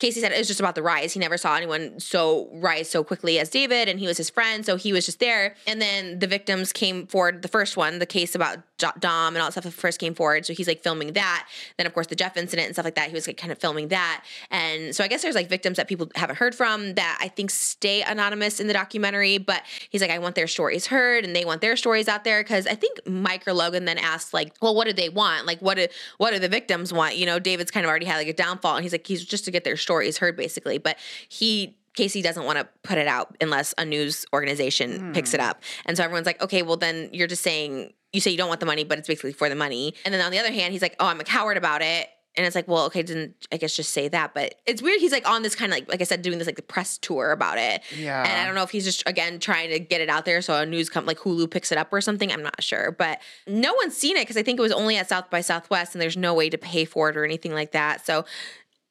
Casey 0.00 0.20
said 0.20 0.32
it 0.32 0.38
was 0.38 0.48
just 0.48 0.60
about 0.60 0.74
the 0.74 0.82
rise. 0.82 1.12
He 1.12 1.20
never 1.20 1.36
saw 1.36 1.56
anyone 1.56 2.00
so 2.00 2.48
rise 2.52 2.90
so 2.90 3.04
quickly 3.04 3.38
as 3.38 3.48
David, 3.48 3.88
and 3.88 4.00
he 4.00 4.06
was 4.06 4.16
his 4.16 4.30
friend, 4.30 4.64
so 4.66 4.76
he 4.76 4.92
was 4.92 5.06
just 5.06 5.20
there. 5.20 5.54
And 5.66 5.80
then 5.80 6.18
the 6.18 6.26
victims 6.26 6.72
came 6.72 7.06
forward. 7.06 7.42
The 7.42 7.48
first 7.48 7.76
one, 7.76 7.98
the 7.98 8.06
case 8.06 8.34
about 8.34 8.58
Dom 8.78 9.34
and 9.34 9.38
all 9.38 9.50
that 9.50 9.62
stuff, 9.62 9.72
first 9.74 10.00
came 10.00 10.14
forward. 10.14 10.46
So 10.46 10.54
he's 10.54 10.66
like 10.66 10.82
filming 10.82 11.12
that. 11.12 11.46
Then 11.76 11.86
of 11.86 11.94
course 11.94 12.06
the 12.06 12.16
Jeff 12.16 12.36
incident 12.36 12.66
and 12.66 12.74
stuff 12.74 12.84
like 12.84 12.94
that. 12.94 13.08
He 13.08 13.14
was 13.14 13.26
like 13.26 13.36
kind 13.36 13.52
of 13.52 13.58
filming 13.58 13.88
that. 13.88 14.24
And 14.50 14.94
so 14.94 15.04
I 15.04 15.08
guess 15.08 15.22
there's 15.22 15.34
like 15.34 15.48
victims 15.48 15.76
that 15.76 15.86
people 15.86 16.10
haven't 16.14 16.36
heard 16.36 16.54
from 16.54 16.94
that 16.94 17.18
I 17.20 17.28
think 17.28 17.50
stay 17.50 18.02
anonymous 18.02 18.58
in 18.58 18.66
the 18.66 18.72
documentary. 18.72 19.38
But 19.38 19.62
he's 19.90 20.00
like, 20.00 20.10
I 20.10 20.18
want 20.18 20.34
their 20.34 20.46
stories 20.46 20.86
heard, 20.86 21.24
and 21.24 21.36
they 21.36 21.44
want 21.44 21.60
their 21.60 21.76
stories 21.76 22.08
out 22.08 22.24
there 22.24 22.42
because 22.42 22.66
I 22.66 22.74
think 22.74 23.06
Mike 23.06 23.46
or 23.46 23.52
Logan 23.52 23.84
then 23.84 23.98
asked 23.98 24.32
like, 24.32 24.54
well, 24.62 24.74
what 24.74 24.86
do 24.86 24.92
they 24.92 25.08
want? 25.08 25.46
Like, 25.46 25.60
what 25.60 25.76
do 25.76 25.86
what 26.16 26.32
do 26.32 26.38
the 26.38 26.48
victims 26.48 26.92
want? 26.92 27.16
You 27.16 27.26
know, 27.26 27.38
David's 27.38 27.70
kind 27.70 27.84
of 27.84 27.90
already 27.90 28.06
had 28.06 28.16
like 28.16 28.28
a 28.28 28.32
downfall, 28.32 28.76
and 28.76 28.82
he's 28.82 28.92
like, 28.92 29.06
he's 29.06 29.24
just 29.24 29.44
to 29.44 29.50
get 29.50 29.64
their 29.64 29.76
stories 29.90 30.18
heard 30.18 30.36
basically. 30.36 30.78
But 30.78 30.96
he 31.28 31.76
Casey 31.94 32.22
doesn't 32.22 32.44
want 32.44 32.56
to 32.58 32.68
put 32.84 32.98
it 32.98 33.08
out 33.08 33.36
unless 33.40 33.74
a 33.76 33.84
news 33.84 34.24
organization 34.32 35.00
hmm. 35.00 35.12
picks 35.12 35.34
it 35.34 35.40
up. 35.40 35.62
And 35.84 35.96
so 35.96 36.04
everyone's 36.04 36.26
like, 36.26 36.40
okay, 36.40 36.62
well 36.62 36.76
then 36.76 37.10
you're 37.12 37.26
just 37.26 37.42
saying 37.42 37.92
you 38.12 38.20
say 38.20 38.30
you 38.30 38.38
don't 38.38 38.48
want 38.48 38.60
the 38.60 38.66
money, 38.66 38.84
but 38.84 38.98
it's 38.98 39.08
basically 39.08 39.32
for 39.32 39.48
the 39.48 39.54
money. 39.54 39.94
And 40.04 40.14
then 40.14 40.20
on 40.20 40.32
the 40.32 40.38
other 40.38 40.52
hand, 40.52 40.72
he's 40.72 40.82
like, 40.82 40.96
oh, 41.00 41.06
I'm 41.06 41.20
a 41.20 41.24
coward 41.24 41.56
about 41.56 41.82
it. 41.82 42.08
And 42.36 42.46
it's 42.46 42.54
like, 42.54 42.68
well, 42.68 42.84
okay, 42.86 43.02
didn't 43.02 43.34
I 43.50 43.56
guess 43.56 43.74
just 43.74 43.90
say 43.90 44.06
that? 44.06 44.34
But 44.34 44.54
it's 44.64 44.80
weird. 44.80 45.00
He's 45.00 45.10
like 45.10 45.28
on 45.28 45.42
this 45.42 45.56
kind 45.56 45.72
of 45.72 45.76
like, 45.76 45.88
like 45.88 46.00
I 46.00 46.04
said, 46.04 46.22
doing 46.22 46.38
this 46.38 46.46
like 46.46 46.56
the 46.56 46.62
press 46.62 46.96
tour 46.96 47.32
about 47.32 47.58
it. 47.58 47.82
Yeah. 47.96 48.22
And 48.22 48.40
I 48.40 48.46
don't 48.46 48.54
know 48.54 48.62
if 48.62 48.70
he's 48.70 48.84
just 48.84 49.02
again 49.06 49.40
trying 49.40 49.70
to 49.70 49.80
get 49.80 50.00
it 50.00 50.08
out 50.08 50.24
there 50.24 50.40
so 50.40 50.54
a 50.54 50.64
news 50.64 50.88
com 50.88 51.06
like 51.06 51.18
Hulu 51.18 51.50
picks 51.50 51.72
it 51.72 51.78
up 51.78 51.92
or 51.92 52.00
something. 52.00 52.32
I'm 52.32 52.42
not 52.42 52.62
sure, 52.62 52.92
but 52.92 53.20
no 53.48 53.74
one's 53.74 53.96
seen 53.96 54.16
it 54.16 54.22
because 54.22 54.36
I 54.36 54.44
think 54.44 54.60
it 54.60 54.62
was 54.62 54.72
only 54.72 54.96
at 54.96 55.08
South 55.08 55.28
by 55.28 55.40
Southwest, 55.40 55.94
and 55.94 56.00
there's 56.00 56.16
no 56.16 56.32
way 56.32 56.48
to 56.48 56.56
pay 56.56 56.84
for 56.84 57.10
it 57.10 57.16
or 57.16 57.24
anything 57.24 57.52
like 57.52 57.72
that. 57.72 58.06
So 58.06 58.24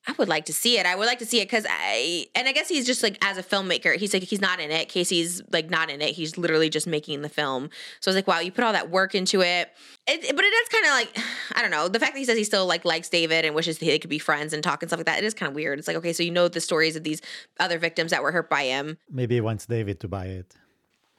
I 0.10 0.14
would 0.18 0.27
like 0.27 0.45
to 0.45 0.53
see 0.53 0.80
it. 0.80 0.86
I 0.88 0.95
would 0.95 1.06
like 1.06 1.19
to 1.19 1.26
see 1.26 1.40
it 1.40 1.45
because 1.45 1.65
I, 1.69 2.26
and 2.34 2.48
I 2.48 2.52
guess 2.52 2.68
he's 2.68 2.86
just 2.88 3.03
like 3.03 3.18
as 3.23 3.38
a 3.38 3.44
filmmaker, 3.44 3.95
he's 3.95 4.11
like 4.14 4.23
he's 4.23 4.41
not 4.41 4.60
in 4.60 4.72
it. 4.72 4.90
Casey's 4.90 5.41
like 5.52 5.69
not 5.69 5.90
in 5.91 6.02
it. 6.02 6.15
He's 6.15 6.38
literally 6.38 6.69
just 6.69 6.88
making 6.88 7.22
the 7.22 7.30
film. 7.30 7.69
So 7.99 8.10
I 8.10 8.11
was 8.11 8.15
like, 8.15 8.27
wow, 8.27 8.40
you 8.40 8.52
put 8.52 8.64
all 8.64 8.73
that 8.73 8.90
work 8.90 9.14
into 9.14 9.41
it. 9.41 9.69
It, 10.07 10.36
but 10.36 10.44
it 10.44 10.48
is 10.48 10.69
kind 10.69 10.86
of 10.86 10.91
like 10.91 11.18
I 11.56 11.61
don't 11.61 11.72
know. 11.72 11.88
The 11.88 11.99
fact 11.99 12.14
that 12.14 12.19
he 12.19 12.26
says 12.26 12.38
he 12.38 12.44
still 12.44 12.65
like 12.65 12.86
likes 12.86 13.10
David 13.10 13.45
and 13.45 13.53
wishes 13.53 13.77
they 13.77 13.99
could 13.99 14.10
be 14.10 14.19
friends 14.19 14.52
and 14.53 14.64
talk 14.64 14.81
and 14.81 14.90
stuff 14.90 14.98
like 14.99 15.06
that. 15.06 15.19
It 15.19 15.26
is 15.26 15.34
kind 15.36 15.49
of 15.49 15.56
weird. 15.56 15.77
It's 15.77 15.88
like 15.88 15.98
okay, 15.98 16.14
so 16.14 16.23
you 16.23 16.31
know 16.31 16.48
the 16.48 16.61
stories 16.61 16.95
of 16.95 17.03
these 17.03 17.22
other 17.60 17.77
victims 17.77 18.10
that 18.11 18.23
were 18.23 18.31
hurt 18.31 18.49
by 18.49 18.64
him. 18.64 18.98
Maybe 19.11 19.36
he 19.36 19.41
wants 19.41 19.65
David 19.68 19.99
to 19.99 20.07
buy 20.07 20.26
it 20.26 20.56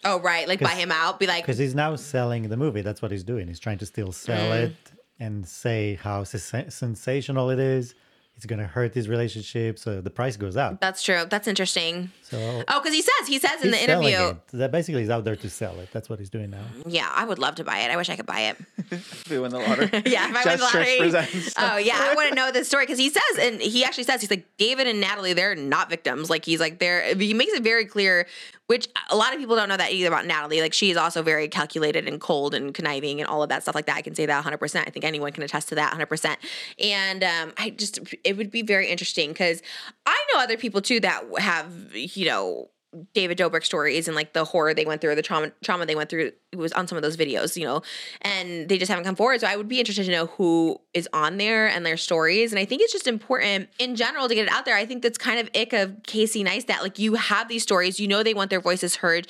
Oh 0.03 0.19
right, 0.21 0.49
like 0.49 0.61
buy 0.61 0.75
him 0.75 0.91
out. 0.91 1.21
Be 1.21 1.27
like, 1.27 1.45
because 1.45 1.59
he's 1.59 1.75
now 1.75 1.95
selling 1.95 2.49
the 2.49 2.57
movie. 2.57 2.81
That's 2.81 3.03
what 3.03 3.11
he's 3.11 3.23
doing. 3.23 3.47
He's 3.49 3.61
trying 3.61 3.79
to 3.79 3.87
still 3.87 4.13
sell 4.13 4.51
Mm. 4.51 4.65
it 4.69 4.77
and 5.19 5.47
say 5.47 5.99
how 6.03 6.25
sens- 6.25 6.75
sensational 6.75 7.51
it 7.51 7.59
is. 7.59 7.95
It's 8.41 8.47
going 8.47 8.59
to 8.59 8.67
hurt 8.67 8.95
his 8.95 9.07
relationship, 9.07 9.79
so 9.79 10.01
the 10.01 10.09
price 10.09 10.39
goes 10.39 10.57
up. 10.57 10.81
that's 10.81 11.03
true. 11.03 11.25
That's 11.29 11.47
interesting. 11.47 12.11
So 12.23 12.39
Oh, 12.69 12.81
because 12.81 12.95
he 12.95 13.03
says 13.03 13.27
he 13.29 13.39
says 13.39 13.63
in 13.63 13.71
the 13.71 13.83
interview. 13.83 14.17
it. 14.31 14.37
That 14.55 14.73
basically 14.73 15.03
he's 15.03 15.11
out 15.11 15.25
there 15.25 15.37
to 15.37 15.51
sell 15.51 15.79
it. 15.81 15.91
That's 15.93 16.09
what 16.09 16.19
he's 16.19 16.31
doing 16.31 16.49
now. 16.49 16.65
Yeah, 16.87 17.13
I 17.15 17.27
would 17.27 17.39
love 17.39 17.57
to 17.57 17.65
buy 17.65 17.81
it. 17.81 17.91
I 17.91 17.97
wish 17.99 18.09
I 18.09 18.17
could 18.17 18.25
buy 18.25 18.41
it. 18.41 18.57
If 18.91 19.29
we 19.29 19.39
win 19.39 19.51
the 19.51 19.59
lottery. 19.59 19.91
Yeah, 20.07 20.31
if 20.31 20.37
I 20.37 20.45
win 20.49 20.59
the 20.59 20.65
lottery. 20.65 21.53
Oh 21.59 21.77
yeah, 21.77 21.99
I 22.01 22.15
want 22.15 22.31
to 22.31 22.35
know 22.35 22.51
this 22.51 22.67
story 22.67 22.85
because 22.87 22.99
he 22.99 23.11
says, 23.11 23.39
and 23.39 23.61
he 23.61 23.85
actually 23.85 24.05
says, 24.05 24.23
he's 24.23 24.31
like 24.31 24.47
David 24.57 24.87
and 24.87 25.03
Natalie, 25.03 25.35
they're 25.35 25.55
not 25.55 25.91
victims. 25.91 26.31
Like 26.31 26.47
he's 26.47 26.61
like 26.61 26.79
they're. 26.79 27.15
He 27.15 27.35
makes 27.35 27.53
it 27.53 27.63
very 27.63 27.85
clear 27.85 28.27
which 28.71 28.87
a 29.09 29.17
lot 29.17 29.33
of 29.33 29.41
people 29.41 29.57
don't 29.57 29.69
know 29.69 29.77
that 29.77 29.91
either 29.91 30.07
about 30.07 30.27
Natalie. 30.27 30.61
Like 30.61 30.73
she 30.73 30.93
is 30.93 30.97
also 30.97 31.25
very 31.25 31.49
calculated 31.49 32.07
and 32.07 32.21
cold 32.21 32.55
and 32.55 32.73
conniving 32.73 33.21
and 33.21 33.29
all 33.29 33.43
of 33.43 33.49
that 33.49 33.65
stuff 33.65 33.75
like 33.75 33.87
that. 33.87 33.97
I 33.97 34.01
can 34.01 34.15
say 34.15 34.27
that 34.27 34.45
100%. 34.45 34.87
I 34.87 34.91
think 34.91 35.05
anyone 35.05 35.33
can 35.33 35.43
attest 35.43 35.71
to 35.71 35.75
that 35.75 35.93
100%. 35.93 36.37
And 36.79 37.25
um, 37.25 37.53
I 37.59 37.71
just, 37.71 37.99
it 38.23 38.37
would 38.37 38.53
be 38.53 38.63
very 38.63 38.87
interesting 38.87 39.31
because 39.31 39.61
I 40.07 40.17
know 40.33 40.41
other 40.41 40.57
people 40.57 40.81
too 40.83 41.01
that 41.01 41.25
have, 41.39 41.97
you 41.97 42.27
know, 42.27 42.71
David 43.15 43.39
Dobrik 43.39 43.65
stories 43.65 44.09
and 44.09 44.17
like 44.17 44.33
the 44.33 44.45
horror 44.45 44.75
they 44.75 44.85
went 44.85 45.01
through, 45.01 45.15
the 45.15 45.23
trauma 45.23 45.53
trauma 45.63 45.87
they 45.87 45.95
went 45.95 46.11
through 46.11 46.33
was 46.57 46.73
on 46.73 46.89
some 46.89 46.97
of 46.97 47.03
those 47.03 47.17
videos, 47.17 47.57
you 47.57 47.65
know, 47.65 47.83
and 48.23 48.69
they 48.69 48.79
just 48.79 48.91
haven't 48.91 49.05
come 49.05 49.15
forward. 49.15 49.41
So 49.41 49.47
I 49.47 49.57
would 49.57 49.69
be 49.69 49.79
interested 49.79 50.07
to 50.07 50.11
know 50.11 50.27
who 50.27 50.81
is 50.93 51.09
on 51.13 51.37
there 51.37 51.69
and 51.69 51.87
their 51.87 51.97
stories. 51.97 52.53
And 52.53 52.59
I 52.59 52.65
think 52.65 52.83
it's 52.83 52.93
just 52.93 53.07
important 53.07 53.69
in 53.79 53.95
general 53.95 54.29
to 54.29 54.35
get 54.35 54.47
it 54.47 54.53
out 54.53 54.65
there. 54.65 54.77
I 54.77 54.87
think 54.87 55.03
that's 55.03 55.19
kind 55.19 55.39
of 55.39 55.49
ick 55.55 55.73
of 55.73 56.03
Casey 56.05 56.43
Neistat. 56.43 56.83
Like 56.83 56.99
you 56.99 57.15
have 57.15 57.49
these 57.49 57.63
stories, 57.63 58.01
you 58.01 58.09
know 58.09 58.23
they 58.23 58.35
want 58.35 58.51
their 58.51 58.61
voices 58.61 58.97
heard. 58.97 59.29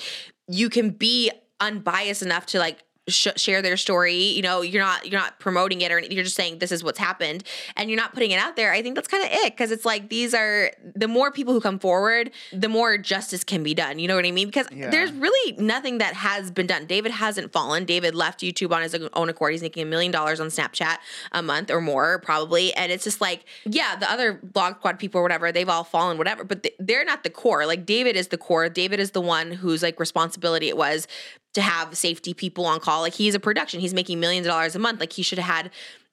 You 0.49 0.71
can 0.71 0.91
be 0.91 1.31
unbiased 1.61 2.23
enough 2.23 2.47
to 2.47 2.59
like 2.59 2.83
sh- 3.09 3.29
share 3.37 3.63
their 3.63 3.77
story 3.77 4.15
you 4.15 4.43
know 4.43 4.63
you're 4.63 4.83
not 4.83 5.07
you're 5.11 5.21
not 5.21 5.39
promoting 5.41 5.81
it 5.81 5.91
or 5.91 5.99
you're 6.01 6.25
just 6.25 6.37
saying 6.37 6.59
this 6.59 6.71
is 6.73 6.85
what's 6.85 6.99
happened 6.99 7.43
and 7.77 7.91
you're 7.91 7.99
not 7.99 8.13
putting 8.15 8.31
it 8.31 8.39
out 8.39 8.57
there 8.57 8.73
i 8.73 8.83
think 8.83 8.95
that's 8.95 9.09
kind 9.09 9.25
of 9.25 9.31
it 9.33 9.53
because 9.53 9.71
it's 9.71 9.85
like 9.85 10.09
these 10.09 10.35
are 10.35 10.71
the 10.95 11.09
more 11.09 11.31
people 11.33 11.53
who 11.55 11.61
come 11.61 11.79
forward 11.79 12.31
the 12.53 12.69
more 12.69 12.97
justice 12.99 13.43
can 13.45 13.63
be 13.63 13.75
done 13.75 13.99
you 13.99 14.07
know 14.07 14.15
what 14.17 14.25
i 14.27 14.31
mean? 14.31 14.47
Because 14.49 14.67
Yeah. 14.73 14.91
there's 14.91 15.13
really 15.13 15.57
nothing 15.59 15.99
that 15.99 16.15
has 16.15 16.51
been 16.51 16.67
done. 16.67 16.87
David 16.87 17.13
hasn't 17.13 17.53
fallen. 17.53 17.85
David 17.85 18.15
left 18.15 18.41
youtube 18.41 18.73
on 18.73 18.83
his 18.83 18.95
own 19.15 19.29
accord. 19.29 19.53
He's 19.53 19.63
making 19.63 19.83
a 19.83 19.87
million 19.87 20.13
dollars 20.13 20.41
on 20.41 20.49
snapchat 20.49 20.99
a 21.33 21.43
month 21.43 21.71
or 21.71 21.81
more 21.81 22.19
probably 22.21 22.73
and 22.75 22.93
it's 22.93 23.05
just 23.05 23.21
like 23.21 23.45
yeah 23.65 23.97
the 23.97 24.11
other 24.11 24.41
vlog 24.53 24.77
squad 24.77 24.99
people 24.99 25.21
or 25.21 25.23
whatever 25.23 25.51
they've 25.53 25.69
all 25.69 25.85
fallen 25.85 26.19
whatever 26.19 26.45
but 26.45 26.63
th- 26.63 26.75
they're 26.79 27.05
not 27.05 27.23
the 27.23 27.31
core 27.31 27.67
like 27.67 27.85
david 27.87 28.17
is 28.17 28.29
the 28.29 28.39
core. 28.39 28.69
David 28.69 29.01
is 29.01 29.11
the 29.13 29.21
one 29.21 29.51
whose 29.51 29.83
like 29.83 29.99
responsibility 29.99 30.69
it 30.69 30.77
was 30.77 31.07
to 31.55 31.63
have 31.63 31.97
safety 31.97 32.35
people 32.35 32.65
on 32.67 32.81
call. 32.81 33.01
Like 33.01 33.15
he's 33.15 33.35
a 33.35 33.41
production, 33.41 33.81
he's 33.81 33.95
making 33.95 34.21
millions 34.21 34.47
of 34.47 34.51
dollars 34.53 34.77
a 34.77 34.79
month. 34.79 35.01
Like 35.01 35.13
he 35.13 35.23
should 35.23 35.39
have 35.39 35.55
had, 35.55 35.71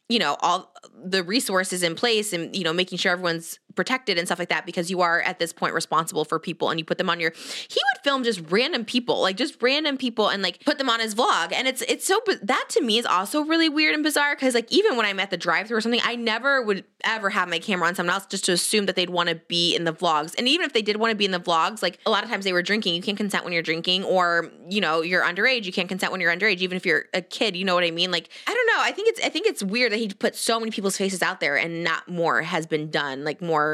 you 0.10 0.20
know, 0.20 0.38
all 0.42 0.74
the 0.94 1.24
resources 1.24 1.84
in 1.84 1.96
place 1.96 2.34
and, 2.34 2.56
you 2.56 2.64
know, 2.64 2.74
making 2.74 2.98
sure 2.98 3.12
everyone's 3.12 3.60
protected 3.78 4.18
and 4.18 4.28
stuff 4.28 4.40
like 4.40 4.50
that 4.50 4.66
because 4.66 4.92
you 4.92 5.00
are 5.00 5.22
at 5.22 5.40
this 5.40 5.54
point 5.54 5.74
responsible 5.74 6.26
for 6.26 6.38
people 6.40 6.70
and 6.70 6.80
you 6.80 6.84
put 6.84 6.98
them 6.98 7.10
on 7.10 7.22
your 7.22 7.32
he 7.70 7.80
would 7.94 8.04
film 8.04 8.24
just 8.24 8.42
random 8.50 8.84
people 8.84 9.22
like 9.22 9.38
just 9.38 9.62
random 9.62 9.98
people 9.98 10.28
and 10.28 10.44
like 10.44 10.64
put 10.66 10.78
them 10.78 10.90
on 10.90 11.00
his 11.00 11.16
vlog. 11.16 11.54
And 11.54 11.68
it's 11.68 11.82
it's 11.84 12.06
so 12.06 12.20
that 12.42 12.66
to 12.70 12.82
me 12.82 12.98
is 12.98 13.06
also 13.06 13.42
really 13.42 13.70
weird 13.70 13.96
and 13.96 14.04
bizarre 14.04 14.36
because 14.36 14.54
like 14.54 14.72
even 14.72 14.98
when 14.98 15.06
i'm 15.06 15.20
at 15.20 15.30
the 15.30 15.38
drive 15.38 15.68
through 15.68 15.78
or 15.78 15.82
something 15.82 16.02
i 16.04 16.16
never 16.16 16.62
would 16.62 16.84
ever 17.04 17.30
have 17.30 17.48
my 17.48 17.60
camera 17.60 17.88
on 17.88 17.96
someone 17.96 18.14
else 18.14 18.26
just 18.26 18.46
to 18.46 18.52
assume 18.52 18.86
that 18.88 18.96
they'd 18.96 19.10
want 19.10 19.30
to 19.30 19.36
be 19.36 19.76
in 19.76 19.84
the 19.84 19.94
vlogs. 19.94 20.36
And 20.38 20.48
even 20.48 20.66
if 20.66 20.74
they 20.74 20.82
did 20.82 20.98
want 20.98 21.12
to 21.12 21.16
be 21.16 21.26
in 21.26 21.32
the 21.32 21.40
vlogs 21.40 21.82
like 21.82 22.00
a 22.06 22.10
lot 22.10 22.24
of 22.24 22.30
times 22.30 22.44
they 22.44 22.54
were 22.54 22.62
drinking. 22.64 22.96
You 22.96 23.02
can't 23.02 23.18
consent 23.18 23.44
when 23.44 23.54
you're 23.54 23.64
drinking 23.64 24.04
or 24.04 24.52
you 24.70 24.82
know 24.82 25.02
you're 25.02 25.24
underage. 25.24 25.66
You 25.66 25.72
can't 25.72 25.90
consent 25.90 26.12
when 26.12 26.22
you're 26.22 26.36
underage 26.36 26.58
even 26.58 26.76
if 26.76 26.86
you're 26.86 27.06
a 27.14 27.22
kid 27.22 27.56
you 27.56 27.66
know 27.66 27.76
what 27.76 27.84
i 27.84 27.92
mean? 27.92 28.12
Like 28.12 28.30
i 28.48 28.54
don't 28.54 28.68
know. 28.68 28.82
I 28.84 28.92
think 28.92 29.10
it's 29.10 29.22
i 29.26 29.30
think 29.30 29.48
it's 29.48 29.64
weird 29.64 29.92
that 29.92 29.98
he 29.98 30.10
put 30.10 30.36
so 30.36 30.60
many 30.60 30.72
people's 30.72 30.98
faces 30.98 31.22
out 31.22 31.40
there 31.40 31.58
and 31.58 31.84
not 31.84 32.08
more 32.08 32.42
has 32.42 32.66
been 32.66 32.90
done 32.90 33.24
like 33.24 33.42
more 33.42 33.67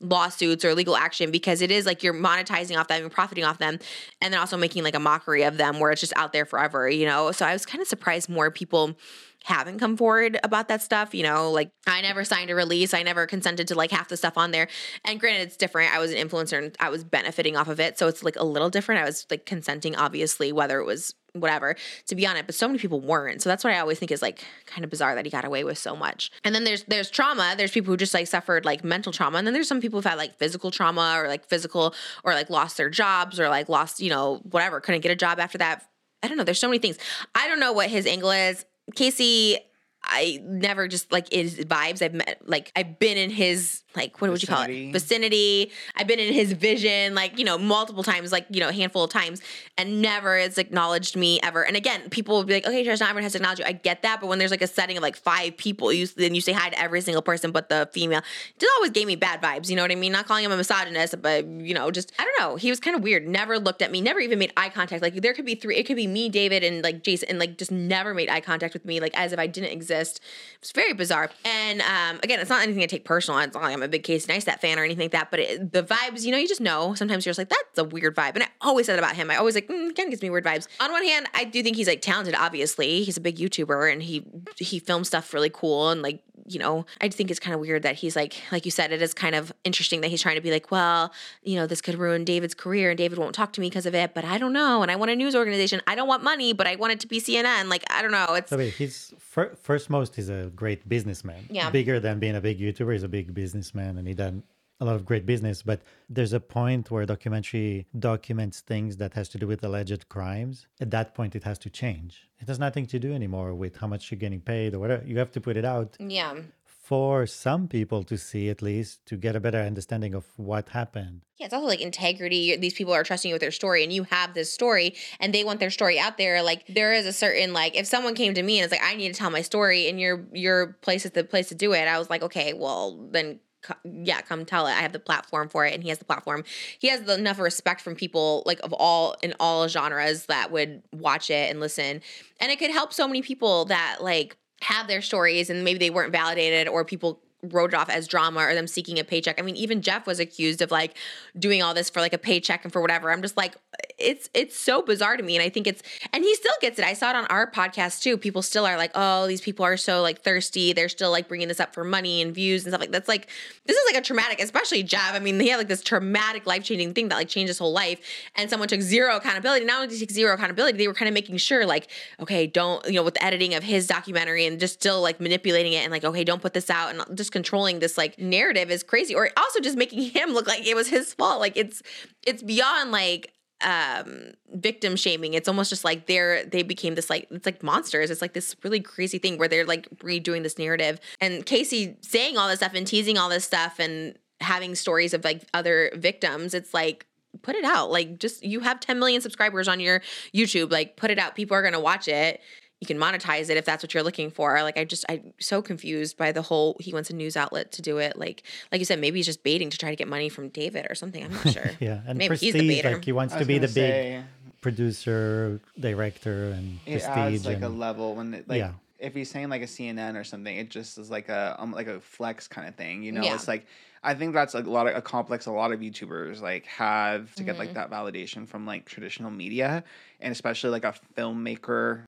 lawsuits 0.00 0.64
or 0.64 0.74
legal 0.74 0.96
action 0.96 1.30
because 1.30 1.62
it 1.62 1.70
is 1.70 1.86
like 1.86 2.02
you're 2.02 2.14
monetizing 2.14 2.76
off 2.76 2.88
them 2.88 3.02
and 3.02 3.12
profiting 3.12 3.44
off 3.44 3.58
them 3.58 3.78
and 4.20 4.32
then 4.32 4.40
also 4.40 4.56
making 4.56 4.82
like 4.82 4.96
a 4.96 5.00
mockery 5.00 5.44
of 5.44 5.56
them 5.56 5.78
where 5.78 5.92
it's 5.92 6.00
just 6.00 6.12
out 6.16 6.32
there 6.32 6.44
forever 6.44 6.88
you 6.88 7.06
know? 7.06 7.30
So 7.32 7.46
i 7.46 7.52
was 7.52 7.64
kind 7.64 7.80
of 7.80 7.88
surprised 7.88 8.28
more 8.28 8.50
people 8.50 8.96
haven't 9.44 9.80
come 9.80 9.96
forward 9.96 10.38
about 10.44 10.68
that 10.68 10.82
stuff 10.82 11.14
you 11.14 11.22
know? 11.22 11.50
Like 11.50 11.70
i 11.86 12.00
never 12.00 12.24
signed 12.24 12.50
a 12.50 12.54
release. 12.54 12.94
I 12.94 13.02
never 13.02 13.26
consented 13.26 13.68
to 13.68 13.74
like 13.74 13.90
half 13.90 14.08
the 14.08 14.16
stuff 14.16 14.36
on 14.36 14.50
there. 14.50 14.68
And 15.04 15.20
granted 15.20 15.42
it's 15.42 15.56
different. 15.56 15.94
I 15.94 15.98
was 15.98 16.12
an 16.12 16.18
influencer 16.18 16.58
and 16.58 16.76
i 16.80 16.88
was 16.88 17.04
benefiting 17.04 17.56
off 17.56 17.68
of 17.68 17.80
it. 17.80 17.98
So 17.98 18.08
it's 18.08 18.22
like 18.22 18.36
a 18.36 18.44
little 18.44 18.70
different. 18.70 19.00
I 19.00 19.04
was 19.04 19.26
like 19.30 19.46
consenting 19.46 19.94
obviously 19.96 20.52
whether 20.52 20.80
it 20.80 20.84
was 20.84 21.14
whatever 21.34 21.74
to 22.06 22.14
be 22.14 22.26
on 22.26 22.36
it 22.36 22.46
but 22.46 22.54
so 22.54 22.66
many 22.66 22.78
people 22.78 23.00
weren't. 23.00 23.42
So 23.42 23.48
that's 23.48 23.64
what 23.64 23.72
i 23.72 23.78
always 23.78 23.98
think 23.98 24.10
is 24.10 24.22
like 24.22 24.44
kind 24.66 24.84
of 24.84 24.90
bizarre 24.90 25.14
that 25.14 25.24
he 25.24 25.30
got 25.30 25.44
away 25.44 25.64
with 25.64 25.78
so 25.78 25.96
much. 25.96 26.30
And 26.44 26.54
then 26.54 26.64
there's 26.64 26.84
there's 26.84 27.10
trauma. 27.10 27.54
There's 27.56 27.70
people 27.70 27.92
who 27.92 27.96
just 27.96 28.14
like 28.14 28.26
suffered 28.26 28.64
like 28.64 28.84
mental 28.84 29.12
trauma. 29.12 29.38
And 29.38 29.46
then 29.46 29.54
there's 29.54 29.68
some 29.68 29.80
people 29.80 29.98
who've 29.98 30.10
had 30.10 30.18
like 30.18 30.38
physical 30.38 30.70
trauma 30.70 31.14
or 31.16 31.28
like 31.28 31.46
physical 31.46 31.94
or 32.24 32.34
like 32.34 32.50
lost 32.50 32.76
their 32.76 32.90
jobs 32.90 33.40
or 33.40 33.48
like 33.48 33.68
lost 33.68 34.00
you 34.00 34.10
know 34.10 34.40
whatever 34.50 34.80
couldn't 34.80 35.00
get 35.00 35.12
a 35.12 35.16
job 35.16 35.38
after 35.38 35.58
that. 35.58 35.84
I 36.22 36.28
don't 36.28 36.36
know. 36.36 36.44
There's 36.44 36.60
so 36.60 36.68
many 36.68 36.78
things. 36.78 36.98
I 37.34 37.48
don't 37.48 37.60
know 37.60 37.72
what 37.72 37.88
his 37.88 38.06
angle 38.06 38.30
is. 38.30 38.64
Casey 38.94 39.58
I 40.04 40.40
never 40.42 40.88
just 40.88 41.12
like 41.12 41.32
his 41.32 41.56
vibes. 41.56 42.02
I've 42.02 42.14
met 42.14 42.40
like 42.44 42.72
I've 42.74 42.98
been 42.98 43.16
in 43.16 43.30
his 43.30 43.81
like 43.96 44.20
what 44.20 44.30
would 44.30 44.42
you 44.42 44.48
call 44.48 44.62
it 44.62 44.92
vicinity. 44.92 45.70
I've 45.96 46.06
been 46.06 46.18
in 46.18 46.32
his 46.32 46.52
vision 46.52 47.14
like 47.14 47.38
you 47.38 47.44
know 47.44 47.58
multiple 47.58 48.02
times, 48.02 48.32
like 48.32 48.46
you 48.50 48.60
know 48.60 48.68
a 48.68 48.72
handful 48.72 49.04
of 49.04 49.10
times, 49.10 49.40
and 49.76 50.02
never 50.02 50.38
has 50.38 50.58
acknowledged 50.58 51.16
me 51.16 51.40
ever. 51.42 51.62
And 51.64 51.76
again, 51.76 52.08
people 52.10 52.36
will 52.36 52.44
be 52.44 52.54
like, 52.54 52.66
okay, 52.66 52.84
Josh, 52.84 53.00
not 53.00 53.10
everyone 53.10 53.24
has 53.24 53.32
to 53.32 53.38
acknowledge 53.38 53.58
you. 53.58 53.64
I 53.64 53.72
get 53.72 54.02
that, 54.02 54.20
but 54.20 54.26
when 54.26 54.38
there's 54.38 54.50
like 54.50 54.62
a 54.62 54.66
setting 54.66 54.96
of 54.96 55.02
like 55.02 55.16
five 55.16 55.56
people, 55.56 55.92
you 55.92 56.06
then 56.06 56.34
you 56.34 56.40
say 56.40 56.52
hi 56.52 56.70
to 56.70 56.78
every 56.80 57.00
single 57.00 57.22
person 57.22 57.52
but 57.52 57.68
the 57.68 57.88
female. 57.92 58.20
It 58.20 58.58
just 58.58 58.72
always 58.78 58.90
gave 58.90 59.06
me 59.06 59.16
bad 59.16 59.40
vibes. 59.42 59.68
You 59.68 59.76
know 59.76 59.82
what 59.82 59.92
I 59.92 59.96
mean? 59.96 60.12
Not 60.12 60.26
calling 60.26 60.44
him 60.44 60.52
a 60.52 60.56
misogynist, 60.56 61.20
but 61.20 61.46
you 61.46 61.74
know, 61.74 61.90
just 61.90 62.12
I 62.18 62.24
don't 62.24 62.40
know. 62.40 62.56
He 62.56 62.70
was 62.70 62.80
kind 62.80 62.96
of 62.96 63.02
weird. 63.02 63.26
Never 63.26 63.58
looked 63.58 63.82
at 63.82 63.90
me. 63.90 64.00
Never 64.00 64.20
even 64.20 64.38
made 64.38 64.52
eye 64.56 64.68
contact. 64.68 65.02
Like 65.02 65.14
there 65.14 65.34
could 65.34 65.46
be 65.46 65.54
three. 65.54 65.76
It 65.76 65.84
could 65.84 65.96
be 65.96 66.06
me, 66.06 66.28
David, 66.28 66.64
and 66.64 66.82
like 66.82 67.02
Jason, 67.02 67.28
and 67.28 67.38
like 67.38 67.58
just 67.58 67.70
never 67.70 68.14
made 68.14 68.28
eye 68.28 68.40
contact 68.40 68.74
with 68.74 68.84
me, 68.84 69.00
like 69.00 69.16
as 69.18 69.32
if 69.32 69.38
I 69.38 69.46
didn't 69.46 69.70
exist. 69.70 70.20
It's 70.60 70.72
very 70.72 70.92
bizarre. 70.92 71.30
And 71.44 71.80
um, 71.82 72.20
again, 72.22 72.40
it's 72.40 72.50
not 72.50 72.62
anything 72.62 72.82
I 72.82 72.86
take 72.86 73.04
personal. 73.04 73.38
It's 73.40 73.54
not 73.54 73.62
like 73.62 73.74
I'm 73.74 73.81
a 73.82 73.88
big 73.88 74.02
Casey 74.02 74.32
Neistat 74.32 74.60
fan 74.60 74.78
or 74.78 74.84
anything 74.84 75.04
like 75.04 75.12
that. 75.12 75.30
But 75.30 75.40
it, 75.40 75.72
the 75.72 75.82
vibes, 75.82 76.24
you 76.24 76.30
know, 76.30 76.38
you 76.38 76.48
just 76.48 76.60
know. 76.60 76.94
Sometimes 76.94 77.24
you're 77.24 77.30
just 77.30 77.38
like, 77.38 77.48
that's 77.48 77.78
a 77.78 77.84
weird 77.84 78.16
vibe. 78.16 78.34
And 78.34 78.42
I 78.42 78.48
always 78.60 78.86
said 78.86 78.98
about 78.98 79.16
him. 79.16 79.30
I 79.30 79.36
always 79.36 79.54
like, 79.54 79.68
mm, 79.68 79.88
of 79.88 79.94
gives 79.94 80.22
me 80.22 80.30
weird 80.30 80.44
vibes. 80.44 80.66
On 80.80 80.90
one 80.90 81.04
hand, 81.04 81.26
I 81.34 81.44
do 81.44 81.62
think 81.62 81.76
he's 81.76 81.88
like 81.88 82.02
talented. 82.02 82.34
Obviously, 82.34 83.02
he's 83.02 83.16
a 83.16 83.20
big 83.20 83.36
YouTuber 83.36 83.92
and 83.92 84.02
he 84.02 84.24
he 84.56 84.78
films 84.78 85.08
stuff 85.08 85.32
really 85.34 85.50
cool 85.50 85.90
and 85.90 86.02
like 86.02 86.22
you 86.46 86.58
know, 86.58 86.86
I 87.00 87.08
think 87.08 87.30
it's 87.30 87.40
kind 87.40 87.54
of 87.54 87.60
weird 87.60 87.82
that 87.82 87.96
he's 87.96 88.16
like, 88.16 88.34
like 88.50 88.64
you 88.64 88.70
said, 88.70 88.92
it 88.92 89.02
is 89.02 89.14
kind 89.14 89.34
of 89.34 89.52
interesting 89.64 90.00
that 90.00 90.08
he's 90.08 90.22
trying 90.22 90.36
to 90.36 90.40
be 90.40 90.50
like, 90.50 90.70
well, 90.70 91.12
you 91.42 91.56
know, 91.56 91.66
this 91.66 91.80
could 91.80 91.94
ruin 91.94 92.24
David's 92.24 92.54
career 92.54 92.90
and 92.90 92.98
David 92.98 93.18
won't 93.18 93.34
talk 93.34 93.52
to 93.52 93.60
me 93.60 93.68
because 93.68 93.86
of 93.86 93.94
it, 93.94 94.14
but 94.14 94.24
I 94.24 94.38
don't 94.38 94.52
know. 94.52 94.82
And 94.82 94.90
I 94.90 94.96
want 94.96 95.10
a 95.10 95.16
news 95.16 95.36
organization. 95.36 95.80
I 95.86 95.94
don't 95.94 96.08
want 96.08 96.22
money, 96.22 96.52
but 96.52 96.66
I 96.66 96.76
want 96.76 96.92
it 96.94 97.00
to 97.00 97.06
be 97.06 97.20
CNN. 97.20 97.68
Like, 97.68 97.84
I 97.90 98.02
don't 98.02 98.12
know. 98.12 98.34
It's 98.34 98.50
So 98.50 98.56
wait, 98.56 98.74
he's 98.74 99.14
fir- 99.18 99.54
first 99.60 99.90
most 99.90 100.16
he's 100.16 100.28
a 100.28 100.50
great 100.54 100.88
businessman. 100.88 101.46
Yeah. 101.50 101.70
Bigger 101.70 102.00
than 102.00 102.18
being 102.18 102.36
a 102.36 102.40
big 102.40 102.58
YouTuber, 102.58 102.92
he's 102.92 103.02
a 103.02 103.08
big 103.08 103.34
businessman 103.34 103.98
and 103.98 104.08
he 104.08 104.14
done 104.14 104.42
a 104.82 104.84
lot 104.84 104.96
of 104.96 105.04
great 105.04 105.24
business. 105.24 105.62
But 105.62 105.80
there's 106.08 106.32
a 106.32 106.40
point 106.40 106.90
where 106.90 107.06
documentary 107.06 107.86
documents 107.98 108.60
things 108.60 108.96
that 108.98 109.14
has 109.14 109.28
to 109.30 109.38
do 109.38 109.46
with 109.46 109.62
alleged 109.64 110.08
crimes. 110.08 110.66
At 110.80 110.90
that 110.90 111.14
point, 111.14 111.34
it 111.38 111.44
has 111.44 111.58
to 111.60 111.70
change. 111.70 112.28
It 112.40 112.48
has 112.48 112.58
nothing 112.58 112.86
to 112.86 112.98
do 112.98 113.14
anymore 113.14 113.54
with 113.54 113.76
how 113.76 113.86
much 113.86 114.10
you're 114.10 114.18
getting 114.18 114.40
paid 114.40 114.74
or 114.74 114.80
whatever. 114.80 115.04
You 115.06 115.18
have 115.18 115.32
to 115.32 115.40
put 115.40 115.56
it 115.56 115.64
out 115.64 115.96
yeah. 116.00 116.34
for 116.64 117.26
some 117.26 117.68
people 117.68 118.02
to 118.10 118.18
see 118.18 118.50
at 118.50 118.60
least 118.60 119.06
to 119.06 119.16
get 119.16 119.36
a 119.36 119.40
better 119.40 119.60
understanding 119.60 120.12
of 120.14 120.24
what 120.36 120.70
happened. 120.70 121.20
Yeah, 121.38 121.46
it's 121.46 121.54
also 121.54 121.68
like 121.68 121.80
integrity. 121.80 122.56
These 122.56 122.74
people 122.74 122.92
are 122.92 123.04
trusting 123.04 123.28
you 123.28 123.34
with 123.36 123.42
their 123.46 123.52
story, 123.52 123.84
and 123.84 123.92
you 123.92 124.02
have 124.04 124.34
this 124.34 124.52
story, 124.52 124.94
and 125.20 125.32
they 125.32 125.44
want 125.44 125.60
their 125.60 125.70
story 125.70 126.00
out 126.00 126.18
there. 126.18 126.42
Like 126.42 126.66
there 126.66 126.92
is 126.92 127.06
a 127.06 127.12
certain 127.12 127.52
like, 127.52 127.76
if 127.76 127.86
someone 127.86 128.14
came 128.14 128.34
to 128.34 128.42
me 128.42 128.58
and 128.58 128.64
it's 128.64 128.72
like, 128.72 128.82
I 128.82 128.96
need 128.96 129.14
to 129.14 129.18
tell 129.18 129.30
my 129.30 129.42
story, 129.42 129.88
and 129.88 130.00
your 130.00 130.26
your 130.32 130.78
place 130.82 131.04
is 131.04 131.12
the 131.12 131.22
place 131.22 131.48
to 131.50 131.54
do 131.54 131.72
it. 131.72 131.86
I 131.86 131.98
was 132.00 132.10
like, 132.10 132.22
okay, 132.22 132.52
well 132.52 132.98
then. 133.12 133.38
Yeah, 133.84 134.20
come 134.20 134.44
tell 134.44 134.66
it. 134.66 134.72
I 134.72 134.80
have 134.80 134.92
the 134.92 134.98
platform 134.98 135.48
for 135.48 135.64
it, 135.64 135.74
and 135.74 135.82
he 135.82 135.88
has 135.88 135.98
the 135.98 136.04
platform. 136.04 136.44
He 136.78 136.88
has 136.88 137.02
the, 137.02 137.14
enough 137.14 137.38
respect 137.38 137.80
from 137.80 137.94
people 137.94 138.42
like 138.46 138.60
of 138.60 138.72
all 138.72 139.16
in 139.22 139.34
all 139.38 139.68
genres 139.68 140.26
that 140.26 140.50
would 140.50 140.82
watch 140.92 141.30
it 141.30 141.50
and 141.50 141.60
listen, 141.60 142.02
and 142.40 142.52
it 142.52 142.58
could 142.58 142.70
help 142.70 142.92
so 142.92 143.06
many 143.06 143.22
people 143.22 143.66
that 143.66 143.98
like 144.00 144.36
have 144.62 144.86
their 144.86 145.02
stories 145.02 145.50
and 145.50 145.64
maybe 145.64 145.78
they 145.78 145.90
weren't 145.90 146.12
validated 146.12 146.68
or 146.68 146.84
people 146.84 147.20
wrote 147.42 147.72
it 147.72 147.76
off 147.76 147.90
as 147.90 148.06
drama 148.06 148.40
or 148.40 148.54
them 148.54 148.68
seeking 148.68 148.98
a 148.98 149.04
paycheck. 149.04 149.40
I 149.40 149.42
mean, 149.42 149.56
even 149.56 149.82
Jeff 149.82 150.06
was 150.06 150.20
accused 150.20 150.62
of 150.62 150.70
like 150.70 150.96
doing 151.36 151.62
all 151.62 151.74
this 151.74 151.90
for 151.90 152.00
like 152.00 152.12
a 152.12 152.18
paycheck 152.18 152.62
and 152.64 152.72
for 152.72 152.80
whatever. 152.80 153.10
I'm 153.10 153.20
just 153.22 153.36
like, 153.36 153.54
it's 153.98 154.30
it's 154.32 154.56
so 154.56 154.82
bizarre 154.82 155.16
to 155.16 155.22
me. 155.22 155.36
And 155.36 155.42
I 155.42 155.48
think 155.48 155.66
it's 155.66 155.82
and 156.12 156.22
he 156.22 156.34
still 156.36 156.54
gets 156.60 156.78
it. 156.78 156.84
I 156.84 156.92
saw 156.92 157.10
it 157.10 157.16
on 157.16 157.26
our 157.26 157.50
podcast 157.50 158.02
too. 158.02 158.16
People 158.16 158.42
still 158.42 158.64
are 158.64 158.76
like, 158.76 158.92
oh, 158.94 159.26
these 159.26 159.40
people 159.40 159.64
are 159.64 159.76
so 159.76 160.02
like 160.02 160.22
thirsty. 160.22 160.72
They're 160.72 160.88
still 160.88 161.10
like 161.10 161.28
bringing 161.28 161.48
this 161.48 161.58
up 161.58 161.74
for 161.74 161.82
money 161.82 162.22
and 162.22 162.34
views 162.34 162.64
and 162.64 162.70
stuff 162.70 162.80
like 162.80 162.92
that's 162.92 163.08
like 163.08 163.28
this 163.66 163.76
is 163.76 163.82
like 163.92 164.00
a 164.00 164.04
traumatic, 164.04 164.40
especially 164.40 164.82
Jeff. 164.82 165.12
I 165.12 165.18
mean, 165.18 165.40
he 165.40 165.48
had 165.48 165.56
like 165.56 165.68
this 165.68 165.82
traumatic 165.82 166.46
life 166.46 166.62
changing 166.62 166.94
thing 166.94 167.08
that 167.08 167.16
like 167.16 167.28
changed 167.28 167.48
his 167.48 167.58
whole 167.58 167.72
life, 167.72 168.00
and 168.36 168.48
someone 168.50 168.68
took 168.68 168.80
zero 168.80 169.16
accountability. 169.16 169.64
Not 169.64 169.76
only 169.76 169.88
did 169.88 169.96
they 169.96 170.00
take 170.00 170.12
zero 170.12 170.34
accountability, 170.34 170.78
they 170.78 170.88
were 170.88 170.94
kind 170.94 171.08
of 171.08 171.14
making 171.14 171.36
sure 171.38 171.66
like, 171.66 171.88
okay, 172.20 172.46
don't 172.46 172.84
you 172.86 172.94
know 172.94 173.02
with 173.02 173.14
the 173.14 173.24
editing 173.24 173.54
of 173.54 173.64
his 173.64 173.86
documentary 173.88 174.46
and 174.46 174.60
just 174.60 174.74
still 174.74 175.00
like 175.00 175.20
manipulating 175.20 175.72
it 175.72 175.82
and 175.82 175.90
like, 175.90 176.04
okay, 176.04 176.22
don't 176.22 176.42
put 176.42 176.54
this 176.54 176.70
out 176.70 176.94
and 176.94 177.16
just 177.16 177.31
controlling 177.32 177.80
this 177.80 177.98
like 177.98 178.18
narrative 178.18 178.70
is 178.70 178.82
crazy. 178.82 179.14
Or 179.14 179.30
also 179.36 179.60
just 179.60 179.76
making 179.76 180.02
him 180.10 180.30
look 180.30 180.46
like 180.46 180.66
it 180.66 180.76
was 180.76 180.88
his 180.88 181.14
fault. 181.14 181.40
Like 181.40 181.56
it's 181.56 181.82
it's 182.26 182.42
beyond 182.42 182.92
like 182.92 183.32
um 183.64 184.32
victim 184.54 184.96
shaming 184.96 185.34
it's 185.34 185.46
almost 185.46 185.70
just 185.70 185.84
like 185.84 186.06
they're 186.06 186.44
they 186.46 186.64
became 186.64 186.96
this 186.96 187.08
like 187.08 187.28
it's 187.30 187.46
like 187.46 187.62
monsters 187.62 188.10
it's 188.10 188.20
like 188.20 188.32
this 188.32 188.56
really 188.64 188.80
crazy 188.80 189.18
thing 189.18 189.38
where 189.38 189.46
they're 189.46 189.64
like 189.64 189.88
redoing 189.98 190.42
this 190.42 190.58
narrative 190.58 190.98
and 191.20 191.46
casey 191.46 191.96
saying 192.00 192.36
all 192.36 192.48
this 192.48 192.58
stuff 192.58 192.74
and 192.74 192.88
teasing 192.88 193.16
all 193.16 193.28
this 193.28 193.44
stuff 193.44 193.78
and 193.78 194.18
having 194.40 194.74
stories 194.74 195.14
of 195.14 195.22
like 195.22 195.44
other 195.54 195.92
victims 195.94 196.54
it's 196.54 196.74
like 196.74 197.06
put 197.40 197.54
it 197.54 197.64
out. 197.64 197.90
Like 197.90 198.18
just 198.18 198.44
you 198.44 198.60
have 198.60 198.80
10 198.80 198.98
million 198.98 199.20
subscribers 199.20 199.68
on 199.68 199.80
your 199.80 200.02
YouTube. 200.34 200.70
Like 200.70 200.96
put 200.96 201.10
it 201.10 201.18
out. 201.18 201.34
People 201.34 201.56
are 201.56 201.62
gonna 201.62 201.80
watch 201.80 202.08
it. 202.08 202.40
You 202.82 202.86
can 202.86 202.98
monetize 202.98 203.48
it 203.48 203.56
if 203.56 203.64
that's 203.64 203.80
what 203.84 203.94
you're 203.94 204.02
looking 204.02 204.32
for. 204.32 204.60
Like 204.62 204.76
I 204.76 204.82
just 204.84 205.04
I'm 205.08 205.32
so 205.38 205.62
confused 205.62 206.16
by 206.16 206.32
the 206.32 206.42
whole 206.42 206.76
he 206.80 206.92
wants 206.92 207.10
a 207.10 207.14
news 207.14 207.36
outlet 207.36 207.70
to 207.72 207.80
do 207.82 207.98
it. 207.98 208.18
Like 208.18 208.42
like 208.72 208.80
you 208.80 208.84
said, 208.84 208.98
maybe 208.98 209.20
he's 209.20 209.26
just 209.26 209.44
baiting 209.44 209.70
to 209.70 209.78
try 209.78 209.90
to 209.90 209.96
get 209.96 210.08
money 210.08 210.28
from 210.28 210.48
David 210.48 210.88
or 210.90 210.96
something. 210.96 211.22
I'm 211.24 211.32
not 211.32 211.48
sure. 211.52 211.70
Yeah, 211.78 212.00
and 212.08 212.18
Maybe 212.18 212.34
he's 212.34 212.54
the 212.54 212.66
baiter. 212.66 212.94
like 212.94 213.04
he 213.04 213.12
wants 213.12 213.34
to 213.36 213.44
be 213.44 213.58
the 213.58 213.68
gonna 213.68 213.74
big 213.74 214.24
producer, 214.60 215.60
director, 215.78 216.50
and 216.50 216.80
it 216.86 217.02
prestige. 217.02 217.08
adds 217.16 217.46
like 217.46 217.62
a 217.62 217.68
level 217.68 218.16
when 218.16 218.34
it, 218.34 218.48
like 218.48 218.58
Yeah. 218.58 218.72
if 218.98 219.14
he's 219.14 219.30
saying 219.30 219.48
like 219.48 219.62
a 219.62 219.66
CNN 219.66 220.16
or 220.18 220.24
something, 220.24 220.56
it 220.56 220.68
just 220.68 220.98
is 220.98 221.08
like 221.10 221.28
a 221.28 221.54
um, 221.58 221.70
like 221.72 221.86
a 221.86 222.00
flex 222.00 222.48
kind 222.48 222.66
of 222.66 222.74
thing. 222.74 223.02
You 223.04 223.12
know, 223.12 223.22
Yeah. 223.22 223.34
it's 223.34 223.46
like 223.46 223.64
I 224.04 224.14
think 224.14 224.34
that's 224.34 224.54
like 224.54 224.66
a 224.66 224.70
lot 224.70 224.88
of 224.88 224.96
a 224.96 225.02
complex 225.02 225.46
a 225.46 225.52
lot 225.52 225.70
of 225.72 225.78
YouTubers 225.78 226.40
like 226.40 226.66
have 226.66 227.32
to 227.36 227.44
get 227.44 227.52
Mm-hmm. 227.52 227.58
like 227.60 227.74
that 227.74 227.90
validation 227.90 228.48
from 228.48 228.66
like 228.66 228.84
traditional 228.86 229.30
media 229.30 229.84
and 230.20 230.32
especially 230.32 230.70
like 230.70 230.84
a 230.84 230.94
filmmaker 231.16 232.06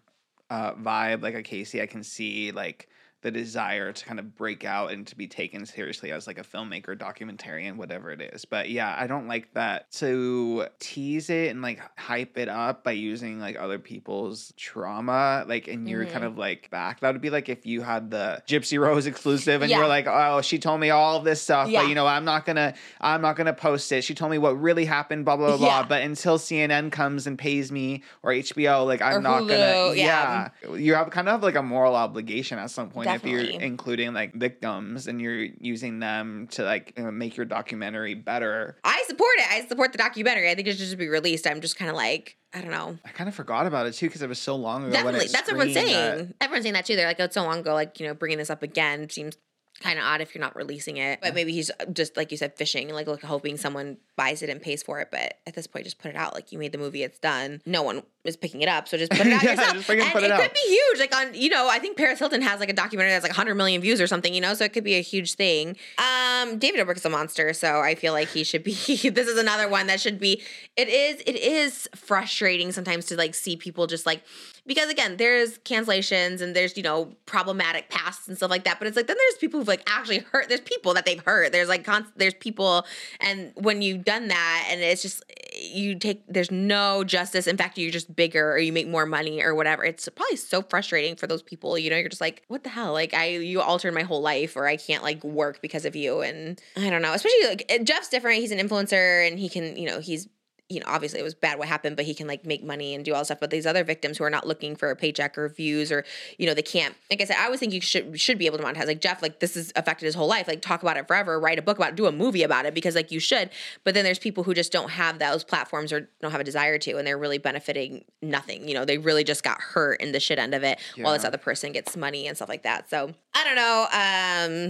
uh, 0.50 0.74
vibe 0.74 1.22
like 1.22 1.34
a 1.34 1.42
Casey. 1.42 1.80
I 1.82 1.86
can 1.86 2.02
see 2.02 2.52
like 2.52 2.88
the 3.24 3.30
desire 3.30 3.90
to 3.90 4.04
kind 4.04 4.18
of 4.20 4.36
break 4.36 4.64
out 4.66 4.92
and 4.92 5.06
to 5.06 5.16
be 5.16 5.26
taken 5.26 5.64
seriously 5.64 6.12
as 6.12 6.26
like 6.26 6.38
a 6.38 6.42
filmmaker, 6.44 6.94
documentarian, 6.96 7.76
whatever 7.76 8.10
it 8.12 8.20
is. 8.20 8.44
But 8.44 8.68
yeah, 8.68 8.94
I 8.96 9.06
don't 9.06 9.26
like 9.26 9.52
that 9.54 9.90
to 9.92 10.66
tease 10.78 11.30
it 11.30 11.50
and 11.50 11.62
like 11.62 11.80
hype 11.98 12.36
it 12.36 12.50
up 12.50 12.84
by 12.84 12.92
using 12.92 13.40
like 13.40 13.58
other 13.58 13.78
people's 13.78 14.52
trauma, 14.58 15.44
like 15.48 15.68
and 15.68 15.88
you're 15.88 16.04
kind 16.04 16.22
Mhm. 16.22 16.26
of 16.28 16.38
like 16.38 16.70
back. 16.70 17.00
That 17.00 17.12
would 17.14 17.22
be 17.22 17.30
like 17.30 17.48
if 17.48 17.64
you 17.64 17.80
had 17.80 18.10
the 18.10 18.42
Gypsy 18.46 18.78
Rose 18.78 19.06
exclusive 19.06 19.62
and 19.62 19.70
Yeah. 19.70 19.78
were 19.78 19.86
like, 19.88 20.06
oh, 20.06 20.42
she 20.42 20.58
told 20.58 20.80
me 20.80 20.90
all 20.90 21.20
this 21.20 21.40
stuff, 21.40 21.68
Yeah. 21.70 21.80
but 21.82 21.88
you 21.88 21.94
know, 21.94 22.06
I'm 22.06 22.26
not 22.26 22.44
gonna, 22.44 22.74
I'm 23.00 23.22
not 23.22 23.36
gonna 23.36 23.54
post 23.54 23.90
it. 23.92 24.04
She 24.04 24.14
told 24.14 24.30
me 24.32 24.36
what 24.38 24.60
really 24.60 24.84
happened, 24.84 25.24
blah 25.24 25.36
blah 25.38 25.56
blah. 25.56 25.66
Yeah. 25.80 25.82
But 25.88 26.02
until 26.02 26.36
CNN 26.38 26.92
comes 26.92 27.26
and 27.26 27.38
pays 27.38 27.72
me 27.72 28.02
or 28.22 28.32
HBO, 28.32 28.84
like 28.84 29.00
I'm 29.00 29.16
Or 29.16 29.20
not 29.22 29.38
gonna. 29.40 29.94
Yeah. 29.94 30.50
yeah, 30.62 30.74
you 30.74 30.92
have 30.94 31.08
kind 31.08 31.30
of 31.30 31.42
like 31.42 31.54
a 31.54 31.62
moral 31.62 31.94
obligation 31.96 32.58
at 32.58 32.70
some 32.70 32.90
point 32.90 33.06
Definitely. 33.14 33.52
you're 33.54 33.62
including 33.62 34.12
like 34.14 34.34
victims 34.34 35.06
and 35.08 35.20
you're 35.20 35.46
using 35.60 35.98
them 36.00 36.46
to 36.52 36.62
like 36.64 36.92
uh, 36.96 37.10
make 37.10 37.36
your 37.36 37.46
documentary 37.46 38.14
better. 38.14 38.78
I 38.84 39.02
support 39.06 39.30
it. 39.38 39.46
I 39.50 39.66
support 39.66 39.92
the 39.92 39.98
documentary. 39.98 40.50
I 40.50 40.54
think 40.54 40.68
it 40.68 40.72
should 40.72 40.80
just 40.80 40.98
be 40.98 41.08
released. 41.08 41.46
I'm 41.46 41.60
just 41.60 41.76
kind 41.76 41.90
of 41.90 41.96
like, 41.96 42.36
I 42.52 42.60
don't 42.60 42.70
know. 42.70 42.98
I 43.04 43.08
kind 43.10 43.28
of 43.28 43.34
forgot 43.34 43.66
about 43.66 43.86
it 43.86 43.92
too 43.94 44.06
because 44.06 44.22
it 44.22 44.28
was 44.28 44.38
so 44.38 44.56
long 44.56 44.82
ago. 44.84 44.92
when 44.92 44.92
Definitely. 45.14 45.26
it 45.26 45.32
That's 45.32 45.50
what 45.52 45.60
everyone's 45.60 45.74
saying. 45.74 46.18
that- 46.28 46.34
Everyone's 46.40 46.62
saying 46.64 46.74
that 46.74 46.86
too. 46.86 46.96
They're 46.96 47.06
like, 47.08 47.20
oh, 47.20 47.24
it's 47.24 47.34
so 47.34 47.42
long 47.44 47.58
ago. 47.60 47.74
Like, 47.74 47.98
you 48.00 48.06
know, 48.06 48.14
bringing 48.14 48.38
this 48.38 48.50
up 48.50 48.62
again 48.62 49.08
seems 49.10 49.36
kind 49.80 49.98
of 49.98 50.04
odd 50.04 50.20
if 50.20 50.34
you're 50.34 50.40
not 50.40 50.54
releasing 50.56 50.96
it. 50.98 51.18
But 51.20 51.34
maybe 51.34 51.52
he's 51.52 51.70
just, 51.92 52.16
like 52.16 52.30
you 52.30 52.36
said, 52.38 52.56
fishing, 52.56 52.88
like, 52.90 53.06
like 53.06 53.22
hoping 53.22 53.56
someone 53.56 53.96
buys 54.16 54.40
it 54.42 54.48
and 54.48 54.62
pays 54.62 54.82
for 54.82 55.00
it. 55.00 55.08
But 55.10 55.38
at 55.46 55.54
this 55.54 55.66
point, 55.66 55.84
just 55.84 55.98
put 55.98 56.10
it 56.10 56.16
out. 56.16 56.32
Like, 56.32 56.52
you 56.52 56.58
made 56.58 56.72
the 56.72 56.78
movie, 56.78 57.02
it's 57.02 57.18
done. 57.18 57.60
No 57.66 57.82
one 57.82 58.02
is 58.24 58.36
picking 58.36 58.62
it 58.62 58.68
up. 58.68 58.86
So 58.88 58.96
just 58.96 59.10
put 59.10 59.26
it 59.26 59.32
out 59.32 59.42
Yeah, 59.42 59.50
yourself. 59.50 59.90
and 59.90 60.00
it, 60.00 60.06
it 60.30 60.40
could 60.40 60.52
be 60.54 60.60
huge. 60.68 61.00
Like, 61.00 61.14
on, 61.14 61.34
you 61.34 61.48
know, 61.50 61.68
I 61.68 61.78
think 61.80 61.96
Paris 61.96 62.18
Hilton 62.20 62.40
has 62.42 62.60
like 62.60 62.70
a 62.70 62.72
documentary 62.72 63.10
that's 63.12 63.24
like 63.24 63.32
100 63.32 63.56
million 63.56 63.80
views 63.80 64.00
or 64.00 64.06
something, 64.06 64.32
you 64.32 64.40
know? 64.40 64.54
So 64.54 64.64
it 64.64 64.72
could 64.72 64.84
be 64.84 64.94
a 64.94 65.02
huge 65.02 65.34
thing. 65.34 65.76
Um, 65.98 66.58
David 66.58 66.80
Dobrik's 66.86 67.04
a 67.04 67.10
monster. 67.10 67.52
So 67.52 67.80
I 67.80 67.94
feel 67.96 68.12
like 68.12 68.28
he 68.28 68.44
should 68.44 68.62
be, 68.62 68.72
this 69.10 69.28
is 69.28 69.38
another 69.38 69.68
one 69.68 69.88
that 69.88 70.00
should 70.00 70.18
be, 70.20 70.40
it 70.76 70.88
is, 70.88 71.20
it 71.26 71.36
is 71.36 71.88
frustrating 71.96 72.72
sometimes 72.72 73.06
to 73.06 73.16
like 73.16 73.34
see 73.34 73.56
people 73.56 73.86
just 73.86 74.06
like, 74.06 74.22
because 74.66 74.88
again, 74.88 75.16
there's 75.18 75.58
cancellations 75.58 76.40
and 76.40 76.56
there's, 76.56 76.76
you 76.76 76.82
know, 76.82 77.12
problematic 77.26 77.90
pasts 77.90 78.28
and 78.28 78.36
stuff 78.36 78.50
like 78.50 78.64
that. 78.64 78.78
But 78.78 78.88
it's 78.88 78.96
like 78.96 79.06
then 79.06 79.16
there's 79.16 79.38
people 79.38 79.60
who've 79.60 79.68
like 79.68 79.82
actually 79.86 80.18
hurt. 80.18 80.48
There's 80.48 80.60
people 80.60 80.94
that 80.94 81.04
they've 81.04 81.22
hurt. 81.22 81.52
There's 81.52 81.68
like 81.68 81.84
con- 81.84 82.06
there's 82.16 82.34
people, 82.34 82.86
and 83.20 83.52
when 83.56 83.82
you've 83.82 84.04
done 84.04 84.28
that, 84.28 84.68
and 84.70 84.80
it's 84.80 85.02
just 85.02 85.22
you 85.54 85.94
take 85.96 86.22
there's 86.28 86.50
no 86.50 87.04
justice. 87.04 87.46
In 87.46 87.56
fact, 87.56 87.76
you're 87.78 87.90
just 87.90 88.14
bigger 88.14 88.52
or 88.52 88.58
you 88.58 88.72
make 88.72 88.88
more 88.88 89.06
money 89.06 89.42
or 89.42 89.54
whatever. 89.54 89.84
It's 89.84 90.08
probably 90.08 90.36
so 90.36 90.62
frustrating 90.62 91.16
for 91.16 91.26
those 91.26 91.42
people. 91.42 91.76
You 91.78 91.90
know, 91.90 91.96
you're 91.96 92.08
just 92.08 92.20
like, 92.20 92.42
what 92.48 92.64
the 92.64 92.70
hell? 92.70 92.92
Like 92.92 93.12
I 93.12 93.36
you 93.36 93.60
altered 93.60 93.92
my 93.92 94.02
whole 94.02 94.22
life, 94.22 94.56
or 94.56 94.66
I 94.66 94.76
can't 94.76 95.02
like 95.02 95.22
work 95.24 95.60
because 95.60 95.84
of 95.84 95.94
you. 95.94 96.20
And 96.20 96.60
I 96.76 96.88
don't 96.88 97.02
know. 97.02 97.12
Especially 97.12 97.48
like 97.48 97.80
Jeff's 97.84 98.08
different. 98.08 98.40
He's 98.40 98.52
an 98.52 98.58
influencer, 98.58 99.26
and 99.26 99.38
he 99.38 99.48
can 99.48 99.76
you 99.76 99.88
know 99.88 100.00
he's 100.00 100.28
you 100.70 100.80
know, 100.80 100.86
obviously 100.88 101.20
it 101.20 101.22
was 101.22 101.34
bad 101.34 101.58
what 101.58 101.68
happened, 101.68 101.94
but 101.94 102.06
he 102.06 102.14
can 102.14 102.26
like 102.26 102.46
make 102.46 102.64
money 102.64 102.94
and 102.94 103.04
do 103.04 103.12
all 103.12 103.20
this 103.20 103.28
stuff. 103.28 103.40
But 103.40 103.50
these 103.50 103.66
other 103.66 103.84
victims 103.84 104.16
who 104.16 104.24
are 104.24 104.30
not 104.30 104.46
looking 104.46 104.76
for 104.76 104.90
a 104.90 104.96
paycheck 104.96 105.36
or 105.36 105.48
views 105.48 105.92
or, 105.92 106.04
you 106.38 106.46
know, 106.46 106.54
they 106.54 106.62
can't. 106.62 106.94
Like 107.10 107.20
I 107.20 107.24
said, 107.26 107.36
I 107.36 107.44
always 107.44 107.60
think 107.60 107.74
you 107.74 107.82
should 107.82 108.18
should 108.18 108.38
be 108.38 108.46
able 108.46 108.56
to 108.58 108.64
monetize. 108.64 108.86
Like 108.86 109.02
Jeff, 109.02 109.20
like 109.20 109.40
this 109.40 109.54
has 109.54 109.72
affected 109.76 110.06
his 110.06 110.14
whole 110.14 110.26
life. 110.26 110.48
Like 110.48 110.62
talk 110.62 110.82
about 110.82 110.96
it 110.96 111.06
forever, 111.06 111.38
write 111.38 111.58
a 111.58 111.62
book 111.62 111.76
about 111.76 111.90
it, 111.90 111.96
do 111.96 112.06
a 112.06 112.12
movie 112.12 112.42
about 112.42 112.64
it 112.64 112.72
because 112.72 112.94
like 112.94 113.10
you 113.10 113.20
should. 113.20 113.50
But 113.84 113.92
then 113.92 114.04
there's 114.04 114.18
people 114.18 114.42
who 114.42 114.54
just 114.54 114.72
don't 114.72 114.90
have 114.90 115.18
those 115.18 115.44
platforms 115.44 115.92
or 115.92 116.08
don't 116.22 116.30
have 116.30 116.40
a 116.40 116.44
desire 116.44 116.78
to, 116.78 116.96
and 116.96 117.06
they're 117.06 117.18
really 117.18 117.38
benefiting 117.38 118.04
nothing. 118.22 118.66
You 118.66 118.74
know, 118.74 118.86
they 118.86 118.96
really 118.96 119.24
just 119.24 119.42
got 119.42 119.60
hurt 119.60 120.00
in 120.00 120.12
the 120.12 120.20
shit 120.20 120.38
end 120.38 120.54
of 120.54 120.62
it 120.62 120.78
while 120.96 121.12
this 121.12 121.24
other 121.24 121.38
person 121.38 121.72
gets 121.72 121.94
money 121.94 122.26
and 122.26 122.36
stuff 122.36 122.48
like 122.48 122.62
that. 122.62 122.88
So 122.88 123.12
I 123.34 123.44
don't 123.44 123.56
know. 123.56 123.86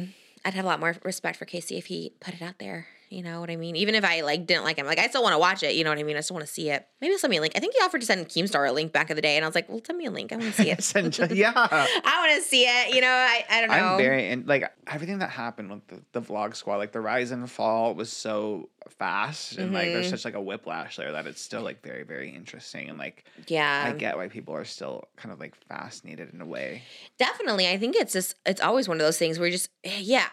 Um 0.02 0.14
I'd 0.44 0.54
have 0.54 0.64
a 0.64 0.68
lot 0.68 0.80
more 0.80 0.96
respect 1.04 1.38
for 1.38 1.46
Casey 1.46 1.78
if 1.78 1.86
he 1.86 2.12
put 2.20 2.34
it 2.34 2.42
out 2.42 2.58
there. 2.58 2.88
You 3.10 3.22
know 3.22 3.40
what 3.40 3.50
I 3.50 3.56
mean? 3.56 3.76
Even 3.76 3.94
if 3.94 4.04
I 4.04 4.22
like 4.22 4.46
didn't 4.46 4.64
like 4.64 4.76
him, 4.76 4.86
like 4.86 4.98
I 4.98 5.06
still 5.08 5.22
want 5.22 5.34
to 5.34 5.38
watch 5.38 5.62
it. 5.62 5.74
You 5.74 5.84
know 5.84 5.90
what 5.90 5.98
I 5.98 6.02
mean? 6.02 6.16
I 6.16 6.20
still 6.20 6.34
want 6.34 6.46
to 6.46 6.52
see 6.52 6.70
it. 6.70 6.86
Maybe 7.00 7.16
send 7.16 7.30
me 7.30 7.36
a 7.36 7.40
link. 7.40 7.54
I 7.56 7.60
think 7.60 7.74
he 7.74 7.80
offered 7.80 8.00
to 8.00 8.06
send 8.06 8.28
Keemstar 8.28 8.68
a 8.68 8.72
link 8.72 8.92
back 8.92 9.10
in 9.10 9.16
the 9.16 9.22
day, 9.22 9.36
and 9.36 9.44
I 9.44 9.48
was 9.48 9.54
like, 9.54 9.68
"Well, 9.68 9.80
send 9.84 9.98
me 9.98 10.06
a 10.06 10.10
link. 10.10 10.32
I 10.32 10.36
want 10.36 10.54
to 10.54 10.62
see 10.62 10.70
it. 10.70 10.82
Send- 10.84 11.16
yeah. 11.32 11.52
I 11.54 12.26
want 12.26 12.42
to 12.42 12.48
see 12.48 12.64
it." 12.64 12.94
You 12.94 13.00
know, 13.00 13.08
I, 13.08 13.44
I 13.50 13.60
don't 13.60 13.70
know. 13.70 13.76
I'm 13.76 13.98
very 13.98 14.28
and 14.30 14.46
like 14.46 14.70
everything 14.86 15.18
that 15.18 15.30
happened 15.30 15.70
with 15.70 15.86
the, 15.88 16.02
the 16.12 16.22
vlog 16.22 16.56
squad, 16.56 16.76
like 16.76 16.92
the 16.92 17.00
rise 17.00 17.30
and 17.30 17.50
fall 17.50 17.94
was 17.94 18.12
so 18.12 18.68
fast 18.90 19.56
and 19.58 19.72
like 19.72 19.86
there's 19.88 20.06
Mhm. 20.06 20.10
such 20.10 20.24
like 20.24 20.34
a 20.34 20.40
whiplash 20.40 20.96
there 20.96 21.12
that 21.12 21.26
it's 21.26 21.40
still 21.40 21.62
like 21.62 21.82
very 21.82 22.02
very 22.02 22.34
interesting 22.34 22.88
and 22.88 22.98
like 22.98 23.24
yeah, 23.48 23.84
I 23.86 23.92
get 23.96 24.16
why 24.16 24.28
people 24.28 24.54
are 24.54 24.64
still 24.64 25.08
kind 25.16 25.32
of 25.32 25.40
like 25.40 25.54
fascinated 25.68 26.32
in 26.32 26.40
a 26.40 26.46
way. 26.46 26.82
definitely. 27.18 27.68
I 27.68 27.78
think 27.78 27.96
it's 27.96 28.12
just 28.12 28.34
it's 28.46 28.60
always 28.60 28.88
one 28.88 28.96
of 28.98 29.06
those 29.06 29.18
things 29.18 29.38
where 29.38 29.46
you 29.48 29.52
just 29.52 29.70
yeah, 29.84 30.26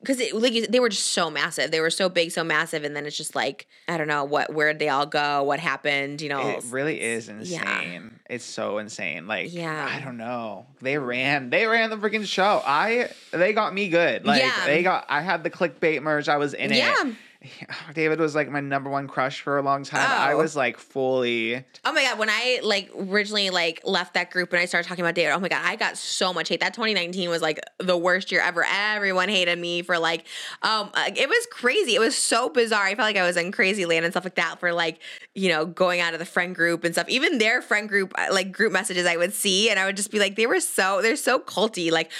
because 0.00 0.18
like 0.32 0.70
they 0.70 0.80
were 0.80 0.88
just 0.88 1.06
so 1.06 1.30
massive. 1.30 1.70
They 1.70 1.80
were 1.80 1.90
so 1.90 2.08
big, 2.08 2.30
so 2.32 2.42
massive, 2.44 2.84
and 2.84 2.94
then 2.96 3.06
it's 3.06 3.16
just 3.16 3.34
like 3.34 3.66
I 3.88 3.96
don't 3.96 4.08
know 4.08 4.24
what 4.24 4.52
where'd 4.52 4.78
they 4.78 4.88
all 4.88 5.06
go, 5.06 5.42
what 5.44 5.60
happened. 5.60 6.20
You 6.20 6.28
know, 6.30 6.48
It 6.50 6.64
really 6.70 7.00
is 7.00 7.28
yeah. 7.28 7.38
insane. 7.80 8.20
It's 8.28 8.44
so 8.44 8.78
insane. 8.78 9.26
Like 9.26 9.52
Yeah. 9.52 9.88
I 9.90 10.00
don't 10.04 10.16
know. 10.16 10.66
They 10.80 10.98
ran 10.98 11.50
they 11.50 11.66
ran 11.66 11.90
the 11.90 11.96
freaking 11.96 12.26
show. 12.26 12.62
I 12.64 13.10
they 13.30 13.52
got 13.52 13.74
me 13.74 13.88
good. 13.88 14.24
Like 14.24 14.42
Yeah. 14.42 14.66
they 14.66 14.82
got 14.82 15.06
I 15.08 15.20
had 15.20 15.42
the 15.44 15.50
clickbait 15.50 16.02
merch. 16.02 16.28
I 16.28 16.36
was 16.36 16.54
in 16.54 16.72
Yeah. 16.72 16.94
it. 17.06 17.14
David 17.94 18.20
was 18.20 18.34
like 18.34 18.48
my 18.50 18.60
number 18.60 18.88
one 18.90 19.08
crush 19.08 19.40
for 19.40 19.58
a 19.58 19.62
long 19.62 19.84
time. 19.84 20.00
I 20.10 20.32
Oh. 20.32 20.38
was 20.38 20.54
like 20.56 20.78
fully 20.78 21.64
Oh 21.84 21.92
my 21.92 22.02
god, 22.02 22.18
when 22.18 22.30
I 22.30 22.60
like 22.62 22.90
originally 22.96 23.50
like 23.50 23.80
left 23.84 24.14
that 24.14 24.30
group 24.30 24.52
and 24.52 24.60
I 24.60 24.64
started 24.66 24.88
talking 24.88 25.04
about 25.04 25.14
David, 25.14 25.32
oh 25.32 25.40
my 25.40 25.48
god, 25.48 25.62
I 25.64 25.76
got 25.76 25.96
so 25.96 26.32
much 26.32 26.48
hate. 26.48 26.60
That 26.60 26.74
2019 26.74 27.28
was 27.30 27.42
like 27.42 27.60
the 27.78 27.96
worst 27.96 28.30
year 28.32 28.40
ever. 28.40 28.64
Everyone 28.68 29.28
hated 29.28 29.58
me 29.58 29.82
for 29.82 29.98
like 29.98 30.26
um 30.62 30.90
it 30.94 31.28
was 31.28 31.46
crazy. 31.50 31.94
It 31.94 32.00
was 32.00 32.16
so 32.16 32.48
bizarre. 32.48 32.84
I 32.84 32.94
felt 32.94 33.06
like 33.06 33.16
I 33.16 33.26
was 33.26 33.36
in 33.36 33.52
crazy 33.52 33.86
land 33.86 34.04
and 34.04 34.12
stuff 34.12 34.24
like 34.24 34.36
that 34.36 34.60
for 34.60 34.72
like, 34.72 35.00
you 35.34 35.48
know, 35.48 35.66
going 35.66 36.00
out 36.00 36.12
of 36.12 36.18
the 36.20 36.26
friend 36.26 36.54
group 36.54 36.84
and 36.84 36.94
stuff. 36.94 37.08
Even 37.08 37.38
their 37.38 37.62
friend 37.62 37.88
group 37.88 38.12
uh, 38.16 38.28
like 38.30 38.52
group 38.52 38.72
messages 38.72 39.06
I 39.06 39.16
would 39.16 39.32
see 39.32 39.70
and 39.70 39.78
I 39.80 39.86
would 39.86 39.96
just 39.96 40.10
be 40.10 40.18
like 40.18 40.36
they 40.36 40.46
were 40.46 40.60
so 40.60 41.02
they're 41.02 41.16
so 41.16 41.38
culty 41.38 41.90
like 41.90 42.10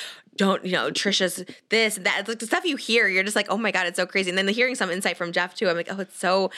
don't 0.42 0.64
you 0.64 0.72
know 0.72 0.90
Trisha's 0.90 1.44
this 1.70 1.96
that 1.96 2.20
it's 2.20 2.28
like 2.28 2.38
the 2.38 2.46
stuff 2.46 2.64
you 2.64 2.76
hear 2.76 3.08
you're 3.08 3.24
just 3.24 3.36
like 3.36 3.46
oh 3.48 3.56
my 3.56 3.70
god 3.70 3.86
it's 3.86 3.96
so 3.96 4.06
crazy 4.06 4.30
and 4.30 4.38
then 4.38 4.46
the 4.46 4.52
hearing 4.52 4.74
some 4.74 4.90
insight 4.90 5.16
from 5.16 5.32
Jeff 5.32 5.54
too 5.54 5.68
I'm 5.68 5.76
like 5.76 5.88
oh 5.90 6.00
it's 6.00 6.18
so 6.18 6.50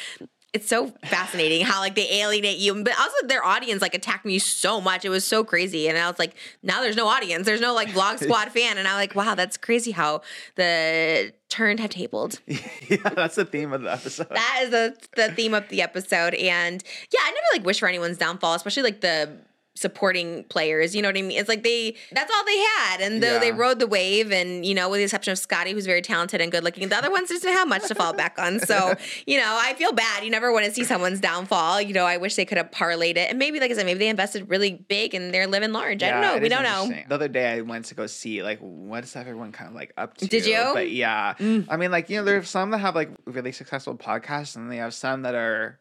it's 0.54 0.68
so 0.68 0.86
fascinating 1.06 1.66
how 1.66 1.80
like 1.80 1.96
they 1.96 2.08
alienate 2.20 2.58
you, 2.58 2.84
but 2.84 2.98
also 2.98 3.26
their 3.26 3.44
audience 3.44 3.82
like 3.82 3.92
attacked 3.92 4.24
me 4.24 4.38
so 4.38 4.80
much. 4.80 5.04
It 5.04 5.08
was 5.08 5.24
so 5.24 5.42
crazy, 5.42 5.88
and 5.88 5.98
I 5.98 6.08
was 6.08 6.18
like, 6.20 6.36
now 6.62 6.80
there's 6.80 6.94
no 6.94 7.08
audience. 7.08 7.44
There's 7.44 7.60
no 7.60 7.74
like 7.74 7.88
Vlog 7.88 8.18
Squad 8.22 8.52
fan, 8.52 8.78
and 8.78 8.86
I'm 8.86 8.94
like, 8.94 9.16
wow, 9.16 9.34
that's 9.34 9.56
crazy 9.56 9.90
how 9.90 10.22
the 10.54 11.32
turned 11.48 11.80
have 11.80 11.90
tabled. 11.90 12.40
Yeah, 12.88 13.08
that's 13.08 13.34
the 13.34 13.44
theme 13.46 13.72
of 13.72 13.82
the 13.82 13.92
episode. 13.92 14.28
That 14.30 14.60
is 14.62 14.70
the 14.70 14.96
the 15.16 15.32
theme 15.32 15.54
of 15.54 15.68
the 15.70 15.82
episode, 15.82 16.34
and 16.34 16.84
yeah, 17.12 17.20
I 17.24 17.30
never 17.30 17.46
like 17.54 17.66
wish 17.66 17.80
for 17.80 17.88
anyone's 17.88 18.18
downfall, 18.18 18.54
especially 18.54 18.84
like 18.84 19.00
the 19.00 19.36
supporting 19.76 20.44
players. 20.44 20.94
You 20.94 21.02
know 21.02 21.08
what 21.08 21.18
I 21.18 21.22
mean? 21.22 21.38
It's 21.38 21.48
like 21.48 21.62
they 21.62 21.96
that's 22.12 22.32
all 22.34 22.44
they 22.44 22.58
had, 22.58 23.00
and 23.00 23.22
though 23.22 23.38
they 23.38 23.52
rode 23.52 23.78
the 23.78 23.86
wave, 23.86 24.32
and 24.32 24.64
you 24.64 24.74
know, 24.74 24.88
with 24.88 25.00
the 25.00 25.04
exception 25.04 25.32
of 25.32 25.38
Scotty, 25.38 25.72
who's 25.72 25.86
very 25.86 26.02
talented 26.02 26.40
and 26.40 26.50
good 26.50 26.64
looking, 26.64 26.88
the 26.88 26.96
other 26.96 27.10
ones 27.10 27.28
just 27.28 27.42
didn't 27.42 27.56
have 27.56 27.68
much 27.68 27.88
to 27.88 27.94
fall 27.94 28.12
back 28.12 28.38
on. 28.38 28.60
So 28.60 28.94
you 29.26 29.38
know, 29.38 29.58
I 29.60 29.74
feel 29.74 29.92
bad. 29.92 30.24
You 30.24 30.30
never 30.30 30.52
want 30.52 30.64
to 30.66 30.72
see 30.72 30.84
someone's 30.84 31.20
downfall. 31.20 31.80
You 31.80 31.94
know, 31.94 32.04
I 32.04 32.16
wish 32.16 32.36
they 32.36 32.44
could 32.44 32.58
have 32.58 32.70
parlayed 32.70 33.16
it, 33.16 33.30
and 33.30 33.38
maybe 33.38 33.60
like 33.60 33.70
I 33.70 33.74
said, 33.74 33.86
maybe 33.86 33.98
they 33.98 34.08
invested 34.08 34.48
really 34.48 34.72
big 34.88 35.14
and 35.14 35.32
they're 35.32 35.46
living 35.46 35.72
large. 35.72 36.02
I 36.02 36.10
don't 36.10 36.20
know. 36.20 36.38
We 36.38 36.48
don't 36.48 36.62
know. 36.62 36.88
The 37.08 37.14
other 37.14 37.28
day 37.28 37.52
I 37.52 37.60
went 37.60 37.86
to 37.86 37.94
go 37.94 38.06
see 38.06 38.42
like 38.42 38.58
what 38.60 39.04
is 39.04 39.16
everyone 39.16 39.52
kind 39.52 39.68
of 39.68 39.74
like 39.74 39.92
up 39.96 40.16
to. 40.18 40.26
Did 40.26 40.46
you? 40.46 40.56
Mm. 40.56 40.74
But 40.74 40.90
yeah. 40.90 41.34
I 41.68 41.76
mean 41.76 41.90
like, 41.90 42.10
you 42.10 42.18
know, 42.18 42.24
there's 42.24 42.48
some 42.48 42.70
that 42.70 42.78
have 42.78 42.94
like 42.94 43.10
really 43.26 43.52
successful 43.52 43.96
podcasts 43.96 44.56
and 44.56 44.70
they 44.70 44.76
have 44.76 44.94
some 44.94 45.22
that 45.22 45.34
are 45.34 45.80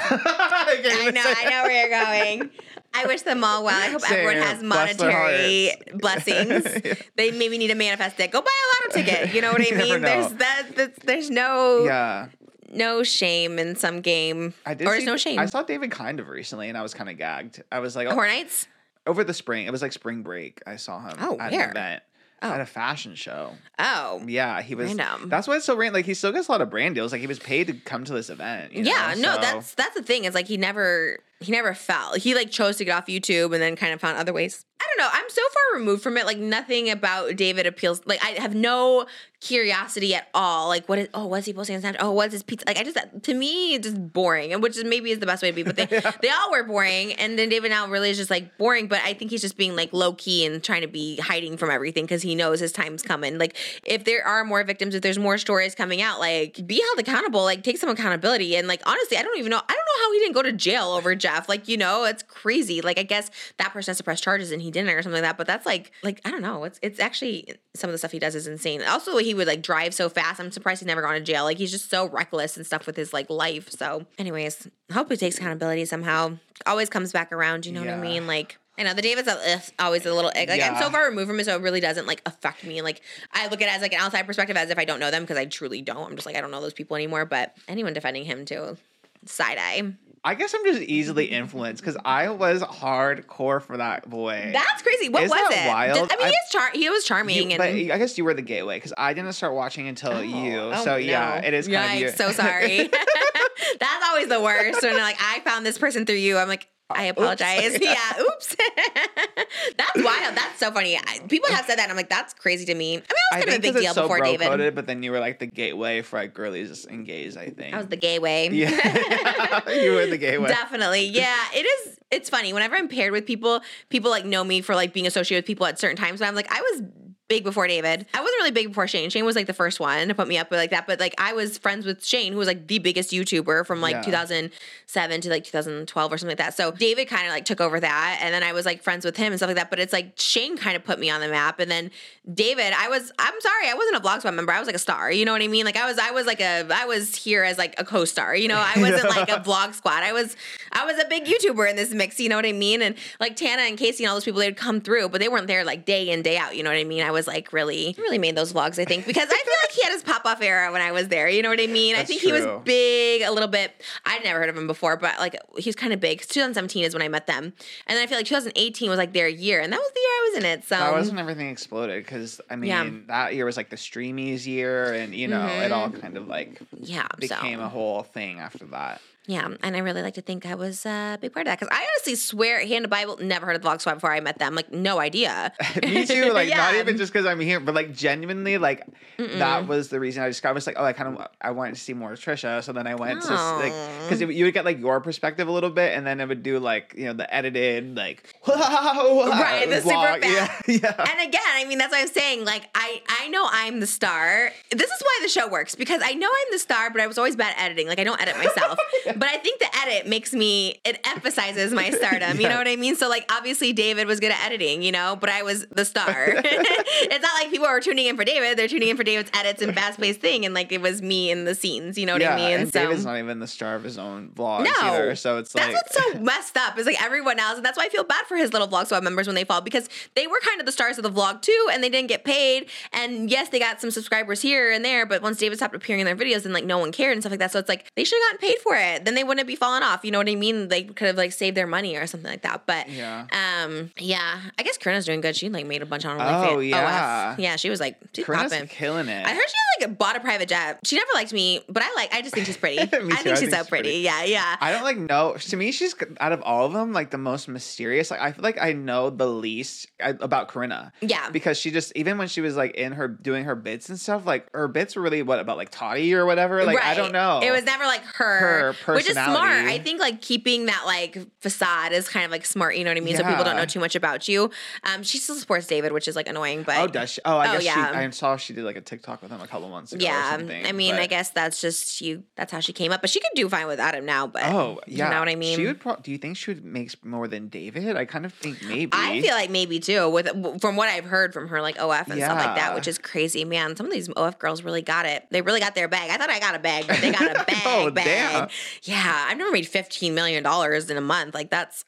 I 0.20 1.10
know, 1.14 1.22
I 1.24 1.50
know 1.50 1.62
where 1.62 1.88
you're 1.88 2.04
going. 2.04 2.50
I 2.94 3.04
wish 3.06 3.22
them 3.22 3.44
all 3.44 3.64
well. 3.64 3.78
I 3.78 3.88
hope 3.90 4.10
everyone 4.10 4.36
has 4.36 4.62
monetary 4.62 5.68
hearts. 5.68 5.84
blessings. 6.00 6.64
Yeah. 6.84 6.94
They 7.16 7.30
maybe 7.30 7.58
need 7.58 7.68
to 7.68 7.74
manifest 7.74 8.18
it. 8.20 8.30
Go 8.30 8.40
buy 8.40 8.48
a 8.48 8.88
lotto 8.88 9.04
ticket. 9.04 9.34
You 9.34 9.42
know 9.42 9.52
what 9.52 9.60
I 9.60 9.76
mean? 9.76 10.00
There's 10.02 10.32
that. 10.34 10.62
That's, 10.74 10.98
there's 11.04 11.30
no 11.30 11.84
Yeah. 11.84 12.28
no 12.72 13.02
shame 13.02 13.58
in 13.58 13.76
some 13.76 14.00
game. 14.00 14.54
I 14.64 14.74
did 14.74 14.86
or 14.86 14.94
is 14.94 15.00
see- 15.00 15.06
no 15.06 15.16
shame. 15.16 15.38
I 15.38 15.46
saw 15.46 15.62
David 15.62 15.90
kind 15.90 16.20
of 16.20 16.28
recently, 16.28 16.68
and 16.70 16.78
I 16.78 16.82
was 16.82 16.94
kind 16.94 17.10
of 17.10 17.18
gagged. 17.18 17.62
I 17.70 17.80
was 17.80 17.96
like, 17.96 18.08
oh, 18.08 18.14
Nights? 18.16 18.66
over 19.06 19.24
the 19.24 19.34
spring. 19.34 19.66
It 19.66 19.70
was 19.72 19.82
like 19.82 19.92
spring 19.92 20.22
break. 20.22 20.62
I 20.66 20.76
saw 20.76 21.00
him 21.00 21.16
Oh, 21.20 21.36
at 21.38 21.52
where? 21.52 21.64
an 21.64 21.70
event 21.70 22.02
Oh. 22.42 22.50
at 22.52 22.60
a 22.60 22.66
fashion 22.66 23.14
show. 23.14 23.52
Oh. 23.78 24.22
Yeah, 24.26 24.60
he 24.62 24.74
was. 24.74 24.88
Random. 24.94 25.28
That's 25.30 25.48
why 25.48 25.56
it's 25.56 25.64
so 25.64 25.74
random. 25.76 25.94
Like 25.94 26.04
he 26.04 26.14
still 26.14 26.32
gets 26.32 26.48
a 26.48 26.52
lot 26.52 26.60
of 26.60 26.68
brand 26.70 26.94
deals. 26.94 27.12
Like 27.12 27.20
he 27.22 27.26
was 27.26 27.38
paid 27.38 27.66
to 27.68 27.72
come 27.72 28.04
to 28.04 28.12
this 28.12 28.28
event. 28.28 28.72
you 28.74 28.84
yeah, 28.84 29.14
know? 29.16 29.22
no, 29.22 29.34
So- 29.36 29.40
that's 29.40 29.74
that's 29.74 29.94
the 29.94 30.02
thing. 30.02 30.24
Is 30.24 30.34
like 30.34 30.46
he 30.46 30.56
never 30.56 31.18
he 31.40 31.52
never 31.52 31.74
fell. 31.74 32.14
He 32.14 32.34
like 32.34 32.50
chose 32.50 32.76
to 32.78 32.84
get 32.84 32.96
off 32.96 33.06
YouTube 33.06 33.52
and 33.52 33.62
then 33.62 33.76
kind 33.76 33.92
of 33.92 34.00
found 34.00 34.18
other 34.18 34.32
ways. 34.32 34.64
I 34.80 34.84
don't 34.88 35.04
know. 35.04 35.10
I'm 35.12 35.28
so 35.30 35.42
far 35.52 35.80
removed 35.80 36.02
from 36.02 36.16
it. 36.16 36.26
Like 36.26 36.38
nothing 36.38 36.90
about 36.90 37.34
David 37.36 37.66
appeals. 37.66 38.02
Like 38.04 38.22
I 38.24 38.40
have 38.40 38.54
no 38.54 39.06
curiosity 39.40 40.14
at 40.14 40.28
all. 40.34 40.68
Like 40.68 40.88
what 40.88 40.98
is 40.98 41.08
oh 41.14 41.26
what's 41.26 41.46
he 41.46 41.52
posting 41.52 41.76
on 41.76 41.82
Snapchat? 41.82 41.96
Oh 42.00 42.10
what's 42.12 42.32
his 42.32 42.42
pizza? 42.42 42.64
Like 42.66 42.78
I 42.78 42.84
just 42.84 42.98
to 43.22 43.34
me 43.34 43.74
it's 43.74 43.86
just 43.88 44.12
boring, 44.12 44.52
and 44.52 44.62
which 44.62 44.76
is 44.76 44.84
maybe 44.84 45.10
is 45.10 45.18
the 45.18 45.26
best 45.26 45.42
way 45.42 45.50
to 45.50 45.54
be. 45.54 45.62
But 45.62 45.76
they 45.76 45.86
they 46.22 46.28
all 46.28 46.50
were 46.50 46.64
boring, 46.64 47.14
and 47.14 47.38
then 47.38 47.48
David 47.48 47.70
now 47.70 47.88
really 47.88 48.10
is 48.10 48.16
just 48.16 48.30
like 48.30 48.58
boring. 48.58 48.86
But 48.86 49.00
I 49.02 49.14
think 49.14 49.30
he's 49.30 49.40
just 49.40 49.56
being 49.56 49.76
like 49.76 49.92
low 49.92 50.12
key 50.12 50.44
and 50.44 50.62
trying 50.62 50.82
to 50.82 50.88
be 50.88 51.16
hiding 51.16 51.56
from 51.56 51.70
everything 51.70 52.04
because 52.04 52.22
he 52.22 52.34
knows 52.34 52.60
his 52.60 52.72
time's 52.72 53.02
coming. 53.02 53.38
Like 53.38 53.56
if 53.84 54.04
there 54.04 54.26
are 54.26 54.44
more 54.44 54.62
victims, 54.64 54.94
if 54.94 55.02
there's 55.02 55.18
more 55.18 55.38
stories 55.38 55.74
coming 55.74 56.02
out, 56.02 56.20
like 56.20 56.66
be 56.66 56.80
held 56.82 56.98
accountable. 56.98 57.44
Like 57.44 57.62
take 57.62 57.78
some 57.78 57.88
accountability. 57.88 58.56
And 58.56 58.68
like 58.68 58.82
honestly, 58.86 59.16
I 59.16 59.22
don't 59.22 59.38
even 59.38 59.50
know. 59.50 59.60
I 59.66 59.72
don't 59.72 59.76
know 59.76 60.04
how 60.04 60.12
he 60.12 60.18
didn't 60.18 60.34
go 60.34 60.42
to 60.42 60.52
jail 60.52 60.88
over 60.90 61.14
Jeff. 61.26 61.48
Like 61.48 61.68
you 61.68 61.76
know, 61.76 62.04
it's 62.04 62.22
crazy. 62.22 62.80
Like 62.80 62.98
I 62.98 63.02
guess 63.02 63.30
that 63.58 63.72
person 63.72 63.90
has 63.90 63.98
to 63.98 64.04
press 64.04 64.20
charges 64.20 64.52
and 64.52 64.62
he 64.62 64.70
didn't 64.70 64.90
or 64.90 65.02
something 65.02 65.20
like 65.20 65.28
that. 65.28 65.36
But 65.36 65.46
that's 65.46 65.66
like 65.66 65.92
like 66.02 66.20
I 66.24 66.30
don't 66.30 66.42
know. 66.42 66.64
It's 66.64 66.78
it's 66.82 67.00
actually 67.00 67.54
some 67.74 67.90
of 67.90 67.92
the 67.92 67.98
stuff 67.98 68.12
he 68.12 68.18
does 68.18 68.34
is 68.34 68.46
insane. 68.46 68.82
Also, 68.82 69.16
he 69.18 69.34
would 69.34 69.46
like 69.46 69.62
drive 69.62 69.92
so 69.92 70.08
fast. 70.08 70.40
I'm 70.40 70.52
surprised 70.52 70.80
he's 70.80 70.86
never 70.86 71.02
gone 71.02 71.14
to 71.14 71.20
jail. 71.20 71.44
Like 71.44 71.58
he's 71.58 71.72
just 71.72 71.90
so 71.90 72.08
reckless 72.08 72.56
and 72.56 72.64
stuff 72.64 72.86
with 72.86 72.96
his 72.96 73.12
like 73.12 73.28
life. 73.28 73.70
So, 73.70 74.06
anyways, 74.18 74.68
I 74.90 74.94
hope 74.94 75.10
he 75.10 75.16
takes 75.16 75.38
accountability 75.38 75.84
somehow. 75.84 76.38
Always 76.64 76.88
comes 76.88 77.12
back 77.12 77.32
around. 77.32 77.66
You 77.66 77.72
know 77.72 77.80
what 77.80 77.90
I 77.90 78.00
mean? 78.00 78.26
Like. 78.26 78.58
I 78.78 78.82
know 78.82 78.92
the 78.92 79.00
David's 79.00 79.72
always 79.78 80.04
a 80.04 80.12
little. 80.12 80.30
Like 80.36 80.50
I'm 80.50 80.76
so 80.76 80.90
far 80.90 81.06
removed 81.06 81.28
from 81.28 81.40
it, 81.40 81.46
so 81.46 81.56
it 81.56 81.62
really 81.62 81.80
doesn't 81.80 82.06
like 82.06 82.20
affect 82.26 82.62
me. 82.62 82.82
Like 82.82 83.00
I 83.32 83.48
look 83.48 83.62
at 83.62 83.68
it 83.68 83.74
as 83.74 83.80
like 83.80 83.94
an 83.94 84.00
outside 84.00 84.26
perspective, 84.26 84.54
as 84.54 84.68
if 84.68 84.78
I 84.78 84.84
don't 84.84 85.00
know 85.00 85.10
them 85.10 85.22
because 85.22 85.38
I 85.38 85.46
truly 85.46 85.80
don't. 85.80 86.10
I'm 86.10 86.14
just 86.14 86.26
like 86.26 86.36
I 86.36 86.42
don't 86.42 86.50
know 86.50 86.60
those 86.60 86.74
people 86.74 86.94
anymore. 86.94 87.24
But 87.24 87.56
anyone 87.68 87.94
defending 87.94 88.26
him 88.26 88.44
too, 88.44 88.76
side 89.24 89.56
eye. 89.58 89.94
I 90.26 90.34
guess 90.34 90.52
I'm 90.54 90.64
just 90.64 90.82
easily 90.82 91.26
influenced 91.26 91.80
because 91.82 91.96
I 92.04 92.30
was 92.30 92.60
hardcore 92.62 93.62
for 93.62 93.76
that 93.76 94.10
boy. 94.10 94.50
That's 94.52 94.82
crazy. 94.82 95.08
What 95.08 95.22
Isn't 95.22 95.38
was 95.38 95.54
it? 95.54 95.66
wild? 95.68 95.96
I 96.12 96.16
mean, 96.16 96.26
I- 96.26 96.28
he 96.28 96.30
is 96.34 96.50
char- 96.50 96.70
He 96.74 96.90
was 96.90 97.04
charming, 97.04 97.52
You- 97.52 97.56
but 97.58 97.68
and 97.68 97.92
I 97.92 97.98
guess 97.98 98.18
you 98.18 98.24
were 98.24 98.34
the 98.34 98.42
gateway 98.42 98.76
because 98.78 98.92
I 98.98 99.14
didn't 99.14 99.32
start 99.34 99.54
watching 99.54 99.86
until 99.86 100.12
Oh, 100.14 100.20
you. 100.20 100.58
oh, 100.58 100.84
so 100.84 100.96
yeah, 100.96 101.38
no. 101.40 101.46
it 101.46 101.54
is 101.54 101.68
kind 101.68 101.94
of 101.94 102.00
you. 102.00 102.10
so 102.10 102.32
sorry. 102.32 102.90
That's 103.80 104.04
always 104.08 104.28
the 104.28 104.40
worst 104.40 104.82
when 104.82 104.96
like 104.98 105.16
I 105.20 105.40
found 105.40 105.64
this 105.64 105.78
person 105.78 106.04
through 106.06 106.16
you. 106.16 106.38
I'm 106.38 106.48
like. 106.48 106.68
I 106.88 107.04
apologize. 107.04 107.78
yeah, 107.82 108.20
oops. 108.20 108.56
that's 109.76 110.04
wild. 110.04 110.36
That's 110.36 110.58
so 110.60 110.70
funny. 110.70 110.96
I, 110.96 111.20
people 111.28 111.50
have 111.50 111.66
said 111.66 111.76
that. 111.78 111.84
And 111.84 111.90
I'm 111.90 111.96
like, 111.96 112.08
that's 112.08 112.32
crazy 112.32 112.64
to 112.66 112.74
me. 112.74 112.94
I 112.94 112.96
mean, 112.96 112.98
it 113.00 113.02
was 113.04 113.16
I 113.32 113.40
kind 113.40 113.48
of 113.48 113.54
a 113.56 113.60
big 113.60 113.82
deal 113.82 113.94
so 113.94 114.02
before 114.02 114.20
David. 114.20 114.46
coded, 114.46 114.74
but 114.74 114.86
then 114.86 115.02
you 115.02 115.10
were 115.10 115.18
like 115.18 115.38
the 115.38 115.46
gateway 115.46 116.02
for 116.02 116.18
like 116.18 116.32
girlies 116.32 116.84
and 116.84 117.04
gays. 117.04 117.36
I 117.36 117.50
think 117.50 117.74
I 117.74 117.78
was 117.78 117.88
the 117.88 117.96
gateway. 117.96 118.50
yeah, 118.50 119.68
you 119.70 119.94
were 119.94 120.06
the 120.06 120.18
gateway. 120.18 120.48
Definitely. 120.48 121.06
Yeah. 121.06 121.36
It 121.54 121.66
is 121.66 121.98
it's 122.10 122.30
funny. 122.30 122.52
Whenever 122.52 122.76
I'm 122.76 122.88
paired 122.88 123.12
with 123.12 123.26
people, 123.26 123.60
people 123.88 124.10
like 124.10 124.24
know 124.24 124.44
me 124.44 124.60
for 124.60 124.74
like 124.74 124.92
being 124.92 125.06
associated 125.06 125.42
with 125.42 125.46
people 125.46 125.66
at 125.66 125.78
certain 125.78 125.96
times. 125.96 126.20
But 126.20 126.28
I'm 126.28 126.34
like, 126.36 126.50
I 126.52 126.60
was 126.60 126.82
big 127.28 127.42
before 127.44 127.66
David. 127.66 128.06
I 128.14 128.20
wasn't 128.20 128.38
really 128.38 128.52
big 128.52 128.68
before 128.68 128.86
Shane. 128.86 129.10
Shane 129.10 129.24
was 129.24 129.34
like 129.36 129.46
the 129.46 129.52
first 129.52 129.80
one 129.80 130.08
to 130.08 130.14
put 130.14 130.28
me 130.28 130.38
up 130.38 130.50
like 130.50 130.70
that. 130.70 130.86
But 130.86 131.00
like 131.00 131.14
I 131.18 131.32
was 131.32 131.58
friends 131.58 131.84
with 131.84 132.04
Shane, 132.04 132.32
who 132.32 132.38
was 132.38 132.46
like 132.46 132.66
the 132.68 132.78
biggest 132.78 133.10
YouTuber 133.10 133.66
from 133.66 133.80
like 133.80 133.94
Yeah. 133.96 134.02
2007 134.02 135.20
to 135.22 135.30
like 135.30 135.44
2012 135.44 136.12
or 136.12 136.18
something 136.18 136.30
like 136.30 136.38
that. 136.38 136.54
So 136.56 136.70
David 136.70 137.06
kind 137.08 137.26
of 137.26 137.32
like 137.32 137.44
took 137.44 137.60
over 137.60 137.80
that. 137.80 138.18
And 138.22 138.32
then 138.32 138.42
I 138.42 138.52
was 138.52 138.64
like 138.64 138.82
friends 138.82 139.04
with 139.04 139.16
him 139.16 139.32
and 139.32 139.38
stuff 139.38 139.48
like 139.48 139.56
that. 139.56 139.70
But 139.70 139.80
it's 139.80 139.92
like 139.92 140.12
Shane 140.16 140.56
kind 140.56 140.76
of 140.76 140.84
put 140.84 140.98
me 140.98 141.10
on 141.10 141.20
the 141.20 141.28
map. 141.28 141.58
And 141.58 141.70
then 141.70 141.90
David, 142.32 142.72
I 142.76 142.88
was, 142.88 143.10
I'm 143.18 143.40
sorry, 143.40 143.68
I 143.68 143.74
wasn't 143.74 143.96
a 143.96 144.00
Vlog 144.00 144.18
Squad 144.20 144.32
member. 144.32 144.52
I 144.52 144.58
was 144.58 144.66
like 144.66 144.76
a 144.76 144.80
star. 144.80 145.10
You 145.10 145.24
know 145.24 145.32
what 145.32 145.42
I 145.42 145.48
mean? 145.48 145.64
Like 145.64 145.76
I 145.76 145.86
was, 145.86 145.98
I 145.98 146.10
was 146.12 146.26
like 146.26 146.40
a, 146.40 146.66
I 146.72 146.84
was 146.86 147.14
here 147.16 147.42
as 147.44 147.58
like 147.58 147.74
a 147.78 147.84
co-star. 147.84 148.36
You 148.36 148.48
know, 148.48 148.58
I 148.58 148.74
wasn't 148.80 149.08
like 149.10 149.28
a 149.28 149.40
Vlog 149.46 149.74
Squad. 149.74 150.02
I 150.02 150.12
was, 150.12 150.36
I 150.72 150.84
was 150.84 150.98
a 151.02 151.06
big 151.08 151.24
YouTuber 151.24 151.68
in 151.70 151.76
this 151.76 151.92
mix. 151.92 152.20
You 152.20 152.28
know 152.28 152.36
what 152.36 152.46
I 152.46 152.52
mean? 152.52 152.82
And 152.82 152.94
like 153.20 153.36
Tana 153.36 153.62
and 153.62 153.76
Casey 153.78 154.04
and 154.04 154.10
all 154.10 154.16
those 154.16 154.24
people, 154.24 154.40
they 154.40 154.48
would 154.48 154.56
come 154.56 154.80
through, 154.80 155.08
but 155.08 155.20
they 155.20 155.28
weren't 155.28 155.46
there 155.46 155.64
like 155.64 155.84
day 155.84 156.10
in 156.10 156.22
day 156.22 156.36
out. 156.36 156.56
You 156.56 156.62
know 156.62 156.70
what 156.70 156.78
I 156.78 156.84
mean? 156.84 157.02
I 157.02 157.10
was 157.16 157.26
like 157.26 157.52
really, 157.52 157.94
really 157.98 158.18
made 158.18 158.36
those 158.36 158.52
vlogs. 158.52 158.78
I 158.78 158.84
think 158.84 159.06
because 159.06 159.28
I 159.28 159.42
feel 159.44 159.54
like 159.62 159.72
he 159.72 159.82
had 159.82 159.92
his 159.92 160.02
pop 160.02 160.24
off 160.24 160.42
era 160.42 160.70
when 160.70 160.82
I 160.82 160.92
was 160.92 161.08
there. 161.08 161.28
You 161.28 161.42
know 161.42 161.48
what 161.48 161.60
I 161.60 161.66
mean? 161.66 161.94
I 161.94 161.98
That's 161.98 162.08
think 162.08 162.20
he 162.20 162.32
was 162.32 162.46
big 162.64 163.22
a 163.22 163.32
little 163.32 163.48
bit. 163.48 163.82
I'd 164.04 164.22
never 164.22 164.38
heard 164.38 164.48
of 164.48 164.56
him 164.56 164.66
before, 164.66 164.96
but 164.96 165.18
like 165.18 165.36
he 165.58 165.68
was 165.68 165.76
kind 165.76 165.92
of 165.92 166.00
big. 166.00 166.20
2017 166.20 166.84
is 166.84 166.94
when 166.94 167.02
I 167.02 167.08
met 167.08 167.26
them, 167.26 167.44
and 167.44 167.96
then 167.96 168.02
I 168.02 168.06
feel 168.06 168.18
like 168.18 168.26
2018 168.26 168.88
was 168.90 168.98
like 168.98 169.12
their 169.12 169.28
year, 169.28 169.60
and 169.60 169.72
that 169.72 169.80
was 169.80 169.90
the 169.92 170.00
year 170.00 170.08
I 170.08 170.30
was 170.30 170.38
in 170.38 170.44
it. 170.44 170.64
So 170.64 170.76
that 170.76 170.94
was 170.94 171.08
when 171.08 171.18
everything 171.18 171.48
exploded 171.48 172.04
because 172.04 172.40
I 172.50 172.56
mean 172.56 172.68
Yeah. 172.68 172.90
that 173.08 173.34
year 173.34 173.44
was 173.44 173.56
like 173.56 173.70
the 173.70 173.76
Streamys 173.76 174.46
year, 174.46 174.92
and 174.92 175.14
you 175.14 175.28
know 175.28 175.46
it 175.46 175.72
all 175.72 175.88
mm-hmm. 175.88 176.00
kind 176.00 176.16
of 176.16 176.28
like 176.28 176.60
yeah, 176.78 177.08
became 177.18 177.58
so. 177.58 177.64
a 177.64 177.68
whole 177.68 178.02
thing 178.02 178.38
after 178.38 178.66
that. 178.66 179.00
Yeah, 179.26 179.48
and 179.62 179.76
I 179.76 179.80
really 179.80 180.02
like 180.02 180.14
to 180.14 180.22
think 180.22 180.46
I 180.46 180.54
was 180.54 180.86
uh, 180.86 181.14
a 181.14 181.18
big 181.20 181.32
part 181.32 181.46
of 181.46 181.50
that 181.50 181.58
because 181.58 181.76
I 181.76 181.84
honestly 181.94 182.14
swear, 182.14 182.64
hand 182.64 182.84
to 182.84 182.88
Bible, 182.88 183.18
never 183.20 183.46
heard 183.46 183.56
of 183.56 183.62
the 183.62 183.68
Vlog 183.68 183.80
Squad 183.80 183.94
before 183.94 184.12
I 184.12 184.20
met 184.20 184.38
them. 184.38 184.54
Like, 184.54 184.72
no 184.72 184.98
idea. 185.00 185.52
Me 185.82 186.06
too. 186.06 186.24
Like 186.36 186.50
not 186.50 186.74
even 186.74 186.96
just 186.98 187.12
because 187.12 187.24
I'm 187.24 187.40
here, 187.40 187.60
but 187.60 187.74
like 187.74 187.94
genuinely, 187.94 188.58
like 188.58 188.84
that 189.16 189.66
was 189.66 189.88
the 189.88 189.98
reason 189.98 190.22
I 190.22 190.28
just 190.28 190.42
got. 190.42 190.50
I 190.50 190.52
was 190.52 190.66
like, 190.66 190.76
oh, 190.78 190.84
I 190.84 190.92
kind 190.92 191.16
of 191.16 191.26
I 191.40 191.50
wanted 191.52 191.74
to 191.76 191.80
see 191.80 191.94
more 191.94 192.12
of 192.12 192.20
Trisha, 192.20 192.62
so 192.62 192.72
then 192.72 192.86
I 192.86 192.94
went 192.94 193.22
to 193.22 193.34
like 193.34 193.72
because 194.02 194.20
you 194.20 194.44
would 194.44 194.54
get 194.54 194.64
like 194.64 194.78
your 194.78 195.00
perspective 195.00 195.48
a 195.48 195.52
little 195.52 195.70
bit, 195.70 195.96
and 195.96 196.06
then 196.06 196.20
it 196.20 196.28
would 196.28 196.42
do 196.42 196.58
like 196.58 196.94
you 196.96 197.06
know 197.06 197.14
the 197.14 197.32
edited 197.32 197.96
like 197.96 198.34
Right, 198.46 199.66
the 199.68 199.80
super. 199.80 200.18
Yeah, 200.26 200.52
yeah. 200.66 201.10
And 201.10 201.28
again, 201.28 201.40
I 201.54 201.64
mean, 201.66 201.78
that's 201.78 201.92
what 201.92 202.00
I'm 202.00 202.08
saying. 202.08 202.44
Like, 202.44 202.68
I 202.74 203.00
I 203.08 203.28
know 203.28 203.46
I'm 203.50 203.80
the 203.80 203.86
star. 203.86 204.52
This 204.70 204.90
is 204.90 205.00
why 205.00 205.18
the 205.22 205.28
show 205.28 205.48
works 205.48 205.74
because 205.74 206.00
I 206.04 206.12
know 206.12 206.28
I'm 206.28 206.52
the 206.52 206.58
star, 206.58 206.90
but 206.90 207.00
I 207.00 207.06
was 207.06 207.18
always 207.18 207.36
bad 207.36 207.54
at 207.56 207.64
editing. 207.64 207.86
Like, 207.88 207.98
I 207.98 208.04
don't 208.04 208.20
edit 208.20 208.36
myself, 208.36 208.78
but 209.18 209.28
I 209.28 209.38
think 209.38 209.58
the 209.58 209.68
edit 209.82 210.06
makes 210.06 210.32
me 210.32 210.80
it 210.84 211.00
emphasizes 211.06 211.72
my 211.72 211.90
stardom. 211.90 212.40
You 212.40 212.48
know 212.48 212.56
what 212.56 212.68
I 212.68 212.76
mean? 212.76 212.96
So 212.96 213.08
like, 213.08 213.30
obviously, 213.30 213.72
David 213.72 214.06
was 214.06 214.20
good 214.20 214.30
at 214.32 214.44
editing, 214.44 214.82
you 214.82 214.92
know, 214.92 215.16
but 215.18 215.30
I 215.30 215.42
was 215.42 215.66
the 215.66 215.84
star. 215.84 216.14
it's 216.16 217.22
not 217.22 217.32
like 217.40 217.50
people 217.50 217.66
were 217.66 217.80
tuning 217.80 218.06
in 218.06 218.16
for 218.16 218.24
David; 218.24 218.58
they're 218.58 218.68
tuning 218.68 218.88
in 218.88 218.96
for 218.96 219.04
David's 219.04 219.30
edits 219.34 219.62
and 219.62 219.74
fast 219.74 220.00
paced 220.00 220.20
thing, 220.20 220.44
and 220.44 220.54
like 220.54 220.72
it 220.72 220.80
was 220.80 221.02
me 221.02 221.30
in 221.30 221.44
the 221.44 221.54
scenes. 221.54 221.98
You 221.98 222.06
know 222.06 222.12
what 222.14 222.22
yeah, 222.22 222.34
I 222.34 222.36
mean? 222.36 222.60
and 222.60 222.72
so, 222.72 222.80
David's 222.80 223.04
not 223.04 223.18
even 223.18 223.40
the 223.40 223.46
star 223.46 223.74
of 223.74 223.82
his 223.84 223.98
own 223.98 224.30
vlog 224.34 224.64
No. 224.64 224.72
either. 224.82 225.16
So 225.16 225.38
it's 225.38 225.52
That's 225.52 225.72
like 225.72 225.74
what's 225.74 226.14
so 226.14 226.20
messed 226.20 226.56
up 226.56 226.78
is 226.78 226.86
like 226.86 227.02
everyone 227.02 227.38
else, 227.38 227.56
and 227.56 227.64
that's 227.64 227.76
why 227.78 227.84
I 227.84 227.88
feel 227.88 228.04
bad 228.04 228.26
for 228.26 228.36
his 228.36 228.52
little 228.52 228.68
vlog 228.68 228.86
squad 228.86 229.02
members 229.02 229.26
when 229.26 229.34
they 229.34 229.44
fall 229.44 229.60
because 229.60 229.88
they 230.14 230.26
were 230.26 230.40
kind 230.44 230.60
of 230.60 230.66
the 230.66 230.72
stars 230.72 230.98
of 230.98 231.02
the 231.04 231.10
vlog 231.10 231.42
too, 231.42 231.68
and 231.72 231.82
they 231.82 231.88
didn't 231.88 232.08
get 232.08 232.24
paid. 232.24 232.68
And 232.92 233.30
yes, 233.30 233.48
they 233.48 233.58
got 233.58 233.80
some 233.80 233.90
subscribers 233.90 234.42
here 234.42 234.72
and 234.72 234.84
there, 234.84 235.06
but 235.06 235.22
once 235.22 235.38
David 235.38 235.56
stopped 235.56 235.74
appearing 235.74 236.00
in 236.00 236.06
their 236.06 236.16
videos, 236.16 236.42
then 236.42 236.52
like 236.52 236.64
no 236.64 236.78
one 236.78 236.92
cared 236.92 237.12
and 237.12 237.22
stuff 237.22 237.30
like 237.30 237.40
that. 237.40 237.52
So 237.52 237.58
it's 237.58 237.68
like 237.68 237.90
they 237.94 238.04
should 238.04 238.18
have 238.22 238.32
gotten 238.32 238.48
paid 238.48 238.58
for 238.58 238.74
it. 238.76 239.04
Then 239.06 239.14
they 239.14 239.24
wouldn't 239.24 239.46
be 239.46 239.56
falling 239.56 239.82
off. 239.82 240.04
You 240.04 240.10
know 240.10 240.18
what 240.18 240.28
I 240.28 240.34
mean? 240.34 240.68
They 240.68 240.82
could 240.84 241.06
have 241.06 241.16
like 241.16 241.32
saved 241.32 241.56
their 241.56 241.66
money 241.66 241.96
or 241.96 242.06
something 242.06 242.30
like 242.30 242.42
that. 242.42 242.66
But 242.66 242.90
Yeah. 242.90 243.26
um, 243.32 243.90
yeah, 243.98 244.40
I 244.58 244.62
guess 244.62 244.76
Corinna's 244.76 245.06
doing 245.06 245.20
good. 245.20 245.36
She 245.36 245.48
like 245.48 245.66
made 245.66 245.82
a 245.82 245.86
bunch 245.86 246.04
on 246.04 246.20
Oh, 246.20 246.56
OnlyFans. 246.56 246.68
yeah. 246.70 247.32
OF. 247.32 247.38
yeah, 247.40 247.56
she 247.56 247.70
was 247.70 247.80
like 247.80 247.96
she's 248.14 248.24
popping. 248.24 248.66
killing 248.68 249.08
it. 249.08 249.26
I 249.26 249.30
heard 249.34 249.44
she 249.48 249.86
like 249.86 249.98
bought 249.98 250.16
a 250.16 250.20
private 250.20 250.48
jet. 250.48 250.80
She 250.84 250.96
never 250.96 251.10
liked 251.14 251.32
me, 251.32 251.60
but 251.68 251.82
I 251.82 251.92
like. 251.94 252.12
I 252.14 252.22
just 252.22 252.34
think 252.34 252.46
she's 252.46 252.56
pretty. 252.56 252.78
I 252.80 252.86
think 252.86 253.04
I 253.12 253.16
she's 253.16 253.22
think 253.22 253.36
so 253.36 253.42
she's 253.42 253.50
pretty. 253.68 253.68
pretty. 253.68 253.98
Yeah, 254.00 254.24
yeah. 254.24 254.56
I 254.60 254.72
don't 254.72 254.82
like 254.82 254.96
know. 254.98 255.36
To 255.38 255.56
me, 255.56 255.70
she's 255.72 255.94
out 256.20 256.32
of 256.32 256.42
all 256.42 256.66
of 256.66 256.72
them 256.72 256.92
like 256.92 257.10
the 257.10 257.18
most 257.18 257.48
mysterious. 257.48 258.10
Like 258.10 258.20
I 258.20 258.32
feel 258.32 258.42
like 258.42 258.58
I 258.60 258.72
know 258.72 259.10
the 259.10 259.26
least 259.26 259.86
about 260.00 260.48
Corinna. 260.48 260.92
Yeah. 261.00 261.30
because 261.30 261.58
she 261.58 261.70
just 261.70 261.92
even 261.94 262.18
when 262.18 262.28
she 262.28 262.40
was 262.40 262.56
like 262.56 262.74
in 262.74 262.92
her 262.92 263.06
doing 263.08 263.44
her 263.44 263.54
bits 263.54 263.88
and 263.88 263.98
stuff, 264.00 264.26
like 264.26 264.48
her 264.52 264.66
bits 264.68 264.96
were 264.96 265.02
really 265.02 265.22
what 265.22 265.38
about 265.38 265.56
like 265.56 265.70
Toddy 265.70 266.12
or 266.14 266.26
whatever. 266.26 266.64
Like 266.64 266.82
I 266.82 266.94
don't 266.94 267.12
know. 267.12 267.40
It 267.42 267.50
was 267.52 267.64
never 267.64 267.84
like 267.84 268.02
her, 268.16 268.72
Her 268.84 268.95
which 268.96 269.06
is 269.08 269.12
smart. 269.14 269.50
I 269.66 269.78
think 269.78 270.00
like 270.00 270.20
keeping 270.20 270.66
that 270.66 270.82
like 270.86 271.18
facade 271.40 271.92
is 271.92 272.08
kind 272.08 272.24
of 272.24 272.30
like 272.30 272.44
smart. 272.44 272.76
You 272.76 272.84
know 272.84 272.90
what 272.90 272.96
I 272.96 273.00
mean? 273.00 273.16
So 273.16 273.24
people 273.24 273.44
don't 273.44 273.56
know 273.56 273.64
too 273.64 273.80
much 273.80 273.94
about 273.94 274.28
you. 274.28 274.50
Um, 274.84 275.02
she 275.02 275.18
still 275.18 275.36
supports 275.36 275.66
David, 275.66 275.92
which 275.92 276.08
is 276.08 276.16
like 276.16 276.28
annoying, 276.28 276.62
but 276.62 276.76
Oh, 276.78 276.86
does 276.86 277.10
she? 277.10 277.20
Oh, 277.24 277.36
I 277.38 277.48
Oh, 277.48 277.52
guess 277.54 277.64
yeah. 277.64 277.90
she. 277.92 277.96
I 277.96 278.10
saw 278.10 278.36
she 278.36 278.52
did 278.52 278.64
like 278.64 278.76
a 278.76 278.80
TikTok 278.80 279.22
with 279.22 279.30
him 279.30 279.40
a 279.40 279.46
couple 279.46 279.68
months 279.68 279.92
ago. 279.92 280.04
or 280.04 280.08
yeah. 280.08 280.30
something, 280.32 280.66
I 280.66 280.72
mean, 280.72 280.94
I 280.94 281.06
guess 281.06 281.30
that's 281.30 281.60
just 281.60 282.00
you. 282.00 282.24
That's 282.36 282.52
how 282.52 282.60
she 282.60 282.72
came 282.72 282.92
up, 282.92 283.00
but 283.00 283.10
she 283.10 283.20
could 283.20 283.30
do 283.34 283.48
fine 283.48 283.66
without 283.66 283.94
him 283.94 284.04
now. 284.04 284.26
But 284.26 284.44
Oh, 284.46 284.80
yeah. 284.86 285.04
you 285.06 285.10
know 285.14 285.20
what 285.20 285.28
I 285.28 285.34
mean? 285.36 285.56
She 285.56 285.66
would. 285.66 285.80
Pro- 285.80 285.96
do 285.96 286.10
you 286.10 286.18
think 286.18 286.36
she 286.36 286.50
would 286.50 286.64
make 286.64 287.04
more 287.04 287.28
than 287.28 287.48
David? 287.48 287.96
I 287.96 288.04
kind 288.04 288.24
of 288.26 288.32
think 288.34 288.62
maybe. 288.62 288.90
I 288.94 289.20
feel 289.20 289.34
like 289.34 289.50
maybe 289.50 289.78
too, 289.80 290.08
with 290.08 290.28
from 290.60 290.76
what 290.76 290.88
I've 290.88 291.04
heard 291.04 291.32
from 291.32 291.48
her, 291.48 291.60
like 291.62 291.76
OF 291.80 292.10
and 292.10 292.20
stuff 292.20 292.38
like 292.38 292.56
that, 292.56 292.74
which 292.74 292.88
is 292.88 292.98
crazy, 292.98 293.44
man. 293.44 293.76
Some 293.76 293.86
of 293.86 293.92
these 293.92 294.08
OF 294.16 294.38
girls 294.38 294.62
really 294.62 294.82
got 294.82 295.06
it. 295.06 295.26
They 295.30 295.42
really 295.42 295.60
got 295.60 295.74
their 295.74 295.88
bag. 295.88 296.10
I 296.10 296.16
thought 296.16 296.30
I 296.30 296.40
got 296.40 296.54
a 296.54 296.58
bag, 296.58 296.86
but 296.86 297.00
they 297.00 297.10
got 297.12 297.22
a 297.30 297.44
bag. 297.44 297.56
Oh, 297.66 297.90
bag. 297.90 298.04
damn. 298.04 298.48
Yeah, 298.86 299.26
I've 299.28 299.36
never 299.36 299.52
made 299.52 299.66
fifteen 299.68 300.14
million 300.14 300.42
dollars 300.42 300.90
in 300.90 300.96
a 300.96 301.00
month. 301.00 301.34
Like 301.34 301.50
that's 301.50 301.84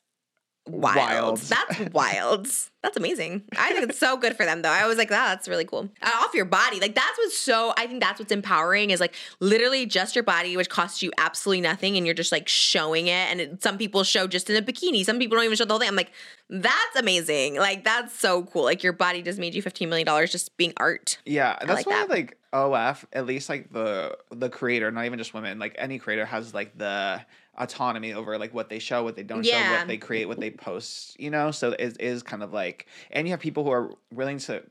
wild. 0.69 0.97
Wild. 0.97 1.39
That's 1.39 1.93
wild. 1.93 2.49
That's 2.83 2.97
amazing. 2.97 3.43
I 3.59 3.73
think 3.73 3.89
it's 3.89 3.99
so 3.99 4.17
good 4.17 4.37
for 4.37 4.45
them 4.45 4.63
though. 4.63 4.71
I 4.71 4.87
was 4.87 4.99
like, 4.99 5.11
"Ah, 5.11 5.29
that's 5.31 5.49
really 5.49 5.65
cool. 5.65 5.89
Uh, 6.01 6.11
off 6.15 6.35
your 6.35 6.45
body. 6.45 6.79
Like 6.81 6.95
that's 6.95 7.19
what's 7.19 7.37
so 7.37 7.75
I 7.77 7.87
think 7.87 8.01
that's 8.01 8.21
what's 8.21 8.31
empowering 8.31 8.91
is 8.91 9.01
like 9.01 9.15
literally 9.41 9.85
just 9.85 10.15
your 10.15 10.23
body, 10.23 10.57
which 10.57 10.69
costs 10.69 11.03
you 11.03 11.11
absolutely 11.19 11.61
nothing, 11.63 11.97
and 11.97 12.07
you're 12.07 12.15
just 12.15 12.31
like 12.33 12.47
showing 12.49 13.09
it. 13.09 13.11
And 13.31 13.41
it, 13.41 13.63
some 13.63 13.79
people 13.79 14.05
show 14.05 14.27
just 14.27 14.49
in 14.49 14.57
a 14.57 14.63
bikini. 14.63 15.05
Some 15.05 15.19
people 15.19 15.37
don't 15.37 15.45
even 15.45 15.57
show 15.57 15.65
the 15.65 15.73
whole 15.73 15.81
thing. 15.81 15.89
I'm 15.89 15.97
like, 15.97 16.13
that's 16.49 16.97
amazing. 16.97 17.57
Like 17.57 17.85
that's 17.85 18.19
so 18.19 18.45
cool. 18.45 18.65
Like 18.65 18.83
your 18.83 18.93
body 18.93 19.23
just 19.23 19.39
made 19.39 19.55
you 19.55 19.63
$15 19.63 19.89
million 19.89 20.07
just 20.27 20.57
being 20.57 20.73
art. 20.77 21.19
Yeah, 21.27 21.57
that's 21.61 21.71
like 21.71 21.87
why 21.87 22.07
that. 22.07 22.11
like 22.11 22.37
OF, 22.53 23.07
at 23.13 23.27
least 23.27 23.49
like 23.49 23.73
the 23.73 24.17
the 24.31 24.49
creator, 24.49 24.91
not 24.91 25.05
even 25.05 25.19
just 25.19 25.35
women, 25.35 25.59
like 25.59 25.75
any 25.79 25.99
creator 25.99 26.25
has 26.25 26.55
like 26.55 26.77
the 26.79 27.21
autonomy 27.59 28.13
over 28.13 28.39
like 28.39 28.55
what 28.55 28.69
they 28.69 28.79
show, 28.79 29.03
what 29.03 29.17
they 29.17 29.23
don't 29.23 29.45
show, 29.45 29.53
what 29.79 29.87
they 29.89 29.97
create, 29.99 30.27
what 30.27 30.41
they 30.41 30.51
post, 30.51 31.19
you 31.21 31.31
know? 31.31 31.51
So 31.51 31.73
it 31.73 31.97
is 32.01 32.23
kind 32.23 32.43
of 32.43 32.53
like 32.53 32.87
and 33.11 33.27
you 33.27 33.33
have 33.33 33.41
people 33.41 33.65
who 33.65 33.71
are 33.71 33.93
willing 34.13 34.39
to 34.39 34.63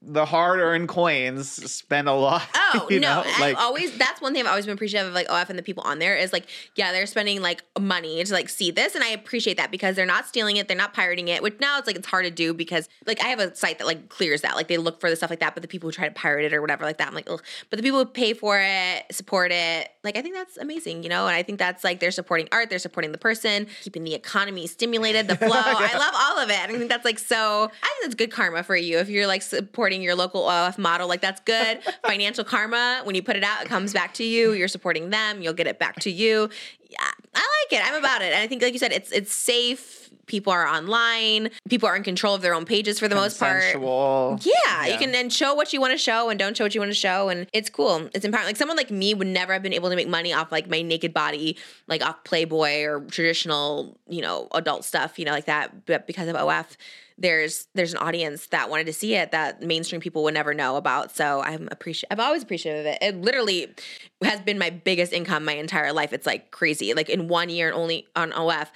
the 0.00 0.24
hard 0.24 0.60
earned 0.60 0.88
coins 0.88 1.48
spend 1.70 2.08
a 2.08 2.12
lot. 2.12 2.42
Oh 2.74 2.88
you 2.88 3.00
no! 3.00 3.22
know? 3.22 3.30
I've 3.36 3.56
always 3.56 3.94
that's 3.98 4.22
one 4.22 4.32
thing 4.32 4.40
I've 4.46 4.48
always 4.48 4.64
been 4.64 4.72
appreciative 4.72 5.06
of 5.06 5.12
like 5.12 5.26
oh, 5.28 5.38
OF 5.38 5.50
and 5.50 5.58
the 5.58 5.62
people 5.62 5.82
on 5.82 5.98
there 5.98 6.16
is 6.16 6.32
like 6.32 6.46
yeah 6.74 6.90
they're 6.90 7.04
spending 7.04 7.42
like 7.42 7.62
money 7.78 8.24
to 8.24 8.32
like 8.32 8.48
see 8.48 8.70
this 8.70 8.94
and 8.94 9.04
I 9.04 9.08
appreciate 9.08 9.58
that 9.58 9.70
because 9.70 9.94
they're 9.94 10.06
not 10.06 10.26
stealing 10.26 10.56
it 10.56 10.68
they're 10.68 10.76
not 10.76 10.94
pirating 10.94 11.28
it 11.28 11.42
which 11.42 11.60
now 11.60 11.76
it's 11.76 11.86
like 11.86 11.96
it's 11.96 12.06
hard 12.06 12.24
to 12.24 12.30
do 12.30 12.54
because 12.54 12.88
like 13.06 13.22
I 13.22 13.28
have 13.28 13.40
a 13.40 13.54
site 13.54 13.76
that 13.76 13.86
like 13.86 14.08
clears 14.08 14.40
that 14.40 14.56
like 14.56 14.68
they 14.68 14.78
look 14.78 15.02
for 15.02 15.10
the 15.10 15.16
stuff 15.16 15.28
like 15.28 15.40
that 15.40 15.52
but 15.52 15.60
the 15.60 15.68
people 15.68 15.88
who 15.88 15.92
try 15.92 16.08
to 16.08 16.14
pirate 16.14 16.46
it 16.46 16.54
or 16.54 16.62
whatever 16.62 16.84
like 16.84 16.96
that 16.96 17.08
I'm 17.08 17.14
like 17.14 17.28
ugh 17.28 17.42
but 17.68 17.76
the 17.76 17.82
people 17.82 17.98
who 17.98 18.06
pay 18.06 18.32
for 18.32 18.58
it 18.58 19.04
support 19.10 19.52
it 19.52 19.90
like 20.02 20.16
I 20.16 20.22
think 20.22 20.34
that's 20.34 20.56
amazing 20.56 21.02
you 21.02 21.10
know 21.10 21.26
and 21.26 21.36
I 21.36 21.42
think 21.42 21.58
that's 21.58 21.84
like 21.84 22.00
they're 22.00 22.10
supporting 22.10 22.48
art 22.52 22.70
they're 22.70 22.78
supporting 22.78 23.12
the 23.12 23.18
person 23.18 23.66
keeping 23.82 24.02
the 24.02 24.14
economy 24.14 24.66
stimulated 24.66 25.28
the 25.28 25.36
flow 25.36 25.50
I 25.52 25.98
love 25.98 26.14
all 26.16 26.38
of 26.38 26.48
it 26.48 26.56
and 26.56 26.72
I 26.72 26.78
think 26.78 26.88
that's 26.88 27.04
like 27.04 27.18
so 27.18 27.64
I 27.64 27.86
think 27.86 28.02
that's 28.04 28.14
good 28.14 28.30
karma 28.30 28.62
for 28.62 28.76
you 28.76 28.96
if 28.96 29.10
you're 29.10 29.26
like 29.26 29.42
supporting 29.42 29.81
your 29.90 30.14
local 30.14 30.48
OF 30.48 30.78
model. 30.78 31.08
Like 31.08 31.20
that's 31.20 31.40
good. 31.40 31.80
Financial 32.06 32.44
karma 32.44 33.00
when 33.02 33.14
you 33.16 33.22
put 33.22 33.34
it 33.36 33.42
out 33.42 33.62
it 33.62 33.68
comes 33.68 33.92
back 33.92 34.14
to 34.14 34.24
you. 34.24 34.52
You're 34.52 34.68
supporting 34.68 35.10
them. 35.10 35.42
You'll 35.42 35.54
get 35.54 35.66
it 35.66 35.78
back 35.78 35.96
to 36.00 36.10
you. 36.10 36.48
Yeah 36.88 36.98
I 37.34 37.64
like 37.70 37.80
it. 37.80 37.86
I'm 37.86 37.98
about 37.98 38.22
it. 38.22 38.32
And 38.32 38.42
I 38.42 38.46
think 38.46 38.62
like 38.62 38.72
you 38.72 38.78
said 38.78 38.92
it's 38.92 39.10
it's 39.10 39.32
safe. 39.32 40.10
People 40.26 40.52
are 40.52 40.66
online. 40.66 41.50
People 41.68 41.88
are 41.88 41.96
in 41.96 42.04
control 42.04 42.34
of 42.34 42.42
their 42.42 42.54
own 42.54 42.64
pages 42.64 42.98
for 42.98 43.08
the 43.08 43.14
most 43.14 43.40
part. 43.40 43.62
Consensual. 43.62 44.38
yeah, 44.42 44.86
you 44.86 44.96
can 44.96 45.14
and 45.14 45.32
show 45.32 45.54
what 45.54 45.72
you 45.72 45.80
want 45.80 45.92
to 45.92 45.98
show 45.98 46.28
and 46.28 46.38
don't 46.38 46.56
show 46.56 46.64
what 46.64 46.74
you 46.74 46.80
want 46.80 46.90
to 46.90 46.96
show, 46.98 47.28
and 47.28 47.48
it's 47.52 47.68
cool. 47.68 48.08
It's 48.14 48.24
empowering. 48.24 48.46
Like 48.46 48.56
someone 48.56 48.76
like 48.76 48.90
me 48.90 49.14
would 49.14 49.26
never 49.26 49.52
have 49.52 49.62
been 49.62 49.72
able 49.72 49.90
to 49.90 49.96
make 49.96 50.08
money 50.08 50.32
off 50.32 50.52
like 50.52 50.70
my 50.70 50.80
naked 50.80 51.12
body, 51.12 51.56
like 51.88 52.04
off 52.04 52.22
Playboy 52.24 52.84
or 52.84 53.00
traditional, 53.10 53.98
you 54.08 54.22
know, 54.22 54.48
adult 54.52 54.84
stuff, 54.84 55.18
you 55.18 55.24
know, 55.24 55.32
like 55.32 55.46
that. 55.46 55.86
But 55.86 56.06
because 56.06 56.28
of 56.28 56.36
OF, 56.36 56.76
there's 57.18 57.68
there's 57.74 57.92
an 57.92 57.98
audience 57.98 58.46
that 58.48 58.70
wanted 58.70 58.86
to 58.86 58.92
see 58.92 59.14
it 59.14 59.30
that 59.32 59.62
mainstream 59.62 60.00
people 60.00 60.22
would 60.24 60.34
never 60.34 60.54
know 60.54 60.76
about. 60.76 61.14
So 61.14 61.42
I'm 61.42 61.68
appreciative. 61.70 62.18
I'm 62.18 62.24
always 62.24 62.42
appreciative 62.42 62.80
of 62.80 62.86
it. 62.86 62.98
It 63.00 63.20
literally 63.20 63.74
has 64.22 64.40
been 64.40 64.58
my 64.58 64.70
biggest 64.70 65.12
income 65.12 65.44
my 65.44 65.54
entire 65.54 65.92
life. 65.92 66.12
It's 66.12 66.26
like 66.26 66.50
crazy. 66.50 66.94
Like 66.94 67.08
in 67.08 67.28
one 67.28 67.48
year 67.48 67.68
and 67.68 67.76
only 67.76 68.06
on 68.16 68.32
OF. 68.32 68.70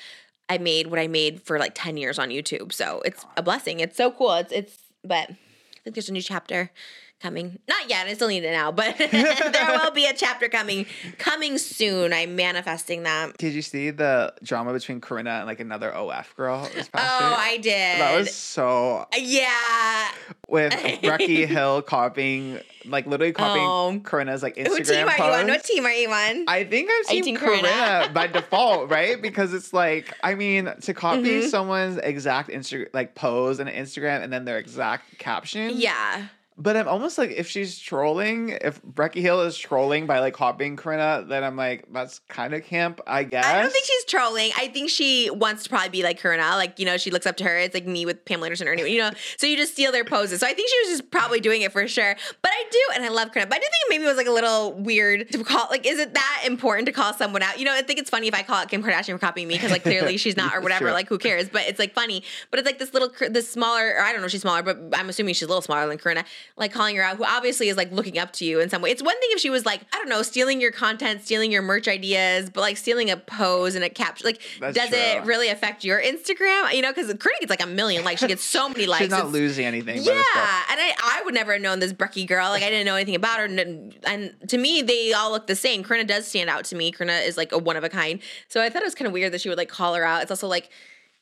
I 0.49 0.59
made 0.59 0.87
what 0.87 1.01
I 1.01 1.09
made 1.09 1.43
for 1.43 1.59
like 1.59 1.73
10 1.75 1.97
years 1.97 2.21
on 2.21 2.29
YouTube. 2.29 2.73
So 2.73 3.03
it's 3.05 3.27
a 3.37 3.43
blessing. 3.43 3.81
It's 3.81 3.97
so 3.97 4.13
cool. 4.13 4.35
It's 4.35 4.53
it's 4.53 4.79
but 5.03 5.29
I 5.31 5.37
think 5.83 5.95
there's 5.97 6.09
a 6.09 6.13
new 6.13 6.23
chapter 6.23 6.71
coming. 7.21 7.59
Not 7.69 7.89
yet. 7.89 8.07
I 8.07 8.15
still 8.15 8.29
need 8.29 8.45
it 8.45 8.53
now, 8.53 8.71
but 8.73 8.97
there 9.11 9.79
will 9.83 9.91
be 9.91 10.07
a 10.07 10.15
chapter 10.15 10.49
coming 10.49 10.87
coming 11.19 11.59
soon. 11.59 12.13
I'm 12.13 12.37
manifesting 12.37 13.03
that. 13.05 13.37
Did 13.39 13.53
you 13.55 13.63
see 13.63 13.91
the 13.91 14.35
drama 14.43 14.73
between 14.73 15.01
Corinna 15.01 15.31
and 15.31 15.47
like 15.47 15.61
another 15.61 15.95
OF 15.95 16.35
girl 16.37 16.61
Oh, 16.63 16.71
year? 16.75 16.85
I 16.95 17.59
did. 17.63 18.01
that 18.01 18.17
was 18.17 18.35
so 18.35 19.07
yeah. 19.17 20.09
with 20.49 20.73
Becky 21.03 21.47
Hill 21.47 21.83
copying, 21.83 22.61
like 22.85 23.07
literally 23.07 23.33
copying 23.33 23.67
Oh. 23.67 24.01
Corinna's 24.05 24.43
like 24.43 24.57
Instagram 24.57 24.69
Who 24.69 24.85
team 24.85 25.09
are 25.09 25.17
you 25.17 25.25
on? 25.41 25.47
What 25.49 25.65
team 25.65 25.87
are 25.87 25.93
you 25.93 26.09
on? 26.11 26.45
I 26.49 26.65
think 26.65 26.91
I've 26.91 27.07
seen 27.07 27.37
Corinna? 27.37 27.63
Corinna 27.69 28.11
by 28.13 28.27
default, 28.27 28.91
right? 28.91 29.21
Because 29.21 29.55
it's 29.55 29.73
like, 29.73 30.15
I 30.23 30.35
mean, 30.35 30.71
to 30.83 30.95
copy 30.95 31.41
Mhm. 31.41 31.49
someone's 31.49 31.97
exact 31.99 32.51
Insta 32.51 32.87
like 32.93 33.15
pose 33.15 33.59
and 33.59 33.69
Instagram 33.71 34.23
and 34.23 34.33
then 34.33 34.45
their 34.45 34.59
exact 34.59 35.19
caption. 35.19 35.73
yeah. 35.77 36.27
But 36.59 36.77
I'm 36.77 36.89
almost 36.89 37.19
like, 37.19 37.31
if 37.31 37.49
she's 37.49 37.79
trolling, 37.79 38.51
if 38.63 38.81
Brecky 38.83 39.21
Hill 39.21 39.43
is 39.43 39.59
trolling 39.59 40.07
by 40.07 40.21
like 40.21 40.33
copying 40.33 40.77
Corinna, 40.77 41.25
then 41.29 41.45
I'm 41.45 41.57
like, 41.57 41.85
that's 41.93 42.21
kind 42.29 42.55
of 42.55 42.65
camp, 42.65 43.01
I 43.07 43.25
guess. 43.25 43.45
I 43.45 43.61
don't 43.61 43.71
think 43.71 43.85
she's 43.85 44.05
trolling. 44.07 44.53
I 44.57 44.69
think 44.69 44.89
she 44.89 45.29
wants 45.31 45.65
to 45.65 45.69
probably 45.69 45.91
be 45.91 46.03
like 46.03 46.19
Corinna. 46.19 46.57
Like, 46.57 46.79
you 46.79 46.87
know, 46.87 46.97
she 46.97 47.11
looks 47.11 47.27
up 47.27 47.37
to 47.39 47.45
her. 47.45 47.59
It's 47.59 47.75
like 47.75 47.87
me 47.87 48.07
with 48.07 48.25
Pamela 48.25 48.47
Anderson 48.47 48.69
or 48.69 48.73
anyone, 48.73 48.91
you 48.91 48.99
know. 48.99 49.11
So 49.37 49.47
you 49.47 49.57
just 49.57 49.73
steal 49.73 49.93
their 49.93 50.05
poses. 50.05 50.41
So 50.41 50.47
I 50.47 50.55
think 50.55 50.71
she 50.71 50.79
was 50.89 50.99
just 50.99 51.11
probably 51.11 51.41
doing 51.41 51.61
it 51.61 51.73
for 51.73 51.87
sure. 51.87 52.17
But 52.41 52.51
I 52.51 52.65
do, 52.71 52.79
and 52.95 53.05
I 53.05 53.09
love 53.09 53.33
Corinna. 53.33 53.49
But 53.49 53.57
I 53.57 53.59
do 53.59 53.65
think 53.65 53.91
maybe 53.91 54.05
it 54.05 54.09
was 54.09 54.17
like 54.17 54.27
a 54.27 54.31
little 54.33 54.73
weird 54.73 55.31
to 55.33 55.45
call 55.45 55.67
like, 55.71 55.87
is 55.87 55.99
it 55.99 56.15
that 56.15 56.43
important 56.47 56.87
to 56.87 56.93
call 56.93 57.13
someone 57.13 57.43
out? 57.43 57.59
You 57.59 57.67
know, 57.67 57.75
I 57.75 57.83
think 57.83 57.99
it's 57.99 58.09
funny 58.09 58.29
if 58.29 58.35
I 58.35 58.43
call 58.43 58.57
out 58.57 58.71
Kim 58.71 58.83
Kardashian 58.83 59.13
for 59.13 59.19
copying 59.19 59.47
me 59.47 59.55
because 59.55 59.71
like 59.71 59.83
clearly 59.83 60.17
she's 60.17 60.39
not 60.39 60.55
or 60.57 60.61
whatever. 60.63 60.87
true. 60.87 60.93
Like 60.93 61.09
who 61.09 61.19
cares? 61.19 61.51
But 61.51 61.65
it's 61.67 61.79
like 61.79 61.93
funny. 61.93 62.23
But 62.51 62.61
it's 62.61 62.67
like 62.67 62.79
this 62.79 62.95
little 62.95 63.11
this 63.29 63.51
smaller, 63.51 63.95
or 63.99 64.01
I 64.01 64.13
don't 64.13 64.23
know 64.23 64.27
if 64.27 64.33
she's 64.33 64.41
smaller, 64.41 64.63
but 64.63 64.79
I'm 64.95 65.11
assuming 65.11 65.35
she's 65.35 65.43
a 65.43 65.49
little 65.49 65.61
smaller 65.61 65.87
than 65.87 65.99
Corinna, 65.99 66.25
like 66.57 66.73
calling 66.73 66.97
her 66.97 67.03
out, 67.03 67.17
who 67.17 67.25
obviously 67.25 67.69
is 67.69 67.77
like 67.77 67.93
looking 67.93 68.19
up 68.19 68.33
to 68.35 68.45
you 68.45 68.61
in 68.61 68.71
some 68.71 68.81
way. 68.83 68.91
It's 68.91 69.03
one 69.03 69.19
thing 69.21 69.29
if 69.33 69.41
she 69.41 69.51
was 69.51 69.67
like, 69.67 69.83
I 69.93 69.99
don't 69.99 70.09
know, 70.09 70.23
stealing 70.23 70.61
your 70.61 70.73
content, 70.73 71.23
stealing 71.23 71.53
your 71.53 71.63
merch 71.63 71.87
ideas, 71.89 72.49
but 72.51 72.61
like 72.63 72.77
stealing 72.77 73.11
a 73.11 73.17
pose 73.17 73.75
and 73.75 73.85
a 73.85 73.91
caption. 73.91 74.25
Like, 74.27 74.41
That's 74.61 74.77
does 74.77 74.91
it 74.93 75.25
really 75.25 75.49
affect 75.49 75.85
your 75.85 76.01
Instagram? 76.01 76.73
You 76.73 76.83
know, 76.83 76.93
because 76.93 77.07
Corinna 77.15 77.39
gets 77.41 77.51
like 77.51 77.63
a 77.63 77.67
million 77.67 78.05
likes. 78.05 78.21
She 78.21 78.27
gets 78.27 78.43
so 78.45 78.69
many 78.69 78.87
likes. 78.87 79.03
she's 79.03 79.11
not 79.11 79.19
It's- 79.21 79.33
losing 79.33 79.67
anything. 79.67 79.97
yeah, 80.03 80.13
by 80.13 80.17
this 80.17 80.27
stuff. 80.29 80.67
and 80.71 80.81
I, 80.81 80.93
I 81.03 81.23
would 81.25 81.35
never 81.35 81.53
have 81.53 81.61
known 81.63 81.79
this 81.81 81.93
Brecky 81.93 82.27
girl. 82.27 82.49
Like 82.49 82.63
I 82.63 82.71
didn't 82.71 82.87
know 82.87 82.95
anything 82.97 83.15
about 83.17 83.39
her, 83.39 83.45
and, 83.45 83.95
and 84.05 84.35
to 84.49 84.59
me, 84.59 84.83
they 84.83 85.13
all 85.13 85.31
look 85.31 85.47
the 85.47 85.57
same. 85.57 85.83
Corinna 85.83 86.05
does 86.05 86.27
stand 86.27 86.49
out 86.51 86.65
to 86.67 86.77
me. 86.77 86.91
Corinna 86.93 87.15
is 87.19 87.37
like 87.37 87.53
a 87.53 87.59
one 87.59 87.77
of 87.77 87.85
a 87.85 87.89
kind. 87.89 88.21
So 88.49 88.63
I 88.63 88.71
thought 88.71 88.83
it 88.83 88.87
was 88.87 88.95
kind 88.95 89.07
of 89.07 89.13
weird 89.13 89.33
that 89.33 89.41
she 89.41 89.49
would 89.49 89.59
like 89.59 89.69
call 89.69 89.95
her 89.95 90.05
out. 90.05 90.23
It's 90.23 90.31
also 90.31 90.49
like. 90.49 90.71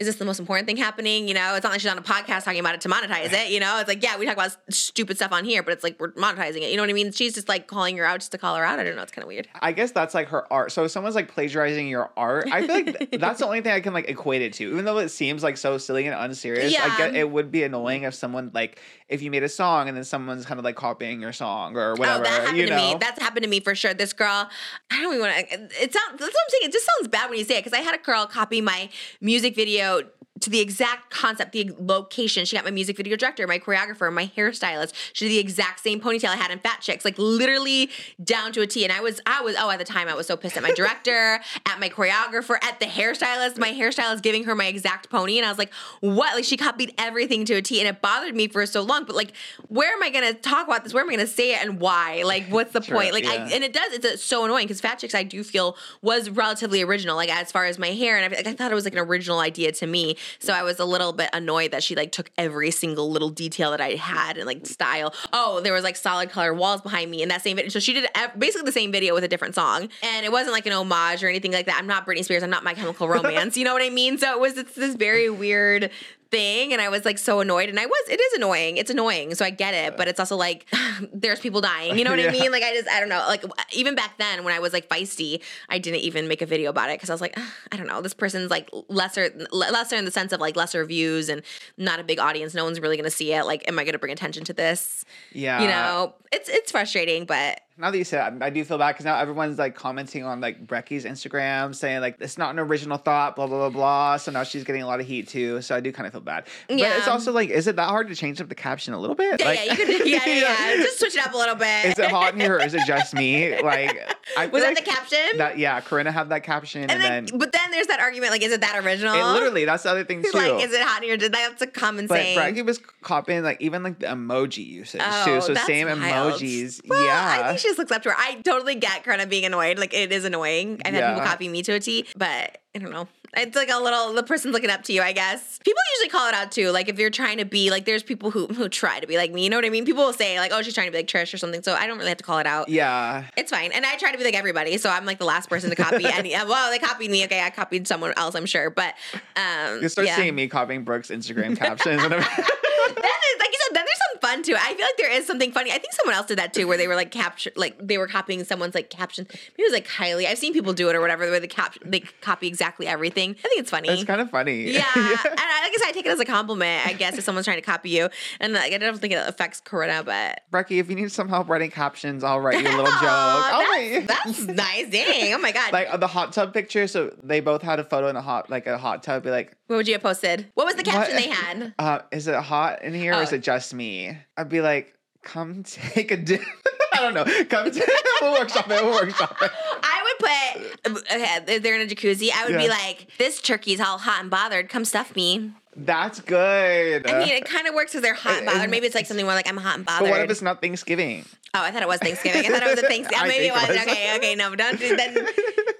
Is 0.01 0.09
this 0.09 0.16
the 0.16 0.25
most 0.25 0.41
important 0.41 0.66
thing 0.66 0.77
happening? 0.77 1.29
You 1.29 1.35
know, 1.35 1.55
it's 1.55 1.62
not 1.62 1.71
like 1.71 1.81
she's 1.81 1.91
on 1.91 1.97
a 1.97 2.03
podcast 2.03 2.43
talking 2.43 2.59
about 2.59 2.75
it 2.75 2.81
to 2.81 2.89
monetize 2.89 3.33
it. 3.33 3.53
You 3.53 3.61
know, 3.61 3.79
it's 3.79 3.87
like, 3.87 4.03
yeah, 4.03 4.19
we 4.19 4.27
talk 4.27 4.35
about 4.35 4.57
stupid 4.69 5.16
stuff 5.19 5.31
on 5.31 5.45
here, 5.45 5.62
but 5.62 5.73
it's 5.73 5.85
like 5.85 6.01
we're 6.01 6.11
monetizing 6.15 6.62
it. 6.62 6.71
You 6.71 6.77
know 6.77 6.83
what 6.83 6.91
I 6.91 6.95
mean? 6.95 7.12
She's 7.12 7.33
just 7.33 7.49
like 7.49 7.69
calling 7.69 7.97
her 7.99 8.05
out 8.05 8.19
just 8.19 8.33
to 8.33 8.39
call 8.39 8.57
her 8.57 8.65
out. 8.65 8.81
I 8.81 8.83
don't 8.83 8.97
know. 8.97 9.03
It's 9.03 9.12
kind 9.12 9.23
of 9.23 9.29
weird. 9.29 9.47
I 9.61 9.71
guess 9.71 9.93
that's 9.93 10.12
like 10.12 10.29
her 10.31 10.53
art. 10.53 10.73
So 10.73 10.83
if 10.83 10.91
someone's 10.91 11.15
like 11.15 11.29
plagiarizing 11.29 11.87
your 11.87 12.11
art, 12.16 12.49
I 12.51 12.66
feel 12.66 12.75
like 12.75 13.21
that's 13.21 13.39
the 13.39 13.47
only 13.47 13.61
thing 13.61 13.71
I 13.71 13.79
can 13.79 13.95
like 13.95 14.09
equate 14.09 14.43
it 14.43 14.55
to. 14.55 14.65
Even 14.65 14.85
though 14.85 14.99
it 14.99 15.11
seems 15.11 15.45
like 15.45 15.57
so 15.57 15.79
silly 15.79 16.09
and 16.09 16.16
unserious, 16.19 16.75
I 16.77 16.87
Yeah. 16.87 16.99
get 16.99 17.15
it 17.15 17.31
would 17.31 17.53
be 17.53 17.62
annoying 17.62 18.03
if 18.03 18.15
someone 18.15 18.51
like 18.53 18.81
if 19.09 19.23
you 19.23 19.31
made 19.31 19.45
a 19.45 19.49
song 19.49 19.87
and 19.87 19.97
then 19.97 20.03
someone's 20.03 20.45
kind 20.45 20.59
of 20.59 20.65
like 20.65 20.75
copying 20.75 21.21
your 21.21 21.33
song 21.33 21.77
or 21.77 21.93
oh, 21.93 21.95
whatever. 21.95 22.19
Oh, 22.19 22.25
that 22.25 22.41
happened 22.41 22.59
you 22.59 22.66
to 22.66 22.75
me. 22.75 22.97
That's 22.99 23.23
happened 23.23 23.45
to 23.45 23.49
me 23.49 23.61
for 23.61 23.77
sure. 23.77 23.95
This 23.95 24.12
girl, 24.12 24.49
I 24.91 25.01
don't 25.01 25.15
even 25.15 25.21
want 25.21 25.49
to. 25.49 25.55
It 25.55 25.93
sounds. 25.93 26.19
That's 26.19 26.21
what 26.21 26.29
I'm 26.29 26.51
saying. 26.51 26.62
It 26.65 26.73
just 26.73 26.85
sounds 26.99 27.07
bad 27.07 27.31
when 27.31 27.39
you 27.39 27.45
say 27.45 27.59
it 27.59 27.65
because 27.65 27.79
I 27.79 27.83
had 27.83 27.95
a 27.95 28.03
girl 28.03 28.27
copy 28.27 28.61
my 28.61 28.89
music 29.21 29.55
video 29.55 29.84
know, 29.85 30.01
to 30.40 30.51
the 30.51 30.61
exact 30.61 31.11
concept, 31.11 31.52
the 31.52 31.70
location. 31.78 32.44
She 32.44 32.56
got 32.56 32.65
my 32.65 32.70
music 32.70 32.97
video 32.97 33.16
director, 33.16 33.47
my 33.47 33.59
choreographer, 33.59 34.12
my 34.12 34.27
hairstylist. 34.36 34.93
She 35.12 35.27
did 35.27 35.32
the 35.32 35.39
exact 35.39 35.81
same 35.81 36.01
ponytail 36.01 36.28
I 36.28 36.36
had 36.36 36.51
in 36.51 36.59
Fat 36.59 36.81
Chicks, 36.81 37.05
like 37.05 37.16
literally 37.19 37.89
down 38.23 38.52
to 38.52 38.61
a 38.61 38.66
T. 38.66 38.85
And 38.85 38.93
I 38.93 39.01
was, 39.01 39.20
I 39.27 39.43
was, 39.43 39.55
oh, 39.59 39.70
at 39.70 39.78
the 39.78 39.85
time 39.85 40.09
I 40.09 40.15
was 40.15 40.27
so 40.27 40.36
pissed 40.36 40.56
at 40.56 40.62
my 40.62 40.73
director, 40.77 41.40
at 41.66 41.78
my 41.81 41.89
choreographer, 41.89 42.56
at 42.62 42.81
the 42.81 42.86
hairstylist. 42.86 43.59
My 43.59 43.70
hairstylist 43.70 44.23
giving 44.23 44.44
her 44.44 44.55
my 44.55 44.66
exact 44.66 45.09
pony, 45.09 45.39
and 45.39 45.47
I 45.47 45.48
was 45.48 45.59
like, 45.59 45.73
what? 46.01 46.35
Like 46.35 46.44
she 46.44 46.56
copied 46.56 46.93
everything 46.98 47.44
to 47.47 47.55
a 47.55 47.62
T, 47.62 47.78
and 47.81 47.89
it 47.89 48.02
bothered 48.02 48.35
me 48.35 48.48
for 48.48 48.66
so 48.66 48.82
long. 48.82 49.05
But 49.05 49.15
like, 49.16 49.32
where 49.69 49.93
am 49.93 50.02
I 50.02 50.11
gonna 50.11 50.35
talk 50.35 50.66
about 50.66 50.85
this? 50.85 50.93
Where 50.93 51.02
am 51.02 51.11
I 51.11 51.15
gonna 51.15 51.27
say 51.27 51.55
it, 51.55 51.62
and 51.65 51.81
why? 51.81 52.23
Like, 52.24 52.47
what's 52.48 52.73
the 52.73 52.82
Sure, 52.85 52.97
point? 52.97 53.12
Like, 53.15 53.24
I, 53.24 53.36
and 53.36 53.65
it 53.65 53.73
does. 53.73 53.93
It's 53.94 54.05
uh, 54.05 54.16
so 54.16 54.44
annoying 54.44 54.66
because 54.66 54.81
Fat 54.81 54.98
Chicks, 54.98 55.15
I 55.15 55.23
do 55.23 55.43
feel 55.43 55.77
was 56.02 56.28
relatively 56.28 56.82
original. 56.82 57.16
Like 57.16 57.31
as 57.31 57.51
far 57.52 57.65
as 57.65 57.78
my 57.78 57.93
hair 57.93 58.16
and 58.16 58.24
everything, 58.24 58.44
like, 58.44 58.55
I 58.55 58.56
thought 58.56 58.73
it 58.73 58.74
was 58.74 58.85
like 58.85 58.94
an 58.94 58.98
original 58.98 59.39
idea 59.39 59.73
to 59.73 59.86
me. 59.86 60.16
So 60.39 60.53
I 60.53 60.63
was 60.63 60.79
a 60.79 60.85
little 60.85 61.13
bit 61.13 61.31
annoyed 61.33 61.71
that 61.73 61.83
she 61.83 61.95
like 61.95 62.13
took 62.13 62.31
every 62.39 62.71
single 62.71 63.11
little 63.11 63.31
detail 63.31 63.71
that 63.71 63.81
I 63.81 63.91
had 63.91 64.37
and 64.37 64.47
like 64.47 64.67
style. 64.67 65.15
Oh, 65.33 65.61
there 65.61 65.73
was 65.73 65.85
like 65.85 65.97
solid 65.97 66.31
color 66.31 66.55
walls 66.55 66.81
behind 66.81 67.11
me 67.11 67.23
in 67.23 67.29
that 67.29 67.43
same 67.43 67.57
video. 67.57 67.71
So 67.71 67.81
she 67.81 67.93
did 67.93 68.09
basically 68.39 68.67
the 68.67 68.73
same 68.73 68.93
video 68.93 69.15
with 69.15 69.25
a 69.25 69.29
different 69.29 69.55
song, 69.55 69.89
and 70.03 70.25
it 70.25 70.33
wasn't 70.33 70.53
like 70.53 70.67
an 70.67 70.73
homage 70.73 71.23
or 71.23 71.29
anything 71.29 71.53
like 71.53 71.67
that. 71.67 71.77
I'm 71.79 71.87
not 71.87 72.07
Britney 72.07 72.25
Spears. 72.25 72.43
I'm 72.43 72.51
not 72.51 72.65
My 72.65 72.75
Chemical 72.75 73.09
Romance. 73.09 73.57
you 73.57 73.65
know 73.65 73.73
what 73.73 73.83
I 73.83 73.91
mean? 73.91 74.19
So 74.19 74.33
it 74.33 74.41
was 74.41 74.57
it's 74.59 74.75
this 74.75 74.95
very 74.95 75.31
weird 75.31 75.91
thing 76.31 76.73
and 76.73 76.81
I 76.81 76.89
was 76.89 77.05
like 77.05 77.19
so 77.19 77.41
annoyed 77.41 77.69
and 77.69 77.79
I 77.79 77.87
was 77.87 78.09
it 78.09 78.21
is 78.21 78.33
annoying 78.35 78.77
it's 78.77 78.91
annoying 78.91 79.35
so 79.35 79.45
I 79.45 79.51
get 79.51 79.75
it 79.75 79.97
but 79.97 80.09
it's 80.09 80.19
also 80.19 80.37
like 80.37 80.67
there's 81.13 81.41
people 81.41 81.61
dying 81.61 81.99
you 81.99 82.05
know 82.05 82.11
what 82.11 82.19
Yeah. 82.25 82.29
I 82.29 82.33
mean 82.33 82.51
like 82.51 82.63
I 82.63 82.75
just 82.75 82.89
I 82.89 83.01
don't 83.01 83.09
know 83.09 83.25
like 83.29 83.45
even 83.73 83.95
back 83.95 84.19
then 84.19 84.45
when 84.45 84.55
I 84.55 84.59
was 84.59 84.73
like 84.73 84.89
feisty 84.89 85.43
I 85.69 85.79
didn't 85.79 86.01
even 86.01 86.29
make 86.29 86.43
a 86.43 86.47
video 86.47 86.71
about 86.71 86.91
it 86.91 86.95
because 86.95 87.11
I 87.11 87.15
was 87.15 87.21
like 87.21 87.39
I 87.71 87.77
don't 87.77 87.87
know 87.87 88.01
this 88.01 88.15
person's 88.15 88.51
like 88.51 88.71
lesser 88.89 89.31
le- 89.53 89.71
lesser 89.71 89.97
in 89.97 90.05
the 90.05 90.11
sense 90.11 90.33
of 90.33 90.41
like 90.41 90.57
lesser 90.57 90.85
views 90.85 91.29
and 91.29 91.43
not 91.77 92.01
a 92.01 92.05
big 92.05 92.19
audience 92.19 92.55
no 92.55 92.65
one's 92.65 92.81
really 92.81 92.97
gonna 92.97 93.11
see 93.11 93.33
it 93.33 93.45
like 93.45 93.67
am 93.69 93.79
I 93.79 93.85
gonna 93.85 93.99
bring 93.99 94.13
attention 94.13 94.45
to 94.45 94.53
this 94.53 95.05
yeah. 95.33 95.61
you 95.61 95.69
know 95.69 96.15
it's 96.33 96.49
it's 96.49 96.71
frustrating 96.73 97.27
but 97.27 97.61
Now 97.77 97.91
that 97.91 97.99
you 97.99 98.05
say 98.05 98.19
that, 98.19 98.35
I 98.41 98.51
do 98.51 98.65
feel 98.65 98.79
bad 98.79 98.93
because 98.93 99.05
now 99.05 99.19
everyone's 99.19 99.59
like 99.59 99.75
commenting 99.75 100.23
on 100.23 100.41
like 100.41 100.65
Brecky's 100.65 101.05
Instagram 101.05 101.75
saying 101.75 102.01
like 102.03 102.17
it's 102.21 102.39
not 102.39 102.51
an 102.51 102.61
original 102.61 102.99
thought, 102.99 103.35
blah 103.35 103.49
blah 103.49 103.59
blah 103.59 103.71
blah. 103.71 104.17
So 104.17 104.31
now 104.31 104.45
she's 104.45 104.63
getting 104.63 104.83
a 104.83 104.87
lot 104.87 105.01
of 105.01 105.07
heat 105.07 105.27
too. 105.27 105.61
So 105.61 105.75
I 105.75 105.81
do 105.81 105.91
kind 105.91 106.07
of 106.07 106.13
feel 106.13 106.21
bad. 106.21 106.45
But 106.69 106.79
Yeah. 106.79 106.97
it's 106.99 107.09
also 107.09 107.33
like, 107.33 107.51
is 107.51 107.67
it 107.67 107.75
that 107.75 107.89
hard 107.89 108.07
to 108.09 108.15
change 108.15 108.41
up 108.41 108.49
the 108.49 108.55
caption 108.55 108.95
a 108.95 109.01
little 109.01 109.17
bit? 109.17 109.41
Yeah, 109.41 109.47
like, 109.47 109.59
yeah, 109.67 109.73
you 109.73 109.77
could, 109.77 110.07
yeah, 110.07 110.21
yeah, 110.25 110.71
yeah. 110.75 110.77
Just 110.85 111.01
switch 111.01 111.17
it 111.17 111.27
up 111.27 111.35
a 111.35 111.37
little 111.37 111.57
bit. 111.57 111.85
is 111.87 111.99
it 111.99 112.11
hot 112.13 112.35
in 112.35 112.41
here 112.41 112.55
or 112.57 112.61
is 112.61 112.75
it 112.75 112.83
just 112.87 113.13
me? 113.13 113.61
Like, 113.61 113.99
I 114.39 114.47
Was 114.55 114.63
that 114.63 114.75
like 114.77 114.85
the 114.85 114.91
caption? 114.91 115.39
That 115.39 115.59
yeah, 115.59 115.81
Corinna 115.81 116.13
had 116.13 116.29
that 116.29 116.45
caption, 116.45 116.83
and, 116.83 116.93
and 116.93 117.03
then, 117.03 117.25
then, 117.27 117.39
but 117.41 117.51
then 117.51 117.71
there's 117.73 117.89
that 117.89 117.99
argument 117.99 118.31
like, 118.31 118.43
is 118.43 118.53
it 118.53 118.61
that 118.61 118.85
original? 118.85 119.15
it 119.15 119.33
literally 119.33 119.65
that's 119.65 119.83
the 119.83 119.91
other 119.91 120.05
thing 120.05 120.23
too. 120.31 120.31
like, 120.33 120.63
is 120.63 120.73
it 120.73 120.81
hot 120.81 121.03
in 121.03 121.09
your? 121.09 121.19
That's 121.29 121.61
a 121.63 121.67
common 121.67 122.07
but 122.07 122.19
saying. 122.19 122.39
Brecky 122.39 122.65
was 122.65 122.79
copying 123.03 123.43
like 123.43 123.61
even 123.61 123.83
like 123.83 123.99
the 123.99 124.07
emoji 124.07 124.65
usage 124.65 125.01
Oh, 125.05 125.25
too. 125.25 125.41
So 125.41 125.55
same 125.55 125.89
wild. 125.89 126.35
emojis. 126.35 126.81
Well, 126.89 127.05
yeah. 127.05 127.57
She 127.65 127.70
just 127.70 127.78
looks 127.78 127.93
up 127.93 128.03
to 128.03 128.11
her. 128.11 128.15
I 128.19 128.35
totally 128.43 128.74
get 128.74 129.05
Corinna 129.05 129.27
being 129.27 129.47
annoyed. 129.47 129.78
Like 129.78 129.95
it 129.95 130.12
is 130.12 130.27
annoying. 130.27 130.82
I've 130.85 130.93
had 130.93 131.15
people 131.15 131.27
copy 131.27 131.49
me 131.49 131.62
to 131.62 131.73
a 131.73 131.81
T, 131.81 132.05
but 132.15 132.59
I 132.74 132.78
don't 132.78 132.93
know. 132.93 133.09
It's 133.36 133.57
like 133.57 133.70
a 133.70 133.78
little 133.78 134.12
the 134.12 134.23
person's 134.23 134.53
looking 134.53 134.69
up 134.69 134.82
to 134.85 134.93
you, 134.93 135.01
I 135.01 135.12
guess. 135.12 135.59
People 135.65 135.81
usually 135.97 136.11
call 136.11 136.28
it 136.28 136.35
out 136.35 136.53
too. 136.53 136.70
Like 136.70 136.89
if 136.91 136.99
you're 136.99 137.09
trying 137.11 137.39
to 137.39 137.47
be 137.47 137.70
like 137.70 137.86
there's 137.86 138.03
people 138.03 138.31
who 138.31 138.47
who 138.49 138.69
try 138.69 139.01
to 139.01 139.07
be 139.07 139.16
like 139.16 139.32
me, 139.32 139.45
you 139.45 139.51
know 139.51 139.57
what 139.57 139.65
I 139.65 139.70
mean? 139.70 139.86
People 139.86 140.05
will 140.05 140.12
say 140.12 140.39
like, 140.39 140.53
oh, 140.53 140.61
she's 140.61 140.74
trying 140.74 140.89
to 140.89 140.93
be 140.93 140.99
like 140.99 141.07
Trish 141.07 141.32
or 141.32 141.39
something. 141.39 141.62
So 141.62 141.73
I 141.74 141.86
don't 141.86 141.97
really 141.97 142.11
have 142.11 142.19
to 142.19 142.24
call 142.24 142.39
it 142.39 142.47
out. 142.47 142.69
yeah. 142.69 143.24
It's 143.36 143.51
fine. 143.51 143.73
And 143.73 143.86
I 143.86 143.97
try 143.97 144.12
to 144.12 144.19
be 144.19 144.24
like 144.24 144.35
everybody. 144.35 144.77
So 144.77 144.91
I'm 144.91 145.07
like 145.07 145.19
the 145.19 145.24
last 145.24 145.49
person 145.49 145.70
to 145.70 145.77
copy 145.77 146.05
any 146.05 146.31
well, 146.47 146.70
they 146.70 146.78
copied 146.78 147.11
me. 147.11 147.24
Okay, 147.24 147.41
I 147.41 147.49
copied 147.49 147.89
someone 147.89 148.12
else, 148.19 148.35
I'm 148.35 148.47
sure. 148.47 148.69
But 148.69 148.95
um 149.36 149.81
You 149.82 149.89
start 149.89 150.07
yeah. 150.07 150.16
seeing 150.16 150.35
me 150.35 150.47
copying 150.49 150.85
Brooke's 150.85 151.09
Instagram 151.09 151.57
captions 151.57 152.05
and 152.05 152.12
everything. 152.12 152.45
then 152.45 153.05
is 153.05 153.41
like 153.41 153.49
you 153.49 153.59
said, 153.66 153.74
then 153.74 153.85
there's 153.85 153.99
fun 154.25 154.43
to 154.43 154.53
it. 154.53 154.59
I 154.61 154.75
feel 154.75 154.87
like 154.87 154.97
there 154.97 155.11
is 155.13 155.27
something 155.27 155.53
funny. 155.53 155.71
I 155.71 155.79
think 155.79 155.93
someone 155.93 156.15
else 156.15 156.27
did 156.27 156.39
that 156.39 156.55
too, 156.55 156.67
where 156.67 156.77
they 156.79 156.89
were 156.89 156.95
like 156.97 157.11
capture, 157.11 157.51
like 157.57 157.77
they 157.81 157.99
were 157.99 158.07
copying 158.07 158.43
someone's 158.45 158.75
like 158.75 158.91
caption. 158.91 159.27
Maybe 159.31 159.63
it 159.63 159.63
was 159.65 159.73
like 159.73 159.87
Kylie. 159.89 160.27
I've 160.27 160.39
seen 160.39 160.53
people 160.53 160.73
do 160.73 160.89
it 160.89 160.97
or 160.97 161.01
whatever, 161.01 161.31
where 161.31 161.41
they 161.41 161.47
cap 161.47 161.75
they 161.85 162.01
copy 162.21 162.47
exactly 162.47 162.87
everything. 162.87 163.31
I 163.31 163.49
think 163.49 163.61
it's 163.61 163.71
funny. 163.71 163.89
it's 163.89 164.05
kind 164.05 164.21
of 164.21 164.31
funny. 164.31 164.71
yeah, 164.73 164.85
and 164.97 164.97
I, 164.97 165.61
like 165.71 165.89
I 165.89 165.93
take 165.93 166.07
it 166.07 166.13
as 166.13 166.21
a 166.21 166.25
compliment. 166.25 166.87
I 166.87 166.93
guess 166.93 167.19
if 167.19 167.25
someone's 167.25 167.45
trying 167.47 167.59
to 167.59 167.63
copy 167.63 167.91
you, 167.91 168.09
and 168.41 168.53
like 168.55 168.73
I 168.73 168.79
don't 168.79 168.99
think 168.99 169.13
it 169.13 169.29
affects 169.29 169.61
Corinna, 169.61 170.03
but 170.05 170.41
Brecky, 170.53 170.79
if 170.81 170.89
you 170.89 170.97
need 170.97 171.13
some 171.13 171.29
help 171.29 171.49
writing 171.49 171.71
captions, 171.71 172.25
I'll 172.25 172.41
write 172.41 172.61
you 172.63 172.69
a 172.69 172.77
little 172.77 172.85
joke. 172.87 173.03
Aw, 173.03 173.51
Oh 173.55 174.01
that's, 174.07 174.25
that's 174.47 174.57
nice. 174.57 174.89
Dang! 174.91 175.35
Oh 175.35 175.39
my 175.39 175.53
god! 175.53 175.73
like 175.73 176.01
the 176.01 176.07
hot 176.07 176.33
tub 176.33 176.55
picture. 176.55 176.87
So 176.87 177.15
they 177.23 177.41
both 177.41 177.63
had 177.63 177.79
a 177.81 177.85
photo 177.85 178.09
in 178.09 178.17
a 178.17 178.23
hot, 178.23 178.51
like 178.51 178.67
a 178.67 178.79
hot 178.79 179.03
tub. 179.03 179.23
Be 179.25 179.31
like, 179.31 179.57
what 179.67 179.77
would 179.77 179.89
you 179.89 179.95
have 179.95 180.03
posted? 180.03 180.47
What 180.55 180.67
was 180.67 180.75
the 180.77 180.83
caption 180.83 181.15
What? 181.15 181.23
they 181.23 181.29
had? 181.31 181.75
uh, 181.79 181.99
is 182.13 182.27
it 182.29 182.35
hot 182.37 182.83
in 182.83 182.95
here 182.95 183.15
or 183.15 183.23
is 183.23 183.33
Oh. 183.33 183.37
it 183.37 183.43
just 183.43 183.75
me? 183.75 184.14
I'd 184.36 184.49
be 184.49 184.61
like, 184.61 184.95
come 185.23 185.62
take 185.62 186.11
a 186.11 186.16
dip. 186.16 186.43
I 186.93 187.01
don't 187.01 187.15
know. 187.15 187.24
Come, 187.47 187.70
t- 187.73 187.82
we'll 188.20 188.32
workshop 188.32 188.70
it. 188.70 188.85
We'll 188.85 188.95
workshop 188.95 189.36
it. 189.43 189.51
I 189.82 190.03
would 190.05 190.19
put 190.19 191.12
okay, 191.12 191.59
they're 191.59 191.74
in 191.81 191.89
a 191.89 191.91
jacuzzi. 191.93 192.31
I 192.32 192.47
would 192.47 192.57
be 192.57 192.69
like, 192.69 193.09
"This 193.19 193.41
turkey's 193.41 193.81
all 193.81 193.99
hot 193.99 194.20
and 194.20 194.31
bothered. 194.31 194.69
Come 194.69 194.85
stuff 194.85 195.16
me." 195.16 195.51
That's 195.77 196.20
good. 196.20 197.11
I 197.11 197.19
mean, 197.19 197.31
it 197.31 197.47
kind 197.47 197.66
of 197.66 197.74
works 197.74 197.91
because 197.91 198.03
they're 198.03 198.15
hot 198.15 198.36
and 198.39 198.47
bothered. 198.47 198.70
Maybe 198.70 198.86
it's 198.86 198.95
like 198.95 199.07
something 199.07 199.27
more 199.27 199.35
like 199.35 199.49
I'm 199.49 199.57
hot 199.57 199.77
and 199.77 199.85
bothered. 199.85 200.05
but 200.07 200.11
what 200.11 200.20
if 200.20 200.31
it's 200.31 200.41
not 200.43 200.61
Thanksgiving? 200.61 201.24
oh, 201.55 201.62
I 201.62 201.73
thought 201.73 201.82
it 201.82 201.89
was 201.89 201.99
Thanksgiving. 202.03 202.47
I 202.47 202.49
thought 202.51 202.62
it 202.62 202.70
was 202.77 202.85
a 202.85 202.86
Thanksgiving. 202.86 203.28
Maybe 203.28 203.47
it 203.47 203.53
was. 203.55 203.65
it 203.65 203.69
was. 203.70 203.78
Okay, 203.82 204.16
okay, 204.16 204.35
no, 204.36 204.55
don't 204.55 204.78
do 204.78 204.95
then. 204.97 205.27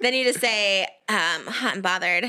Then 0.01 0.15
you 0.15 0.24
just 0.24 0.40
say 0.40 0.82
um, 1.09 1.47
hot 1.47 1.74
and 1.74 1.82
bothered. 1.82 2.24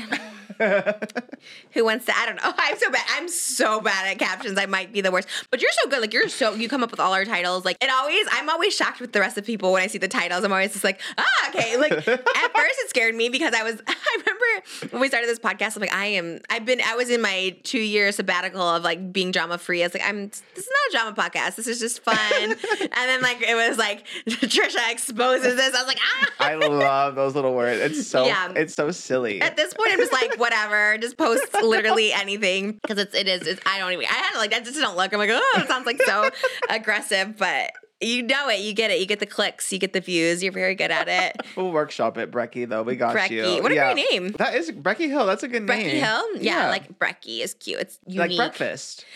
Who 1.72 1.84
wants 1.84 2.06
to? 2.06 2.16
I 2.16 2.26
don't 2.26 2.36
know. 2.36 2.52
I'm 2.58 2.76
so 2.78 2.90
bad. 2.90 3.04
I'm 3.10 3.28
so 3.28 3.80
bad 3.80 4.06
at 4.08 4.18
captions. 4.18 4.58
I 4.58 4.66
might 4.66 4.92
be 4.92 5.00
the 5.00 5.10
worst. 5.10 5.28
But 5.50 5.60
you're 5.62 5.70
so 5.72 5.88
good. 5.90 6.00
Like 6.00 6.12
you're 6.12 6.28
so 6.28 6.54
you 6.54 6.68
come 6.68 6.82
up 6.82 6.90
with 6.90 7.00
all 7.00 7.12
our 7.12 7.24
titles. 7.24 7.64
Like 7.64 7.76
it 7.82 7.90
always. 7.90 8.26
I'm 8.32 8.48
always 8.48 8.74
shocked 8.74 9.00
with 9.00 9.12
the 9.12 9.20
rest 9.20 9.38
of 9.38 9.44
people 9.44 9.72
when 9.72 9.82
I 9.82 9.86
see 9.86 9.98
the 9.98 10.08
titles. 10.08 10.44
I'm 10.44 10.52
always 10.52 10.72
just 10.72 10.84
like, 10.84 11.00
ah, 11.18 11.48
okay. 11.50 11.76
Like 11.76 11.92
at 12.08 12.08
first 12.08 12.74
it 12.78 12.88
scared 12.90 13.14
me 13.14 13.28
because 13.28 13.52
I 13.54 13.62
was. 13.62 13.80
I 13.86 14.18
remember 14.18 14.90
when 14.92 15.00
we 15.00 15.08
started 15.08 15.28
this 15.28 15.38
podcast. 15.38 15.76
I'm 15.76 15.80
like, 15.82 15.94
I 15.94 16.06
am. 16.06 16.40
I've 16.50 16.64
been. 16.64 16.80
I 16.84 16.94
was 16.96 17.10
in 17.10 17.20
my 17.20 17.56
two 17.62 17.80
year 17.80 18.12
sabbatical 18.12 18.62
of 18.62 18.82
like 18.82 19.12
being 19.12 19.30
drama 19.32 19.58
free. 19.58 19.82
I 19.82 19.86
was 19.86 19.94
like, 19.94 20.06
I'm. 20.06 20.28
This 20.28 20.42
is 20.56 20.68
not 20.68 20.90
a 20.90 21.12
drama 21.12 21.16
podcast. 21.16 21.56
This 21.56 21.66
is 21.66 21.78
just 21.80 22.02
fun. 22.02 22.16
and 22.42 22.58
then 22.92 23.22
like 23.22 23.42
it 23.42 23.54
was 23.54 23.78
like 23.78 24.06
Trisha 24.26 24.90
exposes 24.90 25.56
this. 25.56 25.74
I 25.74 25.78
was 25.78 25.86
like, 25.86 25.98
ah. 26.00 26.30
I 26.40 26.54
love 26.54 27.14
those 27.14 27.34
little 27.34 27.54
words. 27.54 27.80
It's 27.80 28.06
so 28.08 28.24
Yeah. 28.26 28.52
it's 28.56 28.74
so 28.74 28.90
silly. 28.90 29.40
At 29.40 29.56
this 29.56 29.74
point, 29.74 29.90
I'm 29.92 29.98
just 29.98 30.12
like, 30.12 30.38
whatever. 30.46 30.98
Just 30.98 31.16
post 31.16 31.42
literally 31.62 32.12
anything 32.12 32.72
because 32.82 32.98
it's 32.98 33.14
it 33.14 33.28
is. 33.28 33.46
It's, 33.46 33.60
I 33.66 33.78
don't 33.78 33.92
even. 33.92 34.06
I 34.06 34.12
had 34.14 34.38
like 34.38 34.50
that. 34.50 34.64
Just 34.64 34.78
don't 34.78 34.96
look. 34.96 35.12
I'm 35.12 35.18
like, 35.18 35.30
oh, 35.32 35.52
it 35.60 35.68
sounds 35.68 35.86
like 35.86 36.00
so 36.02 36.30
aggressive, 36.70 37.36
but 37.36 37.72
you 38.00 38.22
know 38.22 38.48
it. 38.48 38.60
You 38.60 38.72
get 38.74 38.90
it. 38.90 39.00
You 39.00 39.06
get 39.06 39.20
the 39.20 39.26
clicks. 39.26 39.72
You 39.72 39.78
get 39.78 39.92
the 39.92 40.00
views. 40.00 40.42
You're 40.42 40.52
very 40.52 40.74
good 40.74 40.90
at 40.90 41.08
it. 41.08 41.36
We'll 41.56 41.72
workshop 41.72 42.18
it, 42.18 42.30
Brecky. 42.30 42.68
Though 42.68 42.82
we 42.82 42.96
got 42.96 43.30
you. 43.30 43.42
Brecky. 43.42 43.62
What 43.62 43.72
a 43.72 43.74
Yeah. 43.76 43.94
great 43.94 44.06
name. 44.10 44.28
That 44.32 44.54
is 44.54 44.70
Brecky 44.70 45.08
Hill. 45.08 45.24
That's 45.24 45.42
a 45.42 45.48
good 45.48 45.62
Brecky 45.62 45.78
name. 45.84 46.02
Brecky 46.02 46.04
Hill. 46.04 46.42
Yeah, 46.42 46.68
like 46.68 46.98
Brecky 46.98 47.40
is 47.40 47.54
cute. 47.54 47.80
It's 47.80 47.98
unique. 48.06 48.38
like 48.38 48.56
breakfast. 48.58 49.06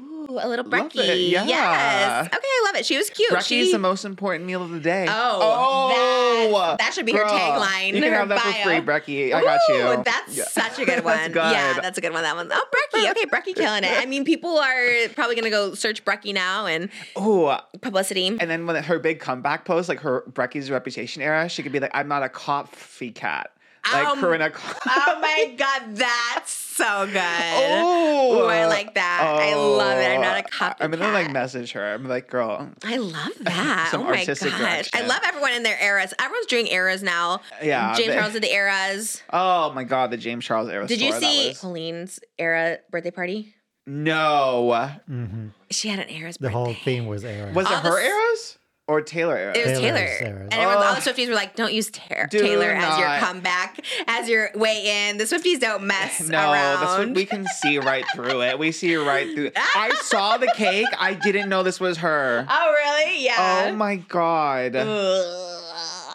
Ooh, 0.00 0.38
a 0.40 0.48
little 0.48 0.64
Brecky. 0.64 1.30
yeah. 1.30 1.44
Yes. 1.44 2.26
Okay, 2.26 2.38
I 2.46 2.62
love 2.66 2.76
it. 2.76 2.86
She 2.86 2.96
was 2.96 3.10
cute. 3.10 3.30
Brecky's 3.30 3.44
she, 3.46 3.72
the 3.72 3.78
most 3.78 4.04
important 4.04 4.44
meal 4.46 4.62
of 4.62 4.70
the 4.70 4.80
day. 4.80 5.06
Oh, 5.08 5.38
Oh, 5.42 6.60
that- 6.68 6.78
that 6.78 6.94
should 6.94 7.06
be 7.06 7.12
her 7.12 7.24
tagline, 7.24 7.92
You 7.94 8.00
can 8.00 8.12
have 8.12 8.28
that 8.28 8.40
for 8.40 8.52
free, 8.62 8.80
Brecky. 8.80 9.32
I 9.34 9.42
got 9.42 9.60
you. 9.68 10.02
That's 10.04 10.36
Yeah. 10.36 10.44
such 10.44 10.78
a 10.78 10.84
good 10.86 11.04
That's 11.04 11.34
one. 11.34 11.52
Yeah, 11.52 11.78
that's 11.80 11.98
a 11.98 12.00
good 12.00 12.12
one. 12.12 12.22
That 12.22 12.36
one. 12.36 12.48
Oh, 12.52 12.64
Brecky. 12.72 12.78
Okay, 13.12 13.24
Brecky 13.26 13.54
killing 13.54 13.84
it. 13.84 13.90
I 13.92 14.06
mean, 14.06 14.24
people 14.24 14.58
are 14.58 15.08
probably 15.14 15.34
gonna 15.34 15.50
go 15.50 15.74
search 15.74 16.04
Brecky 16.04 16.32
now 16.32 16.66
and 16.66 16.88
Oh, 17.16 17.58
publicity. 17.80 18.28
and 18.28 18.40
then 18.50 18.66
when 18.66 18.82
her 18.82 18.98
big 18.98 19.18
comeback 19.20 19.64
post, 19.64 19.88
like 19.88 20.00
her 20.00 20.24
Brecky's 20.30 20.70
reputation 20.70 21.20
era, 21.22 21.48
she 21.48 21.62
could 21.62 21.72
be 21.72 21.80
like, 21.80 21.90
"I'm 21.94 22.08
not 22.08 22.22
a 22.22 22.28
coffee 22.28 23.10
cat." 23.10 23.50
Like 23.90 24.06
Um, 24.06 24.20
Corinna. 24.20 24.52
oh 24.86 25.18
my 25.20 25.54
god, 25.56 25.96
that's 25.96 26.52
so 26.52 27.04
good. 27.06 27.16
Oh, 27.16 28.42
Ooh, 28.44 28.46
I 28.46 28.66
like 28.66 28.94
that. 28.94 29.38
I 29.42 29.54
love 29.54 29.98
it. 29.98 30.06
I'm 30.14 30.20
not 30.20 30.38
a 30.40 30.42
copycat. 30.44 30.76
I'm 30.80 30.90
gonna 30.92 31.10
like 31.12 31.30
message 31.32 31.72
her. 31.72 31.92
I'm 31.94 32.04
like, 32.08 32.28
girl, 32.30 32.70
I 32.84 32.96
love 32.98 33.32
that. 33.40 33.88
Some 33.90 34.02
oh 34.02 34.04
my 34.04 34.18
artistic 34.20 34.50
gosh. 34.50 34.60
direction. 34.60 35.00
I 35.02 35.06
love 35.06 35.20
everyone 35.26 35.52
in 35.54 35.62
their 35.64 35.78
eras. 35.82 36.14
Everyone's 36.20 36.46
doing 36.46 36.68
eras 36.68 37.02
now. 37.02 37.40
Yeah, 37.62 37.92
James 37.94 38.08
they- 38.08 38.14
Charles 38.16 38.32
did 38.34 38.42
the 38.44 38.52
eras. 38.52 39.22
oh 39.32 39.72
my 39.72 39.84
god, 39.84 40.10
the 40.12 40.16
James 40.16 40.44
Charles 40.44 40.68
era. 40.68 40.86
Did 40.86 41.00
you 41.00 41.08
store, 41.08 41.20
that 41.20 41.26
see 41.30 41.48
was- 41.48 41.58
Colleen's 41.60 42.20
era 42.38 42.78
birthday 42.90 43.10
party? 43.10 43.54
No, 43.84 44.90
hmm 45.08 45.48
She 45.70 45.88
had 45.88 45.98
an 45.98 46.08
era's 46.08 46.36
The 46.36 46.42
birthday. 46.44 46.52
whole 46.52 46.74
theme 46.74 47.06
was 47.06 47.24
Aaron. 47.24 47.52
was 47.52 47.66
All 47.66 47.72
it 47.72 47.80
her 47.80 48.00
the 48.00 48.06
eras 48.06 48.58
or 48.88 49.00
Taylor 49.00 49.36
era? 49.36 49.52
It 49.56 49.66
was 49.66 49.78
Taylor's 49.78 50.18
Taylor. 50.18 50.30
eras. 50.30 50.48
And 50.50 50.54
everyone, 50.54 50.76
all 50.86 50.94
the 50.94 51.00
oh. 51.00 51.12
Swifties 51.12 51.28
were 51.28 51.34
like, 51.34 51.54
don't 51.56 51.72
use 51.72 51.90
Taylor, 51.90 52.26
Do 52.30 52.38
Taylor 52.40 52.70
as 52.70 52.98
your 52.98 53.08
comeback, 53.18 53.84
as 54.06 54.28
your 54.28 54.50
way 54.54 55.08
in. 55.08 55.18
The 55.18 55.24
Swifties 55.24 55.60
don't 55.60 55.84
mess 55.84 56.20
No, 56.28 56.38
around. 56.52 56.80
that's 56.80 56.98
what 56.98 57.10
we 57.14 57.24
can 57.24 57.46
see 57.46 57.78
right 57.78 58.04
through 58.14 58.42
it. 58.42 58.58
We 58.58 58.72
see 58.72 58.94
right 58.96 59.32
through. 59.34 59.52
I 59.56 59.94
saw 60.02 60.36
the 60.36 60.52
cake. 60.56 60.88
I 60.98 61.14
didn't 61.14 61.48
know 61.48 61.62
this 61.62 61.80
was 61.80 61.98
her. 61.98 62.46
oh, 62.48 62.72
really? 62.72 63.24
Yeah. 63.24 63.68
Oh 63.70 63.76
my 63.76 63.96
god. 63.96 64.74
Ugh. 64.76 65.61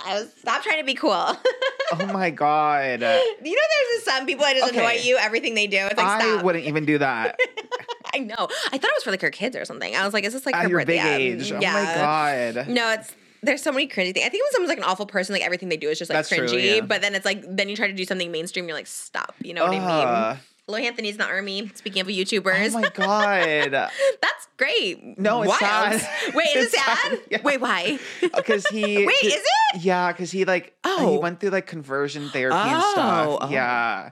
I 0.07 0.19
was, 0.19 0.31
stop 0.39 0.63
trying 0.63 0.79
to 0.79 0.85
be 0.85 0.93
cool. 0.95 1.11
Oh 1.89 2.05
my 2.07 2.31
god. 2.31 2.99
you 2.99 3.07
know, 3.07 3.21
there's 3.41 4.03
some 4.03 4.25
people 4.25 4.43
that 4.43 4.57
just 4.57 4.71
Okay. 4.73 4.79
annoy 4.79 4.99
you, 5.03 5.15
everything 5.17 5.53
they 5.55 5.67
do. 5.67 5.77
It's 5.77 5.95
like, 5.95 6.05
I 6.05 6.19
stop. 6.19 6.43
wouldn't 6.43 6.65
even 6.65 6.83
do 6.83 6.97
that 6.97 7.39
I 8.13 8.19
know. 8.19 8.35
I 8.35 8.43
thought 8.77 8.83
it 8.83 8.91
was 8.97 9.03
for 9.05 9.11
like 9.11 9.21
her 9.21 9.29
kids 9.31 9.55
or 9.55 9.63
something. 9.63 9.95
I 9.95 10.03
was 10.03 10.13
like, 10.13 10.25
is 10.25 10.33
this 10.33 10.45
like 10.45 10.53
at 10.55 10.63
her 10.63 10.69
your 10.69 10.79
birthday? 10.79 10.97
big 10.97 11.39
age. 11.41 11.51
Oh 11.53 11.59
yeah. 11.61 11.73
my 12.53 12.53
god. 12.63 12.67
No, 12.67 12.91
it's 12.91 13.13
there's 13.41 13.61
so 13.61 13.71
many 13.71 13.87
cringy 13.87 14.13
things. 14.13 14.25
I 14.25 14.29
think 14.29 14.43
when 14.43 14.51
someone's 14.51 14.69
like 14.69 14.79
an 14.79 14.83
awful 14.83 15.05
person, 15.05 15.31
like 15.31 15.43
everything 15.45 15.69
they 15.69 15.77
do 15.77 15.87
is 15.89 15.97
just 15.97 16.09
like 16.09 16.17
That's 16.17 16.27
true, 16.29 16.39
cringy. 16.47 16.75
yeah. 16.77 16.81
But 16.81 17.01
then 17.01 17.15
it's 17.15 17.23
like 17.25 17.43
then 17.47 17.69
you 17.69 17.77
try 17.77 17.87
to 17.87 17.93
do 17.93 18.03
something 18.03 18.29
mainstream, 18.31 18.67
you're 18.67 18.75
like, 18.75 18.87
stop. 18.87 19.33
You 19.41 19.53
know 19.53 19.63
what 19.65 19.75
I 19.75 20.31
mean? 20.33 20.39
Lohanthony's 20.67 21.11
in 21.13 21.17
the 21.17 21.25
army. 21.25 21.71
Speaking 21.75 22.01
of 22.01 22.07
oh 22.07 22.11
YouTubers, 22.11 22.75
Oh 22.75 22.79
my 22.81 22.89
god. 22.93 23.71
that's 24.21 24.47
great. 24.57 25.17
No, 25.17 25.41
it's 25.43 25.49
Wild. 25.61 26.01
sad. 26.01 26.33
Wait, 26.35 26.55
is 26.55 26.65
it 26.73 26.79
sad, 26.79 26.97
sad? 26.97 27.19
yeah. 27.31 27.41
Wait, 27.43 27.61
why? 27.61 27.99
Oh, 28.23 28.29
because 28.35 28.65
he. 28.67 28.81
Wait, 29.07 29.15
is 29.23 29.33
it? 29.35 29.81
Yeah, 29.81 30.11
because 30.11 30.31
he 30.31 30.45
like 30.45 30.75
uh, 30.83 30.97
Oh. 30.99 31.11
he 31.11 31.17
went 31.17 31.39
through 31.39 31.51
like 31.51 31.67
conversion 31.67 32.29
therapy 32.29 32.57
and 32.57 32.81
Oh, 32.83 32.91
stuff. 32.91 33.37
oh. 33.43 33.49
Yeah. 33.49 34.09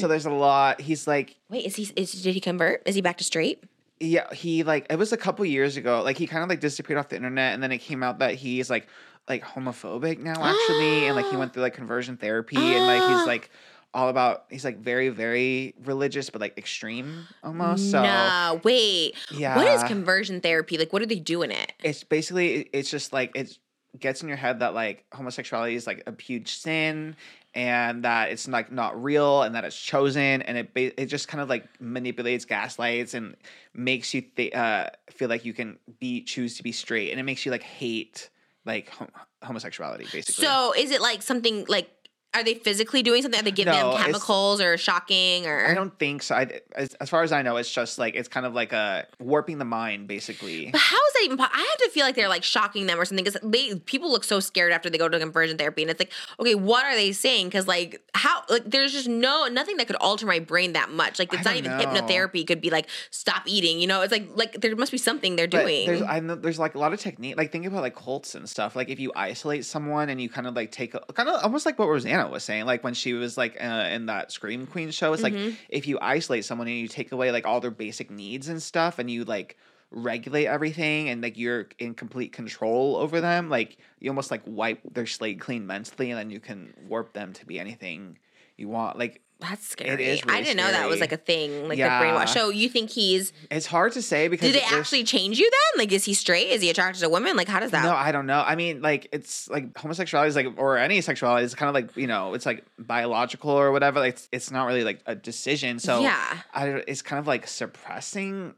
So 0.00 0.08
there's 0.08 0.26
a 0.26 0.30
lot. 0.30 0.80
He's 0.80 1.06
like 1.06 1.36
Wait, 1.48 1.66
is 1.66 1.76
he? 1.76 1.90
Is 1.96 2.10
did 2.22 2.34
he 2.34 2.40
convert? 2.40 2.82
Is 2.86 2.94
he 2.94 3.00
back 3.00 3.18
to 3.18 3.24
straight? 3.24 3.62
Yeah, 4.00 4.32
he 4.34 4.64
like 4.64 4.86
it 4.90 4.96
was 4.96 5.12
a 5.12 5.16
couple 5.16 5.44
years 5.44 5.76
ago. 5.76 6.02
Like 6.02 6.18
he 6.18 6.26
kind 6.26 6.42
of 6.42 6.48
like 6.48 6.58
disappeared 6.60 6.98
off 6.98 7.08
the 7.10 7.16
internet, 7.16 7.54
and 7.54 7.62
then 7.62 7.70
it 7.70 7.78
came 7.78 8.02
out 8.02 8.18
that 8.18 8.34
he's 8.34 8.68
like 8.68 8.88
like 9.28 9.44
homophobic 9.44 10.18
now 10.18 10.32
actually, 10.42 11.06
and 11.06 11.14
like 11.14 11.26
he 11.30 11.36
went 11.42 11.52
through 11.52 11.62
like 11.62 11.74
conversion 11.74 12.16
therapy, 12.16 12.56
and 12.56 12.84
like 12.86 13.02
he's 13.18 13.26
like 13.28 13.50
all 13.94 14.08
about 14.08 14.44
he's 14.50 14.64
like 14.64 14.78
very 14.78 15.08
very 15.10 15.74
religious, 15.84 16.30
but 16.30 16.40
like 16.40 16.56
extreme 16.58 17.26
almost. 17.42 17.90
So 17.90 18.02
no, 18.02 18.60
wait. 18.64 19.14
yeah, 19.30 19.56
What 19.56 19.66
is 19.68 19.82
conversion 19.84 20.40
therapy? 20.40 20.78
Like, 20.78 20.92
what 20.92 21.02
are 21.02 21.06
they 21.06 21.18
doing 21.20 21.50
it? 21.50 21.72
it's 21.82 22.04
basically 22.04 22.68
it's 22.72 22.90
just 22.90 23.12
like 23.12 23.32
it 23.34 23.58
gets 23.98 24.22
in 24.22 24.28
your 24.28 24.38
head 24.38 24.60
that 24.60 24.72
like 24.72 25.04
homosexuality 25.12 25.74
is 25.74 25.86
like 25.86 26.02
a 26.06 26.22
huge 26.22 26.54
sin 26.54 27.14
and 27.54 28.04
that 28.04 28.30
it's 28.30 28.48
like 28.48 28.72
not 28.72 29.02
real 29.02 29.42
and 29.42 29.54
that 29.54 29.64
it's 29.64 29.78
chosen 29.78 30.40
and 30.40 30.56
it 30.56 30.70
it 30.74 31.06
just 31.06 31.28
kind 31.28 31.42
of 31.42 31.50
like 31.50 31.66
manipulates 31.78 32.46
gaslights 32.46 33.12
and 33.12 33.36
makes 33.74 34.14
you 34.14 34.22
th- 34.22 34.54
uh, 34.54 34.88
feel 35.10 35.28
like 35.28 35.44
you 35.44 35.52
can 35.52 35.78
be 36.00 36.22
choose 36.22 36.56
to 36.56 36.62
be 36.62 36.72
straight 36.72 37.10
and 37.10 37.20
it 37.20 37.24
makes 37.24 37.44
you 37.44 37.52
like 37.52 37.62
hate 37.62 38.30
like 38.64 38.88
hom- 38.90 39.10
homosexuality, 39.42 40.04
basically. 40.10 40.44
So 40.46 40.72
is 40.78 40.90
it 40.92 41.02
like 41.02 41.20
something 41.20 41.66
like 41.68 41.90
are 42.34 42.42
they 42.42 42.54
physically 42.54 43.02
doing 43.02 43.20
something? 43.22 43.38
Are 43.38 43.42
they 43.44 43.50
giving 43.50 43.72
No, 43.74 43.92
them 43.92 44.02
chemicals 44.04 44.60
or 44.60 44.78
shocking 44.78 45.46
or 45.46 45.66
I 45.66 45.74
don't 45.74 45.96
think 45.98 46.22
so. 46.22 46.34
I, 46.34 46.60
as, 46.74 46.94
as 46.94 47.10
far 47.10 47.22
as 47.22 47.30
I 47.32 47.42
know, 47.42 47.56
it's 47.58 47.70
just 47.70 47.98
like 47.98 48.14
it's 48.14 48.28
kind 48.28 48.46
of 48.46 48.54
like 48.54 48.72
a 48.72 49.06
warping 49.18 49.58
the 49.58 49.64
mind, 49.64 50.08
basically. 50.08 50.70
But 50.70 50.80
how 50.80 50.96
is 50.96 51.12
that 51.14 51.22
even? 51.24 51.36
po- 51.36 51.44
I 51.52 51.58
have 51.58 51.78
to 51.78 51.90
feel 51.90 52.04
like 52.06 52.14
they're 52.14 52.28
like 52.28 52.42
shocking 52.44 52.86
them 52.86 52.98
or 52.98 53.04
something 53.04 53.24
because 53.24 53.38
they 53.42 53.74
people 53.80 54.10
look 54.10 54.24
so 54.24 54.40
scared 54.40 54.72
after 54.72 54.88
they 54.88 54.98
go 54.98 55.08
to 55.08 55.18
conversion 55.18 55.58
therapy, 55.58 55.82
and 55.82 55.90
it's 55.90 56.00
like, 56.00 56.12
okay, 56.40 56.54
what 56.54 56.84
are 56.84 56.94
they 56.94 57.12
saying? 57.12 57.48
Because 57.48 57.68
like 57.68 58.00
how 58.14 58.42
like 58.48 58.64
there's 58.64 58.92
just 58.92 59.08
no 59.08 59.46
nothing 59.48 59.76
that 59.76 59.86
could 59.86 59.96
alter 59.96 60.26
my 60.26 60.38
brain 60.38 60.72
that 60.72 60.90
much. 60.90 61.18
Like 61.18 61.34
it's 61.34 61.44
not 61.44 61.56
even 61.56 61.70
know. 61.72 61.84
hypnotherapy 61.84 62.46
could 62.46 62.60
be 62.60 62.70
like 62.70 62.88
stop 63.10 63.42
eating. 63.46 63.78
You 63.78 63.86
know, 63.86 64.00
it's 64.02 64.12
like 64.12 64.28
like 64.34 64.60
there 64.60 64.74
must 64.76 64.92
be 64.92 64.98
something 64.98 65.36
they're 65.36 65.48
But 65.48 65.62
doing. 65.66 65.86
there's 65.86 66.02
I 66.02 66.20
know 66.20 66.34
there's 66.34 66.58
like 66.58 66.74
a 66.74 66.78
lot 66.78 66.92
of 66.94 67.00
technique. 67.00 67.36
Like 67.36 67.52
think 67.52 67.66
about 67.66 67.82
like 67.82 67.94
cults 67.94 68.34
and 68.34 68.48
stuff. 68.48 68.74
Like 68.74 68.88
if 68.88 68.98
you 68.98 69.12
isolate 69.14 69.64
someone 69.66 70.08
and 70.08 70.20
you 70.20 70.28
kind 70.30 70.46
of 70.46 70.54
like 70.56 70.72
take 70.72 70.94
a, 70.94 71.00
kind 71.12 71.28
of 71.28 71.42
almost 71.42 71.66
like 71.66 71.78
what 71.78 71.88
Rosanna 71.88 72.21
was 72.30 72.44
saying. 72.44 72.64
Like 72.66 72.84
when 72.84 72.94
she 72.94 73.12
was 73.14 73.36
like 73.36 73.56
uh, 73.60 73.88
in 73.90 74.06
that 74.06 74.30
Scream 74.32 74.66
Queen 74.66 74.90
show. 74.90 75.12
It's 75.12 75.22
Mhm. 75.22 75.48
like 75.50 75.54
if 75.68 75.86
you 75.86 75.98
isolate 76.00 76.44
someone 76.44 76.68
and 76.68 76.76
you 76.76 76.88
take 76.88 77.12
away 77.12 77.32
like 77.32 77.46
all 77.46 77.60
their 77.60 77.70
basic 77.70 78.10
needs 78.10 78.48
and 78.48 78.62
stuff, 78.62 78.98
and 78.98 79.10
you 79.10 79.24
like 79.24 79.56
regulate 79.90 80.46
everything 80.46 81.10
and 81.10 81.22
like 81.22 81.36
you're 81.36 81.68
in 81.78 81.92
complete 81.94 82.32
control 82.32 82.96
over 82.96 83.20
them 83.20 83.50
like 83.50 83.76
you 84.00 84.10
almost 84.10 84.30
like 84.30 84.40
wipe 84.46 84.80
their 84.94 85.04
slate 85.04 85.38
clean 85.38 85.66
mentally 85.66 86.10
and 86.10 86.18
then 86.18 86.30
you 86.30 86.40
can 86.40 86.72
warp 86.88 87.12
them 87.12 87.34
to 87.34 87.44
be 87.44 87.60
anything 87.60 88.16
you 88.56 88.68
want 88.68 88.98
like 88.98 89.20
That's 89.42 89.68
scary. 89.68 89.96
really 89.96 90.22
I 90.28 90.40
didn't 90.40 90.56
know 90.56 90.70
that 90.70 90.88
was 90.88 91.00
like 91.00 91.12
a 91.12 91.16
thing, 91.16 91.68
like 91.68 91.76
Yeah. 91.76 91.98
the 91.98 92.04
brainwash. 92.06 92.28
So 92.30 92.48
you 92.50 92.68
think 92.68 92.90
he's? 92.90 93.32
it's 93.50 93.66
hard 93.66 93.92
to 93.92 94.00
say 94.02 94.28
because 94.28 94.46
Do 94.52 94.58
they 94.58 94.64
actually 94.64 95.04
change 95.04 95.38
you 95.38 95.50
then? 95.50 95.80
Like, 95.82 95.92
is 95.92 96.04
he 96.04 96.14
straight? 96.14 96.48
Is 96.48 96.62
he 96.62 96.70
attracted 96.70 97.00
to 97.00 97.08
women? 97.08 97.36
Like, 97.36 97.48
how 97.48 97.60
does 97.60 97.72
that? 97.72 97.82
No, 97.84 97.92
I 97.92 98.12
don't 98.12 98.26
know. 98.26 98.42
I 98.46 98.54
mean, 98.54 98.80
like 98.82 99.08
it's 99.12 99.48
like 99.50 99.76
homosexuality 99.76 100.28
is 100.28 100.36
like 100.36 100.46
or 100.56 100.78
any 100.78 101.00
sexuality 101.00 101.44
is 101.44 101.54
kind 101.54 101.68
of 101.68 101.74
like 101.74 101.96
you 101.96 102.06
know 102.06 102.34
it's 102.34 102.46
like 102.46 102.64
biological 102.78 103.50
or 103.50 103.72
whatever. 103.72 104.00
Like 104.00 104.14
it's, 104.14 104.28
it's 104.32 104.50
not 104.50 104.66
really 104.66 104.84
like 104.84 105.00
a 105.06 105.14
decision. 105.14 105.78
So 105.78 106.00
yeah. 106.00 106.38
I 106.54 106.82
it's 106.86 107.02
kind 107.02 107.18
of 107.18 107.26
like 107.26 107.46
suppressing. 107.48 108.54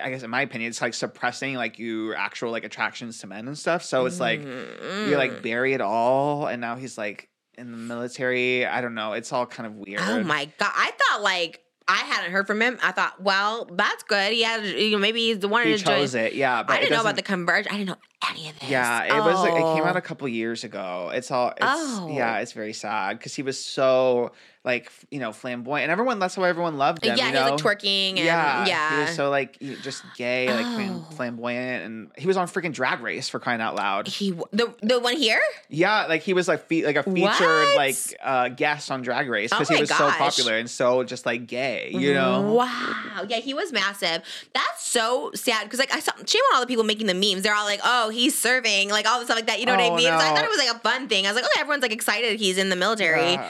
I 0.00 0.10
guess 0.10 0.22
in 0.22 0.30
my 0.30 0.42
opinion, 0.42 0.68
it's 0.70 0.80
like 0.80 0.94
suppressing 0.94 1.54
like 1.54 1.78
your 1.80 2.14
actual 2.14 2.52
like 2.52 2.62
attractions 2.64 3.18
to 3.18 3.26
men 3.26 3.48
and 3.48 3.58
stuff. 3.58 3.82
So 3.82 4.06
it's 4.06 4.20
like 4.20 4.40
Mm. 4.40 5.08
you 5.10 5.16
like 5.16 5.42
bury 5.42 5.72
it 5.74 5.80
all, 5.80 6.46
and 6.46 6.60
now 6.60 6.76
he's 6.76 6.96
like 6.96 7.28
in 7.58 7.70
the 7.72 7.76
military. 7.78 8.64
I 8.66 8.80
don't 8.80 8.94
know. 8.94 9.12
It's 9.12 9.32
all 9.32 9.46
kind 9.46 9.66
of 9.66 9.74
weird. 9.74 10.00
Oh 10.02 10.22
my 10.22 10.46
god! 10.58 10.72
I 10.74 10.92
thought 10.98 11.22
like 11.22 11.60
I 11.90 11.96
hadn't 11.96 12.32
heard 12.32 12.46
from 12.46 12.60
him. 12.60 12.78
I 12.82 12.92
thought, 12.92 13.22
well, 13.22 13.64
that's 13.72 14.02
good. 14.02 14.32
He 14.34 14.42
had, 14.42 14.62
you 14.64 14.90
know, 14.90 14.98
maybe 14.98 15.20
he's 15.20 15.38
the 15.38 15.48
one 15.48 15.66
He 15.66 15.74
join. 15.76 15.96
chose 15.96 16.14
it, 16.14 16.34
yeah. 16.34 16.62
But 16.62 16.74
I 16.76 16.80
didn't 16.80 16.92
know 16.92 17.00
about 17.00 17.16
the 17.16 17.22
conversion. 17.22 17.72
I 17.72 17.78
didn't 17.78 17.88
know 17.88 17.96
any 18.30 18.50
of 18.50 18.58
this. 18.60 18.68
Yeah, 18.68 19.04
it 19.04 19.24
was. 19.24 19.42
It 19.46 19.52
came 19.52 19.84
out 19.84 19.94
Oh. 19.94 19.98
a 19.98 20.02
couple 20.02 20.28
years 20.28 20.64
ago. 20.64 21.10
It's 21.14 21.30
all. 21.30 21.48
It's, 21.50 21.58
Oh. 21.62 22.10
yeah, 22.14 22.40
it's 22.40 22.52
very 22.52 22.74
sad 22.74 23.16
because 23.18 23.34
he 23.34 23.42
was 23.42 23.62
so 23.62 24.32
like 24.64 24.90
you 25.10 25.18
know 25.20 25.32
flamboyant, 25.32 25.84
and 25.84 25.92
everyone. 25.92 26.18
That's 26.18 26.36
why 26.36 26.48
everyone 26.48 26.76
loved 26.78 27.04
him. 27.04 27.16
yeah, 27.16 27.24
you 27.26 27.28
he 27.28 27.34
know? 27.34 27.52
was 27.52 27.64
like 27.64 27.78
twerking 27.80 28.08
and 28.10 28.18
yeah, 28.18 28.66
yeah. 28.66 28.94
he 28.96 29.00
was 29.06 29.14
so 29.16 29.30
like 29.30 29.58
just 29.82 30.02
gay, 30.16 30.48
like 30.52 30.66
Oh. 30.90 31.06
flamboyant, 31.12 31.84
and 31.84 32.10
he 32.16 32.26
was 32.26 32.36
on 32.36 32.46
freaking 32.48 32.72
Drag 32.72 33.00
Race 33.00 33.28
for 33.28 33.38
crying 33.38 33.60
out 33.60 33.74
loud. 33.76 34.08
he 34.08 34.32
the 34.52 34.74
the 34.82 34.98
one 35.00 35.16
here. 35.16 35.40
Yeah, 35.68 36.06
like 36.06 36.22
he 36.22 36.32
was 36.34 36.48
like 36.48 36.66
fe- 36.66 36.84
like 36.84 36.96
a 36.96 37.02
featured 37.02 37.22
What? 37.22 37.76
like 37.76 37.96
uh 38.22 38.48
guest 38.48 38.90
on 38.90 39.02
Drag 39.02 39.28
Race 39.28 39.50
Oh 39.52 39.56
because 39.56 39.68
he 39.68 39.74
my 39.76 39.80
was 39.80 39.90
so 39.90 40.10
popular 40.10 40.56
and 40.58 40.68
so 40.68 41.04
just 41.04 41.24
like 41.26 41.46
gay, 41.46 41.90
you 41.92 42.12
know. 42.14 42.52
Wow. 42.54 43.24
Yeah, 43.28 43.38
he 43.38 43.54
was 43.54 43.72
massive. 43.72 44.22
That's 44.54 44.84
so 44.86 45.30
sad 45.34 45.64
because 45.64 45.78
like 45.78 45.92
I 45.94 46.00
saw 46.00 46.12
shame 46.26 46.42
on 46.50 46.56
all 46.56 46.60
the 46.60 46.66
people 46.66 46.84
making 46.84 47.06
the 47.06 47.14
memes. 47.14 47.42
They're 47.42 47.54
all 47.54 47.64
like, 47.64 47.80
"Oh, 47.84 48.10
he's 48.10 48.38
serving," 48.38 48.90
like 48.90 49.06
all 49.08 49.18
the 49.20 49.24
stuff 49.24 49.36
like 49.36 49.46
that. 49.46 49.60
You 49.60 49.66
know 49.66 49.72
what 49.72 49.80
I 49.82 49.88
Oh, 49.88 49.96
mean? 49.96 50.06
So 50.06 50.14
I 50.14 50.34
thought 50.34 50.44
it 50.44 50.50
was 50.50 50.58
like 50.58 50.74
a 50.74 50.78
fun 50.80 51.08
thing. 51.08 51.26
I 51.26 51.30
was 51.30 51.36
like, 51.40 51.44
"Okay, 51.50 51.60
everyone's 51.60 51.82
like 51.82 51.92
excited 51.92 52.38
he's 52.38 52.58
in 52.58 52.68
the 52.70 52.76
military." 52.76 53.34
Uh, 53.36 53.44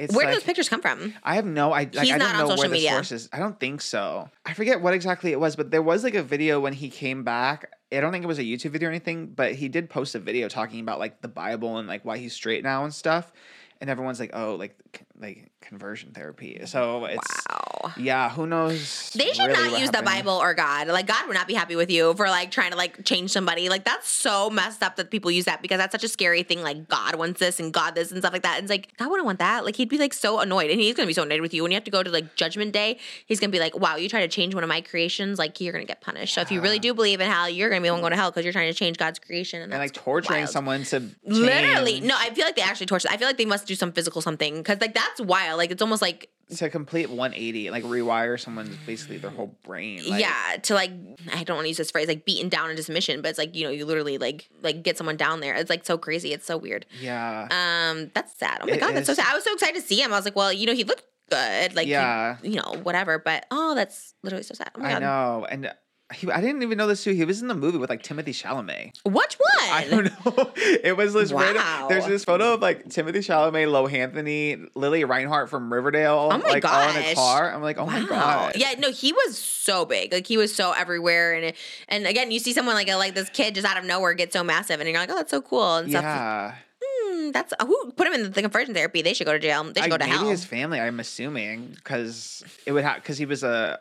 it's 0.00 0.14
Where 0.14 0.24
like, 0.26 0.34
did 0.34 0.40
those 0.40 0.46
pictures 0.46 0.68
come 0.68 0.80
from? 0.80 1.14
I 1.22 1.34
have 1.34 1.44
no 1.44 1.72
I 1.72 1.80
like, 1.80 1.94
He's 1.94 2.12
I 2.12 2.16
not 2.16 2.32
don't 2.32 2.34
on 2.34 2.38
know 2.40 2.46
where 2.48 2.56
social 2.56 2.68
the 2.70 2.74
media. 2.74 2.90
source 2.90 3.12
is. 3.12 3.28
I 3.32 3.38
don't 3.38 3.58
think 3.60 3.80
so. 3.80 4.28
I 4.46 4.54
forget 4.54 4.80
what 4.80 4.94
exactly 4.94 5.32
it 5.32 5.38
was, 5.40 5.56
but 5.56 5.70
there 5.70 5.82
was 5.82 6.04
like 6.04 6.14
a 6.14 6.22
video 6.22 6.60
when 6.60 6.72
he 6.72 6.88
came 6.90 7.22
back. 7.22 7.70
I 7.92 8.00
don't 8.00 8.12
think 8.12 8.24
it 8.24 8.28
was 8.28 8.38
a 8.38 8.42
YouTube 8.44 8.70
video 8.70 8.88
or 8.88 8.92
anything, 8.92 9.26
but 9.26 9.54
he 9.54 9.68
did 9.68 9.90
post 9.90 10.14
a 10.14 10.18
video 10.18 10.48
talking 10.48 10.80
about 10.80 10.98
like 10.98 11.20
the 11.20 11.28
Bible 11.28 11.76
and 11.78 11.86
like 11.86 12.04
why 12.04 12.18
he's 12.18 12.32
straight 12.32 12.62
now 12.62 12.84
and 12.84 12.94
stuff. 12.94 13.32
And 13.80 13.88
everyone's 13.90 14.20
like, 14.20 14.30
"Oh, 14.32 14.54
like 14.56 14.76
like 15.18 15.49
conversion 15.60 16.12
therapy." 16.12 16.60
So 16.66 17.04
it's 17.06 17.26
Wow. 17.50 17.92
yeah, 17.96 18.28
who 18.30 18.46
knows? 18.46 19.10
They 19.14 19.32
should 19.32 19.46
really 19.48 19.70
not 19.70 19.80
use 19.80 19.90
the. 19.90 20.00
Bible 20.00 20.32
or 20.32 20.54
God. 20.54 20.88
Like 20.88 21.06
God 21.06 21.26
would 21.28 21.34
not 21.34 21.46
be 21.46 21.52
happy 21.54 21.76
with 21.76 21.90
you 21.90 22.14
for 22.14 22.28
like 22.28 22.50
trying 22.50 22.70
to 22.70 22.76
like 22.76 23.04
change 23.04 23.30
somebody. 23.30 23.68
Like 23.68 23.84
that's 23.84 24.08
so 24.08 24.48
messed 24.50 24.82
up 24.82 24.96
that 24.96 25.10
people 25.10 25.30
use 25.30 25.44
that 25.44 25.60
because 25.62 25.76
that's 25.78 25.92
such 25.92 26.02
a 26.02 26.08
scary 26.08 26.42
thing. 26.42 26.62
Like 26.62 26.88
God 26.88 27.16
wants 27.16 27.38
this 27.38 27.60
and 27.60 27.72
God 27.72 27.94
this 27.94 28.10
and 28.10 28.20
stuff 28.20 28.32
like 28.32 28.42
that. 28.42 28.56
And 28.56 28.64
it's 28.64 28.70
like 28.70 28.96
God 28.96 29.10
wouldn't 29.10 29.26
want 29.26 29.38
that. 29.40 29.64
Like 29.64 29.76
he'd 29.76 29.88
be 29.90 29.98
like 29.98 30.14
so 30.14 30.40
annoyed, 30.40 30.70
and 30.70 30.80
he's 30.80 30.94
gonna 30.96 31.06
be 31.06 31.12
so 31.12 31.22
annoyed 31.22 31.42
with 31.42 31.52
you 31.54 31.62
when 31.62 31.70
you 31.70 31.76
have 31.76 31.84
to 31.84 31.90
go 31.90 32.02
to 32.02 32.10
like 32.10 32.34
Judgment 32.34 32.72
Day. 32.72 32.98
He's 33.26 33.38
gonna 33.40 33.52
be 33.52 33.60
like, 33.60 33.78
"Wow, 33.78 33.96
you 33.96 34.08
try 34.08 34.20
to 34.20 34.28
change 34.28 34.54
one 34.54 34.64
of 34.64 34.68
my 34.68 34.80
creations. 34.80 35.38
Like 35.38 35.60
you're 35.60 35.72
gonna 35.72 35.84
get 35.84 36.00
punished. 36.00 36.34
So 36.34 36.40
if 36.40 36.50
you 36.50 36.60
really 36.62 36.78
do 36.78 36.94
believe 36.94 37.20
in 37.20 37.30
hell, 37.30 37.48
you're 37.48 37.68
gonna 37.68 37.82
be 37.82 37.88
the 37.88 37.92
one 37.92 38.00
going 38.00 38.12
to 38.12 38.16
hell 38.16 38.30
because 38.30 38.44
you're 38.44 38.52
trying 38.54 38.72
to 38.72 38.76
change 38.78 38.96
God's 38.96 39.18
creation." 39.18 39.60
And, 39.62 39.72
And 39.72 39.80
like 39.80 39.92
torturing 39.92 40.40
wild. 40.40 40.50
someone 40.50 40.84
to 40.84 41.02
Literally, 41.24 42.00
no. 42.00 42.16
I 42.18 42.30
feel 42.30 42.44
like 42.46 42.56
they 42.56 42.62
actually 42.62 42.86
torture. 42.86 43.08
I 43.10 43.16
feel 43.16 43.28
like 43.28 43.36
they 43.38 43.44
must 43.44 43.66
do 43.66 43.74
some 43.74 43.92
physical 43.92 44.22
something 44.22 44.56
because 44.58 44.80
like 44.80 44.94
that's 44.94 45.20
wild. 45.20 45.49
Like 45.56 45.70
it's 45.70 45.82
almost 45.82 46.02
like 46.02 46.30
to 46.56 46.68
complete 46.68 47.08
180, 47.08 47.70
like 47.70 47.84
rewire 47.84 48.38
someone's 48.38 48.76
basically 48.86 49.18
their 49.18 49.30
whole 49.30 49.56
brain. 49.64 50.02
Like, 50.08 50.20
yeah 50.20 50.56
to 50.62 50.74
like 50.74 50.90
i 51.32 51.44
don't 51.44 51.56
want 51.56 51.64
to 51.66 51.68
use 51.68 51.76
this 51.76 51.90
phrase 51.92 52.08
like 52.08 52.24
beaten 52.24 52.48
down 52.48 52.70
into 52.70 52.82
submission 52.82 53.22
but 53.22 53.28
it's 53.28 53.38
like 53.38 53.54
you 53.54 53.62
know 53.64 53.70
you 53.70 53.86
literally 53.86 54.18
like 54.18 54.48
like 54.62 54.82
get 54.82 54.98
someone 54.98 55.16
down 55.16 55.40
there. 55.40 55.54
It's 55.54 55.70
like 55.70 55.84
so 55.86 55.96
crazy. 55.96 56.32
It's 56.32 56.46
so 56.46 56.56
weird. 56.56 56.86
Yeah, 57.00 57.42
um 57.50 58.10
that's 58.14 58.36
sad. 58.38 58.58
Oh 58.62 58.66
my 58.66 58.72
It 58.72 58.80
god 58.80 58.94
that's 58.96 59.06
so 59.06 59.14
sad. 59.14 59.26
I 59.30 59.34
was 59.34 59.44
so 59.44 59.52
excited 59.52 59.80
to 59.80 59.86
see 59.86 60.00
him. 60.02 60.12
I 60.12 60.16
was 60.16 60.24
like 60.24 60.34
well 60.36 60.52
you 60.52 60.66
know 60.66 60.74
he 60.74 60.84
looked 60.84 61.04
good. 61.30 61.76
Like 61.76 61.84
he- 61.86 61.92
Yeah. 61.92 62.38
you 62.42 62.56
know 62.56 62.74
whatever. 62.82 63.18
But 63.20 63.46
oh 63.52 63.74
that's 63.76 64.14
literally 64.24 64.42
so 64.42 64.54
sad. 64.54 64.70
Oh 64.74 64.80
my 64.80 64.88
I 64.88 64.92
god. 64.94 65.02
know, 65.02 65.46
and 65.48 65.72
he, 66.12 66.30
I 66.30 66.40
didn't 66.40 66.62
even 66.62 66.76
know 66.78 66.86
this 66.86 67.04
too. 67.04 67.12
He 67.12 67.24
was 67.24 67.40
in 67.42 67.48
the 67.48 67.54
movie 67.54 67.78
with 67.78 67.88
like 67.90 68.02
Timothée 68.02 68.26
Chalamet. 68.28 68.92
which 69.04 69.34
one 69.38 69.70
I 69.70 69.86
don't 69.88 70.04
know. 70.04 70.50
It 70.56 70.96
was 70.96 71.12
this 71.12 71.32
random. 71.32 71.62
Wow. 71.62 71.86
There's 71.88 72.06
this 72.06 72.24
photo 72.24 72.54
of 72.54 72.60
like 72.60 72.86
Timothée 72.88 73.16
Chalamet, 73.18 73.70
Low 73.70 73.86
Anthony, 73.86 74.56
Lili 74.74 75.04
Reinhart 75.04 75.50
from 75.50 75.72
Riverdale, 75.72 76.30
Oh 76.32 76.38
my 76.38 76.48
like 76.48 76.64
all 76.64 76.88
in 76.90 76.96
a 76.96 77.14
car. 77.14 77.52
I'm 77.52 77.62
like, 77.62 77.78
oh 77.78 77.86
my 77.86 78.04
god. 78.04 78.56
Yeah, 78.56 78.74
no, 78.78 78.90
he 78.90 79.12
was 79.12 79.38
so 79.38 79.84
big. 79.84 80.12
Like 80.12 80.26
he 80.26 80.36
was 80.36 80.54
so 80.54 80.72
everywhere, 80.72 81.34
and 81.34 81.54
and 81.88 82.06
again, 82.06 82.30
you 82.30 82.38
see 82.38 82.52
someone 82.52 82.74
like 82.74 82.88
like 82.88 83.14
this 83.14 83.28
kid 83.30 83.54
just 83.54 83.66
out 83.66 83.76
of 83.78 83.84
nowhere 83.84 84.14
get 84.14 84.32
so 84.32 84.42
massive, 84.42 84.80
and 84.80 84.88
you're 84.88 84.98
like, 84.98 85.10
oh, 85.10 85.14
that's 85.16 85.30
so 85.30 85.40
cool 85.40 85.76
and 85.76 85.90
stuff. 85.90 86.02
Yeah. 86.02 86.54
Hmm, 86.82 87.30
that's 87.30 87.52
who 87.60 87.92
put 87.92 88.06
him 88.06 88.14
in 88.14 88.32
the 88.32 88.40
conversion 88.42 88.74
therapy. 88.74 89.02
They 89.02 89.12
should 89.12 89.26
go 89.26 89.32
to 89.34 89.38
jail. 89.38 89.62
They 89.64 89.82
should 89.82 89.84
I- 89.84 89.88
go 89.88 89.98
to 89.98 90.04
maybe 90.06 90.16
hell. 90.16 90.28
his 90.28 90.44
family. 90.44 90.80
I'm 90.80 90.98
assuming 90.98 91.72
because 91.74 92.42
it 92.66 92.72
would 92.72 92.84
have 92.84 92.96
because 92.96 93.18
he 93.18 93.26
was 93.26 93.42
a 93.42 93.78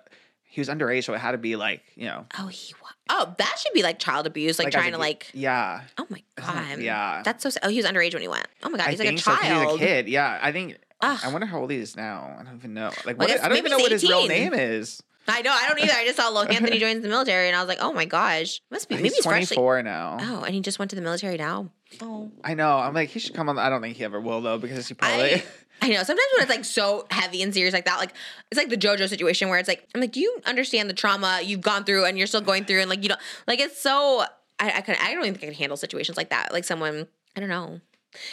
he 0.50 0.60
was 0.62 0.68
underage, 0.70 1.04
so 1.06 1.14
it 1.14 1.20
had 1.20 1.32
to 1.32 1.38
be 1.38 1.56
like 1.56 1.82
you 1.96 2.06
know 2.06 2.26
Oh, 2.38 2.48
he 2.48 2.74
wa- 2.82 2.90
Oh, 3.12 3.34
that 3.40 3.56
should 3.60 3.74
be 3.74 3.82
like 3.82 3.98
child 3.98 4.28
abuse, 4.28 4.60
like, 4.60 4.66
like, 4.68 4.74
trying 4.74 4.92
to 4.92 4.98
kid. 4.98 5.00
like. 5.00 5.32
yeah. 5.34 5.82
Oh 5.98 6.06
my 6.10 6.22
god. 6.36 6.80
yeah. 6.80 7.22
That's 7.24 7.42
so. 7.44 7.50
sad. 7.50 7.62
Oh, 7.64 7.70
he 7.70 7.78
was 7.78 7.86
underage 7.88 8.14
when 8.14 8.22
he 8.22 8.28
went. 8.28 8.48
Oh 8.64 8.70
my 8.70 8.78
god, 8.78 8.88
I 8.88 8.92
he's 8.92 9.00
like 9.00 9.08
a 9.08 9.12
think 9.12 9.20
so. 9.22 9.36
child. 9.36 9.80
He's 9.80 9.88
a 9.88 9.92
kid. 9.92 10.08
Yeah, 10.10 10.38
I 10.42 10.52
think. 10.52 10.78
Ugh. 11.02 11.20
I 11.24 11.30
wonder 11.32 11.48
how 11.48 11.60
old 11.60 11.72
he 11.72 11.78
is 11.78 11.96
now. 11.96 12.36
I 12.40 12.44
don't 12.44 12.56
even 12.58 12.74
know. 12.74 12.92
Like, 13.06 13.18
Well, 13.18 13.28
what? 13.30 13.42
I 13.42 13.46
I 13.46 13.50
don't 13.50 13.58
even 13.58 13.72
know 13.72 13.78
what 13.78 13.92
his 13.92 14.04
real 14.04 14.28
name 14.28 14.54
is. 14.54 15.02
I 15.34 15.42
know. 15.42 15.52
I 15.52 15.68
don't 15.68 15.80
either. 15.80 15.94
I 15.94 16.06
just 16.06 16.18
saw 16.18 16.32
Lohanthony 16.32 16.80
joins 16.80 17.02
the 17.02 17.10
military, 17.10 17.48
and 17.48 17.56
I 17.56 17.60
was 17.60 17.68
like, 17.68 17.80
oh 17.82 17.94
my 17.94 18.06
gosh, 18.06 18.62
must 18.72 18.90
be. 18.90 18.96
Maybe 18.96 19.10
he's 19.10 19.18
he's 19.18 19.26
freshly. 19.26 19.56
24 19.56 19.84
now. 19.84 20.18
Oh, 20.20 20.44
and 20.44 20.54
he 20.54 20.62
just 20.62 20.80
went 20.80 20.90
to 20.92 20.96
the 20.96 21.02
military 21.02 21.38
now. 21.38 21.70
Oh. 22.02 22.32
I 22.44 22.54
know. 22.54 22.78
I'm 22.78 22.94
like, 22.94 23.10
he 23.10 23.20
should 23.20 23.34
come 23.34 23.50
on. 23.50 23.58
I 23.58 23.70
don't 23.70 23.82
think 23.82 23.98
he 23.98 24.04
ever 24.04 24.20
will 24.20 24.42
though, 24.42 24.58
because 24.58 24.88
he 24.88 24.94
probably. 24.94 25.36
I, 25.36 25.44
I 25.82 25.88
know. 25.90 26.04
Sometimes 26.04 26.28
when 26.36 26.44
it's 26.44 26.50
like 26.50 26.66
so 26.66 27.08
heavy 27.10 27.42
and 27.42 27.54
serious 27.54 27.74
like 27.74 27.86
that, 27.86 28.00
like 28.00 28.14
it's 28.52 28.58
like 28.58 28.70
the 28.70 28.78
JoJo 28.78 29.08
situation 29.08 29.50
where 29.50 29.60
it's 29.60 29.70
like, 29.70 29.88
I'm 29.96 30.02
like, 30.02 30.12
do 30.12 30.20
you 30.20 30.40
understand 30.46 30.90
the 30.90 30.94
trauma 30.94 31.42
you've 31.44 31.62
gone 31.62 31.86
through 31.86 32.06
and 32.06 32.18
you're 32.18 32.28
still 32.28 32.42
going 32.42 32.66
through 32.66 32.82
and 32.82 32.90
like 32.90 33.02
you 33.04 33.10
don't 33.10 33.22
like 33.48 33.60
it's 33.60 33.82
so 33.82 34.24
I 34.60 34.72
I, 34.78 34.82
could, 34.82 34.98
I 35.02 35.14
don't 35.14 35.24
even 35.24 35.34
think 35.36 35.44
I 35.44 35.48
can 35.48 35.56
handle 35.56 35.78
situations 35.78 36.18
like 36.18 36.32
that. 36.32 36.52
Like 36.52 36.66
someone 36.66 37.08
I 37.36 37.40
don't 37.40 37.50
know, 37.50 37.80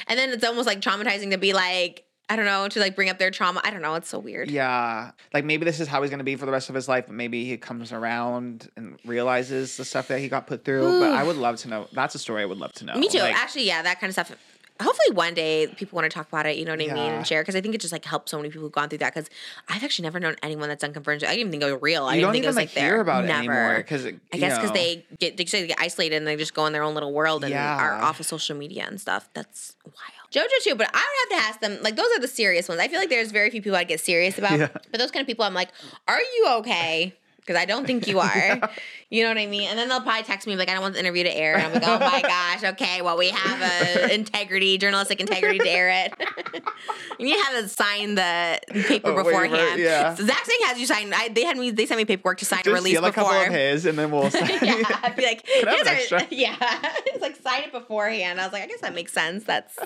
and 0.09 0.18
then 0.18 0.31
it's 0.31 0.44
almost 0.44 0.66
like 0.66 0.81
traumatizing 0.81 1.31
to 1.31 1.39
be 1.39 1.52
like 1.52 2.06
I 2.28 2.35
don't 2.36 2.44
know 2.44 2.66
to 2.69 2.81
like 2.81 2.97
bring 2.97 3.09
up 3.09 3.19
their 3.19 3.31
trauma. 3.31 3.61
I 3.62 3.70
don't 3.70 3.82
know. 3.82 3.94
It's 3.94 4.09
so 4.09 4.19
weird. 4.19 4.51
yeah, 4.51 5.12
like 5.32 5.44
maybe 5.44 5.65
this 5.65 5.78
is 5.78 5.86
how 5.86 6.03
he's 6.03 6.11
gonna 6.11 6.24
be 6.24 6.35
for 6.36 6.44
the 6.47 6.53
rest 6.53 6.69
of 6.69 6.74
his 6.74 6.89
life, 6.89 7.05
but 7.07 7.15
maybe 7.15 7.44
he 7.44 7.57
comes 7.57 7.93
around 7.93 8.69
and 8.77 8.98
realizes 9.05 9.77
the 9.77 9.85
stuff 9.85 10.09
that 10.09 10.19
he 10.19 10.28
got 10.28 10.47
put 10.47 10.65
through. 10.65 10.98
but 11.01 11.12
I 11.12 11.23
would 11.28 11.36
love 11.36 11.57
to 11.59 11.69
know. 11.69 11.86
That's 11.93 12.15
a 12.15 12.19
story 12.19 12.43
I 12.43 12.47
would 12.47 12.59
love 12.59 12.73
to 12.74 12.85
know. 12.85 12.94
Me 12.97 13.09
too. 13.09 13.19
Like, 13.19 13.36
Actually, 13.36 13.66
yeah, 13.66 13.82
that 13.82 14.01
kind 14.01 14.09
of 14.11 14.15
stuff. 14.15 14.32
Hopefully, 14.78 15.15
one 15.16 15.32
day 15.32 15.69
people 15.69 15.97
want 15.97 16.05
to 16.11 16.15
talk 16.15 16.28
about 16.28 16.44
it. 16.44 16.57
You 16.59 16.66
know 16.66 16.73
what 16.73 16.82
I 16.82 16.86
mean, 16.93 17.12
and 17.12 17.27
share 17.27 17.40
because 17.40 17.57
I 17.57 17.62
think 17.62 17.74
it 17.74 17.81
just 17.81 17.93
like 17.93 18.05
helps 18.05 18.31
so 18.31 18.36
many 18.36 18.51
people 18.51 18.61
who've 18.65 18.73
gone 18.73 18.90
through 18.90 18.98
that. 18.98 19.15
Because 19.15 19.31
I've 19.70 19.82
actually 19.82 20.03
never 20.03 20.20
known 20.20 20.36
anyone 20.43 20.69
that's 20.69 20.82
done 20.82 20.93
conversion. 20.93 21.27
I 21.28 21.31
didn't 21.36 21.48
even 21.48 21.51
think 21.53 21.62
it 21.62 21.73
was 21.73 21.81
real. 21.82 22.05
I 22.05 22.09
you 22.09 22.16
didn't 22.16 22.27
don't 22.27 22.32
think 22.32 22.44
it 22.44 22.48
was 22.48 22.57
like 22.57 22.69
like 22.69 22.77
hear 22.77 22.90
there. 22.90 23.01
about 23.01 23.24
it 23.24 23.28
Never. 23.28 23.53
anymore 23.53 23.77
because 23.78 24.05
I 24.05 24.36
guess 24.36 24.59
because 24.59 24.73
they 24.73 25.07
get 25.19 25.39
they 25.39 25.44
they 25.44 25.66
get 25.69 25.78
isolated 25.81 26.16
and 26.16 26.27
they 26.27 26.36
just 26.36 26.53
go 26.53 26.66
in 26.66 26.74
their 26.74 26.82
own 26.82 26.93
little 26.93 27.15
world 27.15 27.43
and 27.44 27.53
Yeah. 27.53 27.77
are 27.78 27.94
off 27.94 28.20
of 28.20 28.27
social 28.27 28.55
media 28.57 28.85
and 28.86 29.01
stuff. 29.01 29.31
That's 29.32 29.77
wild. 29.86 29.97
JoJo 30.32 30.47
too, 30.62 30.74
but 30.74 30.90
I 30.93 31.27
would 31.28 31.32
have 31.32 31.40
to 31.40 31.48
ask 31.48 31.61
them. 31.61 31.82
Like 31.82 31.97
those 31.97 32.09
are 32.16 32.20
the 32.20 32.28
serious 32.28 32.69
ones. 32.69 32.81
I 32.81 32.89
feel 32.89 32.98
like 32.98 33.11
there's 33.11 33.32
very 33.32 33.51
few 33.51 33.62
people 33.62 33.77
I 33.77 33.85
get 33.85 34.01
serious 34.01 34.39
about. 34.39 34.59
Yeah. 34.59 34.69
But 34.90 34.98
those 34.98 35.11
kind 35.11 35.23
of 35.23 35.27
people, 35.27 35.44
I'm 35.44 35.55
like, 35.55 35.70
are 36.09 36.20
you 36.20 36.47
okay? 36.59 37.15
because 37.47 37.61
I 37.61 37.65
don't 37.65 37.86
think 37.86 38.09
you 38.09 38.19
are. 38.20 38.70
You 39.09 39.23
know 39.23 39.28
what 39.31 39.39
I 39.39 39.47
mean? 39.47 39.69
And 39.69 39.78
then 39.78 39.89
they'll 39.89 40.01
probably 40.01 40.24
text 40.24 40.49
me 40.49 40.57
like, 40.57 40.69
I 40.69 40.73
don't 40.73 40.83
want 40.83 40.95
the 40.95 41.01
interview 41.01 41.23
to 41.23 41.33
air. 41.37 41.55
And 41.55 41.62
I'm 41.66 41.73
like, 41.73 41.85
oh 41.87 41.99
my 42.01 42.20
gosh, 42.61 42.65
okay, 42.73 43.03
well 43.03 43.16
we 43.16 43.28
have 43.28 43.62
a 43.62 44.12
integrity, 44.12 44.78
journalistic 44.78 45.20
integrity 45.20 45.59
to 45.61 45.69
air 45.70 45.89
it. 45.91 46.12
and 47.19 47.28
you 47.28 47.41
have 47.41 47.62
to 47.62 47.69
sign 47.69 48.16
the 48.16 48.59
paper 48.89 49.11
A 49.11 49.15
waiver, 49.15 49.24
beforehand. 49.24 49.81
yeah. 49.81 50.12
So 50.15 50.24
Zach 50.27 50.45
Sang 50.45 50.57
has 50.66 50.81
you 50.81 50.87
sign. 50.87 51.12
I, 51.15 51.28
they 51.28 51.45
had 51.45 51.57
me. 51.57 51.70
They 51.70 51.87
sent 51.87 51.99
me 51.99 52.05
paperwork 52.05 52.39
to 52.39 52.45
sign 52.45 52.61
a 52.61 52.62
Just 52.65 52.74
release 52.74 52.95
steal 52.97 53.05
a 53.05 53.12
couple 53.12 53.31
before. 53.31 53.47
of 53.47 53.53
his, 53.53 53.87
and 53.87 53.97
then 53.97 54.11
we'll. 54.11 54.24
yeah, 54.35 54.83
I'd 55.05 55.15
be 55.16 55.24
like, 55.24 55.45
Can 55.47 55.69
I 55.69 55.74
have 55.74 55.87
"Here's 55.87 56.11
an 56.12 56.19
extra?" 56.19 56.37
yeah, 56.37 56.57
it's 57.07 57.23
like 57.23 57.37
sign 57.37 57.62
it 57.62 57.73
beforehand. 57.73 58.41
I 58.41 58.45
was 58.45 58.53
like, 58.53 58.65
I 58.65 58.66
guess 58.66 58.81
that 58.81 58.95
makes 58.95 59.12
sense. 59.12 59.45
That's. 59.45 59.78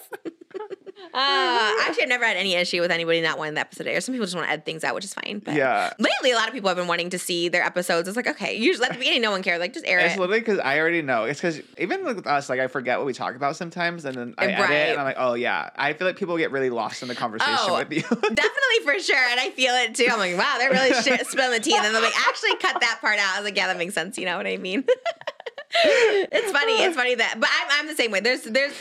Uh, 1.12 1.72
actually, 1.82 2.02
I've 2.04 2.08
never 2.08 2.24
had 2.24 2.36
any 2.36 2.54
issue 2.54 2.80
with 2.80 2.90
anybody 2.90 3.20
not 3.20 3.38
wanting 3.38 3.54
the 3.54 3.60
episode 3.60 3.84
to 3.84 3.90
air. 3.90 4.00
Some 4.00 4.14
people 4.14 4.26
just 4.26 4.36
want 4.36 4.46
to 4.48 4.52
add 4.52 4.64
things 4.66 4.84
out, 4.84 4.94
which 4.94 5.04
is 5.04 5.14
fine. 5.14 5.38
But 5.44 5.54
Yeah. 5.54 5.92
lately, 5.98 6.30
a 6.30 6.34
lot 6.36 6.46
of 6.46 6.52
people 6.54 6.68
have 6.68 6.76
been 6.76 6.86
wanting 6.88 7.10
to 7.10 7.18
see 7.18 7.48
their 7.48 7.62
episodes. 7.64 8.06
It's 8.06 8.16
like, 8.16 8.26
okay, 8.28 8.54
usually 8.56 8.86
at 8.86 8.92
the 8.92 8.98
beginning, 8.98 9.09
no 9.18 9.30
one 9.30 9.42
cared. 9.42 9.60
Like, 9.60 9.72
just 9.72 9.86
air 9.86 9.98
It's 9.98 10.14
it. 10.14 10.20
literally 10.20 10.40
because 10.40 10.58
I 10.58 10.78
already 10.78 11.02
know. 11.02 11.24
It's 11.24 11.40
because 11.40 11.60
even 11.78 12.04
with 12.04 12.26
us, 12.26 12.48
like 12.48 12.60
I 12.60 12.66
forget 12.68 12.98
what 12.98 13.06
we 13.06 13.12
talk 13.12 13.34
about 13.34 13.56
sometimes, 13.56 14.04
and 14.04 14.16
then 14.16 14.34
I 14.38 14.44
edit, 14.46 14.58
Right. 14.60 14.72
and 14.90 14.98
I'm 14.98 15.04
like, 15.04 15.16
oh 15.18 15.34
yeah. 15.34 15.70
I 15.76 15.92
feel 15.94 16.06
like 16.06 16.16
people 16.16 16.36
get 16.38 16.50
really 16.52 16.70
lost 16.70 17.02
in 17.02 17.08
the 17.08 17.14
conversation 17.14 17.56
Oh, 17.58 17.78
with 17.78 17.92
you. 17.92 18.02
Definitely 18.10 18.80
for 18.84 18.98
sure. 19.00 19.16
And 19.30 19.40
I 19.40 19.50
feel 19.50 19.74
it 19.74 19.94
too. 19.94 20.06
I'm 20.10 20.18
like, 20.18 20.36
wow, 20.38 20.56
they're 20.58 20.70
really 20.70 20.92
sh- 21.02 21.26
spilling 21.28 21.52
the 21.52 21.60
tea. 21.60 21.74
And 21.74 21.84
then 21.84 21.92
they're 21.92 22.02
like, 22.02 22.28
actually 22.28 22.54
cut 22.56 22.80
that 22.80 22.98
part 23.00 23.18
out. 23.18 23.34
I 23.34 23.40
was 23.40 23.44
like, 23.44 23.56
yeah, 23.56 23.66
that 23.66 23.76
makes 23.78 23.94
sense. 23.94 24.16
You 24.18 24.26
know 24.26 24.36
what 24.36 24.46
I 24.46 24.56
mean? 24.56 24.84
it's 25.74 26.52
funny. 26.52 26.82
It's 26.82 26.96
funny 26.96 27.14
that, 27.14 27.36
but 27.38 27.48
I'm, 27.52 27.80
I'm 27.80 27.86
the 27.86 27.94
same 27.94 28.10
way. 28.10 28.20
There's, 28.20 28.42
there's, 28.42 28.72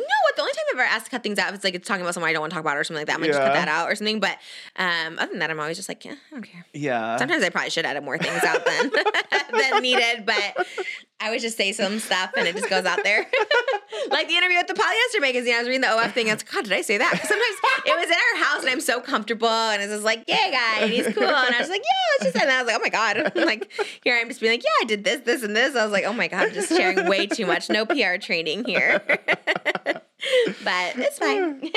know 0.00 0.20
what? 0.24 0.36
The 0.36 0.42
only 0.42 0.52
time 0.52 0.64
I've 0.72 0.78
ever 0.80 0.88
asked 0.88 1.04
to 1.06 1.10
cut 1.10 1.22
things 1.22 1.38
out, 1.38 1.52
is 1.54 1.64
like 1.64 1.74
it's 1.74 1.86
talking 1.86 2.02
about 2.02 2.14
someone 2.14 2.30
I 2.30 2.32
don't 2.32 2.40
want 2.40 2.50
to 2.52 2.54
talk 2.54 2.64
about 2.64 2.76
or 2.76 2.84
something 2.84 3.00
like 3.00 3.06
that, 3.06 3.14
I'm 3.16 3.20
like, 3.20 3.30
just 3.30 3.40
cut 3.40 3.52
that 3.54 3.68
out 3.68 3.90
or 3.90 3.94
something. 3.94 4.20
But 4.20 4.38
um, 4.76 5.18
other 5.18 5.30
than 5.30 5.38
that, 5.40 5.50
I'm 5.50 5.60
always 5.60 5.76
just 5.76 5.88
like, 5.88 6.04
yeah, 6.04 6.12
I 6.30 6.34
don't 6.34 6.42
care. 6.42 6.64
yeah. 6.72 7.16
Sometimes 7.16 7.42
I 7.44 7.50
probably 7.50 7.70
should 7.70 7.86
edit 7.86 8.02
more 8.02 8.18
things 8.18 8.42
out 8.44 8.64
than 8.64 8.90
than 9.52 9.82
needed, 9.82 10.26
but 10.26 10.66
I 11.22 11.30
would 11.30 11.40
just 11.40 11.56
say 11.56 11.72
some 11.72 12.00
stuff 12.00 12.32
and 12.36 12.48
it 12.48 12.56
just 12.56 12.68
goes 12.68 12.84
out 12.84 12.98
there. 13.04 13.20
like 14.10 14.26
the 14.26 14.36
interview 14.36 14.56
with 14.58 14.66
the 14.66 14.74
polyester 14.74 15.20
magazine, 15.20 15.54
I 15.54 15.58
was 15.58 15.68
reading 15.68 15.82
the 15.82 15.96
OF 15.96 16.12
thing. 16.12 16.28
I 16.28 16.34
was 16.34 16.42
like, 16.42 16.52
God, 16.52 16.64
did 16.64 16.72
I 16.72 16.82
say 16.82 16.98
that? 16.98 17.10
sometimes 17.10 17.86
it 17.86 17.96
was 17.96 18.06
in 18.06 18.12
our 18.12 18.44
house 18.44 18.62
and 18.62 18.70
I'm 18.70 18.80
so 18.80 19.00
comfortable 19.00 19.48
and 19.48 19.80
it's 19.80 19.92
just 19.92 20.04
like, 20.04 20.24
yeah, 20.26 20.50
guy, 20.50 20.80
and 20.82 20.92
he's 20.92 21.06
cool. 21.14 21.22
And 21.22 21.54
I 21.54 21.60
was 21.60 21.68
like, 21.68 21.80
yeah, 21.80 22.24
let's 22.24 22.32
just 22.32 22.38
say 22.38 22.46
that. 22.46 22.58
I 22.58 22.62
was 22.62 22.72
like, 22.72 22.76
oh 22.76 22.82
my 22.82 22.88
God. 22.88 23.32
like 23.46 23.70
here 24.02 24.18
I'm 24.20 24.28
just 24.28 24.40
being 24.40 24.52
like, 24.52 24.64
yeah, 24.64 24.82
I 24.82 24.84
did 24.84 25.04
this, 25.04 25.20
this, 25.20 25.42
and 25.44 25.54
this. 25.54 25.76
I 25.76 25.84
was 25.84 25.92
like, 25.92 26.04
oh 26.04 26.12
my 26.12 26.26
God, 26.26 26.48
I'm 26.48 26.54
just 26.54 26.68
sharing 26.68 27.06
way 27.06 27.28
too 27.28 27.46
much. 27.46 27.70
No 27.70 27.86
PR 27.86 28.16
training 28.20 28.64
here. 28.64 29.00
but 29.06 30.96
it's 30.96 31.18
fine. 31.18 31.70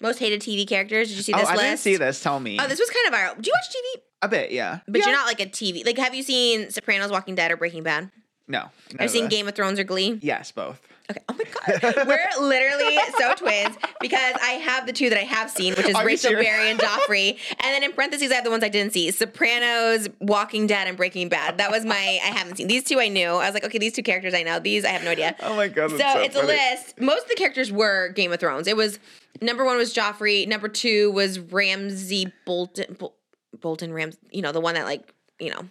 Most 0.00 0.18
hated 0.18 0.40
TV 0.40 0.66
characters. 0.66 1.08
Did 1.08 1.18
you 1.18 1.22
see 1.22 1.34
oh, 1.34 1.38
this 1.38 1.48
I 1.48 1.52
list? 1.52 1.64
didn't 1.64 1.78
see 1.80 1.96
this. 1.96 2.22
Tell 2.22 2.40
me. 2.40 2.58
Oh, 2.58 2.66
this 2.66 2.78
was 2.78 2.88
kind 2.88 3.08
of 3.08 3.20
viral. 3.20 3.42
Do 3.42 3.48
you 3.48 3.54
watch 3.54 3.68
TV? 3.68 4.02
a 4.22 4.28
bit, 4.28 4.50
yeah. 4.50 4.80
But 4.86 4.98
Yeah. 4.98 5.06
you're 5.06 5.16
not 5.16 5.26
like 5.26 5.40
a 5.40 5.46
TV. 5.46 5.84
Like, 5.84 5.98
have 5.98 6.14
you 6.14 6.22
seen 6.22 6.70
Sopranos, 6.70 7.10
Walking 7.10 7.34
Dead, 7.34 7.50
or 7.50 7.56
Breaking 7.56 7.82
Bad? 7.82 8.10
No. 8.50 8.70
I've 8.98 9.10
seen. 9.10 9.28
Game 9.28 9.46
of 9.48 9.54
Thrones 9.54 9.78
or 9.78 9.84
Glee? 9.84 10.18
Yes, 10.22 10.50
both. 10.50 10.80
Okay. 11.10 11.20
Oh 11.28 11.34
my 11.34 11.44
god, 11.44 12.06
we're 12.06 12.28
literally 12.40 12.96
so 13.18 13.34
twins 13.34 13.76
because 14.00 14.34
I 14.40 14.60
have 14.64 14.86
the 14.86 14.92
two 14.92 15.08
that 15.10 15.18
I 15.18 15.24
have 15.24 15.50
seen, 15.50 15.74
which 15.74 15.86
is 15.88 15.96
Are 15.96 16.02
you 16.02 16.06
Rachel 16.06 16.30
serious? 16.30 16.46
Berry 16.46 16.70
and 16.70 16.78
Joffrey, 16.80 17.30
and 17.30 17.74
then 17.74 17.82
in 17.82 17.90
parentheses 17.92 18.30
I 18.30 18.36
have 18.36 18.44
the 18.44 18.50
ones 18.50 18.62
I 18.62 18.68
didn't 18.68 18.92
see: 18.92 19.10
Sopranos, 19.10 20.08
Walking 20.20 20.68
Dead, 20.68 20.86
and 20.86 20.96
Breaking 20.96 21.28
Bad. 21.28 21.58
That 21.58 21.72
was 21.72 21.84
my 21.84 21.96
I 21.96 22.28
haven't 22.28 22.56
seen. 22.58 22.68
These 22.68 22.84
two 22.84 23.00
I 23.00 23.08
knew. 23.08 23.26
I 23.28 23.46
was 23.46 23.54
like, 23.54 23.64
okay, 23.64 23.78
these 23.78 23.92
two 23.92 24.04
characters 24.04 24.34
I 24.34 24.44
know. 24.44 24.60
These 24.60 24.84
I 24.84 24.90
have 24.90 25.02
no 25.02 25.10
idea. 25.10 25.34
Oh 25.42 25.56
my 25.56 25.66
god. 25.66 25.90
So, 25.90 25.96
that's 25.98 26.12
so 26.14 26.20
it's 26.20 26.36
funny. 26.36 26.52
a 26.52 26.70
list. 26.74 27.00
Most 27.00 27.24
of 27.24 27.28
the 27.28 27.34
characters 27.34 27.72
were 27.72 28.10
Game 28.10 28.32
of 28.32 28.38
Thrones. 28.38 28.68
It 28.68 28.76
was 28.76 29.00
number 29.42 29.64
one 29.64 29.76
was 29.78 29.92
Joffrey. 29.92 30.46
Number 30.46 30.68
two 30.68 31.10
was 31.10 31.40
Ramsay 31.40 32.32
Bolton. 32.46 32.94
Bol- 33.00 33.16
Bolton 33.60 33.92
Rams. 33.92 34.16
You 34.30 34.42
know 34.42 34.52
the 34.52 34.60
one 34.60 34.74
that 34.74 34.84
like 34.84 35.12
you 35.40 35.50
know. 35.50 35.62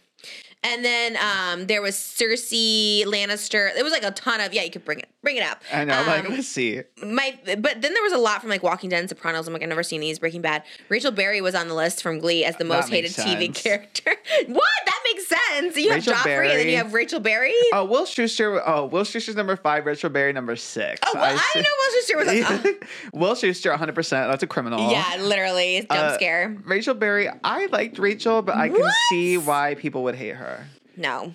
And 0.61 0.84
then 0.84 1.18
um, 1.18 1.68
there 1.68 1.81
was 1.81 1.95
Cersei 1.95 3.06
Lannister. 3.06 3.76
It 3.77 3.84
was 3.84 3.94
like 3.94 4.03
a 4.03 4.11
ton 4.11 4.41
of 4.41 4.53
yeah. 4.53 4.64
You 4.64 4.72
could 4.72 4.84
bring 4.84 4.99
it 4.99 5.07
bring 5.22 5.38
it 5.38 5.44
up. 5.44 5.61
I 5.73 5.86
know. 5.86 5.94
like, 6.06 6.26
Um, 6.26 6.34
let's 6.34 6.48
see. 6.48 6.81
my 7.02 7.38
but 7.45 7.81
then 7.81 7.94
there 7.94 8.03
was 8.03 8.11
a 8.14 8.18
lot 8.18 8.41
from 8.41 8.49
like 8.49 8.61
Walking 8.61 8.90
Dead 8.90 8.99
and 8.99 9.07
Sopranos. 9.10 9.48
I'm 9.48 9.53
like 9.53 9.64
I've 9.64 9.69
never 9.69 9.84
seen 9.84 10.02
these. 10.02 10.19
Breaking 10.19 10.41
Bad. 10.41 10.64
Rachel 10.90 11.11
Berry 11.11 11.40
was 11.40 11.56
on 11.56 11.69
the 11.69 11.73
list 11.76 12.03
from 12.03 12.19
Glee 12.19 12.44
as 12.44 12.57
the 12.57 12.65
most 12.65 12.90
hated 12.90 13.18
makes 13.18 13.23
TV 13.23 13.53
character. 13.56 14.11
what? 14.48 14.64
That 14.86 14.99
makes 15.14 15.27
sense. 15.27 15.77
You 15.77 15.91
Rachel 15.91 16.14
have 16.14 16.26
Joffrey 16.26 16.49
and 16.49 16.60
then 16.60 16.68
you 16.68 16.76
have 16.77 16.94
Rachel 16.94 17.19
Berry. 17.22 17.53
Oh, 17.73 17.86
Will 17.86 18.06
Schuester. 18.06 18.61
Oh, 18.65 18.86
Will 18.88 19.03
Schuester's 19.03 19.36
number 19.38 19.56
five. 19.56 19.86
Rachel 19.86 20.10
Berry 20.10 20.34
number 20.34 20.56
six. 20.57 20.99
Oh, 21.06 21.11
well, 21.15 21.23
I, 21.23 21.49
didn't 21.53 21.68
know 21.68 21.72
Will 21.80 21.94
Schuester 21.95 22.18
was. 22.18 22.64
Like, 22.65 22.84
oh. 23.14 23.18
Will 23.18 23.34
Schuester, 23.36 23.69
100. 23.72 23.95
percent 23.95 24.30
That's 24.30 24.44
a 24.44 24.48
criminal. 24.48 24.91
Yeah, 24.91 25.18
literally 25.22 25.80
jump 25.90 25.91
Uh, 25.91 26.14
scare. 26.15 26.57
Rachel 26.65 26.94
Berry. 26.95 27.30
I 27.45 27.68
liked 27.68 27.98
Rachel, 27.98 28.41
but 28.41 28.56
I 28.56 28.68
can 28.68 28.80
What? 28.81 28.94
see 29.10 29.38
why 29.38 29.76
people 29.76 30.03
would 30.03 30.15
hate 30.15 30.36
her. 30.36 30.49
No, 31.00 31.34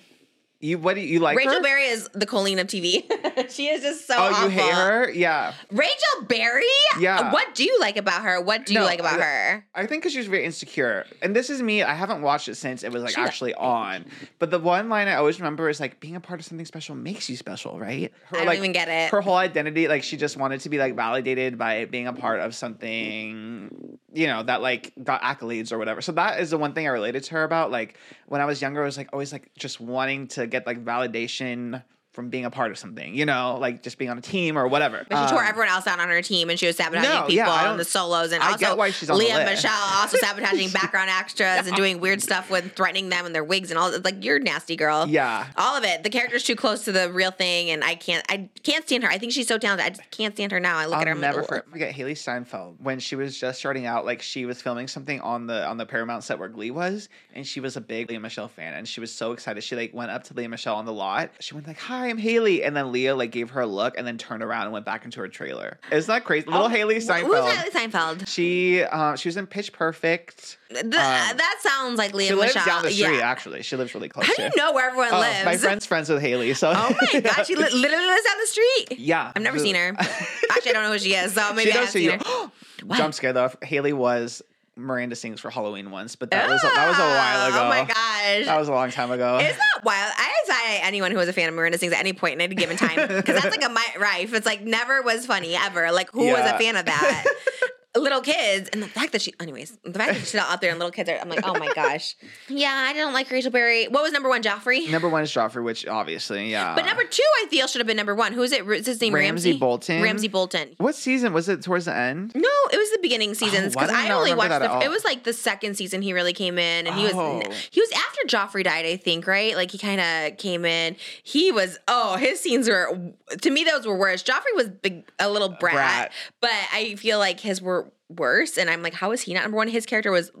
You 0.61 0.77
what 0.77 0.93
do 0.95 1.01
you, 1.01 1.07
you 1.15 1.19
like 1.19 1.35
Rachel 1.37 1.53
her? 1.55 1.61
Berry 1.61 1.85
is 1.85 2.07
the 2.13 2.25
Colleen 2.27 2.59
of 2.59 2.67
TV. 2.67 3.03
she 3.51 3.67
is 3.67 3.81
just 3.81 4.05
so. 4.07 4.13
Oh, 4.15 4.21
awful. 4.31 4.43
you 4.43 4.49
hate 4.51 4.73
her? 4.73 5.11
Yeah. 5.11 5.53
Rachel 5.71 6.21
Berry? 6.29 6.63
Yeah. 6.99 7.31
What 7.33 7.55
do 7.55 7.63
you 7.63 7.77
like 7.79 7.97
about 7.97 8.23
her? 8.23 8.39
What 8.39 8.65
do 8.67 8.73
you 8.73 8.81
like 8.81 8.99
about 8.99 9.19
I- 9.19 9.23
her? 9.23 9.65
I 9.75 9.85
think 9.87 10.03
because 10.03 10.13
she's 10.13 10.27
very 10.27 10.45
insecure. 10.45 11.05
And 11.21 11.35
this 11.35 11.49
is 11.49 11.61
me. 11.61 11.81
I 11.83 11.93
haven't 11.95 12.21
watched 12.21 12.47
it 12.47 12.55
since 12.55 12.83
it 12.83 12.91
was 12.91 13.01
like 13.03 13.15
She- 13.15 13.21
actually 13.21 13.53
on. 13.55 14.05
But 14.39 14.51
the 14.51 14.59
one 14.59 14.87
line 14.87 15.07
I 15.07 15.15
always 15.15 15.39
remember 15.39 15.67
is 15.67 15.79
like 15.79 15.99
being 15.99 16.15
a 16.15 16.21
part 16.21 16.39
of 16.39 16.45
something 16.45 16.65
special 16.65 16.95
makes 16.95 17.27
you 17.29 17.35
special, 17.37 17.77
right? 17.79 18.13
Her, 18.27 18.37
I 18.37 18.39
don't 18.39 18.47
like, 18.47 18.57
even 18.59 18.71
get 18.71 18.87
it. 18.87 19.09
Her 19.09 19.21
whole 19.21 19.35
identity, 19.35 19.87
like 19.87 20.03
she 20.03 20.15
just 20.15 20.37
wanted 20.37 20.61
to 20.61 20.69
be 20.69 20.77
like 20.77 20.95
validated 20.95 21.57
by 21.57 21.85
being 21.85 22.07
a 22.07 22.13
part 22.13 22.39
of 22.39 22.53
something, 22.55 23.97
you 24.15 24.27
know, 24.27 24.43
that 24.43 24.61
like 24.61 24.93
got 25.03 25.21
accolades 25.21 25.71
or 25.71 25.77
whatever. 25.77 26.01
So 26.01 26.11
that 26.13 26.39
is 26.39 26.49
the 26.49 26.57
one 26.57 26.73
thing 26.73 26.87
I 26.87 26.91
related 26.91 27.23
to 27.25 27.33
her 27.33 27.43
about. 27.43 27.69
Like 27.69 27.97
when 28.27 28.41
I 28.41 28.45
was 28.45 28.61
younger, 28.61 28.81
I 28.81 28.85
was 28.85 28.97
like 28.97 29.09
always 29.11 29.33
like 29.33 29.51
just 29.57 29.79
wanting 29.79 30.27
to 30.29 30.47
get 30.47 30.65
like 30.65 30.83
validation 30.83 31.83
from 32.15 32.29
being 32.29 32.45
a 32.45 32.49
part 32.49 32.71
of 32.71 32.77
something, 32.77 33.13
you 33.13 33.25
know, 33.25 33.57
like 33.59 33.83
just 33.83 33.97
being 33.97 34.09
on 34.09 34.17
a 34.17 34.21
team 34.21 34.57
or 34.57 34.67
whatever. 34.67 35.05
But 35.09 35.25
she 35.25 35.31
tore 35.31 35.43
Um, 35.43 35.49
everyone 35.49 35.67
else 35.69 35.85
out 35.85 35.99
on 35.99 36.07
her 36.09 36.21
team, 36.21 36.49
and 36.49 36.57
she 36.59 36.65
was 36.65 36.77
sabotaging 36.77 37.09
No, 37.09 37.21
people 37.23 37.35
yeah, 37.35 37.69
on 37.69 37.77
the 37.77 37.83
solos, 37.85 38.31
and 38.31 38.41
I 38.41 38.47
also 38.53 38.57
get 38.57 38.77
why 38.77 38.89
she's 38.91 39.09
on 39.09 39.17
the 39.19 39.25
Lea. 39.25 39.33
Michele 39.45 39.71
also 39.71 40.17
sabotaging 40.17 40.69
background 40.73 41.09
extras 41.09 41.67
and 41.67 41.75
doing 41.75 41.99
weird 41.99 42.21
stuff 42.21 42.49
with 42.49 42.73
threatening 42.75 43.09
them 43.09 43.25
and 43.25 43.35
their 43.35 43.43
wigs 43.43 43.69
and 43.69 43.77
all. 43.77 43.91
Like 44.03 44.23
you're 44.23 44.39
nasty, 44.39 44.75
girl. 44.75 45.05
Yeah. 45.07 45.45
all 45.57 45.77
of 45.77 45.83
it. 45.83 46.03
The 46.03 46.09
character's 46.09 46.43
too 46.43 46.55
close 46.55 46.85
to 46.85 46.91
the 46.91 47.11
real 47.11 47.31
thing, 47.31 47.69
and 47.69 47.83
I 47.83 47.95
can't. 47.95 48.25
I 48.29 48.49
can't 48.63 48.85
stand 48.85 49.03
her. 49.03 49.09
I 49.09 49.17
think 49.17 49.33
she's 49.33 49.47
so 49.47 49.57
talented. 49.57 49.85
I 49.85 49.89
just 49.89 50.09
can't 50.11 50.33
stand 50.33 50.51
her 50.53 50.59
now. 50.59 50.77
I 50.77 50.85
look 50.85 50.95
I'll 50.95 51.01
at 51.01 51.07
her. 51.07 51.15
Never 51.15 51.41
like, 51.49 51.69
forget 51.69 51.93
Hailee 51.93 52.17
Steinfeld 52.17 52.77
when 52.81 52.99
she 52.99 53.15
was 53.15 53.37
just 53.37 53.59
starting 53.59 53.85
out. 53.85 54.05
Like 54.05 54.21
she 54.21 54.45
was 54.45 54.61
filming 54.61 54.87
something 54.87 55.19
on 55.21 55.47
the 55.47 55.65
on 55.65 55.77
the 55.77 55.85
Paramount 55.85 56.23
set 56.23 56.39
where 56.39 56.49
Glee 56.49 56.71
was, 56.71 57.09
and 57.33 57.45
she 57.45 57.59
was 57.59 57.75
a 57.75 57.81
big 57.81 58.09
Lea 58.09 58.17
Michele 58.19 58.47
fan, 58.47 58.73
and 58.73 58.87
she 58.87 59.01
was 59.01 59.11
so 59.13 59.31
excited. 59.33 59.61
She 59.63 59.75
like 59.75 59.93
went 59.93 60.11
up 60.11 60.23
to 60.25 60.33
Lea 60.33 60.47
Michele 60.47 60.75
on 60.75 60.85
the 60.85 60.93
lot. 60.93 61.31
She 61.39 61.53
went 61.53 61.67
like, 61.67 61.79
"Hi, 61.79 62.04
I'm 62.05 62.19
Hailee," 62.19 62.65
and 62.65 62.75
then 62.75 62.91
Lea 62.91 63.11
like 63.13 63.31
gave 63.31 63.51
her 63.51 63.61
a 63.61 63.67
look, 63.67 63.97
and 63.97 64.05
then 64.07 64.17
turned 64.17 64.43
around 64.43 64.63
and 64.63 64.71
went 64.73 64.85
back 64.85 65.05
into 65.05 65.19
her 65.21 65.27
trailer. 65.27 65.79
Isn't 65.91 66.07
that 66.13 66.23
crazy? 66.23 66.47
Little 66.47 66.69
Hailee 66.69 67.01
Steinfeld. 67.01 67.45
Who's 67.49 67.53
Hailee 67.53 67.69
Steinfeld? 67.71 68.27
She 68.27 68.83
uh, 68.83 69.15
she 69.15 69.27
was 69.27 69.37
in 69.37 69.47
Pitch 69.47 69.71
Perfect. 69.73 70.57
Th- 70.69 70.83
that 70.89 71.55
sounds 71.61 71.97
like 71.97 72.13
Lea 72.13 72.25
Um, 72.25 72.27
She 72.29 72.33
lives 72.35 72.55
Michele. 72.55 72.65
down 72.65 72.83
the 72.83 72.91
street. 72.91 73.15
yeah. 73.17 73.29
Actually, 73.29 73.61
she 73.61 73.75
lives 73.75 73.93
really 73.93 74.09
close. 74.09 74.25
How 74.27 74.33
do 74.35 74.43
you 74.43 74.49
know 74.57 74.73
where 74.73 74.87
everyone 74.87 75.09
Oh, 75.13 75.19
lives? 75.19 75.45
my 75.45 75.57
friend's 75.57 75.85
friends 75.85 76.09
with 76.09 76.21
Hailee, 76.23 76.55
so 76.55 76.69
Oh 76.75 76.95
my 77.13 77.19
god, 77.21 77.45
she 77.45 77.55
li- 77.55 77.63
literally 77.71 78.05
lives 78.05 78.23
down 78.27 78.37
the 78.39 78.47
street. 78.47 78.99
yeah, 78.99 79.31
I've 79.35 79.41
never 79.43 79.59
seen 79.59 79.75
her. 79.75 79.95
Actually, 79.99 80.71
I 80.71 80.73
don't 80.73 80.83
know 80.83 80.91
who 80.91 80.99
she 80.99 81.13
is, 81.13 81.33
so 81.33 81.53
maybe 81.53 81.71
she 81.71 81.77
I 81.77 81.81
does 81.81 81.85
have 81.85 81.93
see 81.93 82.09
seen 82.09 82.19
you. 82.19 82.51
her. 82.89 82.95
Jump 82.97 83.13
scare 83.13 83.33
though. 83.33 83.49
Hailee 83.63 83.93
was 83.93 84.41
Miranda 84.77 85.15
sings 85.15 85.39
for 85.39 85.49
Halloween 85.49 85.89
once, 85.89 86.15
but 86.15 86.31
that 86.31 86.49
was 86.49 86.61
that 86.61 86.87
was 86.87 86.97
a 86.97 87.01
while 87.01 87.47
ago. 87.47 87.65
Oh 87.65 87.69
my 87.69 87.85
gosh. 87.85 88.45
That 88.45 88.59
was 88.59 88.67
a 88.67 88.71
long 88.73 88.91
time 88.91 89.09
ago. 89.09 89.37
It's 89.41 89.57
not 89.57 89.85
wild. 89.85 90.11
I 90.17 90.33
say 90.45 90.79
anyone 90.81 91.11
who 91.11 91.17
was 91.17 91.29
a 91.29 91.33
fan 91.33 91.47
of 91.47 91.55
Miranda 91.55 91.77
sings 91.77 91.93
at 91.93 91.99
any 91.99 92.11
point 92.13 92.33
in 92.35 92.41
any 92.41 92.55
given 92.55 92.75
time 92.75 93.07
because 93.07 93.41
that's 93.41 93.55
like 93.55 93.63
a 93.63 93.69
Matt 93.73 93.99
Rife. 93.99 94.33
It's 94.33 94.45
like 94.45 94.61
never 94.61 95.01
was 95.01 95.25
funny 95.25 95.55
ever. 95.55 95.91
Like 95.91 96.11
who 96.11 96.25
was 96.25 96.39
a 96.39 96.57
fan 96.57 96.75
of 96.75 96.85
that? 96.85 97.25
little 97.99 98.21
kids, 98.21 98.69
and 98.73 98.81
the 98.81 98.87
fact 98.87 99.11
that 99.13 99.21
she, 99.21 99.33
anyways, 99.39 99.77
the 99.83 99.93
fact 99.93 100.13
that 100.13 100.19
she's 100.19 100.35
out 100.35 100.61
there 100.61 100.71
and 100.71 100.79
little 100.79 100.91
kids 100.91 101.09
are, 101.09 101.17
I'm 101.17 101.29
like, 101.29 101.41
oh 101.43 101.57
my 101.57 101.71
gosh. 101.73 102.15
Yeah, 102.47 102.71
I 102.71 102.93
don't 102.93 103.13
like 103.13 103.29
Rachel 103.31 103.51
Berry. 103.51 103.85
What 103.87 104.03
was 104.03 104.11
number 104.11 104.29
one, 104.29 104.43
Joffrey? 104.43 104.89
Number 104.89 105.09
one 105.09 105.23
is 105.23 105.31
Joffrey, 105.31 105.63
which 105.63 105.87
obviously, 105.87 106.51
yeah. 106.51 106.75
But 106.75 106.85
number 106.85 107.03
two, 107.03 107.23
I 107.41 107.47
feel 107.49 107.67
should 107.67 107.79
have 107.79 107.87
been 107.87 107.97
number 107.97 108.13
one. 108.13 108.33
Who 108.33 108.43
is 108.43 108.51
it? 108.51 108.67
Is 108.67 108.85
his 108.85 109.01
name 109.01 109.13
Ramsay 109.13 109.51
Ramsay 109.51 109.59
Bolton? 109.59 110.01
Ramsay 110.01 110.27
Bolton. 110.27 110.75
what 110.77 110.95
season 110.95 111.33
was 111.33 111.49
it? 111.49 111.61
Towards 111.63 111.85
the 111.85 111.95
end? 111.95 112.31
No, 112.35 112.49
it 112.71 112.77
was 112.77 112.91
the 112.91 112.99
beginning 113.01 113.31
oh, 113.31 113.33
seasons 113.33 113.73
because 113.73 113.89
did 113.89 113.97
I 113.97 114.07
I 114.07 114.11
only 114.11 114.33
watched 114.33 114.49
that 114.49 114.79
the. 114.79 114.85
It 114.85 114.89
was 114.89 115.03
like 115.03 115.23
the 115.23 115.33
second 115.33 115.75
season 115.75 116.01
he 116.01 116.13
really 116.13 116.33
came 116.33 116.57
in, 116.57 116.87
and 116.87 116.95
he 116.95 117.07
Oh. 117.11 117.37
was 117.37 117.67
he 117.71 117.81
was 117.81 117.91
after 117.91 118.21
Joffrey 118.27 118.63
died, 118.63 118.85
I 118.85 118.97
think, 118.97 119.27
right? 119.27 119.55
Like 119.55 119.71
he 119.71 119.77
kind 119.77 120.01
of 120.01 120.37
came 120.37 120.65
in. 120.65 120.95
He 121.23 121.51
was 121.51 121.79
oh, 121.87 122.15
his 122.17 122.39
scenes 122.39 122.67
were 122.69 123.11
to 123.41 123.49
me 123.49 123.63
those 123.63 123.85
were 123.87 123.97
worse. 123.97 124.23
Joffrey 124.23 124.55
was 124.55 124.69
big, 124.69 125.03
a 125.19 125.29
little 125.29 125.49
brat, 125.49 125.73
brat. 125.73 126.11
but 126.41 126.51
I 126.73 126.95
feel 126.95 127.17
like 127.19 127.39
his 127.39 127.61
were 127.61 127.84
worse. 128.09 128.57
And 128.57 128.69
I'm 128.69 128.81
like, 128.83 128.93
how 128.93 129.11
is 129.11 129.21
he 129.21 129.33
not 129.33 129.43
number 129.43 129.57
one? 129.57 129.67
His 129.67 129.85
character 129.85 130.11
was 130.11 130.31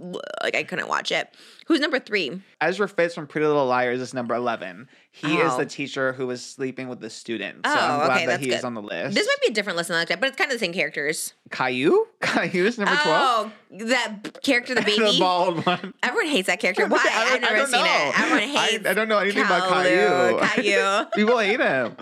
like 0.43 0.55
I 0.55 0.63
couldn't 0.63 0.87
watch 0.87 1.11
it. 1.11 1.33
Who's 1.67 1.79
number 1.79 1.99
three? 1.99 2.41
Ezra 2.61 2.87
Fitz 2.87 3.15
from 3.15 3.25
Pretty 3.27 3.47
Little 3.47 3.65
Liars 3.65 3.99
is 4.01 4.13
number 4.13 4.35
11. 4.35 4.87
He 5.11 5.35
is 5.37 5.53
Oh. 5.53 5.57
the 5.57 5.65
teacher 5.65 6.13
who 6.13 6.27
was 6.27 6.43
sleeping 6.45 6.89
with 6.89 6.99
the 6.99 7.09
student. 7.09 7.65
So 7.65 7.73
Oh, 7.73 7.75
I'm 7.75 8.05
glad 8.05 8.17
okay, 8.17 8.25
that 8.27 8.39
he 8.39 8.51
is 8.51 8.63
on 8.63 8.73
the 8.75 8.81
list. 8.83 9.15
This 9.15 9.25
might 9.25 9.41
be 9.41 9.51
a 9.51 9.53
different 9.53 9.77
list 9.77 9.87
than 9.87 9.97
I 9.97 10.01
looked 10.01 10.11
at, 10.11 10.19
but 10.19 10.27
it's 10.29 10.37
kind 10.37 10.51
of 10.51 10.55
the 10.59 10.63
same 10.63 10.73
characters. 10.73 11.33
Caillou? 11.51 12.05
Caillou 12.21 12.65
is 12.65 12.77
number 12.77 12.95
12? 13.01 13.03
Oh, 13.07 13.51
that 13.87 14.43
character, 14.43 14.75
the 14.75 14.81
baby. 14.83 14.99
the 15.13 15.17
bald 15.19 15.65
one. 15.65 15.93
Everyone 16.03 16.27
hates 16.27 16.47
that 16.47 16.59
character. 16.59 16.85
Why? 16.87 16.97
I 17.09 17.23
I've 17.25 17.33
I 17.35 17.37
never 17.39 17.55
don't 17.55 17.67
seen 17.69 17.83
know. 17.83 18.09
it. 18.09 18.19
Everyone 18.19 18.49
hates. 18.49 18.85
I 18.87 18.93
don't 18.93 19.07
know 19.09 19.17
anything 19.19 19.43
about 19.43 19.69
Caillou. 19.69 20.39
Caillou. 20.39 20.61
Caillou. 20.61 21.05
People 21.15 21.39
hate 21.39 21.59
him. 21.59 21.95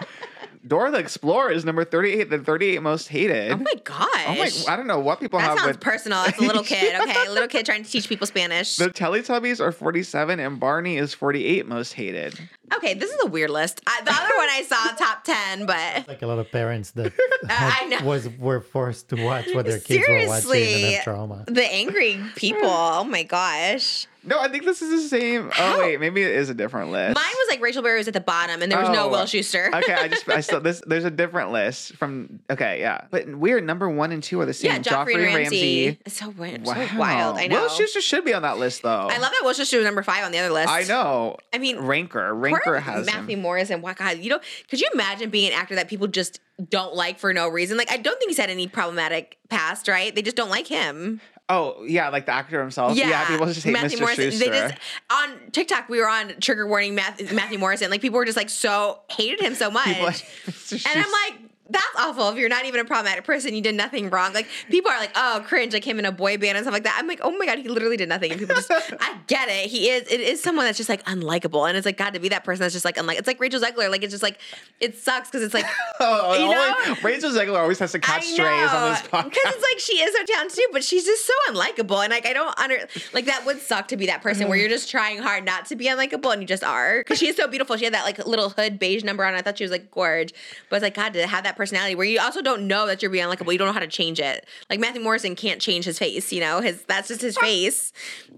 Dora 0.66 0.92
the 0.92 0.98
Explorer 1.00 1.52
is 1.52 1.66
number 1.66 1.84
38, 1.84 2.30
the 2.30 2.40
38 2.40 2.82
most 2.82 3.10
hated. 3.10 3.52
Oh 3.52 3.58
my 3.58 3.74
gosh. 3.84 4.08
Oh 4.28 4.36
my, 4.36 4.74
I 4.74 4.78
don't 4.78 4.88
know 4.88 5.00
what 5.00 5.20
people 5.20 5.40
that 5.40 5.46
have 5.50 5.58
sounds 5.60 5.68
with 5.68 5.80
personal. 5.82 6.24
It's 6.24 6.38
a 6.38 6.42
little 6.42 6.64
kid. 6.64 6.94
Okay, 7.04 7.26
a 7.28 7.32
little 7.32 7.50
kid 7.50 7.66
trying 7.66 7.84
to 7.84 7.90
teach 7.92 8.08
people 8.08 8.26
Spanish. 8.28 8.78
the 8.78 8.90
Teletubbies 8.90 9.60
are 9.60 9.72
47 9.74 10.40
and 10.40 10.60
Barney 10.60 10.98
is 10.98 11.14
48 11.14 11.68
most 11.68 11.94
hated. 11.94 12.40
Okay, 12.74 12.94
this 12.94 13.12
is 13.12 13.18
a 13.26 13.28
weird 13.28 13.50
list. 13.50 13.82
I, 13.86 14.02
the 14.04 14.12
other 14.12 14.36
one 14.38 14.48
I 14.50 14.64
saw 14.64 14.76
top 15.06 15.24
ten, 15.26 15.66
but 15.66 16.08
Like 16.08 16.22
a 16.22 16.28
lot 16.28 16.40
of 16.40 16.50
parents 16.52 16.92
that 16.92 17.12
I 17.50 17.86
know. 17.88 18.06
was 18.08 18.30
were 18.38 18.62
forced 18.62 19.10
to 19.10 19.22
watch 19.24 19.48
what 19.54 19.66
their 19.66 19.80
kids 19.80 20.08
were 20.08 20.16
watching 20.16 20.32
and 20.32 20.42
Seriously. 20.44 20.94
have 20.94 21.04
trauma. 21.04 21.44
the 21.48 21.66
angry 21.72 22.22
people. 22.36 22.62
Oh 22.70 23.04
my 23.04 23.24
gosh. 23.24 24.08
No, 24.26 24.40
I 24.40 24.48
think 24.48 24.64
this 24.64 24.82
is 24.82 25.04
the 25.04 25.10
same. 25.10 25.48
Oh, 25.48 25.52
How? 25.52 25.76
Oh 25.76 25.80
wait, 25.80 26.00
maybe 26.00 26.22
it 26.24 26.32
is 26.32 26.50
a 26.50 26.54
different 26.54 26.92
list. 26.92 27.16
Mine 27.16 27.24
was 27.26 27.48
like 27.50 27.62
Rachel 27.62 27.84
Berry 27.84 27.98
was 27.98 28.08
at 28.08 28.14
the 28.14 28.22
bottom, 28.22 28.62
and 28.62 28.72
there 28.72 28.80
was 28.80 28.90
no 28.90 29.06
Oh, 29.06 29.10
Will 29.10 29.24
Schuester. 29.26 29.74
okay, 29.74 29.94
I 29.94 30.08
just 30.08 30.28
I 30.30 30.40
saw 30.42 30.60
this. 30.60 30.82
There's 30.88 31.04
a 31.04 31.12
different 31.12 31.52
list 31.52 31.96
from. 31.96 32.40
Okay, 32.50 32.80
yeah, 32.80 33.02
but 33.12 33.28
weird. 33.28 33.64
Number 33.66 33.90
one 33.90 34.12
and 34.12 34.24
two 34.24 34.40
are 34.40 34.46
the 34.46 34.54
same. 34.54 34.72
yeah, 34.72 34.80
Joffrey, 34.80 35.16
and 35.16 35.36
Ramsay. 35.36 36.00
It's 36.06 36.18
so 36.18 36.30
weird, 36.30 36.66
Wow. 36.66 36.74
so 36.74 36.98
wild. 36.98 37.38
I 37.38 37.48
know. 37.48 37.64
Will 37.64 37.70
Schuester 37.70 38.00
should 38.02 38.24
be 38.26 38.34
on 38.34 38.44
that 38.44 38.58
list 38.58 38.82
though. 38.84 39.08
I 39.12 39.18
love 39.18 39.32
that 39.32 39.42
Will 39.44 39.52
Schuester 39.54 39.78
was 39.78 39.86
number 39.86 40.04
five 40.04 40.24
on 40.24 40.32
the 40.32 40.38
other 40.40 40.54
list. 40.54 40.70
I 40.70 40.84
know. 40.84 41.38
I 41.54 41.58
mean, 41.58 41.80
Ranker. 41.80 42.34
Ranker 42.34 42.80
has 42.80 43.06
Matthew 43.06 43.36
him. 43.36 43.42
Morrison. 43.42 43.82
Wow, 43.82 43.94
God, 43.94 44.20
you 44.20 44.30
know, 44.30 44.40
could 44.70 44.80
you 44.80 44.90
imagine 44.94 45.30
being 45.30 45.52
an 45.52 45.60
actor 45.60 45.76
that 45.76 45.88
people 45.90 46.08
just 46.08 46.40
don't 46.70 46.96
like 46.96 47.20
for 47.20 47.34
no 47.34 47.50
reason? 47.50 47.78
Like, 47.78 47.92
I 47.92 47.98
don't 47.98 48.18
think 48.20 48.30
he's 48.30 48.38
had 48.38 48.50
any 48.50 48.68
problematic 48.68 49.38
past, 49.50 49.88
right? 49.88 50.14
They 50.16 50.22
just 50.22 50.36
don't 50.38 50.50
like 50.50 50.68
him. 50.68 51.20
Oh 51.54 51.84
yeah, 51.84 52.10
like 52.10 52.26
the 52.26 52.32
actor 52.34 52.60
himself. 52.62 52.96
Yeah, 52.98 53.28
people 53.28 53.46
just 53.46 53.64
hate 53.64 53.74
Matthew 53.74 53.98
Mr. 53.98 54.02
Morrison. 54.02 54.30
Schuester. 54.30 54.40
They 54.40 54.50
just 54.50 54.76
on 55.12 55.52
TikTok 55.52 55.90
we 55.90 56.00
were 56.00 56.10
on 56.10 56.34
trigger 56.40 56.68
warning 56.68 56.96
Matthew, 56.96 57.34
Matthew 57.36 57.60
Morrison. 57.60 57.92
Like 57.92 58.02
people 58.02 58.18
were 58.18 58.26
just 58.26 58.38
like 58.38 58.50
so 58.50 59.02
hated 59.10 59.40
him 59.42 59.56
so 59.56 59.70
much, 59.70 59.88
and. 60.72 60.82
I'm 60.86 61.12
like. 61.12 61.40
That's 61.74 61.86
awful. 61.98 62.30
If 62.30 62.38
you're 62.38 62.50
not 62.50 62.66
even 62.66 62.80
a 62.80 62.86
problematic 62.86 63.24
person, 63.24 63.56
you 63.56 63.62
did 63.62 63.76
nothing 63.76 64.10
wrong. 64.10 64.32
Like 64.32 64.48
people 64.70 64.92
are 64.92 65.00
like, 65.00 65.12
"Oh, 65.16 65.44
cringe!" 65.46 65.74
Like 65.74 65.84
him 65.84 65.98
in 65.98 66.06
a 66.06 66.12
boy 66.12 66.38
band 66.38 66.56
and 66.58 66.64
stuff 66.64 66.74
like 66.74 66.84
that. 66.84 66.96
I'm 67.00 67.08
like, 67.08 67.20
"Oh 67.24 67.32
my 67.38 67.48
god, 67.48 67.58
he 67.58 67.68
literally 67.68 67.98
did 67.98 68.10
nothing." 68.10 68.32
And 68.32 68.40
people 68.40 68.56
just, 68.56 68.72
I 69.00 69.18
get 69.28 69.50
it. 69.50 69.70
He 69.70 69.90
is. 69.90 70.10
It 70.12 70.22
is 70.22 70.42
someone 70.42 70.66
that's 70.66 70.78
just 70.78 70.90
like 70.90 71.04
unlikable, 71.06 71.68
and 71.68 71.76
it's 71.76 71.86
like 71.86 71.98
God 71.98 72.14
to 72.14 72.20
be 72.20 72.30
that 72.30 72.44
person 72.44 72.62
that's 72.62 72.74
just 72.74 72.86
like 72.86 72.98
unlike. 72.98 73.18
It's 73.18 73.28
like 73.28 73.40
Rachel 73.40 73.60
Zegler. 73.60 73.90
Like 73.90 74.04
it's 74.04 74.12
just 74.12 74.24
like 74.24 74.40
it 74.80 74.96
sucks 74.98 75.30
because 75.30 75.44
it's 75.44 75.54
like 75.54 75.66
oh, 76.00 76.22
oh, 76.26 76.34
you 76.36 76.46
only- 76.46 76.56
know? 76.56 76.96
Rachel 77.02 77.32
Zegler 77.32 77.60
always 77.60 77.80
has 77.80 77.92
to 77.94 78.00
catch 78.00 78.24
strays 78.24 78.72
on 78.72 78.92
this 78.92 79.02
podcast. 79.02 79.24
because 79.26 79.44
it's 79.46 79.64
like 79.64 79.80
she 79.80 79.94
is 79.94 80.16
so 80.16 80.24
talented 80.26 80.58
too, 80.58 80.68
but 80.72 80.84
she's 80.84 81.06
just 81.06 81.26
so 81.26 81.34
unlikable, 81.50 82.04
and 82.04 82.12
like 82.12 82.28
I 82.28 82.34
don't 82.34 82.58
under 82.60 82.78
like 83.14 83.26
that 83.26 83.46
would 83.46 83.60
suck 83.60 83.88
to 83.88 83.98
be 83.98 84.06
that 84.06 84.22
person 84.22 84.48
where 84.48 84.58
mm-hmm. 84.58 84.62
you're 84.62 84.70
just 84.70 84.92
trying 84.92 85.18
hard 85.18 85.44
not 85.44 85.66
to 85.68 85.76
be 85.76 85.86
unlikable 85.86 86.32
and 86.32 86.42
you 86.42 86.48
just 86.48 86.64
are 86.64 87.00
because 87.00 87.18
she 87.18 87.28
is 87.28 87.36
so 87.36 87.48
beautiful. 87.48 87.78
She 87.78 87.86
had 87.86 87.94
that 87.94 88.06
like 88.06 88.26
little 88.26 88.50
hood 88.50 88.78
beige 88.80 89.04
number 89.04 89.26
on. 89.26 89.34
I 89.34 89.42
thought 89.42 89.58
she 89.58 89.64
was 89.64 89.72
like 89.72 89.90
gorge, 89.92 90.34
but 90.70 90.78
it's 90.78 90.84
like 90.84 90.96
God 90.96 91.14
to 91.14 91.26
have 91.28 91.44
that 91.44 91.56
personality 91.64 91.96
where 91.96 92.06
you 92.06 92.20
also 92.20 92.42
don't 92.42 92.68
know 92.68 92.86
that 92.88 93.02
you're 93.02 93.10
being 93.12 93.26
unlikable. 93.26 93.52
You 93.52 93.58
don't 93.58 93.68
know 93.68 93.74
how 93.74 93.80
to 93.80 93.88
change 93.88 94.20
it. 94.20 94.46
Like 94.70 94.80
Matthew 94.80 95.02
Morrison 95.02 95.36
can't 95.36 95.60
change 95.62 95.86
his 95.86 95.98
face. 95.98 96.32
You 96.32 96.42
know, 96.42 96.60
his 96.62 96.84
that's 96.84 97.08
just 97.08 97.22
his 97.22 97.38
face, 97.38 97.92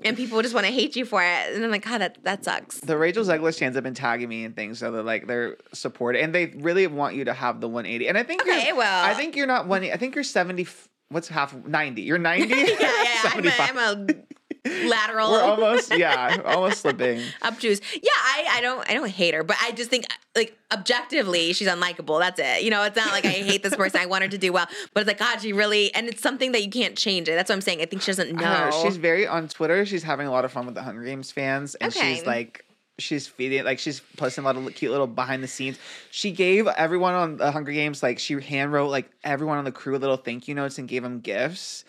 and 0.04 0.16
people 0.16 0.42
just 0.42 0.54
want 0.54 0.66
to 0.68 0.72
hate 0.72 0.96
you 0.96 1.06
for 1.06 1.22
it. 1.24 1.54
And 1.56 1.64
I'm 1.64 1.72
like, 1.72 1.84
God, 1.86 2.00
that 2.02 2.24
that 2.24 2.44
sucks. 2.46 2.80
the 2.80 2.98
Rachel 2.98 3.24
Zegler 3.24 3.54
stands 3.54 3.76
have 3.76 3.84
been 3.84 3.94
tagging 3.94 4.30
me 4.30 4.46
and 4.46 4.56
things, 4.56 4.80
so 4.80 4.92
they're 4.92 5.04
like 5.04 5.28
they're 5.28 5.58
supportive, 5.74 6.22
and 6.24 6.34
they 6.34 6.48
really 6.58 6.88
want 6.88 7.16
you 7.16 7.26
to 7.26 7.34
have 7.34 7.62
the 7.62 7.68
180. 7.68 8.08
And 8.08 8.18
I 8.18 8.24
think 8.24 8.42
Okay, 8.42 8.68
you're, 8.68 8.76
well- 8.76 9.06
I 9.06 9.14
think 9.14 9.36
you're 9.36 9.48
not 9.48 9.68
one. 9.68 9.84
I 9.84 9.98
think 9.98 10.16
you're 10.16 10.24
70. 10.24 10.68
What's 11.10 11.28
half 11.28 11.54
90? 11.54 12.02
You're 12.02 12.18
90. 12.18 12.48
yeah, 12.50 12.66
yeah, 12.80 13.22
I'm 13.26 13.46
a, 13.46 13.52
75. 13.52 13.78
I'm 13.78 13.78
a 13.78 14.08
lateral. 14.66 15.32
We're 15.32 15.42
almost 15.42 15.96
yeah, 15.96 16.42
almost 16.46 16.82
slipping. 16.82 17.20
up 17.42 17.54
obtuse. 17.54 17.82
Yeah, 17.94 18.10
I, 18.14 18.46
I 18.54 18.62
don't 18.62 18.90
I 18.90 18.94
don't 18.94 19.10
hate 19.10 19.34
her, 19.34 19.44
but 19.44 19.58
I 19.62 19.72
just 19.72 19.90
think 19.90 20.06
like 20.36 20.58
objectively 20.72 21.54
she's 21.54 21.68
unlikable. 21.68 22.20
That's 22.20 22.40
it. 22.40 22.64
You 22.64 22.70
know, 22.70 22.84
it's 22.84 22.96
not 22.96 23.12
like 23.12 23.26
I 23.26 23.30
hate 23.30 23.64
this 23.64 23.76
person. 23.76 24.02
I 24.02 24.06
want 24.06 24.24
her 24.24 24.30
to 24.30 24.38
do 24.38 24.52
well, 24.54 24.68
but 24.94 25.02
it's 25.02 25.08
like 25.08 25.20
God, 25.20 25.40
she 25.42 25.54
really 25.54 25.94
and 25.94 26.08
it's 26.08 26.22
something 26.22 26.52
that 26.54 26.64
you 26.64 26.70
can't 26.70 26.98
change 26.98 27.28
it. 27.28 27.36
That's 27.36 27.50
what 27.50 27.56
I'm 27.56 27.62
saying. 27.62 27.82
I 27.82 27.86
think 27.86 28.02
she 28.02 28.08
doesn't 28.08 28.28
I 28.28 28.32
don't 28.32 28.42
know, 28.42 28.70
know. 28.70 28.84
She's 28.84 28.98
very 28.98 29.28
on 29.28 29.48
Twitter. 29.48 29.86
She's 29.86 30.04
having 30.04 30.28
a 30.28 30.32
lot 30.32 30.46
of 30.46 30.52
fun 30.52 30.66
with 30.66 30.76
the 30.76 30.84
Hunger 30.84 31.04
Games 31.04 31.32
fans, 31.32 31.76
and 31.76 31.96
Okay. 31.96 32.16
she's 32.16 32.26
like. 32.26 32.62
She's 32.98 33.28
feeding 33.28 33.66
like 33.66 33.78
she's 33.80 34.00
posting 34.16 34.46
a 34.46 34.48
lot 34.48 34.56
of 34.56 34.74
cute 34.74 34.90
little 34.90 35.06
behind 35.06 35.44
the 35.44 35.50
scenes. 35.50 35.78
She 36.12 36.32
gave 36.32 36.66
everyone 36.66 37.14
on 37.14 37.36
the 37.36 37.52
Hunger 37.52 37.74
Games 37.74 38.02
like 38.02 38.20
she 38.20 38.40
hand 38.40 38.72
wrote 38.72 38.88
like 38.88 39.12
everyone 39.22 39.58
on 39.58 39.66
the 39.66 39.72
crew 39.74 39.98
little 39.98 40.16
thank 40.16 40.48
you 40.48 40.56
notes 40.56 40.78
and 40.78 40.88
gave 40.88 41.04
them 41.04 41.20
gifts, 41.20 41.84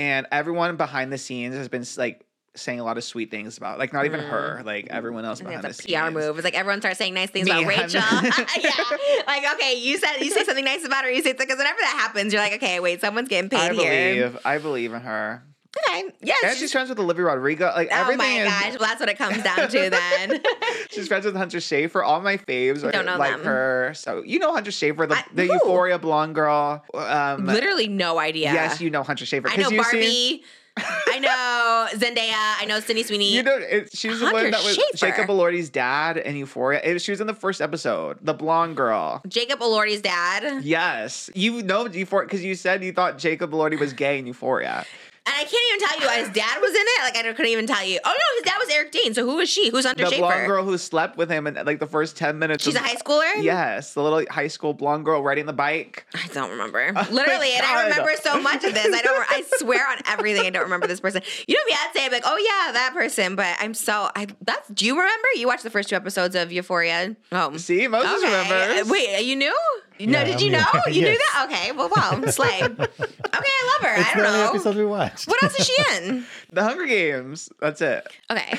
and 0.00 0.26
everyone 0.32 0.76
behind 0.76 1.12
the 1.12 1.18
scenes 1.18 1.54
has 1.54 1.68
been 1.68 1.84
like 1.98 2.24
saying 2.56 2.80
a 2.80 2.84
lot 2.84 2.96
of 2.98 3.04
sweet 3.04 3.30
things 3.30 3.56
about 3.58 3.78
like 3.78 3.92
not 3.92 4.06
even 4.06 4.18
her 4.18 4.62
like 4.64 4.88
everyone 4.90 5.24
else 5.24 5.40
Mm. 5.40 5.44
Behind 5.46 5.64
it's 5.66 5.78
a 5.80 5.82
PR 5.84 5.88
scenes. 6.06 6.14
move. 6.14 6.36
It's 6.38 6.44
like 6.44 6.54
everyone 6.58 6.80
starts 6.80 6.98
saying 6.98 7.14
nice 7.14 7.30
things 7.30 7.44
Me, 7.46 7.52
about 7.52 7.66
Rachel. 7.68 8.00
yeah, 8.60 8.70
like 9.26 9.44
okay, 9.54 9.74
you 9.78 9.98
said 9.98 10.16
you 10.20 10.30
say 10.30 10.42
something 10.44 10.64
nice 10.64 10.84
about 10.84 11.04
her. 11.04 11.10
You 11.10 11.22
say 11.22 11.32
because 11.32 11.58
whenever 11.58 11.78
that 11.80 11.96
happens, 12.00 12.32
you're 12.32 12.42
like, 12.42 12.54
okay, 12.54 12.80
wait, 12.80 13.00
someone's 13.00 13.28
getting 13.28 13.50
paid 13.50 13.70
I 13.70 13.74
here. 13.74 14.14
believe 14.30 14.38
I 14.44 14.58
believe 14.58 14.92
in 14.94 15.00
her, 15.02 15.44
Okay, 15.88 16.10
yes. 16.20 16.38
and 16.44 16.56
she's 16.56 16.72
friends 16.72 16.88
with 16.88 16.98
Olivia 16.98 17.24
Rodrigo. 17.26 17.66
Like 17.66 17.88
oh 17.92 17.96
everything 17.96 18.18
my 18.18 18.42
is. 18.42 18.48
gosh, 18.48 18.70
well, 18.80 18.88
that's 18.88 18.98
what 19.00 19.08
it 19.08 19.16
comes 19.16 19.40
down 19.42 19.68
to 19.68 19.90
then. 19.90 20.40
She's 20.90 21.06
friends 21.06 21.24
with 21.24 21.36
Hunter 21.36 21.58
Schafer. 21.58 22.04
All 22.04 22.20
my 22.20 22.38
faves 22.38 22.82
are 22.82 22.90
Don't 22.90 23.06
know 23.06 23.16
like 23.16 23.36
them. 23.36 23.44
her. 23.44 23.92
So 23.94 24.22
you 24.24 24.40
know 24.40 24.52
Hunter 24.52 24.72
Schafer, 24.72 25.08
the, 25.08 25.16
I- 25.16 25.24
the? 25.32 25.46
Euphoria 25.46 25.98
blonde 25.98 26.34
girl. 26.34 26.84
Um, 26.92 27.46
Literally 27.46 27.86
no 27.86 28.18
idea. 28.18 28.52
Yes, 28.52 28.80
you 28.80 28.90
know 28.90 29.04
Hunter 29.04 29.24
Schafer. 29.24 29.48
I 29.48 29.56
know 29.56 29.68
you 29.70 29.82
see- 29.84 30.40
Barbie. 30.40 30.44
I 30.76 31.18
know 31.20 31.98
Zendaya. 31.98 32.32
I 32.62 32.64
know 32.66 32.80
Sydney 32.80 33.02
Sweeney. 33.02 33.34
You 33.34 33.42
know, 33.42 33.56
it, 33.58 33.94
she's 33.96 34.18
the 34.20 34.26
one 34.32 34.50
that 34.50 34.64
was 34.64 34.76
Schafer. 34.76 34.96
Jacob 34.96 35.28
Elordi's 35.28 35.68
dad 35.68 36.16
in 36.16 36.36
Euphoria. 36.36 36.80
It, 36.82 37.00
she 37.02 37.10
was 37.12 37.20
in 37.20 37.26
the 37.26 37.34
first 37.34 37.60
episode, 37.60 38.18
the 38.22 38.32
blonde 38.34 38.76
girl. 38.76 39.20
Jacob 39.28 39.60
Elordi's 39.60 40.00
dad. 40.00 40.64
Yes, 40.64 41.28
you 41.34 41.62
know 41.62 41.86
Euphoria 41.86 42.26
because 42.26 42.42
you 42.42 42.54
said 42.56 42.82
you 42.82 42.92
thought 42.92 43.18
Jacob 43.18 43.50
Elordi 43.52 43.78
was 43.78 43.92
gay 43.92 44.18
in 44.18 44.26
Euphoria. 44.26 44.84
And 45.30 45.38
I 45.38 45.44
can't 45.44 45.64
even 45.72 45.88
tell 45.88 46.00
you 46.00 46.24
his 46.24 46.34
dad 46.34 46.60
was 46.60 46.70
in 46.70 46.76
it. 46.80 47.02
Like 47.02 47.16
I 47.16 47.32
couldn't 47.32 47.52
even 47.52 47.66
tell 47.66 47.84
you. 47.84 48.00
Oh 48.04 48.10
no, 48.10 48.38
his 48.38 48.44
dad 48.44 48.58
was 48.58 48.68
Eric 48.70 48.90
Dane. 48.90 49.14
So 49.14 49.24
who 49.24 49.38
is 49.38 49.48
she? 49.48 49.70
Who's 49.70 49.86
under 49.86 50.08
The 50.08 50.16
blonde 50.16 50.46
girl 50.46 50.64
who 50.64 50.76
slept 50.76 51.16
with 51.16 51.30
him 51.30 51.46
in 51.46 51.54
like 51.64 51.78
the 51.78 51.86
first 51.86 52.16
ten 52.16 52.38
minutes. 52.38 52.64
She's 52.64 52.74
a 52.74 52.80
high 52.80 52.96
schooler. 52.96 53.42
Yes, 53.42 53.94
the 53.94 54.02
little 54.02 54.24
high 54.28 54.48
school 54.48 54.74
blonde 54.74 55.04
girl 55.04 55.22
riding 55.22 55.46
the 55.46 55.52
bike. 55.52 56.06
I 56.14 56.26
don't 56.32 56.50
remember. 56.50 56.80
Oh 56.90 56.92
my 56.92 57.10
Literally, 57.10 57.52
and 57.52 57.64
I 57.64 57.84
remember 57.84 58.12
so 58.20 58.40
much 58.40 58.64
of 58.64 58.74
this. 58.74 58.86
I 58.94 59.00
don't. 59.02 59.24
I 59.30 59.42
swear 59.58 59.88
on 59.88 59.98
everything. 60.06 60.46
I 60.46 60.50
don't 60.50 60.64
remember 60.64 60.86
this 60.86 61.00
person. 61.00 61.22
You 61.46 61.54
know 61.54 61.62
me, 61.66 61.72
I'd 61.72 61.90
say 61.94 62.08
like, 62.10 62.22
oh 62.26 62.36
yeah, 62.36 62.72
that 62.72 62.92
person. 62.94 63.36
But 63.36 63.56
I'm 63.60 63.74
so. 63.74 64.10
I 64.16 64.26
that's. 64.42 64.68
Do 64.68 64.84
you 64.86 64.94
remember? 64.94 65.26
You 65.36 65.46
watched 65.46 65.62
the 65.62 65.70
first 65.70 65.88
two 65.88 65.96
episodes 65.96 66.34
of 66.34 66.50
Euphoria. 66.50 67.16
Oh, 67.32 67.56
See, 67.56 67.86
Moses 67.86 68.22
okay. 68.22 68.42
remembers. 68.42 68.90
Wait, 68.90 69.24
you 69.24 69.36
knew? 69.36 69.56
No, 70.06 70.18
Yeah, 70.18 70.24
did 70.24 70.34
I'm 70.36 70.40
you 70.40 70.50
know? 70.50 70.58
here. 70.58 70.82
You 70.88 71.02
knew 71.02 71.18
that? 71.18 71.46
Okay. 71.50 71.72
Well, 71.72 71.88
wow, 71.94 72.10
I'm 72.12 72.26
slay. 72.30 72.62
okay, 72.62 72.68
I 72.68 73.78
love 73.80 73.90
her. 73.90 74.00
It's 74.00 74.08
I 74.08 74.14
don't 74.14 74.22
know. 74.24 74.48
episode 74.50 74.76
we 74.76 74.84
watched. 74.86 75.28
What 75.28 75.42
else 75.42 75.58
is 75.58 75.66
she 75.66 75.76
in? 75.96 76.24
The 76.52 76.62
Hunger 76.64 76.86
Games. 76.86 77.48
That's 77.60 77.80
it. 77.80 78.06
Okay. 78.30 78.44
I 78.50 78.56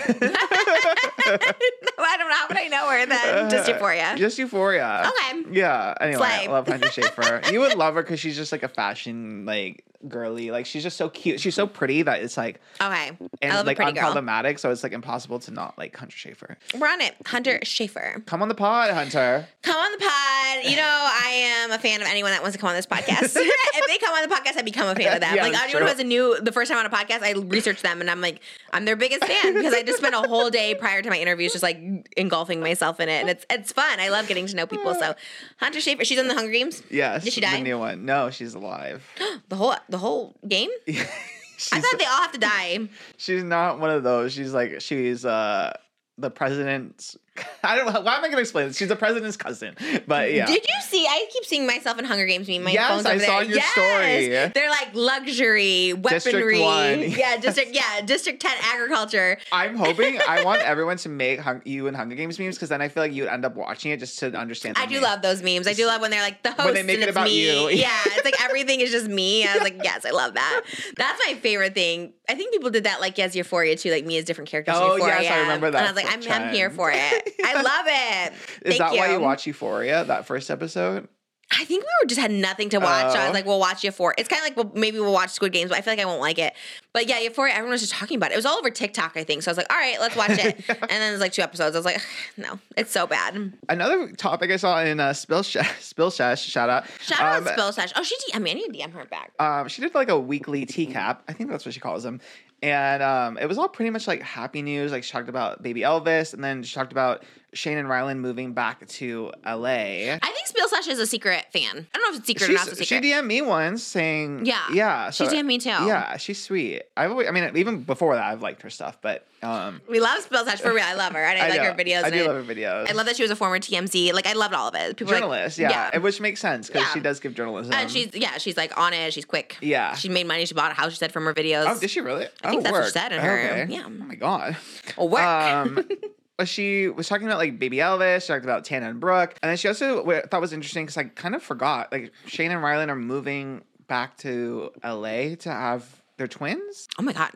don't 2.18 2.30
know. 2.30 2.36
How 2.36 2.48
would 2.48 2.58
I 2.58 2.68
know 2.70 2.90
her 2.90 3.06
then? 3.06 3.46
Uh, 3.46 3.50
just 3.50 3.68
Euphoria. 3.68 4.16
Just 4.18 4.40
Euphoria. 4.40 5.10
Okay. 5.12 5.44
Yeah. 5.52 5.94
Anyway, 6.00 6.18
Slay. 6.18 6.48
I 6.48 6.52
love 6.52 6.68
Hunter 6.68 6.88
Schafer. 6.88 7.52
you 7.52 7.60
would 7.60 7.76
love 7.76 7.96
her 7.96 8.04
because 8.04 8.20
she's 8.20 8.36
just 8.36 8.52
like 8.52 8.64
a 8.64 8.70
fashion 8.70 9.46
like 9.46 9.84
girly. 10.08 10.52
Like 10.52 10.66
she's 10.66 10.84
just 10.84 10.98
so 10.98 11.10
cute. 11.10 11.40
She's 11.40 11.56
so 11.56 11.68
pretty 11.68 12.02
that 12.04 12.22
it's 12.22 12.38
like 12.38 12.60
Okay. 12.82 13.12
and 13.42 13.52
I 13.52 13.56
love 13.56 13.66
like 13.66 13.78
pretty 13.78 13.94
girl. 13.94 14.14
unproblematic. 14.14 14.60
So 14.60 14.72
it's 14.72 14.84
like 14.84 14.94
impossible 14.94 15.40
to 15.40 15.52
not 15.52 15.78
like 15.78 15.96
Hunter 15.96 16.16
Schafer. 16.18 16.56
We're 16.78 16.88
on 16.88 17.02
it. 17.02 17.16
Hunter 17.26 17.60
Schafer. 17.64 18.26
Come 18.26 18.42
on 18.42 18.48
the 18.48 18.56
pod, 18.56 18.92
Hunter. 18.92 19.48
Come 19.64 19.76
on 19.78 19.92
the 19.92 19.98
pod. 20.00 20.70
You 20.72 20.76
know, 20.78 20.84
I 20.84 21.30
am 21.64 21.72
a 21.72 21.80
fan 21.80 22.02
of 22.02 22.08
anyone 22.08 22.32
that 22.32 22.42
wants 22.42 22.56
to 22.56 22.60
come 22.62 22.70
on 22.70 22.76
this 22.76 22.86
podcast. 22.86 23.36
if 23.36 23.88
they 23.88 23.98
come 23.98 24.14
on 24.14 24.28
the 24.28 24.36
podcast, 24.36 24.58
I 24.58 24.62
become 24.64 24.88
a 24.88 24.96
fan 24.96 25.14
of 25.14 25.22
them. 25.22 25.36
Yeah, 25.36 25.44
like 25.44 25.62
anyone 25.64 25.84
who 25.84 25.88
has 25.88 26.00
a 26.00 26.04
new 26.04 26.40
the 26.42 26.52
first 26.52 26.70
time 26.72 26.78
on 26.80 26.86
a 26.86 26.90
podcast, 26.90 27.22
I 27.24 27.32
research 27.34 27.82
them 27.82 28.02
and 28.02 28.10
I'm 28.10 28.22
like, 28.22 28.42
I'm 28.74 28.86
their 28.86 28.96
biggest 28.96 29.24
fan 29.26 29.54
because 29.56 29.74
I 29.74 29.84
just 29.84 29.98
spent 30.00 30.16
a 30.16 30.20
whole 30.28 30.50
day 30.50 30.76
prior 30.76 31.02
to 31.02 31.10
my 31.10 31.18
interviews 31.18 31.52
just 31.52 31.64
like 31.64 31.80
engulfing 32.18 32.60
myself 32.60 33.00
in 33.00 33.10
it. 33.10 33.22
And 33.22 33.30
it's 33.30 33.46
it's 33.50 33.72
fun. 33.72 34.00
I 34.00 34.10
love 34.10 34.28
getting 34.28 34.48
to 34.48 34.56
know 34.56 34.66
people. 34.68 34.94
So 34.96 35.16
Hunter 35.58 35.80
Schafer, 35.80 36.04
she's 36.04 36.20
in 36.20 36.28
the 36.28 36.34
Hunger 36.34 36.52
Games. 36.52 36.84
Yes. 36.90 37.24
Did 37.24 37.34
she 37.34 37.42
die? 37.42 37.58
The 37.58 37.64
new 37.64 37.80
one. 37.80 38.06
No, 38.06 38.30
she's 38.30 38.54
alive. 38.54 39.04
The 39.50 39.56
whole 39.58 39.74
the 39.92 39.98
whole 39.98 40.36
game? 40.48 40.70
I 40.88 41.80
thought 41.80 42.00
they 42.00 42.06
all 42.06 42.22
have 42.22 42.32
to 42.32 42.40
die. 42.54 42.90
she's 43.18 43.44
not 43.44 43.80
one 43.80 43.92
of 43.92 44.04
those. 44.04 44.34
She's 44.34 44.54
like 44.54 44.82
she's 44.82 45.26
uh 45.26 45.74
the 46.18 46.32
president's 46.32 47.18
I 47.64 47.76
don't 47.76 47.86
know. 47.94 48.02
Why 48.02 48.16
am 48.16 48.20
I 48.24 48.28
going 48.28 48.34
to 48.34 48.40
explain 48.40 48.68
this? 48.68 48.78
She's 48.78 48.88
the 48.88 48.96
president's 48.96 49.38
cousin. 49.38 49.76
But 50.08 50.34
yeah. 50.34 50.46
Did 50.46 50.64
you 50.64 50.74
see? 50.82 51.06
I 51.08 51.28
keep 51.32 51.46
seeing 51.46 51.68
myself 51.68 52.00
in 52.00 52.06
Hunger 52.06 52.26
Games 52.26 52.48
meme. 52.48 52.64
My 52.64 52.72
Yes, 52.72 52.90
phone's 52.90 53.06
I 53.06 53.16
over 53.16 53.24
saw 53.24 53.40
there. 53.42 53.50
your 53.50 53.62
story. 53.62 54.52
They're 54.54 54.70
like 54.70 54.90
luxury 54.96 55.94
weaponry. 55.94 56.60
one. 56.62 57.02
Yeah, 57.22 57.38
district. 57.38 57.72
Yeah, 57.74 58.02
District 58.06 58.42
Ten 58.42 58.56
agriculture. 58.64 59.38
I'm 59.52 59.76
hoping 59.76 60.20
I 60.28 60.44
want 60.46 60.62
everyone 60.62 60.98
to 60.98 61.10
make 61.10 61.40
hung- 61.40 61.62
you 61.66 61.88
and 61.88 61.96
Hunger 61.96 62.16
Games 62.16 62.40
memes 62.40 62.56
because 62.56 62.70
then 62.70 62.82
I 62.82 62.88
feel 62.88 63.04
like 63.04 63.14
you 63.14 63.24
would 63.24 63.32
end 63.32 63.46
up 63.46 63.56
watching 63.56 63.92
it 63.92 64.00
just 64.00 64.18
to 64.20 64.34
understand. 64.34 64.76
the 64.76 64.82
I 64.82 64.86
do 64.86 64.96
meme. 64.96 65.04
love 65.04 65.22
those 65.22 65.44
memes. 65.44 65.68
I 65.68 65.74
do 65.74 65.86
love 65.86 66.02
when 66.02 66.10
they're 66.12 66.22
like 66.22 66.42
the 66.44 66.52
host 66.52 66.66
When 66.66 66.74
they 66.74 66.84
make 66.84 66.96
and 66.96 67.04
it 67.04 67.10
it's 67.10 67.16
about 67.18 67.26
me. 67.28 67.46
you. 67.46 67.70
Yeah, 67.70 67.90
it's 68.06 68.26
like 68.26 68.42
everything 68.44 68.80
is 68.82 68.92
just 68.92 69.08
me. 69.08 69.46
I 69.48 69.54
was 69.54 69.64
like, 69.64 69.80
yes, 69.84 70.06
I 70.06 70.12
love 70.12 70.34
that. 70.36 70.64
That's 70.98 71.22
my 71.28 71.36
favorite 71.36 71.74
thing. 71.76 72.14
I 72.30 72.36
think 72.36 72.54
people 72.54 72.70
did 72.70 72.86
that 72.86 73.02
like 73.02 73.20
as 73.20 73.36
Euphoria 73.36 73.76
too, 73.76 73.92
like 73.92 74.06
me 74.06 74.18
as 74.18 74.24
different 74.26 74.50
characters. 74.50 74.76
Oh, 74.78 74.96
Euphoria. 74.96 75.22
yes, 75.22 75.32
I 75.34 75.40
remember 75.42 75.68
And 75.68 75.76
that 75.76 75.84
I 75.84 75.88
was 75.92 75.96
like, 75.96 76.08
I'm, 76.12 76.32
I'm 76.48 76.54
here 76.54 76.70
for 76.70 76.92
it. 76.94 77.31
I 77.44 77.62
love 77.62 77.86
it. 77.88 78.34
Is 78.68 78.78
Thank 78.78 78.80
that 78.80 78.94
you. 78.94 79.00
why 79.00 79.12
you 79.12 79.20
watch 79.20 79.46
Euphoria? 79.48 80.04
That 80.06 80.26
first 80.26 80.50
episode? 80.52 81.08
I 81.54 81.66
think 81.66 81.84
we 81.84 81.90
were 82.02 82.08
just 82.08 82.22
had 82.22 82.32
nothing 82.32 82.70
to 82.70 82.80
watch. 82.80 83.12
so 83.12 83.20
I 83.20 83.24
Oh. 83.24 83.26
was 83.26 83.34
like, 83.34 83.46
we'll 83.46 83.60
watch 83.60 83.84
Euphoria. 83.84 84.16
It's 84.18 84.30
kind 84.30 84.40
of 84.40 84.46
like 84.48 84.56
well, 84.56 84.72
maybe 84.74 85.02
we'll 85.02 85.12
watch 85.12 85.32
Squid 85.32 85.52
Games, 85.52 85.68
but 85.70 85.78
I 85.78 85.82
feel 85.82 85.92
like 85.92 86.00
I 86.00 86.06
won't 86.06 86.22
like 86.22 86.40
it. 86.40 86.54
But 86.94 87.10
yeah, 87.10 87.20
Euphoria, 87.20 87.54
everyone 87.54 87.72
was 87.72 87.82
just 87.82 87.92
talking 87.92 88.16
about 88.16 88.32
it. 88.32 88.36
It 88.36 88.38
was 88.38 88.46
all 88.46 88.58
over 88.58 88.70
TikTok, 88.70 89.18
I 89.18 89.26
think. 89.26 89.44
So 89.44 89.50
I 89.50 89.52
was 89.52 89.58
like, 89.58 89.68
all 89.70 89.78
right, 89.78 90.00
let's 90.00 90.16
watch 90.16 90.30
it. 90.30 90.64
and 90.70 90.78
then 90.90 91.00
there's 91.12 91.20
like 91.20 91.34
two 91.34 91.42
episodes. 91.42 91.76
I 91.76 91.80
was 91.80 91.86
like, 91.86 92.02
no, 92.38 92.58
it's 92.78 92.92
so 92.94 93.06
bad. 93.06 93.52
Another 93.68 94.14
topic 94.14 94.50
I 94.50 94.56
saw 94.56 94.80
in 94.82 95.02
uh, 95.02 95.12
Spill 95.12 95.44
Sh- 95.44 95.58
Spill 95.82 96.10
Sesh, 96.10 96.46
shout 96.46 96.70
out. 96.70 96.86
Shout 97.02 97.20
um, 97.20 97.46
out 97.46 97.52
Spill 97.54 97.74
Sesh. 97.74 97.92
Oh, 97.98 98.04
she 98.04 98.16
DM. 98.32 98.36
I 98.50 98.54
need 98.54 98.68
to 98.68 98.72
DM 98.72 98.94
her 98.94 99.04
back. 99.04 99.34
um, 99.38 99.68
she 99.68 99.82
did 99.82 99.94
like 99.94 100.08
a 100.08 100.18
weekly 100.18 100.66
TCAP. 100.66 101.18
I 101.28 101.34
think 101.34 101.50
that's 101.50 101.66
what 101.66 101.74
she 101.74 101.82
calls 101.82 102.04
them. 102.04 102.22
And 102.62 103.02
um, 103.02 103.38
it 103.38 103.48
was 103.48 103.58
all 103.58 103.68
pretty 103.68 103.90
much 103.90 104.08
like 104.08 104.22
happy 104.22 104.62
news. 104.62 104.92
Like 104.92 105.04
she 105.04 105.12
talked 105.12 105.30
about 105.30 105.64
baby 105.64 105.82
Elvis, 105.82 106.34
and 106.34 106.44
then 106.44 106.64
she 106.64 106.76
talked 106.76 106.92
about 106.92 107.24
Shane 107.54 107.78
and 107.78 107.90
Ryland 107.90 108.22
moving 108.22 108.54
back 108.54 108.88
to 108.88 109.32
LA. 109.46 109.68
I 110.14 110.20
think 110.22 110.46
Spill 110.48 110.68
Sesh 110.70 110.88
is 110.88 111.00
a 111.00 111.06
secret 111.06 111.46
fan. 111.52 111.88
I 111.94 111.98
don't 111.98 112.10
know 112.10 112.14
if 112.14 112.20
it's 112.20 112.28
secret 112.28 112.50
or 112.50 112.54
not 112.54 112.68
so 112.68 112.76
She's, 112.76 112.88
she. 112.88 113.00
DM'd 113.00 113.28
me 113.28 113.42
once 113.42 113.84
saying, 113.84 114.46
Yeah. 114.46 114.62
yeah. 114.72 115.10
She 115.10 115.26
DM'd 115.26 115.46
me 115.46 115.58
too. 115.58 115.70
Yeah, 115.70 116.16
she's 116.18 116.42
sweet. 116.42 116.84
I've 116.96 117.12
always, 117.12 117.28
I 117.28 117.32
mean, 117.32 117.52
even 117.58 117.84
before 117.84 118.16
that, 118.16 118.24
I've 118.24 118.42
liked 118.42 118.62
her 118.62 118.70
stuff, 118.70 118.98
but 119.02 119.28
um, 119.44 119.82
we 119.90 120.00
love 120.00 120.22
Spill 120.24 120.46
Sesh 120.46 120.62
for 120.62 120.74
real. 120.74 120.84
I 120.86 120.94
love 120.94 121.12
her. 121.14 121.20
And 121.24 121.40
I, 121.42 121.50
like 121.50 121.58
know. 121.58 121.64
her 121.66 121.74
videos. 121.74 122.04
I 122.06 122.10
do 122.10 122.24
I, 122.24 122.28
love 122.28 122.46
her 122.48 122.54
videos. 122.56 122.90
I 122.90 122.94
love 122.94 123.06
that 123.08 123.18
she 123.18 123.24
was 123.24 123.32
a 123.32 123.36
former 123.36 123.60
TMZ. 123.60 124.14
Like 124.14 124.28
I 124.28 124.34
loved 124.34 124.54
all 124.54 124.70
of 124.70 124.76
it. 124.76 124.96
People 124.96 125.08
were 125.14 125.20
like- 125.20 125.24
journalist, 125.24 125.58
yeah, 125.60 125.98
which 125.98 126.22
makes 126.22 126.40
sense 126.40 126.68
because 126.68 126.84
Yeah. 126.84 126.94
she 126.94 127.00
does 127.02 127.20
give 127.20 127.34
journalism. 127.36 127.74
And 127.74 127.92
she's 127.92 128.16
yeah, 128.16 128.38
she's 128.38 128.56
like 128.56 128.78
on 128.78 128.94
it. 128.94 129.14
She's 129.14 129.26
quick. 129.26 129.58
Yeah. 129.62 129.96
She 129.96 130.08
made 130.10 130.26
money. 130.26 130.46
She 130.46 130.54
bought 130.54 130.72
a 130.72 130.76
house. 130.76 130.92
She 130.94 130.98
said 131.00 131.12
from 131.12 131.26
her 131.26 131.34
videos. 131.34 131.66
Oh, 131.68 131.78
did 131.78 131.90
she 131.90 132.00
really? 132.02 132.28
I 132.44 132.50
think 132.52 132.62
oh, 132.62 132.64
that's 132.64 132.72
what 132.72 132.86
she 132.86 132.92
said 132.92 133.12
in 133.12 133.20
her- 133.20 133.40
Okay. 133.64 133.74
yeah. 133.74 133.84
Oh 133.86 133.90
my 133.90 134.16
god. 134.16 134.56
Oh, 134.98 135.06
work. 135.06 135.22
Um, 135.22 135.86
she 136.46 136.88
was 136.88 137.08
talking 137.08 137.28
about 137.28 137.38
like 137.38 137.60
baby 137.60 137.78
Elvis. 137.78 138.22
She 138.24 138.28
talked 138.30 138.44
about 138.44 138.66
Tana 138.66 138.90
and 138.90 139.00
Brooke, 139.00 139.36
and 139.44 139.50
then 139.50 139.58
she 139.58 139.68
also 139.68 140.04
what 140.04 140.16
I 140.18 140.22
thought 140.22 140.42
was 140.42 140.54
interesting 140.54 140.86
because 140.86 140.98
I 140.98 141.04
kind 141.06 141.36
of 141.36 141.44
forgot 141.44 141.92
like 141.92 142.12
Shane 142.26 142.52
and 142.52 142.64
Ryland 142.64 142.90
are 142.92 142.96
moving 142.96 143.64
back 143.88 144.18
to 144.20 144.72
LA 144.84 145.36
to 145.36 145.50
have 145.52 146.02
their 146.18 146.28
twins. 146.28 146.88
oh 147.00 147.04
my 147.04 147.14
god. 147.14 147.32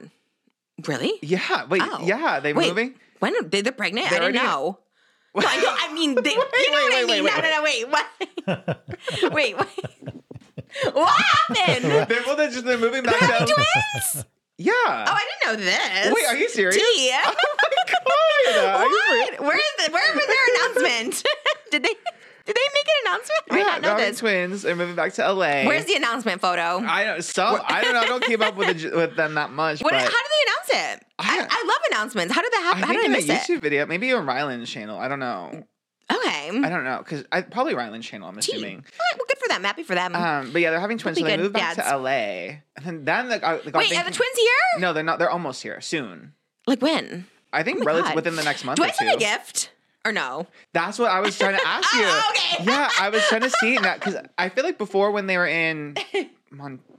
Really? 0.88 1.14
Yeah. 1.22 1.66
Wait. 1.68 1.82
Oh. 1.86 2.02
Yeah. 2.04 2.40
They 2.40 2.54
Wait. 2.54 2.68
moving. 2.70 2.96
When 3.20 3.34
are 3.36 3.44
they? 3.44 3.62
They're 3.62 3.72
pregnant. 3.72 4.10
They're 4.10 4.22
I 4.22 4.26
didn't 4.32 4.38
already- 4.42 4.52
know. 4.52 4.80
No, 5.38 5.42
I 5.46 5.58
know. 5.58 5.76
I 5.78 5.94
mean, 5.94 6.16
they, 6.16 6.30
you 6.32 6.38
know 6.38 6.46
wait, 6.54 6.72
what 6.72 6.94
I 6.94 7.06
mean. 7.06 7.24
wait, 7.26 7.34
no, 7.34 7.36
wait. 7.36 7.44
no, 7.44 7.50
no. 7.52 7.64
Wait. 7.64 7.90
What? 9.26 9.34
wait. 9.34 9.58
What? 9.58 9.68
what 10.94 11.10
happened? 11.10 11.84
They're, 12.10 12.22
well, 12.26 12.36
they're 12.38 12.50
just 12.50 12.64
they're 12.64 12.78
moving 12.78 13.04
back 13.04 13.20
They're 13.20 13.40
to. 13.46 13.54
twins. 13.54 14.26
Yeah. 14.58 14.72
Oh, 14.76 15.04
I 15.08 15.26
didn't 15.42 15.60
know 15.60 15.66
this. 15.66 16.14
Wait, 16.16 16.26
are 16.28 16.36
you 16.38 16.50
serious? 16.50 16.76
T. 16.78 17.12
Oh 17.28 17.34
my 18.48 18.54
god. 18.54 18.82
Are 18.82 18.86
what? 18.86 19.40
Where 19.42 19.58
is 19.58 19.86
the, 19.86 19.92
Where 19.92 20.16
was 20.16 20.26
their 20.28 20.46
announcement? 20.56 21.24
did 21.72 21.84
they? 21.84 21.90
Did 22.46 22.56
they 22.56 22.70
make 22.74 22.88
an 22.88 23.08
announcement? 23.08 23.42
I 23.50 23.56
didn't 23.58 23.82
they're 23.82 23.92
know 23.94 23.98
this. 24.06 24.20
twins. 24.20 24.62
They're 24.62 24.76
moving 24.76 24.96
back 24.96 25.14
to 25.14 25.34
LA. 25.34 25.64
Where's 25.66 25.86
the 25.86 25.96
announcement 25.96 26.42
photo? 26.42 26.80
I 26.86 27.04
don't 27.06 27.24
some 27.24 27.60
I 27.66 27.82
don't 27.82 27.94
know. 27.94 28.02
I 28.02 28.06
don't 28.06 28.24
keep 28.24 28.42
up 28.42 28.56
with 28.56 28.80
the, 28.82 28.96
with 28.96 29.16
them 29.16 29.34
that 29.34 29.52
much. 29.52 29.82
What, 29.82 29.92
but 29.94 30.00
how 30.02 30.08
do 30.10 30.12
they 30.12 30.78
announce 30.78 30.94
it? 31.00 31.06
I, 31.18 31.40
I- 31.40 31.48
I 31.50 31.64
love 31.68 31.78
announcements. 31.92 32.36
How 32.36 32.42
did 32.44 32.52
that 32.54 32.60
I 32.60 32.64
happen? 32.66 32.82
How 32.84 32.88
think 32.90 33.02
did 33.02 33.12
I 33.12 33.14
in 33.20 33.26
miss 33.28 33.30
a 33.30 33.34
it? 33.54 33.58
YouTube 33.58 33.62
video, 33.62 33.86
maybe 33.88 34.14
on 34.14 34.26
Ryland's 34.28 34.70
channel. 34.70 35.00
I 35.00 35.08
don't 35.08 35.20
know. 35.20 35.64
Okay. 36.12 36.50
I 36.50 36.70
don't 36.70 36.84
know 36.84 37.00
because 37.00 37.26
I 37.32 37.42
probably 37.42 37.74
Ryland's 37.74 38.06
channel. 38.06 38.28
I'm 38.30 38.38
assuming. 38.38 38.76
All 38.76 38.82
right, 38.82 39.18
well, 39.18 39.26
good 39.28 39.38
for 39.40 39.48
them. 39.50 39.64
Happy 39.64 39.84
for 39.84 39.96
them. 39.96 40.16
Um, 40.16 40.52
but 40.52 40.62
yeah, 40.62 40.70
they're 40.70 40.80
having 40.80 40.98
twins, 41.00 41.18
so 41.18 41.24
they 41.24 41.32
good 41.32 41.40
move 41.40 41.54
back 41.54 41.76
dads. 41.78 41.90
to 41.90 41.98
LA, 41.98 42.10
and 42.86 43.06
then 43.06 43.30
the, 43.30 43.40
the 43.40 43.72
Wait, 43.78 43.92
are 43.98 44.04
the 44.04 44.12
twins 44.12 44.38
here? 44.38 44.80
No, 44.80 44.94
they're 44.94 45.04
not. 45.04 45.18
They're 45.20 45.30
almost 45.32 45.64
here 45.64 45.82
soon. 45.82 46.34
Like 46.68 46.82
when? 46.82 47.26
I 47.52 47.64
think 47.64 47.78
Oh 47.78 47.80
my 47.82 47.86
relative 47.88 48.10
God. 48.10 48.16
within 48.16 48.36
the 48.36 48.44
next 48.44 48.66
month 48.66 48.78
Do 48.78 48.84
or 48.84 48.88
I 48.88 48.92
two. 48.92 49.08
a 49.16 49.18
gift 49.18 49.72
or 50.04 50.12
no? 50.12 50.46
That's 50.74 51.00
what 51.00 51.10
I 51.10 51.22
was 51.22 51.38
trying 51.38 51.58
to 51.58 51.62
ask 51.68 51.92
you. 51.94 52.02
Oh, 52.04 52.32
okay. 52.32 52.64
Yeah, 52.70 52.90
I 53.00 53.10
was 53.10 53.24
trying 53.28 53.42
to 53.42 53.50
see 53.50 53.78
that 53.78 54.00
because 54.00 54.18
I 54.38 54.50
feel 54.50 54.64
like 54.64 54.78
before 54.78 55.10
when 55.12 55.26
they 55.26 55.38
were 55.38 55.48
in 55.48 55.96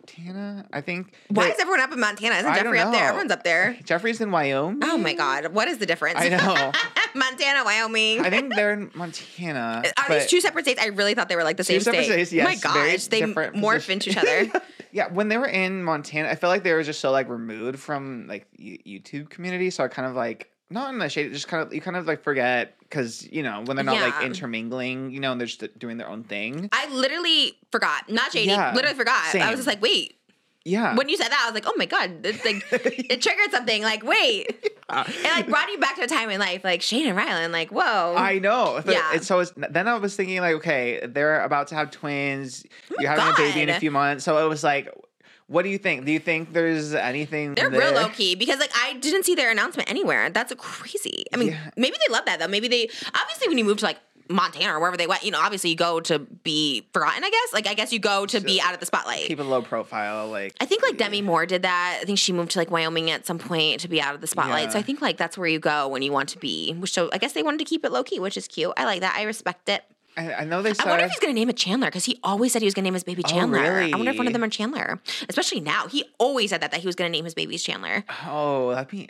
Montana, 0.06 0.66
I 0.72 0.80
think 0.80 1.12
Why 1.28 1.48
is 1.48 1.58
everyone 1.58 1.80
up 1.80 1.92
in 1.92 1.98
Montana? 2.00 2.36
Isn't 2.36 2.46
I 2.46 2.58
Jeffree 2.58 2.84
up 2.84 2.92
there? 2.92 3.08
Everyone's 3.08 3.32
up 3.32 3.42
there. 3.42 3.76
Jeffree's 3.84 4.20
in 4.20 4.30
Wyoming. 4.30 4.80
Oh 4.84 4.96
my 4.96 5.14
God. 5.14 5.52
What 5.52 5.68
is 5.68 5.78
the 5.78 5.86
difference? 5.86 6.18
I 6.18 6.28
know. 6.28 6.72
Montana, 7.14 7.64
Wyoming. 7.64 8.20
I 8.20 8.30
think 8.30 8.54
they're 8.54 8.72
in 8.72 8.90
Montana. 8.94 9.82
Are 9.96 10.14
these 10.14 10.26
two 10.26 10.40
separate 10.40 10.64
states? 10.64 10.80
I 10.80 10.86
really 10.86 11.14
thought 11.14 11.28
they 11.28 11.36
were 11.36 11.44
like 11.44 11.56
the 11.56 11.64
same 11.64 11.80
state. 11.80 12.04
states, 12.04 12.32
yes, 12.32 12.46
oh 12.46 12.48
my 12.48 12.56
gosh, 12.56 13.06
they 13.06 13.22
morph 13.22 13.52
position- 13.52 13.92
into 13.92 14.10
each 14.10 14.16
other. 14.16 14.62
yeah, 14.92 15.12
when 15.12 15.28
they 15.28 15.38
were 15.38 15.48
in 15.48 15.82
Montana, 15.82 16.28
I 16.28 16.36
felt 16.36 16.50
like 16.50 16.62
they 16.62 16.72
were 16.72 16.82
just 16.82 17.00
so 17.00 17.10
like 17.10 17.28
removed 17.28 17.78
from 17.78 18.26
like 18.28 18.46
YouTube 18.58 19.28
community. 19.30 19.70
So 19.70 19.82
I 19.82 19.88
kind 19.88 20.08
of 20.08 20.14
like 20.14 20.50
not 20.70 20.92
in 20.92 20.98
the 20.98 21.08
shade, 21.08 21.32
just 21.32 21.48
kind 21.48 21.62
of 21.66 21.72
you 21.72 21.80
kind 21.80 21.96
of 21.96 22.06
like 22.06 22.22
forget 22.22 22.78
because 22.80 23.26
you 23.30 23.42
know 23.42 23.62
when 23.64 23.76
they're 23.76 23.84
not 23.84 24.00
like 24.00 24.24
intermingling, 24.24 25.10
you 25.10 25.20
know, 25.20 25.32
and 25.32 25.40
they're 25.40 25.46
just 25.46 25.78
doing 25.78 25.96
their 25.96 26.08
own 26.08 26.24
thing. 26.24 26.68
I 26.72 26.88
literally 26.88 27.56
forgot. 27.70 28.08
Not 28.10 28.32
shady. 28.32 28.48
Yeah, 28.48 28.72
literally 28.74 28.96
forgot. 28.96 29.34
I 29.34 29.50
was 29.50 29.58
just 29.58 29.68
like, 29.68 29.82
wait. 29.82 30.14
Yeah, 30.68 30.96
When 30.96 31.08
you 31.08 31.16
said 31.16 31.28
that, 31.28 31.42
I 31.44 31.48
was 31.48 31.54
like, 31.54 31.62
oh 31.68 31.74
my 31.76 31.86
god, 31.86 32.26
it's 32.26 32.44
like 32.44 32.66
it 32.72 33.22
triggered 33.22 33.52
something. 33.52 33.84
Like, 33.84 34.02
wait, 34.02 34.68
Uh, 34.88 35.04
it 35.08 35.24
like 35.24 35.48
brought 35.48 35.68
you 35.68 35.78
back 35.78 35.96
to 35.96 36.02
a 36.02 36.06
time 36.06 36.30
in 36.30 36.38
life, 36.38 36.62
like 36.62 36.80
Shane 36.80 37.08
and 37.08 37.16
Ryland. 37.16 37.52
Like, 37.52 37.70
whoa, 37.70 38.14
I 38.16 38.38
know. 38.38 38.80
Yeah. 38.86 39.14
It's, 39.14 39.26
so 39.26 39.40
it's, 39.40 39.52
then 39.56 39.88
I 39.88 39.98
was 39.98 40.14
thinking 40.14 40.40
like, 40.40 40.54
okay, 40.56 41.04
they're 41.06 41.42
about 41.42 41.68
to 41.68 41.74
have 41.74 41.90
twins. 41.90 42.64
Oh 42.92 42.96
You're 43.00 43.10
having 43.10 43.34
a 43.34 43.36
baby 43.36 43.62
in 43.62 43.68
a 43.68 43.80
few 43.80 43.90
months. 43.90 44.24
So 44.24 44.44
it 44.44 44.48
was 44.48 44.62
like, 44.62 44.88
what 45.48 45.62
do 45.62 45.68
you 45.68 45.78
think? 45.78 46.04
Do 46.04 46.12
you 46.12 46.18
think 46.18 46.52
there's 46.52 46.92
anything? 46.94 47.54
They're 47.54 47.70
there? 47.70 47.80
real 47.80 47.92
low 47.92 48.08
key 48.08 48.34
because 48.34 48.58
like 48.58 48.72
I 48.74 48.94
didn't 48.94 49.24
see 49.24 49.34
their 49.34 49.50
announcement 49.50 49.88
anywhere. 49.90 50.28
That's 50.30 50.52
crazy. 50.58 51.24
I 51.32 51.36
mean, 51.36 51.48
Yeah. 51.48 51.70
maybe 51.76 51.96
they 52.06 52.12
love 52.12 52.24
that 52.26 52.40
though. 52.40 52.48
Maybe 52.48 52.68
they 52.68 52.88
obviously 53.14 53.48
when 53.48 53.58
you 53.58 53.64
move 53.64 53.78
to 53.78 53.84
like 53.84 53.98
Montana 54.28 54.74
or 54.74 54.80
wherever 54.80 54.96
they 54.96 55.06
went, 55.06 55.22
you 55.22 55.30
know, 55.30 55.38
obviously 55.38 55.70
you 55.70 55.76
go 55.76 56.00
to 56.00 56.18
be 56.18 56.88
forgotten. 56.92 57.22
I 57.22 57.30
guess 57.30 57.52
like 57.52 57.68
I 57.68 57.74
guess 57.74 57.92
you 57.92 58.00
go 58.00 58.26
to 58.26 58.40
be 58.40 58.60
out 58.60 58.74
of 58.74 58.80
the 58.80 58.86
spotlight. 58.86 59.26
Keep 59.26 59.38
a 59.38 59.44
low 59.44 59.62
profile, 59.62 60.28
like 60.28 60.54
I 60.60 60.66
think 60.66 60.82
like 60.82 60.96
Demi 60.98 61.22
Moore 61.22 61.46
did 61.46 61.62
that. 61.62 62.00
I 62.02 62.04
think 62.04 62.18
she 62.18 62.32
moved 62.32 62.50
to 62.52 62.58
like 62.58 62.70
Wyoming 62.72 63.12
at 63.12 63.24
some 63.24 63.38
point 63.38 63.80
to 63.82 63.88
be 63.88 64.00
out 64.00 64.16
of 64.16 64.20
the 64.20 64.26
spotlight. 64.26 64.72
So 64.72 64.80
I 64.80 64.82
think 64.82 65.00
like 65.00 65.16
that's 65.16 65.38
where 65.38 65.46
you 65.46 65.60
go 65.60 65.86
when 65.86 66.02
you 66.02 66.10
want 66.10 66.28
to 66.30 66.38
be. 66.38 66.72
Which 66.74 66.92
so 66.92 67.08
I 67.12 67.18
guess 67.18 67.34
they 67.34 67.44
wanted 67.44 67.58
to 67.58 67.64
keep 67.66 67.84
it 67.84 67.92
low 67.92 68.02
key, 68.02 68.18
which 68.18 68.36
is 68.36 68.48
cute. 68.48 68.72
I 68.76 68.84
like 68.84 69.00
that. 69.02 69.14
I 69.16 69.22
respect 69.22 69.68
it. 69.68 69.84
I, 70.16 70.34
I 70.34 70.44
know 70.44 70.62
they 70.62 70.70
I 70.70 70.72
said. 70.72 70.86
wonder 70.86 71.04
if 71.04 71.10
he's 71.10 71.20
gonna 71.20 71.32
name 71.34 71.50
it 71.50 71.56
Chandler 71.56 71.88
because 71.88 72.04
he 72.04 72.18
always 72.22 72.52
said 72.52 72.62
he 72.62 72.66
was 72.66 72.74
gonna 72.74 72.84
name 72.84 72.94
his 72.94 73.04
baby 73.04 73.22
Oh, 73.24 73.28
Chandler. 73.30 73.60
I 73.60 73.90
wonder 73.94 74.10
if 74.12 74.18
one 74.18 74.26
of 74.26 74.32
them 74.32 74.42
are 74.44 74.48
Chandler, 74.48 75.00
especially 75.28 75.60
now. 75.60 75.88
He 75.88 76.04
always 76.18 76.50
said 76.50 76.60
that 76.62 76.70
that 76.70 76.80
he 76.80 76.86
was 76.86 76.96
gonna 76.96 77.10
name 77.10 77.24
his 77.24 77.34
babies 77.34 77.62
Chandler. 77.62 78.04
oh, 78.26 78.70
that'd 78.70 78.88
be. 78.88 79.08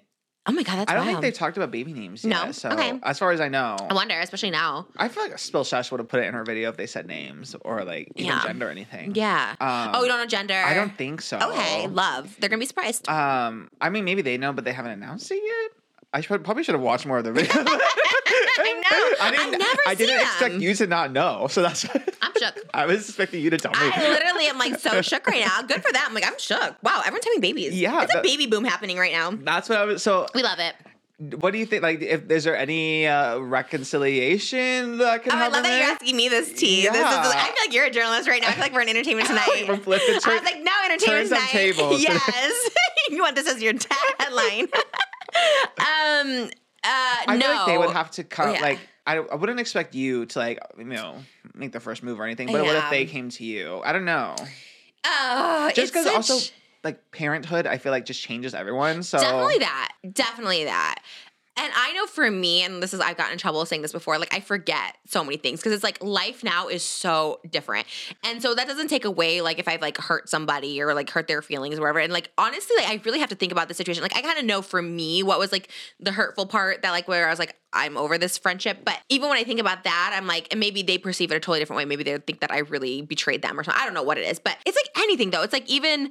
Oh 0.48 0.52
my 0.52 0.62
god, 0.62 0.76
that's 0.78 0.92
I 0.92 0.94
don't 0.94 1.06
wild. 1.06 1.22
think 1.22 1.34
they 1.34 1.36
talked 1.36 1.56
about 1.56 1.72
baby 1.72 1.92
names. 1.92 2.24
No? 2.24 2.44
Yet, 2.44 2.54
so 2.54 2.68
Okay. 2.70 2.92
as 3.02 3.18
far 3.18 3.32
as 3.32 3.40
I 3.40 3.48
know, 3.48 3.76
I 3.90 3.94
wonder, 3.94 4.16
especially 4.20 4.50
now. 4.50 4.86
I 4.96 5.08
feel 5.08 5.24
like 5.24 5.36
Spill 5.40 5.64
Sesh 5.64 5.90
would 5.90 5.98
have 5.98 6.08
put 6.08 6.20
it 6.20 6.26
in 6.26 6.34
her 6.34 6.44
video 6.44 6.68
if 6.68 6.76
they 6.76 6.86
said 6.86 7.08
names 7.08 7.56
or 7.62 7.82
like 7.84 8.12
even 8.14 8.26
Yeah. 8.36 8.42
gender 8.44 8.68
or 8.68 8.70
anything. 8.70 9.12
Yeah. 9.16 9.56
Um, 9.60 9.90
oh, 9.94 10.02
you 10.02 10.08
don't 10.08 10.20
know 10.20 10.26
gender. 10.26 10.54
I 10.54 10.74
don't 10.74 10.96
think 10.96 11.20
so. 11.20 11.38
Okay, 11.50 11.88
love. 11.88 12.36
They're 12.38 12.48
gonna 12.48 12.60
be 12.60 12.66
surprised. 12.66 13.08
Um, 13.08 13.68
I 13.80 13.90
mean, 13.90 14.04
maybe 14.04 14.22
they 14.22 14.38
know, 14.38 14.52
but 14.52 14.64
they 14.64 14.72
haven't 14.72 14.92
announced 14.92 15.32
it 15.32 15.42
yet. 15.44 15.75
I 16.12 16.20
should, 16.20 16.44
probably 16.44 16.62
should 16.64 16.74
have 16.74 16.82
watched 16.82 17.04
more 17.06 17.18
of 17.18 17.24
the 17.24 17.32
video. 17.32 17.52
I 18.58 18.72
know. 18.72 19.24
I 19.24 19.30
didn't. 19.30 19.54
I 19.54 19.58
never 19.58 19.80
I 19.88 19.94
didn't 19.94 20.20
expect 20.20 20.52
them. 20.54 20.62
you 20.62 20.74
to 20.74 20.86
not 20.86 21.12
know, 21.12 21.46
so 21.48 21.62
that's. 21.62 21.86
I'm 22.22 22.32
shook. 22.38 22.54
I 22.72 22.86
was 22.86 23.08
expecting 23.08 23.42
you 23.42 23.50
to 23.50 23.58
tell 23.58 23.72
me. 23.72 23.78
I 23.80 24.08
literally 24.08 24.46
am 24.46 24.58
like 24.58 24.78
so 24.78 25.02
shook 25.02 25.26
right 25.26 25.44
now. 25.44 25.62
Good 25.62 25.84
for 25.84 25.92
that. 25.92 26.06
I'm 26.08 26.14
like 26.14 26.26
I'm 26.26 26.38
shook. 26.38 26.76
Wow, 26.82 27.00
everyone's 27.00 27.24
having 27.24 27.40
babies. 27.40 27.78
Yeah, 27.78 28.02
it's 28.02 28.14
a 28.14 28.22
baby 28.22 28.46
boom 28.46 28.64
happening 28.64 28.96
right 28.96 29.12
now. 29.12 29.30
that's 29.32 29.68
what 29.68 29.78
I 29.78 29.84
was. 29.84 30.02
So, 30.02 30.26
We 30.34 30.42
love 30.42 30.58
it. 30.58 30.74
what 31.40 31.52
do 31.52 31.58
you 31.58 31.66
think? 31.66 31.82
Like, 31.82 32.00
if 32.00 32.30
is 32.30 32.44
there 32.44 32.56
any 32.56 33.06
uh, 33.06 33.38
reconciliation 33.38 34.98
that 34.98 35.22
can 35.22 35.32
Oh, 35.32 35.36
I 35.36 35.38
happen 35.38 35.52
love 35.52 35.62
that 35.64 35.78
you're 35.78 35.90
asking 35.92 36.16
me 36.16 36.28
this 36.28 36.52
tea. 36.52 36.82
This 36.82 36.96
is, 36.96 37.04
I 37.04 37.22
feel 37.22 37.64
like 37.66 37.74
you're 37.74 37.86
a 37.86 37.90
journalist 37.90 38.28
right 38.28 38.40
now. 38.40 38.48
I 38.48 38.52
feel 38.52 38.62
like 38.62 38.72
we're 38.72 38.82
in 38.82 38.88
entertainment 38.88 39.28
tonight. 39.28 39.66
We're 39.68 39.76
flipping 39.76 40.18
I 40.24 40.34
was 40.34 40.44
like, 40.44 40.62
no 40.62 40.72
entertainment 40.86 41.28
tonight. 41.28 42.00
Yes, 42.00 42.70
you 43.10 43.20
want 43.22 43.36
this 43.36 43.48
as 43.48 43.62
your 43.62 43.74
ta- 43.74 44.14
headline? 44.18 44.68
Um, 45.78 46.50
uh, 46.84 47.16
I 47.28 47.36
no. 47.36 47.46
feel 47.46 47.54
like 47.56 47.66
they 47.66 47.78
would 47.78 47.90
have 47.90 48.10
to 48.12 48.24
come. 48.24 48.52
Yeah. 48.54 48.60
Like, 48.60 48.78
I, 49.06 49.16
I 49.18 49.34
wouldn't 49.34 49.60
expect 49.60 49.94
you 49.94 50.26
to 50.26 50.38
like 50.38 50.58
you 50.78 50.84
know 50.84 51.16
make 51.54 51.72
the 51.72 51.80
first 51.80 52.02
move 52.02 52.20
or 52.20 52.24
anything. 52.24 52.50
But 52.50 52.64
what 52.64 52.76
if 52.76 52.90
they 52.90 53.06
came 53.06 53.30
to 53.30 53.44
you? 53.44 53.80
I 53.84 53.92
don't 53.92 54.04
know. 54.04 54.34
Oh, 55.04 55.70
Just 55.74 55.92
because 55.92 56.06
also 56.06 56.38
like 56.82 57.10
parenthood, 57.10 57.66
I 57.66 57.78
feel 57.78 57.92
like 57.92 58.06
just 58.06 58.22
changes 58.22 58.54
everyone. 58.54 59.02
So 59.02 59.18
definitely 59.18 59.58
that. 59.58 59.92
Definitely 60.12 60.64
that. 60.64 61.02
And 61.58 61.72
I 61.74 61.92
know 61.94 62.06
for 62.06 62.30
me, 62.30 62.62
and 62.62 62.82
this 62.82 62.92
is 62.92 63.00
I've 63.00 63.16
gotten 63.16 63.32
in 63.32 63.38
trouble 63.38 63.64
saying 63.64 63.82
this 63.82 63.92
before, 63.92 64.18
like 64.18 64.34
I 64.34 64.40
forget 64.40 64.96
so 65.06 65.24
many 65.24 65.38
things 65.38 65.60
because 65.60 65.72
it's 65.72 65.82
like 65.82 66.02
life 66.02 66.44
now 66.44 66.68
is 66.68 66.82
so 66.82 67.40
different. 67.48 67.86
And 68.24 68.42
so 68.42 68.54
that 68.54 68.66
doesn't 68.66 68.88
take 68.88 69.06
away 69.06 69.40
like 69.40 69.58
if 69.58 69.66
I've 69.66 69.80
like 69.80 69.96
hurt 69.96 70.28
somebody 70.28 70.82
or 70.82 70.92
like 70.92 71.08
hurt 71.08 71.28
their 71.28 71.40
feelings 71.40 71.78
or 71.78 71.82
whatever. 71.82 72.00
And 72.00 72.12
like 72.12 72.30
honestly, 72.36 72.76
like 72.76 72.88
I 72.88 73.00
really 73.04 73.20
have 73.20 73.30
to 73.30 73.34
think 73.34 73.52
about 73.52 73.68
the 73.68 73.74
situation. 73.74 74.02
Like 74.02 74.16
I 74.16 74.20
kind 74.20 74.38
of 74.38 74.44
know 74.44 74.60
for 74.60 74.82
me 74.82 75.22
what 75.22 75.38
was 75.38 75.50
like 75.50 75.70
the 75.98 76.12
hurtful 76.12 76.46
part 76.46 76.82
that 76.82 76.90
like 76.90 77.08
where 77.08 77.26
I 77.26 77.30
was 77.30 77.38
like, 77.38 77.56
I'm 77.72 77.96
over 77.96 78.18
this 78.18 78.36
friendship. 78.36 78.84
But 78.84 78.98
even 79.08 79.28
when 79.28 79.38
I 79.38 79.44
think 79.44 79.60
about 79.60 79.84
that, 79.84 80.14
I'm 80.14 80.26
like, 80.26 80.48
and 80.50 80.60
maybe 80.60 80.82
they 80.82 80.98
perceive 80.98 81.30
it 81.30 81.36
a 81.36 81.40
totally 81.40 81.58
different 81.60 81.78
way. 81.78 81.84
Maybe 81.84 82.04
they 82.04 82.18
think 82.18 82.40
that 82.40 82.50
I 82.50 82.58
really 82.58 83.02
betrayed 83.02 83.42
them 83.42 83.58
or 83.58 83.64
something. 83.64 83.80
I 83.80 83.84
don't 83.84 83.94
know 83.94 84.02
what 84.02 84.18
it 84.18 84.26
is. 84.26 84.38
But 84.38 84.58
it's 84.66 84.76
like 84.76 85.04
anything 85.04 85.30
though. 85.30 85.42
It's 85.42 85.52
like 85.52 85.68
even 85.70 86.10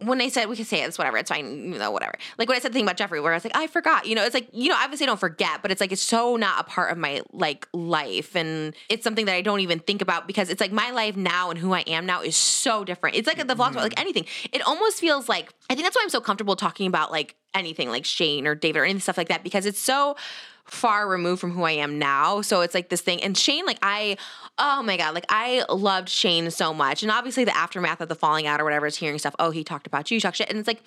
when 0.00 0.20
I 0.20 0.28
said 0.28 0.48
we 0.48 0.56
can 0.56 0.64
say 0.64 0.82
it, 0.82 0.88
it's 0.88 0.98
whatever, 0.98 1.16
it's 1.16 1.30
fine, 1.30 1.72
you 1.72 1.78
know, 1.78 1.90
whatever. 1.90 2.14
Like 2.38 2.48
when 2.48 2.56
I 2.56 2.60
said 2.60 2.72
the 2.72 2.74
thing 2.74 2.84
about 2.84 2.96
Jeffree, 2.96 3.22
where 3.22 3.32
I 3.32 3.36
was 3.36 3.44
like, 3.44 3.56
I 3.56 3.66
forgot, 3.66 4.06
you 4.06 4.14
know, 4.14 4.24
it's 4.24 4.34
like, 4.34 4.48
you 4.52 4.68
know, 4.68 4.76
obviously 4.76 5.04
I 5.04 5.08
don't 5.08 5.20
forget, 5.20 5.62
but 5.62 5.70
it's 5.70 5.80
like 5.80 5.92
it's 5.92 6.02
so 6.02 6.36
not 6.36 6.60
a 6.60 6.64
part 6.64 6.92
of 6.92 6.98
my 6.98 7.22
like 7.32 7.68
life. 7.72 8.34
And 8.34 8.74
it's 8.88 9.04
something 9.04 9.26
that 9.26 9.34
I 9.34 9.42
don't 9.42 9.60
even 9.60 9.78
think 9.78 10.02
about 10.02 10.26
because 10.26 10.50
it's 10.50 10.60
like 10.60 10.72
my 10.72 10.90
life 10.90 11.16
now 11.16 11.50
and 11.50 11.58
who 11.58 11.72
I 11.72 11.80
am 11.80 12.06
now 12.06 12.22
is 12.22 12.36
so 12.36 12.84
different. 12.84 13.16
It's 13.16 13.26
like 13.26 13.38
the 13.38 13.54
vlogs 13.54 13.74
like 13.74 13.98
anything. 13.98 14.26
It 14.52 14.62
almost 14.62 14.98
feels 14.98 15.28
like 15.28 15.52
I 15.70 15.74
think 15.74 15.86
that's 15.86 15.96
why 15.96 16.02
I'm 16.02 16.10
so 16.10 16.20
comfortable 16.20 16.56
talking 16.56 16.86
about 16.86 17.10
like 17.10 17.36
anything 17.54 17.88
like 17.88 18.04
Shane 18.04 18.46
or 18.46 18.54
David 18.54 18.80
or 18.80 18.84
any 18.84 18.98
stuff 18.98 19.16
like 19.16 19.28
that 19.28 19.42
because 19.42 19.66
it's 19.66 19.78
so 19.78 20.16
far 20.64 21.08
removed 21.08 21.40
from 21.40 21.52
who 21.52 21.62
I 21.62 21.72
am 21.72 21.98
now. 21.98 22.40
So 22.40 22.62
it's 22.62 22.74
like 22.74 22.88
this 22.88 23.00
thing. 23.00 23.22
And 23.22 23.36
Shane, 23.36 23.66
like 23.66 23.78
I, 23.82 24.16
oh 24.58 24.82
my 24.82 24.96
God, 24.96 25.14
like 25.14 25.26
I 25.28 25.64
loved 25.68 26.08
Shane 26.08 26.50
so 26.50 26.72
much. 26.72 27.02
And 27.02 27.12
obviously 27.12 27.44
the 27.44 27.56
aftermath 27.56 28.00
of 28.00 28.08
the 28.08 28.14
falling 28.14 28.46
out 28.46 28.60
or 28.60 28.64
whatever 28.64 28.86
is 28.86 28.96
hearing 28.96 29.18
stuff. 29.18 29.34
Oh, 29.38 29.50
he 29.50 29.62
talked 29.62 29.86
about 29.86 30.10
you, 30.10 30.16
you 30.16 30.20
talk 30.20 30.34
shit. 30.34 30.48
And 30.48 30.58
it's 30.58 30.66
like, 30.66 30.82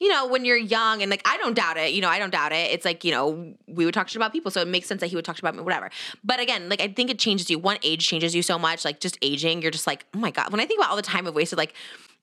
you 0.00 0.08
know, 0.08 0.26
when 0.26 0.44
you're 0.44 0.56
young 0.56 1.00
and 1.00 1.10
like 1.10 1.22
I 1.24 1.36
don't 1.36 1.54
doubt 1.54 1.76
it, 1.76 1.92
you 1.92 2.00
know, 2.00 2.08
I 2.08 2.18
don't 2.18 2.30
doubt 2.30 2.50
it. 2.50 2.72
It's 2.72 2.84
like, 2.84 3.04
you 3.04 3.12
know, 3.12 3.54
we 3.68 3.84
would 3.84 3.94
talk 3.94 4.08
shit 4.08 4.16
about 4.16 4.32
people. 4.32 4.50
So 4.50 4.60
it 4.60 4.66
makes 4.66 4.88
sense 4.88 5.00
that 5.00 5.06
he 5.06 5.14
would 5.14 5.24
talk 5.24 5.36
shit 5.36 5.44
about 5.44 5.54
me, 5.54 5.62
whatever. 5.62 5.90
But 6.24 6.40
again, 6.40 6.68
like 6.68 6.80
I 6.80 6.88
think 6.88 7.08
it 7.08 7.20
changes 7.20 7.48
you. 7.48 7.60
One 7.60 7.78
age 7.84 8.04
changes 8.04 8.34
you 8.34 8.42
so 8.42 8.58
much. 8.58 8.84
Like 8.84 8.98
just 8.98 9.16
aging, 9.22 9.62
you're 9.62 9.70
just 9.70 9.86
like, 9.86 10.04
oh 10.14 10.18
my 10.18 10.32
God. 10.32 10.50
When 10.50 10.60
I 10.60 10.66
think 10.66 10.80
about 10.80 10.90
all 10.90 10.96
the 10.96 11.02
time 11.02 11.28
I've 11.28 11.34
wasted, 11.34 11.56
like 11.56 11.74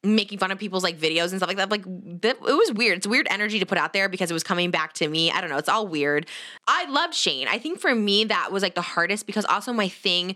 making 0.03 0.39
fun 0.39 0.51
of 0.51 0.57
people's 0.57 0.83
like 0.83 0.97
videos 0.97 1.31
and 1.31 1.39
stuff 1.39 1.47
like 1.47 1.57
that. 1.57 1.69
Like 1.69 1.83
that, 2.21 2.37
it 2.37 2.41
was 2.41 2.71
weird. 2.73 2.97
It's 2.97 3.07
weird 3.07 3.27
energy 3.29 3.59
to 3.59 3.65
put 3.65 3.77
out 3.77 3.93
there 3.93 4.07
because 4.07 4.31
it 4.31 4.33
was 4.33 4.43
coming 4.43 4.71
back 4.71 4.93
to 4.93 5.07
me. 5.07 5.29
I 5.31 5.41
don't 5.41 5.49
know. 5.49 5.57
It's 5.57 5.69
all 5.69 5.87
weird. 5.87 6.25
I 6.67 6.89
loved 6.89 7.13
Shane. 7.13 7.47
I 7.47 7.59
think 7.59 7.79
for 7.79 7.93
me 7.93 8.23
that 8.25 8.51
was 8.51 8.63
like 8.63 8.75
the 8.75 8.81
hardest 8.81 9.25
because 9.25 9.45
also 9.45 9.73
my 9.73 9.89
thing 9.89 10.35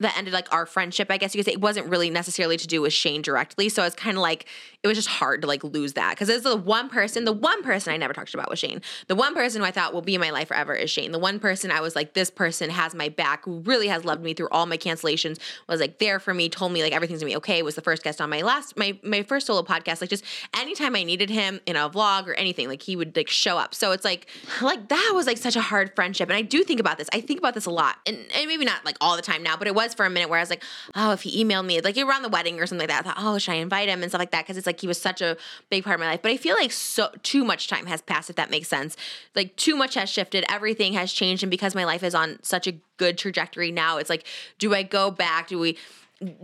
that 0.00 0.16
ended 0.16 0.32
like 0.32 0.52
our 0.52 0.66
friendship, 0.66 1.08
I 1.10 1.16
guess 1.16 1.34
you 1.34 1.38
could 1.38 1.46
say. 1.46 1.52
It 1.52 1.60
wasn't 1.60 1.88
really 1.88 2.10
necessarily 2.10 2.56
to 2.56 2.66
do 2.66 2.82
with 2.82 2.92
Shane 2.92 3.22
directly. 3.22 3.68
So 3.68 3.84
it's 3.84 3.96
kind 3.96 4.16
of 4.16 4.22
like 4.22 4.46
it 4.82 4.88
was 4.88 4.98
just 4.98 5.08
hard 5.08 5.42
to 5.42 5.48
like 5.48 5.62
lose 5.62 5.92
that 5.92 6.10
because 6.10 6.28
it's 6.28 6.42
the 6.42 6.56
one 6.56 6.88
person, 6.88 7.24
the 7.24 7.32
one 7.32 7.62
person 7.62 7.92
I 7.92 7.96
never 7.96 8.12
talked 8.12 8.34
about 8.34 8.50
was 8.50 8.58
Shane. 8.58 8.82
The 9.06 9.14
one 9.14 9.34
person 9.34 9.60
who 9.60 9.66
I 9.66 9.70
thought 9.70 9.94
will 9.94 10.02
be 10.02 10.14
in 10.14 10.20
my 10.20 10.30
life 10.30 10.48
forever 10.48 10.74
is 10.74 10.90
Shane. 10.90 11.12
The 11.12 11.20
one 11.20 11.38
person 11.38 11.70
I 11.70 11.80
was 11.80 11.94
like, 11.94 12.14
this 12.14 12.30
person 12.30 12.68
has 12.70 12.94
my 12.94 13.08
back, 13.08 13.44
who 13.44 13.60
really 13.60 13.86
has 13.86 14.04
loved 14.04 14.22
me 14.22 14.34
through 14.34 14.48
all 14.50 14.66
my 14.66 14.76
cancellations, 14.76 15.38
was 15.68 15.80
like 15.80 15.98
there 15.98 16.18
for 16.18 16.34
me, 16.34 16.48
told 16.48 16.72
me 16.72 16.82
like 16.82 16.92
everything's 16.92 17.20
gonna 17.20 17.30
be 17.30 17.36
okay. 17.36 17.62
Was 17.62 17.76
the 17.76 17.80
first 17.80 18.02
guest 18.02 18.20
on 18.20 18.28
my 18.28 18.42
last 18.42 18.76
my 18.76 18.98
my 19.04 19.22
first 19.22 19.46
solo 19.46 19.62
podcast. 19.62 20.00
Like 20.00 20.10
just 20.10 20.24
anytime 20.58 20.96
I 20.96 21.04
needed 21.04 21.30
him 21.30 21.60
in 21.64 21.76
a 21.76 21.88
vlog 21.88 22.26
or 22.26 22.34
anything, 22.34 22.68
like 22.68 22.82
he 22.82 22.96
would 22.96 23.16
like 23.16 23.28
show 23.28 23.58
up. 23.58 23.74
So 23.76 23.92
it's 23.92 24.04
like 24.04 24.26
like 24.60 24.88
that 24.88 25.12
was 25.14 25.26
like 25.26 25.38
such 25.38 25.54
a 25.54 25.60
hard 25.60 25.94
friendship. 25.94 26.28
And 26.28 26.36
I 26.36 26.42
do 26.42 26.64
think 26.64 26.80
about 26.80 26.98
this. 26.98 27.08
I 27.12 27.20
think 27.20 27.38
about 27.38 27.54
this 27.54 27.66
a 27.66 27.70
lot, 27.70 27.96
and, 28.04 28.16
and 28.34 28.48
maybe 28.48 28.64
not 28.64 28.84
like 28.84 28.96
all 29.00 29.14
the 29.14 29.22
time 29.22 29.44
now, 29.44 29.56
but 29.56 29.68
it 29.68 29.76
was 29.76 29.94
for 29.94 30.04
a 30.04 30.10
minute 30.10 30.28
where 30.28 30.40
I 30.40 30.42
was 30.42 30.50
like, 30.50 30.64
oh, 30.96 31.12
if 31.12 31.22
he 31.22 31.44
emailed 31.44 31.66
me 31.66 31.80
like 31.80 31.96
around 31.96 32.22
the 32.22 32.28
wedding 32.28 32.58
or 32.58 32.66
something 32.66 32.88
like 32.88 32.88
that, 32.88 33.06
I 33.06 33.12
thought, 33.12 33.24
oh, 33.24 33.38
should 33.38 33.52
I 33.52 33.56
invite 33.56 33.88
him 33.88 34.02
and 34.02 34.10
stuff 34.10 34.18
like 34.18 34.32
that? 34.32 34.44
Because 34.44 34.56
it's 34.56 34.66
like 34.66 34.71
he 34.80 34.86
was 34.86 35.00
such 35.00 35.20
a 35.20 35.36
big 35.70 35.84
part 35.84 35.94
of 35.94 36.00
my 36.00 36.06
life. 36.06 36.22
But 36.22 36.32
I 36.32 36.36
feel 36.36 36.56
like 36.56 36.72
so 36.72 37.10
too 37.22 37.44
much 37.44 37.68
time 37.68 37.86
has 37.86 38.02
passed, 38.02 38.30
if 38.30 38.36
that 38.36 38.50
makes 38.50 38.68
sense. 38.68 38.96
Like 39.34 39.56
too 39.56 39.76
much 39.76 39.94
has 39.94 40.10
shifted, 40.10 40.44
everything 40.48 40.92
has 40.94 41.12
changed, 41.12 41.42
and 41.42 41.50
because 41.50 41.74
my 41.74 41.84
life 41.84 42.02
is 42.02 42.14
on 42.14 42.38
such 42.42 42.66
a 42.66 42.72
good 42.96 43.18
trajectory 43.18 43.72
now, 43.72 43.98
it's 43.98 44.10
like, 44.10 44.24
do 44.58 44.74
I 44.74 44.82
go 44.82 45.10
back? 45.10 45.48
Do 45.48 45.58
we? 45.58 45.76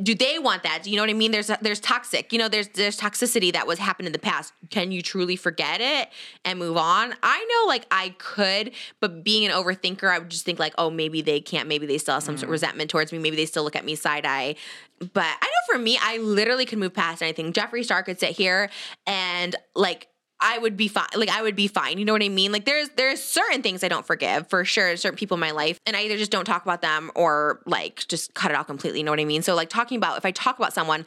Do 0.03 0.15
they 0.15 0.39
want 0.39 0.63
that? 0.63 0.83
Do 0.83 0.91
you 0.91 0.97
know 0.97 1.03
what 1.03 1.11
I 1.11 1.15
mean? 1.15 1.31
There's 1.31 1.51
there's 1.61 1.81
toxic, 1.81 2.33
you 2.33 2.39
know, 2.39 2.49
there's 2.49 2.69
there's 2.69 2.99
toxicity 2.99 3.53
that 3.53 3.67
was 3.67 3.79
happened 3.79 4.07
in 4.07 4.13
the 4.13 4.19
past. 4.19 4.53
Can 4.71 4.93
you 4.93 5.03
truly 5.03 5.37
forget 5.37 5.81
it 5.81 6.09
and 6.45 6.59
move 6.59 6.77
on? 6.77 7.15
I 7.23 7.45
know 7.45 7.69
like 7.69 7.87
I 7.91 8.15
could, 8.19 8.73
but 9.01 9.25
being 9.25 9.45
an 9.45 9.53
overthinker, 9.53 10.11
I 10.11 10.19
would 10.19 10.31
just 10.31 10.45
think 10.45 10.59
like, 10.59 10.75
oh, 10.79 10.91
maybe 10.91 11.23
they 11.23 11.41
can't, 11.41 11.69
maybe 11.69 11.87
they 11.87 11.99
still 11.99 12.15
have 12.15 12.23
some 12.23 12.37
mm. 12.37 12.39
sort 12.39 12.49
of 12.49 12.53
resentment 12.53 12.91
towards 12.91 13.13
me, 13.13 13.19
maybe 13.19 13.37
they 13.37 13.47
still 13.47 13.65
look 13.65 13.77
at 13.77 13.85
me 13.85 13.95
side 13.95 14.27
eye. 14.27 14.57
But 14.99 15.27
I 15.27 15.47
know 15.47 15.75
for 15.75 15.79
me, 15.79 15.99
I 16.01 16.19
literally 16.19 16.67
could 16.67 16.79
move 16.79 16.95
past 16.95 17.23
anything. 17.23 17.53
Jeffree 17.53 17.85
Star 17.85 18.03
could 18.03 18.19
sit 18.19 18.31
here 18.31 18.71
and 19.07 19.55
like 19.77 20.09
I 20.41 20.59
would 20.59 20.77
be 20.77 20.89
fine. 20.89 21.09
Like 21.15 21.31
I 21.31 21.43
would 21.43 21.57
be 21.57 21.67
fine. 21.67 21.99
You 21.99 22.05
know 22.05 22.13
what 22.13 22.23
I 22.23 22.29
mean? 22.29 22.53
Like 22.53 22.65
there's 22.65 22.89
there's 22.91 23.23
certain 23.23 23.63
things 23.63 23.83
I 23.83 23.89
don't 23.89 24.07
forgive 24.07 24.49
for 24.49 24.65
sure. 24.65 24.97
Certain 24.97 25.17
people 25.17 25.35
in 25.35 25.41
my 25.41 25.51
life, 25.51 25.81
and 25.85 25.97
I 25.97 26.03
either 26.03 26.17
just 26.17 26.31
don't 26.31 26.45
talk 26.45 26.63
about 26.63 26.81
them 26.81 27.11
or 27.15 27.61
like 27.67 28.07
just 28.09 28.35
cut 28.35 28.51
it 28.51 28.57
off 28.57 28.67
completely. 28.67 29.01
You 29.01 29.05
know 29.05 29.13
what 29.13 29.21
I 29.21 29.25
mean? 29.25 29.43
So 29.43 29.55
like 29.55 29.69
talking 29.69 29.97
about 29.97 30.17
if 30.17 30.25
I 30.25 30.31
talk 30.31 30.59
about 30.59 30.73
someone, 30.73 31.07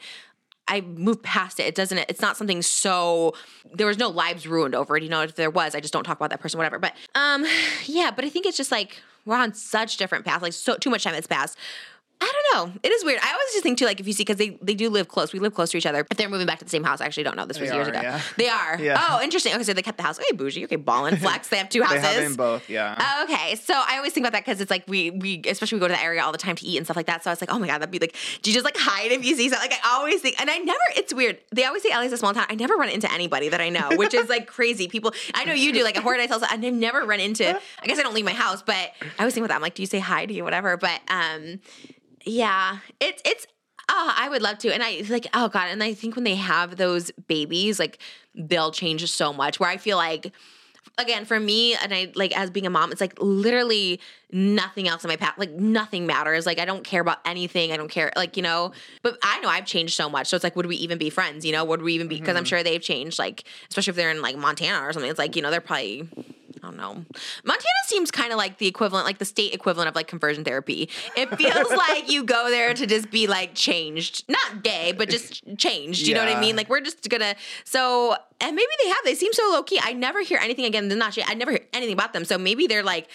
I 0.68 0.82
move 0.82 1.22
past 1.22 1.60
it. 1.60 1.64
It 1.64 1.74
doesn't. 1.74 1.98
It's 2.08 2.20
not 2.20 2.36
something 2.36 2.60
so. 2.62 3.34
There 3.72 3.86
was 3.86 3.98
no 3.98 4.08
lives 4.08 4.46
ruined 4.46 4.74
over 4.74 4.96
it. 4.96 5.02
You 5.02 5.08
know, 5.08 5.22
if 5.22 5.34
there 5.34 5.50
was, 5.50 5.74
I 5.74 5.80
just 5.80 5.92
don't 5.94 6.04
talk 6.04 6.18
about 6.18 6.30
that 6.30 6.40
person, 6.40 6.58
whatever. 6.58 6.78
But 6.78 6.94
um, 7.14 7.46
yeah. 7.86 8.10
But 8.14 8.24
I 8.24 8.28
think 8.28 8.44
it's 8.44 8.56
just 8.56 8.70
like 8.70 9.02
we're 9.24 9.36
on 9.36 9.54
such 9.54 9.96
different 9.96 10.26
paths. 10.26 10.42
Like 10.42 10.52
so, 10.52 10.76
too 10.76 10.90
much 10.90 11.04
time 11.04 11.14
has 11.14 11.26
passed 11.26 11.56
I 12.22 12.32
don't 12.54 12.72
know. 12.72 12.80
It 12.82 12.92
is 12.92 13.04
weird. 13.04 13.18
I 13.22 13.32
always 13.32 13.52
just 13.52 13.62
think 13.62 13.78
too, 13.78 13.84
like 13.84 13.98
if 14.00 14.06
you 14.06 14.12
see, 14.12 14.22
because 14.22 14.36
they 14.36 14.50
they 14.62 14.74
do 14.74 14.88
live 14.90 15.08
close. 15.08 15.32
We 15.32 15.38
live 15.40 15.54
close 15.54 15.70
to 15.72 15.76
each 15.78 15.86
other. 15.86 16.06
If 16.10 16.16
they're 16.16 16.28
moving 16.28 16.46
back 16.46 16.58
to 16.60 16.64
the 16.64 16.70
same 16.70 16.84
house, 16.84 17.00
I 17.00 17.06
actually 17.06 17.24
don't 17.24 17.36
know. 17.36 17.46
This 17.46 17.58
was 17.58 17.70
They 17.70 17.74
years 17.76 17.88
are, 17.88 17.90
ago. 17.90 18.00
yeah. 18.00 18.20
They 18.36 18.48
are. 18.48 18.78
Yeah. 18.80 18.98
Oh, 19.10 19.20
interesting. 19.22 19.52
Okay, 19.54 19.64
so 19.64 19.72
they 19.72 19.82
kept 19.82 19.96
the 19.96 20.04
house. 20.04 20.18
Okay, 20.18 20.36
bougie. 20.36 20.64
Okay, 20.64 20.76
ballin' 20.76 21.16
flex. 21.16 21.48
They 21.48 21.56
have 21.58 21.68
two 21.68 21.82
houses. 21.82 22.02
They 22.02 22.08
have 22.14 22.22
them 22.22 22.34
both, 22.36 22.68
yeah. 22.70 23.24
Okay, 23.24 23.56
so 23.56 23.74
I 23.74 23.96
always 23.96 24.12
think 24.12 24.24
about 24.26 24.32
that 24.32 24.44
because 24.44 24.60
it's 24.60 24.70
like 24.70 24.84
we 24.86 25.10
we 25.10 25.42
especially 25.48 25.76
we 25.76 25.80
go 25.80 25.88
to 25.88 25.94
the 25.94 26.02
area 26.02 26.22
all 26.22 26.32
the 26.32 26.38
time 26.38 26.56
to 26.56 26.64
eat 26.66 26.76
and 26.76 26.86
stuff 26.86 26.96
like 26.96 27.06
that. 27.06 27.24
So 27.24 27.30
I 27.30 27.32
was 27.32 27.40
like, 27.40 27.52
oh 27.52 27.58
my 27.58 27.66
god, 27.66 27.80
that'd 27.80 27.90
be 27.90 27.98
like, 27.98 28.14
do 28.42 28.50
you 28.50 28.54
just 28.54 28.64
like 28.64 28.76
hide 28.76 29.10
if 29.12 29.24
you 29.24 29.34
see 29.36 29.48
something? 29.48 29.70
Like 29.70 29.80
I 29.84 29.96
always 29.96 30.20
think, 30.20 30.40
and 30.40 30.48
I 30.50 30.58
never. 30.58 30.80
It's 30.96 31.12
weird. 31.12 31.38
They 31.50 31.64
always 31.64 31.82
say 31.82 31.90
LA's 31.90 32.12
a 32.12 32.16
small 32.18 32.34
town. 32.34 32.46
I 32.48 32.54
never 32.54 32.74
run 32.76 32.88
into 32.88 33.10
anybody 33.12 33.48
that 33.48 33.60
I 33.60 33.68
know, 33.68 33.90
which 33.96 34.14
is 34.14 34.28
like 34.28 34.46
crazy. 34.46 34.86
People, 34.88 35.12
I 35.34 35.44
know 35.44 35.52
you 35.54 35.72
do. 35.72 35.82
Like 35.82 35.96
a 35.98 36.02
word 36.02 36.20
I 36.20 36.26
tell, 36.26 36.40
I've 36.48 36.60
never 36.60 37.04
run 37.04 37.20
into. 37.20 37.48
I 37.48 37.86
guess 37.86 37.98
I 37.98 38.02
don't 38.02 38.14
leave 38.14 38.24
my 38.24 38.32
house, 38.32 38.62
but 38.62 38.76
I 38.76 38.92
always 39.20 39.34
think 39.34 39.44
about 39.44 39.54
that. 39.54 39.56
I'm 39.56 39.62
like, 39.62 39.74
do 39.74 39.82
you 39.82 39.86
say 39.86 39.98
hi? 39.98 40.26
Do 40.26 40.34
you 40.34 40.44
whatever? 40.44 40.76
But 40.76 41.00
um, 41.08 41.60
yeah, 42.24 42.78
it's 43.00 43.22
it's. 43.24 43.46
Oh, 43.88 44.12
I 44.16 44.28
would 44.28 44.42
love 44.42 44.58
to. 44.58 44.72
And 44.72 44.82
I 44.82 45.02
like, 45.10 45.26
oh 45.34 45.48
God. 45.48 45.68
And 45.68 45.82
I 45.82 45.92
think 45.92 46.14
when 46.14 46.24
they 46.24 46.36
have 46.36 46.76
those 46.76 47.10
babies, 47.26 47.78
like 47.78 47.98
they'll 48.34 48.70
change 48.70 49.10
so 49.10 49.32
much 49.32 49.58
where 49.58 49.68
I 49.68 49.76
feel 49.76 49.96
like 49.96 50.32
again 50.98 51.24
for 51.24 51.40
me 51.40 51.74
and 51.74 51.94
i 51.94 52.12
like 52.14 52.36
as 52.36 52.50
being 52.50 52.66
a 52.66 52.70
mom 52.70 52.92
it's 52.92 53.00
like 53.00 53.14
literally 53.18 53.98
nothing 54.30 54.88
else 54.88 55.04
in 55.04 55.08
my 55.08 55.16
path 55.16 55.34
like 55.38 55.50
nothing 55.52 56.06
matters 56.06 56.44
like 56.44 56.58
i 56.58 56.64
don't 56.64 56.84
care 56.84 57.00
about 57.00 57.18
anything 57.24 57.72
i 57.72 57.76
don't 57.76 57.90
care 57.90 58.12
like 58.14 58.36
you 58.36 58.42
know 58.42 58.72
but 59.02 59.16
i 59.22 59.40
know 59.40 59.48
i've 59.48 59.64
changed 59.64 59.94
so 59.94 60.08
much 60.08 60.26
so 60.26 60.36
it's 60.36 60.44
like 60.44 60.54
would 60.54 60.66
we 60.66 60.76
even 60.76 60.98
be 60.98 61.08
friends 61.08 61.46
you 61.46 61.52
know 61.52 61.64
would 61.64 61.80
we 61.80 61.94
even 61.94 62.08
be 62.08 62.18
because 62.18 62.36
i'm 62.36 62.44
mm-hmm. 62.44 62.48
sure 62.48 62.62
they've 62.62 62.82
changed 62.82 63.18
like 63.18 63.44
especially 63.70 63.90
if 63.90 63.96
they're 63.96 64.10
in 64.10 64.20
like 64.20 64.36
montana 64.36 64.86
or 64.86 64.92
something 64.92 65.10
it's 65.10 65.18
like 65.18 65.34
you 65.34 65.40
know 65.40 65.50
they're 65.50 65.60
probably 65.60 66.06
I 66.62 66.66
don't 66.68 66.76
know. 66.76 67.04
Montana 67.44 67.82
seems 67.86 68.12
kind 68.12 68.30
of 68.30 68.38
like 68.38 68.58
the 68.58 68.68
equivalent, 68.68 69.04
like 69.04 69.18
the 69.18 69.24
state 69.24 69.52
equivalent 69.52 69.88
of 69.88 69.96
like 69.96 70.06
conversion 70.06 70.44
therapy. 70.44 70.88
It 71.16 71.34
feels 71.36 71.70
like 71.76 72.08
you 72.10 72.22
go 72.22 72.50
there 72.50 72.72
to 72.72 72.86
just 72.86 73.10
be 73.10 73.26
like 73.26 73.54
changed, 73.54 74.24
not 74.28 74.62
gay, 74.62 74.92
but 74.92 75.08
just 75.08 75.42
changed. 75.58 76.06
You 76.06 76.14
know 76.14 76.24
what 76.24 76.34
I 76.34 76.40
mean? 76.40 76.54
Like 76.54 76.68
we're 76.68 76.80
just 76.80 77.08
gonna. 77.08 77.34
So 77.64 78.14
and 78.40 78.54
maybe 78.54 78.68
they 78.82 78.88
have. 78.90 78.98
They 79.04 79.16
seem 79.16 79.32
so 79.32 79.42
low 79.50 79.64
key. 79.64 79.80
I 79.82 79.92
never 79.92 80.22
hear 80.22 80.38
anything 80.40 80.64
again. 80.64 80.88
They're 80.88 80.98
not. 80.98 81.18
I 81.26 81.34
never 81.34 81.50
hear 81.50 81.66
anything 81.72 81.94
about 81.94 82.12
them. 82.12 82.24
So 82.24 82.38
maybe 82.38 82.68
they're 82.68 82.84
like 82.84 83.08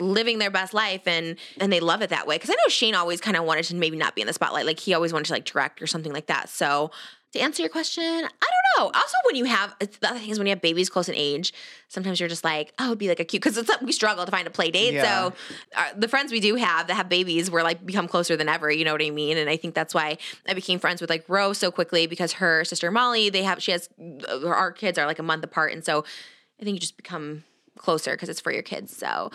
living 0.00 0.38
their 0.38 0.50
best 0.50 0.74
life 0.74 1.06
and 1.06 1.36
and 1.60 1.72
they 1.72 1.80
love 1.80 2.02
it 2.02 2.10
that 2.10 2.26
way. 2.26 2.36
Because 2.36 2.50
I 2.50 2.54
know 2.54 2.68
Shane 2.68 2.94
always 2.94 3.20
kind 3.20 3.36
of 3.36 3.44
wanted 3.44 3.64
to 3.66 3.76
maybe 3.76 3.96
not 3.96 4.14
be 4.14 4.22
in 4.22 4.26
the 4.26 4.32
spotlight. 4.32 4.66
Like 4.66 4.80
he 4.80 4.94
always 4.94 5.12
wanted 5.12 5.26
to 5.26 5.32
like 5.32 5.44
direct 5.44 5.80
or 5.82 5.86
something 5.86 6.12
like 6.12 6.26
that. 6.26 6.48
So 6.48 6.90
to 7.32 7.40
answer 7.40 7.62
your 7.62 7.68
question, 7.68 8.02
I 8.04 8.20
don't 8.20 8.78
know. 8.78 8.90
Also, 8.94 9.14
when 9.26 9.36
you 9.36 9.44
have 9.44 9.74
the 9.78 10.08
other 10.08 10.18
thing 10.18 10.30
is 10.30 10.38
when 10.38 10.46
you 10.46 10.52
have 10.52 10.62
babies 10.62 10.88
close 10.88 11.08
in 11.08 11.14
age, 11.14 11.52
sometimes 11.88 12.20
you're 12.20 12.28
just 12.28 12.44
like, 12.44 12.72
oh, 12.78 12.86
it'd 12.86 12.98
be 12.98 13.08
like 13.08 13.20
a 13.20 13.24
cute 13.24 13.42
because 13.42 13.58
it's 13.58 13.70
we 13.82 13.92
struggle 13.92 14.24
to 14.24 14.30
find 14.30 14.46
a 14.46 14.50
play 14.50 14.70
date. 14.70 14.94
Yeah. 14.94 15.28
So 15.28 15.34
uh, 15.76 15.88
the 15.96 16.08
friends 16.08 16.32
we 16.32 16.40
do 16.40 16.54
have 16.54 16.86
that 16.86 16.94
have 16.94 17.08
babies, 17.08 17.50
we're 17.50 17.62
like 17.62 17.84
become 17.84 18.08
closer 18.08 18.36
than 18.36 18.48
ever. 18.48 18.70
You 18.70 18.84
know 18.84 18.92
what 18.92 19.02
I 19.02 19.10
mean? 19.10 19.36
And 19.36 19.50
I 19.50 19.56
think 19.56 19.74
that's 19.74 19.92
why 19.92 20.16
I 20.48 20.54
became 20.54 20.78
friends 20.78 21.00
with 21.00 21.10
like 21.10 21.24
Rose 21.28 21.58
so 21.58 21.70
quickly 21.70 22.06
because 22.06 22.34
her 22.34 22.64
sister 22.64 22.90
Molly, 22.90 23.28
they 23.28 23.42
have 23.42 23.62
she 23.62 23.72
has 23.72 23.88
uh, 24.00 24.46
our 24.46 24.72
kids 24.72 24.98
are 24.98 25.06
like 25.06 25.18
a 25.18 25.22
month 25.24 25.44
apart, 25.44 25.72
and 25.72 25.84
so 25.84 26.04
I 26.60 26.64
think 26.64 26.74
you 26.74 26.80
just 26.80 26.96
become 26.96 27.44
closer 27.76 28.12
because 28.12 28.28
it's 28.28 28.40
for 28.40 28.52
your 28.52 28.62
kids. 28.62 28.96
So 28.96 29.30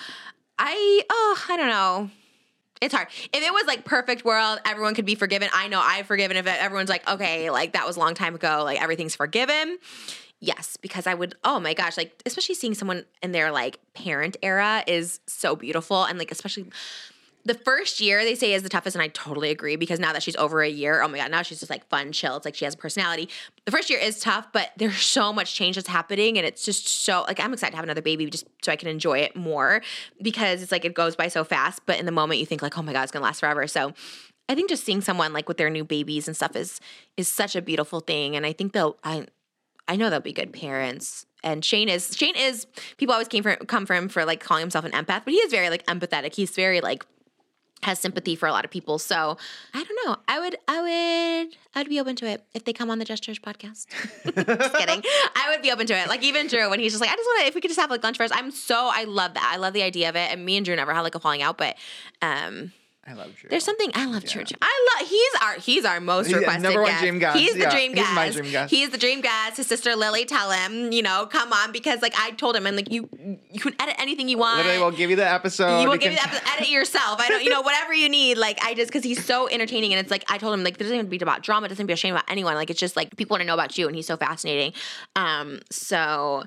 I 0.57 1.01
oh 1.09 1.45
I 1.49 1.57
don't 1.57 1.69
know. 1.69 2.09
It's 2.81 2.93
hard. 2.93 3.07
If 3.31 3.43
it 3.43 3.53
was 3.53 3.65
like 3.65 3.85
perfect 3.85 4.25
world, 4.25 4.59
everyone 4.65 4.93
could 4.93 5.05
be 5.05 5.15
forgiven. 5.15 5.49
I 5.53 5.67
know 5.67 5.79
I've 5.81 6.05
forgiven. 6.05 6.37
If 6.37 6.47
everyone's 6.47 6.89
like, 6.89 7.07
okay, 7.09 7.49
like 7.49 7.73
that 7.73 7.87
was 7.87 7.95
a 7.95 7.99
long 7.99 8.13
time 8.13 8.35
ago, 8.35 8.61
like 8.63 8.81
everything's 8.81 9.15
forgiven. 9.15 9.77
Yes, 10.39 10.77
because 10.81 11.07
I 11.07 11.13
would, 11.13 11.35
oh 11.45 11.61
my 11.61 11.73
gosh, 11.73 11.95
like 11.95 12.21
especially 12.25 12.55
seeing 12.55 12.73
someone 12.73 13.05
in 13.21 13.31
their 13.31 13.51
like 13.51 13.79
parent 13.93 14.35
era 14.41 14.83
is 14.85 15.21
so 15.25 15.55
beautiful. 15.55 16.03
And 16.03 16.19
like, 16.19 16.31
especially 16.31 16.65
the 17.45 17.53
first 17.53 17.99
year 17.99 18.23
they 18.23 18.35
say 18.35 18.53
is 18.53 18.63
the 18.63 18.69
toughest, 18.69 18.95
and 18.95 19.03
I 19.03 19.09
totally 19.09 19.49
agree 19.49 19.75
because 19.75 19.99
now 19.99 20.13
that 20.13 20.23
she's 20.23 20.35
over 20.37 20.61
a 20.61 20.69
year, 20.69 21.01
oh 21.01 21.07
my 21.09 21.17
god, 21.17 21.29
now 21.29 21.41
she's 21.41 21.59
just 21.59 21.69
like 21.69 21.87
fun, 21.89 22.13
chill. 22.13 22.37
It's 22.37 22.45
like 22.45 22.55
she 22.55 22.63
has 22.65 22.73
a 22.73 22.77
personality. 22.77 23.27
The 23.65 23.71
first 23.71 23.89
year 23.89 23.99
is 23.99 24.19
tough, 24.19 24.47
but 24.53 24.71
there's 24.77 25.01
so 25.01 25.33
much 25.33 25.53
change 25.53 25.75
that's 25.75 25.89
happening, 25.89 26.37
and 26.37 26.47
it's 26.47 26.63
just 26.63 26.87
so 26.87 27.23
like 27.27 27.39
I'm 27.39 27.51
excited 27.51 27.71
to 27.71 27.75
have 27.77 27.83
another 27.83 28.01
baby 28.01 28.29
just 28.29 28.47
so 28.63 28.71
I 28.71 28.77
can 28.77 28.87
enjoy 28.87 29.19
it 29.19 29.35
more 29.35 29.81
because 30.21 30.61
it's 30.61 30.71
like 30.71 30.85
it 30.85 30.93
goes 30.93 31.15
by 31.15 31.27
so 31.27 31.43
fast. 31.43 31.81
But 31.85 31.99
in 31.99 32.05
the 32.05 32.11
moment, 32.11 32.39
you 32.39 32.45
think 32.45 32.61
like, 32.61 32.77
oh 32.77 32.81
my 32.81 32.93
god, 32.93 33.03
it's 33.03 33.11
gonna 33.11 33.25
last 33.25 33.41
forever. 33.41 33.67
So 33.67 33.93
I 34.47 34.55
think 34.55 34.69
just 34.69 34.85
seeing 34.85 35.01
someone 35.01 35.33
like 35.33 35.47
with 35.47 35.57
their 35.57 35.69
new 35.69 35.83
babies 35.83 36.27
and 36.27 36.35
stuff 36.35 36.55
is 36.55 36.79
is 37.17 37.27
such 37.27 37.57
a 37.57 37.61
beautiful 37.61 37.99
thing, 37.99 38.37
and 38.37 38.45
I 38.45 38.53
think 38.53 38.71
they'll 38.71 38.97
I 39.03 39.27
I 39.87 39.97
know 39.97 40.09
they'll 40.09 40.21
be 40.21 40.33
good 40.33 40.53
parents. 40.53 41.25
And 41.43 41.65
Shane 41.65 41.89
is 41.89 42.15
Shane 42.15 42.37
is 42.37 42.67
people 42.95 43.11
always 43.11 43.27
came 43.27 43.43
from 43.43 43.57
come 43.67 43.85
from 43.85 44.03
him 44.03 44.09
for 44.09 44.23
like 44.23 44.39
calling 44.39 44.61
himself 44.61 44.85
an 44.85 44.91
empath, 44.91 45.25
but 45.25 45.33
he 45.33 45.37
is 45.37 45.51
very 45.51 45.69
like 45.69 45.85
empathetic. 45.87 46.35
He's 46.35 46.51
very 46.51 46.79
like 46.79 47.05
has 47.83 47.99
sympathy 47.99 48.35
for 48.35 48.47
a 48.47 48.51
lot 48.51 48.65
of 48.65 48.71
people. 48.71 48.99
So 48.99 49.37
I 49.73 49.83
don't 49.83 49.99
know. 50.05 50.17
I 50.27 50.39
would 50.39 50.57
I 50.67 50.81
would 50.81 51.55
I 51.75 51.79
would 51.79 51.89
be 51.89 51.99
open 51.99 52.15
to 52.17 52.25
it 52.25 52.43
if 52.53 52.65
they 52.65 52.73
come 52.73 52.89
on 52.89 52.99
the 52.99 53.05
Just 53.05 53.23
Trish 53.23 53.41
podcast. 53.41 53.87
just 54.23 54.75
kidding. 54.75 55.03
I 55.35 55.51
would 55.51 55.61
be 55.61 55.71
open 55.71 55.85
to 55.87 55.93
it. 55.93 56.07
Like 56.07 56.23
even 56.23 56.47
Drew 56.47 56.69
when 56.69 56.79
he's 56.79 56.93
just 56.93 57.01
like, 57.01 57.09
I 57.09 57.15
just 57.15 57.27
want 57.27 57.41
to 57.41 57.47
if 57.47 57.55
we 57.55 57.61
could 57.61 57.69
just 57.69 57.79
have 57.79 57.89
like 57.89 58.03
lunch 58.03 58.17
first. 58.17 58.33
I'm 58.35 58.51
so 58.51 58.89
I 58.91 59.03
love 59.05 59.33
that. 59.35 59.51
I 59.53 59.57
love 59.57 59.73
the 59.73 59.83
idea 59.83 60.09
of 60.09 60.15
it. 60.15 60.31
And 60.31 60.45
me 60.45 60.57
and 60.57 60.65
Drew 60.65 60.75
never 60.75 60.93
had 60.93 61.01
like 61.01 61.15
a 61.15 61.19
falling 61.19 61.41
out, 61.41 61.57
but 61.57 61.75
um 62.21 62.71
I 63.05 63.13
love 63.13 63.35
Drew. 63.35 63.49
there's 63.49 63.65
something 63.65 63.91
I 63.95 64.05
love 64.05 64.23
Drew. 64.23 64.43
I 64.61 64.87
love 64.99 65.09
he's 65.09 65.41
our 65.41 65.53
he's 65.55 65.83
our 65.83 65.99
most 65.99 66.29
Yeah, 66.29 66.37
requested 66.37 66.63
number 66.63 66.81
one 66.83 66.89
guest. 66.91 67.01
dream 67.01 67.19
guest. 67.19 67.37
He's 67.37 67.53
the 67.53 67.59
Yeah, 67.59 67.69
dream 67.71 67.91
he's 67.91 67.99
guest. 67.99 68.13
my 68.15 68.29
dream 68.29 68.51
guest. 68.51 68.71
He's 68.71 68.89
the 68.91 68.97
dream 68.97 69.19
guest. 69.19 69.57
His 69.57 69.67
sister 69.67 69.93
Lily, 69.97 70.23
tell 70.23 70.51
him, 70.51 70.93
you 70.93 71.01
know, 71.01 71.25
come 71.29 71.51
on 71.51 71.73
because 71.73 72.01
like 72.01 72.13
I 72.17 72.31
told 72.31 72.55
him, 72.55 72.65
I'm 72.65 72.77
like 72.77 72.89
you 72.91 73.09
you 73.51 73.59
can 73.59 73.75
edit 73.77 73.95
anything 73.99 74.29
you 74.29 74.37
want. 74.37 74.57
Literally, 74.57 74.79
we'll 74.79 74.91
give 74.91 75.09
you 75.09 75.17
the 75.17 75.29
episode. 75.29 75.81
you 75.81 75.87
will 75.89 75.95
You 75.95 75.99
give 76.01 76.11
you 76.13 76.17
can- 76.17 76.29
the 76.31 76.37
episode, 76.37 76.53
edit 76.57 76.69
yourself. 76.69 77.19
I 77.19 77.27
don't, 77.27 77.43
you 77.43 77.49
know, 77.49 77.61
whatever 77.69 77.93
you 77.93 78.07
need. 78.07 78.37
Like 78.37 78.57
I 78.63 78.73
just 78.73 78.87
because 78.89 79.03
he's 79.03 79.25
so 79.25 79.49
entertaining, 79.49 79.91
and 79.93 79.99
it's 79.99 80.09
like 80.11 80.23
I 80.31 80.37
told 80.37 80.53
him 80.53 80.63
like 80.63 80.77
there 80.77 80.85
doesn't 80.85 80.97
even 80.97 81.09
be 81.09 81.17
about 81.17 81.41
drama, 81.43 81.65
it 81.65 81.69
doesn't 81.69 81.87
be 81.87 81.93
a 81.93 81.97
shame 81.97 82.13
about 82.13 82.29
anyone. 82.31 82.55
Like 82.55 82.69
it's 82.69 82.79
just 82.79 82.95
like 82.95 83.17
people 83.17 83.33
want 83.35 83.41
to 83.41 83.47
know 83.47 83.53
about 83.53 83.77
you, 83.77 83.87
and 83.87 83.97
he's 83.97 84.07
so 84.07 84.15
fascinating. 84.15 84.71
Um, 85.17 85.59
so 85.69 86.45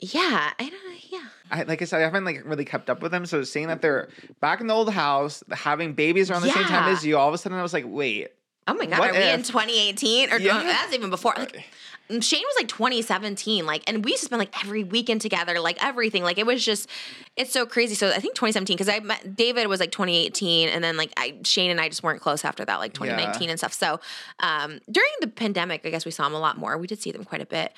yeah, 0.00 0.50
I 0.58 0.68
don't. 0.68 0.82
Yeah, 1.10 1.20
I, 1.50 1.62
like 1.62 1.80
I 1.82 1.84
said, 1.84 2.00
I 2.00 2.04
haven't 2.04 2.24
like 2.24 2.42
really 2.44 2.64
kept 2.64 2.90
up 2.90 3.02
with 3.02 3.12
them. 3.12 3.26
So 3.26 3.42
seeing 3.44 3.68
that 3.68 3.80
they're 3.82 4.08
back 4.40 4.60
in 4.60 4.66
the 4.66 4.74
old 4.74 4.92
house, 4.92 5.42
having 5.52 5.92
babies 5.94 6.30
around 6.30 6.42
the 6.42 6.50
same 6.50 6.64
time 6.64 6.92
as 6.92 7.04
you, 7.04 7.16
all 7.16 7.28
of 7.28 7.34
a 7.34 7.38
sudden 7.38 7.58
I 7.58 7.62
was 7.62 7.72
like, 7.72 7.84
wait, 7.86 8.28
Oh 8.68 8.74
my 8.74 8.86
god, 8.86 8.98
What 8.98 9.10
are 9.10 9.12
we 9.12 9.30
in 9.30 9.44
2018 9.44 10.32
or 10.32 10.38
Yeah. 10.38 10.60
that's 10.64 10.92
even 10.92 11.08
before? 11.10 11.34
Like 11.36 11.64
Shane 12.08 12.42
was 12.42 12.54
like 12.58 12.68
2017, 12.68 13.66
like, 13.66 13.82
and 13.88 14.04
we 14.04 14.12
used 14.12 14.22
to 14.22 14.26
spend 14.26 14.38
like 14.38 14.64
every 14.64 14.82
weekend 14.84 15.20
together, 15.20 15.58
like 15.60 15.82
everything. 15.84 16.22
Like 16.24 16.38
it 16.38 16.46
was 16.46 16.64
just, 16.64 16.88
it's 17.36 17.52
so 17.52 17.64
crazy. 17.66 17.94
So 17.96 18.08
I 18.10 18.18
think 18.18 18.34
2017 18.36 18.76
because 18.76 18.88
I 18.88 19.00
met 19.00 19.34
David 19.36 19.66
was 19.68 19.78
like 19.80 19.90
2018, 19.92 20.68
and 20.68 20.82
then 20.84 20.96
like 20.96 21.12
I 21.16 21.36
Shane 21.44 21.70
and 21.70 21.80
I 21.80 21.88
just 21.88 22.02
weren't 22.04 22.20
close 22.20 22.44
after 22.44 22.64
that, 22.64 22.76
like 22.78 22.92
2019 22.92 23.42
Yeah. 23.42 23.50
and 23.50 23.58
stuff. 23.58 23.72
So 23.72 24.00
um, 24.40 24.78
during 24.90 25.10
the 25.20 25.26
pandemic, 25.28 25.82
I 25.84 25.90
guess 25.90 26.04
we 26.04 26.10
saw 26.12 26.26
him 26.26 26.34
a 26.34 26.38
lot 26.40 26.58
more. 26.58 26.76
We 26.78 26.86
did 26.86 27.00
see 27.00 27.10
them 27.12 27.24
quite 27.24 27.40
a 27.42 27.46
bit, 27.46 27.72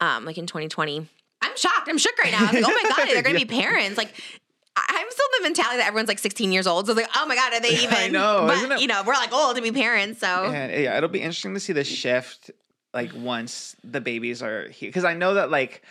um, 0.00 0.24
like 0.26 0.36
in 0.38 0.46
2020. 0.46 1.06
I'm 1.42 1.56
shocked. 1.56 1.88
I'm 1.88 1.98
shook 1.98 2.18
right 2.18 2.32
now. 2.32 2.40
I 2.40 2.52
was 2.52 2.52
like, 2.52 2.64
oh 2.66 2.80
my 2.82 2.88
god, 2.88 3.08
they're 3.08 3.22
gonna 3.22 3.38
be 3.38 3.44
parents. 3.62 3.96
Like. 3.98 4.12
I'm 4.76 5.10
still 5.10 5.26
the 5.38 5.42
mentality 5.42 5.78
that 5.78 5.88
everyone's 5.88 6.08
like 6.08 6.20
16 6.20 6.52
years 6.52 6.66
old. 6.66 6.86
So 6.86 6.92
it's 6.92 7.00
like, 7.00 7.10
oh 7.16 7.26
my 7.26 7.34
god, 7.34 7.52
are 7.52 7.60
they 7.60 7.70
even? 7.82 7.92
I 7.92 8.08
know, 8.08 8.44
but 8.46 8.70
it- 8.76 8.80
you 8.80 8.86
know, 8.86 9.02
we're 9.04 9.12
like 9.14 9.32
old 9.32 9.56
to 9.56 9.62
be 9.62 9.72
parents. 9.72 10.20
So 10.20 10.26
And 10.26 10.70
yeah, 10.72 10.96
it'll 10.96 11.08
be 11.10 11.20
interesting 11.20 11.52
to 11.54 11.60
see 11.60 11.72
the 11.74 11.84
shift 11.84 12.50
like 12.94 13.10
once 13.14 13.76
the 13.84 14.00
babies 14.00 14.42
are 14.42 14.68
here. 14.70 14.88
Because 14.88 15.04
I 15.04 15.12
know 15.14 15.34
that 15.34 15.50
like 15.50 15.82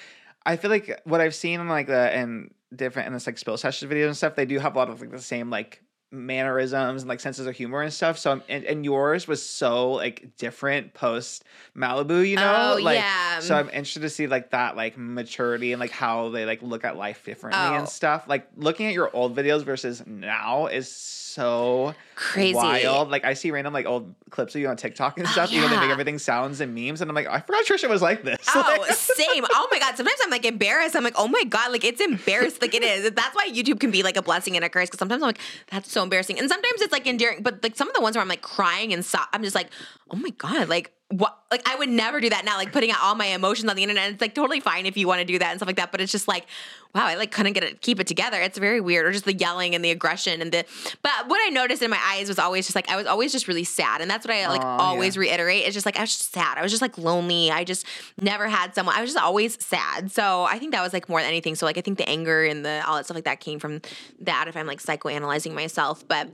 I 0.46 0.56
feel 0.56 0.72
like 0.72 1.02
what 1.04 1.22
I've 1.22 1.36
seen 1.36 1.60
in 1.60 1.68
like 1.68 1.88
the 1.88 2.10
and 2.10 2.52
different 2.74 3.08
in 3.08 3.14
this 3.14 3.28
like 3.28 3.38
spill 3.38 3.58
session 3.58 3.90
videos 3.90 4.08
and 4.08 4.18
stuff, 4.18 4.36
they 4.36 4.46
do 4.46 4.58
have 4.60 4.76
a 4.76 4.78
lot 4.80 4.90
of 4.90 5.02
like 5.02 5.12
the 5.12 5.20
same 5.22 5.50
like 5.50 5.84
mannerisms 6.12 7.02
and 7.02 7.10
like 7.10 7.20
senses 7.20 7.46
of 7.46 7.56
humor 7.56 7.82
and 7.82 7.94
stuff. 7.94 8.18
So 8.18 8.42
and, 8.50 8.64
and 8.64 8.84
yours 8.84 9.28
was 9.28 9.44
so 9.44 9.92
like 9.92 10.36
different 10.38 10.94
post 10.94 11.44
Malibu, 11.76 12.28
you 12.28 12.36
know? 12.36 12.76
Oh, 12.78 12.82
like 12.82 12.98
yeah. 12.98 13.40
so 13.40 13.56
I'm 13.56 13.68
interested 13.68 14.02
to 14.02 14.10
see 14.10 14.28
like 14.28 14.50
that 14.52 14.76
like 14.76 14.98
maturity 14.98 15.72
and 15.72 15.80
like 15.80 15.92
how 15.92 16.30
they 16.30 16.46
like 16.46 16.62
look 16.62 16.84
at 16.84 16.98
life 16.98 17.24
differently 17.24 17.60
Oh. 17.62 17.76
and 17.76 17.88
stuff. 17.88 18.28
Like 18.28 18.48
looking 18.58 18.88
at 18.88 18.94
your 18.94 19.16
old 19.16 19.36
videos 19.36 19.64
versus 19.64 20.04
now 20.08 20.68
is 20.68 20.92
so 20.92 21.29
So 21.30 21.94
crazy. 22.16 22.56
wild. 22.56 23.10
Like 23.12 23.24
I 23.24 23.34
see 23.36 23.52
random 23.52 23.74
like 23.74 23.86
old 23.86 24.14
clips 24.32 24.56
of 24.56 24.62
you 24.62 24.68
on 24.68 24.78
TikTok 24.78 25.18
and 25.20 25.28
Oh, 25.28 25.32
stuff. 25.32 25.52
You 25.52 25.62
know, 25.62 25.68
they 25.70 25.78
make 25.80 25.90
everything 25.92 26.18
sounds 26.18 26.60
and 26.60 26.74
memes, 26.74 27.02
and 27.02 27.10
I'm 27.10 27.16
like, 27.16 27.28
I 27.28 27.40
forgot 27.40 27.66
Trisha 27.66 27.88
was 27.88 28.02
like 28.02 28.24
this. 28.24 28.38
Oh, 28.56 28.64
Like- 28.80 28.92
same. 28.94 29.46
Oh 29.52 29.68
my 29.72 29.80
god. 29.80 29.96
Sometimes 29.96 30.18
I'm 30.24 30.32
like 30.32 30.46
embarrassed. 30.46 30.96
I'm 30.96 31.04
like, 31.04 31.14
oh 31.18 31.28
my 31.28 31.44
god, 31.44 31.72
like 31.72 31.84
it's 31.84 32.02
embarrassed. 32.02 32.62
Like 32.62 32.74
it 32.74 32.84
is. 32.84 33.12
That's 33.12 33.36
why 33.36 33.48
YouTube 33.50 33.80
can 33.80 33.92
be 33.92 34.02
like 34.04 34.18
a 34.18 34.22
blessing 34.22 34.56
and 34.56 34.66
a 34.66 34.70
curse. 34.70 34.90
Because 34.90 35.00
sometimes 35.00 35.22
I'm 35.22 35.28
like, 35.28 35.40
that's 35.70 35.92
so 35.92 36.02
embarrassing, 36.04 36.40
and 36.40 36.50
sometimes 36.50 36.82
it's 36.82 36.92
like 36.92 37.06
endearing. 37.08 37.44
But 37.44 37.62
like 37.64 37.76
some 37.76 37.88
of 37.88 37.94
the 37.96 38.02
ones 38.02 38.16
where 38.16 38.22
I'm 38.22 38.28
like 38.30 38.42
crying 38.42 38.92
and 38.94 39.06
so- 39.06 39.20
I'm 39.34 39.44
just 39.44 39.56
like, 39.56 39.70
oh 40.12 40.18
my 40.18 40.32
god, 40.32 40.68
like 40.70 40.92
what? 41.10 41.38
Like 41.50 41.68
I 41.68 41.76
would 41.76 41.90
never 41.90 42.22
do 42.22 42.30
that 42.30 42.46
now. 42.46 42.58
Like 42.58 42.72
putting 42.72 42.92
out 42.92 42.98
all 43.02 43.16
my 43.16 43.26
emotions 43.26 43.70
on 43.70 43.76
the 43.76 43.82
internet. 43.82 44.12
It's 44.12 44.22
like 44.22 44.36
totally 44.36 44.60
fine 44.60 44.86
if 44.86 44.96
you 44.96 45.08
want 45.08 45.20
to 45.20 45.26
do 45.26 45.40
that 45.40 45.50
and 45.50 45.58
stuff 45.58 45.66
like 45.66 45.78
that. 45.78 45.92
But 45.92 46.02
it's 46.02 46.12
just 46.12 46.28
like, 46.28 46.46
wow, 46.94 47.08
I 47.08 47.16
like 47.16 47.32
couldn't 47.32 47.54
get 47.54 47.64
it, 47.64 47.82
keep 47.82 48.00
it 48.00 48.06
together. 48.06 48.40
It's 48.40 48.60
very 48.60 48.80
weird. 48.80 49.08
Or 49.08 49.12
just 49.12 49.26
the 49.26 49.34
yelling 49.34 49.74
and 49.74 49.84
the 49.84 49.90
aggression 49.90 50.42
and 50.42 50.52
the. 50.52 50.66
But 51.02 51.28
what 51.28 51.40
I 51.44 51.50
noticed 51.50 51.82
in 51.82 51.90
my 51.90 52.00
eyes 52.06 52.28
was 52.28 52.38
always 52.38 52.68
just 52.68 52.76
like 52.76 52.90
I 52.90 52.96
was 52.96 53.08
always 53.08 53.32
just 53.32 53.48
really 53.48 53.64
sad, 53.64 54.02
and 54.02 54.10
that's 54.10 54.26
what 54.28 54.36
I 54.36 54.48
like 54.48 54.62
always 54.62 55.16
yeah. 55.16 55.22
reiterate. 55.22 55.66
It's 55.66 55.74
just 55.74 55.88
like 55.88 55.98
I 55.98 56.02
was 56.02 56.16
just 56.16 56.32
sad. 56.32 56.60
I 56.60 56.62
was 56.62 56.72
just 56.72 56.82
like 56.82 56.98
lonely. 57.00 57.50
I 57.50 57.64
just 57.64 57.88
never 58.22 58.48
had 58.48 58.76
someone. 58.76 58.96
I 58.96 59.02
was 59.02 59.12
just 59.14 59.24
always 59.24 59.64
sad. 59.64 60.12
So 60.12 60.44
I 60.44 60.60
think 60.60 60.74
that 60.74 60.84
was 60.84 60.94
like 60.94 61.10
more 61.10 61.22
than 61.22 61.30
anything. 61.30 61.56
So 61.56 61.66
like 61.66 61.80
I 61.80 61.82
think 61.82 61.98
the 61.98 62.08
anger 62.08 62.46
and 62.46 62.64
the 62.64 62.84
all 62.86 62.98
that 62.98 63.06
stuff 63.06 63.16
like 63.16 63.26
that 63.26 63.40
came 63.40 63.58
from 63.58 63.82
that. 64.20 64.48
If 64.48 64.56
I'm 64.56 64.68
like 64.68 64.82
psychoanalyzing 64.82 65.54
myself, 65.54 66.08
but 66.08 66.30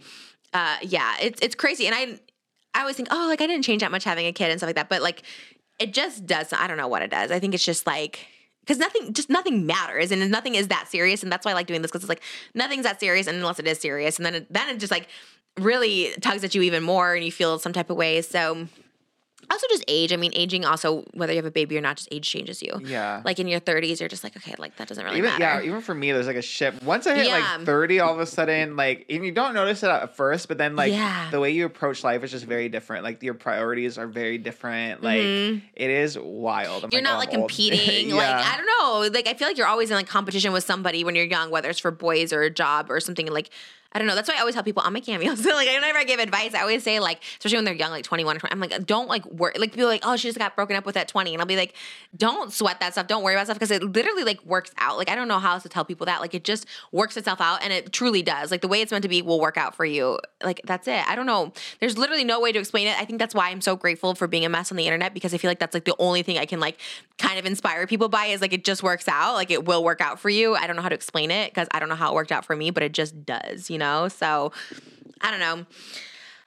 uh, 0.54 0.78
yeah, 0.82 1.16
it's 1.22 1.40
it's 1.42 1.56
crazy. 1.56 1.88
And 1.88 1.96
I 1.96 2.20
I 2.76 2.82
always 2.82 2.96
think, 2.96 3.08
oh, 3.10 3.26
like 3.28 3.42
I 3.42 3.48
didn't 3.48 3.64
change 3.64 3.82
that 3.82 3.92
much 3.92 4.04
having 4.04 4.28
a 4.28 4.32
kid 4.32 4.52
and 4.52 4.60
stuff 4.60 4.68
like 4.68 4.76
that. 4.76 4.90
But 4.90 5.02
like 5.02 5.24
it 5.80 5.94
just 5.94 6.28
does. 6.28 6.54
I 6.54 6.68
don't 6.68 6.78
know 6.78 6.88
what 6.88 7.02
it 7.02 7.10
does. 7.10 7.32
I 7.32 7.40
think 7.40 7.56
it's 7.56 7.66
just 7.66 7.88
like. 7.88 8.28
Because 8.62 8.80
nothing, 8.80 9.14
just 9.14 9.30
nothing 9.30 9.68
matters, 9.68 10.12
and 10.12 10.32
nothing 10.32 10.56
is 10.56 10.70
that 10.70 10.88
serious, 10.88 11.22
and 11.22 11.32
that's 11.32 11.46
why 11.46 11.52
I 11.52 11.54
like 11.54 11.68
doing 11.68 11.84
this. 11.84 11.92
Because 11.92 12.02
it's 12.02 12.10
like 12.10 12.24
nothing's 12.56 12.82
that 12.84 13.00
serious, 13.00 13.28
and 13.28 13.38
unless 13.38 13.60
it 13.60 13.68
is 13.68 13.78
serious, 13.80 14.18
and 14.18 14.26
then 14.26 14.34
it, 14.34 14.52
then 14.52 14.70
it 14.70 14.80
just 14.80 14.90
like 14.90 15.08
really 15.60 16.14
tugs 16.20 16.44
at 16.44 16.56
you 16.56 16.64
even 16.64 16.82
more, 16.82 17.14
and 17.14 17.24
you 17.24 17.32
feel 17.32 17.60
some 17.60 17.74
type 17.74 17.92
of 17.92 17.98
way. 17.98 18.24
So 18.24 18.68
also 19.52 19.68
just 19.70 19.84
age. 19.88 20.12
I 20.14 20.16
mean, 20.18 20.32
aging 20.36 20.66
also 20.66 21.04
whether 21.14 21.32
you 21.34 21.38
have 21.38 21.46
a 21.46 21.52
baby 21.52 21.78
or 21.78 21.82
not, 21.82 21.98
just 21.98 22.10
age 22.12 22.28
changes 22.30 22.62
you. 22.62 22.74
yeah. 22.84 23.22
Like 23.26 23.40
in 23.40 23.48
your 23.48 23.60
30s, 23.60 24.00
you're 24.00 24.10
just 24.10 24.24
like, 24.24 24.36
okay, 24.38 24.56
like 24.58 24.76
that 24.78 24.88
doesn't 24.88 25.04
really 25.04 25.18
even 25.20 25.32
matter. 25.40 25.62
yeah, 25.64 25.68
even 25.70 25.82
for 25.82 25.94
me, 25.96 26.12
there's 26.12 26.28
like 26.28 26.36
a 26.36 26.42
shift. 26.42 26.84
Once 26.84 27.08
I 27.08 27.16
hit 27.16 27.28
Yeah. 27.28 27.56
like 27.58 27.66
30, 27.66 28.00
all 28.00 28.14
of 28.14 28.20
a 28.20 28.26
sudden, 28.26 28.76
like, 28.76 29.06
and 29.10 29.26
you 29.26 29.32
don't 29.32 29.54
notice 29.54 29.84
it 29.84 29.90
at 29.90 30.16
first, 30.16 30.48
but 30.48 30.58
then 30.58 30.76
like 30.76 30.92
Yeah. 30.94 31.30
the 31.32 31.40
way 31.40 31.52
you 31.52 31.66
approach 31.66 32.04
life 32.04 32.24
is 32.24 32.32
just 32.32 32.46
very 32.46 32.70
different. 32.70 33.04
Like 33.04 33.22
your 33.24 33.34
priorities 33.34 33.98
are 33.98 34.08
very 34.08 34.38
different. 34.38 35.04
Like 35.04 35.18
it 35.20 35.62
is 35.90 36.18
wild. 36.18 36.84
I'm 36.84 36.90
Mm-hmm. 36.90 36.94
you're 36.94 37.02
not 37.02 37.16
oh, 37.16 37.20
like 37.20 37.32
competing. 37.42 38.10
Yeah. 38.10 38.16
Like 38.16 38.46
I 38.46 38.58
don't 38.58 38.66
know. 38.66 39.10
Like 39.14 39.28
I 39.28 39.34
feel 39.34 39.48
like 39.48 39.58
you're 39.58 39.68
always 39.68 39.90
in 39.92 39.96
like 39.96 40.08
competition 40.08 40.54
with 40.54 40.64
somebody 40.64 41.04
when 41.04 41.16
you're 41.16 41.26
young, 41.26 41.50
whether 41.52 41.70
it's 41.70 41.80
for 41.80 41.92
boys 41.92 42.34
or 42.34 42.42
a 42.42 42.50
job 42.50 42.90
or 42.90 43.00
something. 43.00 43.28
Like 43.28 43.50
I 43.96 43.98
don't 43.98 44.08
know. 44.08 44.16
That's 44.16 44.28
why 44.28 44.36
I 44.36 44.40
always 44.40 44.56
tell 44.56 44.64
people 44.64 44.84
on 44.84 44.92
my 44.92 45.00
cameos. 45.00 45.46
So 45.46 45.54
like 45.54 45.70
I 45.70 46.04
give 46.04 46.20
advice, 46.20 46.54
I 46.54 46.62
always 46.62 46.84
say 46.84 47.00
like, 47.00 47.22
especially 47.38 47.58
when 47.58 47.66
they're 47.66 47.76
young, 47.76 47.92
like 47.92 48.04
21, 48.04 48.36
or 48.36 48.40
20, 48.40 48.52
I'm 48.52 48.60
like, 48.60 48.86
don't 48.86 49.08
like 49.08 49.26
work. 49.28 49.58
Like 49.58 49.72
people 49.74 49.88
like, 49.88 50.02
oh, 50.04 50.18
she 50.18 50.28
just 50.28 50.40
got 50.40 50.56
broken 50.56 50.76
up 50.76 50.86
with 50.86 50.98
at 50.98 51.08
20, 51.08 51.34
and 51.34 51.42
I'll 51.42 51.48
be 51.48 51.56
like, 51.56 51.74
don't 52.16 52.52
sweat 52.52 52.80
that 52.80 52.94
stuff. 52.94 53.08
Don't 53.08 53.24
worry 53.24 53.36
about 53.36 53.46
stuff 53.46 53.58
because 53.58 53.72
it 53.72 53.84
literally 53.84 54.24
like 54.24 54.44
works 54.44 54.72
out. 54.78 54.98
Like 54.98 55.10
I 55.10 55.16
don't 55.16 55.28
know 55.28 55.40
how 55.40 55.54
else 55.54 55.64
to 55.64 55.70
tell 55.70 55.86
people 55.86 56.06
that. 56.08 56.20
Like 56.20 56.34
it 56.34 56.44
just 56.44 56.66
works 56.92 57.16
itself 57.16 57.40
out, 57.40 57.64
and 57.64 57.72
it 57.72 57.94
truly 57.94 58.22
does. 58.22 58.52
Like 58.52 58.62
the 58.62 58.68
way 58.68 58.82
it's 58.82 58.92
meant 58.92 59.04
to 59.04 59.08
be 59.08 59.22
will 59.22 59.40
work 59.40 59.56
out 59.56 59.76
for 59.76 59.86
you. 59.86 60.20
Like 60.44 60.62
that's 60.66 60.88
it. 60.88 61.08
I 61.08 61.16
don't 61.16 61.26
know. 61.26 61.54
There's 61.80 61.98
literally 61.98 62.24
no 62.26 62.42
way 62.42 62.52
to 62.52 62.60
explain 62.60 62.88
it. 62.88 62.98
I 63.00 63.06
think 63.06 63.20
that's 63.20 63.36
why 63.36 63.50
I'm 63.50 63.62
so 63.62 63.76
grateful 63.76 64.16
for 64.16 64.28
being 64.28 64.44
a 64.46 64.50
mess 64.50 64.72
on 64.72 64.78
the 64.78 64.86
internet 64.86 65.14
because 65.14 65.34
I 65.34 65.38
feel 65.38 65.50
like 65.50 65.60
that's 65.60 65.74
like 65.74 65.86
the 65.86 65.96
only 66.00 66.24
thing 66.24 66.38
I 66.38 66.46
can 66.46 66.60
like 66.60 66.80
kind 67.18 67.40
of 67.40 67.46
inspire 67.46 67.88
people 67.88 68.10
by 68.10 68.26
is 68.26 68.42
like 68.42 68.52
it 68.52 68.66
just 68.66 68.84
works 68.84 69.08
out. 69.08 69.36
Like 69.36 69.52
it 69.52 69.66
will 69.66 69.84
work 69.84 70.02
out 70.02 70.20
for 70.20 70.30
you. 70.30 70.56
I 70.56 70.68
don't 70.68 70.76
know 70.76 70.82
how 70.82 70.90
to 70.90 70.96
explain 70.96 71.32
it 71.32 71.52
because 71.52 71.68
I 71.72 71.80
don't 71.80 71.90
know 71.90 71.96
how 71.96 72.12
it 72.12 72.16
worked 72.16 72.32
out 72.32 72.44
for 72.44 72.56
me, 72.56 72.72
but 72.72 72.84
it 72.84 72.94
just 72.94 73.26
does, 73.26 73.70
you 73.70 73.78
know? 73.78 73.85
So 74.10 74.52
I 75.22 75.32
don't 75.32 75.40
know. 75.40 75.66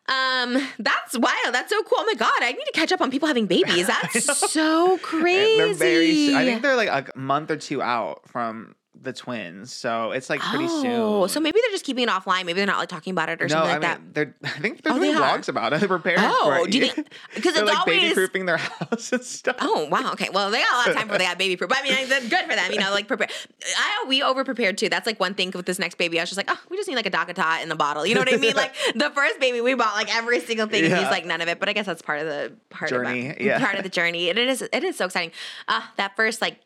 Um, 0.09 0.67
that's 0.79 1.19
wild. 1.19 1.53
That's 1.55 1.69
so 1.71 1.83
cool. 1.83 1.99
Oh 2.01 2.05
my 2.07 2.15
god, 2.15 2.39
I 2.41 2.53
need 2.53 2.65
to 2.65 2.73
catch 2.73 2.93
up 2.93 3.01
on 3.03 3.11
people 3.11 3.29
having 3.29 3.47
babies. 3.47 3.87
That's 3.87 4.25
so 4.53 4.99
crazy. 4.99 5.75
Very. 5.75 6.35
I 6.35 6.45
think 6.45 6.63
they're 6.63 6.77
like 6.77 6.89
a 6.89 7.19
month 7.19 7.51
or 7.51 7.57
two 7.57 7.83
out 7.83 8.23
from 8.27 8.75
the 9.01 9.13
twins, 9.13 9.73
so 9.73 10.11
it's 10.13 10.29
like 10.29 10.41
pretty 10.41 10.67
oh, 10.69 11.23
soon. 11.27 11.29
so 11.29 11.41
maybe 11.41 11.59
they're 11.63 11.71
just 11.73 11.85
keeping 11.85 12.05
it 12.05 12.09
offline. 12.11 12.45
Maybe 12.45 12.55
they're 12.55 12.67
not 12.67 12.79
like 12.79 12.89
talking 12.89 13.13
about 13.13 13.29
it 13.29 13.41
or 13.41 13.45
no, 13.47 13.55
something 13.55 13.71
I 13.71 13.73
like 13.79 13.81
mean 13.81 14.13
that. 14.13 14.15
they're. 14.15 14.35
I 14.45 14.59
think 14.61 14.83
they're 14.83 14.93
Oh, 14.93 14.97
doing 14.99 15.15
they 15.15 15.21
vlogs 15.21 15.49
about 15.49 15.73
it. 15.73 15.81
They're 15.81 15.89
preparing 15.89 16.19
Oh, 16.23 16.45
for 16.59 16.67
it. 16.67 16.71
do 16.73 16.79
you 16.79 16.89
think- 16.89 17.09
'cause 17.35 17.57
it's 17.57 17.61
like 17.63 17.87
baby 17.87 17.99
always- 18.01 18.15
proofing 18.15 18.47
their 18.47 18.57
house 18.59 19.13
and 19.13 19.23
stuff. 19.23 19.57
Oh 19.61 19.87
wow, 19.91 20.13
okay. 20.13 20.29
Well, 20.33 20.51
they 20.51 20.59
got 20.61 20.73
a 20.73 20.77
lot 20.79 20.89
of 20.89 20.95
time 20.97 21.07
before 21.07 21.19
they 21.19 21.25
got 21.25 21.39
baby 21.39 21.57
proof. 21.57 21.69
But 21.69 21.79
I 21.79 21.83
mean, 21.83 21.95
it's 21.97 22.29
good 22.29 22.45
for 22.49 22.55
them, 22.57 22.73
you 22.73 22.81
know. 22.81 22.91
Like 22.91 23.07
prepare. 23.09 23.29
I 23.77 24.05
we 24.09 24.23
over 24.23 24.45
prepared 24.45 24.79
too. 24.79 24.89
That's 24.89 25.07
like 25.07 25.21
one 25.21 25.35
thing 25.35 25.53
with 25.55 25.67
this 25.67 25.79
next 25.79 25.97
baby. 25.99 26.19
I 26.19 26.23
was 26.23 26.31
just 26.31 26.37
like, 26.37 26.51
oh, 26.51 26.59
we 26.71 26.77
just 26.77 26.89
need 26.89 26.97
like 26.97 27.07
a 27.07 27.11
tot 27.11 27.63
in 27.63 27.69
the 27.69 27.77
bottle. 27.77 28.05
You 28.07 28.15
know 28.15 28.21
what 28.21 28.33
I 28.33 28.37
mean? 28.37 28.49
Like 28.59 28.75
the 28.95 29.11
first 29.11 29.39
baby, 29.39 29.61
we 29.61 29.75
bought 29.75 29.95
like 29.95 30.15
every 30.17 30.41
single 30.41 30.67
thing. 30.67 30.85
and 30.85 30.93
He's 30.95 31.05
like 31.11 31.25
none 31.25 31.41
of 31.41 31.49
it. 31.49 31.61
But 31.61 31.69
I 31.69 31.73
guess 31.73 31.87
that's 31.87 32.03
part 32.03 32.21
of 32.21 32.27
the 32.27 32.53
part 32.71 32.91
Journey, 32.91 33.31
of 33.31 33.41
yeah. 33.41 33.59
part 33.65 33.77
of 33.77 33.85
the 33.85 33.89
journey. 33.89 34.31
And 34.31 34.39
it 34.39 34.49
is 34.49 34.63
it 34.63 34.83
is 34.83 34.97
so 34.97 35.05
exciting. 35.05 35.31
Uh 35.69 35.83
that 35.97 36.17
first 36.17 36.41
like 36.41 36.59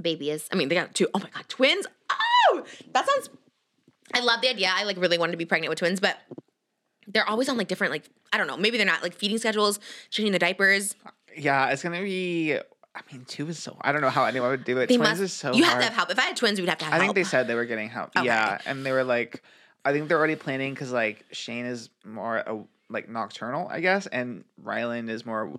baby 0.00 0.30
is. 0.30 0.48
I 0.52 0.56
mean, 0.56 0.68
they 0.68 0.74
got 0.74 0.94
two. 0.94 1.08
Oh 1.14 1.18
my 1.18 1.28
god, 1.32 1.44
twins. 1.48 1.86
Oh, 2.10 2.64
that 2.92 3.06
sounds 3.06 3.30
I 4.14 4.20
love 4.20 4.40
the 4.40 4.48
idea. 4.48 4.70
I 4.72 4.84
like 4.84 4.96
really 4.98 5.18
wanted 5.18 5.32
to 5.32 5.38
be 5.38 5.44
pregnant 5.44 5.68
with 5.70 5.78
twins, 5.78 6.00
but 6.00 6.16
they're 7.06 7.28
always 7.28 7.48
on 7.48 7.56
like 7.56 7.68
different 7.68 7.92
like 7.92 8.08
I 8.32 8.38
don't 8.38 8.46
know. 8.46 8.56
Maybe 8.56 8.76
they're 8.76 8.86
not 8.86 9.02
like 9.02 9.14
feeding 9.14 9.38
schedules, 9.38 9.78
changing 10.10 10.32
the 10.32 10.38
diapers. 10.38 10.94
Yeah, 11.36 11.68
it's 11.70 11.82
gonna 11.82 12.00
be. 12.02 12.54
I 12.94 13.00
mean, 13.12 13.26
two 13.26 13.46
is 13.48 13.58
so. 13.58 13.76
I 13.82 13.92
don't 13.92 14.00
know 14.00 14.08
how 14.08 14.24
anyone 14.24 14.50
would 14.50 14.64
do 14.64 14.78
it. 14.78 14.88
They 14.88 14.96
Twins 14.96 15.10
must. 15.10 15.22
is 15.22 15.32
so 15.32 15.52
you 15.52 15.64
hard. 15.64 15.74
have 15.74 15.80
to 15.82 15.84
have 15.88 15.94
help. 15.94 16.10
If 16.10 16.18
I 16.18 16.22
had 16.22 16.36
twins, 16.36 16.58
we'd 16.58 16.68
have 16.70 16.78
to 16.78 16.86
have 16.86 16.94
I 16.94 16.96
help. 16.96 17.14
think 17.14 17.14
they 17.16 17.28
said 17.28 17.46
they 17.46 17.54
were 17.54 17.66
getting 17.66 17.90
help. 17.90 18.10
Okay. 18.16 18.24
Yeah, 18.24 18.58
and 18.64 18.86
they 18.86 18.92
were 18.92 19.04
like, 19.04 19.42
I 19.84 19.92
think 19.92 20.08
they're 20.08 20.16
already 20.16 20.36
planning 20.36 20.72
because 20.72 20.92
like 20.92 21.24
Shane 21.30 21.66
is 21.66 21.90
more 22.06 22.48
uh, 22.48 22.56
like 22.88 23.08
nocturnal, 23.10 23.68
I 23.68 23.80
guess, 23.80 24.06
and 24.06 24.44
Ryland 24.62 25.10
is 25.10 25.26
more 25.26 25.52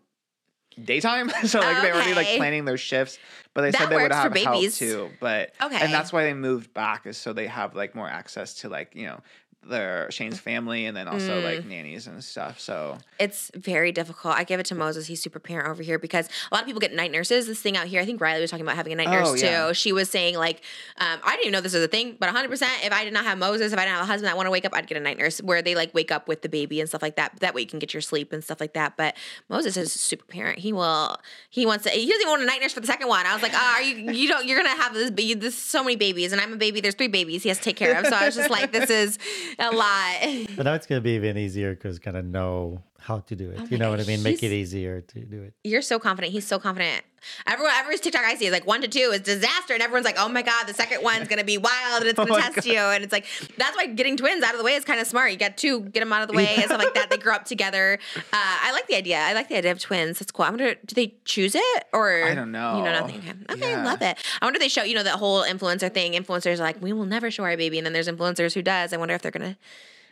daytime. 0.84 1.30
so 1.46 1.60
like 1.60 1.82
they're 1.82 1.94
already 1.94 2.14
like 2.14 2.28
planning 2.38 2.66
their 2.66 2.78
shifts. 2.78 3.18
But 3.54 3.62
they 3.62 3.72
That 3.72 3.78
said 3.80 3.90
they 3.90 3.96
would 3.98 4.12
have 4.12 4.36
help 4.36 4.72
too. 4.72 5.10
But 5.20 5.54
Okay. 5.62 5.78
and 5.78 5.92
that's 5.94 6.14
why 6.14 6.24
they 6.24 6.34
moved 6.34 6.74
back 6.74 7.08
is 7.08 7.18
so 7.18 7.34
they 7.34 7.48
have 7.48 7.76
like 7.76 7.96
more 7.96 8.08
access 8.10 8.56
to 8.56 8.70
like 8.70 8.96
you 8.96 9.08
know 9.08 9.20
their 9.68 10.10
Shane's 10.12 10.40
family 10.40 10.86
and 10.86 10.96
then 10.96 11.08
also 11.10 11.42
like 11.42 11.60
Mm. 11.60 11.68
nannies 11.70 12.08
and 12.08 12.24
stuff. 12.24 12.58
So 12.60 13.00
It's 13.20 13.52
very 13.54 13.92
difficult. 13.92 14.36
I 14.36 14.44
give 14.46 14.60
it 14.62 14.66
to 14.68 14.76
Moses. 14.76 15.08
He's 15.08 15.22
super 15.22 15.40
parent 15.40 15.68
over 15.68 15.84
here 15.84 16.00
because 16.00 16.30
a 16.52 16.56
lot 16.56 16.62
of 16.62 16.68
people 16.68 16.80
get 16.80 16.94
night 16.94 17.12
nurses. 17.12 17.48
This 17.48 17.60
thing 17.62 17.76
out 17.76 17.88
here, 17.88 18.00
I 18.02 18.06
think 18.06 18.22
Riley 18.22 18.40
was 18.42 18.50
talking 18.52 18.66
about 18.66 18.78
having 18.78 18.94
a 18.94 18.96
night 18.96 19.08
Oh, 19.10 19.12
nurse 19.32 19.42
too. 19.42 19.46
yeah. 19.48 19.72
She 19.74 19.92
was 19.92 20.10
saying 20.10 20.36
like, 20.38 20.62
um, 21.00 21.20
I 21.24 21.32
didn't 21.32 21.42
even 21.48 21.52
know 21.54 21.62
this 21.62 21.74
was 21.74 21.84
a 21.84 21.88
thing, 21.90 22.16
but 22.20 22.28
100. 22.28 22.48
percent 22.50 22.72
If 22.84 22.94
I 22.94 23.04
did 23.04 23.12
not 23.14 23.26
have 23.26 23.38
Moses, 23.38 23.74
if 23.74 23.78
I 23.80 23.82
didn't 23.84 23.96
have 23.98 24.04
a 24.04 24.08
husband 24.08 24.28
that 24.30 24.38
want 24.38 24.48
to 24.48 24.52
wake 24.52 24.64
up, 24.64 24.74
I'd 24.74 24.88
get 24.88 24.96
a 24.98 25.02
night 25.02 25.18
nurse 25.18 25.40
where 25.42 25.62
they 25.62 25.76
like 25.76 25.94
wake 25.94 26.12
up 26.14 26.28
with 26.30 26.44
the 26.44 26.50
baby 26.50 26.80
and 26.80 26.88
stuff 26.88 27.02
like 27.02 27.16
that. 27.18 27.38
That 27.42 27.54
way 27.54 27.62
you 27.62 27.68
can 27.68 27.80
get 27.80 27.94
your 27.94 28.02
sleep 28.02 28.32
and 28.32 28.42
stuff 28.44 28.62
like 28.62 28.74
that. 28.74 28.96
But 28.96 29.18
Moses 29.50 29.76
is 29.76 29.92
super 29.92 30.26
parent. 30.26 30.60
He 30.60 30.72
will. 30.72 31.18
He 31.50 31.66
wants 31.66 31.84
to. 31.84 31.90
He 31.90 32.06
doesn't 32.06 32.22
even 32.22 32.30
want 32.30 32.42
a 32.44 32.46
night 32.46 32.62
nurse 32.62 32.72
for 32.74 32.80
the 32.80 32.88
second 32.88 33.10
one. 33.10 33.26
I 33.26 33.34
was 33.34 33.42
like, 33.44 33.54
oh, 33.54 33.74
are 33.76 33.82
you? 33.82 34.12
You 34.14 34.30
don't. 34.30 34.46
You're 34.48 34.58
gonna 34.64 34.82
have 34.82 34.94
this. 34.94 35.12
This 35.36 35.58
so 35.58 35.84
many 35.84 35.96
babies, 35.98 36.32
and 36.32 36.40
I'm 36.40 36.54
a 36.54 36.58
baby. 36.58 36.80
There's 36.80 36.96
three 36.96 37.08
babies. 37.10 37.44
He 37.44 37.50
has 37.50 37.58
to 37.58 37.64
take 37.66 37.76
care 37.76 38.00
of. 38.00 38.06
So 38.08 38.16
I 38.16 38.26
was 38.28 38.36
just 38.36 38.50
like, 38.50 38.72
this 38.72 38.90
is 38.90 39.18
a 39.60 39.72
lot. 39.72 40.48
But 40.56 40.64
now 40.64 40.74
it's 40.74 40.88
gonna 40.88 41.02
be 41.02 41.12
even 41.12 41.38
easier 41.38 41.74
because 41.74 42.00
gonna 42.00 42.22
know 42.24 42.84
how 43.08 43.20
to 43.20 43.36
do 43.38 43.50
it. 43.52 43.58
Oh 43.60 43.64
you 43.64 43.78
my 43.78 43.86
know 43.86 43.90
what 43.92 44.02
I 44.02 44.04
mean? 44.04 44.22
Make 44.22 44.42
he's- 44.42 44.52
it 44.52 44.56
easier 44.56 45.00
to 45.02 45.20
do 45.22 45.42
it. 45.44 45.54
You're 45.64 45.82
so 45.82 45.98
confident. 45.98 46.34
He's 46.34 46.46
so 46.46 46.60
confident. 46.60 47.04
Everyone, 47.48 47.74
every 47.78 47.98
TikTok 47.98 48.22
I 48.24 48.36
see 48.36 48.46
is 48.46 48.52
like 48.52 48.68
one 48.68 48.82
to 48.82 48.88
two 48.88 49.00
is 49.12 49.22
disaster, 49.22 49.74
and 49.74 49.82
everyone's 49.82 50.06
like, 50.06 50.18
"Oh 50.20 50.30
my 50.30 50.44
god, 50.44 50.68
the 50.68 50.74
second 50.74 51.02
one's 51.04 51.28
gonna 51.28 51.44
be 51.44 51.58
wild 51.58 52.02
and 52.02 52.06
it's 52.10 52.18
gonna 52.18 52.30
my 52.30 52.42
test 52.42 52.68
you." 52.68 52.78
And 52.78 53.04
it's 53.04 53.12
like 53.12 53.26
that's 53.58 53.76
why 53.76 53.88
getting 53.88 54.18
twins 54.18 54.44
out 54.44 54.52
of 54.54 54.60
the 54.60 54.64
way 54.64 54.74
is 54.76 54.84
kind 54.86 55.00
of 55.00 55.08
smart. 55.08 55.32
You 55.32 55.38
get 55.38 55.58
two, 55.58 55.82
get 55.82 56.02
them 56.02 56.14
out 56.14 56.22
of 56.22 56.28
the 56.28 56.36
way, 56.36 56.48
and 56.56 56.64
stuff 56.66 56.78
like 56.78 56.94
that. 56.94 57.10
They 57.10 57.18
grow 57.18 57.34
up 57.34 57.46
together. 57.54 57.98
Uh, 58.18 58.22
I 58.34 58.72
like 58.72 58.88
the 58.88 58.96
idea. 58.96 59.18
I 59.20 59.34
like 59.34 59.48
the 59.50 59.58
idea 59.58 59.72
of 59.72 59.80
twins. 59.80 60.20
That's 60.20 60.32
cool. 60.32 60.46
I 60.46 60.50
wonder, 60.50 60.76
do 60.76 60.94
they 60.96 61.16
choose 61.26 61.56
it 61.56 61.84
or 61.92 62.24
I 62.24 62.36
don't 62.36 62.52
know. 62.52 62.78
You 62.78 62.84
know 62.84 63.00
nothing. 63.00 63.20
Okay, 63.20 63.34
okay 63.64 63.74
I 63.74 63.84
love 63.84 64.02
it. 64.04 64.18
I 64.42 64.46
wonder 64.46 64.58
if 64.58 64.62
they 64.62 64.68
show 64.70 64.84
you 64.84 64.94
know 64.96 65.04
that 65.04 65.16
whole 65.16 65.44
influencer 65.44 65.92
thing. 65.92 66.14
Influencers 66.14 66.60
are 66.60 66.64
like, 66.64 66.82
we 66.82 66.94
will 66.94 67.06
never 67.06 67.32
show 67.32 67.44
our 67.46 67.58
baby, 67.58 67.78
and 67.80 67.86
then 67.86 67.94
there's 67.94 68.08
influencers 68.08 68.54
who 68.54 68.62
does. 68.62 68.94
I 68.94 68.98
wonder 68.98 69.16
if 69.16 69.22
they're 69.24 69.32
gonna 69.32 69.58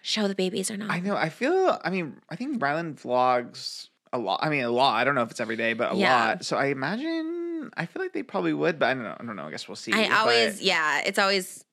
show 0.05 0.27
the 0.27 0.35
babies 0.35 0.69
or 0.69 0.77
not. 0.77 0.91
I 0.91 0.99
know. 0.99 1.15
I 1.15 1.29
feel. 1.29 1.79
I 1.83 1.89
mean, 1.89 2.17
I 2.29 2.35
think 2.35 2.61
Ryland 2.61 2.97
vlogs 2.97 3.89
a 4.13 4.19
lot. 4.19 4.39
I 4.43 4.49
mean, 4.49 4.63
a 4.63 4.69
lot. 4.69 4.93
I 4.95 5.03
don't 5.03 5.15
know 5.15 5.23
if 5.23 5.31
it's 5.31 5.39
every 5.39 5.55
day, 5.55 5.73
but 5.73 5.93
a 5.93 5.95
Yeah. 5.95 6.25
lot. 6.27 6.45
So 6.45 6.57
I 6.57 6.67
imagine. 6.67 7.71
I 7.75 7.87
feel 7.87 8.01
like 8.03 8.13
they 8.13 8.21
probably 8.23 8.53
would, 8.53 8.77
but 8.77 8.85
I 8.89 8.93
don't 8.93 9.03
know. 9.03 9.17
I 9.19 9.25
don't 9.25 9.35
know. 9.35 9.47
I 9.47 9.51
guess 9.51 9.67
we'll 9.67 9.75
see. 9.75 9.91
I 9.93 10.07
but- 10.07 10.17
always, 10.17 10.61
yeah, 10.61 11.01
it's 11.03 11.17
always, 11.17 11.65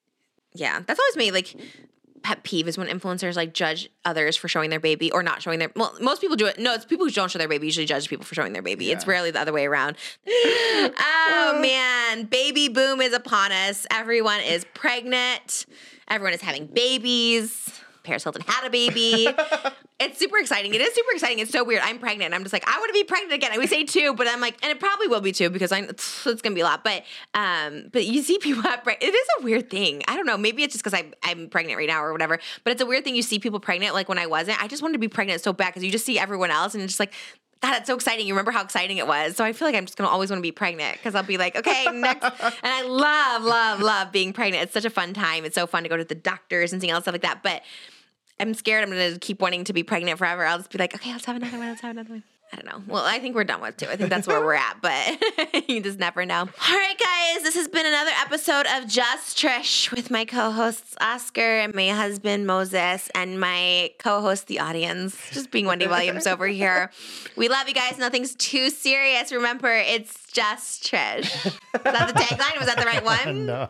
yeah, 0.54 0.80
that's 0.86 0.98
always 0.98 1.16
me. 1.16 1.30
Like, 1.30 1.54
pet 2.22 2.42
peeve 2.44 2.68
is 2.68 2.78
when 2.78 2.86
influencers 2.88 3.36
like 3.36 3.52
judge 3.52 3.90
others 4.04 4.36
for 4.36 4.48
showing 4.48 4.70
their 4.70 4.80
baby 4.80 5.10
or 5.12 5.22
not 5.22 5.42
showing 5.42 5.58
their. 5.58 5.70
Well, 5.76 5.94
most 6.00 6.20
people 6.22 6.36
do 6.36 6.46
it. 6.46 6.58
No, 6.58 6.72
it's 6.72 6.86
people 6.86 7.04
who 7.04 7.12
don't 7.12 7.30
show 7.30 7.38
their 7.38 7.48
baby 7.48 7.66
usually 7.66 7.84
judge 7.84 8.08
people 8.08 8.24
for 8.24 8.34
showing 8.34 8.54
their 8.54 8.62
baby. 8.62 8.90
It's 8.90 9.06
rarely 9.06 9.30
the 9.30 9.40
other 9.40 9.52
way 9.52 9.66
around. 9.66 9.96
oh 10.26 11.58
man, 11.60 12.24
baby 12.24 12.68
boom 12.68 13.00
is 13.02 13.12
upon 13.12 13.52
us. 13.52 13.86
Everyone 13.90 14.40
is 14.40 14.64
pregnant. 14.72 15.66
Everyone 16.08 16.32
is 16.32 16.40
having 16.40 16.66
babies. 16.66 17.80
Paris 18.02 18.24
Hilton 18.24 18.42
had 18.47 18.66
a 18.66 18.70
baby. 18.70 19.28
it's 20.00 20.18
super 20.18 20.39
exciting. 20.39 20.74
It 20.74 20.81
is 20.81 20.94
super 20.94 21.12
exciting. 21.12 21.39
It's 21.39 21.50
so 21.50 21.64
weird. 21.64 21.82
I'm 21.84 21.98
pregnant. 21.98 22.26
and 22.26 22.34
I'm 22.34 22.42
just 22.42 22.52
like, 22.52 22.64
I 22.66 22.78
want 22.78 22.89
to 22.89 22.92
be 22.92 23.05
pregnant 23.05 23.32
again. 23.32 23.52
And 23.52 23.60
we 23.60 23.66
say 23.66 23.84
two, 23.84 24.14
but 24.14 24.26
I'm 24.28 24.40
like, 24.40 24.56
and 24.62 24.70
it 24.70 24.81
probably 24.81 25.08
will 25.08 25.20
be 25.20 25.32
two 25.32 25.50
because 25.50 25.72
I 25.72 25.81
it's, 25.81 26.26
it's 26.26 26.42
gonna 26.42 26.55
be 26.55 26.60
a 26.60 26.64
lot. 26.64 26.84
But 26.84 27.05
um, 27.34 27.89
but 27.92 28.05
you 28.05 28.22
see 28.22 28.39
people 28.39 28.62
have 28.62 28.82
preg- 28.82 29.02
it 29.02 29.14
is 29.14 29.26
a 29.40 29.44
weird 29.44 29.70
thing. 29.70 30.02
I 30.08 30.16
don't 30.16 30.26
know. 30.26 30.36
Maybe 30.36 30.62
it's 30.62 30.74
just 30.74 30.84
because 30.84 30.98
I'm 30.98 31.14
I'm 31.22 31.48
pregnant 31.48 31.78
right 31.78 31.89
now 31.89 32.02
or 32.02 32.12
whatever. 32.12 32.39
But 32.64 32.72
it's 32.72 32.82
a 32.82 32.86
weird 32.86 33.05
thing. 33.05 33.14
You 33.14 33.22
see 33.22 33.39
people 33.39 33.60
pregnant 33.60 33.94
like 33.94 34.08
when 34.08 34.18
I 34.18 34.26
wasn't. 34.26 34.62
I 34.62 34.68
just 34.68 34.82
wanted 34.82 34.94
to 34.94 34.98
be 34.98 35.08
pregnant 35.08 35.40
so 35.42 35.52
bad 35.52 35.68
because 35.68 35.84
you 35.84 35.90
just 35.90 36.06
see 36.06 36.18
everyone 36.18 36.50
else 36.50 36.74
and 36.74 36.82
it's 36.82 36.92
just 36.92 37.00
like. 37.00 37.12
God, 37.60 37.76
it's 37.76 37.86
so 37.86 37.94
exciting. 37.94 38.26
You 38.26 38.34
remember 38.34 38.50
how 38.50 38.64
exciting 38.64 38.97
it 38.97 39.06
was. 39.06 39.36
So 39.36 39.44
I 39.44 39.52
feel 39.52 39.68
like 39.68 39.76
I'm 39.76 39.86
just 39.86 39.97
gonna 39.97 40.10
always 40.10 40.31
want 40.31 40.39
to 40.39 40.42
be 40.42 40.50
pregnant 40.50 40.97
because 40.97 41.14
I'll 41.14 41.22
be 41.22 41.39
like, 41.39 41.56
okay, 41.56 41.86
next. 41.92 42.24
and 42.42 42.56
I 42.64 42.82
love, 42.82 43.44
love, 43.44 43.81
love 43.81 44.10
being 44.10 44.32
pregnant. 44.32 44.64
It's 44.64 44.72
such 44.72 44.84
a 44.84 44.90
fun 44.90 45.14
time. 45.14 45.44
It's 45.44 45.55
so 45.55 45.68
fun 45.68 45.84
to 45.84 45.89
go 45.89 45.97
to 45.97 46.02
the 46.02 46.16
doctors 46.16 46.72
and 46.72 46.82
see 46.82 46.90
all 46.90 46.97
that 46.97 47.05
stuff 47.05 47.12
like 47.12 47.22
that. 47.22 47.44
But 47.44 47.62
I'm 48.42 48.54
scared 48.54 48.82
I'm 48.82 48.90
gonna 48.90 49.18
keep 49.18 49.40
wanting 49.40 49.64
to 49.64 49.72
be 49.72 49.84
pregnant 49.84 50.18
forever. 50.18 50.44
I'll 50.44 50.58
just 50.58 50.70
be 50.70 50.78
like, 50.78 50.94
okay, 50.94 51.12
let's 51.12 51.24
have 51.26 51.36
another 51.36 51.58
one. 51.58 51.68
Let's 51.68 51.80
have 51.80 51.92
another 51.92 52.10
one. 52.10 52.24
I 52.52 52.56
don't 52.56 52.66
know. 52.66 52.92
Well, 52.92 53.04
I 53.06 53.18
think 53.18 53.34
we're 53.34 53.44
done 53.44 53.62
with 53.62 53.78
two. 53.78 53.86
I 53.86 53.96
think 53.96 54.10
that's 54.10 54.26
where 54.26 54.40
we're 54.40 54.52
at, 54.52 54.76
but 54.82 55.68
you 55.70 55.80
just 55.80 55.98
never 55.98 56.26
know. 56.26 56.40
All 56.40 56.76
right, 56.76 56.98
guys, 56.98 57.44
this 57.44 57.54
has 57.54 57.66
been 57.66 57.86
another 57.86 58.10
episode 58.20 58.66
of 58.76 58.86
Just 58.86 59.38
Trish 59.38 59.90
with 59.90 60.10
my 60.10 60.26
co-hosts 60.26 60.94
Oscar 61.00 61.60
and 61.60 61.74
my 61.74 61.88
husband 61.88 62.46
Moses 62.46 63.10
and 63.14 63.40
my 63.40 63.92
co-host 63.98 64.48
the 64.48 64.58
audience, 64.58 65.16
just 65.30 65.50
being 65.50 65.64
Wendy 65.64 65.86
Williams 65.86 66.26
over 66.26 66.46
here. 66.46 66.90
We 67.36 67.48
love 67.48 67.68
you 67.68 67.74
guys. 67.74 67.96
Nothing's 67.96 68.34
too 68.34 68.68
serious. 68.68 69.32
Remember, 69.32 69.72
it's 69.72 70.22
just 70.32 70.84
Trish. 70.84 71.46
Is 71.46 71.58
that 71.84 72.08
the 72.08 72.14
tagline? 72.20 72.58
Was 72.58 72.66
that 72.66 72.78
the 72.78 72.84
right 72.86 73.04
one? 73.04 73.46
no, 73.46 73.68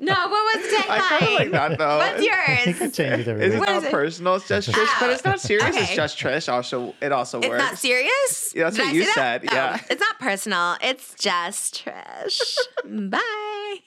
No, 0.00 0.14
what 0.14 0.30
was 0.56 0.70
the 0.70 0.76
tagline? 0.76 0.88
I 0.88 1.08
kind 1.08 1.24
of 1.24 1.32
like 1.34 1.50
that 1.52 1.78
though. 1.78 1.98
What's 1.98 2.22
you 2.22 2.30
yours? 2.30 2.78
can 2.78 2.92
change 2.92 3.20
it 3.22 3.28
every 3.28 3.44
It's 3.46 3.54
week. 3.56 3.68
Not 3.68 3.84
it? 3.84 3.90
personal. 3.90 4.34
It's 4.36 4.48
just 4.48 4.68
Trish, 4.72 5.00
but 5.00 5.10
it's 5.10 5.24
not 5.24 5.34
oh, 5.34 5.38
serious. 5.38 5.68
Okay. 5.68 5.84
It's 5.84 5.94
just 5.96 6.18
Trish. 6.18 6.52
Also, 6.52 6.94
it 7.00 7.12
also 7.12 7.38
It's 7.40 7.48
works. 7.48 7.62
not 7.62 7.78
serious? 7.78 8.52
Yeah, 8.54 8.64
that's 8.64 8.76
Did 8.76 8.82
what 8.82 8.88
I 8.90 8.92
you 8.94 9.04
say 9.04 9.12
that? 9.16 9.42
said, 9.42 9.50
Oh, 9.50 9.54
yeah. 9.54 9.80
it's 9.90 10.00
not 10.00 10.18
personal. 10.18 10.76
It's 10.80 11.14
just 11.16 11.82
trash. 11.82 12.56
Bye. 12.84 13.78